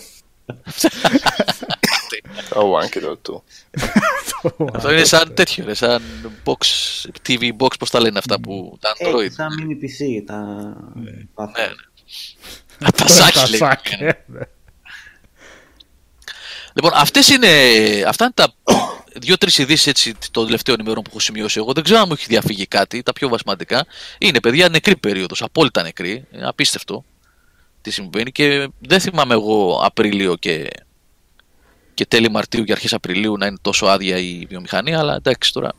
Το 2.50 2.78
One 2.78 2.88
και 2.88 3.00
το 3.00 3.20
2. 3.28 3.40
Αυτό 4.74 4.92
είναι 4.92 5.04
σαν 5.04 5.34
τέτοιο, 5.34 5.64
είναι 5.64 5.74
σαν 5.74 6.02
box, 6.44 6.56
TV 7.28 7.50
box, 7.58 7.78
πώς 7.78 7.90
τα 7.90 8.00
λένε 8.00 8.18
αυτά 8.18 8.40
που 8.40 8.78
τα 8.80 8.92
Android. 8.98 9.24
Ε, 9.24 9.30
σαν 9.30 9.48
mini 9.60 9.84
PC, 9.84 10.22
τα... 10.26 10.36
Ναι, 10.94 11.10
ναι. 12.78 12.90
Τα 12.90 13.08
σάκια 13.08 14.22
ναι. 14.26 14.40
Λοιπόν, 16.74 16.90
αυτές 16.94 17.28
είναι, 17.28 17.48
αυτά 18.06 18.24
είναι 18.24 18.32
τα 18.34 18.54
δύο-τρεις 19.14 19.58
ειδήσεις 19.58 19.86
έτσι 19.86 20.14
των 20.30 20.44
τελευταίων 20.44 20.78
ημερών 20.80 21.02
που 21.02 21.10
έχω 21.10 21.20
σημειώσει 21.20 21.58
εγώ. 21.58 21.72
Δεν 21.72 21.84
ξέρω 21.84 22.00
αν 22.00 22.04
μου 22.08 22.14
έχει 22.18 22.26
διαφύγει 22.28 22.66
κάτι. 22.66 23.02
Τα 23.02 23.12
πιο 23.12 23.28
βασματικά 23.28 23.86
είναι 24.18 24.40
παιδιά 24.40 24.68
νεκρή 24.68 24.96
περίοδος. 24.96 25.42
Απόλυτα 25.42 25.82
νεκρή. 25.82 26.24
Είναι 26.32 26.46
απίστευτο 26.46 27.04
τι 27.80 27.90
συμβαίνει 27.90 28.32
και 28.32 28.68
δεν 28.78 29.00
θυμάμαι 29.00 29.34
εγώ 29.34 29.80
Απρίλιο 29.82 30.36
και 30.36 30.70
και 31.94 32.06
τέλη 32.06 32.30
Μαρτίου 32.30 32.64
και 32.64 32.72
αρχές 32.72 32.92
Απριλίου 32.92 33.36
να 33.36 33.46
είναι 33.46 33.56
τόσο 33.62 33.86
άδεια 33.86 34.18
η 34.18 34.46
βιομηχανία, 34.48 34.98
αλλά 34.98 35.14
εντάξει 35.14 35.52
τώρα. 35.52 35.72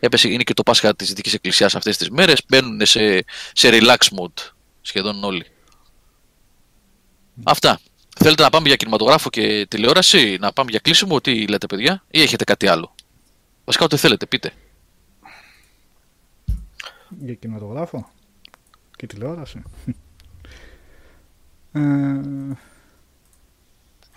Έπεσε, 0.00 0.28
είναι 0.28 0.42
και 0.42 0.54
το 0.54 0.62
Πάσχα 0.62 0.96
της 0.96 1.08
Δυτικής 1.08 1.34
Εκκλησίας 1.34 1.74
αυτές 1.74 1.96
τις 1.96 2.10
μέρες. 2.10 2.42
Μπαίνουν 2.48 2.86
σε, 2.86 3.24
σε 3.52 3.68
relax 3.72 3.96
mode 3.96 4.50
σχεδόν 4.80 5.24
όλοι. 5.24 5.46
Αυτά. 7.44 7.80
Θέλετε 8.18 8.42
να 8.42 8.50
πάμε 8.50 8.66
για 8.68 8.76
κινηματογράφο 8.76 9.30
και 9.30 9.66
τηλεόραση, 9.70 10.36
να 10.40 10.52
πάμε 10.52 10.70
για 10.70 10.80
κλείσιμο, 10.80 11.20
τι 11.20 11.46
λέτε 11.46 11.66
παιδιά, 11.66 12.04
ή 12.10 12.22
έχετε 12.22 12.44
κάτι 12.44 12.66
άλλο; 12.66 12.94
Βασικά 13.64 13.84
ό,τι 13.84 13.96
θέλετε, 13.96 14.26
πείτε. 14.26 14.52
Για 17.18 17.34
κινηματογράφο 17.34 18.10
και 18.96 19.06
τηλεόραση. 19.06 19.62
Ε, 21.74 22.20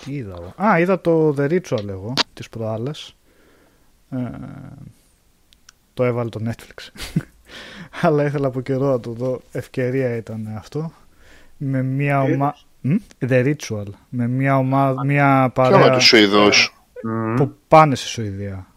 τι 0.04 0.14
είδα 0.14 0.54
Α, 0.64 0.80
είδα 0.80 1.02
το 1.02 1.36
The 1.38 1.50
Ritual 1.50 1.88
εγώ, 1.88 2.14
τις 2.34 2.50
προάλλες. 2.50 3.16
Ε, 4.10 4.30
το 5.94 6.04
έβαλε 6.04 6.30
το 6.30 6.40
Netflix. 6.46 6.90
Αλλά 8.02 8.26
ήθελα 8.26 8.48
από 8.48 8.62
καιρό 8.62 8.92
να 8.92 9.00
το 9.00 9.12
δω. 9.12 9.42
Ευκαιρία 9.52 10.16
ήταν 10.16 10.48
αυτό. 10.58 10.92
Με 11.58 11.84
μια 11.84 12.22
ομάδα... 12.22 12.58
The 13.28 13.56
Ritual. 13.56 13.88
Με 14.10 14.28
μια 14.28 14.58
ομάδα... 14.58 15.06
Μια 15.06 15.52
παρέα... 15.54 15.78
Ποιο 15.78 15.90
με 15.90 15.96
τους 15.96 16.06
Σουηδούς. 16.06 16.74
Που 17.36 17.56
πάνε 17.68 17.96
στη 17.96 18.08
Σουηδία. 18.08 18.68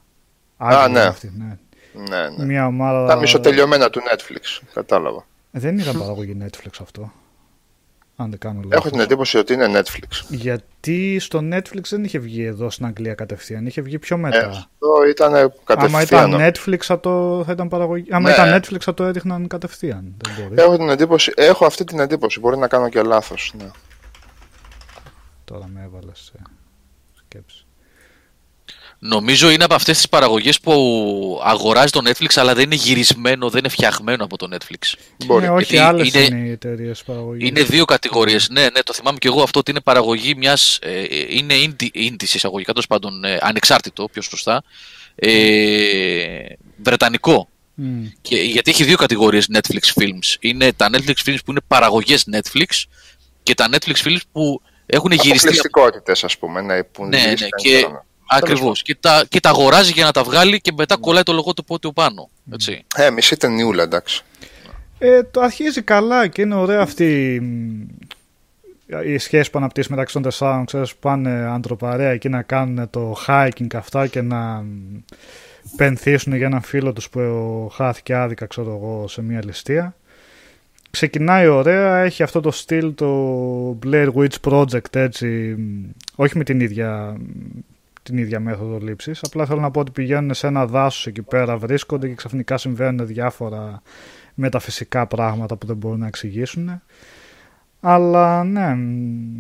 Α, 0.57 0.89
ναι. 0.89 1.01
Αυτή, 1.01 1.33
ναι. 1.37 1.59
Ναι, 2.09 2.29
ναι. 2.37 2.45
Μια 2.45 2.67
ομάδα... 2.67 3.07
Τα 3.07 3.17
μισοτελειωμένα 3.17 3.91
του 3.91 4.01
Netflix. 4.01 4.67
Κατάλαβα. 4.75 5.27
Δεν 5.51 5.79
ήταν 5.79 5.99
παραγωγή 5.99 6.37
Netflix 6.45 6.71
αυτό. 6.81 7.13
Αν 8.21 8.31
δεν 8.31 8.39
κάνω 8.39 8.61
Έχω 8.69 8.91
την 8.91 9.01
εντύπωση 9.01 9.39
ότι 9.39 9.53
είναι 9.53 9.67
Netflix. 9.75 10.25
Γιατί 10.29 11.19
στο 11.19 11.39
Netflix 11.53 11.83
δεν 11.89 12.05
είχε 12.05 12.19
βγει 12.19 12.45
εδώ 12.45 12.71
στην 12.71 12.87
Αγγλία 12.87 13.15
κατευθείαν, 13.15 13.67
είχε 13.67 13.81
βγει 13.81 13.99
πιο 13.99 14.17
μετά. 14.17 14.37
Ε, 14.37 14.45
αυτό 14.45 14.89
ήταν 15.11 15.53
κατευθείαν. 15.65 16.25
Άμα 16.25 16.47
ήταν 16.47 16.53
Netflix 16.53 16.79
θα, 16.79 17.01
το, 17.01 17.43
θα 17.47 17.53
ήταν 17.53 17.69
παραγωγή. 17.69 18.07
Άμα 18.11 18.29
ναι. 18.29 18.35
ήταν 18.35 18.61
Netflix 18.61 18.81
θα 18.81 18.95
το 18.95 19.05
έδειχναν 19.05 19.47
κατευθείαν. 19.47 20.17
Έχω, 20.55 20.77
την 20.77 20.89
εντύπωση, 20.89 21.33
έχω 21.37 21.67
αυτή 21.67 21.85
την 21.85 22.01
εντύπωση. 22.01 22.41
Μπορεί 22.41 22.59
να 22.59 22.69
κάνω 22.69 22.89
και 22.89 23.03
λάθος. 23.03 23.55
Ναι. 23.59 23.71
Τώρα 25.49 25.69
με 25.69 25.83
έβαλες 25.83 26.19
σε 26.19 26.33
σκέψη. 27.19 27.65
Νομίζω 28.99 29.51
είναι 29.51 29.65
από 29.65 29.75
αυτές 29.75 29.97
τις 29.97 30.09
παραγωγές 30.09 30.61
που 30.61 31.41
αγοράζει 31.45 31.91
το 31.91 32.01
Netflix, 32.05 32.29
αλλά 32.35 32.55
δεν 32.55 32.65
είναι 32.65 32.75
γυρισμένο, 32.75 33.51
δεν 33.51 33.59
είναι 33.59 33.69
φτιαγμένο 33.69 34.25
από 34.25 34.37
το 34.37 34.49
Netflix. 34.53 34.95
Μπορεί. 35.27 35.45
Ναι, 35.45 35.51
όχι, 35.51 35.79
άλλες 35.79 36.09
είναι, 36.09 36.25
είναι 36.25 36.47
οι 36.47 36.51
εταιρείες 36.51 37.03
παραγωγής. 37.03 37.49
Είναι 37.49 37.63
δύο 37.63 37.85
κατηγορίες. 37.85 38.49
Ναι, 38.49 38.63
ναι, 38.63 38.83
το 38.83 38.93
θυμάμαι 38.93 39.19
και 39.19 39.29
εγώ 39.29 39.43
αυτό 39.43 39.59
ότι 39.59 39.71
είναι 39.71 39.81
παραγωγή 39.81 40.35
μιας. 40.35 40.79
Ε, 40.83 41.05
είναι 41.29 41.55
indie, 41.55 42.23
εισαγωγικά, 42.23 42.73
τέλος 42.73 42.87
πάντων 42.87 43.25
ε, 43.25 43.39
ανεξάρτητο, 43.41 44.09
πιο 44.09 44.23
σωστά. 44.23 44.63
Ε, 45.15 46.47
βρετανικό. 46.83 47.49
Mm. 47.79 47.83
Και, 48.21 48.37
γιατί 48.37 48.71
έχει 48.71 48.85
δύο 48.85 48.97
κατηγορίες 48.97 49.49
Netflix 49.53 50.03
films. 50.03 50.37
Είναι 50.41 50.73
τα 50.73 50.89
Netflix 50.93 51.17
films 51.25 51.39
που 51.45 51.51
είναι 51.51 51.61
παραγωγές 51.67 52.25
Netflix 52.33 52.85
και 53.43 53.55
τα 53.55 53.69
Netflix 53.73 53.97
films 54.05 54.21
που 54.33 54.63
έχουν 54.91 55.11
γυριστεί. 55.11 55.37
Αποκλειστικότητες, 55.37 56.25
ας 56.25 56.39
πούμε. 56.39 56.61
Ναι, 56.61 56.83
που 56.83 57.05
ναι, 57.05 57.19
ναι, 57.19 57.35
και, 57.63 57.87
Ακριβώς. 58.31 58.83
Και, 58.83 58.97
τα, 59.01 59.25
και 59.29 59.41
τα 59.41 59.49
αγοράζει 59.49 59.93
για 59.93 60.05
να 60.05 60.13
τα 60.13 60.23
βγάλει 60.23 60.61
και 60.61 60.73
μετά 60.77 60.97
κολλάει 60.97 61.23
το 61.23 61.33
λογότυπο 61.33 61.79
του 61.79 61.93
πάνω. 61.93 62.29
Έτσι. 62.53 62.85
Ε, 62.97 63.11
μισή 63.11 63.37
ταινιούλα, 63.37 63.83
εντάξει. 63.83 64.23
Ε, 64.99 65.23
το 65.23 65.41
αρχίζει 65.41 65.83
καλά 65.83 66.27
και 66.27 66.43
είναι 66.43 66.55
ωραία 66.55 66.81
αυτή 66.81 67.35
η 69.05 69.19
σχέση 69.19 69.51
που 69.51 69.59
αναπτύσσει 69.59 69.91
μεταξύ 69.91 70.15
των 70.15 70.23
τεσσάρων. 70.23 70.65
Ξέρεις, 70.65 70.97
πάνε 70.97 71.31
ανθρωπαρέα 71.31 72.11
εκεί 72.11 72.29
να 72.29 72.43
κάνουν 72.43 72.91
το 72.91 73.17
hiking 73.27 73.75
αυτά 73.75 74.07
και 74.07 74.23
να 74.23 74.65
πενθήσουν 75.77 76.35
για 76.35 76.47
έναν 76.47 76.63
φίλο 76.63 76.93
τους 76.93 77.09
που 77.09 77.21
χάθηκε 77.75 78.15
άδικα 78.15 78.47
ξέρω 78.47 78.71
εγώ, 78.71 79.09
σε 79.09 79.23
μια 79.23 79.45
ληστεία. 79.45 79.95
Ξεκινάει 80.91 81.47
ωραία, 81.47 81.97
έχει 81.99 82.23
αυτό 82.23 82.41
το 82.41 82.51
στυλ 82.51 82.95
το 82.95 83.79
Blair 83.87 84.09
Witch 84.15 84.51
Project 84.51 84.95
έτσι, 84.97 85.57
όχι 86.15 86.39
με 86.39 86.45
την 86.45 86.61
ίδια 86.61 87.17
την 88.03 88.19
ίδια 88.19 88.41
μέθοδο 88.41 88.79
λήψης. 88.79 89.23
Απλά 89.23 89.47
θέλω 89.47 89.61
να 89.61 89.71
πω 89.71 89.81
ότι 89.81 89.91
πηγαίνουν 89.91 90.35
σε 90.35 90.47
ένα 90.47 90.67
δάσος 90.67 91.07
εκεί 91.07 91.23
πέρα, 91.23 91.57
βρίσκονται 91.57 92.09
και 92.09 92.15
ξαφνικά 92.15 92.59
συμβαίνουν 92.59 93.07
διάφορα 93.07 93.83
μεταφυσικά 94.35 95.07
πράγματα 95.07 95.57
που 95.57 95.67
δεν 95.67 95.77
μπορούν 95.77 95.99
να 95.99 96.07
εξηγήσουν. 96.07 96.83
Αλλά 97.81 98.45
ναι, 98.45 98.77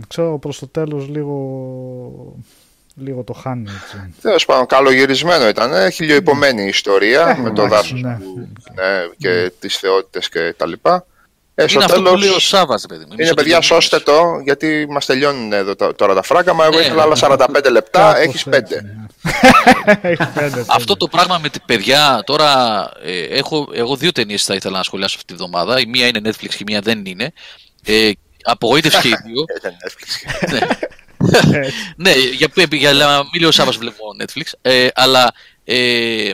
ξέρω 0.08 0.38
προς 0.38 0.58
το 0.58 0.66
τέλος 0.66 1.08
λίγο, 1.08 2.36
λίγο 2.94 3.22
το 3.22 3.32
χάνει 3.32 3.70
έτσι. 3.82 4.14
Τέλος 4.20 4.44
πάντων, 4.44 4.66
καλογυρισμένο 4.66 5.48
ήταν. 5.48 5.72
Ε, 5.72 5.90
χιλιοϊπωμένη 5.90 6.62
η 6.62 6.68
ιστορία 6.68 7.28
Ε, 7.28 7.40
με 7.40 7.50
το 7.50 7.62
εντάξει, 7.62 7.68
δάσος 7.68 8.02
ναι. 8.02 8.18
ναι, 8.74 9.08
και 9.16 9.52
τις 9.58 9.76
θεότητες 9.76 10.28
και 10.28 10.54
τα 10.56 10.66
λοιπά. 10.66 11.06
Ε, 11.60 11.66
στο 11.66 11.74
Είναι 11.74 11.84
αυτό 11.84 11.96
που 11.96 12.02
τέλος, 12.04 12.20
λέει 12.20 12.30
ο 12.30 12.38
Σάββας, 12.38 12.84
παιδί 12.88 13.00
μου. 13.04 13.12
Εμείς 13.12 13.18
είναι 13.18 13.28
ότι 13.30 13.42
παιδιά, 13.42 13.54
δεν- 13.58 13.62
σώστε 13.62 13.98
το, 14.00 14.22
γιατί 14.44 14.86
μας 14.90 15.06
τελειώνουν 15.06 15.52
εδώ 15.52 15.76
τ- 15.76 15.96
τώρα 15.96 16.14
τα 16.14 16.22
φράγκα. 16.22 16.54
Μα 16.54 16.64
εγώ 16.64 16.74
Ναι, 16.78 16.80
ήθελα 16.84 17.02
άλλα 17.02 17.14
ναι. 17.14 17.46
45 17.60 17.70
λεπτά, 17.70 18.00
Κάπως 18.00 18.18
έχεις 18.24 18.46
έτσι, 18.50 18.74
5. 18.74 18.82
ναι. 18.82 19.06
Έχεις 20.10 20.26
πέντε, 20.34 20.60
Αυτό 20.60 20.76
πέντε. 20.76 20.94
το 20.98 21.08
πράγμα 21.08 21.38
με 21.38 21.48
την 21.48 21.62
παιδιά, 21.66 22.22
τώρα 22.26 22.50
ε, 23.02 23.22
έχω, 23.22 23.68
εγώ 23.72 23.96
δύο 23.96 24.12
ταινίες 24.12 24.44
θα 24.44 24.54
ήθελα 24.54 24.76
να 24.76 24.82
σχολιάσω 24.82 25.14
αυτή 25.16 25.26
τη 25.32 25.38
βδομάδα. 25.38 25.80
Η 25.80 25.86
μία 25.86 26.06
είναι 26.06 26.20
Netflix 26.24 26.48
και 26.48 26.56
η 26.58 26.64
μία 26.66 26.80
δεν 26.80 27.06
είναι. 27.06 27.32
Ε, 27.84 28.10
απογοήτευση 28.42 29.00
και 29.00 29.08
οι 29.08 29.16
δύο. 29.24 29.44
Ήταν 29.58 29.72
Netflix. 29.84 30.50
ναι. 30.52 31.58
ναι, 31.96 32.12
για, 32.12 32.48
για, 32.70 32.90
για 32.92 33.22
μίλιο 33.32 33.50
Σάββας 33.50 33.76
βλέπω 33.76 34.04
Netflix. 34.22 34.52
Ε, 34.62 34.88
αλλά 34.94 35.32
ε, 35.64 36.30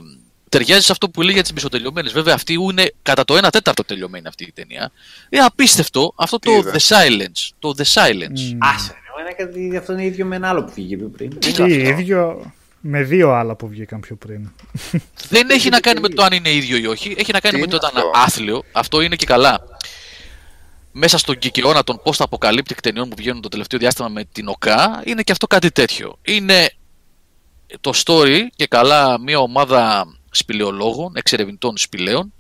ταιριάζει 0.59 0.85
σε 0.85 0.93
αυτό 0.93 1.09
που 1.11 1.23
λέει 1.23 1.33
για 1.33 1.43
τις 1.43 1.53
μισοτελειωμένες. 1.53 2.13
Βέβαια 2.13 2.35
αυτή 2.35 2.53
είναι 2.53 2.93
κατά 3.03 3.25
το 3.25 3.37
1 3.37 3.49
τέταρτο 3.51 3.85
τελειωμένη 3.85 4.27
αυτή 4.27 4.45
η 4.45 4.53
ταινία. 4.53 4.91
Είναι 5.29 5.45
απίστευτο 5.45 6.13
αυτό 6.17 6.39
Τι 6.39 6.49
το 6.49 6.57
είδε; 6.57 6.71
The 6.73 6.95
Silence. 6.95 7.51
Το 7.59 7.75
The 7.77 7.83
Silence. 7.83 8.53
Μμ. 8.55 8.59
Άσε, 8.59 8.95
ρε, 9.17 9.23
είναι 9.23 9.35
κάτι, 9.37 9.77
αυτό 9.77 9.93
είναι 9.93 10.05
ίδιο 10.05 10.25
με 10.25 10.37
ένα 10.37 10.49
άλλο 10.49 10.65
που 10.65 10.73
βγήκε 10.75 10.97
πιο 10.97 11.09
πριν. 11.09 11.39
Τι 11.39 11.73
ίδιο 11.73 12.53
με 12.81 13.03
δύο 13.03 13.33
άλλα 13.33 13.55
που 13.55 13.69
βγήκαν 13.69 14.01
πιο 14.01 14.17
πριν. 14.17 14.51
Δεν 15.35 15.51
έχει 15.51 15.69
να 15.69 15.81
κάνει 15.81 16.01
με 16.01 16.09
το 16.09 16.23
αν 16.23 16.33
είναι 16.33 16.51
ίδιο 16.51 16.77
ή 16.77 16.87
όχι. 16.87 17.15
Έχει 17.19 17.33
να 17.33 17.41
κάνει 17.41 17.55
Τι 17.55 17.61
με 17.61 17.67
το 17.67 17.77
είναι 17.77 17.87
όταν 17.87 17.97
αυτό; 17.97 18.11
άθλιο. 18.25 18.63
Αυτό 18.73 19.01
είναι 19.01 19.17
και 19.17 19.27
καλά. 19.27 19.61
Μέσα 20.93 21.19
στον 21.19 21.39
κικαιώνα 21.39 21.85
των 21.85 22.03
post-apocalyptic 22.05 22.79
ταινιών 22.83 23.09
που 23.09 23.17
βγαίνουν 23.19 23.43
το 23.43 23.49
τελευταίο 23.49 23.79
διάστημα 23.79 24.09
με 24.09 24.25
την 24.33 24.49
ΟΚΑ, 24.49 25.03
είναι 25.05 25.23
και 25.23 25.33
αυτό 25.33 25.47
κάτι 25.47 25.71
τέτοιο. 25.71 26.19
Είναι 26.23 26.71
το 27.81 27.93
story 28.05 28.41
και 28.57 28.67
καλά 28.67 29.21
μια 29.21 29.39
ομάδα 29.39 30.07
σπηλαιολόγων, 30.35 31.13
εξερευνητών 31.17 31.77
σπηλαίων, 31.77 32.33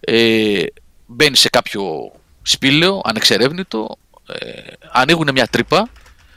ε, 0.00 0.62
μπαίνει 1.06 1.36
σε 1.36 1.48
κάποιο 1.48 2.12
σπήλαιο, 2.42 3.00
ανεξερεύνητο, 3.04 3.96
ε, 4.38 4.50
ανοίγουν 4.92 5.28
μια 5.32 5.46
τρύπα, 5.46 5.88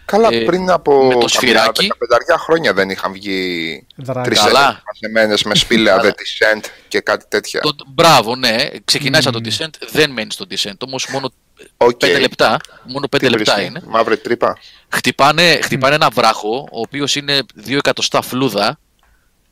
Καλά, 0.05 0.27
Ε, 0.31 0.43
πριν 0.43 0.69
από 0.69 0.93
με 1.03 1.03
το 1.03 1.09
καμιά 1.09 1.27
σφυράκι. 1.27 1.87
15 1.87 2.37
χρόνια 2.37 2.73
δεν 2.73 2.89
είχαν 2.89 3.11
βγει 3.11 3.85
Δράγκα. 3.95 4.21
τρεις 4.21 4.39
Καλά. 4.39 4.81
μαζεμένες 4.93 5.43
με 5.43 5.55
σπήλαια 5.55 5.95
Καλά. 5.95 6.09
The 6.09 6.13
Descent 6.13 6.63
και 6.87 6.99
κάτι 6.99 7.25
τέτοια. 7.27 7.61
το, 7.61 7.75
μπράβο, 7.87 8.35
ναι, 8.35 8.55
ξεκινάει 8.85 9.21
σαν 9.21 9.31
το 9.33 9.39
descent, 9.43 9.69
δεν 9.91 10.11
μένεις 10.11 10.33
στο 10.33 10.45
descent, 10.49 10.77
όμως 10.85 11.07
μόνο 11.11 11.31
Οκ. 11.77 11.99
5 12.05 12.19
λεπτά, 12.19 12.57
μόνο 12.83 13.07
5 13.07 13.17
Τι 13.19 13.29
λεπτά 13.29 13.53
βρίσκεις; 13.53 13.65
είναι. 13.65 13.81
Μαύρη 13.87 14.17
τρύπα; 14.17 14.57
Χτυπάνε, 14.89 15.59
χτυπάνε 15.63 15.95
ένα 15.95 16.09
βράχο, 16.09 16.67
ο 16.71 16.79
οποίος 16.79 17.15
είναι 17.15 17.39
2 17.65 17.77
εκατοστά 17.77 18.21
φλούδα, 18.21 18.79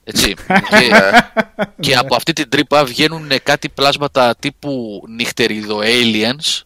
έτσι, 0.10 0.34
και, 0.70 0.88
Ναι. 0.92 1.10
και 1.80 1.96
από 1.96 2.16
αυτή 2.16 2.34
την 2.34 2.50
τρύπα 2.50 2.86
βγαίνουν 2.86 3.30
κάτι 3.44 3.70
πλάσματα 3.70 4.36
τύπου 4.40 5.04
νυχτεριδο 5.10 5.80
aliens. 5.84 6.62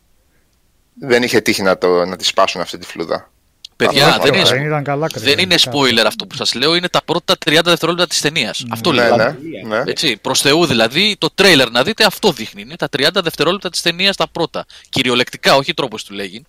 Δεν 0.99 1.23
είχε 1.23 1.41
τύχει 1.41 1.61
να, 1.61 1.77
το, 1.77 2.05
να 2.05 2.15
τη 2.15 2.25
σπάσουν 2.25 2.61
αυτή 2.61 2.77
τη 2.77 2.85
φλούδα. 2.87 3.31
Παιδιά, 3.75 4.01
Καλά, 4.03 4.17
δεν 4.17 4.31
καλά. 4.31 4.37
είναι, 4.37 4.49
Δεν 4.57 4.65
ήταν 4.65 4.83
καλά 4.83 5.07
δεν 5.15 5.39
είναι 5.39 5.55
spoiler 5.59 6.03
αυτό 6.05 6.25
που 6.27 6.35
σας 6.35 6.53
λέω, 6.53 6.75
είναι 6.75 6.87
τα 6.89 7.01
πρώτα 7.03 7.35
30 7.45 7.59
δευτερόλεπτα 7.63 8.07
της 8.07 8.21
ταινίας. 8.21 8.65
Αυτό 8.69 8.91
Ναι, 8.91 9.01
λέω. 9.07 9.15
ναι, 9.15 9.35
ναι. 9.67 9.83
Έτσι, 9.85 10.17
προς 10.17 10.41
Θεού 10.41 10.65
δηλαδή, 10.65 11.15
το 11.19 11.29
τρέιλερ 11.35 11.69
να 11.71 11.83
δείτε 11.83 12.03
αυτό 12.03 12.31
δείχνει. 12.31 12.61
Είναι 12.61 12.75
τα 12.75 12.87
30 12.97 13.07
δευτερόλεπτα 13.23 13.69
της 13.69 13.81
ταινίας 13.81 14.15
τα 14.15 14.27
πρώτα. 14.27 14.65
Κυριολεκτικά, 14.89 15.55
όχι 15.55 15.73
τρόπος 15.73 16.03
του 16.03 16.13
λέγει. 16.13 16.43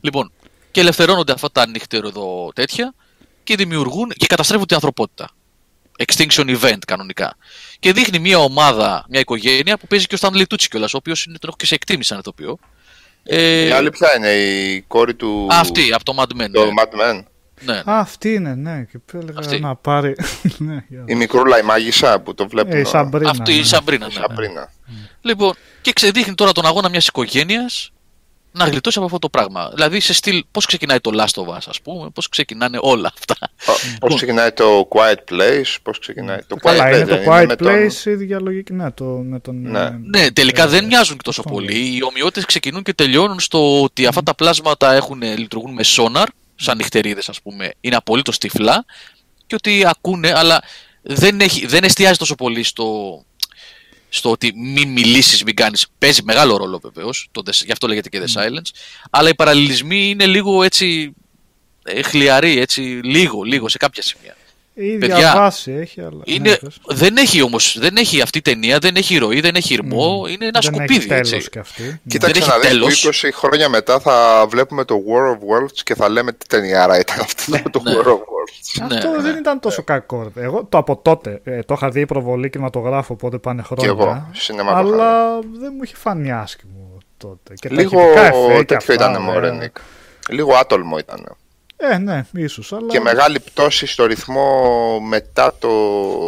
Λοιπόν, 0.00 0.32
και 0.70 0.80
ελευθερώνονται 0.80 1.32
αυτά 1.32 1.50
τα 1.50 1.68
νυχτεροδο 1.68 2.50
τέτοια 2.54 2.94
και 3.44 3.56
δημιουργούν 3.56 4.08
και 4.16 4.26
καταστρέφουν 4.26 4.66
την 4.66 4.74
ανθρωπότητα. 4.76 5.28
Extinction 6.06 6.56
event 6.60 6.78
κανονικά. 6.86 7.36
Και 7.78 7.92
δείχνει 7.92 8.18
μια 8.18 8.38
ομάδα, 8.38 9.04
μια 9.08 9.20
οικογένεια 9.20 9.76
που 9.78 9.86
παίζει 9.86 10.06
και 10.06 10.14
ο 10.14 10.18
Stanley 10.20 10.42
Tucci 10.42 10.64
κιόλας, 10.70 10.94
ο 10.94 10.96
οποίος 10.96 11.24
είναι, 11.24 11.38
τον 11.38 11.48
έχω 11.48 11.58
και 11.58 11.66
σε 11.66 11.74
εκτίμηση 11.74 12.08
σαν 12.08 12.18
ηθοποιό. 12.18 12.58
Ε, 13.24 13.66
Η 13.66 13.70
άλλη 13.70 13.90
ποια 13.90 14.16
είναι, 14.16 14.28
η 14.32 14.80
κόρη 14.82 15.14
του. 15.14 15.46
αυτή, 15.50 15.92
από 15.92 16.04
το 16.04 16.14
Mad 16.18 16.42
Men. 16.42 16.48
Το 16.52 16.64
ναι. 16.64 16.70
Mad 16.82 17.00
Men. 17.00 17.22
Ναι. 17.64 17.76
Α, 17.76 17.82
αυτή 18.00 18.34
είναι, 18.34 18.54
ναι. 18.54 18.86
Και 18.90 18.98
που 18.98 19.16
έλεγα 19.22 19.38
Αυτή. 19.38 19.60
να 19.60 19.76
πάρει. 19.76 20.14
ναι, 20.58 20.84
για- 20.88 21.04
Η 21.06 21.14
μικρούλα 21.14 21.58
η 21.58 21.62
μάγισσα 21.62 22.20
που 22.20 22.34
το 22.34 22.48
βλέπουν. 22.48 22.72
Ε, 22.72 22.78
η 22.80 22.84
Σαμπρίνα. 22.84 23.30
Αυτή 23.30 23.52
η 23.54 23.58
ναι. 23.58 23.64
Σαμπρίνα. 23.64 24.06
Ναι. 24.06 24.12
Σαμπρίνα. 24.12 24.72
Λοιπόν, 25.20 25.54
και 25.80 25.92
ξεδείχνει 25.92 26.34
τώρα 26.34 26.52
τον 26.52 26.66
αγώνα 26.66 26.88
μιας 26.88 27.06
οικογένειας 27.06 27.91
να 28.52 28.64
γλιτώσει 28.64 28.96
από 28.98 29.06
αυτό 29.06 29.18
το 29.18 29.28
πράγμα. 29.28 29.70
Δηλαδή, 29.74 30.00
σε 30.00 30.12
στυλ, 30.12 30.44
πώς 30.50 30.66
ξεκινάει 30.66 31.00
το 31.00 31.10
Last 31.14 31.42
of 31.42 31.46
Us, 31.56 31.58
ας 31.66 31.80
πούμε, 31.82 32.10
πώς 32.10 32.28
ξεκινάνε 32.28 32.78
όλα 32.80 33.12
αυτά. 33.18 33.36
Πώς 34.00 34.14
ξεκινάει 34.14 34.52
το 34.52 34.88
Quiet 34.90 35.32
Place, 35.34 35.76
πώς 35.82 35.98
ξεκινάει. 35.98 36.38
Το 36.46 36.56
Quiet 36.56 36.62
Καλά, 36.62 36.84
Place 36.84 36.94
είναι 36.94 37.04
δεν 37.04 37.24
το 37.24 37.32
Quiet 37.32 37.46
με 37.46 37.56
τον- 37.56 37.68
Place, 37.68 38.04
η 38.06 38.10
ίδια 38.10 38.40
λογική. 38.40 38.72
Ναι, 38.72 38.90
το, 38.90 39.04
με 39.04 39.38
τον. 39.40 39.60
Ναι. 39.62 39.80
ε, 39.80 39.98
Ναι, 40.02 40.30
τελικά 40.30 40.62
ε, 40.64 40.66
δεν 40.66 40.84
μοιάζουν 40.84 41.16
και 41.16 41.22
τόσο 41.22 41.40
αυτό 41.40 41.52
πολύ. 41.52 41.96
Οι 41.96 42.02
ομοιότητες 42.02 42.44
ξεκινούν 42.44 42.82
και 42.82 42.94
τελειώνουν 42.94 43.40
στο 43.40 43.82
ότι 43.82 44.06
αυτά 44.06 44.22
τα 44.22 44.34
πλάσματα 44.34 44.92
έχουν, 44.92 45.22
λειτουργούν 45.22 45.72
με 45.72 45.82
σόναρ, 45.82 46.28
σαν 46.56 46.76
νυχτερίδες, 46.76 47.28
ας 47.28 47.42
πούμε, 47.42 47.70
είναι 47.80 47.96
απολύτως 47.96 48.38
τυφλά 48.38 48.84
και 49.46 49.54
ότι 49.54 49.86
ακούνε, 49.86 50.32
αλλά 50.36 50.62
δεν, 51.02 51.40
έχει, 51.40 51.66
δεν 51.66 51.84
εστιάζει 51.84 52.18
τόσο 52.18 52.34
πολύ 52.34 52.62
στο, 52.62 52.84
στο 54.14 54.30
ότι 54.30 54.52
μην 54.56 54.88
μιλήσεις, 54.88 55.44
μην 55.44 55.54
κάνεις. 55.54 55.86
Παίζει 55.98 56.22
μεγάλο 56.22 56.56
ρόλο 56.56 56.80
βεβαίως, 56.82 57.28
γι' 57.64 57.72
αυτό 57.72 57.86
λέγεται 57.86 58.08
και 58.08 58.20
The 58.20 58.40
Silence. 58.40 58.70
Αλλά 59.10 59.28
οι 59.28 59.34
παραλληλισμοί 59.34 60.08
είναι 60.08 60.26
λίγο 60.26 60.62
έτσι 60.62 61.14
ε, 61.84 62.02
χλιαροί, 62.02 62.58
έτσι, 62.58 62.80
λίγο, 63.02 63.42
λίγο 63.42 63.68
σε 63.68 63.78
κάποια 63.78 64.02
σημεία. 64.02 64.36
Η 64.74 64.86
ίδια 64.86 64.98
Παιδιά, 64.98 65.32
βάση 65.36 65.72
έχει, 65.72 66.00
αλλά. 66.00 66.20
Είναι, 66.24 66.48
ναι, 66.50 66.56
πες. 66.56 66.80
δεν 66.86 67.16
έχει 67.16 67.42
όμως, 67.42 67.76
δεν 67.78 67.96
έχει 67.96 68.20
αυτή 68.20 68.38
η 68.38 68.42
ταινία, 68.42 68.78
δεν 68.78 68.96
έχει 68.96 69.16
ροή, 69.16 69.40
δεν 69.40 69.54
έχει 69.54 69.74
ηρμό, 69.74 70.26
είναι 70.28 70.46
ένα 70.46 70.60
δεν 70.60 70.62
σκουπίδι 70.62 70.94
έχει 70.94 71.06
τέλος 71.06 71.32
έτσι. 71.32 71.50
και 71.50 71.58
αυτή. 71.58 71.82
Ναι. 71.82 71.98
Κοίταξε 72.08 72.40
Δεν 72.40 72.48
να 72.48 72.54
έχει 72.54 72.78
δεις, 72.78 73.00
που 73.00 73.00
τέλος. 73.00 73.24
20 73.24 73.28
χρόνια 73.32 73.68
μετά 73.68 74.00
θα 74.00 74.46
βλέπουμε 74.48 74.84
το 74.84 75.02
War 75.08 75.30
of 75.30 75.64
Worlds 75.64 75.80
και 75.82 75.94
θα 75.94 76.08
λέμε 76.08 76.32
τι 76.32 76.46
ταινιάρα 76.46 76.98
ήταν 76.98 77.20
αυτό 77.20 77.70
το 77.70 77.82
ναι. 77.82 77.92
War 77.92 78.06
of 78.06 78.18
Worlds. 78.42 78.86
Ναι, 78.88 78.94
Αυτό 78.94 79.10
ναι. 79.10 79.22
δεν 79.22 79.36
ήταν 79.36 79.60
τόσο 79.60 79.82
κακό. 79.82 80.32
ρε. 80.34 80.42
Εγώ 80.42 80.64
το 80.64 80.78
από 80.78 80.96
τότε 80.96 81.40
ε, 81.44 81.62
το 81.62 81.74
είχα 81.74 81.90
δει 81.90 82.06
προβολή 82.06 82.50
κινηματογράφο, 82.50 83.14
οπότε 83.14 83.38
πάνε 83.38 83.62
χρόνια. 83.62 83.88
εγώ, 83.88 84.28
σινεμά 84.32 84.82
το 84.82 84.88
είχα 84.88 84.94
Αλλά 84.94 85.38
δεν 85.40 85.72
μου 85.76 85.82
είχε 85.82 85.96
φανεί 85.96 86.32
άσχημο 86.32 86.98
τότε. 87.16 87.54
Και 87.54 87.68
τα 87.68 87.74
Λίγο 87.74 88.00
ηχητικά 88.00 88.24
εφέ 88.24 88.46
και 88.46 88.54
τέτοιο 88.58 88.76
αυτά, 88.76 88.92
ήταν 88.92 89.14
ε, 89.14 89.18
μωρέ 89.18 89.50
Νίκ. 89.50 89.76
Λίγο 90.28 90.54
άτολμο 90.54 90.98
ήταν. 90.98 91.36
Ε, 91.76 91.98
ναι, 91.98 92.24
ίσως. 92.32 92.72
Αλλά... 92.72 92.86
Και 92.86 93.00
μεγάλη 93.00 93.40
πτώση 93.40 93.86
στο 93.86 94.06
ρυθμό 94.06 95.00
μετά, 95.00 95.54
το, 95.58 95.70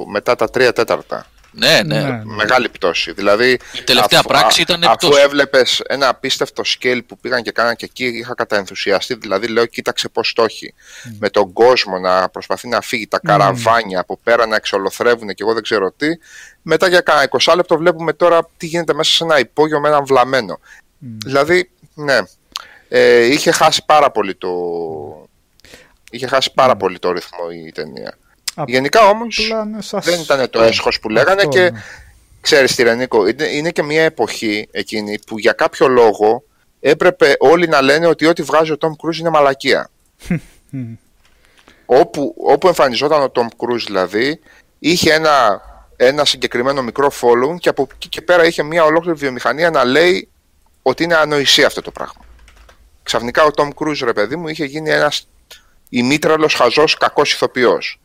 μετά 0.07 0.37
τα 0.37 0.51
τρία 0.51 0.73
τέταρτα. 0.73 1.27
Ναι, 1.57 1.81
ναι. 1.85 2.01
Ναι. 2.01 2.21
Μεγάλη 2.25 2.69
πτώση. 2.69 3.13
Δηλαδή, 3.13 3.59
Η 3.73 3.83
τελευταία 3.85 4.23
πράξη 4.23 4.61
ήταν 4.61 4.85
Αφού 4.85 4.97
πτώση. 4.97 5.21
έβλεπες 5.21 5.83
ένα 5.87 6.09
απίστευτο 6.09 6.63
scale 6.67 7.01
που 7.07 7.19
πήγαν 7.19 7.43
και 7.43 7.51
κάναν 7.51 7.77
και 7.77 7.85
εκεί, 7.85 8.05
είχα 8.07 8.35
καταενθουσιαστεί. 8.35 9.15
Δηλαδή, 9.15 9.47
λέω, 9.47 9.67
κοίταξε 9.67 10.09
πώς 10.09 10.33
το 10.33 10.45
έχει. 10.45 10.75
Με 11.19 11.29
τον 11.31 11.53
κόσμο 11.53 11.99
να 11.99 12.29
προσπαθεί 12.29 12.69
να 12.69 12.81
φύγει, 12.81 13.07
τα 13.07 13.21
καραβάνια 13.25 14.01
από 14.01 14.19
πέρα 14.23 14.47
να 14.47 14.57
εξολοθρεύουν 14.57 15.29
και 15.29 15.43
εγώ 15.43 15.53
δεν 15.53 15.63
ξέρω 15.63 15.93
τι. 15.97 16.07
Μετά 16.63 16.89
για 16.89 17.01
κάνα 17.01 17.29
20 17.43 17.53
λεπτό 17.57 17.77
βλέπουμε 17.77 18.13
τώρα 18.13 18.49
τι 18.57 18.67
γίνεται 18.67 18.95
μέσα 18.95 19.13
σε 19.13 19.25
ένα 19.25 19.39
υπόγειο 19.39 19.81
με 19.81 19.89
έναν 19.89 20.05
βλαμμένο. 20.07 20.59
Δηλαδή, 20.99 21.71
ναι. 21.95 22.19
Ε, 22.89 23.25
είχε 23.25 23.51
χάσει 23.51 23.83
πάρα 23.87 24.11
πολύ 24.11 24.35
το. 24.35 24.49
Είχε 26.11 26.27
χάσει 26.27 26.53
πάρα 26.55 26.77
πολύ 26.77 26.99
το 26.99 27.13
ρυθμό 27.13 27.39
η 27.67 27.73
ταινία. 27.73 28.15
Απ- 28.55 28.69
Γενικά 28.69 29.09
όμως 29.09 29.39
Απλά, 29.51 29.65
ναι, 29.65 29.83
σας- 29.83 30.05
δεν 30.05 30.21
ήταν 30.21 30.51
το 30.51 30.63
έσχος 30.63 31.01
που 31.01 31.09
λέγανε 31.09 31.41
Αυτό, 31.41 31.49
και 31.49 31.61
ναι. 31.61 31.83
ξέρεις 32.41 32.75
τι 32.75 32.83
Ρενίκο, 32.83 33.27
είναι, 33.29 33.45
είναι 33.45 33.71
και 33.71 33.83
μια 33.83 34.03
εποχή 34.03 34.69
εκείνη 34.71 35.19
που 35.27 35.39
για 35.39 35.53
κάποιο 35.53 35.89
λόγο 35.89 36.43
έπρεπε 36.81 37.37
όλοι 37.39 37.69
να 37.69 37.83
λένε 37.83 38.07
ότι 38.07 38.27
ό,τι 38.27 38.43
βγάζει 38.43 38.73
ο 38.73 38.77
Tom 38.81 38.89
Cruise 38.89 39.17
είναι 39.19 39.31
μαλακία. 39.31 39.91
όπου, 41.87 42.35
όπου 42.39 42.67
εμφανιζόταν 42.67 43.23
ο 43.23 43.31
Tom 43.35 43.41
Cruise 43.47 43.83
δηλαδή 43.87 44.41
είχε 44.79 45.13
ένα, 45.13 45.61
ένα 45.97 46.25
συγκεκριμένο 46.25 46.83
μικρό 46.83 47.11
following 47.21 47.57
και 47.59 47.69
από 47.69 47.87
εκεί 47.95 48.09
και 48.09 48.21
πέρα 48.23 48.45
είχε 48.47 48.63
μια 48.63 48.85
ολόκληρη 48.85 49.17
βιομηχανία 49.19 49.71
να 49.71 49.85
λέει 49.85 50.29
ότι 50.83 51.03
είναι 51.03 51.15
ανοησία 51.15 51.67
αυτό 51.67 51.81
το 51.83 51.91
πράγμα. 51.91 52.25
Ξαφνικά 53.03 53.45
ο 53.45 53.49
Tom 53.57 53.69
Cruise 53.75 54.01
ρε 54.05 54.13
παιδί 54.13 54.37
μου 54.37 54.49
είχε 54.49 54.65
γίνει 54.65 54.91
ένας 54.91 55.29
ημίτραλος 55.89 56.55
χαζός 56.55 56.97
κακός 56.97 57.33
ηθοποιός. 57.33 58.01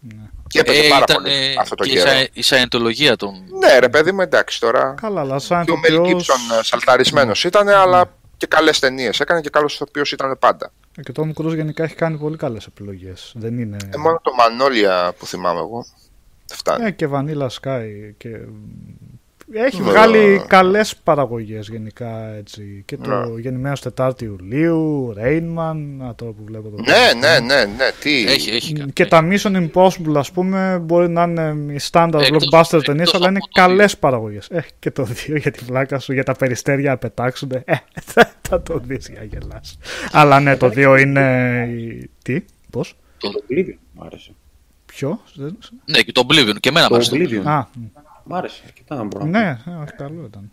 Και 0.49 0.59
έπαιζε 0.59 0.87
πάρα 0.89 1.03
ήταν 1.09 1.23
πολύ 1.23 1.35
ε, 1.35 1.53
αυτό 1.59 1.75
το 1.75 1.83
και 1.83 1.89
η, 1.89 1.93
καιρό. 1.93 2.09
σα, 2.09 2.19
η 2.19 2.41
σαϊντολογία 2.41 3.15
των... 3.15 3.33
Ναι, 3.59 3.79
ρε 3.79 3.89
παιδί 3.89 4.11
μου, 4.11 4.21
εντάξει 4.21 4.59
τώρα. 4.59 4.95
Καλά, 5.01 5.21
αλλά 5.21 5.39
σαν 5.39 5.65
Και 5.65 5.71
ο 5.71 5.77
Μέλ 5.77 5.93
ηθοποιός- 5.93 6.29
Gibson 6.29 6.59
σαλταρισμένος 6.61 7.43
ήταν, 7.43 7.67
αλλά 7.67 8.13
και 8.37 8.47
καλές 8.47 8.79
ταινίες 8.79 9.19
έκανε 9.19 9.41
και 9.41 9.49
καλός 9.49 9.73
ηθοποιός 9.73 10.11
ήταν 10.11 10.37
πάντα. 10.39 10.71
Και 11.03 11.11
το 11.11 11.23
Tom 11.35 11.41
Cruise 11.41 11.55
γενικά 11.55 11.83
έχει 11.83 11.95
κάνει 11.95 12.17
πολύ 12.17 12.37
καλές 12.37 12.65
επιλογές. 12.65 13.31
Δεν 13.35 13.59
είναι... 13.59 13.77
Ε, 13.93 13.97
μόνο 13.97 14.19
το 14.23 14.31
Μανόλια 14.33 15.13
που 15.17 15.25
θυμάμαι 15.25 15.59
εγώ. 15.59 15.85
Φτάνει. 16.53 16.85
Ε, 16.85 16.91
και 16.91 17.07
Vanilla 17.11 17.47
Sky 17.61 17.83
και... 18.17 18.29
Έχει 19.53 19.81
Ναι. 19.81 19.89
βγάλει 19.89 20.43
καλές 20.47 20.95
παραγωγές 20.95 21.67
γενικά 21.67 22.33
έτσι. 22.37 22.83
Και 22.85 22.97
το 22.97 23.09
Ναι. 23.25 23.39
γεννημένος 23.41 23.81
Τετάρτη 23.81 24.25
Ιουλίου, 24.25 25.13
Rainman, 25.17 25.75
α, 26.07 26.15
τώρα 26.15 26.31
που 26.31 26.43
βλέπω 26.45 26.69
το 26.69 26.75
Ναι, 26.81 27.19
ναι, 27.19 27.39
ναι, 27.39 27.65
ναι. 27.65 27.89
Τι. 27.99 28.25
Έχει, 28.27 28.49
έχει. 28.49 28.73
Μ, 28.73 28.77
κάνει. 28.77 28.91
Και 28.91 29.05
τα 29.05 29.27
Mission 29.31 29.69
Impossible, 29.69 30.15
ας 30.15 30.31
πούμε, 30.31 30.79
μπορεί 30.81 31.09
να 31.09 31.23
είναι 31.23 31.73
οι 31.73 31.79
standard 31.91 32.21
Εκτός- 32.21 32.47
blockbuster 32.51 32.83
ταινίες, 32.83 33.07
εκτός 33.07 33.13
αλλά 33.13 33.29
είναι 33.29 33.37
από 33.41 33.49
το 33.53 33.61
καλές 33.61 33.97
παραγωγές. 33.97 34.47
Έχει 34.51 34.69
και 34.79 34.91
το 34.91 35.03
δύο 35.03 35.35
για 35.35 35.51
τη 35.51 35.63
βλάκα 35.65 35.99
σου, 35.99 36.13
για 36.13 36.23
τα 36.23 36.33
περιστέρια 36.33 36.89
να 36.89 36.97
πετάξουν. 36.97 37.51
Ε, 37.51 37.61
θα, 38.01 38.31
θα 38.49 38.61
το 38.61 38.79
δεις 38.83 39.09
για 39.09 39.23
γελάς. 39.23 39.77
αλλά 40.11 40.39
ναι, 40.39 40.57
το 40.57 40.69
δύο 40.69 40.95
είναι... 40.97 41.65
η- 41.77 42.09
Τι, 42.23 42.43
πώς, 42.69 42.95
Το 43.17 43.29
Oblivion 43.29 43.77
μου 43.93 44.03
άρεσε. 44.05 44.31
ποιο, 44.85 45.19
δεν- 45.35 45.57
Ναι, 45.85 46.01
και 46.01 46.11
το 46.11 46.21
Oblivion. 46.27 46.55
Και 46.59 46.69
εμένα 46.69 46.85
μου 46.85 46.89
Το 46.89 46.95
άρεσε. 46.95 47.41
Oblivion. 48.29 48.33
Α, 48.33 48.33
Μ' 48.33 48.35
άρεσε 48.35 48.61
αρκετά 48.65 48.95
να 48.95 49.03
μπορώ 49.03 49.25
να 49.25 49.31
πω. 49.31 49.37
ναι, 49.37 49.57
ε, 49.65 49.81
όχι, 49.81 49.93
καλό 49.97 50.23
ήταν. 50.25 50.47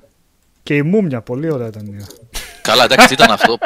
Και 0.63 0.77
η 0.77 0.83
Μούμια, 0.83 1.21
πολύ 1.21 1.51
ωραία 1.51 1.71
ταινία. 1.71 2.07
Καλά, 2.63 2.85
εντάξει, 2.85 3.07
τι 3.07 3.13
ήταν 3.13 3.31
αυτό. 3.31 3.59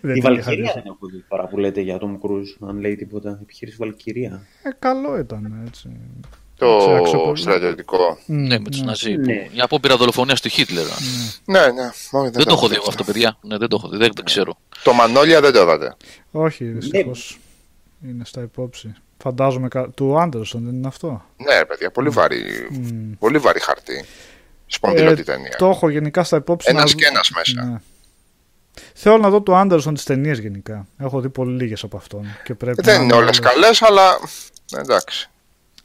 Δεν 0.00 0.16
Η 0.16 0.20
την 0.20 0.22
είχα 0.22 0.28
Βαλκυρία 0.28 0.72
δει. 0.74 0.80
δεν 0.80 0.82
έχω 0.86 1.06
δει 1.06 1.24
τώρα 1.28 1.46
που 1.46 1.58
λέτε 1.58 1.80
για 1.80 1.98
Tom 2.00 2.04
Cruise, 2.28 2.68
αν 2.68 2.80
λέει 2.80 2.96
τίποτα. 2.96 3.38
Επιχείρηση 3.42 3.76
Βαλκυρία. 3.76 4.42
Ε, 4.62 4.68
καλό 4.78 5.18
ήταν, 5.18 5.62
έτσι. 5.66 5.88
Το 6.58 7.00
Ξέρω 7.04 7.22
πολύ. 7.24 7.36
στρατιωτικό. 7.38 8.18
ναι, 8.26 8.58
με 8.58 8.70
τους 8.70 8.82
Ναζί. 8.82 9.16
Ναι. 9.16 9.48
Μια 9.52 9.64
απόπειρα 9.64 9.96
δολοφονίας 9.96 10.40
του 10.40 10.48
Χίτλερ. 10.48 10.84
Ναι, 11.44 11.60
ναι. 11.60 11.90
Όχι, 12.10 12.30
Δεν 12.30 12.44
το 12.44 12.52
έχω 12.52 12.66
δει 12.68 12.68
δει 12.68 12.74
εγώ 12.74 12.84
αυτό, 12.88 13.04
παιδιά. 13.04 13.36
Ναι, 13.40 13.56
δεν 13.58 13.68
το 13.68 13.76
έχω 13.76 13.88
δει. 13.88 13.96
Δεν, 13.96 14.10
δεν 14.14 14.24
ξέρω. 14.24 14.56
Το 14.84 14.92
Μανόλια 14.92 15.40
δεν 15.40 15.52
το 15.52 15.60
είδατε. 15.62 15.96
Όχι, 16.30 16.64
δυστυχώς. 16.64 17.38
Είναι 18.08 18.24
στα 18.24 18.40
υπόψη. 18.42 18.94
Φαντάζομαι 19.28 19.68
κα- 19.68 19.88
του 19.90 20.18
Άντερσον, 20.20 20.64
δεν 20.64 20.74
είναι 20.74 20.86
αυτό; 20.86 21.24
Ναι, 21.36 21.58
ρε 21.58 21.64
παιδιά, 21.64 21.90
πολύ 21.90 22.08
βαρύ, 22.08 22.42
Μμ. 22.70 23.12
πολύ 23.18 23.38
βαρύ 23.38 23.60
χαρτί. 23.60 24.04
Σπονδυλώτη 24.66 25.20
Ε, 25.20 25.24
ταινία. 25.24 25.54
Το 25.58 25.66
έχω 25.68 25.88
γενικά 25.88 26.24
στα 26.24 26.36
υπόψη. 26.36 26.70
Ένας 26.70 26.94
να- 26.94 27.00
και 27.00 27.06
ένας 27.06 27.30
μέσα. 27.34 27.64
Ναι. 27.66 27.76
Θέλω 28.94 29.18
να 29.18 29.30
δω 29.30 29.40
του 29.40 29.54
Άντερσον 29.56 29.94
τις 29.94 30.04
ταινίες 30.04 30.38
γενικά. 30.38 30.86
Έχω 30.98 31.20
δει 31.20 31.28
πολύ 31.28 31.62
λίγες 31.62 31.82
από 31.82 31.96
αυτόν. 31.96 32.26
Και 32.44 32.54
πρέπει 32.54 32.82
Δεν 32.82 33.02
είναι 33.02 33.14
όλες 33.14 33.38
καλές, 33.38 33.82
αλλά 33.82 34.18
εντάξει. 34.78 35.30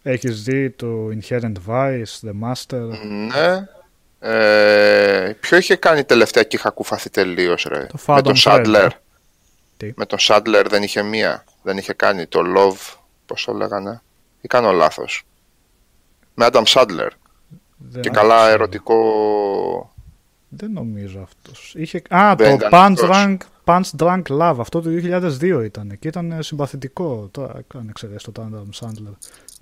Έχεις 0.03 0.43
δει 0.43 0.69
το 0.69 0.87
Inherent 1.07 1.53
Vice, 1.67 2.19
The 2.27 2.31
Master; 2.43 2.87
Ναι. 3.27 3.67
Ε, 4.19 5.33
ποιο 5.39 5.57
είχε 5.57 5.75
κάνει 5.75 6.03
τελευταία 6.03 6.43
και 6.43 6.55
είχα 6.55 6.69
κουφαθεί 6.69 7.09
τελείως, 7.09 7.65
ρε; 7.69 7.85
Το 7.85 7.97
με 7.97 8.01
Phantom 8.05 8.23
τον 8.23 8.33
Thread. 8.33 8.37
Σάντλερ. 8.37 8.87
Τι; 9.77 9.91
Με 9.95 10.05
τον 10.05 10.19
Σάντλερ 10.19 10.67
δεν 10.67 10.83
είχε 10.83 11.01
μία. 11.01 11.43
Δεν 11.61 11.77
είχε 11.77 11.93
κάνει 11.93 12.25
το 12.25 12.39
Love, 12.57 12.97
πώς 13.29 13.45
το 13.45 13.53
λέγανε. 13.53 14.01
Ή 14.41 14.47
κάνω 14.47 14.71
λάθος. 14.71 15.23
Με 16.33 16.47
Adam 16.51 16.63
Sandler. 16.63 17.09
Δεν 17.77 18.01
Και 18.01 18.09
καλά 18.09 18.35
άκουσα. 18.35 18.49
ερωτικό. 18.51 19.93
Δεν 20.49 20.71
νομίζω 20.71 21.19
αυτός. 21.21 21.73
Είχε... 21.77 22.01
Α, 22.09 22.35
Δεν 22.35 22.57
το 22.57 22.65
ήταν 22.67 22.95
Punch 22.95 23.03
αυτός. 23.03 23.09
Drunk, 23.11 23.37
Punch 23.65 23.89
Drunk 23.99 24.21
Love. 24.39 24.55
Αυτό 24.59 24.81
το 24.81 24.89
2002 24.89 25.61
ήταν. 25.65 25.97
Και 25.99 26.07
ήταν 26.07 26.31
ε, 26.31 26.41
συμπαθητικό. 26.41 27.27
Τώρα, 27.31 27.53
αν 27.75 27.87
εξαιρέσεις 27.89 28.23
το 28.31 28.49
Adam 28.51 28.85
Sandler. 28.85 29.13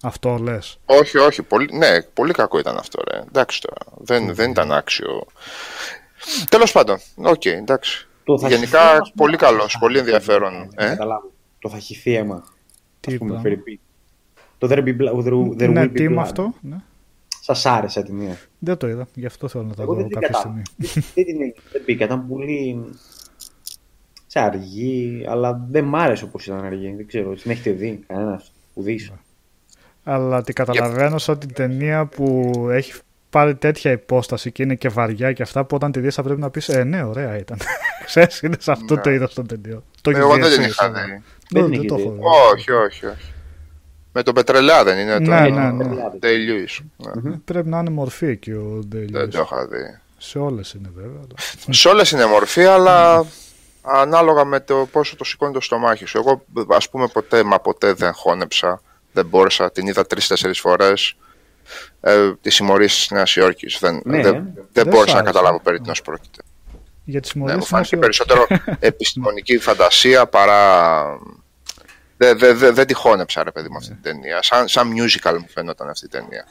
Αυτό 0.02 0.38
λες. 0.38 0.80
Όχι, 0.86 1.18
όχι. 1.18 1.42
Πολύ, 1.44 1.70
ναι, 1.78 2.02
πολύ 2.02 2.34
κακό 2.34 2.60
ήταν 2.60 2.78
αυτό, 2.78 3.02
ρε. 3.12 3.20
Εντάξει 3.28 3.62
τώρα. 3.62 3.98
Δεν, 3.98 4.34
δεν 4.36 4.50
ήταν 4.52 4.72
άξιο. 4.72 5.26
Τέλος 6.50 6.72
πάντων. 6.72 6.98
Οκ, 7.16 7.46
εντάξει. 7.46 8.08
Το 8.24 8.40
θα 8.40 8.48
Γενικά, 8.48 8.66
χυθεί, 8.80 8.92
ας 8.92 8.98
πούμε, 9.00 9.12
πολύ 9.16 9.38
καλός, 9.38 9.72
θα- 9.74 9.80
πολύ 9.80 9.98
ενδιαφέρον, 9.98 10.54
να 10.76 10.86
ε. 10.86 10.90
καταλάβω. 10.90 11.32
Το 11.60 11.70
θα 11.70 11.78
χυθεί 11.80 12.14
αίμα. 12.16 12.44
Τι 13.08 13.14
ας 13.14 13.20
πούμε, 13.20 13.32
είπα. 13.32 13.42
Φερρυπίν. 13.42 13.80
Το 14.58 14.68
There, 14.72 14.84
be 14.84 14.98
blood, 14.98 15.24
there, 15.24 15.58
there 15.62 15.70
Ναι, 15.70 15.82
will 15.82 15.86
be 15.86 15.92
τι 15.94 16.04
είμαι 16.04 16.16
blood. 16.16 16.24
αυτό. 16.24 16.54
Ναι. 16.62 16.76
Σας 17.42 17.66
άρεσε 17.66 18.04
τη 18.04 18.14
μία. 18.14 18.38
Δεν 18.60 18.78
το 18.78 18.88
είδα. 18.88 19.08
Γι' 19.14 19.26
αυτό 19.26 19.48
θέλω 19.48 19.64
να 19.64 19.74
τα 19.74 19.82
Εγώ 19.82 19.94
δω 19.94 20.00
δεν 20.00 20.08
την 20.10 20.20
κάποια 20.20 20.28
κατάλαβα. 20.36 20.62
στιγμή. 20.66 21.04
Δεν- 21.16 21.26
Δεν 21.26 21.26
την 21.54 21.54
δεν 21.72 21.82
μπήκα. 21.86 22.06
Ήταν 22.06 22.28
πολύ 22.28 22.86
σε 24.28 24.40
αργή, 24.40 25.26
αλλά 25.30 25.66
δεν 25.70 25.84
μ' 25.84 25.96
άρεσε 25.96 26.24
όπως 26.24 26.46
ήταν 26.46 26.64
αργή. 26.66 26.94
Δεν 26.96 27.08
ξέρω, 27.08 27.34
την 27.34 27.52
έχετε 27.52 27.72
δει 27.72 28.04
κανένας. 28.08 28.52
Ουδής. 28.74 29.12
Αλλά 30.04 30.42
την 30.42 30.54
καταλαβαίνω 30.54 31.18
σαν 31.18 31.40
την 31.40 31.54
ταινία 31.54 32.06
που 32.06 32.52
έχει 32.72 32.94
πάρει 33.30 33.56
τέτοια 33.56 33.92
υπόσταση 33.92 34.52
και 34.52 34.64
είναι 34.64 34.76
και 34.76 34.90
βαριά 34.90 35.34
και 35.34 35.42
αυτά 35.42 35.66
που 35.66 35.76
όταν 35.76 35.92
τη 35.92 36.00
δεις 36.00 36.16
θα 36.16 36.24
πρέπει 36.24 36.40
να 36.40 36.50
πεις 36.50 36.70
Ε, 36.70 36.84
ναι, 36.84 37.04
ωραία 37.04 37.38
ήταν. 37.38 37.58
Ξέρεις, 38.06 38.42
είναι 38.42 38.56
σε 38.60 38.72
αυτό 38.72 38.96
Ναι. 38.96 39.02
το 39.02 39.10
είδος 39.10 39.34
των 39.34 39.48
ταινιών. 39.48 39.84
Το 40.02 40.10
έχεις 40.10 40.22
Εγώ 40.22 40.34
δει 40.34 40.42
δεν 40.42 40.52
την 40.52 40.60
εσύ, 40.62 40.70
είχα 40.70 40.86
εσύ. 40.86 41.12
δει. 41.12 41.22
Δεν, 41.50 41.62
Δεν 41.62 41.72
δεν 41.72 41.80
την 41.80 41.88
το 41.90 41.96
έχετε 41.96 42.10
έχω 42.10 42.12
δει. 42.16 42.20
δει. 42.22 42.54
Όχι, 42.54 42.72
όχι, 42.72 43.06
όχι. 43.06 43.32
Με 44.14 44.24
τον 44.24 44.34
Πετρελά 44.34 44.84
δεν 44.84 44.98
είναι 44.98 45.14
το. 45.14 45.20
Ναι, 45.32 45.40
ναι, 45.50 45.72
ναι. 45.72 45.96
Day 46.22 46.26
Lewis. 46.26 46.86
Ναι, 47.22 47.32
Πρέπει 47.46 47.68
να 47.70 47.80
είναι 47.80 47.90
μορφή 47.90 48.26
εκεί 48.26 48.52
ο 48.52 48.80
Δεν 48.88 48.88
Ντέιλις. 49.10 49.36
το 49.36 49.42
είχα 49.42 49.68
δει. 49.68 50.00
Σε 50.18 50.40
όλες 50.40 50.74
είναι 50.74 50.90
βέβαια. 50.96 51.12
αλλά- 51.18 51.74
Σε 51.76 51.88
όλες 51.88 52.12
είναι 52.12 52.26
μορφή, 52.26 52.64
αλλά 52.66 53.26
ανάλογα 53.82 54.44
με 54.46 54.60
το 54.60 54.88
πόσο 54.92 55.16
το 55.16 55.24
σηκώνει 55.24 55.54
το 55.54 55.62
στομάχι 55.62 56.06
σου. 56.06 56.18
Εγώ, 56.18 56.44
ας 56.70 56.90
πούμε, 56.90 57.08
ποτέ 57.08 57.44
μα 57.44 57.60
ποτέ 57.60 57.94
δεν 57.94 58.14
χώνεψα. 58.14 58.82
Δεν 59.14 59.26
μπόρεσα. 59.26 59.72
Την 59.72 59.88
είδα 59.88 60.06
τρει-τέσσερι 60.06 60.54
φορές. 60.54 61.16
Ε, 62.02 62.32
τις 62.42 62.56
συμμορίες 62.56 62.94
της 62.96 63.10
Νέας 63.12 63.36
Υόρκης. 63.36 63.78
Δεν, 63.80 64.02
Ναι, 64.04 64.22
δεν, 64.22 64.36
ε. 64.36 64.40
δεν 64.54 64.66
Δεν 64.74 64.88
μπόρεσα 64.88 65.08
σ' 65.08 65.14
να 65.14 65.20
άρεσε. 65.20 65.34
καταλάβω 65.34 65.60
περί 65.62 65.80
τίνος 65.80 66.02
πρόκειται. 66.02 66.42
Για 67.10 67.22
τις 67.22 67.36
Ναι, 67.36 67.42
συμμορίες 67.42 67.58
μου 67.58 67.66
φάνηκε 67.66 67.96
είναι 67.96 68.04
περισσότερο 68.04 68.48
επιστημονική 68.80 69.58
φαντασία 69.58 70.28
παρά. 70.28 71.04
Δεν 72.18 72.38
δε, 72.38 72.54
δε, 72.54 72.72
δεν 72.72 72.88
τη 72.88 72.94
χώνεψα, 72.94 73.44
ρε 73.44 73.52
παιδί 73.52 73.68
μου, 73.70 73.78
αυτή 73.78 73.90
την 73.94 74.02
ταινία. 74.02 74.42
Σαν, 74.42 74.68
σαν 74.68 74.90
musical 74.92 75.38
μου 75.40 75.48
φαινόταν 75.50 75.90
αυτή 75.90 76.06
η 76.06 76.10
ταινία. 76.10 76.46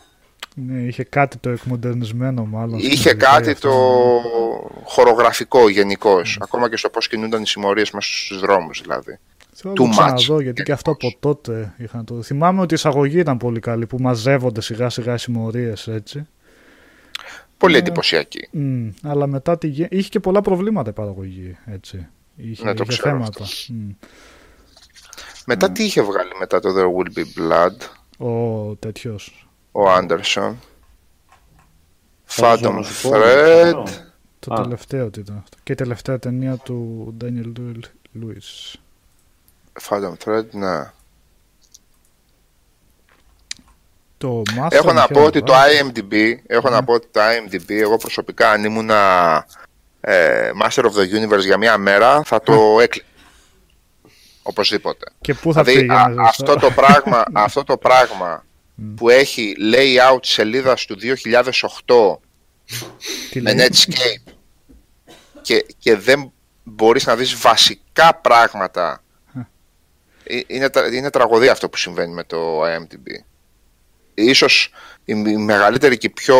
Ναι, 0.54 0.78
είχε 0.82 1.04
κάτι 1.04 1.36
το 1.38 1.50
εκμοντερνισμένο 1.50 2.44
μάλλον. 2.44 2.78
στην 2.78 2.92
Είχε 2.92 3.10
ιδέα 3.10 3.28
κάτι 3.30 3.50
αυτό. 3.50 3.68
το 3.68 3.74
χορογραφικό 4.84 5.68
γενικώ. 5.68 6.20
Ακόμα 6.40 6.68
και 6.70 6.76
στο 6.76 6.88
πώς 6.88 7.08
κινούνταν 7.08 7.42
οι 7.42 7.46
συμμορίες 7.46 7.90
μέσα 7.90 8.08
στους 8.08 8.40
δρόμους 8.40 8.80
δηλαδή. 8.82 9.18
Θέλω 9.52 9.72
να 9.72 9.80
το 9.80 9.84
too 9.84 9.90
ξαναδώ 9.90 10.36
much. 10.36 10.42
γιατί 10.42 10.62
και 10.62 10.72
αυτό 10.72 10.90
από 10.90 11.16
τότε 11.20 11.74
είχαν 11.78 12.04
το. 12.04 12.22
Θυμάμαι 12.22 12.60
ότι 12.60 12.72
η 12.72 12.76
εισαγωγή 12.76 13.18
ήταν 13.18 13.36
πολύ 13.36 13.60
καλή 13.60 13.86
που 13.86 13.96
μαζεύονται 14.00 14.60
σιγά 14.60 14.88
σιγά 14.90 15.14
οι 15.14 15.18
συμμορίες 15.18 15.88
έτσι. 15.88 16.26
Πολύ 17.58 17.72
Ναι. 17.72 17.78
εντυπωσιακή. 17.78 18.48
Μμ, 18.52 18.88
αλλά 19.02 19.26
μετά 19.26 19.58
τη... 19.58 19.66
γε- 19.68 19.92
είχε 19.92 20.08
και 20.08 20.20
πολλά 20.20 20.40
προβλήματα 20.40 20.90
η 20.90 20.92
παραγωγή 20.92 21.56
έτσι. 21.66 22.06
Είχε, 22.36 22.64
Ναι, 22.64 22.74
το 22.74 22.82
είχε 22.88 22.98
ξέρω 22.98 23.16
θέματα. 23.16 23.44
Μμ. 23.68 23.90
Μετά 25.46 25.70
τι 25.70 25.84
είχε 25.84 26.02
βγάλει 26.02 26.30
μετά 26.38 26.60
το 26.60 26.68
There 26.76 26.96
Will 26.96 27.18
Be 27.18 27.24
Blood, 27.40 27.76
Ο 28.26 28.74
τέτοιος. 28.74 29.48
ο 29.72 29.90
Άντερσον. 29.90 30.58
Θα 32.24 32.54
Phantom 32.58 32.80
σας 32.84 33.00
πω, 33.02 33.10
Thread. 33.14 33.84
Το 34.38 34.54
Α. 34.54 34.62
τελευταίο 34.62 35.10
τι 35.10 35.20
ήταν 35.20 35.36
αυτό. 35.36 35.56
Και 35.62 35.72
η 35.72 35.74
τελευταία 35.74 36.18
ταινία 36.18 36.56
του 36.56 37.14
Daniel 37.20 37.52
Lewis. 38.20 38.74
Phantom 39.88 40.12
Thread, 40.24 40.44
ναι. 40.50 40.90
Το 44.18 44.42
Master 44.58 44.68
Έχω 44.70 44.92
να 44.92 45.02
είχε 45.04 45.12
πω 45.12 45.22
ότι 45.24 45.42
το 45.42 45.52
βγάλει. 45.52 45.92
IMDb, 45.94 46.34
έχω 46.46 46.68
να 46.70 46.84
πω 46.84 46.92
ότι 46.92 47.06
το 47.10 47.20
IMDb, 47.20 47.70
εγώ 47.70 47.96
προσωπικά 47.96 48.50
αν 48.50 48.64
ήμουνα 48.64 49.46
ε, 50.00 50.50
Master 50.62 50.82
of 50.82 50.90
the 50.90 51.22
Universe 51.34 51.40
για 51.44 51.56
μία 51.56 51.78
μέρα, 51.78 52.22
θα 52.24 52.40
το 52.40 52.78
έκλεινε. 52.80 53.08
Οπωσδήποτε. 54.42 55.06
Και 55.20 55.34
πού 55.34 55.52
θα 55.52 55.62
Δηλαδή 55.62 55.90
α- 55.90 56.04
πήγαινε. 56.04 56.22
αυτό 56.28 56.54
το 56.56 56.70
πράγμα, 56.70 57.24
αυτό 57.46 57.64
το 57.64 57.76
πράγμα 57.76 58.44
που 58.96 59.08
έχει 59.08 59.54
layout 59.74 60.18
σελίδας 60.22 60.84
του 60.84 60.96
2008 61.00 62.16
με 63.40 63.52
Netscape 63.56 64.32
και, 65.42 65.66
και 65.78 65.96
δεν 65.96 66.32
μπορείς 66.62 67.06
να 67.06 67.16
δεις 67.16 67.34
βασικά 67.36 68.14
πράγματα 68.22 69.02
Ε, 70.24 70.40
είναι, 70.46 70.70
τρα- 70.70 70.94
είναι 70.94 71.10
τραγωδία 71.10 71.52
αυτό 71.52 71.68
που 71.68 71.76
συμβαίνει 71.76 72.12
με 72.12 72.24
το 72.24 72.62
IMDb 72.64 73.22
ίσως 74.16 74.72
η, 75.04 75.12
η 75.26 75.36
μεγαλύτερη 75.36 75.98
και 75.98 76.10
πιο 76.10 76.36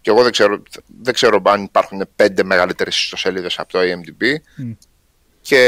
και 0.00 0.10
εγώ 0.10 0.22
δεν 0.22 0.32
ξέρω, 0.32 0.62
δεν 1.02 1.14
ξέρω 1.14 1.40
αν 1.44 1.62
υπάρχουν 1.62 2.02
πέντε 2.16 2.44
μεγαλύτερες 2.44 3.02
ιστοσελίδες 3.02 3.58
από 3.58 3.72
το 3.72 3.78
IMDb 3.78 4.24
Μμ. 4.56 4.72
και 5.40 5.58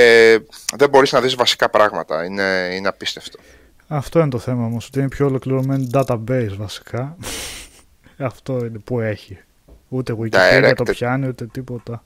δεν 0.77 0.89
μπορείς 0.89 1.12
να 1.12 1.20
δεις 1.20 1.35
βασικά 1.35 1.70
πράγματα 1.70 2.24
είναι, 2.24 2.70
είναι 2.73 2.89
απίστευτο 2.89 3.39
Αυτό 3.87 4.20
είναι 4.20 4.28
το 4.28 4.39
θέμα 4.39 4.65
όμως, 4.65 4.87
ότι 4.87 4.99
είναι 4.99 5.09
πιο 5.09 5.27
ολοκληρωμένη 5.27 5.91
database 5.93 6.55
βασικά. 6.57 7.16
Αυτό 8.19 8.65
είναι 8.65 8.78
που 8.78 9.01
έχει. 9.01 9.39
Ούτε 9.89 10.16
Wikipedia 10.20 10.73
το 10.77 10.85
Directed. 10.85 10.91
πιάνει, 10.91 11.28
ούτε 11.28 11.47
τίποτα. 11.47 12.05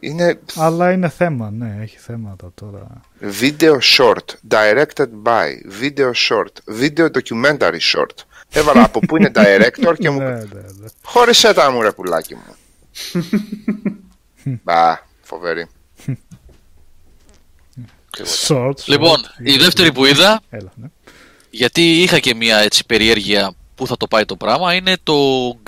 Είναι 0.00 0.40
Αλλά 0.56 0.92
είναι 0.92 1.08
θέμα, 1.08 1.50
ναι, 1.50 1.78
έχει 1.82 1.98
θέματα 1.98 2.50
τώρα. 2.54 3.00
Video 3.40 3.78
short, 3.96 4.24
directed 4.50 5.08
by, 5.22 5.46
video 5.80 6.10
short, 6.28 6.80
video 6.80 7.08
documentary 7.10 7.80
short. 7.92 8.24
Έβαλα 8.52 8.84
από 8.84 9.00
πού 9.00 9.16
είναι 9.16 9.30
director 9.44 9.94
και 9.98 10.10
μου 10.10 10.18
ναι, 10.18 10.28
ναι, 10.28 10.34
ναι. 10.34 10.88
χώρισέ 11.02 11.52
τα 11.52 11.70
μου 11.70 11.82
ρε 11.82 11.92
πουλάκι 11.92 12.34
μου. 12.34 12.54
Μπα, 14.64 14.98
φοβερή. 15.22 15.66
Short, 18.46 18.84
Λοιπόν, 18.84 19.16
short. 19.16 19.44
η 19.44 19.56
δεύτερη 19.56 19.92
που 19.92 20.04
είδα, 20.04 20.40
Έλα, 20.50 20.72
ναι. 20.74 20.86
γιατί 21.50 22.02
είχα 22.02 22.18
και 22.18 22.34
μια 22.34 22.56
έτσι 22.58 22.86
περιέργεια 22.86 23.52
που 23.74 23.86
θα 23.86 23.96
το 23.96 24.06
πάει 24.06 24.24
το 24.24 24.36
πράγμα, 24.36 24.74
είναι 24.74 24.96
το 25.02 25.14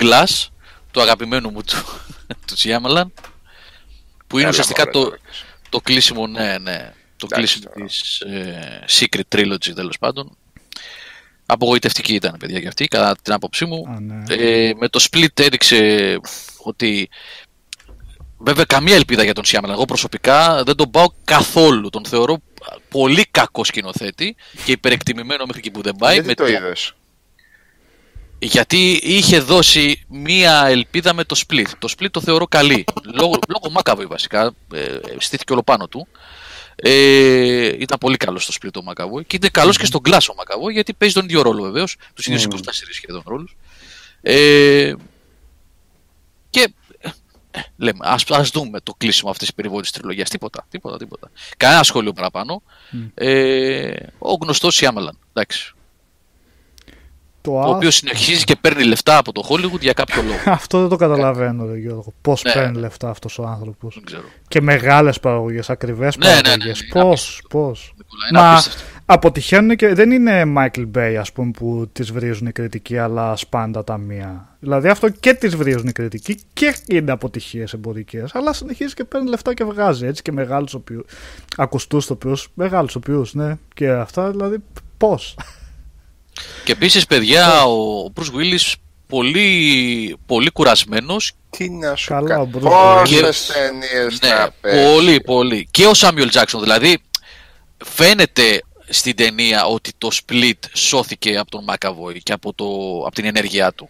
Glass 0.02 0.46
του 0.90 1.00
αγαπημένου 1.00 1.50
μου 1.50 1.62
του, 1.62 1.76
του 2.46 2.56
Σιάμαλαν 2.56 3.12
που 4.32 4.38
είναι 4.38 4.48
Έλα, 4.48 4.58
ουσιαστικά 4.58 4.80
μωρέ, 4.84 4.90
το, 4.98 5.04
τώρα. 5.04 5.16
το 5.68 5.80
κλείσιμο, 5.80 6.26
ναι, 6.26 6.58
ναι, 6.58 6.92
το 7.16 7.26
Εντάξει, 7.30 7.58
κλείσιμο 7.58 7.70
τώρα. 7.74 7.86
της 7.86 8.20
ε, 8.20 8.84
Secret 8.88 9.36
Trilogy 9.36 9.72
τέλος 9.74 9.98
πάντων. 9.98 10.36
Απογοητευτική 11.46 12.14
ήταν 12.14 12.36
παιδιά 12.38 12.60
και 12.60 12.68
αυτή, 12.68 12.86
κατά 12.86 13.16
την 13.22 13.32
άποψή 13.32 13.64
μου. 13.64 13.84
Α, 13.88 14.00
ναι. 14.00 14.34
Ε, 14.34 14.72
με 14.76 14.88
το 14.88 15.06
split 15.10 15.40
έδειξε 15.40 16.18
ότι 16.62 17.08
βέβαια 18.38 18.64
καμία 18.64 18.94
ελπίδα 18.94 19.24
για 19.24 19.32
τον 19.34 19.44
Σιάμαλαν. 19.44 19.76
Εγώ 19.76 19.84
προσωπικά 19.84 20.62
δεν 20.64 20.76
τον 20.76 20.90
πάω 20.90 21.06
καθόλου. 21.24 21.88
Τον 21.90 22.04
θεωρώ 22.04 22.38
πολύ 22.88 23.26
κακό 23.30 23.64
σκηνοθέτη 23.64 24.36
και 24.64 24.72
υπερεκτιμημένο 24.72 25.44
μέχρι 25.44 25.58
εκεί 25.58 25.70
που 25.70 25.82
δεν 25.82 25.94
πάει. 25.96 26.12
Γιατί 26.12 26.28
με 26.28 26.34
το 26.34 26.44
το- 26.44 26.50
είδες; 26.50 26.92
Γιατί 28.44 29.00
είχε 29.02 29.38
δώσει 29.38 30.04
μία 30.08 30.66
ελπίδα 30.66 31.14
με 31.14 31.24
το 31.24 31.40
split. 31.46 31.66
Το 31.78 31.94
split 31.98 32.10
το 32.10 32.20
θεωρώ 32.20 32.46
καλή. 32.46 32.84
Λόγω, 33.02 33.38
λόγω 33.48 33.70
Μάκαβοη 33.70 34.06
βασικά. 34.06 34.54
Ε, 34.72 34.98
στήθηκε 35.18 35.52
όλο 35.52 35.62
πάνω 35.62 35.88
του. 35.88 36.06
Ε, 36.76 37.66
ήταν 37.78 37.98
πολύ 37.98 38.16
καλός 38.16 38.42
στο 38.42 38.52
split 38.60 38.76
ο 38.80 38.82
Μακαβόη 38.82 39.24
και 39.24 39.36
είναι 39.36 39.48
καλός 39.48 39.78
και 39.78 39.84
στον 39.84 40.00
Glass 40.04 40.26
ο 40.30 40.34
Μακαβόη 40.36 40.72
γιατί 40.72 40.92
παίζει 40.94 41.14
τον 41.14 41.24
ίδιο 41.24 41.42
ρόλο 41.42 41.62
βεβαίως. 41.62 41.96
Του 42.14 42.32
ίδιου 42.32 42.48
24 42.50 42.58
σχεδόν 42.92 43.22
ρόλου. 43.26 43.48
Ε, 44.22 44.94
και 46.50 46.74
ε, 46.98 47.08
ε, 47.50 47.60
λέμε, 47.76 47.98
ας, 48.00 48.24
ας 48.30 48.50
δούμε 48.50 48.80
το 48.80 48.94
κλείσιμο 48.98 49.30
αυτής 49.30 49.46
της 49.46 49.56
περιβόητης 49.56 49.90
τριλογίας. 49.90 50.30
Τίποτα, 50.30 50.66
τίποτα, 50.70 50.96
τίποτα. 50.96 51.30
Κανένα 51.56 51.82
σχόλιο 51.82 52.12
παραπάνω. 52.12 52.62
Ε, 53.14 53.92
ο 54.18 54.32
γνωστός 54.32 54.74
Σιάμελαν, 54.74 55.18
εντάξει. 55.32 55.74
Το 57.44 57.52
Ο 57.52 57.60
άσ- 57.60 57.68
οποίος 57.74 57.94
συνεχίζει 57.94 58.44
και 58.44 58.56
παίρνει 58.60 58.84
λεφτά 58.84 59.16
από 59.18 59.32
το 59.32 59.42
Hollywood 59.50 59.80
για 59.80 59.92
κάποιο 59.92 60.22
λόγο. 60.22 60.36
Αυτό 60.58 60.80
δεν 60.80 60.88
το 60.88 60.96
καταλαβαίνω, 60.96 61.64
ρε 61.66 61.78
Γιώργο. 61.78 62.12
Πώς 62.20 62.42
Ναι. 62.44 62.52
παίρνει 62.52 62.78
λεφτά 62.78 63.10
αυτός 63.10 63.38
ο 63.38 63.42
άνθρωπος. 63.46 63.94
Δεν 63.94 64.04
ξέρω. 64.04 64.22
Και 64.48 64.60
μεγάλες 64.60 65.20
παραγωγές, 65.20 65.70
ακριβές 65.70 66.16
Ναι, 66.16 66.26
ναι, 66.28 66.34
ναι, 66.34 66.40
παραγωγές. 66.42 66.82
ναι, 66.82 67.00
Πώς, 67.00 67.02
απίστευτο. 67.22 67.48
πώς. 67.58 67.94
Νικόλα, 67.96 68.22
είναι 68.30 68.40
Μα 68.40 68.52
απίστευτο. 68.52 68.82
αποτυχαίνουν 69.06 69.76
και 69.76 69.94
δεν 69.94 70.10
είναι 70.10 70.42
Michael 70.56 70.86
Bay, 70.94 71.16
ας 71.20 71.32
πούμε, 71.32 71.50
που 71.50 71.88
τις 71.92 72.12
βρίζουν 72.12 72.46
οι 72.46 72.52
κριτικοί, 72.52 72.98
αλλά 72.98 73.36
σπάντα 73.36 73.84
τα 73.84 73.98
μία. 73.98 74.48
Δηλαδή 74.60 74.88
αυτό 74.88 75.08
και 75.08 75.34
τις 75.34 75.56
βρίζουν 75.56 75.86
οι 75.88 75.92
κριτικοί 75.92 76.36
και 76.52 76.76
είναι 76.86 77.12
αποτυχίες 77.12 77.72
εμπορικές. 77.72 78.34
Αλλά 78.34 78.52
συνεχίζει 78.52 78.94
και 78.94 79.04
παίρνει 79.04 79.28
λεφτά 79.28 79.54
και 79.54 79.64
βγάζει 79.64 80.06
έτσι 80.06 80.22
και 80.22 80.32
μεγάλους 80.32 80.74
οποίου. 80.74 81.04
Ακουστούς 81.56 82.06
τοπιούς, 82.06 82.48
μεγάλους 82.54 82.94
οποίου, 82.94 83.24
ναι. 83.32 83.56
Και 83.74 83.88
αυτά 83.90 84.30
δηλαδή 84.30 84.56
πώς. 84.96 85.36
Και 86.64 86.72
επίσης, 86.72 87.06
παιδιά, 87.06 87.64
ο 87.64 88.04
Bruce 88.16 88.38
Willis 88.40 88.72
πολύ, 89.06 90.16
πολύ 90.26 90.50
κουρασμένος 90.50 91.32
Τι 91.50 91.70
να 91.70 91.96
σου 91.96 92.06
Καλά, 92.08 92.28
κάνω. 92.28 92.42
ο 92.42 92.48
Bruce 92.54 92.60
Πόσες 92.60 93.50
Willis. 93.50 93.52
ταινίες 93.54 94.20
Ναι, 94.22 94.28
να 94.28 94.50
παίζει. 94.60 94.92
πολύ, 94.92 95.20
πολύ. 95.20 95.68
Και 95.70 95.86
ο 95.86 95.94
Σάμιουελ 95.94 96.28
Τζάξον. 96.30 96.60
Δηλαδή, 96.60 96.98
φαίνεται 97.84 98.62
στην 98.88 99.16
ταινία 99.16 99.64
ότι 99.64 99.92
το 99.98 100.08
split 100.12 100.52
σώθηκε 100.72 101.36
από 101.38 101.50
τον 101.50 101.64
Μακαβόη 101.64 102.22
και 102.22 102.32
από, 102.32 102.52
το, 102.54 102.64
από 103.06 103.14
την 103.14 103.24
ενέργειά 103.24 103.72
του. 103.72 103.88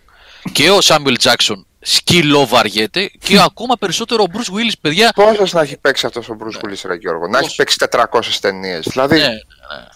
Και 0.52 0.70
ο 0.70 0.81
Σάμιουελ 0.81 1.16
Τζάξον 1.16 1.66
σκυλοβαριέται 1.85 3.11
και 3.19 3.41
ακόμα 3.41 3.75
περισσότερο 3.79 4.23
ο 4.23 4.27
Bruce 4.33 4.53
Willis, 4.55 4.73
παιδιά. 4.81 5.13
Πόσες 5.15 5.53
να 5.53 5.61
έχει 5.61 5.77
παίξει 5.79 6.07
αυτός 6.07 6.29
ο 6.29 6.37
Bruce 6.41 6.65
Willis, 6.67 6.83
ρε 6.87 6.95
Γιώργο. 6.95 7.29
Να 7.29 7.39
έχει 7.39 7.57
παίξει 7.57 7.77
400 7.91 8.05
ταινίες. 8.41 8.87
Δηλαδή, 8.91 9.15
Ναι, 9.19 9.21
ναι. 9.27 9.35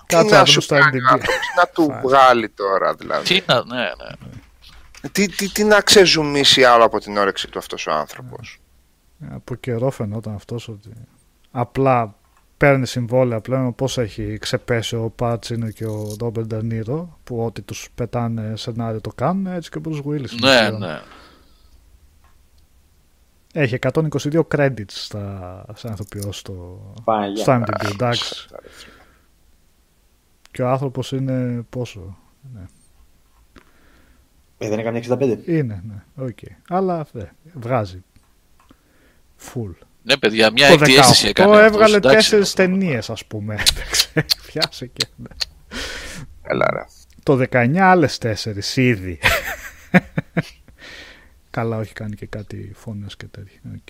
τι 0.06 0.14
Κάτσε 0.16 0.34
να 0.34 0.38
να 0.40 0.44
σου 0.44 0.52
δούμε 0.52 0.62
στο 0.62 0.74
κάνει 0.74 0.98
IMDb. 1.00 1.12
άνθρωπος, 1.12 1.36
τι 1.40 1.46
να 1.56 1.66
του 1.66 2.00
βγάλει 2.08 2.48
τώρα 2.48 2.94
δηλαδή. 2.94 3.24
Τι 3.24 3.42
να, 3.46 3.64
ναι, 3.64 3.82
ναι. 3.82 5.08
Τι, 5.12 5.28
τι, 5.28 5.48
τι 5.52 5.64
να 5.64 5.80
ξεζουμίσει 5.80 6.64
άλλο 6.64 6.84
από 6.84 6.98
την 7.00 7.16
όρεξη 7.16 7.48
του 7.48 7.58
αυτός 7.58 7.86
ο 7.86 7.92
άνθρωπος. 7.92 8.58
Από 9.30 9.54
καιρό 9.54 9.90
φαινόταν 9.90 10.34
αυτός 10.34 10.68
ότι 10.68 10.90
απλά 11.50 12.14
παίρνει 12.56 12.86
συμβόλαια 12.86 13.40
πλέον 13.40 13.74
πώς 13.74 13.98
έχει 13.98 14.38
ξεπέσει 14.40 14.94
ο 14.96 15.12
Πάτσινο 15.16 15.70
και 15.70 15.84
ο 15.86 16.16
Ρόμπερ 16.20 16.44
Ντανίρο 16.46 17.18
που 17.24 17.44
ό,τι 17.44 17.62
τους 17.62 17.88
πετάνε 17.94 18.56
σενάριο 18.56 19.00
το 19.00 19.10
κάνουν 19.14 19.46
έτσι 19.46 19.70
και 19.70 19.78
ο 19.78 19.80
Bruce 19.84 19.98
Willis 20.08 20.30
είναι 20.30 20.52
Ναι, 20.52 20.58
πλέον. 20.68 20.78
ναι. 20.78 21.00
Έχει 23.58 23.78
122 23.80 24.42
credits 24.54 24.84
στα, 24.86 25.64
σαν 25.74 25.92
ηθοποιός 25.92 26.38
στο, 26.38 26.92
Πάγια. 27.04 27.42
στο 27.42 27.52
IMDb, 27.52 27.90
εντάξει. 27.90 28.48
Και 30.50 30.62
ο 30.62 30.68
άνθρωπος 30.68 31.12
είναι 31.12 31.64
πόσο. 31.70 32.18
Ε, 34.58 34.68
δεν 34.68 34.78
έκανε 34.78 35.00
65. 35.08 35.38
Είναι, 35.46 35.82
ναι, 35.86 36.24
οκ. 36.24 36.38
Αλλά 36.68 37.06
ναι, 37.12 37.30
βγάζει. 37.54 38.04
Full. 39.40 39.74
Ναι, 40.02 40.16
παιδιά, 40.16 40.50
μια 40.52 40.68
Το 40.68 40.72
έκτη 40.72 40.94
αίσθηση 40.94 41.26
18 41.26 41.28
έκανε. 41.30 41.50
αυτός, 41.56 41.66
έβγαλε 41.72 41.96
εντάξει. 41.96 42.16
τέσσερις 42.16 42.52
ταινίες 42.52 43.10
ας 43.10 43.24
πούμε. 43.24 43.54
Έπαιξε, 43.68 44.24
Πιάσε 44.46 44.86
και... 44.86 45.06
ναι. 45.16 45.28
Έλα 46.42 46.66
ρε. 46.72 46.84
Το 47.22 47.46
19 47.50 47.76
άλλες 47.76 48.18
τέσσερις 48.18 48.76
ήδη. 48.76 49.18
Καλά, 51.56 51.76
όχι 51.76 51.92
κάνει 51.92 52.14
και 52.14 52.26
κάτι 52.26 52.72
φωνές 52.74 53.16
και 53.16 53.26
τέτοια. 53.26 53.60
Οκ. 53.74 53.86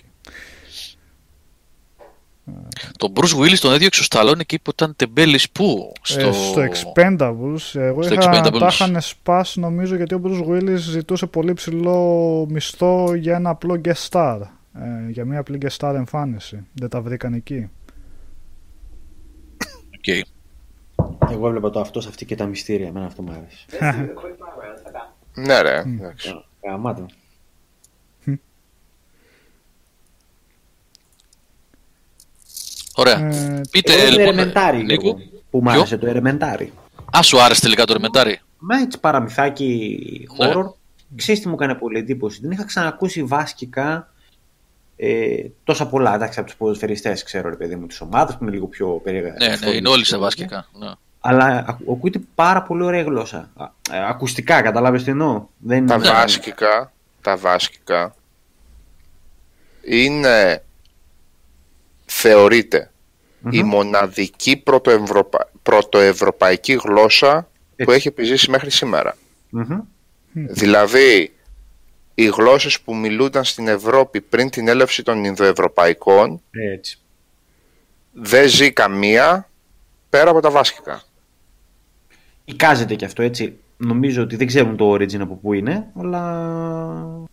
Τον 2.97 3.13
Bruce 3.15 3.39
Willis 3.39 3.57
τον 3.59 3.73
έδιωξε 3.73 4.01
ο 4.01 4.03
Σταλόνι 4.03 4.45
και 4.45 4.55
είπε 4.55 4.69
ότι 4.69 4.83
ήταν 4.83 4.95
τεμπέλης 4.95 5.49
πού; 5.49 5.93
Στο... 6.01 6.27
Ε, 6.27 6.31
στο 6.31 6.61
Expendables, 6.61 7.79
εγώ 7.79 8.03
Στο 8.03 8.13
είχα, 8.13 8.43
Expendables. 8.43 8.59
τα 8.59 8.67
είχαν 8.67 9.01
σπάσει 9.01 9.59
νομίζω 9.59 9.95
γιατί 9.95 10.13
ο 10.13 10.21
Bruce 10.23 10.47
Willis 10.47 10.75
ζητούσε 10.75 11.25
πολύ 11.25 11.53
ψηλό 11.53 12.45
μισθό 12.49 13.13
για 13.13 13.35
ένα 13.35 13.49
απλό 13.49 13.81
guest 13.83 14.09
star. 14.09 14.39
Ε, 14.73 15.09
για 15.09 15.25
μια 15.25 15.39
απλή 15.39 15.57
guest 15.61 15.77
star 15.77 15.95
εμφάνιση. 15.95 16.65
Δεν 16.73 16.89
τα 16.89 17.01
βρήκαν 17.01 17.33
εκεί. 17.33 17.69
Οκ. 19.97 20.25
Εγώ 21.31 21.47
έβλεπα 21.47 21.69
το 21.69 21.79
αυτός 21.79 22.07
αυτή 22.07 22.25
και 22.25 22.35
τα 22.35 22.45
μυστήρια. 22.45 22.87
Εμένα 22.87 23.05
αυτό 23.05 23.21
μου 23.21 23.31
άρεσε. 23.31 23.65
Ναι 25.33 25.61
ρε. 25.61 25.79
εντάξει. 25.79 26.43
Γαμάτο. 26.63 27.05
Ωραία. 32.99 33.17
Ε, 33.19 33.61
Πείτε 33.71 33.93
Εγώ 33.93 34.03
το 34.03 34.09
λοιπόν. 34.09 34.25
Ερεμεντάρι, 34.33 34.83
Νίκο. 34.83 35.01
Γιώργο, 35.03 35.21
που 35.49 35.57
μου 35.57 35.69
Ποιο; 35.69 35.79
άρεσε 35.79 35.97
το 35.97 36.07
Ερεμεντάρι. 36.07 36.71
Α, 37.17 37.21
σου 37.21 37.41
άρεσε 37.41 37.61
τελικά 37.61 37.85
το 37.85 37.93
ρεμεντάρι. 37.93 38.39
Μα 38.59 38.77
έτσι 38.79 38.99
παραμυθάκι 38.99 39.99
Ναι. 40.37 40.51
horror. 40.53 40.63
Ξέρεις 41.15 41.41
τι 41.41 41.47
μου 41.47 41.53
έκανε 41.53 41.73
πολύ 41.75 41.97
εντύπωση. 41.97 42.39
Δεν 42.41 42.51
είχα 42.51 42.65
ξανακούσει 42.65 43.23
βάσκικα 43.23 44.11
ε, 44.95 45.35
τόσα 45.63 45.87
πολλά. 45.87 46.13
Εντάξει, 46.15 46.39
από 46.39 46.47
τους 46.47 46.57
ποδοσφαιριστές 46.57 47.23
ξέρω, 47.23 47.49
ρε 47.49 47.55
παιδί 47.55 47.75
μου, 47.75 47.87
τη 47.87 47.97
ομάδα 48.01 48.37
που 48.37 48.43
είναι 48.43 48.51
λίγο 48.51 48.65
πιο 48.67 48.87
περίεργα. 48.87 49.33
Ναι, 49.39 49.55
ναι, 49.69 49.75
είναι 49.75 49.89
όλοι 49.89 50.05
σε 50.05 50.17
βάσκικα. 50.17 50.67
Ναι. 50.79 50.91
Αλλά 51.19 51.45
ακου- 51.67 51.89
ακούγεται 51.91 52.19
πάρα 52.35 52.61
πολύ 52.63 52.83
ωραία 52.83 53.03
γλώσσα. 53.03 53.49
Α, 53.55 53.65
ε, 53.91 54.07
ακουστικά, 54.07 54.61
καταλάβεις 54.61 55.03
τι 55.03 55.11
εννοώ; 55.11 55.45
Δεν 55.57 55.85
Τα 55.87 55.93
είναι- 55.95 56.07
βάσκικα, 56.09 56.91
τα 57.21 57.37
βάσκικα 57.37 58.15
είναι 59.81 60.63
θεωρείται 62.19 62.91
η 63.49 63.63
μοναδική 63.63 64.57
πρωτοευρωπα... 64.57 65.51
πρωτοευρωπαϊκή 65.63 66.73
γλώσσα 66.73 67.41
που 67.75 67.75
Έτσι. 67.75 67.93
έχει 67.95 68.07
επιζήσει 68.07 68.49
μέχρι 68.49 68.69
σήμερα. 68.69 69.17
Μμμ. 69.49 69.79
Δηλαδή, 70.31 71.33
οι 72.15 72.25
γλώσσες 72.25 72.79
που 72.81 72.95
μιλούνταν 72.95 73.43
στην 73.43 73.67
Ευρώπη 73.67 74.21
πριν 74.21 74.49
την 74.49 74.67
έλευση 74.67 75.03
των 75.03 75.23
Ινδοευρωπαϊκών 75.23 76.41
Έτσι. 76.73 76.99
δεν 78.11 78.47
ζει 78.47 78.71
καμία 78.71 79.49
πέρα 80.09 80.29
από 80.29 80.39
τα 80.39 80.49
βάσκικα. 80.49 81.03
Εικάζεται 82.45 82.95
και 82.95 83.05
αυτό 83.05 83.21
έτσι. 83.23 83.57
Νομίζω 83.77 84.21
ότι 84.21 84.35
δεν 84.35 84.47
ξέρουν 84.47 84.77
το 84.77 84.91
origin 84.93 85.19
από 85.19 85.35
πού 85.35 85.53
είναι, 85.53 85.87
αλλά. 85.99 87.27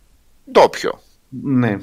Ντόπιο. 0.51 1.01
Ναι. 1.29 1.77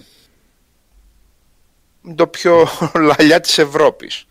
Το 2.17 2.27
πιο 2.27 2.67
λαλιά 3.19 3.41
της 3.41 3.59
Ευρώπης. 3.59 4.27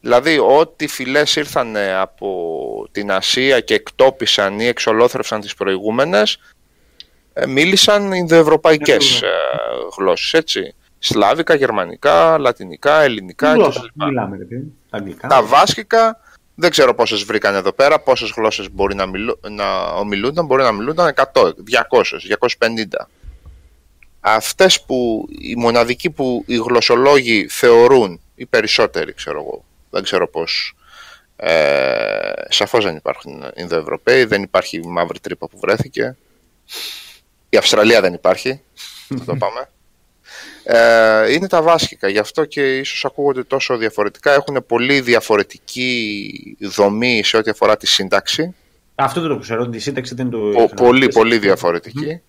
Δηλαδή, 0.00 0.38
ό,τι 0.38 0.86
φυλές 0.86 1.36
ήρθαν 1.36 1.76
από 1.76 2.88
την 2.92 3.10
Ασία 3.10 3.60
και 3.60 3.74
εκτόπισαν 3.74 4.60
ή 4.60 4.66
εξολόθρευσαν 4.66 5.40
τις 5.40 5.54
προηγούμενες, 5.54 6.38
ε, 7.32 7.46
μίλησαν 7.46 8.12
ινδοευρωπαϊκές 8.12 9.22
ε, 9.22 9.28
γλώσσες, 9.96 10.32
έτσι. 10.32 10.74
Σλάβικα, 10.98 11.54
γερμανικά, 11.54 12.38
λατινικά, 12.38 13.02
ελληνικά 13.02 13.52
Γλώσσα. 13.52 13.80
κτλ. 13.80 14.04
Μιλάμε, 14.04 14.36
ρε 14.36 14.44
παιδί. 14.44 14.72
Τα 14.90 14.96
αγγλικά. 14.96 15.28
Τα 15.28 15.42
βάσκικα 15.42 16.20
δεν 16.54 16.70
ξέρω 16.70 16.94
πόσες 16.94 17.24
βρήκαν 17.24 17.54
εδώ 17.54 17.72
πέρα, 17.72 18.00
πόσες 18.00 18.32
γλώσσες 18.36 18.70
μπορεί 18.72 18.94
να, 18.94 19.06
μιλού, 19.06 19.40
να 19.50 19.80
ομιλούνταν, 19.84 20.46
μπορεί 20.46 20.62
να 20.62 20.72
μιλούνταν 20.72 21.14
100, 21.32 21.42
200, 21.42 22.18
250. 22.58 23.06
Αυτές 24.20 24.82
που, 24.82 25.28
οι 25.38 25.56
μοναδικοί 25.56 26.10
που 26.10 26.44
οι 26.46 26.56
γλωσσολόγοι 26.56 27.48
θεωρούν, 27.48 28.20
οι 28.34 28.46
περισσότεροι 28.46 29.12
ξέρω 29.12 29.38
εγώ, 29.40 29.64
δεν 29.90 30.02
ξέρω 30.02 30.28
πώς, 30.28 30.76
ε, 31.36 32.32
σαφώς 32.48 32.84
δεν 32.84 32.96
υπάρχουν 32.96 33.44
Ινδοευρωπαίοι, 33.54 34.24
δεν 34.24 34.42
υπάρχει 34.42 34.76
η 34.76 34.86
μαύρη 34.86 35.20
τρύπα 35.20 35.48
που 35.48 35.58
βρέθηκε, 35.58 36.16
η 37.48 37.56
Αυστραλία 37.56 38.00
δεν 38.00 38.12
υπάρχει, 38.14 38.60
θα 39.08 39.24
το 39.24 39.36
πάμε. 39.44 39.68
Ε, 40.62 41.32
είναι 41.32 41.48
τα 41.48 41.62
βάσκικα, 41.62 42.08
γι' 42.08 42.18
αυτό 42.18 42.44
και 42.44 42.78
ίσως 42.78 43.04
ακούγονται 43.04 43.44
τόσο 43.44 43.76
διαφορετικά. 43.76 44.32
Έχουν 44.32 44.64
πολύ 44.66 45.00
διαφορετική 45.00 46.56
δομή 46.60 47.24
σε 47.24 47.36
ό,τι 47.36 47.50
αφορά 47.50 47.76
τη 47.76 47.86
σύνταξη. 47.86 48.54
Αυτό 48.94 49.20
δεν 49.20 49.30
το 49.30 49.38
ξέρω, 49.38 49.68
τη 49.68 49.78
σύνταξη 49.78 50.14
δεν 50.14 50.30
το... 50.30 50.38
Πο- 50.38 50.70
πολύ, 50.76 51.08
πολύ 51.08 51.38
διαφορετική. 51.38 52.22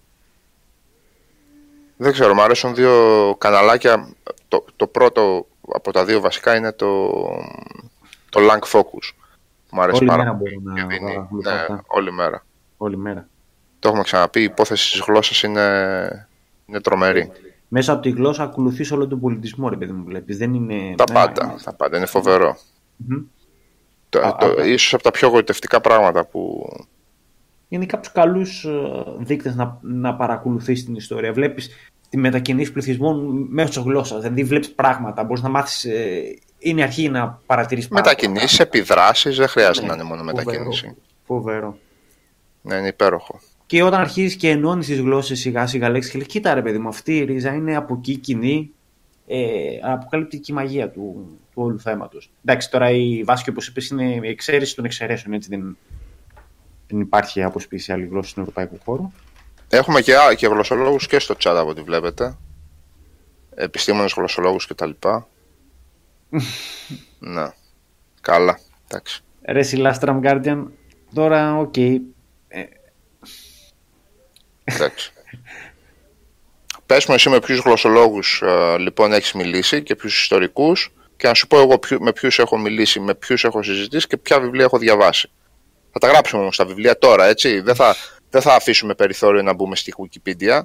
Δεν 2.02 2.11
ξέρω, 2.11 2.34
μου 2.34 2.42
αρέσουν 2.42 2.76
δύο 2.76 3.36
καναλάκια. 3.38 4.10
Το, 4.48 4.66
το 4.76 4.88
πρώτο 4.88 5.48
από 5.74 5.92
τα 5.92 6.06
δύο 6.06 6.19
βασικά 6.19 6.56
είναι 6.56 6.72
το, 6.72 7.10
το 8.30 8.40
Lang 8.50 8.68
Focus. 8.80 9.11
Μου 9.72 9.82
αρέσει 9.82 9.98
Όλη 9.98 10.08
πάρα 10.08 10.24
μέρα 10.24 10.36
πολύ. 10.36 10.60
μπορώ 10.61 10.76
και 10.76 10.82
να 10.82 10.88
δίνει- 10.88 11.14
παρακολουθώ 11.14 11.50
ναι, 11.52 11.56
αυτά. 11.60 11.84
όλη 11.88 12.11
μέρα. 12.11 12.45
Όλη 12.78 12.98
μέρα. 12.98 13.28
Το 13.80 13.88
έχουμε 13.88 14.03
ξαναπεί, 14.03 14.40
η 14.40 14.44
υπόθεση 14.44 14.92
της 14.92 15.02
γλώσσας 15.08 15.44
είναι, 15.44 16.28
είναι 16.66 16.80
τρομερή. 16.82 17.32
Μέσα 17.68 17.92
από 17.94 18.02
τη 18.02 18.10
γλώσσα 18.10 18.44
ακολουθείς 18.44 18.92
όλο 18.92 19.08
τον 19.08 19.19
πολιτισμό, 19.19 19.69
ρε 19.69 19.76
παιδί 19.76 19.92
μου, 19.92 20.03
βλέπεις. 20.03 20.38
Δεν 20.38 20.53
είναι. 20.53 20.95
Τα 20.95 21.03
ναι, 21.10 21.14
πάντα, 21.14 21.45
είναι- 21.45 21.61
τα 21.64 21.74
πάντα, 21.74 21.98
είναι 21.98 22.06
φοβερό. 22.06 22.58
Μμμ. 22.95 23.22
Το, 24.10 24.19
Α, 24.19 24.36
το, 24.36 24.45
α, 24.61 24.66
ίσως 24.66 24.94
από 24.94 25.03
τα 25.03 25.11
πιο 25.11 25.28
γοητευτικά 25.28 25.82
πράγματα 25.82 26.26
που... 26.26 26.69
Είναι 27.70 27.86
κάποιου 27.86 28.12
καλούς 28.14 28.68
δείκτες 29.20 29.56
να, 29.56 29.78
να 29.82 30.16
παρακολουθείς 30.16 30.86
την 30.86 30.96
ιστορία. 30.96 31.34
Βλέπεις 31.34 31.70
τη 32.10 32.18
μετακινήση 32.18 32.72
πληθυσμών 32.72 33.48
μέσω 33.50 33.70
της 33.70 33.78
γλώσσας. 33.82 34.22
Δηλαδή, 34.22 34.44
βλέπεις 34.44 34.72
πράγματα. 34.72 35.24
Μπορείς 35.24 35.44
να 35.44 35.50
μάθεις. 35.50 35.88
είναι 36.60 36.80
η 36.80 36.84
αρχή 36.84 37.10
να 37.10 37.40
παρατηρήσει 37.46 37.88
πράγματα. 37.88 38.10
Μετακινήσεις, 38.10 38.60
επιδράσεις, 38.60 39.38
δεν 39.38 39.48
χρειάζεται 39.48 39.82
Ναι, 39.82 39.88
να 39.88 39.94
είναι 39.94 40.04
μόνο 40.04 40.22
φοβερό. 40.22 40.44
μετακίνηση. 40.46 40.96
Φοβερό. 41.26 41.78
Ναι, 42.62 42.76
είναι 42.76 42.88
υπέροχο. 42.88 43.40
Και 43.66 43.84
όταν 43.84 44.00
αρχίζεις 44.00 44.36
και 44.36 44.50
ενώνεις 44.50 44.86
τις 44.88 45.00
γλώσσες 45.00 45.40
σιγά 45.40 45.68
σιγά 45.68 45.90
λέξεις 45.90 46.12
και 46.12 46.18
λέει: 46.18 46.28
Κοίτα 46.28 46.54
ρε 46.54 46.62
παιδί 46.62 46.78
μου, 46.78 46.88
αυτή 46.88 47.18
η 47.18 47.24
ρίζα 47.24 47.54
είναι 47.54 47.76
από 47.76 47.96
εκεί 47.98 48.16
κοινή. 48.18 48.72
Ε, 49.28 49.40
αποκαλύπτει 49.82 50.40
και 50.40 50.52
η 50.52 50.56
μαγεία 50.56 50.90
του, 50.90 51.38
του 51.54 51.62
όλου 51.62 51.80
θέματος. 51.80 52.32
Εντάξει, 52.46 52.72
τώρα 52.72 52.90
η 52.90 53.24
βάσκη, 53.24 53.50
όπως 53.50 53.68
είπες, 53.68 53.88
είναι 53.90 54.04
η 54.04 54.28
εξαίρεση 54.30 54.76
των 54.76 54.86
εξαιρέσεων. 54.86 55.34
Έτσι, 55.34 55.50
δεν, 55.50 55.78
δεν 56.90 57.00
υπάρχει 57.00 57.43
αποσπίση 57.43 57.92
άλλη 57.92 58.06
γλώσσα 58.06 58.30
στον 58.30 58.43
ευρωπαϊκό 58.43 58.77
χώρο. 58.85 59.11
Έχουμε 59.69 60.01
και, 60.01 60.18
α, 60.18 60.34
και 60.34 60.48
γλωσσολόγους 60.48 61.08
και 61.08 61.19
στο 61.19 61.35
chat 61.43 61.56
από 61.58 61.69
ό,τι 61.69 61.82
βλέπετε. 61.82 62.38
Επιστήμονες 63.56 64.14
γλωσσολόγους 64.16 64.68
και 64.68 64.74
τα 64.74 64.85
λοιπά. 64.85 65.27
ναι. 67.19 67.48
Καλά. 68.22 68.59
Εντάξει. 68.88 69.22
Ρε 69.42 69.76
Λάστραμ 69.76 70.19
Guardian, 70.24 70.64
τώρα 71.14 71.58
οκ. 71.58 71.76
Εντάξει. 74.64 75.14
Πες 76.85 77.06
μου 77.06 77.14
εσύ 77.14 77.30
με 77.30 77.40
ποιους 77.40 77.59
γλωσσολόγους 77.59 78.42
ε, 78.42 78.77
λοιπόν 78.77 79.14
έχεις 79.14 79.34
μιλήσει 79.34 79.84
και 79.84 79.95
ποιους 79.95 80.22
ιστορικούς 80.22 80.92
και 81.18 81.27
να 81.27 81.34
σου 81.34 81.48
πω 81.48 81.59
εγώ 81.59 81.77
ποιου- 81.80 82.01
με 82.01 82.14
ποιους 82.14 82.40
έχω 82.40 82.58
μιλήσει, 82.58 83.00
με 83.00 83.16
ποιους 83.16 83.43
έχω 83.43 83.64
συζητήσει 83.64 84.08
και 84.08 84.18
ποια 84.18 84.40
βιβλία 84.40 84.64
έχω 84.64 84.77
διαβάσει. 84.77 85.30
Θα 86.02 86.08
τα 86.08 86.14
γράψουμε 86.14 86.42
όμως 86.42 86.58
τα 86.58 86.66
βιβλία 86.66 86.98
τώρα, 86.98 87.26
έτσι. 87.26 87.60
Δεν 87.60 87.76
θα, 87.76 87.95
δεν 88.30 88.42
θα 88.42 88.53
αφήσουμε 88.53 88.94
περιθώριο 88.95 89.42
να 89.42 89.53
μπούμε 89.53 89.76
στη 89.76 89.94
Wikipedia. 89.98 90.61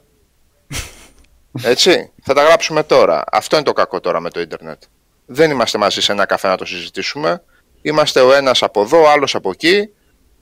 Έτσι. 1.63 2.13
Θα 2.23 2.35
τα 2.35 2.43
γράψουμε 2.43 2.83
τώρα. 2.83 3.25
Αυτό 3.31 3.57
είναι 3.57 3.65
το 3.65 3.73
κακό 3.73 4.01
τώρα 4.01 4.21
με 4.21 4.31
το 4.31 4.41
ίντερνετ. 4.41 4.83
Δεν 5.27 5.51
είμαστε 5.51 5.79
μαζί 5.79 6.01
σε 6.01 6.13
ένα 6.13 6.27
καφέ 6.27 6.49
να 6.49 6.57
το 6.57 6.65
συζητήσουμε. 6.65 7.43
Είμαστε 7.83 8.21
ο 8.21 8.35
ένας 8.35 8.63
από 8.63 8.83
εδώ, 8.83 9.03
ο 9.03 9.09
άλλος 9.09 9.35
από 9.35 9.51
εκεί 9.51 9.91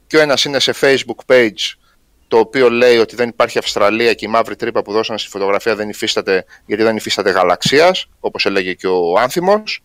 και 0.07 0.17
ο 0.17 0.21
ένας 0.21 0.45
είναι 0.45 0.59
σε 0.59 0.75
facebook 0.81 1.33
page 1.33 1.75
το 2.29 2.39
οποίο 2.39 2.71
λέει 2.71 2.97
ότι 2.97 3.17
δεν 3.17 3.29
υπάρχει 3.29 3.59
Αυστραλία 3.59 4.15
και 4.15 4.27
η 4.27 4.29
μαύρη 4.29 4.57
τρύπα 4.57 4.83
που 4.83 4.93
δώσανε 4.93 5.19
στη 5.19 5.29
φωτογραφία 5.29 5.77
δεν 5.77 5.89
υφίσταται 5.89 6.45
γιατί 6.67 6.83
δεν 6.83 6.97
υφίσταται 6.97 7.31
γαλαξίας, 7.31 8.07
όπως 8.21 8.47
έλεγε 8.47 8.73
και 8.73 8.87
ο 8.87 9.19
Άνθιμος. 9.19 9.83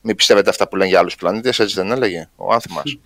Μην 0.00 0.16
πιστεύετε 0.16 0.50
αυτά 0.50 0.68
που 0.68 0.76
λένε 0.76 0.90
για 0.90 0.98
άλλους 0.98 1.14
πλανήτες, 1.14 1.58
έτσι 1.58 1.74
δεν 1.74 1.90
έλεγε 1.90 2.28
ο 2.36 2.52
Άνθιμας. 2.52 2.98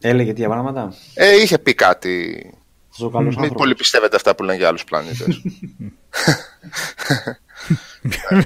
Έλεγε 0.00 0.32
τι 0.32 0.42
πράγματα; 0.42 0.94
Ε, 1.14 1.40
είχε 1.40 1.58
πει 1.58 1.74
κάτι. 1.74 2.44
Αυτό 2.92 3.06
ο 3.06 3.10
καλός 3.10 3.26
Μην 3.34 3.38
άνθρωπος. 3.38 3.62
πολύ 3.62 3.74
πιστεύετε 3.74 4.16
αυτά 4.16 4.34
που 4.34 4.42
λένε 4.42 4.58
για 4.58 4.68
άλλους 4.68 4.84
πλανήτες. 4.84 5.42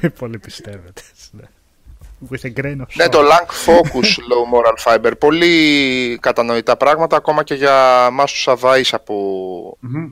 Μην 0.03 0.13
πολύ 0.19 0.39
πιστεύετε. 0.39 1.03
Ναι. 1.31 1.43
With 2.31 2.47
a 2.47 2.53
grain 2.61 2.81
of 2.81 2.87
ναι, 2.95 3.05
salt. 3.05 3.11
το 3.11 3.19
Lang 3.21 3.47
Focus 3.67 4.09
Low 4.31 4.45
Moral 4.55 4.95
Fiber. 4.95 5.13
Πολύ 5.19 6.19
κατανοητά 6.21 6.77
πράγματα 6.77 7.17
ακόμα 7.17 7.43
και 7.45 7.55
για 7.55 8.09
μάσους 8.13 8.49
αδάης 8.49 8.95
από 8.95 9.15
Μμμ. 9.81 10.11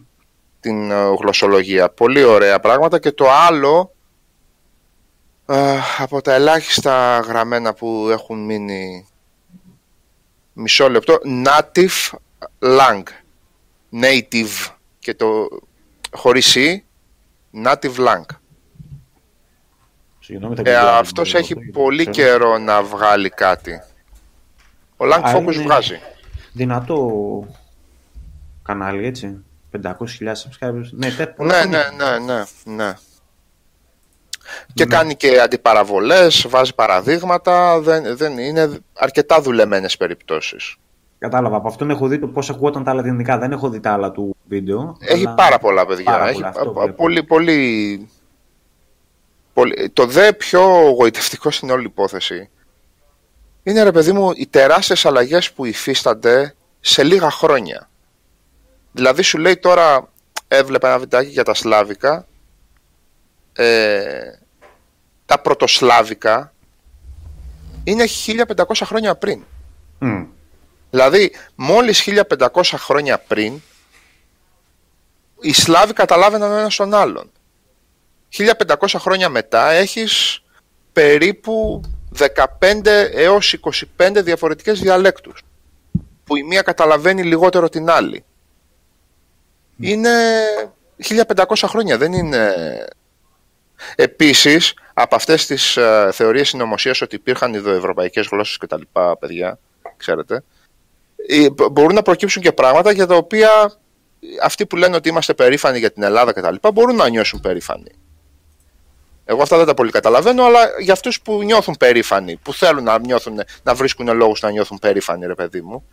την 0.60 0.90
ε, 0.90 0.94
γλωσσολογία. 1.20 1.88
Πολύ 1.90 2.22
ωραία 2.22 2.60
πράγματα 2.60 2.98
και 2.98 3.12
το 3.12 3.30
άλλο 3.30 3.94
ε, 5.46 5.78
από 5.98 6.20
τα 6.22 6.34
ελάχιστα 6.34 7.18
γραμμένα 7.18 7.74
που 7.74 8.08
έχουν 8.10 8.44
μείνει 8.44 9.06
μισό 10.52 10.88
λεπτό 10.90 11.18
native 11.44 12.10
lang 12.60 13.02
native 14.02 14.70
και 14.98 15.14
το 15.14 15.48
χωρίς 16.12 16.56
e 16.56 16.76
native 17.64 17.96
lang 17.96 18.24
Συγγνώμη, 20.20 20.54
θα 20.54 20.60
ε, 20.60 20.64
κοιτάξω. 20.64 20.88
αυτός 20.88 21.34
έχει 21.34 21.56
πολύ 21.56 22.10
Ξέρω. 22.10 22.28
καιρό 22.28 22.58
να 22.58 22.82
βγάλει 22.82 23.28
κάτι 23.30 23.82
ο 24.96 25.04
Lang 25.04 25.20
Α, 25.24 25.34
Focus 25.36 25.52
είναι- 25.54 25.62
βγάζει 25.62 26.00
Δυνατό 26.52 27.46
κανάλι, 28.62 29.06
έτσι. 29.06 29.44
500.000 29.82 29.92
subscribers. 30.32 30.88
Ναι, 30.90 31.10
τε, 31.10 31.26
πολλά 31.26 31.64
Ναι, 31.66 31.76
χρόνια. 31.78 32.18
ναι, 32.18 32.44
ναι, 32.74 32.94
ναι, 34.52 34.64
ναι. 34.66 34.72
Και 34.74 34.84
κάνει 34.86 35.14
και 35.16 35.40
αντιπαραβολές, 35.40 36.46
βάζει 36.48 36.74
παραδείγματα, 36.74 37.80
δεν, 37.80 38.16
δεν 38.16 38.38
είναι 38.38 38.78
αρκετά 38.94 39.40
δουλεμένες 39.40 39.96
περιπτώσεις. 39.96 40.76
Κατάλαβα. 41.18 41.56
Από 41.56 41.68
αυτόν 41.68 41.90
έχω 41.90 42.06
δει 42.06 42.18
το 42.18 42.26
πώς 42.26 42.50
ακουγόταν 42.50 42.84
τα 42.84 42.94
λατινικά. 42.94 43.38
Δεν 43.38 43.52
έχω 43.52 43.68
δει 43.68 43.80
τα 43.80 43.92
άλλα 43.92 44.10
του 44.10 44.36
βίντεο. 44.48 44.96
Έχει 45.00 45.26
αλλά- 45.26 45.34
πάρα 45.34 45.58
πολλά 45.58 45.86
παιδιά. 45.86 46.04
πάρα 46.04 46.24
Έχει 46.28 46.34
πολλά, 46.34 46.50
πα- 46.52 46.58
αυτό 46.60 46.70
πα- 46.72 46.80
βλέπω. 46.82 46.96
πολύ, 47.02 47.22
πολύ, 47.22 48.08
πολύ... 49.52 49.90
Το 49.92 50.06
δε 50.06 50.32
πιο 50.32 50.62
γοητευτικό 50.90 51.50
στην 51.50 51.70
όλη 51.70 51.84
υπόθεση 51.84 52.48
είναι 53.62 53.82
ρε 53.82 53.92
παιδί 53.92 54.12
μου 54.12 54.30
οι 54.34 54.46
τεράστιες 54.46 55.06
αλλαγές 55.06 55.52
που 55.52 55.64
υφίστανται 55.64 56.54
σε 56.80 57.02
λίγα 57.02 57.30
χρόνια. 57.30 57.88
Δηλαδή 58.92 59.22
σου 59.22 59.38
λέει 59.38 59.56
τώρα 59.56 60.08
έβλεπα 60.48 60.88
ένα 60.88 60.98
βιντεάκι 60.98 61.30
για 61.30 61.44
τα 61.44 61.54
σλάβικα 61.54 62.26
ε, 63.52 64.32
τα 65.26 65.38
πρωτοσλάβικα 65.38 66.52
είναι 67.84 68.04
1500 68.26 68.64
χρόνια 68.84 69.14
πριν. 69.14 69.44
Μμ. 69.98 70.24
Δηλαδή, 70.90 71.32
μόλις 71.54 72.00
1500 72.00 72.62
χρόνια 72.76 73.18
πριν, 73.18 73.60
οι 75.40 75.52
Σλάβοι 75.52 75.92
καταλάβαιναν 75.92 76.52
ο 76.52 76.56
ένας 76.56 76.76
τον 76.76 76.94
άλλον. 76.94 77.30
1500 78.28 78.98
χρόνια 78.98 79.28
μετά 79.28 79.70
έχεις 79.70 80.42
περίπου 80.92 81.80
15 82.12 83.10
έως 83.12 83.52
25 83.96 84.22
διαφορετικές 84.22 84.80
διαλέκτους, 84.80 85.42
που 86.24 86.36
η 86.36 86.42
μία 86.42 86.62
καταλαβαίνει 86.62 87.22
λιγότερο 87.22 87.68
την 87.68 87.90
άλλη. 87.90 88.24
Είναι 89.80 90.10
1500 90.96 91.68
χρόνια, 91.68 91.98
δεν 91.98 92.12
είναι... 92.12 92.54
Επίσης, 93.94 94.74
από 94.94 95.14
αυτές 95.14 95.46
τις 95.46 95.76
ε, 95.76 96.10
θεωρίες 96.12 96.48
συνωμοσίας 96.48 97.00
ότι 97.00 97.14
υπήρχαν 97.14 97.54
ιδοευρωπαϊκές 97.54 98.26
γλώσσες 98.30 98.58
και 98.58 98.66
τα 98.66 98.78
λοιπά, 98.78 99.18
παιδιά, 99.18 99.58
ξέρετε, 99.96 100.44
ε, 101.26 101.50
μπο- 101.50 101.68
μπορούν 101.68 101.94
να 101.94 102.02
προκύψουν 102.02 102.42
και 102.42 102.52
πράγματα 102.52 102.92
για 102.92 103.06
τα 103.06 103.14
οποία 103.16 103.50
αυτοί 104.42 104.66
που 104.66 104.76
λένε 104.76 104.96
ότι 104.96 105.08
είμαστε 105.08 105.34
περήφανοι 105.34 105.78
για 105.78 105.90
την 105.90 106.02
Ελλάδα 106.02 106.32
και 106.32 106.40
τα 106.40 106.50
λοιπά 106.50 106.70
μπορούν 106.70 106.96
να 106.96 107.08
νιώσουν 107.08 107.40
περήφανοι. 107.40 107.90
Εγώ 109.24 109.42
αυτά 109.42 109.56
δεν 109.56 109.66
τα 109.66 109.74
πολύ 109.74 109.90
καταλαβαίνω, 109.90 110.44
αλλά 110.44 110.60
για 110.80 110.92
αυτούς 110.92 111.20
που 111.20 111.42
νιώθουν 111.42 111.76
περήφανοι, 111.78 112.36
που 112.36 112.54
θέλουν 112.54 112.84
να, 112.84 112.98
νιώθουν, 112.98 113.40
να 113.62 113.74
βρίσκουν 113.74 114.16
λόγους 114.16 114.40
να 114.40 114.50
νιώθουν 114.50 114.78
περήφανοι, 114.78 115.26
ρε 115.26 115.34
παιδί 115.34 115.60
μου, 115.60 115.88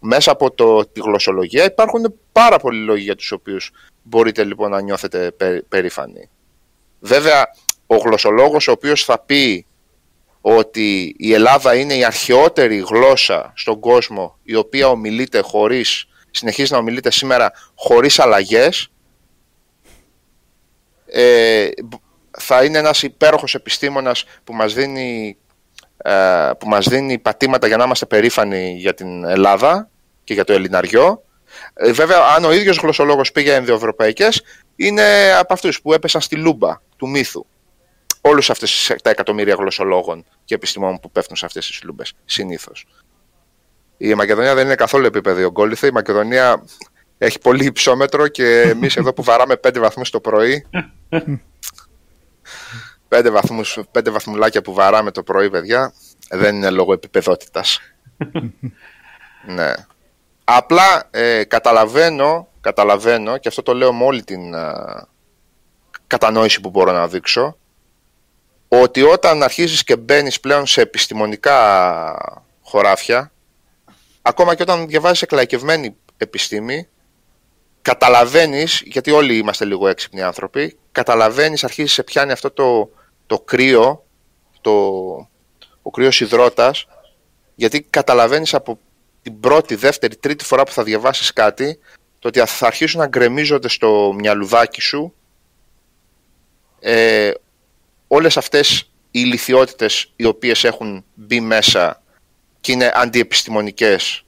μέσα 0.00 0.30
από 0.32 0.50
το, 0.50 0.86
τη 0.86 1.00
γλωσσολογία 1.00 1.64
υπάρχουν 1.64 2.14
πάρα 2.32 2.58
πολλοί 2.58 2.84
λόγοι 2.84 3.02
για 3.02 3.16
τους 3.16 3.32
οποίους 3.32 3.70
μπορείτε 4.02 4.44
λοιπόν 4.44 4.70
να 4.70 4.80
νιώθετε 4.80 5.30
πε- 5.30 5.62
περήφανοι. 5.62 6.28
Βέβαια, 7.00 7.46
ο 7.90 7.96
γλωσσολόγος 7.96 8.68
ο 8.68 8.72
οποίος 8.72 9.04
θα 9.04 9.18
πει 9.18 9.66
ότι 10.40 11.14
η 11.18 11.32
Ελλάδα 11.32 11.74
είναι 11.74 11.94
η 11.94 12.04
αρχαιότερη 12.04 12.84
γλώσσα 12.88 13.52
στον 13.56 13.80
κόσμο 13.80 14.38
η 14.42 14.54
οποία 14.54 14.88
ομιλείται 14.88 15.40
χωρίς, 15.40 16.08
συνεχίζει 16.30 16.72
να 16.72 16.78
ομιλείται 16.78 17.10
σήμερα 17.10 17.52
χωρίς 17.74 18.18
αλλαγές 18.18 18.90
ε, 21.06 21.68
μπ- 21.84 22.00
θα 22.40 22.64
είναι 22.64 22.78
ένας 22.78 23.02
υπέροχος 23.02 23.54
επιστήμονας 23.54 24.24
που 24.44 24.52
μας 24.54 24.74
δίνει 24.74 25.36
ε, 25.96 26.50
που 26.58 26.68
μας 26.68 26.88
δίνει 26.88 27.18
πατήματα 27.18 27.66
για 27.66 27.76
να 27.76 27.84
είμαστε 27.84 28.06
περήφανοι 28.06 28.74
για 28.78 28.94
την 28.94 29.24
Ελλάδα 29.24 29.90
και 30.24 30.34
για 30.34 30.44
το 30.44 30.52
Ελληναριό 30.52 31.22
Ε, 31.74 31.92
βέβαια, 31.92 32.18
αν 32.36 32.44
ο 32.44 32.52
ίδιος 32.52 32.76
γλωσσολόγος 32.76 33.32
πήγε 33.32 33.54
ενδοευρωπαϊκές, 33.54 34.42
είναι 34.76 35.32
από 35.38 35.52
αυτούς 35.52 35.80
που 35.80 35.92
έπεσαν 35.92 36.20
στη 36.20 36.36
λούμπα 36.36 36.80
του 36.96 37.08
μύθου. 37.08 37.46
Όλους 38.28 38.50
αυτές 38.50 38.92
τα 39.02 39.10
εκατομμύρια 39.10 39.54
γλωσσολόγων 39.54 40.24
και 40.44 40.54
επιστημόνων 40.54 41.00
που 41.00 41.10
πέφτουν 41.10 41.36
σε 41.36 41.46
αυτές 41.46 41.66
τις 41.66 41.82
λούμπες, 41.82 42.12
συνήθως. 42.24 42.86
Η 43.96 44.14
Μακεδονία 44.14 44.54
δεν 44.54 44.64
είναι 44.64 44.74
καθόλου 44.74 45.06
επίπεδο 45.06 45.44
ογκόλυθη. 45.46 45.86
Η 45.86 45.90
Μακεδονία 45.90 46.64
έχει 47.18 47.38
πολύ 47.38 47.64
υψόμετρο 47.64 48.28
και 48.28 48.60
εμείς 48.60 48.96
εδώ 48.96 49.12
που 49.12 49.22
βαράμε 49.22 49.56
5 49.56 49.78
βαθμούς 49.78 50.10
το 50.10 50.20
πρωί. 50.20 50.66
πέντε, 53.08 53.30
βαθμούς, 53.30 53.78
πέντε 53.90 54.10
βαθμουλάκια 54.10 54.62
που 54.62 54.72
βαράμε 54.72 55.10
το 55.10 55.22
πρωί, 55.22 55.50
παιδιά, 55.50 55.92
δεν 56.30 56.56
είναι 56.56 56.70
λόγω 56.70 56.92
επιπεδότητας. 56.92 57.80
ναι. 59.54 59.72
Απλά 60.44 61.08
ε, 61.10 61.44
καταλαβαίνω, 61.44 62.48
καταλαβαίνω, 62.60 63.38
και 63.38 63.48
αυτό 63.48 63.62
το 63.62 63.74
λέω 63.74 63.92
με 63.92 64.04
όλη 64.04 64.24
την 64.24 64.54
ε, 64.54 64.72
κατανόηση 66.06 66.60
που 66.60 66.70
μπορώ 66.70 66.92
να 66.92 67.08
δείξω, 67.08 67.56
ότι 68.68 69.02
όταν 69.02 69.42
αρχίζεις 69.42 69.84
και 69.84 69.96
μπαίνεις 69.96 70.40
πλέον 70.40 70.66
σε 70.66 70.80
επιστημονικά 70.80 71.56
χωράφια, 72.62 73.32
ακόμα 74.22 74.54
και 74.54 74.62
όταν 74.62 74.86
διαβάζεις 74.86 75.22
εκλαϊκευμένη 75.22 75.96
επιστήμη, 76.16 76.88
καταλαβαίνεις, 77.82 78.82
γιατί 78.84 79.10
όλοι 79.10 79.36
είμαστε 79.36 79.64
λίγο 79.64 79.88
έξυπνοι 79.88 80.22
άνθρωποι, 80.22 80.78
καταλαβαίνεις, 80.92 81.64
αρχίζεις 81.64 81.92
σε 81.92 82.02
πιάνει 82.02 82.32
αυτό 82.32 82.50
το, 82.50 82.90
το 83.26 83.40
κρύο, 83.40 84.04
το, 84.60 84.72
ο 85.82 85.90
κρύος 85.90 86.20
υδρότας, 86.20 86.86
γιατί 87.54 87.82
καταλαβαίνεις 87.82 88.54
από 88.54 88.78
την 89.22 89.40
πρώτη, 89.40 89.74
δεύτερη, 89.74 90.16
τρίτη 90.16 90.44
φορά 90.44 90.62
που 90.62 90.72
θα 90.72 90.82
διαβάσεις 90.82 91.32
κάτι, 91.32 91.78
το 92.18 92.28
ότι 92.28 92.40
θα 92.40 92.66
αρχίσουν 92.66 93.00
να 93.00 93.06
γκρεμίζονται 93.06 93.68
στο 93.68 94.14
μυαλουδάκι 94.18 94.80
σου 94.80 95.14
ε, 96.80 97.30
όλες 98.08 98.36
αυτές 98.36 98.80
οι 98.80 98.90
ηλικιότητες 99.10 100.12
οι 100.16 100.24
οποίες 100.24 100.64
έχουν 100.64 101.04
μπει 101.14 101.40
μέσα 101.40 102.02
και 102.60 102.72
είναι 102.72 102.92
αντιεπιστημονικές 102.94 104.24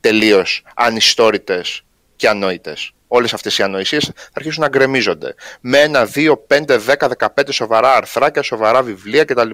τελείως, 0.00 0.62
ανιστόρητες 0.74 1.84
και 2.16 2.28
ανόητες 2.28 2.94
όλες 3.14 3.34
αυτές 3.34 3.58
οι 3.58 3.62
ανοησίες 3.62 4.04
θα 4.14 4.30
αρχίσουν 4.32 4.62
να 4.62 4.68
γκρεμίζονται. 4.68 5.34
Με 5.60 5.78
ένα, 5.78 6.04
δύο, 6.04 6.36
πέντε, 6.36 6.76
δέκα, 6.76 7.08
δεκαπέντε 7.08 7.52
σοβαρά 7.52 7.94
αρθράκια, 7.94 8.42
σοβαρά 8.42 8.82
βιβλία 8.82 9.24
κτλ. 9.24 9.50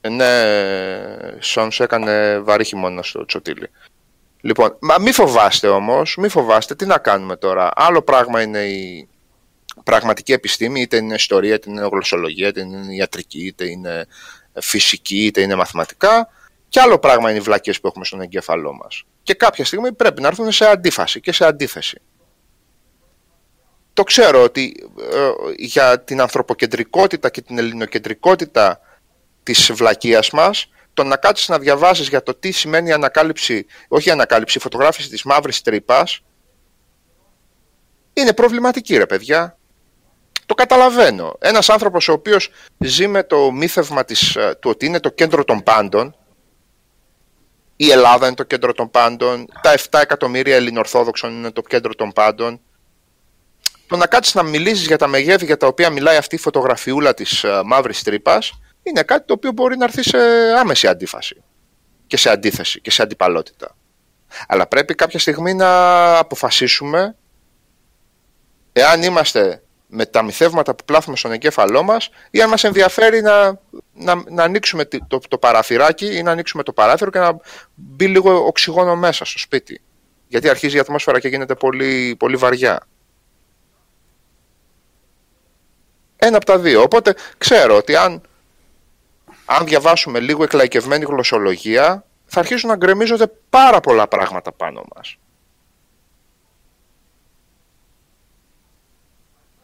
Ε, 0.00 0.08
ναι, 0.08 0.32
Σον 1.40 1.70
σου 1.70 1.82
έκανε 1.82 2.38
βαρύ 2.38 2.64
χειμώνα 2.64 3.02
στο 3.02 3.24
Τσοτήλι. 3.24 3.70
Λοιπόν, 4.40 4.76
μα 4.80 4.98
μη 4.98 5.12
φοβάστε 5.12 5.68
όμως, 5.68 6.16
μη 6.16 6.28
φοβάστε, 6.28 6.74
τι 6.74 6.86
να 6.86 6.98
κάνουμε 6.98 7.36
τώρα. 7.36 7.70
Άλλο 7.74 8.02
πράγμα 8.02 8.42
είναι 8.42 8.64
η 8.64 9.08
πραγματική 9.84 10.32
επιστήμη, 10.32 10.80
είτε 10.80 10.96
είναι 10.96 11.14
ιστορία, 11.14 11.54
είτε 11.54 11.70
είναι 11.70 11.88
γλωσσολογία, 11.92 12.48
είτε 12.48 12.60
είναι 12.60 12.94
ιατρική, 12.94 13.46
είτε 13.46 13.70
είναι 13.70 14.06
φυσική, 14.60 15.24
είτε 15.26 15.40
είναι 15.40 15.54
μαθηματικά. 15.54 16.28
Και 16.68 16.80
άλλο 16.80 16.98
πράγμα 16.98 17.30
είναι 17.30 17.38
οι 17.38 17.42
βλακίες 17.42 17.80
που 17.80 17.86
έχουμε 17.86 18.04
στον 18.04 18.20
εγκέφαλό 18.20 18.72
μας 18.72 19.04
και 19.26 19.34
κάποια 19.34 19.64
στιγμή 19.64 19.92
πρέπει 19.92 20.20
να 20.20 20.28
έρθουν 20.28 20.52
σε 20.52 20.66
αντίφαση 20.66 21.20
και 21.20 21.32
σε 21.32 21.44
αντίθεση. 21.44 22.00
Το 23.92 24.02
ξέρω 24.02 24.42
ότι 24.42 24.90
ε, 25.12 25.30
για 25.56 26.00
την 26.00 26.20
ανθρωποκεντρικότητα 26.20 27.30
και 27.30 27.40
την 27.40 27.58
ελληνοκεντρικότητα 27.58 28.80
της 29.42 29.72
βλακείας 29.72 30.30
μας, 30.30 30.70
το 30.94 31.04
να 31.04 31.16
κάτσεις 31.16 31.48
να 31.48 31.58
διαβάσεις 31.58 32.08
για 32.08 32.22
το 32.22 32.34
τι 32.34 32.50
σημαίνει 32.50 32.88
η 32.88 32.92
ανακάλυψη, 32.92 33.66
όχι 33.88 34.08
η 34.08 34.12
ανακάλυψη, 34.12 34.58
η 34.58 34.60
φωτογράφηση 34.60 35.08
της 35.08 35.22
μαύρης 35.22 35.62
τρύπας, 35.62 36.20
είναι 38.12 38.32
προβληματική 38.32 38.96
ρε 38.96 39.06
παιδιά. 39.06 39.55
Το 40.46 40.54
καταλαβαίνω. 40.54 41.36
Ένας 41.38 41.68
άνθρωπος 41.68 42.08
ο 42.08 42.12
οποίος 42.12 42.50
ζει 42.78 43.06
με 43.06 43.22
το 43.22 43.50
μύθευμα 43.52 44.04
της, 44.04 44.36
ε, 44.36 44.56
του 44.60 44.70
ότι 44.70 44.86
είναι 44.86 45.00
το 45.00 45.08
κέντρο 45.10 45.44
των 45.44 45.62
πάντων, 45.62 46.16
η 47.76 47.90
Ελλάδα 47.90 48.26
είναι 48.26 48.34
το 48.34 48.42
κέντρο 48.42 48.72
των 48.72 48.90
πάντων, 48.90 49.46
τα 49.62 49.72
7 49.72 50.00
εκατομμύρια 50.00 50.56
Ελληνορθόδοξων 50.56 51.32
είναι 51.32 51.50
το 51.50 51.60
κέντρο 51.60 51.94
των 51.94 52.12
πάντων. 52.12 52.60
Το 53.86 53.96
να 53.96 54.06
κάτσεις 54.06 54.34
να 54.34 54.42
μιλήσεις 54.42 54.86
για 54.86 54.98
τα 54.98 55.06
μεγέθη 55.06 55.44
για 55.44 55.56
τα 55.56 55.66
οποία 55.66 55.90
μιλάει 55.90 56.16
αυτή 56.16 56.34
η 56.34 56.38
φωτογραφιούλα 56.38 57.14
της 57.14 57.44
uh, 57.46 57.62
μαύρης 57.64 58.02
τρύπας 58.02 58.52
είναι 58.82 59.02
κάτι 59.02 59.26
το 59.26 59.32
οποίο 59.32 59.52
μπορεί 59.52 59.76
να 59.76 59.84
έρθει 59.84 60.02
σε 60.02 60.18
άμεση 60.58 60.86
αντίφαση 60.86 61.42
και 62.06 62.16
σε 62.16 62.30
αντίθεση 62.30 62.80
και 62.80 62.90
σε 62.90 63.02
αντιπαλότητα. 63.02 63.76
Αλλά 64.48 64.66
πρέπει 64.66 64.94
κάποια 64.94 65.18
στιγμή 65.18 65.54
να 65.54 66.18
αποφασίσουμε 66.18 67.16
εάν 68.72 69.02
είμαστε 69.02 69.62
με 69.96 70.06
τα 70.06 70.22
μυθεύματα 70.22 70.74
που 70.74 70.84
πλάθουμε 70.84 71.16
στον 71.16 71.32
εγκέφαλό 71.32 71.82
μας 71.82 72.10
ή 72.30 72.42
αν 72.42 72.48
μας 72.48 72.64
ενδιαφέρει 72.64 73.22
να, 73.22 73.60
να, 73.92 74.22
να 74.28 74.42
ανοίξουμε 74.42 74.84
το, 74.84 75.20
το 75.28 75.38
παραθυράκι 75.38 76.16
ή 76.16 76.22
να 76.22 76.30
ανοίξουμε 76.30 76.62
το 76.62 76.72
παράθυρο 76.72 77.10
και 77.10 77.18
να 77.18 77.36
μπει 77.74 78.06
λίγο 78.06 78.46
οξυγόνο 78.46 78.96
μέσα 78.96 79.24
στο 79.24 79.38
σπίτι. 79.38 79.80
Γιατί 80.28 80.48
αρχίζει 80.48 80.76
η 80.76 80.78
ατμόσφαιρα 80.78 81.20
και 81.20 81.28
γίνεται 81.28 81.54
πολύ, 81.54 82.16
πολύ 82.18 82.36
βαριά. 82.36 82.86
Ένα 86.16 86.36
από 86.36 86.46
τα 86.46 86.58
δύο. 86.58 86.82
Οπότε 86.82 87.14
ξέρω 87.38 87.76
ότι 87.76 87.96
αν, 87.96 88.22
αν 89.44 89.66
διαβάσουμε 89.66 90.20
λίγο 90.20 90.42
εκλαϊκευμένη 90.42 91.04
γλωσσολογία 91.04 92.04
θα 92.26 92.40
αρχίσουν 92.40 92.68
να 92.70 92.76
γκρεμίζονται 92.76 93.26
πάρα 93.50 93.80
πολλά 93.80 94.08
πράγματα 94.08 94.52
πάνω 94.52 94.84
μας. 94.96 95.16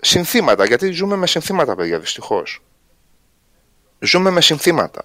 Συνθήματα, 0.05 0.65
γιατί 0.65 0.91
ζούμε 0.91 1.17
με 1.17 1.27
συνθήματα, 1.27 1.75
παιδιά, 1.75 1.99
δυστυχώς. 1.99 2.63
Ζούμε 3.99 4.31
με 4.31 4.41
συνθήματα. 4.41 5.05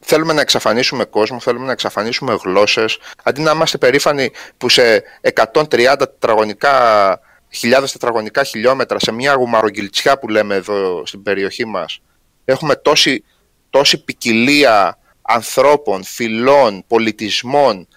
Θέλουμε 0.00 0.32
να 0.32 0.40
εξαφανίσουμε 0.40 1.04
κόσμο, 1.04 1.40
θέλουμε 1.40 1.66
να 1.66 1.72
εξαφανίσουμε 1.72 2.38
γλώσσες, 2.44 2.98
αντί 3.22 3.40
να 3.40 3.50
είμαστε 3.50 3.78
περήφανοι 3.78 4.30
που 4.56 4.68
σε 4.68 5.02
130 5.20 5.96
τετραγωνικά, 5.98 7.20
χιλιάδες 7.50 7.92
τετραγωνικά 7.92 8.44
χιλιόμετρα, 8.44 8.98
σε 8.98 9.12
μια 9.12 9.34
γουμαρογγυλτσιά 9.34 10.18
που 10.18 10.28
λέμε 10.28 10.54
εδώ 10.54 11.06
στην 11.06 11.22
περιοχή 11.22 11.64
μας, 11.64 12.00
έχουμε 12.44 12.76
τόση, 12.76 13.24
τόση 13.70 14.04
ποικιλία 14.04 14.98
ανθρώπων, 15.22 16.04
φυλών, 16.04 16.84
πολιτισμών, 16.86 17.88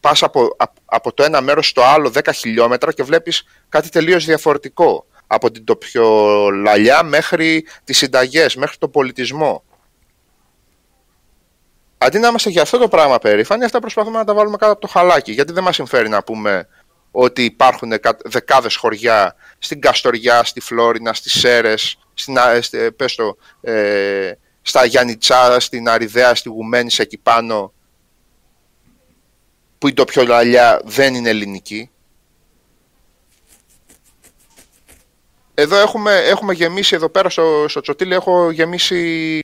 πας 0.00 0.22
από, 0.22 0.56
από 0.84 1.12
το 1.12 1.22
ένα 1.22 1.40
μέρος 1.40 1.68
στο 1.68 1.82
άλλο 1.82 2.12
10 2.14 2.30
χιλιόμετρα 2.34 2.92
και 2.92 3.02
βλέπεις 3.02 3.44
κάτι 3.68 3.88
τελείως 3.88 4.24
διαφορετικό. 4.24 5.04
Από 5.26 5.50
την 5.50 5.64
τοπιολαλιά 5.64 7.02
μέχρι 7.02 7.66
τις 7.84 7.96
συνταγές, 7.96 8.56
μέχρι 8.56 8.76
τον 8.78 8.90
πολιτισμό. 8.90 9.64
Αντί 11.98 12.18
να 12.18 12.28
είμαστε 12.28 12.50
για 12.50 12.62
αυτό 12.62 12.78
το 12.78 12.88
πράγμα 12.88 13.18
περήφανοι, 13.18 13.64
αυτά 13.64 13.78
προσπαθούμε 13.78 14.18
να 14.18 14.24
τα 14.24 14.34
βάλουμε 14.34 14.56
κάτω 14.56 14.72
από 14.72 14.80
το 14.80 14.86
χαλάκι. 14.86 15.32
Γιατί 15.32 15.52
δεν 15.52 15.62
μας 15.62 15.74
συμφέρει 15.74 16.08
να 16.08 16.22
πούμε 16.22 16.68
ότι 17.10 17.44
υπάρχουν 17.44 17.92
δεκάδες 18.24 18.76
χωριά 18.76 19.34
στην 19.58 19.80
Καστοριά, 19.80 20.44
στη 20.44 20.60
Φλόρινα, 20.60 21.14
στις 21.14 21.32
Σέρες, 21.32 21.98
στην, 22.14 22.38
πες 22.96 23.14
το, 23.14 23.36
ε, 23.60 24.32
στα 24.62 24.84
Γιάννητσά, 24.84 25.60
στην 25.60 25.88
Αριδαία, 25.88 26.34
στη 26.34 26.48
Γουμένης, 26.48 26.98
εκεί 26.98 27.18
πάνω, 27.18 27.72
που 29.80 29.88
η 29.88 29.92
τοπιολαλιά 29.92 30.80
δεν 30.84 31.14
είναι 31.14 31.28
ελληνική. 31.28 31.90
Εδώ 35.54 35.76
έχουμε, 35.76 36.16
έχουμε 36.16 36.52
γεμίσει, 36.52 36.94
εδώ 36.94 37.08
πέρα 37.08 37.28
στο, 37.28 37.64
στο 37.68 37.80
Τσοτήλι 37.80 38.14
έχω 38.14 38.50
γεμίσει, 38.50 39.40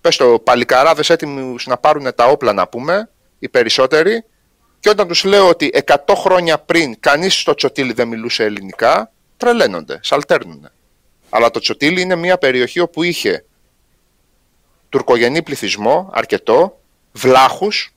πες 0.00 0.16
το, 0.16 0.38
παλικαράδες 0.38 1.10
έτοιμους 1.10 1.66
να 1.66 1.76
πάρουν 1.76 2.14
τα 2.14 2.26
όπλα 2.26 2.52
να 2.52 2.68
πούμε, 2.68 3.10
οι 3.38 3.48
περισσότεροι, 3.48 4.24
και 4.80 4.88
όταν 4.88 5.08
τους 5.08 5.24
λέω 5.24 5.48
ότι 5.48 5.70
100 5.86 5.96
χρόνια 6.16 6.58
πριν 6.58 7.00
κανείς 7.00 7.34
στο 7.40 7.54
Τσοτήλι 7.54 7.92
δεν 7.92 8.08
μιλούσε 8.08 8.44
ελληνικά, 8.44 9.12
τρελαίνονται, 9.36 9.98
σαλτέρνουν. 10.02 10.70
Αλλά 11.28 11.50
το 11.50 11.60
Τσοτήλι 11.60 12.00
είναι 12.00 12.16
μια 12.16 12.38
περιοχή 12.38 12.80
όπου 12.80 13.02
είχε 13.02 13.44
τουρκογενή 14.88 15.42
πληθυσμό, 15.42 16.10
αρκετό, 16.12 16.80
βλάχους, 17.12 17.95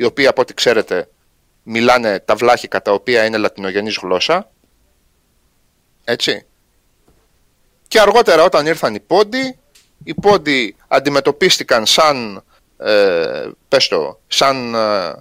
οι 0.00 0.04
οποίοι 0.04 0.26
από 0.26 0.40
ό,τι 0.40 0.54
ξέρετε 0.54 1.08
μιλάνε 1.62 2.20
τα 2.20 2.34
βλάχικα 2.34 2.82
τα 2.82 2.92
οποία 2.92 3.24
είναι 3.24 3.36
λατινογενής 3.36 3.98
γλώσσα. 4.02 4.50
Έτσι. 6.04 6.46
Και 7.88 8.00
αργότερα 8.00 8.42
όταν 8.42 8.66
ήρθαν 8.66 8.94
οι 8.94 9.00
πόντοι, 9.00 9.58
οι 10.04 10.14
πόντοι 10.14 10.76
αντιμετωπίστηκαν 10.88 11.86
σαν, 11.86 12.44
ε, 12.78 13.50
πες 13.68 13.88
το, 13.88 14.20
σαν 14.26 14.74
ε, 14.74 15.12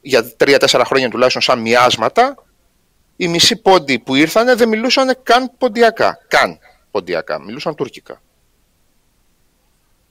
για 0.00 0.34
τρία-τέσσερα 0.36 0.84
χρόνια 0.84 1.10
τουλάχιστον 1.10 1.42
σαν 1.42 1.58
μοιάσματα. 1.58 2.34
Οι 3.16 3.28
μισοί 3.28 3.56
πόντοι 3.56 3.98
που 3.98 4.14
ήρθαν 4.14 4.56
δεν 4.56 4.68
μιλούσαν 4.68 5.18
καν 5.22 5.50
ποντιακά. 5.58 6.18
Καν 6.28 6.58
ποντιακά. 6.90 7.40
Μιλούσαν 7.42 7.74
τουρκικά. 7.74 8.22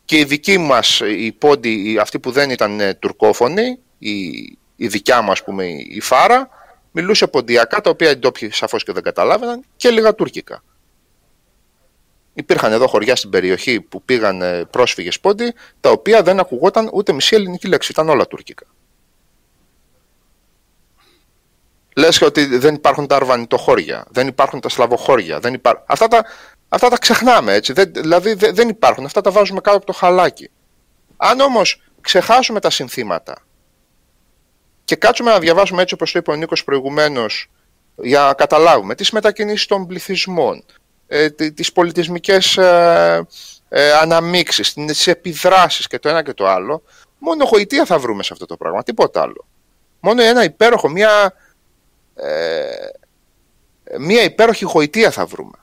Και 0.06 0.18
οι 0.18 0.24
δικοί 0.24 0.58
μας, 0.58 1.00
οι 1.00 1.32
πόντι, 1.32 1.92
οι- 1.92 1.98
αυτοί 1.98 2.20
που 2.20 2.32
δεν 2.32 2.50
ήταν 2.50 2.80
ε, 2.80 2.94
τουρκόφωνοι, 2.94 3.80
η, 3.98 4.30
η 4.76 4.88
δικιά 4.88 5.22
μας, 5.22 5.32
ας 5.32 5.44
πούμε, 5.44 5.66
η 5.68 6.00
Φάρα, 6.00 6.50
μιλούσε 6.92 7.28
ποντιακά, 7.28 7.82
τα 7.82 7.90
οποία 7.90 8.10
οι 8.12 8.16
ντόπιοι 8.16 8.52
σαφώς 8.52 8.84
και 8.84 8.92
δεν 8.92 9.04
καταλάβαιναν, 9.04 9.64
και 9.76 9.90
λίγα 9.90 10.16
τουρκικά. 10.16 10.64
Υπήρχαν 12.34 12.72
εδώ 12.72 12.88
χωριά 12.88 13.16
στην 13.16 13.30
περιοχή 13.30 13.82
που 13.82 14.02
πήγαν 14.02 14.42
ε, 14.42 14.66
πρόσφυγες 14.66 15.20
πόντι, 15.20 15.54
τα 15.80 15.90
οποία 15.90 16.24
δεν 16.24 16.40
ακουγόταν 16.40 16.90
ούτε 16.94 17.14
μισή 17.14 17.36
ελληνική 17.36 17.68
λέξη, 17.68 17.92
ήταν 17.92 18.10
όλα 18.10 18.28
τουρκικά. 18.28 18.66
Λες 21.96 22.18
και 22.18 22.26
ότι 22.26 22.58
δεν 22.58 22.74
υπάρχουν 22.76 23.08
τα 23.08 23.16
αρβανιτοχώρια, 23.16 24.06
δεν 24.10 24.28
υπάρχουν 24.28 24.60
τα 24.60 24.70
σλαβοχώρια, 24.70 25.40
δεν 25.40 25.54
υπά... 25.54 25.84
αυτά, 25.88 26.08
τα, 26.08 26.26
αυτά 26.70 26.90
τα 26.90 26.98
ξεχνάμε 26.98 27.54
έτσι, 27.54 27.74
δεν, 27.74 27.94
δηλαδή 27.94 28.34
δε- 28.34 28.52
δεν 28.52 28.70
υπάρχουν, 28.70 29.06
αυτά 29.06 29.22
τα 29.22 29.32
βάζουμε 29.32 29.62
κάτω 29.62 29.78
από 29.78 29.86
το 29.86 29.94
χαλάκι. 29.94 30.50
Αν 31.18 31.40
όμως 31.40 31.82
ξεχάσουμε 32.02 32.60
τα 32.60 32.70
συνθήματα 32.70 33.38
και 34.86 34.96
κάτσουμε 34.96 35.32
να 35.32 35.40
διαβάσουμε 35.40 35.82
έτσι 35.82 35.94
όπως 35.94 36.12
το 36.12 36.20
είπε 36.20 36.32
ο 36.32 36.36
Νίκος 36.36 36.64
προηγουμένως 36.64 37.50
για 37.96 38.20
να 38.22 38.34
καταλάβουμε 38.34 38.96
τις 38.96 39.12
μετακινήσεις 39.12 39.66
των 39.66 39.88
πληθυσμών, 39.88 40.64
ε, 41.08 41.30
τι- 41.30 41.52
τις 41.54 41.72
πολιτισμικές 41.72 42.58
ε, 42.58 43.26
ε, 43.70 43.92
αναμίξεις, 43.94 44.74
τις 44.74 45.08
επιδράσεις 45.08 45.88
και 45.88 46.00
το 46.00 46.10
ένα 46.10 46.24
και 46.24 46.34
το 46.34 46.48
άλλο, 46.48 46.84
μόνο 47.18 47.44
γοητεία 47.46 47.86
θα 47.86 48.00
βρούμε 48.00 48.24
σε 48.24 48.34
αυτό 48.34 48.46
το 48.46 48.58
πράγμα, 48.58 48.84
τίποτα 48.84 49.22
άλλο. 49.22 49.46
Μόνο 50.00 50.22
ένα 50.24 50.44
υπέροχο, 50.44 50.90
μια, 50.90 51.34
ε, 52.16 52.90
μια 54.00 54.24
υπέροχη 54.24 54.66
γοητεία 54.66 55.12
θα 55.12 55.26
βρούμε. 55.26 55.58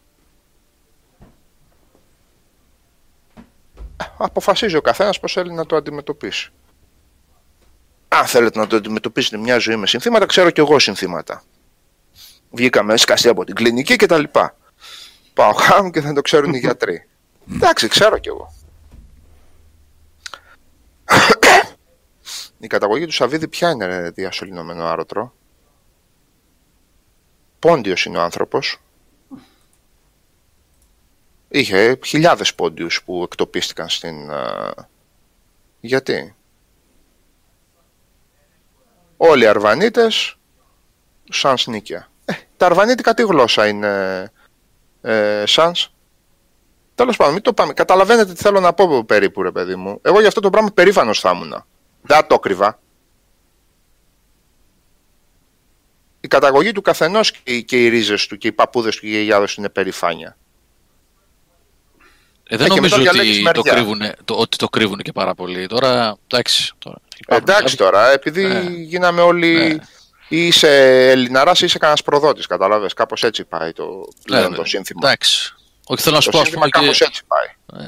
Αποφασίζει 4.16 4.76
ο 4.76 4.80
καθένας 4.80 5.20
πώς 5.20 5.32
θέλει 5.32 5.52
να 5.52 5.66
το 5.66 5.76
αντιμετωπίσει. 5.76 6.52
Αν 8.14 8.26
θέλετε 8.26 8.58
να 8.58 8.66
το 8.66 8.76
αντιμετωπίσετε 8.76 9.36
μια 9.36 9.58
ζωή 9.58 9.76
με 9.76 9.86
συνθήματα, 9.86 10.26
ξέρω 10.26 10.50
κι 10.50 10.60
εγώ 10.60 10.78
συνθήματα. 10.78 11.42
Βγήκαμε 12.50 12.96
σκαστή 12.96 13.28
από 13.28 13.44
την 13.44 13.54
κλινική 13.54 13.96
και 13.96 14.06
τα 14.06 14.18
λοιπά. 14.18 14.56
Πάω 15.34 15.52
χάμ 15.52 15.90
και 15.90 16.00
δεν 16.00 16.14
το 16.14 16.20
ξέρουν 16.20 16.54
οι 16.54 16.58
γιατροί. 16.64 17.08
Εντάξει, 17.54 17.88
ξέρω 17.88 18.18
κι 18.18 18.28
εγώ. 18.28 18.54
Η 22.58 22.66
καταγωγή 22.66 23.06
του 23.06 23.12
Σαββίδη 23.12 23.48
ποια 23.48 23.70
είναι 23.70 23.86
ρε, 23.86 24.10
διασωληνωμένο 24.10 24.84
άρωτρο; 24.84 25.34
Πόντιος 27.58 28.04
είναι 28.04 28.18
ο 28.18 28.22
άνθρωπος. 28.22 28.80
Είχε 31.48 31.98
χιλιάδες 32.04 32.54
πόντιους 32.54 33.02
που 33.02 33.22
εκτοπίστηκαν 33.22 33.88
στην... 33.88 34.30
α, 34.30 34.74
Γιατί; 35.80 36.34
Όλοι 39.24 39.42
οι 39.42 39.46
Αρβανίτες 39.46 40.36
σαν 41.30 41.56
νίκια. 41.66 42.10
Ε, 42.24 42.32
τα 42.56 42.66
Αρβανίτικα 42.66 43.14
τι 43.14 43.22
γλώσσα 43.22 43.68
είναι 43.68 44.32
ε, 45.02 45.42
sans. 45.48 45.72
Τέλος 46.94 47.16
πάντων, 47.16 47.32
μην 47.32 47.42
το 47.42 47.52
πάμε. 47.52 47.72
Καταλαβαίνετε 47.72 48.32
τι 48.32 48.42
θέλω 48.42 48.60
να 48.60 48.72
πω 48.72 49.04
περίπου, 49.04 49.42
ρε 49.42 49.50
παιδί 49.50 49.76
μου. 49.76 49.98
Εγώ 50.02 50.18
για 50.18 50.28
αυτό 50.28 50.40
το 50.40 50.50
πράγμα 50.50 50.70
περήφανος 50.74 51.20
θα 51.20 51.30
ήμουν. 51.30 51.50
Δεν 52.02 52.16
θα 52.16 52.26
το 52.26 52.38
κρυβά. 52.38 52.80
Η 56.20 56.28
καταγωγή 56.28 56.72
του 56.72 56.82
καθενός 56.82 57.32
και 57.32 57.38
οι, 57.44 57.64
και 57.64 57.84
οι 57.84 57.88
ρίζες 57.88 58.26
του 58.26 58.36
και 58.36 58.48
οι 58.48 58.52
παππούδες 58.52 58.94
του 58.94 59.00
και 59.00 59.06
οι 59.06 59.10
γιαγιάδες 59.10 59.54
του 59.54 59.60
είναι 59.60 59.70
περηφάνεια. 59.70 60.36
Ε, 62.48 62.56
δεν 62.56 62.66
Ε, 62.66 62.68
και 62.68 62.74
νομίζω 62.74 62.96
μετά 62.96 63.12
διαλέγεις 63.12 63.46
ότι 63.46 63.52
το, 63.52 63.62
μεριά. 63.64 63.72
κρύβουνε, 63.72 64.14
το, 64.24 64.34
ότι 64.34 64.56
το 64.56 64.68
κρύβουν 64.68 64.98
και 64.98 65.12
πάρα 65.12 65.34
πολύ. 65.34 65.66
Τώρα, 65.66 66.16
εντάξει. 66.26 66.72
Τώρα, 66.78 66.96
υπάρχουν 66.96 67.11
Εντάξει 67.26 67.62
κάποιοι- 67.62 67.76
τώρα, 67.76 68.12
επειδή 68.12 68.44
Ναι. 68.44 68.60
γίναμε 68.70 69.20
όλοι 69.20 69.54
Ναι. 69.56 69.74
ή 70.28 70.46
είσαι 70.46 71.08
Ελληναράς 71.10 71.60
ή 71.60 71.64
είσαι 71.64 71.78
κανένας 71.78 72.02
προδότης, 72.02 72.46
καταλάβες. 72.46 72.92
Κάπως 72.94 73.22
έτσι 73.22 73.44
πάει 73.44 73.72
το, 73.72 74.08
πλέον 74.24 74.50
Ναι, 74.50 74.56
το 74.56 74.62
ναι. 74.62 74.68
σύνθημα. 74.68 75.00
Εντάξει. 75.02 75.54
Όχι, 75.86 76.02
θέλω 76.02 76.14
να 76.14 76.20
σου 76.20 76.30
Το 76.30 76.36
πω, 76.36 76.42
ας 76.42 76.48
σύνθημα 76.48 76.68
πούμε, 76.70 76.82
κάπως 76.84 76.98
και, 76.98 77.04
έτσι 77.04 77.22
πάει. 77.26 77.86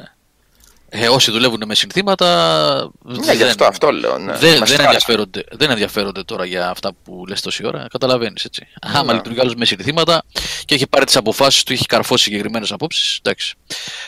Ε, 0.89 1.09
όσοι 1.09 1.31
δουλεύουν 1.31 1.63
με 1.67 1.75
συνθήματα. 1.75 2.91
Ναι, 3.03 3.33
γι' 3.33 3.43
αυτό, 3.43 3.65
αυτό 3.65 3.91
λέω. 3.93 4.19
Ναι. 4.19 4.33
Δεν, 4.33 4.51
Με 4.53 4.57
δεν, 4.59 4.67
στράζει. 4.67 4.83
ενδιαφέρονται, 4.85 5.45
δεν 5.53 5.71
ενδιαφέρονται 5.71 6.23
τώρα 6.23 6.45
για 6.45 6.69
αυτά 6.71 6.91
που 7.05 7.25
λες 7.29 7.41
τόση 7.41 7.67
ώρα. 7.67 7.87
Καταλαβαίνεις 7.91 8.45
έτσι. 8.45 8.67
Άμα 8.81 9.05
Ναι. 9.05 9.13
λειτουργεί 9.13 9.41
άλλος 9.41 9.55
με 9.55 9.65
συνθήματα 9.65 10.23
και 10.65 10.75
έχει 10.75 10.87
πάρει 10.87 11.05
τις 11.05 11.17
αποφάσεις 11.17 11.63
του, 11.63 11.73
έχει 11.73 11.87
καρφώσει 11.87 12.25
συγκεκριμένες 12.25 12.73
απόψεις. 12.73 13.19
Εντάξει. 13.23 13.55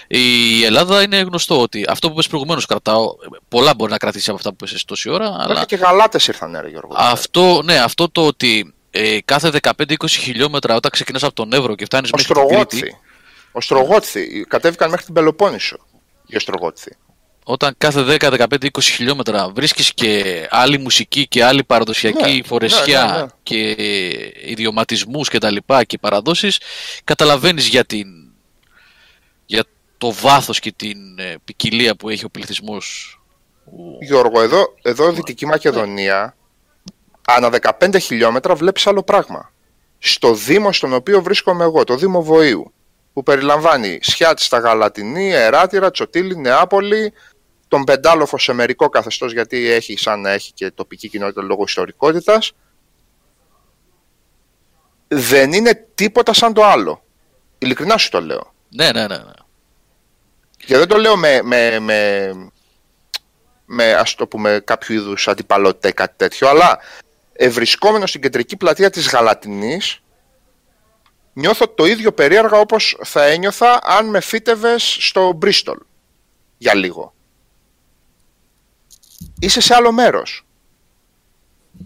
Η 0.06 0.64
Ελλάδα 0.64 1.02
είναι 1.02 1.16
γνωστό 1.16 1.60
ότι 1.60 1.84
αυτό 1.88 2.08
που 2.08 2.14
πες 2.14 2.26
προηγουμένως 2.26 2.66
κρατάω. 2.66 3.14
Πολλά 3.48 3.74
μπορεί 3.74 3.90
να 3.90 3.98
κρατήσει 3.98 4.28
από 4.28 4.38
αυτά 4.38 4.50
που 4.50 4.56
πες 4.56 4.72
εσύ 4.72 4.86
τόση 4.86 5.10
ώρα. 5.10 5.26
Αλλά 5.26 5.48
Μέχρι 5.48 5.66
και 5.66 5.76
γαλάτες 5.76 6.26
ήρθαν, 6.26 6.58
ρε 6.60 6.68
Γιώργο. 6.68 6.94
αυτό, 6.96 7.60
ναι, 7.64 7.78
αυτό 7.78 8.10
το 8.10 8.26
ότι 8.26 8.74
ε, 8.90 9.18
κάθε 9.24 9.50
15-20 9.62 9.94
χιλιόμετρα 10.08 10.74
όταν 10.74 10.90
ξεκινάς 10.90 11.22
από 11.22 11.34
τον 11.34 11.52
Εύρο 11.52 11.74
και 11.74 11.84
φτάνεις 11.84 12.10
μέχρι 12.10 12.26
την 12.26 12.34
Κρήτη, 12.34 12.54
Οστρογότθη. 12.56 12.96
Οστρογότθη. 13.52 14.44
Κατέβηκαν 14.48 14.90
μέχρι 14.90 15.04
την 15.04 15.14
Πελοπόννησο. 15.14 15.76
Οι 16.26 16.36
Οστρογότθη. 16.36 16.96
όταν 17.44 17.74
κάθε 17.78 18.16
10-15-20 18.20 18.68
χιλιόμετρα 18.80 19.48
βρίσκεις 19.48 19.94
και 19.94 20.46
άλλη 20.50 20.78
μουσική 20.78 21.28
και 21.28 21.44
άλλη 21.44 21.64
παραδοσιακή 21.64 22.32
Ναι, 22.36 22.42
φορεσιά 22.42 23.04
ναι, 23.04 23.12
ναι, 23.12 23.20
ναι. 23.20 23.26
και 23.42 23.76
ιδιωματισμούς 24.44 25.28
και 25.28 25.38
τα 25.38 25.50
λοιπά 25.50 25.84
και 25.84 25.98
παραδόσεις, 25.98 26.60
καταλαβαίνεις 27.04 27.66
για, 27.66 27.84
την, 27.84 28.06
για 29.46 29.64
το 29.98 30.12
βάθος 30.12 30.58
και 30.60 30.72
την 30.76 31.18
ε, 31.18 31.34
ποικιλία 31.44 31.96
που 31.96 32.08
έχει 32.08 32.24
ο 32.24 32.28
πληθυσμός. 32.28 33.20
Ο- 33.64 34.04
Γιώργο, 34.04 34.40
εδώ, 34.42 34.74
εδώ 34.82 35.12
Δυτική 35.12 35.46
Μακεδονία, 35.46 36.36
ανά 37.26 37.50
15 37.80 37.96
χιλιόμετρα 38.00 38.54
βλέπεις 38.54 38.86
άλλο 38.86 39.02
πράγμα. 39.02 39.52
Στο 39.98 40.34
Δήμο 40.34 40.72
στον 40.72 40.92
οποίο 40.92 41.22
βρίσκομαι 41.22 41.64
εγώ, 41.64 41.84
το 41.84 41.96
Δήμο 41.96 42.22
Βοήου, 42.22 42.72
που 43.16 43.22
περιλαμβάνει 43.22 43.98
Σιάτη 44.02 44.42
στα 44.42 44.58
Γαλατινή, 44.58 45.32
Εράτηρα, 45.32 45.90
Τσοτήλη, 45.90 46.36
Νεάπολη, 46.36 47.12
τον 47.68 47.84
Πεντάλοφο 47.84 48.38
σε 48.38 48.52
μερικό 48.52 48.88
καθεστώς 48.88 49.32
γιατί 49.32 49.70
έχει 49.70 49.98
σαν 49.98 50.20
να 50.20 50.30
έχει 50.30 50.52
και 50.52 50.70
τοπική 50.70 51.08
κοινότητα 51.08 51.42
λόγω 51.42 51.62
ιστορικότητας, 51.66 52.52
δεν 55.08 55.52
είναι 55.52 55.86
τίποτα 55.94 56.32
σαν 56.32 56.52
το 56.52 56.64
άλλο. 56.64 57.04
Ειλικρινά 57.58 57.96
σου 57.96 58.10
το 58.10 58.20
λέω. 58.20 58.52
Ναι, 58.68 58.90
ναι, 58.92 59.06
ναι. 59.06 59.16
ναι. 59.16 59.32
Και 60.56 60.76
δεν 60.76 60.88
το 60.88 60.96
λέω 60.96 61.16
με, 61.16 61.40
με, 61.42 61.78
με, 61.80 62.30
με 63.64 63.92
ας 63.94 64.14
το 64.14 64.26
πούμε 64.26 64.60
κάποιο 64.64 64.94
είδους 64.94 65.28
αντιπαλότητα 65.28 65.88
ή 65.88 65.92
κάτι 65.92 66.14
τέτοιο, 66.16 66.48
αλλά 66.48 66.78
ευρισκόμενος 67.32 68.08
στην 68.08 68.20
κεντρική 68.20 68.56
πλατεία 68.56 68.90
της 68.90 69.08
Γαλατινής 69.08 70.00
νιώθω 71.36 71.68
το 71.68 71.86
ίδιο 71.86 72.12
περίεργα 72.12 72.58
όπως 72.58 72.98
θα 73.04 73.24
ένιωθα 73.24 73.80
αν 73.82 74.08
με 74.08 74.20
φύτευες 74.20 74.96
στο 75.00 75.32
Μπρίστολ 75.32 75.78
για 76.58 76.74
λίγο. 76.74 77.14
Είσαι 79.38 79.60
σε 79.60 79.74
άλλο 79.74 79.92
μέρος. 79.92 80.46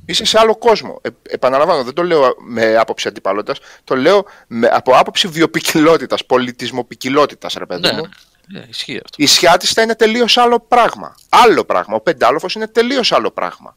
Είσαι 0.07 0.25
σε 0.25 0.39
άλλο 0.39 0.57
κόσμο. 0.57 1.01
Ε, 1.03 1.09
επαναλαμβάνω, 1.23 1.85
δεν 1.85 1.95
το 1.95 2.03
λέω 2.03 2.35
με 2.39 2.77
άποψη 2.77 3.09
αντιπαλότητας, 3.09 3.59
το 3.85 3.97
λέω 3.97 4.25
με, 4.47 4.69
από 4.73 4.97
άποψη 4.97 5.29
βιοπικιλότητας, 5.29 6.25
πολιτισμοπικιλότητας, 6.27 7.55
ρε 7.55 7.67
παιδί 7.67 7.81
ναι, 7.81 7.93
μου. 7.93 8.09
ναι, 8.47 8.59
ναι, 8.59 8.67
ισχύει 8.69 9.01
αυτό. 9.05 9.17
Η 9.17 9.27
Σιάτιστα 9.27 9.83
είναι 9.83 9.95
τελείως 9.95 10.39
άλλο 10.39 10.61
πράγμα. 10.61 11.15
Άλλο 11.29 11.65
πράγμα. 11.65 11.97
Ο 11.97 12.01
Πεντάλοφος 12.01 12.55
είναι 12.55 12.69
τελείως 12.69 13.13
άλλο 13.13 13.31
πράγμα. 13.31 13.77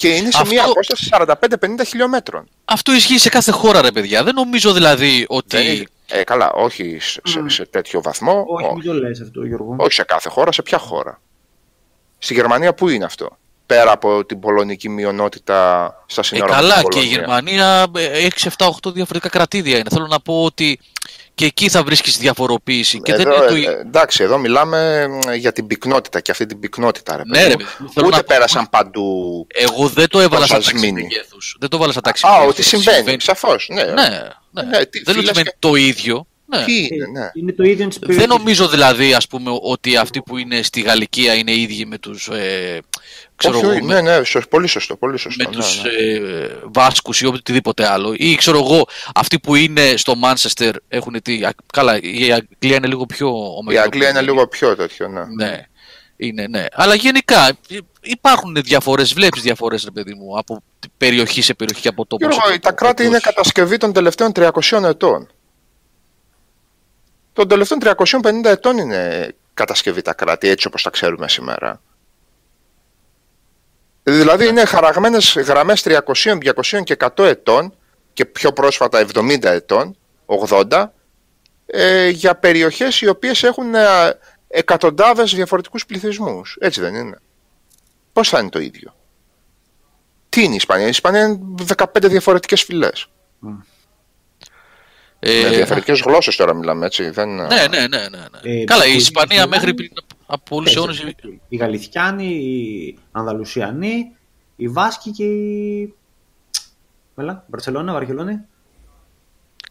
Και 0.00 0.08
είναι 0.08 0.30
σε 0.30 0.38
Αυτό- 0.40 0.52
μια 0.54 0.64
απόσταση 0.64 1.08
45-50 1.10 1.84
χιλιόμετρων. 1.86 2.48
Αυτό 2.64 2.92
ισχύει 2.92 3.18
σε 3.18 3.28
κάθε 3.28 3.50
χώρα, 3.50 3.80
ρε 3.80 3.90
παιδιά. 3.92 4.22
Δεν 4.24 4.34
νομίζω 4.34 4.72
δηλαδή 4.72 5.24
ότι. 5.28 5.56
Δεν 5.56 5.66
είναι- 5.66 5.86
Ε, 6.06 6.24
καλά, 6.24 6.52
όχι 6.52 6.98
σε, 7.00 7.20
σε, 7.24 7.48
σε 7.48 7.66
τέτοιο 7.66 8.02
βαθμό. 8.02 8.44
Όχι, 8.48 8.64
όχι. 8.66 8.74
μην 8.74 8.84
το 8.84 8.92
λες 8.94 9.20
αυτό, 9.20 9.44
Γιώργο. 9.44 9.76
όχι 9.78 9.92
σε 9.92 10.02
κάθε 10.04 10.28
χώρα, 10.28 10.52
σε 10.52 10.62
ποια 10.62 10.78
χώρα. 10.78 11.20
Στη 12.18 12.34
Γερμανία 12.34 12.74
πού 12.74 12.88
είναι 12.88 13.04
αυτό; 13.04 13.38
Πέρα 13.66 13.92
από 13.92 14.24
την 14.24 14.40
πολωνική 14.40 14.88
μειονότητα 14.88 15.94
στα 16.06 16.20
Ε, 16.20 16.24
σύνορα 16.24 16.46
με 16.46 16.52
καλά, 16.60 16.78
την 16.78 16.88
και 16.88 16.98
η 16.98 17.02
Πολωνία. 17.02 17.18
Γερμανία 17.18 17.86
6-7-8 18.86 18.92
διαφορετικά 18.92 19.28
κρατήδια 19.28 19.74
είναι. 19.78 19.88
Θέλω 19.90 20.06
να 20.06 20.20
πω 20.20 20.42
ότι 20.44 20.78
και 21.40 21.46
εκεί 21.46 21.68
θα 21.68 21.82
βρίσκεις 21.82 22.18
διαφοροποίηση. 22.18 23.00
Και 23.00 23.14
δεν 23.16 23.26
Εδώ, 23.26 23.36
είναι 23.56 23.64
το... 23.64 23.70
ε, 23.70 23.74
ε, 23.74 23.80
εντάξει, 23.80 24.22
εδώ 24.22 24.38
μιλάμε 24.38 25.06
μ, 25.08 25.32
για 25.34 25.52
την 25.52 25.66
πυκνότητα 25.66 26.20
και 26.20 26.30
αυτή 26.30 26.46
την 26.46 26.60
πυκνότητα. 26.60 27.16
Ρε, 27.16 27.22
Ναι, 27.26 27.38
παιδί 27.38 27.48
ρε, 27.48 27.56
μου. 27.58 27.64
παιδί, 27.78 27.90
θέλω 27.94 28.06
Ούτε 28.06 28.16
να 28.16 28.22
πω- 28.22 28.34
πέρασαν 28.34 28.68
παντού. 28.70 29.46
Εγώ 29.54 29.88
δεν 29.88 30.08
το 30.08 30.20
έβαλα 30.20 30.44
στα 30.46 30.54
τάξη 30.54 30.70
Προσασμίνη. 30.70 31.02
μεγέθους. 31.02 31.56
Δεν 31.60 31.68
το 31.68 31.78
βάλα 31.78 31.92
στα 31.92 32.00
τάξη 32.00 32.26
Α, 32.26 32.30
μεγέθους. 32.30 32.52
ότι 32.52 32.62
συμβαίνει. 32.62 33.20
Σαφώς. 33.20 33.68
Ναι. 33.72 33.82
Ναι, 33.82 33.92
ναι. 33.92 34.62
Ναι, 34.62 34.62
τι, 34.62 34.62
δεν 34.62 34.70
λέω 34.70 34.84
ότι 34.84 35.12
φίλες 35.12 35.26
σημαίνει 35.28 35.44
και- 35.48 35.56
το 35.58 35.74
ίδιο. 35.74 36.26
Ναι. 36.46 36.64
Τι 36.64 36.76
είναι, 36.78 37.06
ναι. 37.20 37.30
Είναι 37.34 37.52
το 37.52 37.62
ίδιο 37.62 37.88
της 37.88 37.98
Δεν 37.98 38.08
περιοχής. 38.08 38.36
νομίζω 38.36 38.68
δηλαδή 38.68 39.14
ας 39.14 39.26
πούμε 39.26 39.50
ότι 39.62 39.96
αυτοί 39.96 40.22
που 40.22 40.36
είναι 40.36 40.62
στη 40.62 40.80
Γαλλικία 40.80 41.34
είναι 41.34 41.52
ίδιοι 41.52 41.86
με 41.86 41.98
τους 41.98 42.28
ε, 42.28 42.78
ξέρω 43.40 43.56
Όχι, 43.56 43.64
εγώ, 43.66 43.74
όχι, 43.74 43.82
με, 43.82 44.00
ναι, 44.00 44.18
ναι, 44.18 44.24
σω- 44.24 44.48
πολύ 44.48 44.66
σωστό, 44.66 44.96
πολύ 44.96 45.18
σωστό. 45.18 45.44
με 45.44 45.50
ναι, 45.50 45.56
τους 45.56 45.82
ναι. 45.82 45.90
ε, 45.90 46.50
Βάσκους 46.72 47.20
ή 47.20 47.26
οτιδήποτε 47.26 47.86
άλλο 47.90 48.14
ή 48.16 48.34
ξέρω 48.34 48.58
εγώ 48.58 48.86
αυτοί 49.14 49.38
που 49.40 49.54
είναι 49.54 49.96
στο 49.96 50.14
Μάνσεστερ 50.16 50.74
έχουν 50.88 51.22
τι, 51.22 51.44
α, 51.44 51.54
καλά 51.72 51.98
η 52.00 52.32
Αγγλία 52.32 52.76
είναι 52.76 52.86
λίγο 52.86 53.06
πιο 53.06 53.26
Η 53.28 53.30
ομογενή. 53.58 53.84
Αγγλία 53.84 54.08
είναι 54.08 54.20
λίγο 54.22 54.46
πιο 54.48 54.76
τέτοιο, 54.76 55.08
ναι. 55.08 55.24
Ναι, 55.36 55.64
είναι, 56.16 56.46
ναι. 56.46 56.64
Αλλά 56.72 56.94
γενικά 56.94 57.48
ε, 57.48 57.54
υπάρχουν 58.00 58.54
διαφορές, 58.54 59.12
βλέπεις 59.14 59.42
διαφορές 59.42 59.84
ρε 59.84 59.90
παιδί 59.90 60.14
μου 60.14 60.38
από 60.38 60.62
περιοχή 60.96 61.42
σε 61.42 61.54
περιοχή 61.54 61.80
και 61.82 61.88
από 61.88 62.06
τόπο 62.06 62.24
σε 62.24 62.28
Γιώργο, 62.30 62.50
τόπο. 62.50 62.62
τα 62.62 62.72
κράτη 62.72 63.04
είναι 63.04 63.16
Εκτός- 63.16 63.34
κατασκευή 63.34 63.76
των 63.76 63.92
τελευταίων 63.92 64.32
300 64.34 64.82
ετών. 64.84 65.28
Των 67.32 67.48
τελευταίων 67.48 67.80
350 67.80 68.44
ετών 68.50 68.78
είναι 68.78 69.34
κατασκευή 69.54 70.02
τα 70.02 70.14
κράτη, 70.14 70.48
έτσι 70.48 70.66
όπως 70.66 70.82
τα 70.82 70.90
ξέρουμε 70.90 71.28
σήμερα. 71.28 71.80
Δηλαδή 74.02 74.46
είναι 74.46 74.64
χαραγμένες 74.64 75.32
γραμμές 75.46 75.82
300, 75.84 76.38
200 76.38 76.82
και 76.84 76.96
100 77.16 77.24
ετών 77.24 77.74
και 78.12 78.24
πιο 78.24 78.52
πρόσφατα 78.52 79.06
70 79.14 79.38
ετών, 79.42 79.96
80, 80.26 80.84
ε, 81.66 82.08
για 82.08 82.34
περιοχές 82.34 83.00
οι 83.00 83.08
οποίες 83.08 83.42
έχουν 83.42 83.74
ε, 83.74 83.86
εκατοντάδες 84.48 85.34
διαφορετικούς 85.34 85.86
πληθυσμούς. 85.86 86.56
Έτσι 86.60 86.80
δεν 86.80 86.94
είναι; 86.94 87.18
Πώς 88.12 88.28
θα 88.28 88.38
είναι 88.38 88.48
το 88.48 88.58
ίδιο; 88.58 88.94
Τι 90.28 90.42
είναι 90.42 90.52
η 90.52 90.56
Ισπανία; 90.56 90.86
Η 90.86 90.88
Ισπανία 90.88 91.22
είναι 91.26 91.38
15 91.76 91.84
διαφορετικές 92.08 92.62
φυλές. 92.62 93.06
Ε, 95.18 95.42
Με 95.42 95.48
διαφορετικές 95.48 96.00
γλώσσες 96.00 96.36
τώρα 96.36 96.54
μιλάμε 96.54 96.86
έτσι. 96.86 97.10
Δεν... 97.10 97.28
ναι, 97.34 97.46
ναι, 97.46 97.86
ναι, 97.86 97.86
ναι, 97.86 98.08
ναι. 98.08 98.60
Ε, 98.60 98.64
Καλά, 98.64 98.86
η 98.86 98.90
που- 98.90 98.96
Ισπανία 98.96 99.42
που- 99.42 99.48
μέχρι 99.48 99.74
πριν 99.74 99.90
από 100.30 100.42
πολλούς 100.48 100.72
Τέσσερις. 100.72 101.00
αιώνες 101.00 101.38
Οι 101.48 101.56
Γαλιθιάνοι, 101.56 102.26
οι 102.26 102.98
Ανδαλουσιανοί, 103.12 104.12
οι 104.56 104.68
Βάσκοι 104.68 105.10
και 105.10 105.24
οι... 105.24 105.94
Βέλα, 107.14 107.44
Μπαρσελόνα, 107.46 107.92
Βαρκελόνη. 107.92 108.40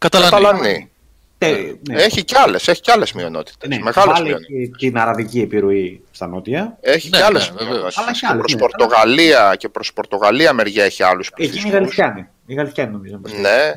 Καταλανοί. 0.00 0.30
Καταλανοί. 0.30 0.90
Τε, 1.38 1.48
ναι. 1.90 2.02
Έχει 2.02 2.24
κι 2.24 2.36
άλλες, 2.36 2.68
έχει 2.68 2.80
κι 2.80 2.90
άλλες 2.90 3.12
μειονότητες. 3.12 3.68
ναι, 3.68 3.78
Μεγάλες 3.82 4.12
βάλε 4.12 4.28
μειονότητες. 4.28 4.76
και 4.76 4.86
την 4.88 4.98
αραβική 4.98 5.40
επιρροή 5.40 6.04
στα 6.10 6.26
νότια. 6.26 6.76
Έχει 6.80 7.08
Ναι, 7.08 7.16
κι 7.18 7.22
άλλες 7.24 7.48
ναι, 7.50 7.56
βεβαίως. 7.56 7.68
μειονότητες. 7.72 7.98
Αλλά 7.98 8.12
κι 8.12 8.20
Και 8.20 8.26
άλλες, 8.26 8.38
προς 8.40 8.52
ναι. 8.54 8.58
Πορτογαλία 8.60 9.54
και 9.58 9.68
προς 9.68 9.92
Πορτογαλία 9.92 10.52
μεριά 10.52 10.84
έχει 10.84 11.02
άλλους 11.02 11.26
Εκεί 11.28 11.42
είναι 11.42 11.46
οι 11.46 11.50
πληθυσμούς. 11.50 11.74
Γαλιθιάνοι. 11.80 12.26
Οι 12.46 12.54
Γαλιθιάνοι 12.54 12.92
νομίζω. 12.92 13.20
Ναι. 13.40 13.72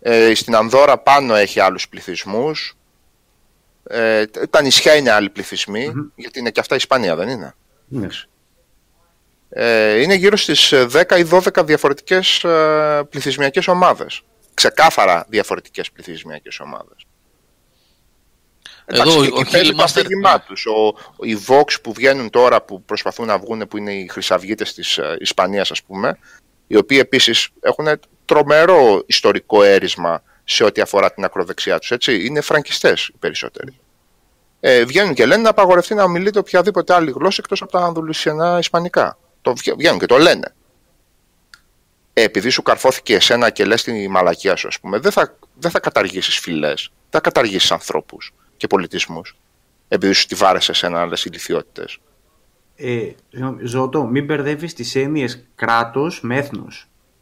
Ε, 0.00 0.34
στην 0.34 0.56
Ανδόρα 0.56 0.98
πάνω 0.98 1.34
έχει 1.34 1.60
άλλους 1.60 1.88
πληθυσμούς. 1.88 2.76
Ε, 3.88 4.26
τα 4.26 4.62
νησιά 4.62 4.94
είναι 4.96 5.10
άλλοι 5.10 5.30
πληθυσμοί, 5.30 5.92
γιατί 6.14 6.38
είναι 6.38 6.50
και 6.50 6.60
αυτά 6.60 6.74
Ισπανία, 6.74 7.16
δεν 7.16 7.28
είναι; 7.28 7.54
Ναι. 7.88 8.06
Ε, 9.48 10.00
είναι 10.00 10.14
γύρω 10.14 10.36
στις 10.36 10.72
ε, 10.72 10.86
10 10.92 11.18
ή 11.18 11.26
12 11.30 11.64
διαφορετικές 11.64 12.44
ε, 12.44 13.02
πληθυσμιακές 13.10 13.68
ομάδες. 13.68 14.22
Ξεκάθαρα 14.54 15.26
διαφορετικές 15.28 15.90
πληθυσμιακές 15.90 16.60
ομάδες. 16.60 16.96
Εδώ 18.84 19.02
Εντάξει, 19.02 19.18
ο- 19.18 19.22
και 19.24 19.30
ο 19.36 19.40
εκεί 19.40 19.50
παίζει 19.50 19.70
το 19.70 19.76
Hillmaster- 19.76 19.84
αφήγημά 19.84 20.40
τους. 20.40 20.66
Ο, 20.66 20.94
οι 21.24 21.38
Vox 21.46 21.80
που 21.82 21.92
βγαίνουν 21.92 22.30
τώρα, 22.30 22.62
που 22.62 22.82
προσπαθούν 22.82 23.26
να 23.26 23.38
βγουν, 23.38 23.68
που 23.68 23.76
είναι 23.76 23.92
οι 23.94 24.08
χρυσαυγίτες 24.08 24.74
της 24.74 24.98
ε, 24.98 25.16
Ισπανίας, 25.20 25.70
ας 25.70 25.82
πούμε, 25.82 26.18
οι 26.66 26.76
οποίοι 26.76 26.98
επίσης 27.00 27.48
έχουν 27.60 27.86
τρομερό 28.24 29.02
ιστορικό 29.06 29.62
έρισμα 29.62 30.22
σε 30.48 30.64
ό,τι 30.64 30.80
αφορά 30.80 31.12
την 31.12 31.24
ακροδεξιά 31.24 31.78
τους, 31.78 31.90
έτσι. 31.90 32.26
Είναι 32.26 32.40
φραγκιστές 32.40 33.06
οι 33.06 33.14
περισσότεροι. 33.18 33.78
Ε, 34.60 34.84
βγαίνουν 34.84 35.14
και 35.14 35.26
λένε 35.26 35.42
να 35.42 35.50
απαγορευτεί 35.50 35.94
να 35.94 36.08
μιλείτε 36.08 36.38
οποιαδήποτε 36.38 36.94
άλλη 36.94 37.10
γλώσσα 37.10 37.40
εκτός 37.42 37.62
από 37.62 37.72
τα 37.72 37.78
ανδουλουσιανά 37.78 38.58
ισπανικά. 38.58 39.18
Το 39.42 39.54
βγα- 39.54 39.76
βγαίνουν 39.76 39.98
και 39.98 40.06
το 40.06 40.16
λένε. 40.18 40.54
Ε, 42.12 42.22
επειδή 42.22 42.48
σου 42.48 42.62
καρφώθηκε 42.62 43.14
εσένα 43.14 43.50
και 43.50 43.64
λες 43.64 43.82
τη 43.82 44.08
μαλακία 44.08 44.56
σου, 44.56 44.68
ας 44.68 44.80
πούμε, 44.80 44.98
δεν 44.98 45.12
θα, 45.12 45.36
δεν 45.58 45.70
θα 45.70 45.80
καταργήσεις 45.80 46.38
φυλές, 46.38 46.90
δεν 46.90 47.10
θα 47.10 47.20
καταργήσεις 47.20 47.70
ανθρώπους 47.72 48.34
και 48.56 48.66
πολιτισμούς. 48.66 49.36
Επειδή 49.88 50.12
σου 50.12 50.26
τη 50.26 50.34
βάρεσε 50.34 50.70
εσένα 50.70 51.00
άλλες 51.00 51.24
ηλικιότητες. 51.24 51.98
Ε, 52.76 53.08
συγγνώμη, 53.30 53.66
Ζώτο, 53.66 54.04
μην 54.04 54.24
μπερδεύεις 54.24 54.74
τις 54.74 54.94
έννοιες 54.94 55.48
κράτο 55.54 56.10
με 56.20 56.36
έθνο. 56.36 56.66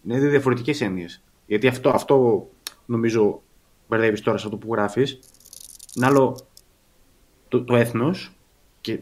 Είναι 0.06 0.18
δύο 0.18 0.30
διαφορετικές 0.30 0.80
έννοιες. 0.80 1.22
Γιατί 1.46 1.66
αυτό, 1.66 1.90
αυτό 1.90 2.46
νομίζω 2.86 3.42
μπερδεύεις 3.88 4.20
τώρα 4.20 4.38
σε 4.38 4.44
αυτό 4.46 4.56
που 4.58 4.72
γράφεις. 4.74 5.18
Είναι 5.96 6.06
άλλο 6.06 6.38
το, 7.48 7.62
το 7.64 7.76
έθνος 7.76 8.32
και 8.80 8.98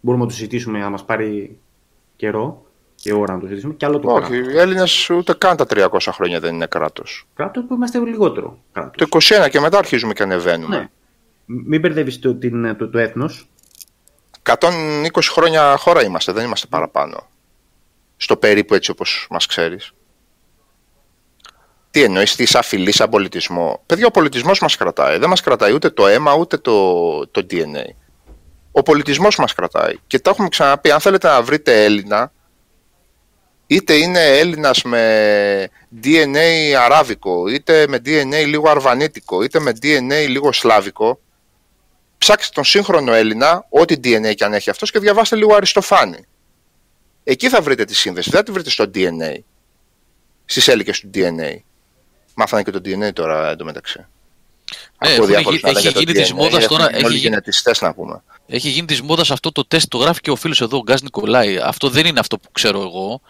μπορούμε 0.00 0.24
να 0.24 0.30
το 0.30 0.36
συζητήσουμε 0.36 0.84
αν 0.84 0.90
μας 0.90 1.04
πάρει 1.04 1.58
καιρό 2.16 2.66
και 2.94 3.12
ώρα 3.12 3.32
να 3.32 3.38
το 3.38 3.44
συζητήσουμε. 3.46 3.74
Και 3.74 3.86
άλλο 3.86 3.98
το 3.98 4.10
Όχι, 4.10 4.28
κράτος. 4.30 4.52
οι 4.52 4.58
Έλληνες 4.58 5.10
ούτε 5.10 5.34
καν 5.34 5.56
τα 5.56 5.66
300 5.68 5.88
χρόνια 6.12 6.40
δεν 6.40 6.54
είναι 6.54 6.66
κράτος. 6.66 7.26
Κράτος 7.34 7.64
που 7.68 7.74
είμαστε 7.74 7.98
λιγότερο 7.98 8.58
κράτος. 8.72 9.08
Το 9.08 9.18
21 9.44 9.48
και 9.50 9.60
μετά 9.60 9.78
αρχίζουμε 9.78 10.12
και 10.12 10.22
ανεβαίνουμε. 10.22 10.76
Ναι. 10.78 10.88
Μην 11.66 11.80
μπερδεύεις 11.80 12.18
το, 12.18 12.34
την- 12.34 12.76
το, 12.76 12.88
το 12.88 12.98
έθνος. 12.98 13.48
120 14.42 15.08
χρόνια 15.22 15.76
χώρα 15.76 16.02
είμαστε, 16.04 16.32
δεν 16.32 16.44
είμαστε 16.44 16.66
παραπάνω. 16.66 17.26
Στο 18.16 18.36
περίπου 18.36 18.74
έτσι 18.74 18.90
όπως 18.90 19.26
μας 19.30 19.46
ξέρεις. 19.46 19.92
Τι 21.90 22.02
εννοείς, 22.02 22.36
τι 22.36 22.46
σαν 22.46 22.62
φυλή, 22.62 22.92
σαν 22.92 23.08
πολιτισμό; 23.08 23.82
Παιδιά, 23.86 24.06
ο 24.06 24.10
πολιτισμός 24.10 24.60
μας 24.60 24.76
κρατάει. 24.76 25.18
Δεν 25.18 25.28
μας 25.28 25.40
κρατάει 25.40 25.72
ούτε 25.72 25.90
το 25.90 26.06
αίμα, 26.06 26.34
ούτε 26.34 26.56
το, 26.56 27.26
το 27.26 27.46
DNA. 27.50 27.84
Ο 28.72 28.82
πολιτισμός 28.82 29.36
μας 29.36 29.54
κρατάει. 29.54 29.94
Και 30.06 30.18
τα 30.18 30.30
έχουμε 30.30 30.48
ξαναπεί, 30.48 30.90
αν 30.90 31.00
θέλετε 31.00 31.28
να 31.28 31.42
βρείτε 31.42 31.84
Έλληνα, 31.84 32.32
είτε 33.66 33.94
είναι 33.94 34.38
Έλληνας 34.38 34.82
με 34.82 35.68
DNA 36.02 36.72
αράβικο, 36.84 37.48
είτε 37.48 37.86
με 37.88 37.96
DNA 37.96 38.46
λίγο 38.46 38.70
αρβανίτικο, 38.70 39.42
είτε 39.42 39.60
με 39.60 39.72
DNA 39.82 40.26
λίγο 40.28 40.52
σλάβικο, 40.52 41.20
ψάξτε 42.18 42.52
τον 42.54 42.64
σύγχρονο 42.64 43.12
Έλληνα, 43.12 43.66
ό,τι 43.68 43.94
DNA 43.94 44.34
και 44.34 44.44
αν 44.44 44.52
έχει 44.52 44.70
αυτός 44.70 44.90
και 44.90 44.98
διαβάστε 44.98 45.36
λίγο 45.36 45.54
Αριστοφάνη. 45.54 46.26
Εκεί 47.24 47.48
θα 47.48 47.60
βρείτε 47.60 47.84
τη 47.84 47.94
σύνδεση, 47.94 48.30
δεν 48.30 48.38
θα 48.38 48.44
τη 48.44 48.52
βρείτε 48.52 48.70
στο 48.70 48.90
DNA. 48.94 49.38
Στις 50.44 50.68
έλικες 50.68 51.00
του 51.00 51.10
DNA. 51.14 51.56
Μάθανε 52.40 52.62
και 52.62 52.70
το 52.70 52.80
DNA 52.84 53.12
τώρα 53.12 53.50
εντωμεταξύ. 53.50 53.98
Ναι, 53.98 54.06
Ακούω 54.98 55.14
έχουν 55.14 55.26
διάφορους 55.26 55.58
γι- 55.58 55.64
να 55.64 55.72
λένε 55.72 55.78
έχει 55.78 55.88
για 55.88 55.92
το 55.92 56.00
γίνει 56.00 56.12
της 56.12 56.30
DNA, 56.30 56.34
μόδας 56.34 56.64
έχουν 56.64 56.68
τώρα, 56.76 56.84
γίνει 56.84 56.96
έχει 56.96 57.04
όλοι 57.06 57.14
γίνει- 57.16 57.28
γενετιστές 57.28 57.80
να 57.80 57.94
πούμε. 57.94 58.22
Έχει 58.46 58.68
γίνει 58.68 58.86
της 58.86 59.00
μόδας 59.02 59.30
αυτό 59.30 59.52
το 59.52 59.66
τεστ, 59.66 59.88
το 59.88 59.98
γράφει 59.98 60.20
και 60.20 60.30
ο 60.30 60.36
φίλος 60.36 60.60
εδώ, 60.60 60.76
ο 60.76 60.82
Γκάζ 60.82 61.00
Νικολάη. 61.00 61.58
Αυτό 61.58 61.88
δεν 61.88 62.06
είναι 62.06 62.20
αυτό 62.20 62.38
που 62.38 62.48
ξέρω 62.52 62.80
εγώ. 62.80 63.20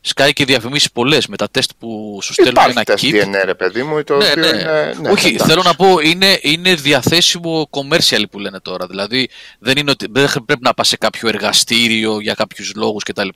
Σκάει 0.00 0.32
και 0.32 0.44
διαφημίσεις 0.44 0.90
πολλές 0.92 1.26
με 1.26 1.36
τα 1.36 1.48
τεστ 1.50 1.70
που 1.78 2.18
σου 2.22 2.32
στέλνουν 2.32 2.52
Υπάρχει 2.54 2.70
ένα 2.70 2.84
τεστ 2.84 3.04
kit. 3.04 3.40
DNA 3.40 3.44
ρε 3.44 3.54
παιδί 3.54 3.82
μου, 3.82 4.04
το 4.04 4.16
Ναι, 4.16 4.24
οποίο 4.30 4.42
ναι. 4.42 4.46
είναι... 4.48 4.94
ναι, 5.00 5.10
Όχι, 5.10 5.26
εντάξει. 5.28 5.46
θέλω 5.48 5.62
να 5.62 5.74
πω 5.74 5.98
είναι, 5.98 6.38
είναι 6.42 6.74
διαθέσιμο 6.74 7.68
commercial 7.70 8.22
που 8.30 8.38
λένε 8.38 8.60
τώρα. 8.60 8.86
Δηλαδή 8.86 9.28
δεν, 9.58 9.76
είναι 9.76 9.90
ότι, 9.90 10.06
δεν 10.10 10.28
πρέπει 10.46 10.62
να 10.62 10.74
πας 10.74 10.88
σε 10.88 10.96
κάποιο 10.96 11.28
εργαστήριο 11.28 12.20
για 12.20 12.34
κάποιους 12.34 12.72
λόγους 12.76 13.02
κτλ. 13.02 13.28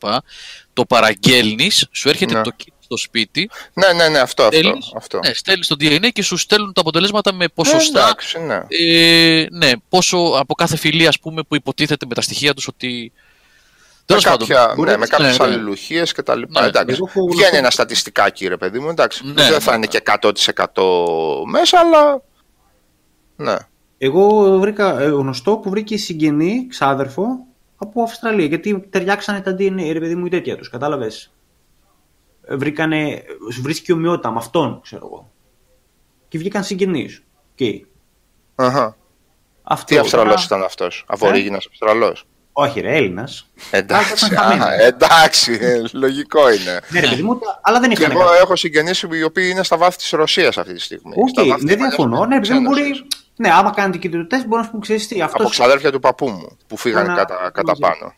Το 0.72 0.84
παραγγέλνεις, 0.84 1.86
σου 1.92 2.08
έρχεται 2.08 2.34
Ναι. 2.34 2.42
το 2.42 2.50
kit 2.64 2.72
στο 2.90 2.96
σπίτι, 2.96 3.50
Ναι, 3.72 3.92
ναι, 3.92 4.08
ναι, 4.08 4.18
αυτό, 4.18 4.42
αυτό. 4.42 4.56
στέλνεις, 4.56 4.92
αυτό. 4.96 5.18
ναι, 5.26 5.32
στέλνεις 5.32 5.66
το 5.66 5.76
DNA 5.80 6.08
και 6.12 6.22
σου 6.22 6.36
στέλνουν 6.36 6.72
τα 6.72 6.80
αποτελέσματα 6.80 7.32
με 7.32 7.44
Ε, 7.44 7.48
ποσοστά. 7.54 8.00
εντάξει, 8.00 8.38
ναι. 8.40 8.60
Ε, 8.68 9.46
ναι, 9.50 9.70
πόσο 9.88 10.16
από 10.38 10.54
κάθε 10.54 10.76
φιλία 10.76 11.08
ας 11.08 11.18
πούμε, 11.18 11.42
που 11.42 11.54
υποτίθεται 11.54 12.06
με 12.08 12.14
τα 12.14 12.20
στοιχεία 12.20 12.54
τους 12.54 12.68
ότι. 12.68 13.12
Με, 13.14 14.16
Τέλος 14.16 14.24
πάντων. 14.24 14.48
κάποια, 14.48 14.72
μπορεί 14.76 14.86
ναι, 14.88 14.92
να- 14.94 14.98
με 14.98 15.06
κάποιες 15.06 15.38
ναι, 15.38 15.46
ναι. 15.46 15.52
αλληλουχίες 15.52 16.12
και 16.12 16.22
τα 16.22 16.34
λοιπά. 16.36 16.60
Ναι. 16.60 16.66
εντάξει. 16.66 16.94
Εγώ 16.94 17.06
έχω 17.08 17.20
Βγαίνει 17.20 17.36
γνωστό- 17.38 17.56
ένα 17.58 17.70
στατιστικάκι 17.70 18.46
ρε 18.48 18.56
παιδί 18.56 18.78
μου, 18.78 18.88
εντάξει. 18.88 19.26
Ναι, 19.26 19.32
δεν 19.32 19.60
θα 19.60 19.70
ναι, 19.70 19.76
είναι 19.76 19.86
ναι. 19.92 19.98
και 19.98 20.02
100% 20.02 21.44
μέσα, 21.46 21.78
αλλά... 21.78 22.22
Ναι. 23.36 23.56
Εγώ 23.98 24.58
βρήκα 24.58 25.00
ε, 25.00 25.04
γνωστό 25.08 25.56
που 25.56 25.70
βρήκε 25.70 25.96
συγγενή, 25.96 26.66
ξάδερφο, 26.68 27.26
από 27.78 28.02
Αυστραλία. 28.02 28.46
Γιατί 28.46 28.86
ταιριάξανε 28.90 29.40
τα 29.40 29.52
DNA, 29.58 29.90
ρε 29.92 30.00
παιδί 30.00 30.14
μου, 30.14 30.26
η 30.26 30.28
τέτοια 30.28 30.56
τους. 30.56 30.70
Κατάλαβες; 30.70 31.32
Βρήκανε, 32.50 33.22
σου 33.52 33.62
βρίσκει 33.62 33.92
ομοιότητα 33.92 34.30
με 34.30 34.36
αυτόν, 34.38 34.80
ξέρω 34.82 35.06
εγώ. 35.06 35.30
Και 36.28 36.38
βγήκαν 36.38 36.64
συγγενείς. 36.64 37.22
Okay. 37.58 37.80
Αχα. 38.54 38.96
Αυτό, 39.62 39.84
Τι 39.86 39.98
Αυστραλός 39.98 40.32
τώρα- 40.32 40.44
ήταν 40.44 40.62
αυτός, 40.62 41.04
Αβορήγινας 41.08 41.66
Αυστραλός. 41.70 42.24
Όχι, 42.52 42.80
ρε, 42.80 42.94
Έλληνας. 42.96 43.50
Εντάξει, 43.70 44.26
ήταν 44.26 44.38
χαμένοι. 44.38 44.60
ας, 44.62 44.78
εντάξει, 44.80 45.58
ε, 45.60 45.82
λογικό 45.92 46.52
είναι. 46.52 46.80
Ναι, 46.90 47.00
ρε 47.00 47.08
παιδί 47.08 47.22
μου, 47.22 47.38
αλλά 47.62 47.80
δεν 47.80 47.90
Και 47.90 48.02
είχαν. 48.02 48.10
εγώ 48.10 48.32
έχω 48.42 48.56
συγγενείς 48.56 49.02
οι 49.02 49.22
οποίοι 49.22 49.48
είναι 49.52 49.62
στα 49.62 49.76
βάθη 49.76 49.96
της 49.96 50.10
Ρωσίας 50.10 50.58
αυτή 50.58 50.72
τη 50.72 50.80
στιγμή. 50.80 51.12
Οκ, 51.16 51.28
Στα 51.28 51.44
βάθη 51.44 51.64
δεν 51.64 51.76
της 51.78 51.86
διαφωνώ. 51.86 52.18
Παλιάς 52.18 52.28
Ναι, 52.28 52.40
παιδί 52.40 52.52
μου, 52.58 52.72
Ένωσης. 52.74 52.88
μπορεί. 52.98 53.08
Ναι, 53.36 53.50
άμα 53.52 53.70
κάνετε 53.70 53.98
και 53.98 54.08
το 54.08 54.26
τεστ, 54.26 54.44
μπορείς 54.46 54.56
να 54.56 54.62
σου 54.62 54.70
πούμε, 54.70 54.82
ξέρεις 54.82 55.06
τι. 55.08 55.22
Από 55.22 55.32
Αυτό. 55.36 55.48
ξαδέρφια 55.48 55.92
του 55.92 56.00
παππού 56.00 56.28
μου 56.28 56.56
που 56.66 56.76
φύγανε 56.76 57.04
Ένα- 57.04 57.14
κατά, 57.14 57.50
κατά 57.54 57.62
μαζί. 57.66 57.80
πάνω. 57.80 58.14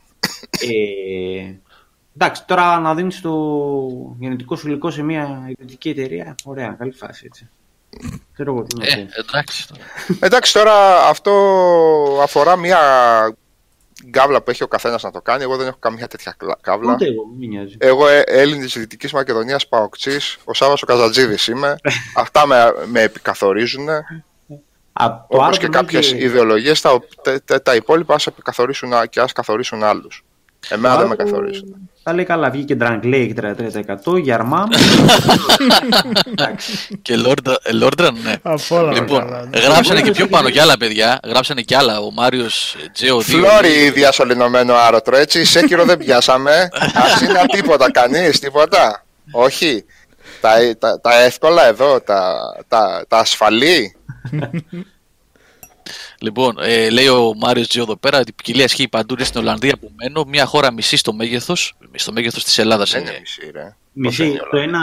Ε, 0.60 1.54
εντάξει, 2.16 2.44
τώρα 2.46 2.78
να 2.78 2.94
δίνεις 2.94 3.20
το 3.20 3.32
γενετικό 4.18 4.56
σου 4.56 4.68
υλικό 4.68 4.90
σε 4.90 5.02
μια 5.02 5.44
ιδιωτική 5.48 5.88
εταιρεία. 5.88 6.34
Ωραία, 6.44 6.68
καλή 6.78 6.92
φάση 6.92 7.22
έτσι. 7.26 7.48
Ξέρω 8.32 8.52
εγώ 8.52 8.62
τι 8.62 8.76
να 8.78 8.84
Ε, 8.86 8.88
πω. 8.96 9.08
εντάξει. 9.28 9.68
τώρα. 9.68 9.82
Εντάξει, 10.20 10.52
τώρα 10.52 11.06
αυτό 11.08 11.32
αφορά 12.22 12.56
μια 12.56 12.78
γκάβλα 14.06 14.42
που 14.42 14.50
έχει 14.50 14.62
ο 14.62 14.68
καθένας 14.68 15.02
να 15.02 15.10
το 15.10 15.20
κάνει. 15.20 15.42
Εγώ 15.42 15.56
δεν 15.56 15.66
έχω 15.66 15.76
καμία 15.80 16.08
τέτοια 16.08 16.34
κλα- 16.36 16.58
κάβλα. 16.60 16.92
Ούτε 16.92 17.06
εγώ, 17.06 17.26
μην 17.38 17.48
νοιάζει. 17.48 17.74
Εγώ 17.78 18.08
ε, 18.08 18.20
Έλληνης 18.26 18.72
τη 18.72 18.78
Δυτικής 18.78 19.12
Μακεδονίας 19.12 19.68
Παοξή, 19.68 20.18
ο 20.44 20.54
Σάβα 20.54 20.72
ο 20.72 20.86
Καζατζίδη 20.86 21.52
είμαι. 21.52 21.76
Αυτά 22.16 22.46
με, 22.46 22.72
με 22.86 23.00
επικαθορίζουν. 23.02 23.88
Α, 23.88 24.04
το 25.08 25.24
Όπως 25.28 25.46
άλλο 25.46 25.56
και 25.56 25.66
που 25.66 25.72
κάποιες 25.72 26.12
λέγει- 26.12 26.24
ιδεολογίες, 26.24 26.80
τα, 26.80 27.00
τα, 27.22 27.42
τα, 27.44 27.62
τα 27.62 27.74
υπόλοιπα 27.74 28.14
ας 28.14 28.26
επικαθορίσουν 28.26 28.92
α- 28.92 29.06
και 29.06 29.20
ας 29.20 29.32
καθορίσουν 29.32 29.82
άλλους. 29.82 30.24
Εμένα 30.68 30.96
δεν 30.96 31.06
με 31.06 31.14
άλλο 31.18 31.30
καθορίζουν. 31.30 31.90
Τα 32.02 32.12
λέει 32.12 32.24
καλά, 32.24 32.50
βγήκε 32.50 32.76
Drunk 32.80 33.00
Lake 33.04 33.32
33%, 34.14 34.18
Γιαρμάμ. 34.22 34.68
Εντάξει. 36.30 36.72
Και 37.02 37.16
Λόρντρα, 37.16 37.56
ε, 37.62 37.72
Λόρντρα, 37.72 38.10
ναι. 38.12 38.34
Από 38.42 38.76
όλα 38.76 38.92
τα 38.92 39.00
Λοιπόν, 39.00 39.18
καλά. 39.18 39.48
γράψανε 39.54 40.00
και 40.00 40.10
πιο 40.10 40.26
πάνω 40.26 40.50
κι 40.50 40.58
άλλα 40.58 40.76
παιδιά. 40.76 41.20
Γράψανε 41.24 41.62
κι 41.62 41.74
άλλα. 41.74 42.00
Ο 42.00 42.10
Μάριος 42.10 42.76
Τζέο 42.92 43.16
2. 43.18 43.20
Φλόρι 43.20 43.90
διασωληνωμένο 43.90 44.74
άρωτρο, 44.74 45.16
έτσι. 45.16 45.44
Σέκυρο 45.44 45.84
δεν 45.84 45.98
πιάσαμε. 45.98 46.68
Ασύνα 47.04 47.46
τίποτα, 47.46 47.90
κανείς, 47.90 48.38
τίποτα. 48.38 49.04
Όχι. 49.32 49.84
Τα, 50.40 50.50
τα, 50.78 51.00
τα 51.00 51.22
εύκολα 51.22 51.66
εδώ, 51.66 52.00
τα, 52.00 52.34
τα, 52.68 53.04
τα 53.08 53.18
ασφαλή. 53.18 53.96
Λοιπόν, 56.22 56.56
ε, 56.60 56.90
λέει 56.90 57.08
ο 57.08 57.34
Μάριος 57.36 57.68
Τζέο 57.68 57.82
εδώ 57.82 57.96
πέρα 57.96 58.18
ότι 58.18 58.30
η 58.30 58.32
ποικιλία 58.32 58.64
ισχύει 58.64 58.88
παντού 58.88 59.14
είναι 59.14 59.24
στην 59.24 59.40
Ολλανδία 59.40 59.76
που 59.80 59.90
μένω. 59.96 60.24
Μια 60.28 60.46
χώρα 60.46 60.72
μισή 60.72 60.96
στο 60.96 61.12
μέγεθος. 61.12 61.74
Στο 61.94 62.12
μέγεθος 62.12 62.44
της 62.44 62.58
Ελλάδας 62.58 62.90
Δεν 62.90 63.00
είναι. 63.00 63.10
είναι 63.10 63.20
μισή, 63.20 63.50
ρε. 63.52 63.62
Πώς 63.62 63.72
Μισή, 63.92 64.24
είναι 64.24 64.32
η 64.32 64.36
το 64.36 64.46
Ολλανδία; 64.52 64.78
ένα. 64.78 64.82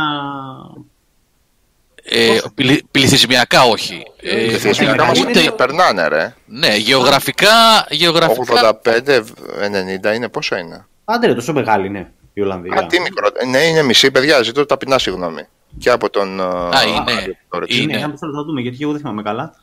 Ε, 2.04 2.38
πλη- 2.56 2.84
πληθυσμιακά 2.92 3.64
όχι. 3.64 4.04
Ε, 4.22 4.36
Πληθυσμιακά 4.46 5.04
Ε, 5.04 5.08
μας 5.08 5.18
είναι- 5.18 5.52
περνάνε, 5.52 6.08
ρε. 6.08 6.36
ναι, 6.46 6.76
γεωγραφικά. 6.76 7.86
γεωγραφικά 7.90 8.70
85-90 8.70 10.14
είναι, 10.16 10.30
πόσο 10.30 10.56
είναι; 10.58 10.86
Άντε, 11.06 11.28
ρε, 11.28 11.36
τόσο 11.36 11.54
μεγάλη 11.54 11.88
είναι 11.88 12.12
η 12.34 12.42
Ολλανδία. 12.42 12.80
Α, 12.80 12.86
τι 12.86 13.00
μικρό. 13.00 13.30
Ναι, 13.50 13.58
είναι 13.58 13.84
μισή, 13.84 14.12
παιδιά, 14.12 14.42
ζητώ 14.42 14.66
ταπεινά 14.66 14.98
συγγνώμη. 15.00 15.42
Και 15.78 15.90
από 15.90 16.10
τον. 16.10 16.42
Α, 16.42 16.70
είναι. 16.88 17.38
Είναι, 17.68 17.82
είναι. 17.94 18.04
αν 18.04 18.18
θέλω 18.18 18.34
θα 18.34 18.44
δούμε, 18.44 18.62
γιατί 18.62 18.78
εγώ 18.82 18.92
δεν 18.92 19.02
θυμάμαι 19.02 19.22
καλά. 19.22 19.56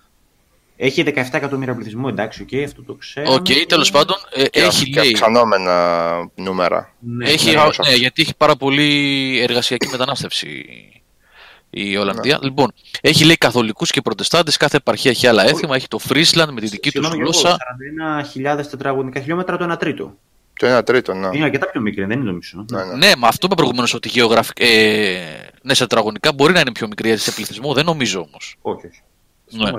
Έχει 0.77 1.03
17 1.07 1.25
εκατομμύρια 1.33 1.75
πληθυσμό, 1.75 2.07
εντάξει, 2.11 2.43
οκ, 2.43 2.65
αυτό 2.65 2.83
το 2.83 2.95
ξέρω. 2.95 3.33
Οκ, 3.33 3.47
τέλος 3.69 3.91
πάντων, 3.91 4.17
ε, 4.35 4.49
Και, 4.49 4.61
έχει 4.61 4.91
και 4.91 5.01
λέει. 5.01 5.13
αυξανόμενα 5.13 6.31
νούμερα. 6.35 6.95
Ναι, 6.99 7.29
Έχει, 7.31 7.51
ναι, 7.55 7.61
όσο. 7.61 7.83
ναι, 7.83 7.95
γιατί 7.95 8.23
έχει 8.23 8.37
πάρα 8.37 8.57
πολύ 8.57 9.39
εργασιακή 9.43 9.89
μετανάστευση 9.91 10.65
η 11.71 11.97
Ολλανδία. 11.97 12.39
Λοιπόν, 12.43 12.73
έχει 13.01 13.25
λέει 13.25 13.37
καθολικούς 13.37 13.91
και 13.91 14.01
προτεστάντες. 14.01 14.57
Κάθε 14.57 14.77
επαρχία 14.77 15.11
έχει 15.11 15.27
άλλα 15.27 15.43
έθιμα. 15.49 15.77
Έχει 15.77 15.89
το 15.89 15.99
Φρίσλαντ 15.99 16.51
με 16.51 16.61
τη 16.61 16.67
δική 16.67 16.91
τους 16.93 17.07
Συγγνώμη, 17.07 17.31
Γιώργο, 17.33 17.41
γλώσσα. 17.41 18.61
41.000 18.63 18.67
τετραγωνικά 18.71 19.21
χιλιόμετρα 19.21 19.57
το 19.57 19.73
1 19.73 19.79
τρίτο. 19.79 20.17
Το 20.59 20.77
1 20.79 20.85
τρίτο, 20.85 21.15
ναι. 21.15 21.29
Είναι 21.33 21.45
αρκετά 21.45 21.67
πιο 21.71 21.81
μικρή, 21.81 22.05
δεν 22.05 22.21
είναι 22.21 22.31
το 22.31 22.33
μισό. 22.37 22.65
ναι, 22.71 22.85
ναι. 22.85 22.95
Ναι, 23.07 23.17
μα 23.19 23.29
αυτό 23.29 23.47
είπα 23.47 23.55
προηγουμένως 23.55 23.95
ότι 23.95 24.09
γεωγραφικά. 24.09 24.65
Ε, 24.65 25.51
ναι, 25.63 25.75
σε 25.75 25.81
τετραγωνικά 25.87 26.33
μπορεί 26.33 26.53
να 26.53 26.61
είναι 26.61 26.73
πιο 26.73 26.87
μικρή 26.89 27.11
έτσι, 27.11 27.25
σε 27.25 27.33
πληθυσμό. 27.33 27.73
Δεν 27.75 27.85
νομίζω 27.85 28.21
όμως. 28.21 28.57
Όχι, 28.63 28.87
όχι. 28.87 29.01
Ναι. 29.51 29.71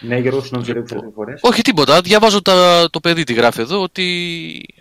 Μεγάλη. 0.00 0.14
Ναι, 0.14 0.18
Γιώργο, 0.20 0.40
συγγνώμη, 0.40 0.64
σε 0.64 0.72
ρώτησα 0.72 0.98
δύο 1.00 1.12
φορές. 1.14 1.40
Όχι 1.42 1.62
τίποτα. 1.62 2.00
Διαβάζω 2.00 2.42
τα, 2.42 2.88
το 2.90 3.00
παιδί 3.00 3.24
τι 3.24 3.32
γράφει 3.32 3.60
εδώ 3.60 3.82
ότι 3.82 4.74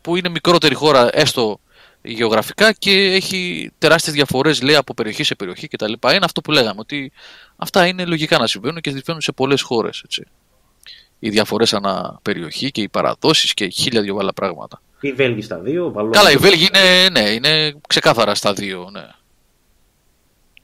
που 0.00 0.16
είναι 0.16 0.28
μικρότερη 0.28 0.74
χώρα 0.74 1.08
έστω 1.12 1.60
γεωγραφικά 2.02 2.72
και 2.72 2.90
έχει 2.90 3.70
τεράστιες 3.78 4.14
διαφορές 4.14 4.62
λέει 4.62 4.76
από 4.76 4.94
περιοχή 4.94 5.22
σε 5.22 5.34
περιοχή 5.34 5.68
κτλ. 5.68 5.92
Είναι 5.92 6.24
αυτό 6.24 6.40
που 6.40 6.50
λέγαμε 6.50 6.80
ότι 6.80 7.12
αυτά 7.56 7.86
είναι 7.86 8.04
λογικά 8.04 8.38
να 8.38 8.46
συμβαίνουν 8.46 8.80
και 8.80 8.90
συμβαίνουν 8.90 9.20
σε 9.20 9.32
πολλές 9.32 9.62
χώρες. 9.62 10.02
Έτσι. 10.04 10.24
Οι 11.18 11.28
διαφορές 11.28 11.74
ανά 11.74 12.18
περιοχή 12.22 12.70
και 12.70 12.80
οι 12.80 12.88
παραδόσεις 12.88 13.54
και 13.54 13.68
χίλια 13.68 14.00
δυο 14.00 14.16
άλλα 14.18 14.32
πράγματα. 14.32 14.82
Οι 15.00 15.12
Βέλγοι 15.12 15.42
στα 15.42 15.58
δύο, 15.58 15.92
Βαλόνοι. 15.92 16.14
Καλά, 16.14 16.30
οι 16.30 16.36
Βέλγοι 16.36 16.68
είναι, 16.74 17.08
ναι, 17.08 17.30
είναι 17.30 17.74
ξεκάθαρα 17.88 18.34
στα 18.34 18.52
δύο. 18.52 18.88
Ναι. 18.92 19.06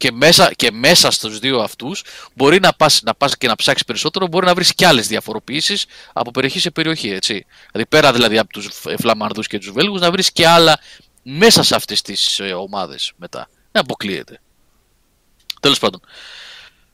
Και 0.04 0.12
μέσα, 0.12 0.52
και 0.56 0.70
μέσα 0.70 1.10
στους 1.10 1.38
δύο 1.38 1.60
αυτούς 1.60 2.02
μπορεί 2.34 2.60
να 2.60 2.72
πας, 2.72 3.00
να 3.02 3.14
πας 3.14 3.36
και 3.36 3.46
να 3.46 3.54
ψάξεις 3.54 3.84
περισσότερο, 3.84 4.26
μπορεί 4.26 4.46
να 4.46 4.54
βρεις 4.54 4.74
και 4.74 4.86
άλλες 4.86 5.06
διαφοροποιήσεις 5.08 5.86
από 6.12 6.30
περιοχή 6.30 6.60
σε 6.60 6.70
περιοχή. 6.70 7.10
Έτσι. 7.10 7.46
Δηλαδή 7.72 7.88
πέρα 7.88 8.12
δηλαδή 8.12 8.38
από 8.38 8.52
τους 8.52 8.68
Φ- 8.72 9.00
Φλαμανδούς 9.00 9.46
και 9.46 9.58
τους 9.58 9.70
Βέλγους 9.70 10.00
να 10.00 10.10
βρεις 10.10 10.32
και 10.32 10.46
άλλα 10.48 10.78
μέσα 11.22 11.62
σε 11.62 11.74
αυτές 11.74 12.02
τις 12.02 12.38
ε, 12.38 12.52
ομάδες 12.52 13.12
μετά. 13.16 13.48
Δεν 13.72 13.82
αποκλείεται. 13.82 14.40
Τέλος 15.60 15.78
πάντων. 15.78 16.00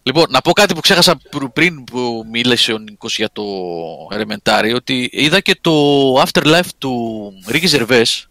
Λοιπόν, 0.02 0.26
να 0.28 0.40
πω 0.40 0.52
κάτι 0.52 0.74
που 0.74 0.80
ξέχασα 0.80 1.16
πρου- 1.30 1.52
πριν 1.52 1.84
που 1.84 2.26
μίλησε 2.30 2.72
ο 2.72 2.78
Νίκος 2.78 3.16
για 3.16 3.30
το 3.32 3.42
Elementary, 4.12 4.72
ότι 4.74 5.08
είδα 5.12 5.40
και 5.40 5.58
το 5.60 5.72
Afterlife 6.22 6.68
του 6.78 7.32
Ricky 7.48 7.68
Gervais. 7.70 8.24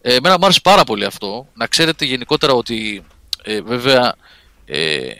Ε, 0.00 0.14
εμένα 0.14 0.38
μου 0.38 0.44
άρεσε 0.44 0.60
πάρα 0.62 0.84
πολύ 0.84 1.04
αυτό. 1.04 1.46
Να 1.54 1.66
ξέρετε 1.66 2.04
γενικότερα 2.04 2.52
ότι 2.52 3.04
ε, 3.46 3.60
βέβαια 3.60 4.14
ε, 4.64 5.10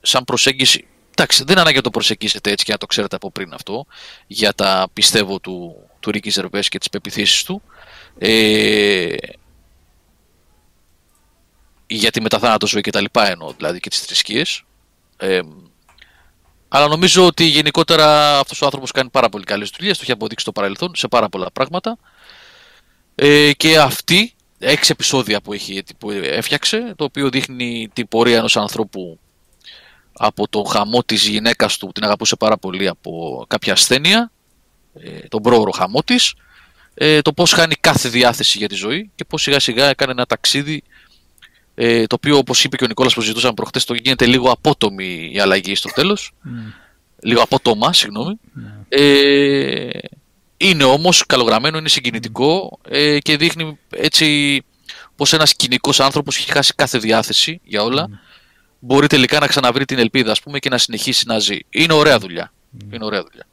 σαν 0.00 0.24
προσέγγιση 0.24 0.86
εντάξει 1.10 1.38
δεν 1.42 1.52
είναι 1.52 1.60
ανάγκη 1.60 1.76
να 1.76 1.82
το 1.82 1.90
προσεγγίσετε 1.90 2.50
έτσι 2.50 2.64
και 2.64 2.72
να 2.72 2.78
το 2.78 2.86
ξέρετε 2.86 3.16
από 3.16 3.30
πριν 3.30 3.54
αυτό 3.54 3.86
για 4.26 4.52
τα 4.52 4.88
πιστεύω 4.92 5.38
του, 5.38 5.76
του 6.00 6.10
Ricky 6.14 6.30
Gervais 6.30 6.64
και 6.68 6.78
τις 6.78 6.88
πεπιθήσεις 6.88 7.44
του. 7.44 7.62
Ε, 8.18 9.14
για 11.86 12.10
τη 12.10 12.20
μεταθάνατο 12.20 12.66
ζωή 12.66 12.80
και 12.80 12.90
τα 12.90 13.00
λοιπά 13.00 13.30
εννοώ 13.30 13.52
δηλαδή 13.52 13.80
και 13.80 13.88
τις 13.88 14.00
θρησκείες. 14.00 14.62
Ε, 15.16 15.40
αλλά 16.68 16.88
νομίζω 16.88 17.26
ότι 17.26 17.44
γενικότερα 17.44 18.38
αυτός 18.38 18.62
ο 18.62 18.64
άνθρωπος 18.64 18.90
κάνει 18.90 19.08
πάρα 19.08 19.28
πολύ 19.28 19.44
καλές 19.44 19.70
δουλειές, 19.76 19.96
το 19.96 20.02
έχει 20.02 20.12
αποδείξει 20.12 20.42
στο 20.42 20.52
παρελθόν 20.52 20.94
σε 20.94 21.08
πάρα 21.08 21.28
πολλά 21.28 21.50
πράγματα. 21.50 21.98
Ε, 23.14 23.52
και 23.52 23.78
αυτή, 23.78 24.33
έξι 24.64 24.92
επεισόδια 24.92 25.40
που, 25.40 25.52
έχει, 25.52 25.82
που 25.98 26.10
έφτιαξε, 26.10 26.94
το 26.96 27.04
οποίο 27.04 27.28
δείχνει 27.30 27.88
την 27.92 28.08
πορεία 28.08 28.36
ενός 28.36 28.56
ανθρώπου 28.56 29.18
από 30.12 30.48
τον 30.48 30.66
χαμό 30.66 31.02
της 31.02 31.26
γυναίκας 31.28 31.76
του, 31.76 31.90
την 31.94 32.04
αγαπούσε 32.04 32.36
πάρα 32.36 32.56
πολύ 32.56 32.88
από 32.88 33.44
κάποια 33.48 33.72
ασθένεια, 33.72 34.30
ε, 34.94 35.18
τον 35.28 35.42
πρόωρο 35.42 35.70
χαμό 35.70 36.02
της, 36.02 36.34
ε, 36.94 37.20
το 37.20 37.32
πώς 37.32 37.52
χάνει 37.52 37.74
κάθε 37.74 38.08
διάθεση 38.08 38.58
για 38.58 38.68
τη 38.68 38.74
ζωή 38.74 39.10
και 39.14 39.24
πώς 39.24 39.42
σιγά 39.42 39.60
σιγά 39.60 39.88
έκανε 39.88 40.12
ένα 40.12 40.26
ταξίδι 40.26 40.82
ε, 41.74 42.06
το 42.06 42.14
οποίο 42.14 42.36
όπως 42.36 42.64
είπε 42.64 42.76
και 42.76 42.84
ο 42.84 42.86
Νικόλας 42.86 43.14
που 43.14 43.20
ζητούσαμε 43.20 43.54
προχτές 43.54 43.84
το 43.84 43.94
γίνεται 43.94 44.26
λίγο 44.26 44.50
απότομη 44.50 45.30
η 45.32 45.38
αλλαγή 45.38 45.74
στο 45.74 45.90
τέλος. 45.94 46.32
Λίγο 47.22 47.42
απότομα, 47.42 47.92
συγγνώμη. 47.92 48.38
Ε, 48.88 49.88
είναι 50.56 50.84
όμως 50.84 51.26
καλογραμμένο, 51.26 51.78
είναι 51.78 51.88
συγκινητικό 51.88 52.78
ε, 52.88 53.18
και 53.18 53.36
δείχνει 53.36 53.78
έτσι 53.90 54.60
πως 55.16 55.32
ένας 55.32 55.54
κοινικός 55.54 56.00
άνθρωπος 56.00 56.36
έχει 56.36 56.52
χάσει 56.52 56.74
κάθε 56.74 56.98
διάθεση 56.98 57.60
για 57.64 57.82
όλα 57.82 58.08
μπορεί 58.78 59.06
τελικά 59.06 59.40
να 59.40 59.46
ξαναβρει 59.46 59.84
την 59.84 59.98
ελπίδα 59.98 60.30
ας 60.30 60.40
πούμε 60.40 60.58
και 60.58 60.68
να 60.68 60.78
συνεχίσει 60.78 61.24
να 61.26 61.38
ζει. 61.38 61.58
Είναι 61.70 61.92
ωραία 61.92 62.18
δουλειά. 62.18 62.52
Είναι 62.92 63.04
ωραία 63.04 63.22
δουλειά. 63.22 63.46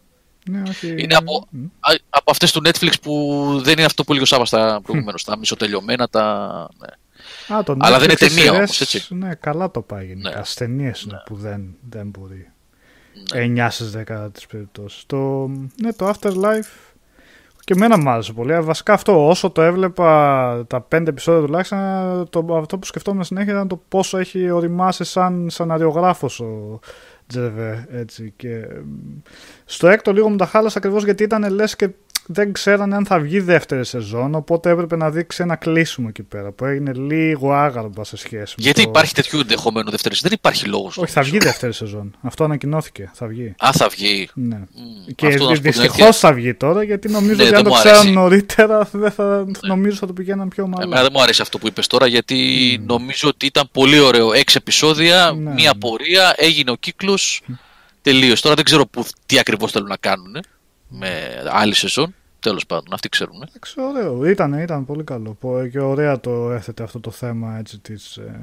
Ναι, 0.50 0.62
όχι. 0.70 0.96
Είναι 0.98 1.16
από, 1.16 1.48
Μμ. 1.50 1.64
α- 1.80 1.96
από 2.10 2.32
αυτές 2.32 2.52
του 2.52 2.62
Netflix 2.66 2.92
που 3.02 3.60
δεν 3.64 3.74
είναι 3.74 3.86
αυτό 3.86 4.04
που 4.04 4.12
έλεγε 4.12 4.26
ο 4.26 4.28
Σάββας 4.28 4.50
τα 4.50 4.82
προηγουμένως, 4.84 5.24
τα 5.24 5.38
μισοτελειωμένα, 5.38 6.08
τα... 6.08 6.70
Ναι. 6.78 7.56
Α, 7.56 7.64
το 7.64 7.76
Αλλά 7.80 8.00
δεν 8.00 8.08
Netflix 8.08 8.22
είναι 8.22 8.30
ταινία 8.30 8.44
σειρές, 8.44 8.58
όμως, 8.58 8.82
έτσι. 8.82 9.06
Ναι, 9.10 9.36
καλά 9.36 9.72
το 9.72 9.82
πάει 9.82 10.06
γενικά. 10.06 10.30
Ναι. 10.30 10.44
Στις 10.44 10.54
ταινίες 10.56 11.02
είναι 11.02 11.22
που 11.26 11.36
δεν, 11.36 11.76
δεν 11.90 12.08
μπορεί. 12.10 12.50
9 13.34 13.68
στις 13.70 13.92
10 14.08 14.30
τις 14.34 14.46
περιπτώσεις. 14.46 15.04
Το, 15.06 15.48
ναι, 15.82 15.94
το 15.96 16.10
Afterlife 16.10 16.91
και 17.64 17.74
εμένα 17.74 17.98
μου 17.98 18.10
άρεσε 18.10 18.34
πολύ. 18.34 18.54
Ε, 18.54 18.62
Βασικά 18.62 18.94
αυτό, 18.94 19.28
όσο 19.28 19.50
το 19.50 19.62
έβλεπα 19.62 20.64
τα 20.68 20.88
5 20.96 21.08
επεισόδια 21.08 21.46
τουλάχιστον, 21.46 21.80
το, 22.30 22.56
αυτό 22.58 22.78
που 22.78 22.86
σκεφτόμουν 22.86 23.24
συνέχεια 23.24 23.54
ήταν 23.54 23.68
το 23.68 23.82
πόσο 23.88 24.18
έχει 24.18 24.50
οριμάσει 24.50 25.04
σαν 25.04 25.48
σαναριογράφος 25.50 26.40
ο 26.40 26.80
Τζεβέ. 27.28 27.88
Έτσι. 27.92 28.34
Και, 28.36 28.68
μ, 28.84 29.20
στο 29.66 29.88
έκτο 29.88 30.14
λίγο 30.14 30.30
μου 30.30 30.36
τα 30.36 30.46
χάλασε 30.46 30.78
ακριβώς 30.78 31.04
γιατί 31.04 31.24
ήταν 31.24 31.54
λες 31.54 31.76
και 31.76 31.90
δεν 32.34 32.52
ξέρανε 32.54 32.96
αν 32.96 33.06
θα 33.06 33.20
βγει 33.20 33.40
δεύτερη 33.40 33.86
σεζόν, 33.86 34.36
οπότε 34.36 34.70
έπρεπε 34.70 34.96
να 34.96 35.10
δείξει 35.10 35.42
ένα 35.44 35.56
κλείσιμο 35.56 36.06
εκεί 36.10 36.24
πέρα 36.24 36.52
που 36.52 36.66
έγινε 36.66 36.92
λίγο 36.94 37.54
άγαρμπα 37.54 38.04
σε 38.04 38.18
σχέση 38.18 38.54
με 38.58 38.64
Γιατί 38.64 38.84
το... 38.84 38.90
υπάρχει 38.90 39.14
τέτοιο 39.14 39.40
ενδεχόμενο 39.40 39.92
δεύτερη 39.92 40.16
Δεν 40.22 40.32
υπάρχει 40.32 40.66
λόγος. 40.66 40.98
Όχι, 40.98 41.12
θα 41.12 41.22
βγει 41.22 41.38
δεύτερη 41.38 41.74
σεζόν. 41.74 42.16
Αυτό 42.22 42.44
ανακοινώθηκε. 42.44 43.12
Θα 43.14 43.28
βγει. 43.28 43.54
Α, 43.58 43.70
θα 43.74 43.88
βγει. 43.88 44.30
Ναι. 44.34 44.56
Μμ, 44.56 45.14
Και 45.16 45.28
αυτό 45.28 45.44
να 45.50 45.56
σου 45.56 45.62
πω 45.62 45.62
την 45.62 45.72
δυστυχώς 45.72 46.00
αλήθεια. 46.02 46.12
θα 46.30 46.34
βγει 46.34 46.54
τώρα 46.54 46.84
γιατί 46.84 47.10
νομίζω 47.10 47.36
Ναι, 47.36 47.42
ότι 47.42 47.50
δεν 47.50 47.58
αν 47.58 47.64
το 47.64 47.70
μου 47.70 47.76
ξέραν 47.76 47.98
αρέσει. 48.00 48.14
νωρίτερα 48.14 48.90
δεν 48.92 49.12
θα, 49.12 49.46
νομίζω 49.62 49.96
θα 49.96 50.06
το 50.08 50.14
πηγαίναν 50.14 50.48
πιο 50.48 50.64
Εμένα 50.64 50.86
μάλλον. 50.88 51.02
δεν 51.04 51.12
μου 51.16 51.22
αρέσει 51.22 51.42
αυτό 51.42 51.58
που 51.58 51.68
είπες 51.68 51.88
τώρα 51.88 52.08
γιατί 52.08 52.38
νομίζω 52.86 53.28
ότι 53.30 53.46
ήταν 53.46 53.70
πολύ 53.72 54.00
ωραίο. 54.00 54.34
Έξι 54.34 54.56
επεισόδια, 54.60 55.32
Ναι. 55.38 55.54
μία 55.54 55.74
πορεία, 55.80 56.34
έγινε 56.38 56.72
ο 56.72 56.76
κύκλος, 56.76 57.42
τελείωσε. 58.02 58.42
Τώρα 58.42 58.56
δεν 58.56 58.64
ξέρω 58.66 58.86
που, 58.88 59.06
τι 59.26 59.40
ακριβώς 59.40 59.72
θέλουν 59.72 59.88
να 59.88 59.98
κάνουν 59.98 60.38
με 60.88 61.10
άλλη 61.52 61.74
σεζόν. 61.76 62.16
Τέλος 62.42 62.66
πάντων, 62.66 62.94
αυτοί 62.94 63.10
ξέρουν. 63.10 63.42
Εντάξει, 63.48 63.82
ωραίο. 63.82 64.26
Ήταν, 64.26 64.54
ήταν 64.54 64.86
πολύ 64.86 65.04
καλό. 65.04 65.34
Πο- 65.40 65.68
Και 65.68 65.80
ωραία 65.80 66.20
το 66.20 66.52
έθετε 66.52 66.84
αυτό 66.84 67.00
το 67.00 67.12
θέμα 67.12 67.58
έτσι, 67.58 67.80
της 67.80 68.18
ε, 68.18 68.40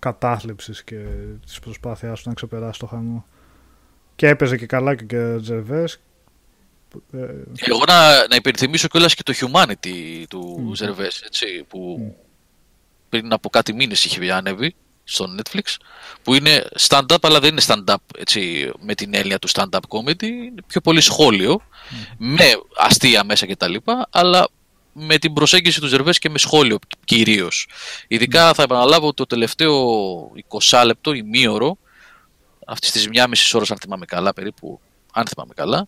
κατάθλιψης 0.00 0.84
και 0.84 1.04
της 1.46 1.58
προσπάθειάς 1.58 2.22
του 2.22 2.28
να 2.28 2.34
ξεπεράσει 2.34 2.78
το 2.78 2.86
χαμό. 2.86 3.26
Και 4.16 4.28
έπαιζε 4.28 4.56
και 4.56 4.66
καλά 4.66 4.94
και 4.94 5.18
ο 5.18 5.40
Τζερβές. 5.40 6.00
Εγώ 7.54 7.82
να, 7.86 8.26
να 8.26 8.36
υπενθυμίσω 8.36 8.88
κιόλας 8.88 9.14
και 9.14 9.22
το 9.22 9.32
humanity 9.36 10.24
του 10.28 10.68
mm. 10.70 10.74
Ζερβές, 10.74 11.20
έτσι, 11.22 11.64
που 11.68 12.14
πριν 13.08 13.32
από 13.32 13.48
κάτι 13.50 13.72
μήνες 13.74 14.04
είχε 14.04 14.32
ανέβει 14.32 14.74
στο 15.04 15.34
Netflix, 15.38 15.76
που 16.22 16.34
είναι 16.34 16.68
stand-up, 16.78 17.16
αλλά 17.20 17.40
δεν 17.40 17.50
είναι 17.50 17.62
stand-up 17.66 17.96
έτσι, 18.18 18.70
με 18.80 18.94
την 18.94 19.14
έννοια 19.14 19.38
του 19.38 19.48
stand-up 19.48 19.80
comedy, 19.88 20.22
είναι 20.22 20.62
πιο 20.66 20.80
πολύ 20.80 21.00
σχόλιο, 21.00 21.60
με 22.16 22.44
αστεία 22.76 23.24
μέσα 23.24 23.46
κτλ, 23.46 23.74
αλλά 24.10 24.48
με 24.92 25.18
την 25.18 25.32
προσέγγιση 25.32 25.80
τους 25.80 25.90
Ζερβές 25.90 26.18
και 26.18 26.30
με 26.30 26.38
σχόλιο 26.38 26.78
κυρίως. 27.04 27.68
Ειδικά 28.08 28.54
θα 28.54 28.62
επαναλάβω 28.62 29.12
το 29.12 29.26
τελευταίο 29.26 29.74
20 30.70 30.82
λεπτό, 30.86 31.12
ημίωρο, 31.12 31.78
αυτής 32.66 32.90
της 32.90 33.08
μία 33.08 33.28
μισή 33.28 33.56
ώρας, 33.56 33.70
αν 33.70 33.78
θυμάμαι 33.78 34.04
καλά, 34.04 34.32
περίπου, 34.32 34.80
αν 35.12 35.26
θυμάμαι 35.26 35.54
καλά, 35.54 35.86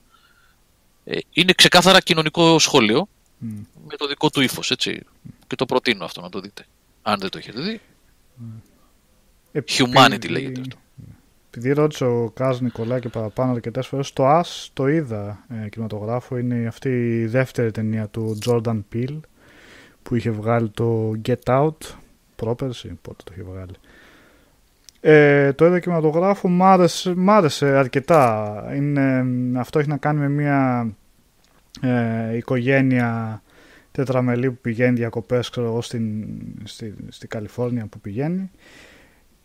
ε, 1.04 1.18
είναι 1.30 1.52
ξεκάθαρα 1.52 2.00
κοινωνικό 2.00 2.58
σχόλιο 2.58 3.08
με 3.88 3.96
το 3.96 4.06
δικό 4.06 4.30
του 4.30 4.40
ύφος. 4.40 4.72
Και 5.46 5.56
το 5.56 5.66
προτείνω 5.66 6.04
αυτό 6.04 6.20
να 6.20 6.28
το 6.28 6.40
δείτε. 6.40 6.66
Αν 7.02 7.18
δεν 7.18 7.30
το 7.30 7.38
έχετε 7.38 7.60
δει. 7.60 7.80
Humanity 9.66 10.30
λέγεται 10.30 10.60
αυτό. 10.60 10.76
Επειδή 11.58 11.72
ρώτησε 11.72 12.04
ο 12.04 12.30
Κάζ 12.34 12.58
και 13.00 13.08
παραπάνω 13.08 13.52
αρκετές 13.52 13.86
φορές, 13.86 14.12
το 14.12 14.38
As 14.38 14.68
το 14.72 14.88
είδα 14.88 15.44
ε, 15.64 15.68
κινηματογράφο. 15.68 16.38
Είναι 16.38 16.66
αυτή 16.66 17.18
η 17.20 17.26
δεύτερη 17.26 17.70
ταινία 17.70 18.08
του 18.08 18.38
Jordan 18.46 18.80
Peele 18.94 19.20
που 20.02 20.14
είχε 20.14 20.30
βγάλει 20.30 20.68
το 20.68 21.12
Get 21.26 21.42
Out 21.44 21.76
πρόπερση, 22.36 22.98
πότε 23.02 23.22
το 23.24 23.32
είχε 23.32 23.42
βγάλει. 23.42 23.72
Ε, 25.00 25.52
το 25.52 25.66
είδα 25.66 25.80
κινηματογράφο, 25.80 26.48
μ' 26.48 26.62
άρεσε, 26.62 27.14
μ 27.16 27.30
άρεσε 27.30 27.66
αρκετά. 27.66 28.54
Είναι, 28.74 29.24
αυτό 29.58 29.78
έχει 29.78 29.88
να 29.88 29.96
κάνει 29.96 30.18
με 30.18 30.28
μια 30.28 30.90
ε, 31.80 32.36
οικογένεια 32.36 33.42
τετραμελή 33.92 34.50
που 34.50 34.58
πηγαίνει 34.60 34.96
διακοπές 34.96 35.50
ξέρω 35.50 35.66
εγώ, 35.66 35.82
στην, 35.82 36.26
στη, 36.64 36.94
στη 37.08 37.26
Καλιφόρνια 37.26 37.86
που 37.86 38.00
πηγαίνει 38.00 38.50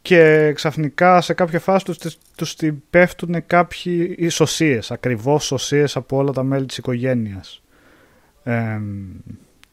και 0.01 0.51
ξαφνικά 0.53 1.21
σε 1.21 1.33
κάποια 1.33 1.59
φάση 1.59 1.85
τους, 1.85 1.97
τους 2.35 2.55
πέφτουν 2.89 3.45
κάποιοι 3.45 4.15
ισοσίες, 4.17 4.91
ακριβώς 4.91 5.45
σωσίες 5.45 5.95
από 5.95 6.17
όλα 6.17 6.31
τα 6.31 6.43
μέλη 6.43 6.65
της 6.65 6.77
οικογένειας. 6.77 7.61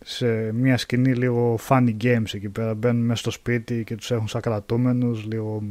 σε 0.05 0.53
μια 0.53 0.77
σκηνή 0.77 1.15
λίγο 1.15 1.59
funny 1.69 1.97
games 2.03 2.35
εκεί 2.35 2.49
πέρα 2.49 2.75
μπαίνουν 2.75 3.05
μέσα 3.05 3.21
στο 3.21 3.31
σπίτι 3.31 3.85
και 3.85 3.95
τους 3.95 4.11
έχουν 4.11 4.29
σαν 4.29 4.41
κρατούμενους 4.41 5.25
λίγο 5.25 5.63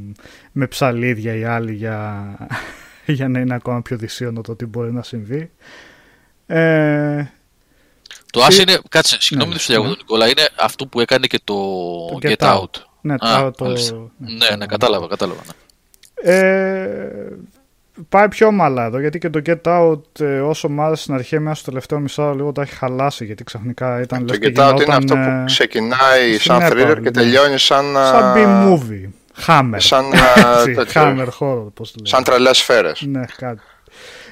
με 0.51 0.67
ψαλίδια 0.67 1.35
οι 1.35 1.43
άλλοι 1.43 1.73
για, 1.73 2.25
για 3.05 3.27
να 3.27 3.39
είναι 3.39 3.53
ακόμα 3.53 3.81
πιο 3.81 3.97
δυσίωνο 3.97 4.41
το 4.41 4.55
τι 4.55 4.65
μπορεί 4.65 4.93
να 4.93 5.03
συμβεί. 5.03 5.51
Ε, 6.47 7.25
το 8.31 8.45
As 8.45 8.59
είναι, 8.59 8.79
κάτσε, 8.89 9.17
συγγνώμη 9.21 9.53
ναι, 9.53 9.75
του 9.75 9.83
ναι. 9.83 9.89
Νικόλα, 9.89 10.27
είναι 10.27 10.49
αυτό 10.59 10.87
που 10.87 10.99
έκανε 10.99 11.27
και 11.27 11.39
το, 11.43 11.53
το 12.07 12.17
Get, 12.21 12.35
Out. 12.37 12.59
out. 12.59 12.86
Ναι, 13.13 13.29
Α, 13.29 13.51
το, 13.51 13.65
ναι, 14.17 14.55
ναι, 14.57 14.65
κατάλαβα, 14.65 15.07
κατάλαβα. 15.07 15.41
Ναι. 15.45 16.31
Ε, 16.33 17.37
πάει 18.09 18.27
πιο 18.27 18.47
ομαλά 18.47 18.85
εδώ, 18.85 18.99
γιατί 18.99 19.19
και 19.19 19.29
το 19.29 19.41
Get 19.45 19.61
Out 19.63 20.19
ε, 20.19 20.39
όσο 20.39 20.69
μ' 20.69 20.81
άρεσε 20.81 21.01
στην 21.01 21.13
αρχή 21.13 21.39
μέσα 21.39 21.55
στο 21.55 21.65
τελευταίο 21.65 21.99
μισό 21.99 22.33
λίγο 22.35 22.51
το 22.51 22.61
έχει 22.61 22.75
χαλάσει, 22.75 23.25
γιατί 23.25 23.43
ξαφνικά 23.43 24.01
ήταν 24.01 24.25
Το 24.25 24.35
Get 24.41 24.57
Out 24.57 24.81
είναι 24.81 24.95
αυτό 24.95 25.15
που 25.15 25.29
ε, 25.29 25.43
ξεκινάει 25.45 26.37
σαν 26.37 26.61
thriller 26.61 26.93
και 26.93 26.99
ναι. 26.99 27.11
τελειώνει 27.11 27.57
σαν... 27.57 27.85
Σαν 27.93 28.33
B-movie. 28.35 29.09
Hammer. 29.47 29.75
Σαν, 29.77 30.05
Hammer 30.93 31.27
horror, 31.39 31.67
πώς 31.73 31.91
το 31.91 31.99
Σαν 32.05 32.23
τρελές 32.23 32.57
σφαίρες. 32.57 33.01
Ναι, 33.01 33.25
κάτι. 33.37 33.61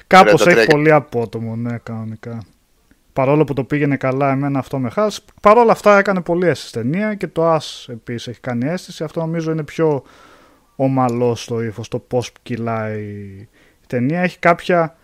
Κάπως 0.07 0.45
έχει 0.45 0.67
πολύ 0.67 0.91
απότομο, 0.91 1.55
ναι, 1.55 1.77
κανονικά 1.83 2.45
παρόλο 3.15 3.43
που 3.43 3.53
το 3.53 3.63
πήγαινε 3.63 3.97
καλά 3.97 4.31
εμένα 4.31 4.59
αυτό 4.59 4.79
με 4.79 4.89
χάσει. 4.89 5.21
Παρόλα 5.41 5.71
αυτά 5.71 5.97
έκανε 5.97 6.21
πολύ 6.21 6.47
αίσθηση 6.47 6.73
ταινία 6.73 7.15
και 7.15 7.27
το 7.27 7.55
As 7.55 7.59
επίσης 7.87 8.27
έχει 8.27 8.39
κάνει 8.39 8.67
αίσθηση. 8.67 9.03
Αυτό 9.03 9.19
νομίζω 9.19 9.51
είναι 9.51 9.63
πιο 9.63 10.03
ομαλό 10.75 11.35
στο 11.35 11.61
ύφος, 11.61 11.87
το 11.87 11.99
πώς 11.99 12.31
κυλάει 12.43 13.01
η 13.01 13.47
ταινία. 13.87 14.21
Έχει 14.21 14.39
κάποια 14.39 14.95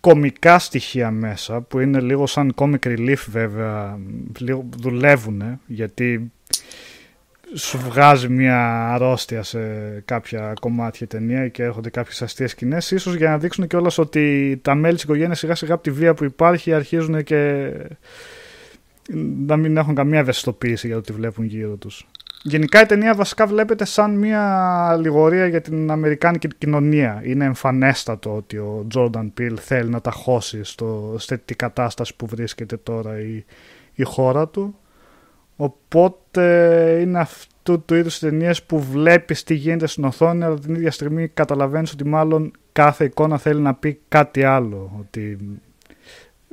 κομικά 0.00 0.58
στοιχεία 0.58 1.10
μέσα 1.10 1.60
που 1.60 1.78
είναι 1.78 2.00
λίγο 2.00 2.26
σαν 2.26 2.54
comic 2.54 2.84
relief 2.84 3.24
βέβαια, 3.28 3.98
λίγο 4.38 4.64
δουλεύουν 4.76 5.60
γιατί 5.66 6.32
σου 7.54 7.78
βγάζει 7.78 8.28
μια 8.28 8.88
αρρώστια 8.92 9.42
σε 9.42 9.58
κάποια 10.04 10.52
κομμάτια 10.60 11.06
ταινία 11.06 11.48
και 11.48 11.62
έρχονται 11.62 11.90
κάποιες 11.90 12.22
αστείες 12.22 12.50
σκηνές, 12.50 12.90
ίσως 12.90 13.14
για 13.14 13.30
να 13.30 13.38
δείξουν 13.38 13.66
κιόλας 13.66 13.98
ότι 13.98 14.58
τα 14.62 14.74
μέλη 14.74 14.94
της 14.94 15.02
οικογένειας 15.02 15.38
σιγά 15.38 15.54
σιγά 15.54 15.74
από 15.74 15.82
τη 15.82 15.90
βία 15.90 16.14
που 16.14 16.24
υπάρχει 16.24 16.72
αρχίζουν 16.72 17.22
και 17.22 17.72
να 19.46 19.56
μην 19.56 19.76
έχουν 19.76 19.94
καμία 19.94 20.18
ευαισθητοποίηση 20.18 20.86
για 20.86 20.96
το 20.96 21.02
τι 21.02 21.12
βλέπουν 21.12 21.44
γύρω 21.44 21.76
τους. 21.76 22.06
Γενικά 22.44 22.82
η 22.82 22.86
ταινία 22.86 23.14
βασικά 23.14 23.46
βλέπετε 23.46 23.84
σαν 23.84 24.14
μια 24.14 24.42
αλληγορία 24.88 25.46
για 25.46 25.60
την 25.60 25.90
Αμερικάνικη 25.90 26.48
κοινωνία. 26.58 27.22
Είναι 27.24 27.44
εμφανέστατο 27.44 28.36
ότι 28.36 28.56
ο 28.56 28.84
Τζόρνταν 28.88 29.34
Πιλ 29.34 29.58
θέλει 29.60 29.90
να 29.90 30.00
τα 30.00 30.10
χώσει 30.10 30.64
στο, 30.64 31.14
στη 31.18 31.54
κατάσταση 31.54 32.16
που 32.16 32.26
βρίσκεται 32.26 32.76
τώρα 32.76 33.20
η, 33.20 33.44
η 33.94 34.02
χώρα 34.02 34.48
του 34.48 34.76
Οπότε 35.56 36.98
είναι 37.00 37.18
αυτού 37.18 37.82
του 37.84 37.94
είδους 37.94 38.18
ταινίες 38.18 38.62
που 38.62 38.82
βλέπεις 38.82 39.42
τι 39.42 39.54
γίνεται 39.54 39.86
στην 39.86 40.04
οθόνη 40.04 40.44
αλλά 40.44 40.58
την 40.58 40.74
ίδια 40.74 40.90
στιγμή 40.90 41.28
καταλαβαίνεις 41.28 41.92
ότι 41.92 42.04
μάλλον 42.04 42.52
κάθε 42.72 43.04
εικόνα 43.04 43.38
θέλει 43.38 43.60
να 43.60 43.74
πει 43.74 44.00
κάτι 44.08 44.44
άλλο. 44.44 44.96
Ότι 44.98 45.38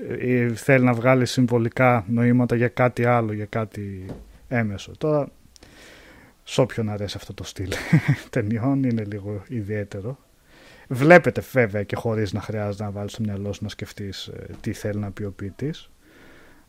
ε, 0.07 0.53
θέλει 0.53 0.83
να 0.83 0.93
βγάλει 0.93 1.25
συμβολικά 1.25 2.05
νοήματα 2.07 2.55
για 2.55 2.67
κάτι 2.67 3.05
άλλο, 3.05 3.33
για 3.33 3.45
κάτι 3.45 4.05
έμεσο. 4.47 4.91
Τώρα, 4.97 5.27
σε 6.43 6.61
όποιον 6.61 6.89
αρέσει 6.89 7.15
αυτό 7.17 7.33
το 7.33 7.43
στυλ 7.43 7.71
ταινιών 8.29 8.83
είναι 8.83 9.03
λίγο 9.03 9.43
ιδιαίτερο. 9.47 10.17
Βλέπετε 10.87 11.41
βέβαια 11.51 11.83
και 11.83 11.95
χωρίς 11.95 12.33
να 12.33 12.41
χρειάζεται 12.41 12.83
να 12.83 12.91
βάλεις 12.91 13.11
στο 13.11 13.23
μυαλό 13.23 13.53
σου 13.53 13.63
να 13.63 13.69
σκεφτείς 13.69 14.27
ε, 14.27 14.45
τι 14.61 14.73
θέλει 14.73 14.99
να 14.99 15.11
πει 15.11 15.23
ο 15.23 15.31
ποιητής 15.31 15.89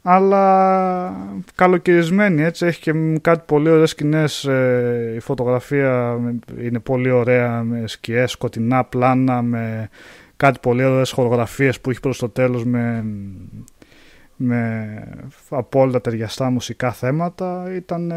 αλλά 0.02 1.16
καλοκαιρισμένη 1.54 2.42
έτσι 2.42 2.66
έχει 2.66 2.80
και 2.80 2.92
κάτι 3.20 3.42
πολύ 3.46 3.68
ωραίες 3.68 3.90
σκηνές 3.90 4.44
ε, 4.44 5.12
η 5.16 5.20
φωτογραφία 5.20 6.18
είναι 6.60 6.78
πολύ 6.78 7.10
ωραία 7.10 7.62
με 7.62 7.86
σκιές, 7.86 8.30
σκοτεινά 8.30 8.84
πλάνα 8.84 9.42
με 9.42 9.88
κάτι 10.36 10.58
πολύ 10.62 10.84
ωραίες 10.84 11.10
χορογραφίες 11.10 11.80
που 11.80 11.90
έχει 11.90 12.00
προς 12.00 12.18
το 12.18 12.28
τέλος 12.28 12.64
με, 12.64 13.04
με 14.36 14.88
απόλυτα 15.48 16.00
ταιριαστά 16.00 16.50
μουσικά 16.50 16.92
θέματα. 16.92 17.74
Ήταν, 17.74 18.12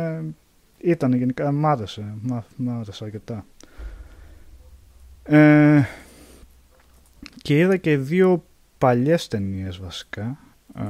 ήταν 0.77 1.13
γενικά 1.13 1.51
μ' 1.51 1.65
άρεσε, 1.65 2.13
μ' 2.55 2.69
άρεσε 2.69 3.03
αρκετά. 3.03 3.45
Ε, 5.23 5.81
και 7.41 7.57
είδα 7.57 7.77
και 7.77 7.97
δύο 7.97 8.43
παλιές 8.77 9.27
ταινίες 9.27 9.77
βασικά. 9.77 10.37
Ε, 10.75 10.83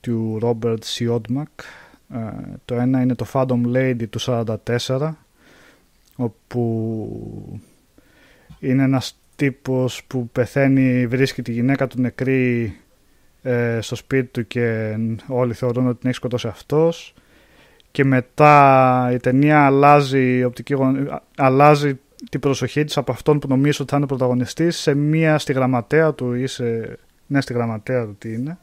του 0.00 0.38
Robert 0.42 0.78
Siodmak. 0.78 1.64
Ε, 2.14 2.18
το 2.64 2.74
ένα 2.74 3.00
είναι 3.00 3.14
το 3.14 3.26
Phantom 3.32 3.60
Lady 3.74 4.08
του 4.10 4.20
44 4.20 5.12
όπου 6.16 7.60
είναι 8.58 8.82
ένας 8.82 9.18
τύπος 9.36 10.04
που 10.04 10.28
πεθαίνει, 10.28 11.06
βρίσκει 11.06 11.42
τη 11.42 11.52
γυναίκα 11.52 11.86
του 11.86 12.00
νεκρή 12.00 12.76
ε, 13.42 13.78
στο 13.80 13.94
σπίτι 13.94 14.26
του 14.26 14.46
και 14.46 14.96
όλοι 15.26 15.54
θεωρούν 15.54 15.86
ότι 15.86 15.98
την 15.98 16.08
έχει 16.08 16.16
σκοτώσει 16.16 16.48
αυτός 16.48 17.14
και 17.90 18.04
μετά 18.04 19.10
η 19.12 19.16
ταινία 19.16 19.66
αλλάζει, 19.66 20.44
οπτική, 20.44 20.74
αλλάζει 21.36 21.98
την 22.30 22.40
προσοχή 22.40 22.84
της 22.84 22.96
από 22.96 23.12
αυτόν 23.12 23.38
που 23.38 23.48
νομίζει 23.48 23.82
ότι 23.82 23.90
θα 23.90 23.96
είναι 23.96 24.06
πρωταγωνιστής 24.06 24.76
σε 24.76 24.94
μία 24.94 25.38
στη 25.38 25.52
γραμματέα 25.52 26.14
του 26.14 26.34
ή 26.34 26.46
σε... 26.46 26.98
ναι 27.26 27.40
στη 27.40 27.52
γραμματέα 27.52 28.04
του 28.04 28.16
τι 28.18 28.32
είναι 28.32 28.58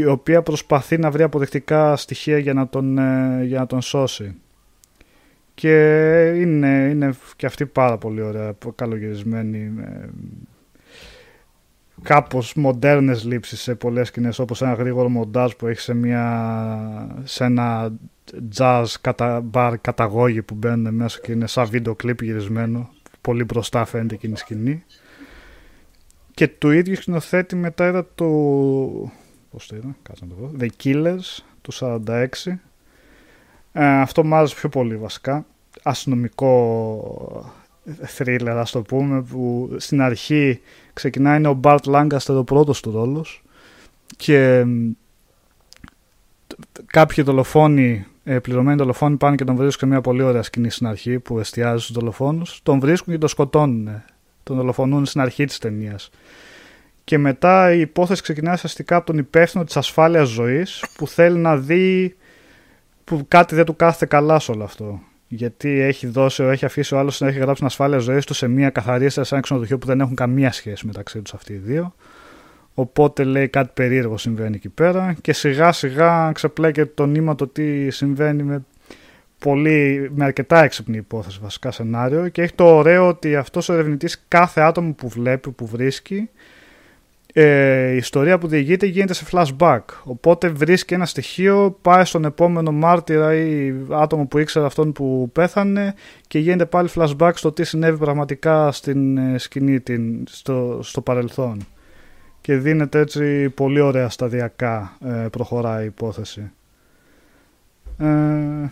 η 0.00 0.06
οποία 0.06 0.42
προσπαθεί 0.42 0.98
να 0.98 1.10
βρει 1.10 1.22
αποδεκτικά 1.22 1.96
στοιχεία 1.96 2.38
για 2.38 2.54
να 2.54 2.68
τον, 2.68 2.98
ε, 2.98 3.44
για 3.44 3.58
να 3.58 3.66
τον 3.66 3.80
σώσει. 3.80 4.34
Και 5.54 5.74
είναι, 6.36 6.88
είναι 6.90 7.14
και 7.36 7.46
αυτή 7.46 7.66
πάρα 7.66 7.98
πολύ 7.98 8.22
ωραία, 8.22 8.54
καλογυρισμένη, 8.74 9.72
κάπως 12.02 12.54
μοντέρνες 12.54 13.24
λήψεις 13.24 13.60
σε 13.60 13.74
πολλές 13.74 14.08
σκηνές, 14.08 14.38
όπως 14.38 14.62
ένα 14.62 14.72
γρήγορο 14.72 15.08
μοντάζ 15.08 15.52
που 15.52 15.66
έχει 15.66 15.80
σε, 15.80 15.94
μια, 15.94 17.20
σε 17.24 17.44
ένα 17.44 17.92
jazz 18.56 18.84
κατα, 19.00 19.44
bar 19.52 19.74
καταγόγη 19.80 20.42
που 20.42 20.54
μπαίνουν 20.54 20.94
μέσα 20.94 21.20
και 21.22 21.32
είναι 21.32 21.46
σαν 21.46 21.66
βίντεο 21.66 21.94
κλιπ 21.94 22.22
γυρισμένο. 22.22 22.90
Πολύ 23.20 23.44
μπροστά 23.44 23.84
φαίνεται 23.84 24.14
εκείνη 24.14 24.32
η 24.32 24.36
σκηνή. 24.36 24.84
Και 26.34 26.48
το 26.48 26.72
ίδιο 26.72 26.94
σκηνοθέτη 26.94 27.56
μετά 27.56 27.88
είδα 27.88 28.06
το 28.14 28.26
πώς 29.50 29.66
το 29.66 29.76
είδα, 29.76 29.96
κάτσε 30.02 30.24
να 30.24 30.34
το 30.34 30.40
δω, 30.40 30.50
The 30.60 30.68
Killers 30.84 31.42
του 31.62 31.72
46. 31.72 32.26
Ε, 33.72 34.00
αυτό 34.00 34.24
μου 34.24 34.34
άρεσε 34.34 34.54
πιο 34.54 34.68
πολύ 34.68 34.96
βασικά. 34.96 35.46
αστυνομικό 35.82 37.54
thriller 38.18 38.54
ας 38.56 38.70
το 38.70 38.82
πούμε 38.82 39.22
που 39.22 39.70
στην 39.76 40.02
αρχή 40.02 40.60
ξεκινάει 40.92 41.36
είναι 41.36 41.48
ο 41.48 41.52
Μπαρτ 41.52 41.84
Lancaster 41.88 42.34
ο 42.36 42.44
πρώτος 42.44 42.80
του 42.80 42.90
ρόλος 42.90 43.42
και 44.16 44.66
κάποιοι 46.86 47.24
δολοφόνοι 47.24 48.06
ε, 48.24 48.38
πληρωμένοι 48.38 48.76
δολοφόνοι 48.76 49.16
πάνε 49.16 49.36
και 49.36 49.44
τον 49.44 49.56
βρίσκουν 49.56 49.88
μια 49.88 50.00
πολύ 50.00 50.22
ωραία 50.22 50.42
σκηνή 50.42 50.70
στην 50.70 50.86
αρχή 50.86 51.18
που 51.18 51.38
εστιάζει 51.38 51.82
στους 51.82 51.94
δολοφόνους 51.94 52.60
τον 52.62 52.80
βρίσκουν 52.80 53.12
και 53.12 53.18
τον 53.18 53.28
σκοτώνουν 53.28 54.02
τον 54.42 54.56
δολοφονούν 54.56 55.04
στην 55.06 55.20
αρχή 55.20 55.44
της 55.44 55.58
ταινίας. 55.58 56.10
Και 57.10 57.18
μετά 57.18 57.72
η 57.72 57.80
υπόθεση 57.80 58.22
ξεκινάει 58.22 58.56
αστικά 58.62 58.96
από 58.96 59.06
τον 59.06 59.18
υπεύθυνο 59.18 59.64
της 59.64 59.76
ασφάλειας 59.76 60.28
ζωής 60.28 60.84
που 60.96 61.06
θέλει 61.06 61.38
να 61.38 61.56
δει 61.56 62.16
που 63.04 63.24
κάτι 63.28 63.54
δεν 63.54 63.64
του 63.64 63.76
κάθεται 63.76 64.06
καλά 64.06 64.38
σε 64.38 64.50
όλο 64.50 64.64
αυτό 64.64 65.00
γιατί 65.28 65.68
έχει, 65.80 66.06
δώσει, 66.06 66.42
έχει 66.42 66.64
αφήσει 66.64 66.94
ο 66.94 66.98
άλλος 66.98 67.20
να 67.20 67.28
έχει 67.28 67.38
γράψει 67.38 67.54
την 67.56 67.66
ασφάλεια 67.66 67.98
ζωής 67.98 68.24
του 68.24 68.34
σε 68.34 68.48
μια 68.48 68.70
καθαρή 68.70 69.10
σε 69.10 69.20
ένα 69.30 69.40
ξενοδοχείο 69.40 69.78
που 69.78 69.86
δεν 69.86 70.00
έχουν 70.00 70.14
καμία 70.14 70.52
σχέση 70.52 70.86
μεταξύ 70.86 71.20
τους 71.20 71.34
αυτοί 71.34 71.52
οι 71.52 71.56
δύο. 71.56 71.94
Οπότε 72.74 73.24
λέει 73.24 73.48
κάτι 73.48 73.70
περίεργο 73.74 74.18
συμβαίνει 74.18 74.56
εκεί 74.56 74.68
πέρα 74.68 75.16
και 75.20 75.32
σιγά 75.32 75.72
σιγά 75.72 76.32
ξεπλέκεται 76.34 76.92
το 76.94 77.06
νήμα 77.06 77.34
το 77.34 77.46
τι 77.46 77.90
συμβαίνει 77.90 78.42
με, 78.42 78.64
πολύ, 79.38 80.10
με 80.14 80.24
αρκετά 80.24 80.62
έξυπνη 80.62 80.96
υπόθεση 80.96 81.38
βασικά 81.42 81.70
σενάριο 81.70 82.28
και 82.28 82.42
έχει 82.42 82.54
το 82.54 82.76
ωραίο 82.76 83.08
ότι 83.08 83.36
αυτός 83.36 83.68
ο 83.68 83.72
ερευνητής 83.72 84.24
κάθε 84.28 84.60
άτομο 84.60 84.92
που 84.92 85.08
βλέπει, 85.08 85.50
που 85.50 85.66
βρίσκει 85.66 86.30
ε, 87.32 87.90
η 87.92 87.96
ιστορία 87.96 88.38
που 88.38 88.46
διηγείται 88.46 88.86
γίνεται 88.86 89.14
σε 89.14 89.26
flashback. 89.30 89.80
Οπότε 90.04 90.48
βρίσκει 90.48 90.94
ένα 90.94 91.06
στοιχείο, 91.06 91.78
πάει 91.82 92.04
στον 92.04 92.24
επόμενο 92.24 92.72
μάρτυρα 92.72 93.34
ή 93.34 93.74
άτομο 93.90 94.26
που 94.26 94.38
ήξερε 94.38 94.66
αυτόν 94.66 94.92
που 94.92 95.30
πέθανε 95.32 95.94
και 96.26 96.38
γίνεται 96.38 96.66
πάλι 96.66 96.88
flashback 96.94 97.32
στο 97.34 97.52
τι 97.52 97.64
συνέβη 97.64 97.98
πραγματικά 97.98 98.72
στην 98.72 99.16
ε, 99.16 99.38
σκηνή, 99.38 99.80
την, 99.80 100.24
στο, 100.28 100.78
στο 100.82 101.00
παρελθόν. 101.00 101.66
Και 102.40 102.56
δίνεται 102.56 102.98
έτσι 102.98 103.50
πολύ 103.50 103.80
ωραία 103.80 104.08
σταδιακά 104.08 104.96
ε, 105.04 105.26
προχωράει 105.30 105.82
η 105.82 105.86
υπόθεση. 105.86 106.50
Ε, 107.98 108.70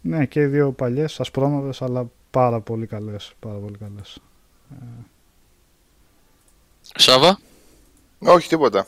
ναι, 0.00 0.26
και 0.26 0.40
οι 0.40 0.46
δύο 0.46 0.72
παλιές, 0.72 1.20
ασπρόμαυρες, 1.20 1.82
αλλά 1.82 2.10
πάρα 2.30 2.60
πολύ 2.60 2.86
καλές. 2.86 3.32
Πάρα 3.40 3.56
πολύ 3.56 3.76
καλές. 3.78 4.20
Σάβα. 6.80 7.38
Όχι, 8.22 8.48
τίποτα. 8.48 8.86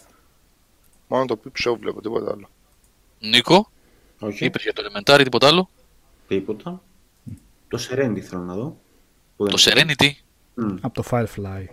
Μόνο 1.08 1.24
το 1.24 1.40
Peep 1.44 1.68
Show 1.68 1.76
βλέπω, 1.78 2.00
τίποτα 2.00 2.30
άλλο. 2.30 2.48
Νίκο. 3.20 3.70
Όχι. 4.18 4.44
Είπες 4.44 4.62
για 4.62 4.72
το 4.72 4.82
Elementary, 4.92 5.20
τίποτα 5.22 5.46
άλλο; 5.46 5.68
Τίποτα. 6.28 6.82
Το 7.68 7.86
Serenity 7.90 8.18
θέλω 8.20 8.42
να 8.42 8.54
δω. 8.54 8.80
Που 9.36 9.46
Το 9.48 9.56
δεν- 9.56 9.86
Serenity; 9.98 10.10
Μμ, 10.54 10.76
Από 10.80 11.02
το 11.02 11.08
Firefly. 11.10 11.64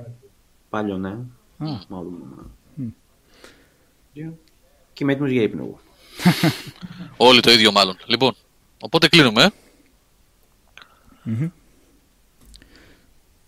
Πάλι 0.70 0.98
ναι. 1.00 1.14
Μμ. 1.58 1.78
Μάλλον. 1.88 2.52
Δύο. 4.14 4.38
Και 4.94 5.04
είμαι 5.04 5.12
έτοιμος 5.14 5.32
για 5.32 5.42
ύπνο 5.42 5.64
εγώ. 5.64 5.80
Όλοι 7.30 7.40
το 7.40 7.52
ίδιο 7.52 7.72
μάλλον. 7.72 7.98
Λοιπόν, 8.06 8.36
οπότε 8.82 9.08
κλείνουμε. 9.08 9.44
ε. 9.44 9.50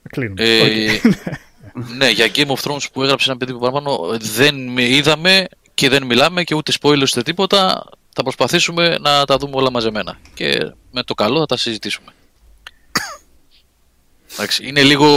Κλείνουμε. 0.09 0.43
Ε, 0.43 0.99
ναι, 1.73 2.09
για 2.09 2.31
Game 2.35 2.47
of 2.47 2.55
Thrones 2.63 2.85
που 2.91 3.03
έγραψε 3.03 3.29
ένα 3.29 3.39
παιδί 3.39 3.53
που 3.53 3.59
παραπάνω 3.59 4.17
δεν 4.19 4.55
με 4.55 4.83
είδαμε 4.83 5.47
και 5.73 5.89
δεν 5.89 6.03
μιλάμε 6.03 6.43
και 6.43 6.55
ούτε 6.55 6.71
spoilers 6.81 7.01
ούτε 7.01 7.21
τίποτα. 7.21 7.89
Θα 8.13 8.23
προσπαθήσουμε 8.23 8.97
να 8.97 9.25
τα 9.25 9.37
δούμε 9.37 9.55
όλα 9.55 9.71
μαζεμένα. 9.71 10.19
Και 10.33 10.71
με 10.91 11.03
το 11.03 11.13
καλό 11.13 11.39
θα 11.39 11.45
τα 11.45 11.57
συζητήσουμε. 11.57 12.13
Εντάξει, 14.33 14.67
είναι 14.67 14.83
λίγο 14.83 15.07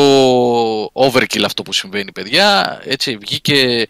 overkill 0.85 1.43
αυτό 1.45 1.63
που 1.63 1.73
συμβαίνει, 1.73 2.13
παιδιά. 2.13 2.81
Έτσι, 2.85 3.17
βγήκε 3.17 3.89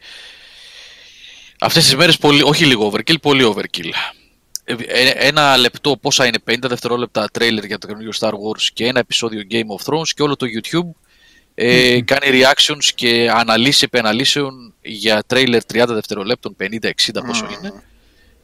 αυτές 1.61 1.85
τις 1.85 1.97
μέρες 1.97 2.17
πολύ, 2.17 2.43
όχι 2.43 2.65
λίγο 2.65 2.93
overkill, 2.93 3.21
πολύ 3.21 3.55
overkill. 3.55 3.91
Ε, 4.65 4.75
ε, 4.87 5.09
Ένα 5.09 5.57
λεπτό, 5.57 5.97
πόσα 5.97 6.27
είναι, 6.27 6.39
50 6.51 6.57
δευτερόλεπτα 6.61 7.29
τρέιλερ 7.33 7.65
για 7.65 7.79
το 7.79 7.87
καινούργιο 7.87 8.13
Star 8.19 8.31
Wars 8.31 8.63
και 8.73 8.87
ένα 8.87 8.99
επεισόδιο 8.99 9.43
Game 9.51 9.55
of 9.79 9.93
Thrones 9.93 10.09
και 10.15 10.23
όλο 10.23 10.37
το 10.37 10.47
YouTube 10.47 11.04
ε, 11.55 12.01
κάνει 12.01 12.27
reactions 12.43 12.85
και 12.95 13.31
αναλύσει 13.35 13.85
επί 13.85 13.99
αναλύσεων 13.99 14.75
για 14.83 15.23
τρέιλερ 15.27 15.63
30 15.73 15.85
δευτερολέπτων, 15.89 16.57
50-60 16.61 16.67
πόσο 17.27 17.47
είναι. 17.59 17.73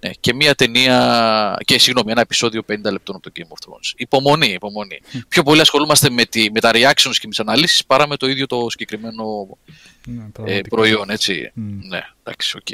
Ναι, 0.05 0.11
και 0.21 0.35
μία 0.35 0.55
ταινία, 0.55 1.57
και 1.65 1.79
συγγνώμη, 1.79 2.11
ένα 2.11 2.21
επεισόδιο 2.21 2.63
50 2.69 2.75
λεπτών 2.83 3.17
από 3.17 3.21
το 3.21 3.31
Game 3.37 3.41
of 3.43 3.69
Thrones. 3.69 3.93
Υπομονή, 3.97 4.47
υπομονή. 4.53 5.01
Πιο 5.29 5.43
πολύ 5.43 5.61
ασχολούμαστε 5.61 6.11
με, 6.11 6.25
τη, 6.25 6.51
με 6.51 6.61
τα 6.61 6.71
reactions 6.73 7.13
και 7.13 7.23
με 7.23 7.29
τις 7.29 7.41
αναλύσεις 7.41 7.85
παρά 7.85 8.09
με 8.09 8.17
το 8.17 8.29
ίδιο 8.29 8.47
το 8.47 8.67
συγκεκριμένο 8.71 9.25
Ναι, 10.07 10.23
ε, 10.23 10.27
πραγματικά. 10.33 10.69
προϊόν, 10.69 11.11
έτσι. 11.11 11.51
Μμ. 11.55 11.79
Ναι, 11.89 12.01
εντάξει, 12.23 12.57
οκ. 12.57 12.67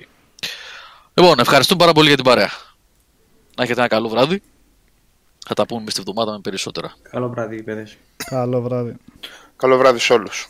Λοιπόν, 1.14 1.38
ευχαριστούμε 1.38 1.80
πάρα 1.80 1.92
πολύ 1.92 2.06
για 2.06 2.16
την 2.16 2.24
παρέα. 2.24 2.50
Να 3.56 3.62
έχετε 3.64 3.80
ένα 3.80 3.88
καλό 3.88 4.08
βράδυ. 4.08 4.42
Θα 5.46 5.54
τα 5.54 5.66
πούμε 5.66 5.82
μες 5.82 5.94
τη 5.94 6.00
εβδομάδα 6.00 6.32
με 6.32 6.38
περισσότερα. 6.40 6.94
Καλό 7.10 7.28
βράδυ, 7.28 7.62
παιδες. 7.62 7.96
Καλό 8.16 8.60
βράδυ. 8.62 8.94
Καλό 9.56 9.76
βράδυ 9.76 9.98
σε 9.98 10.12
όλους. 10.12 10.48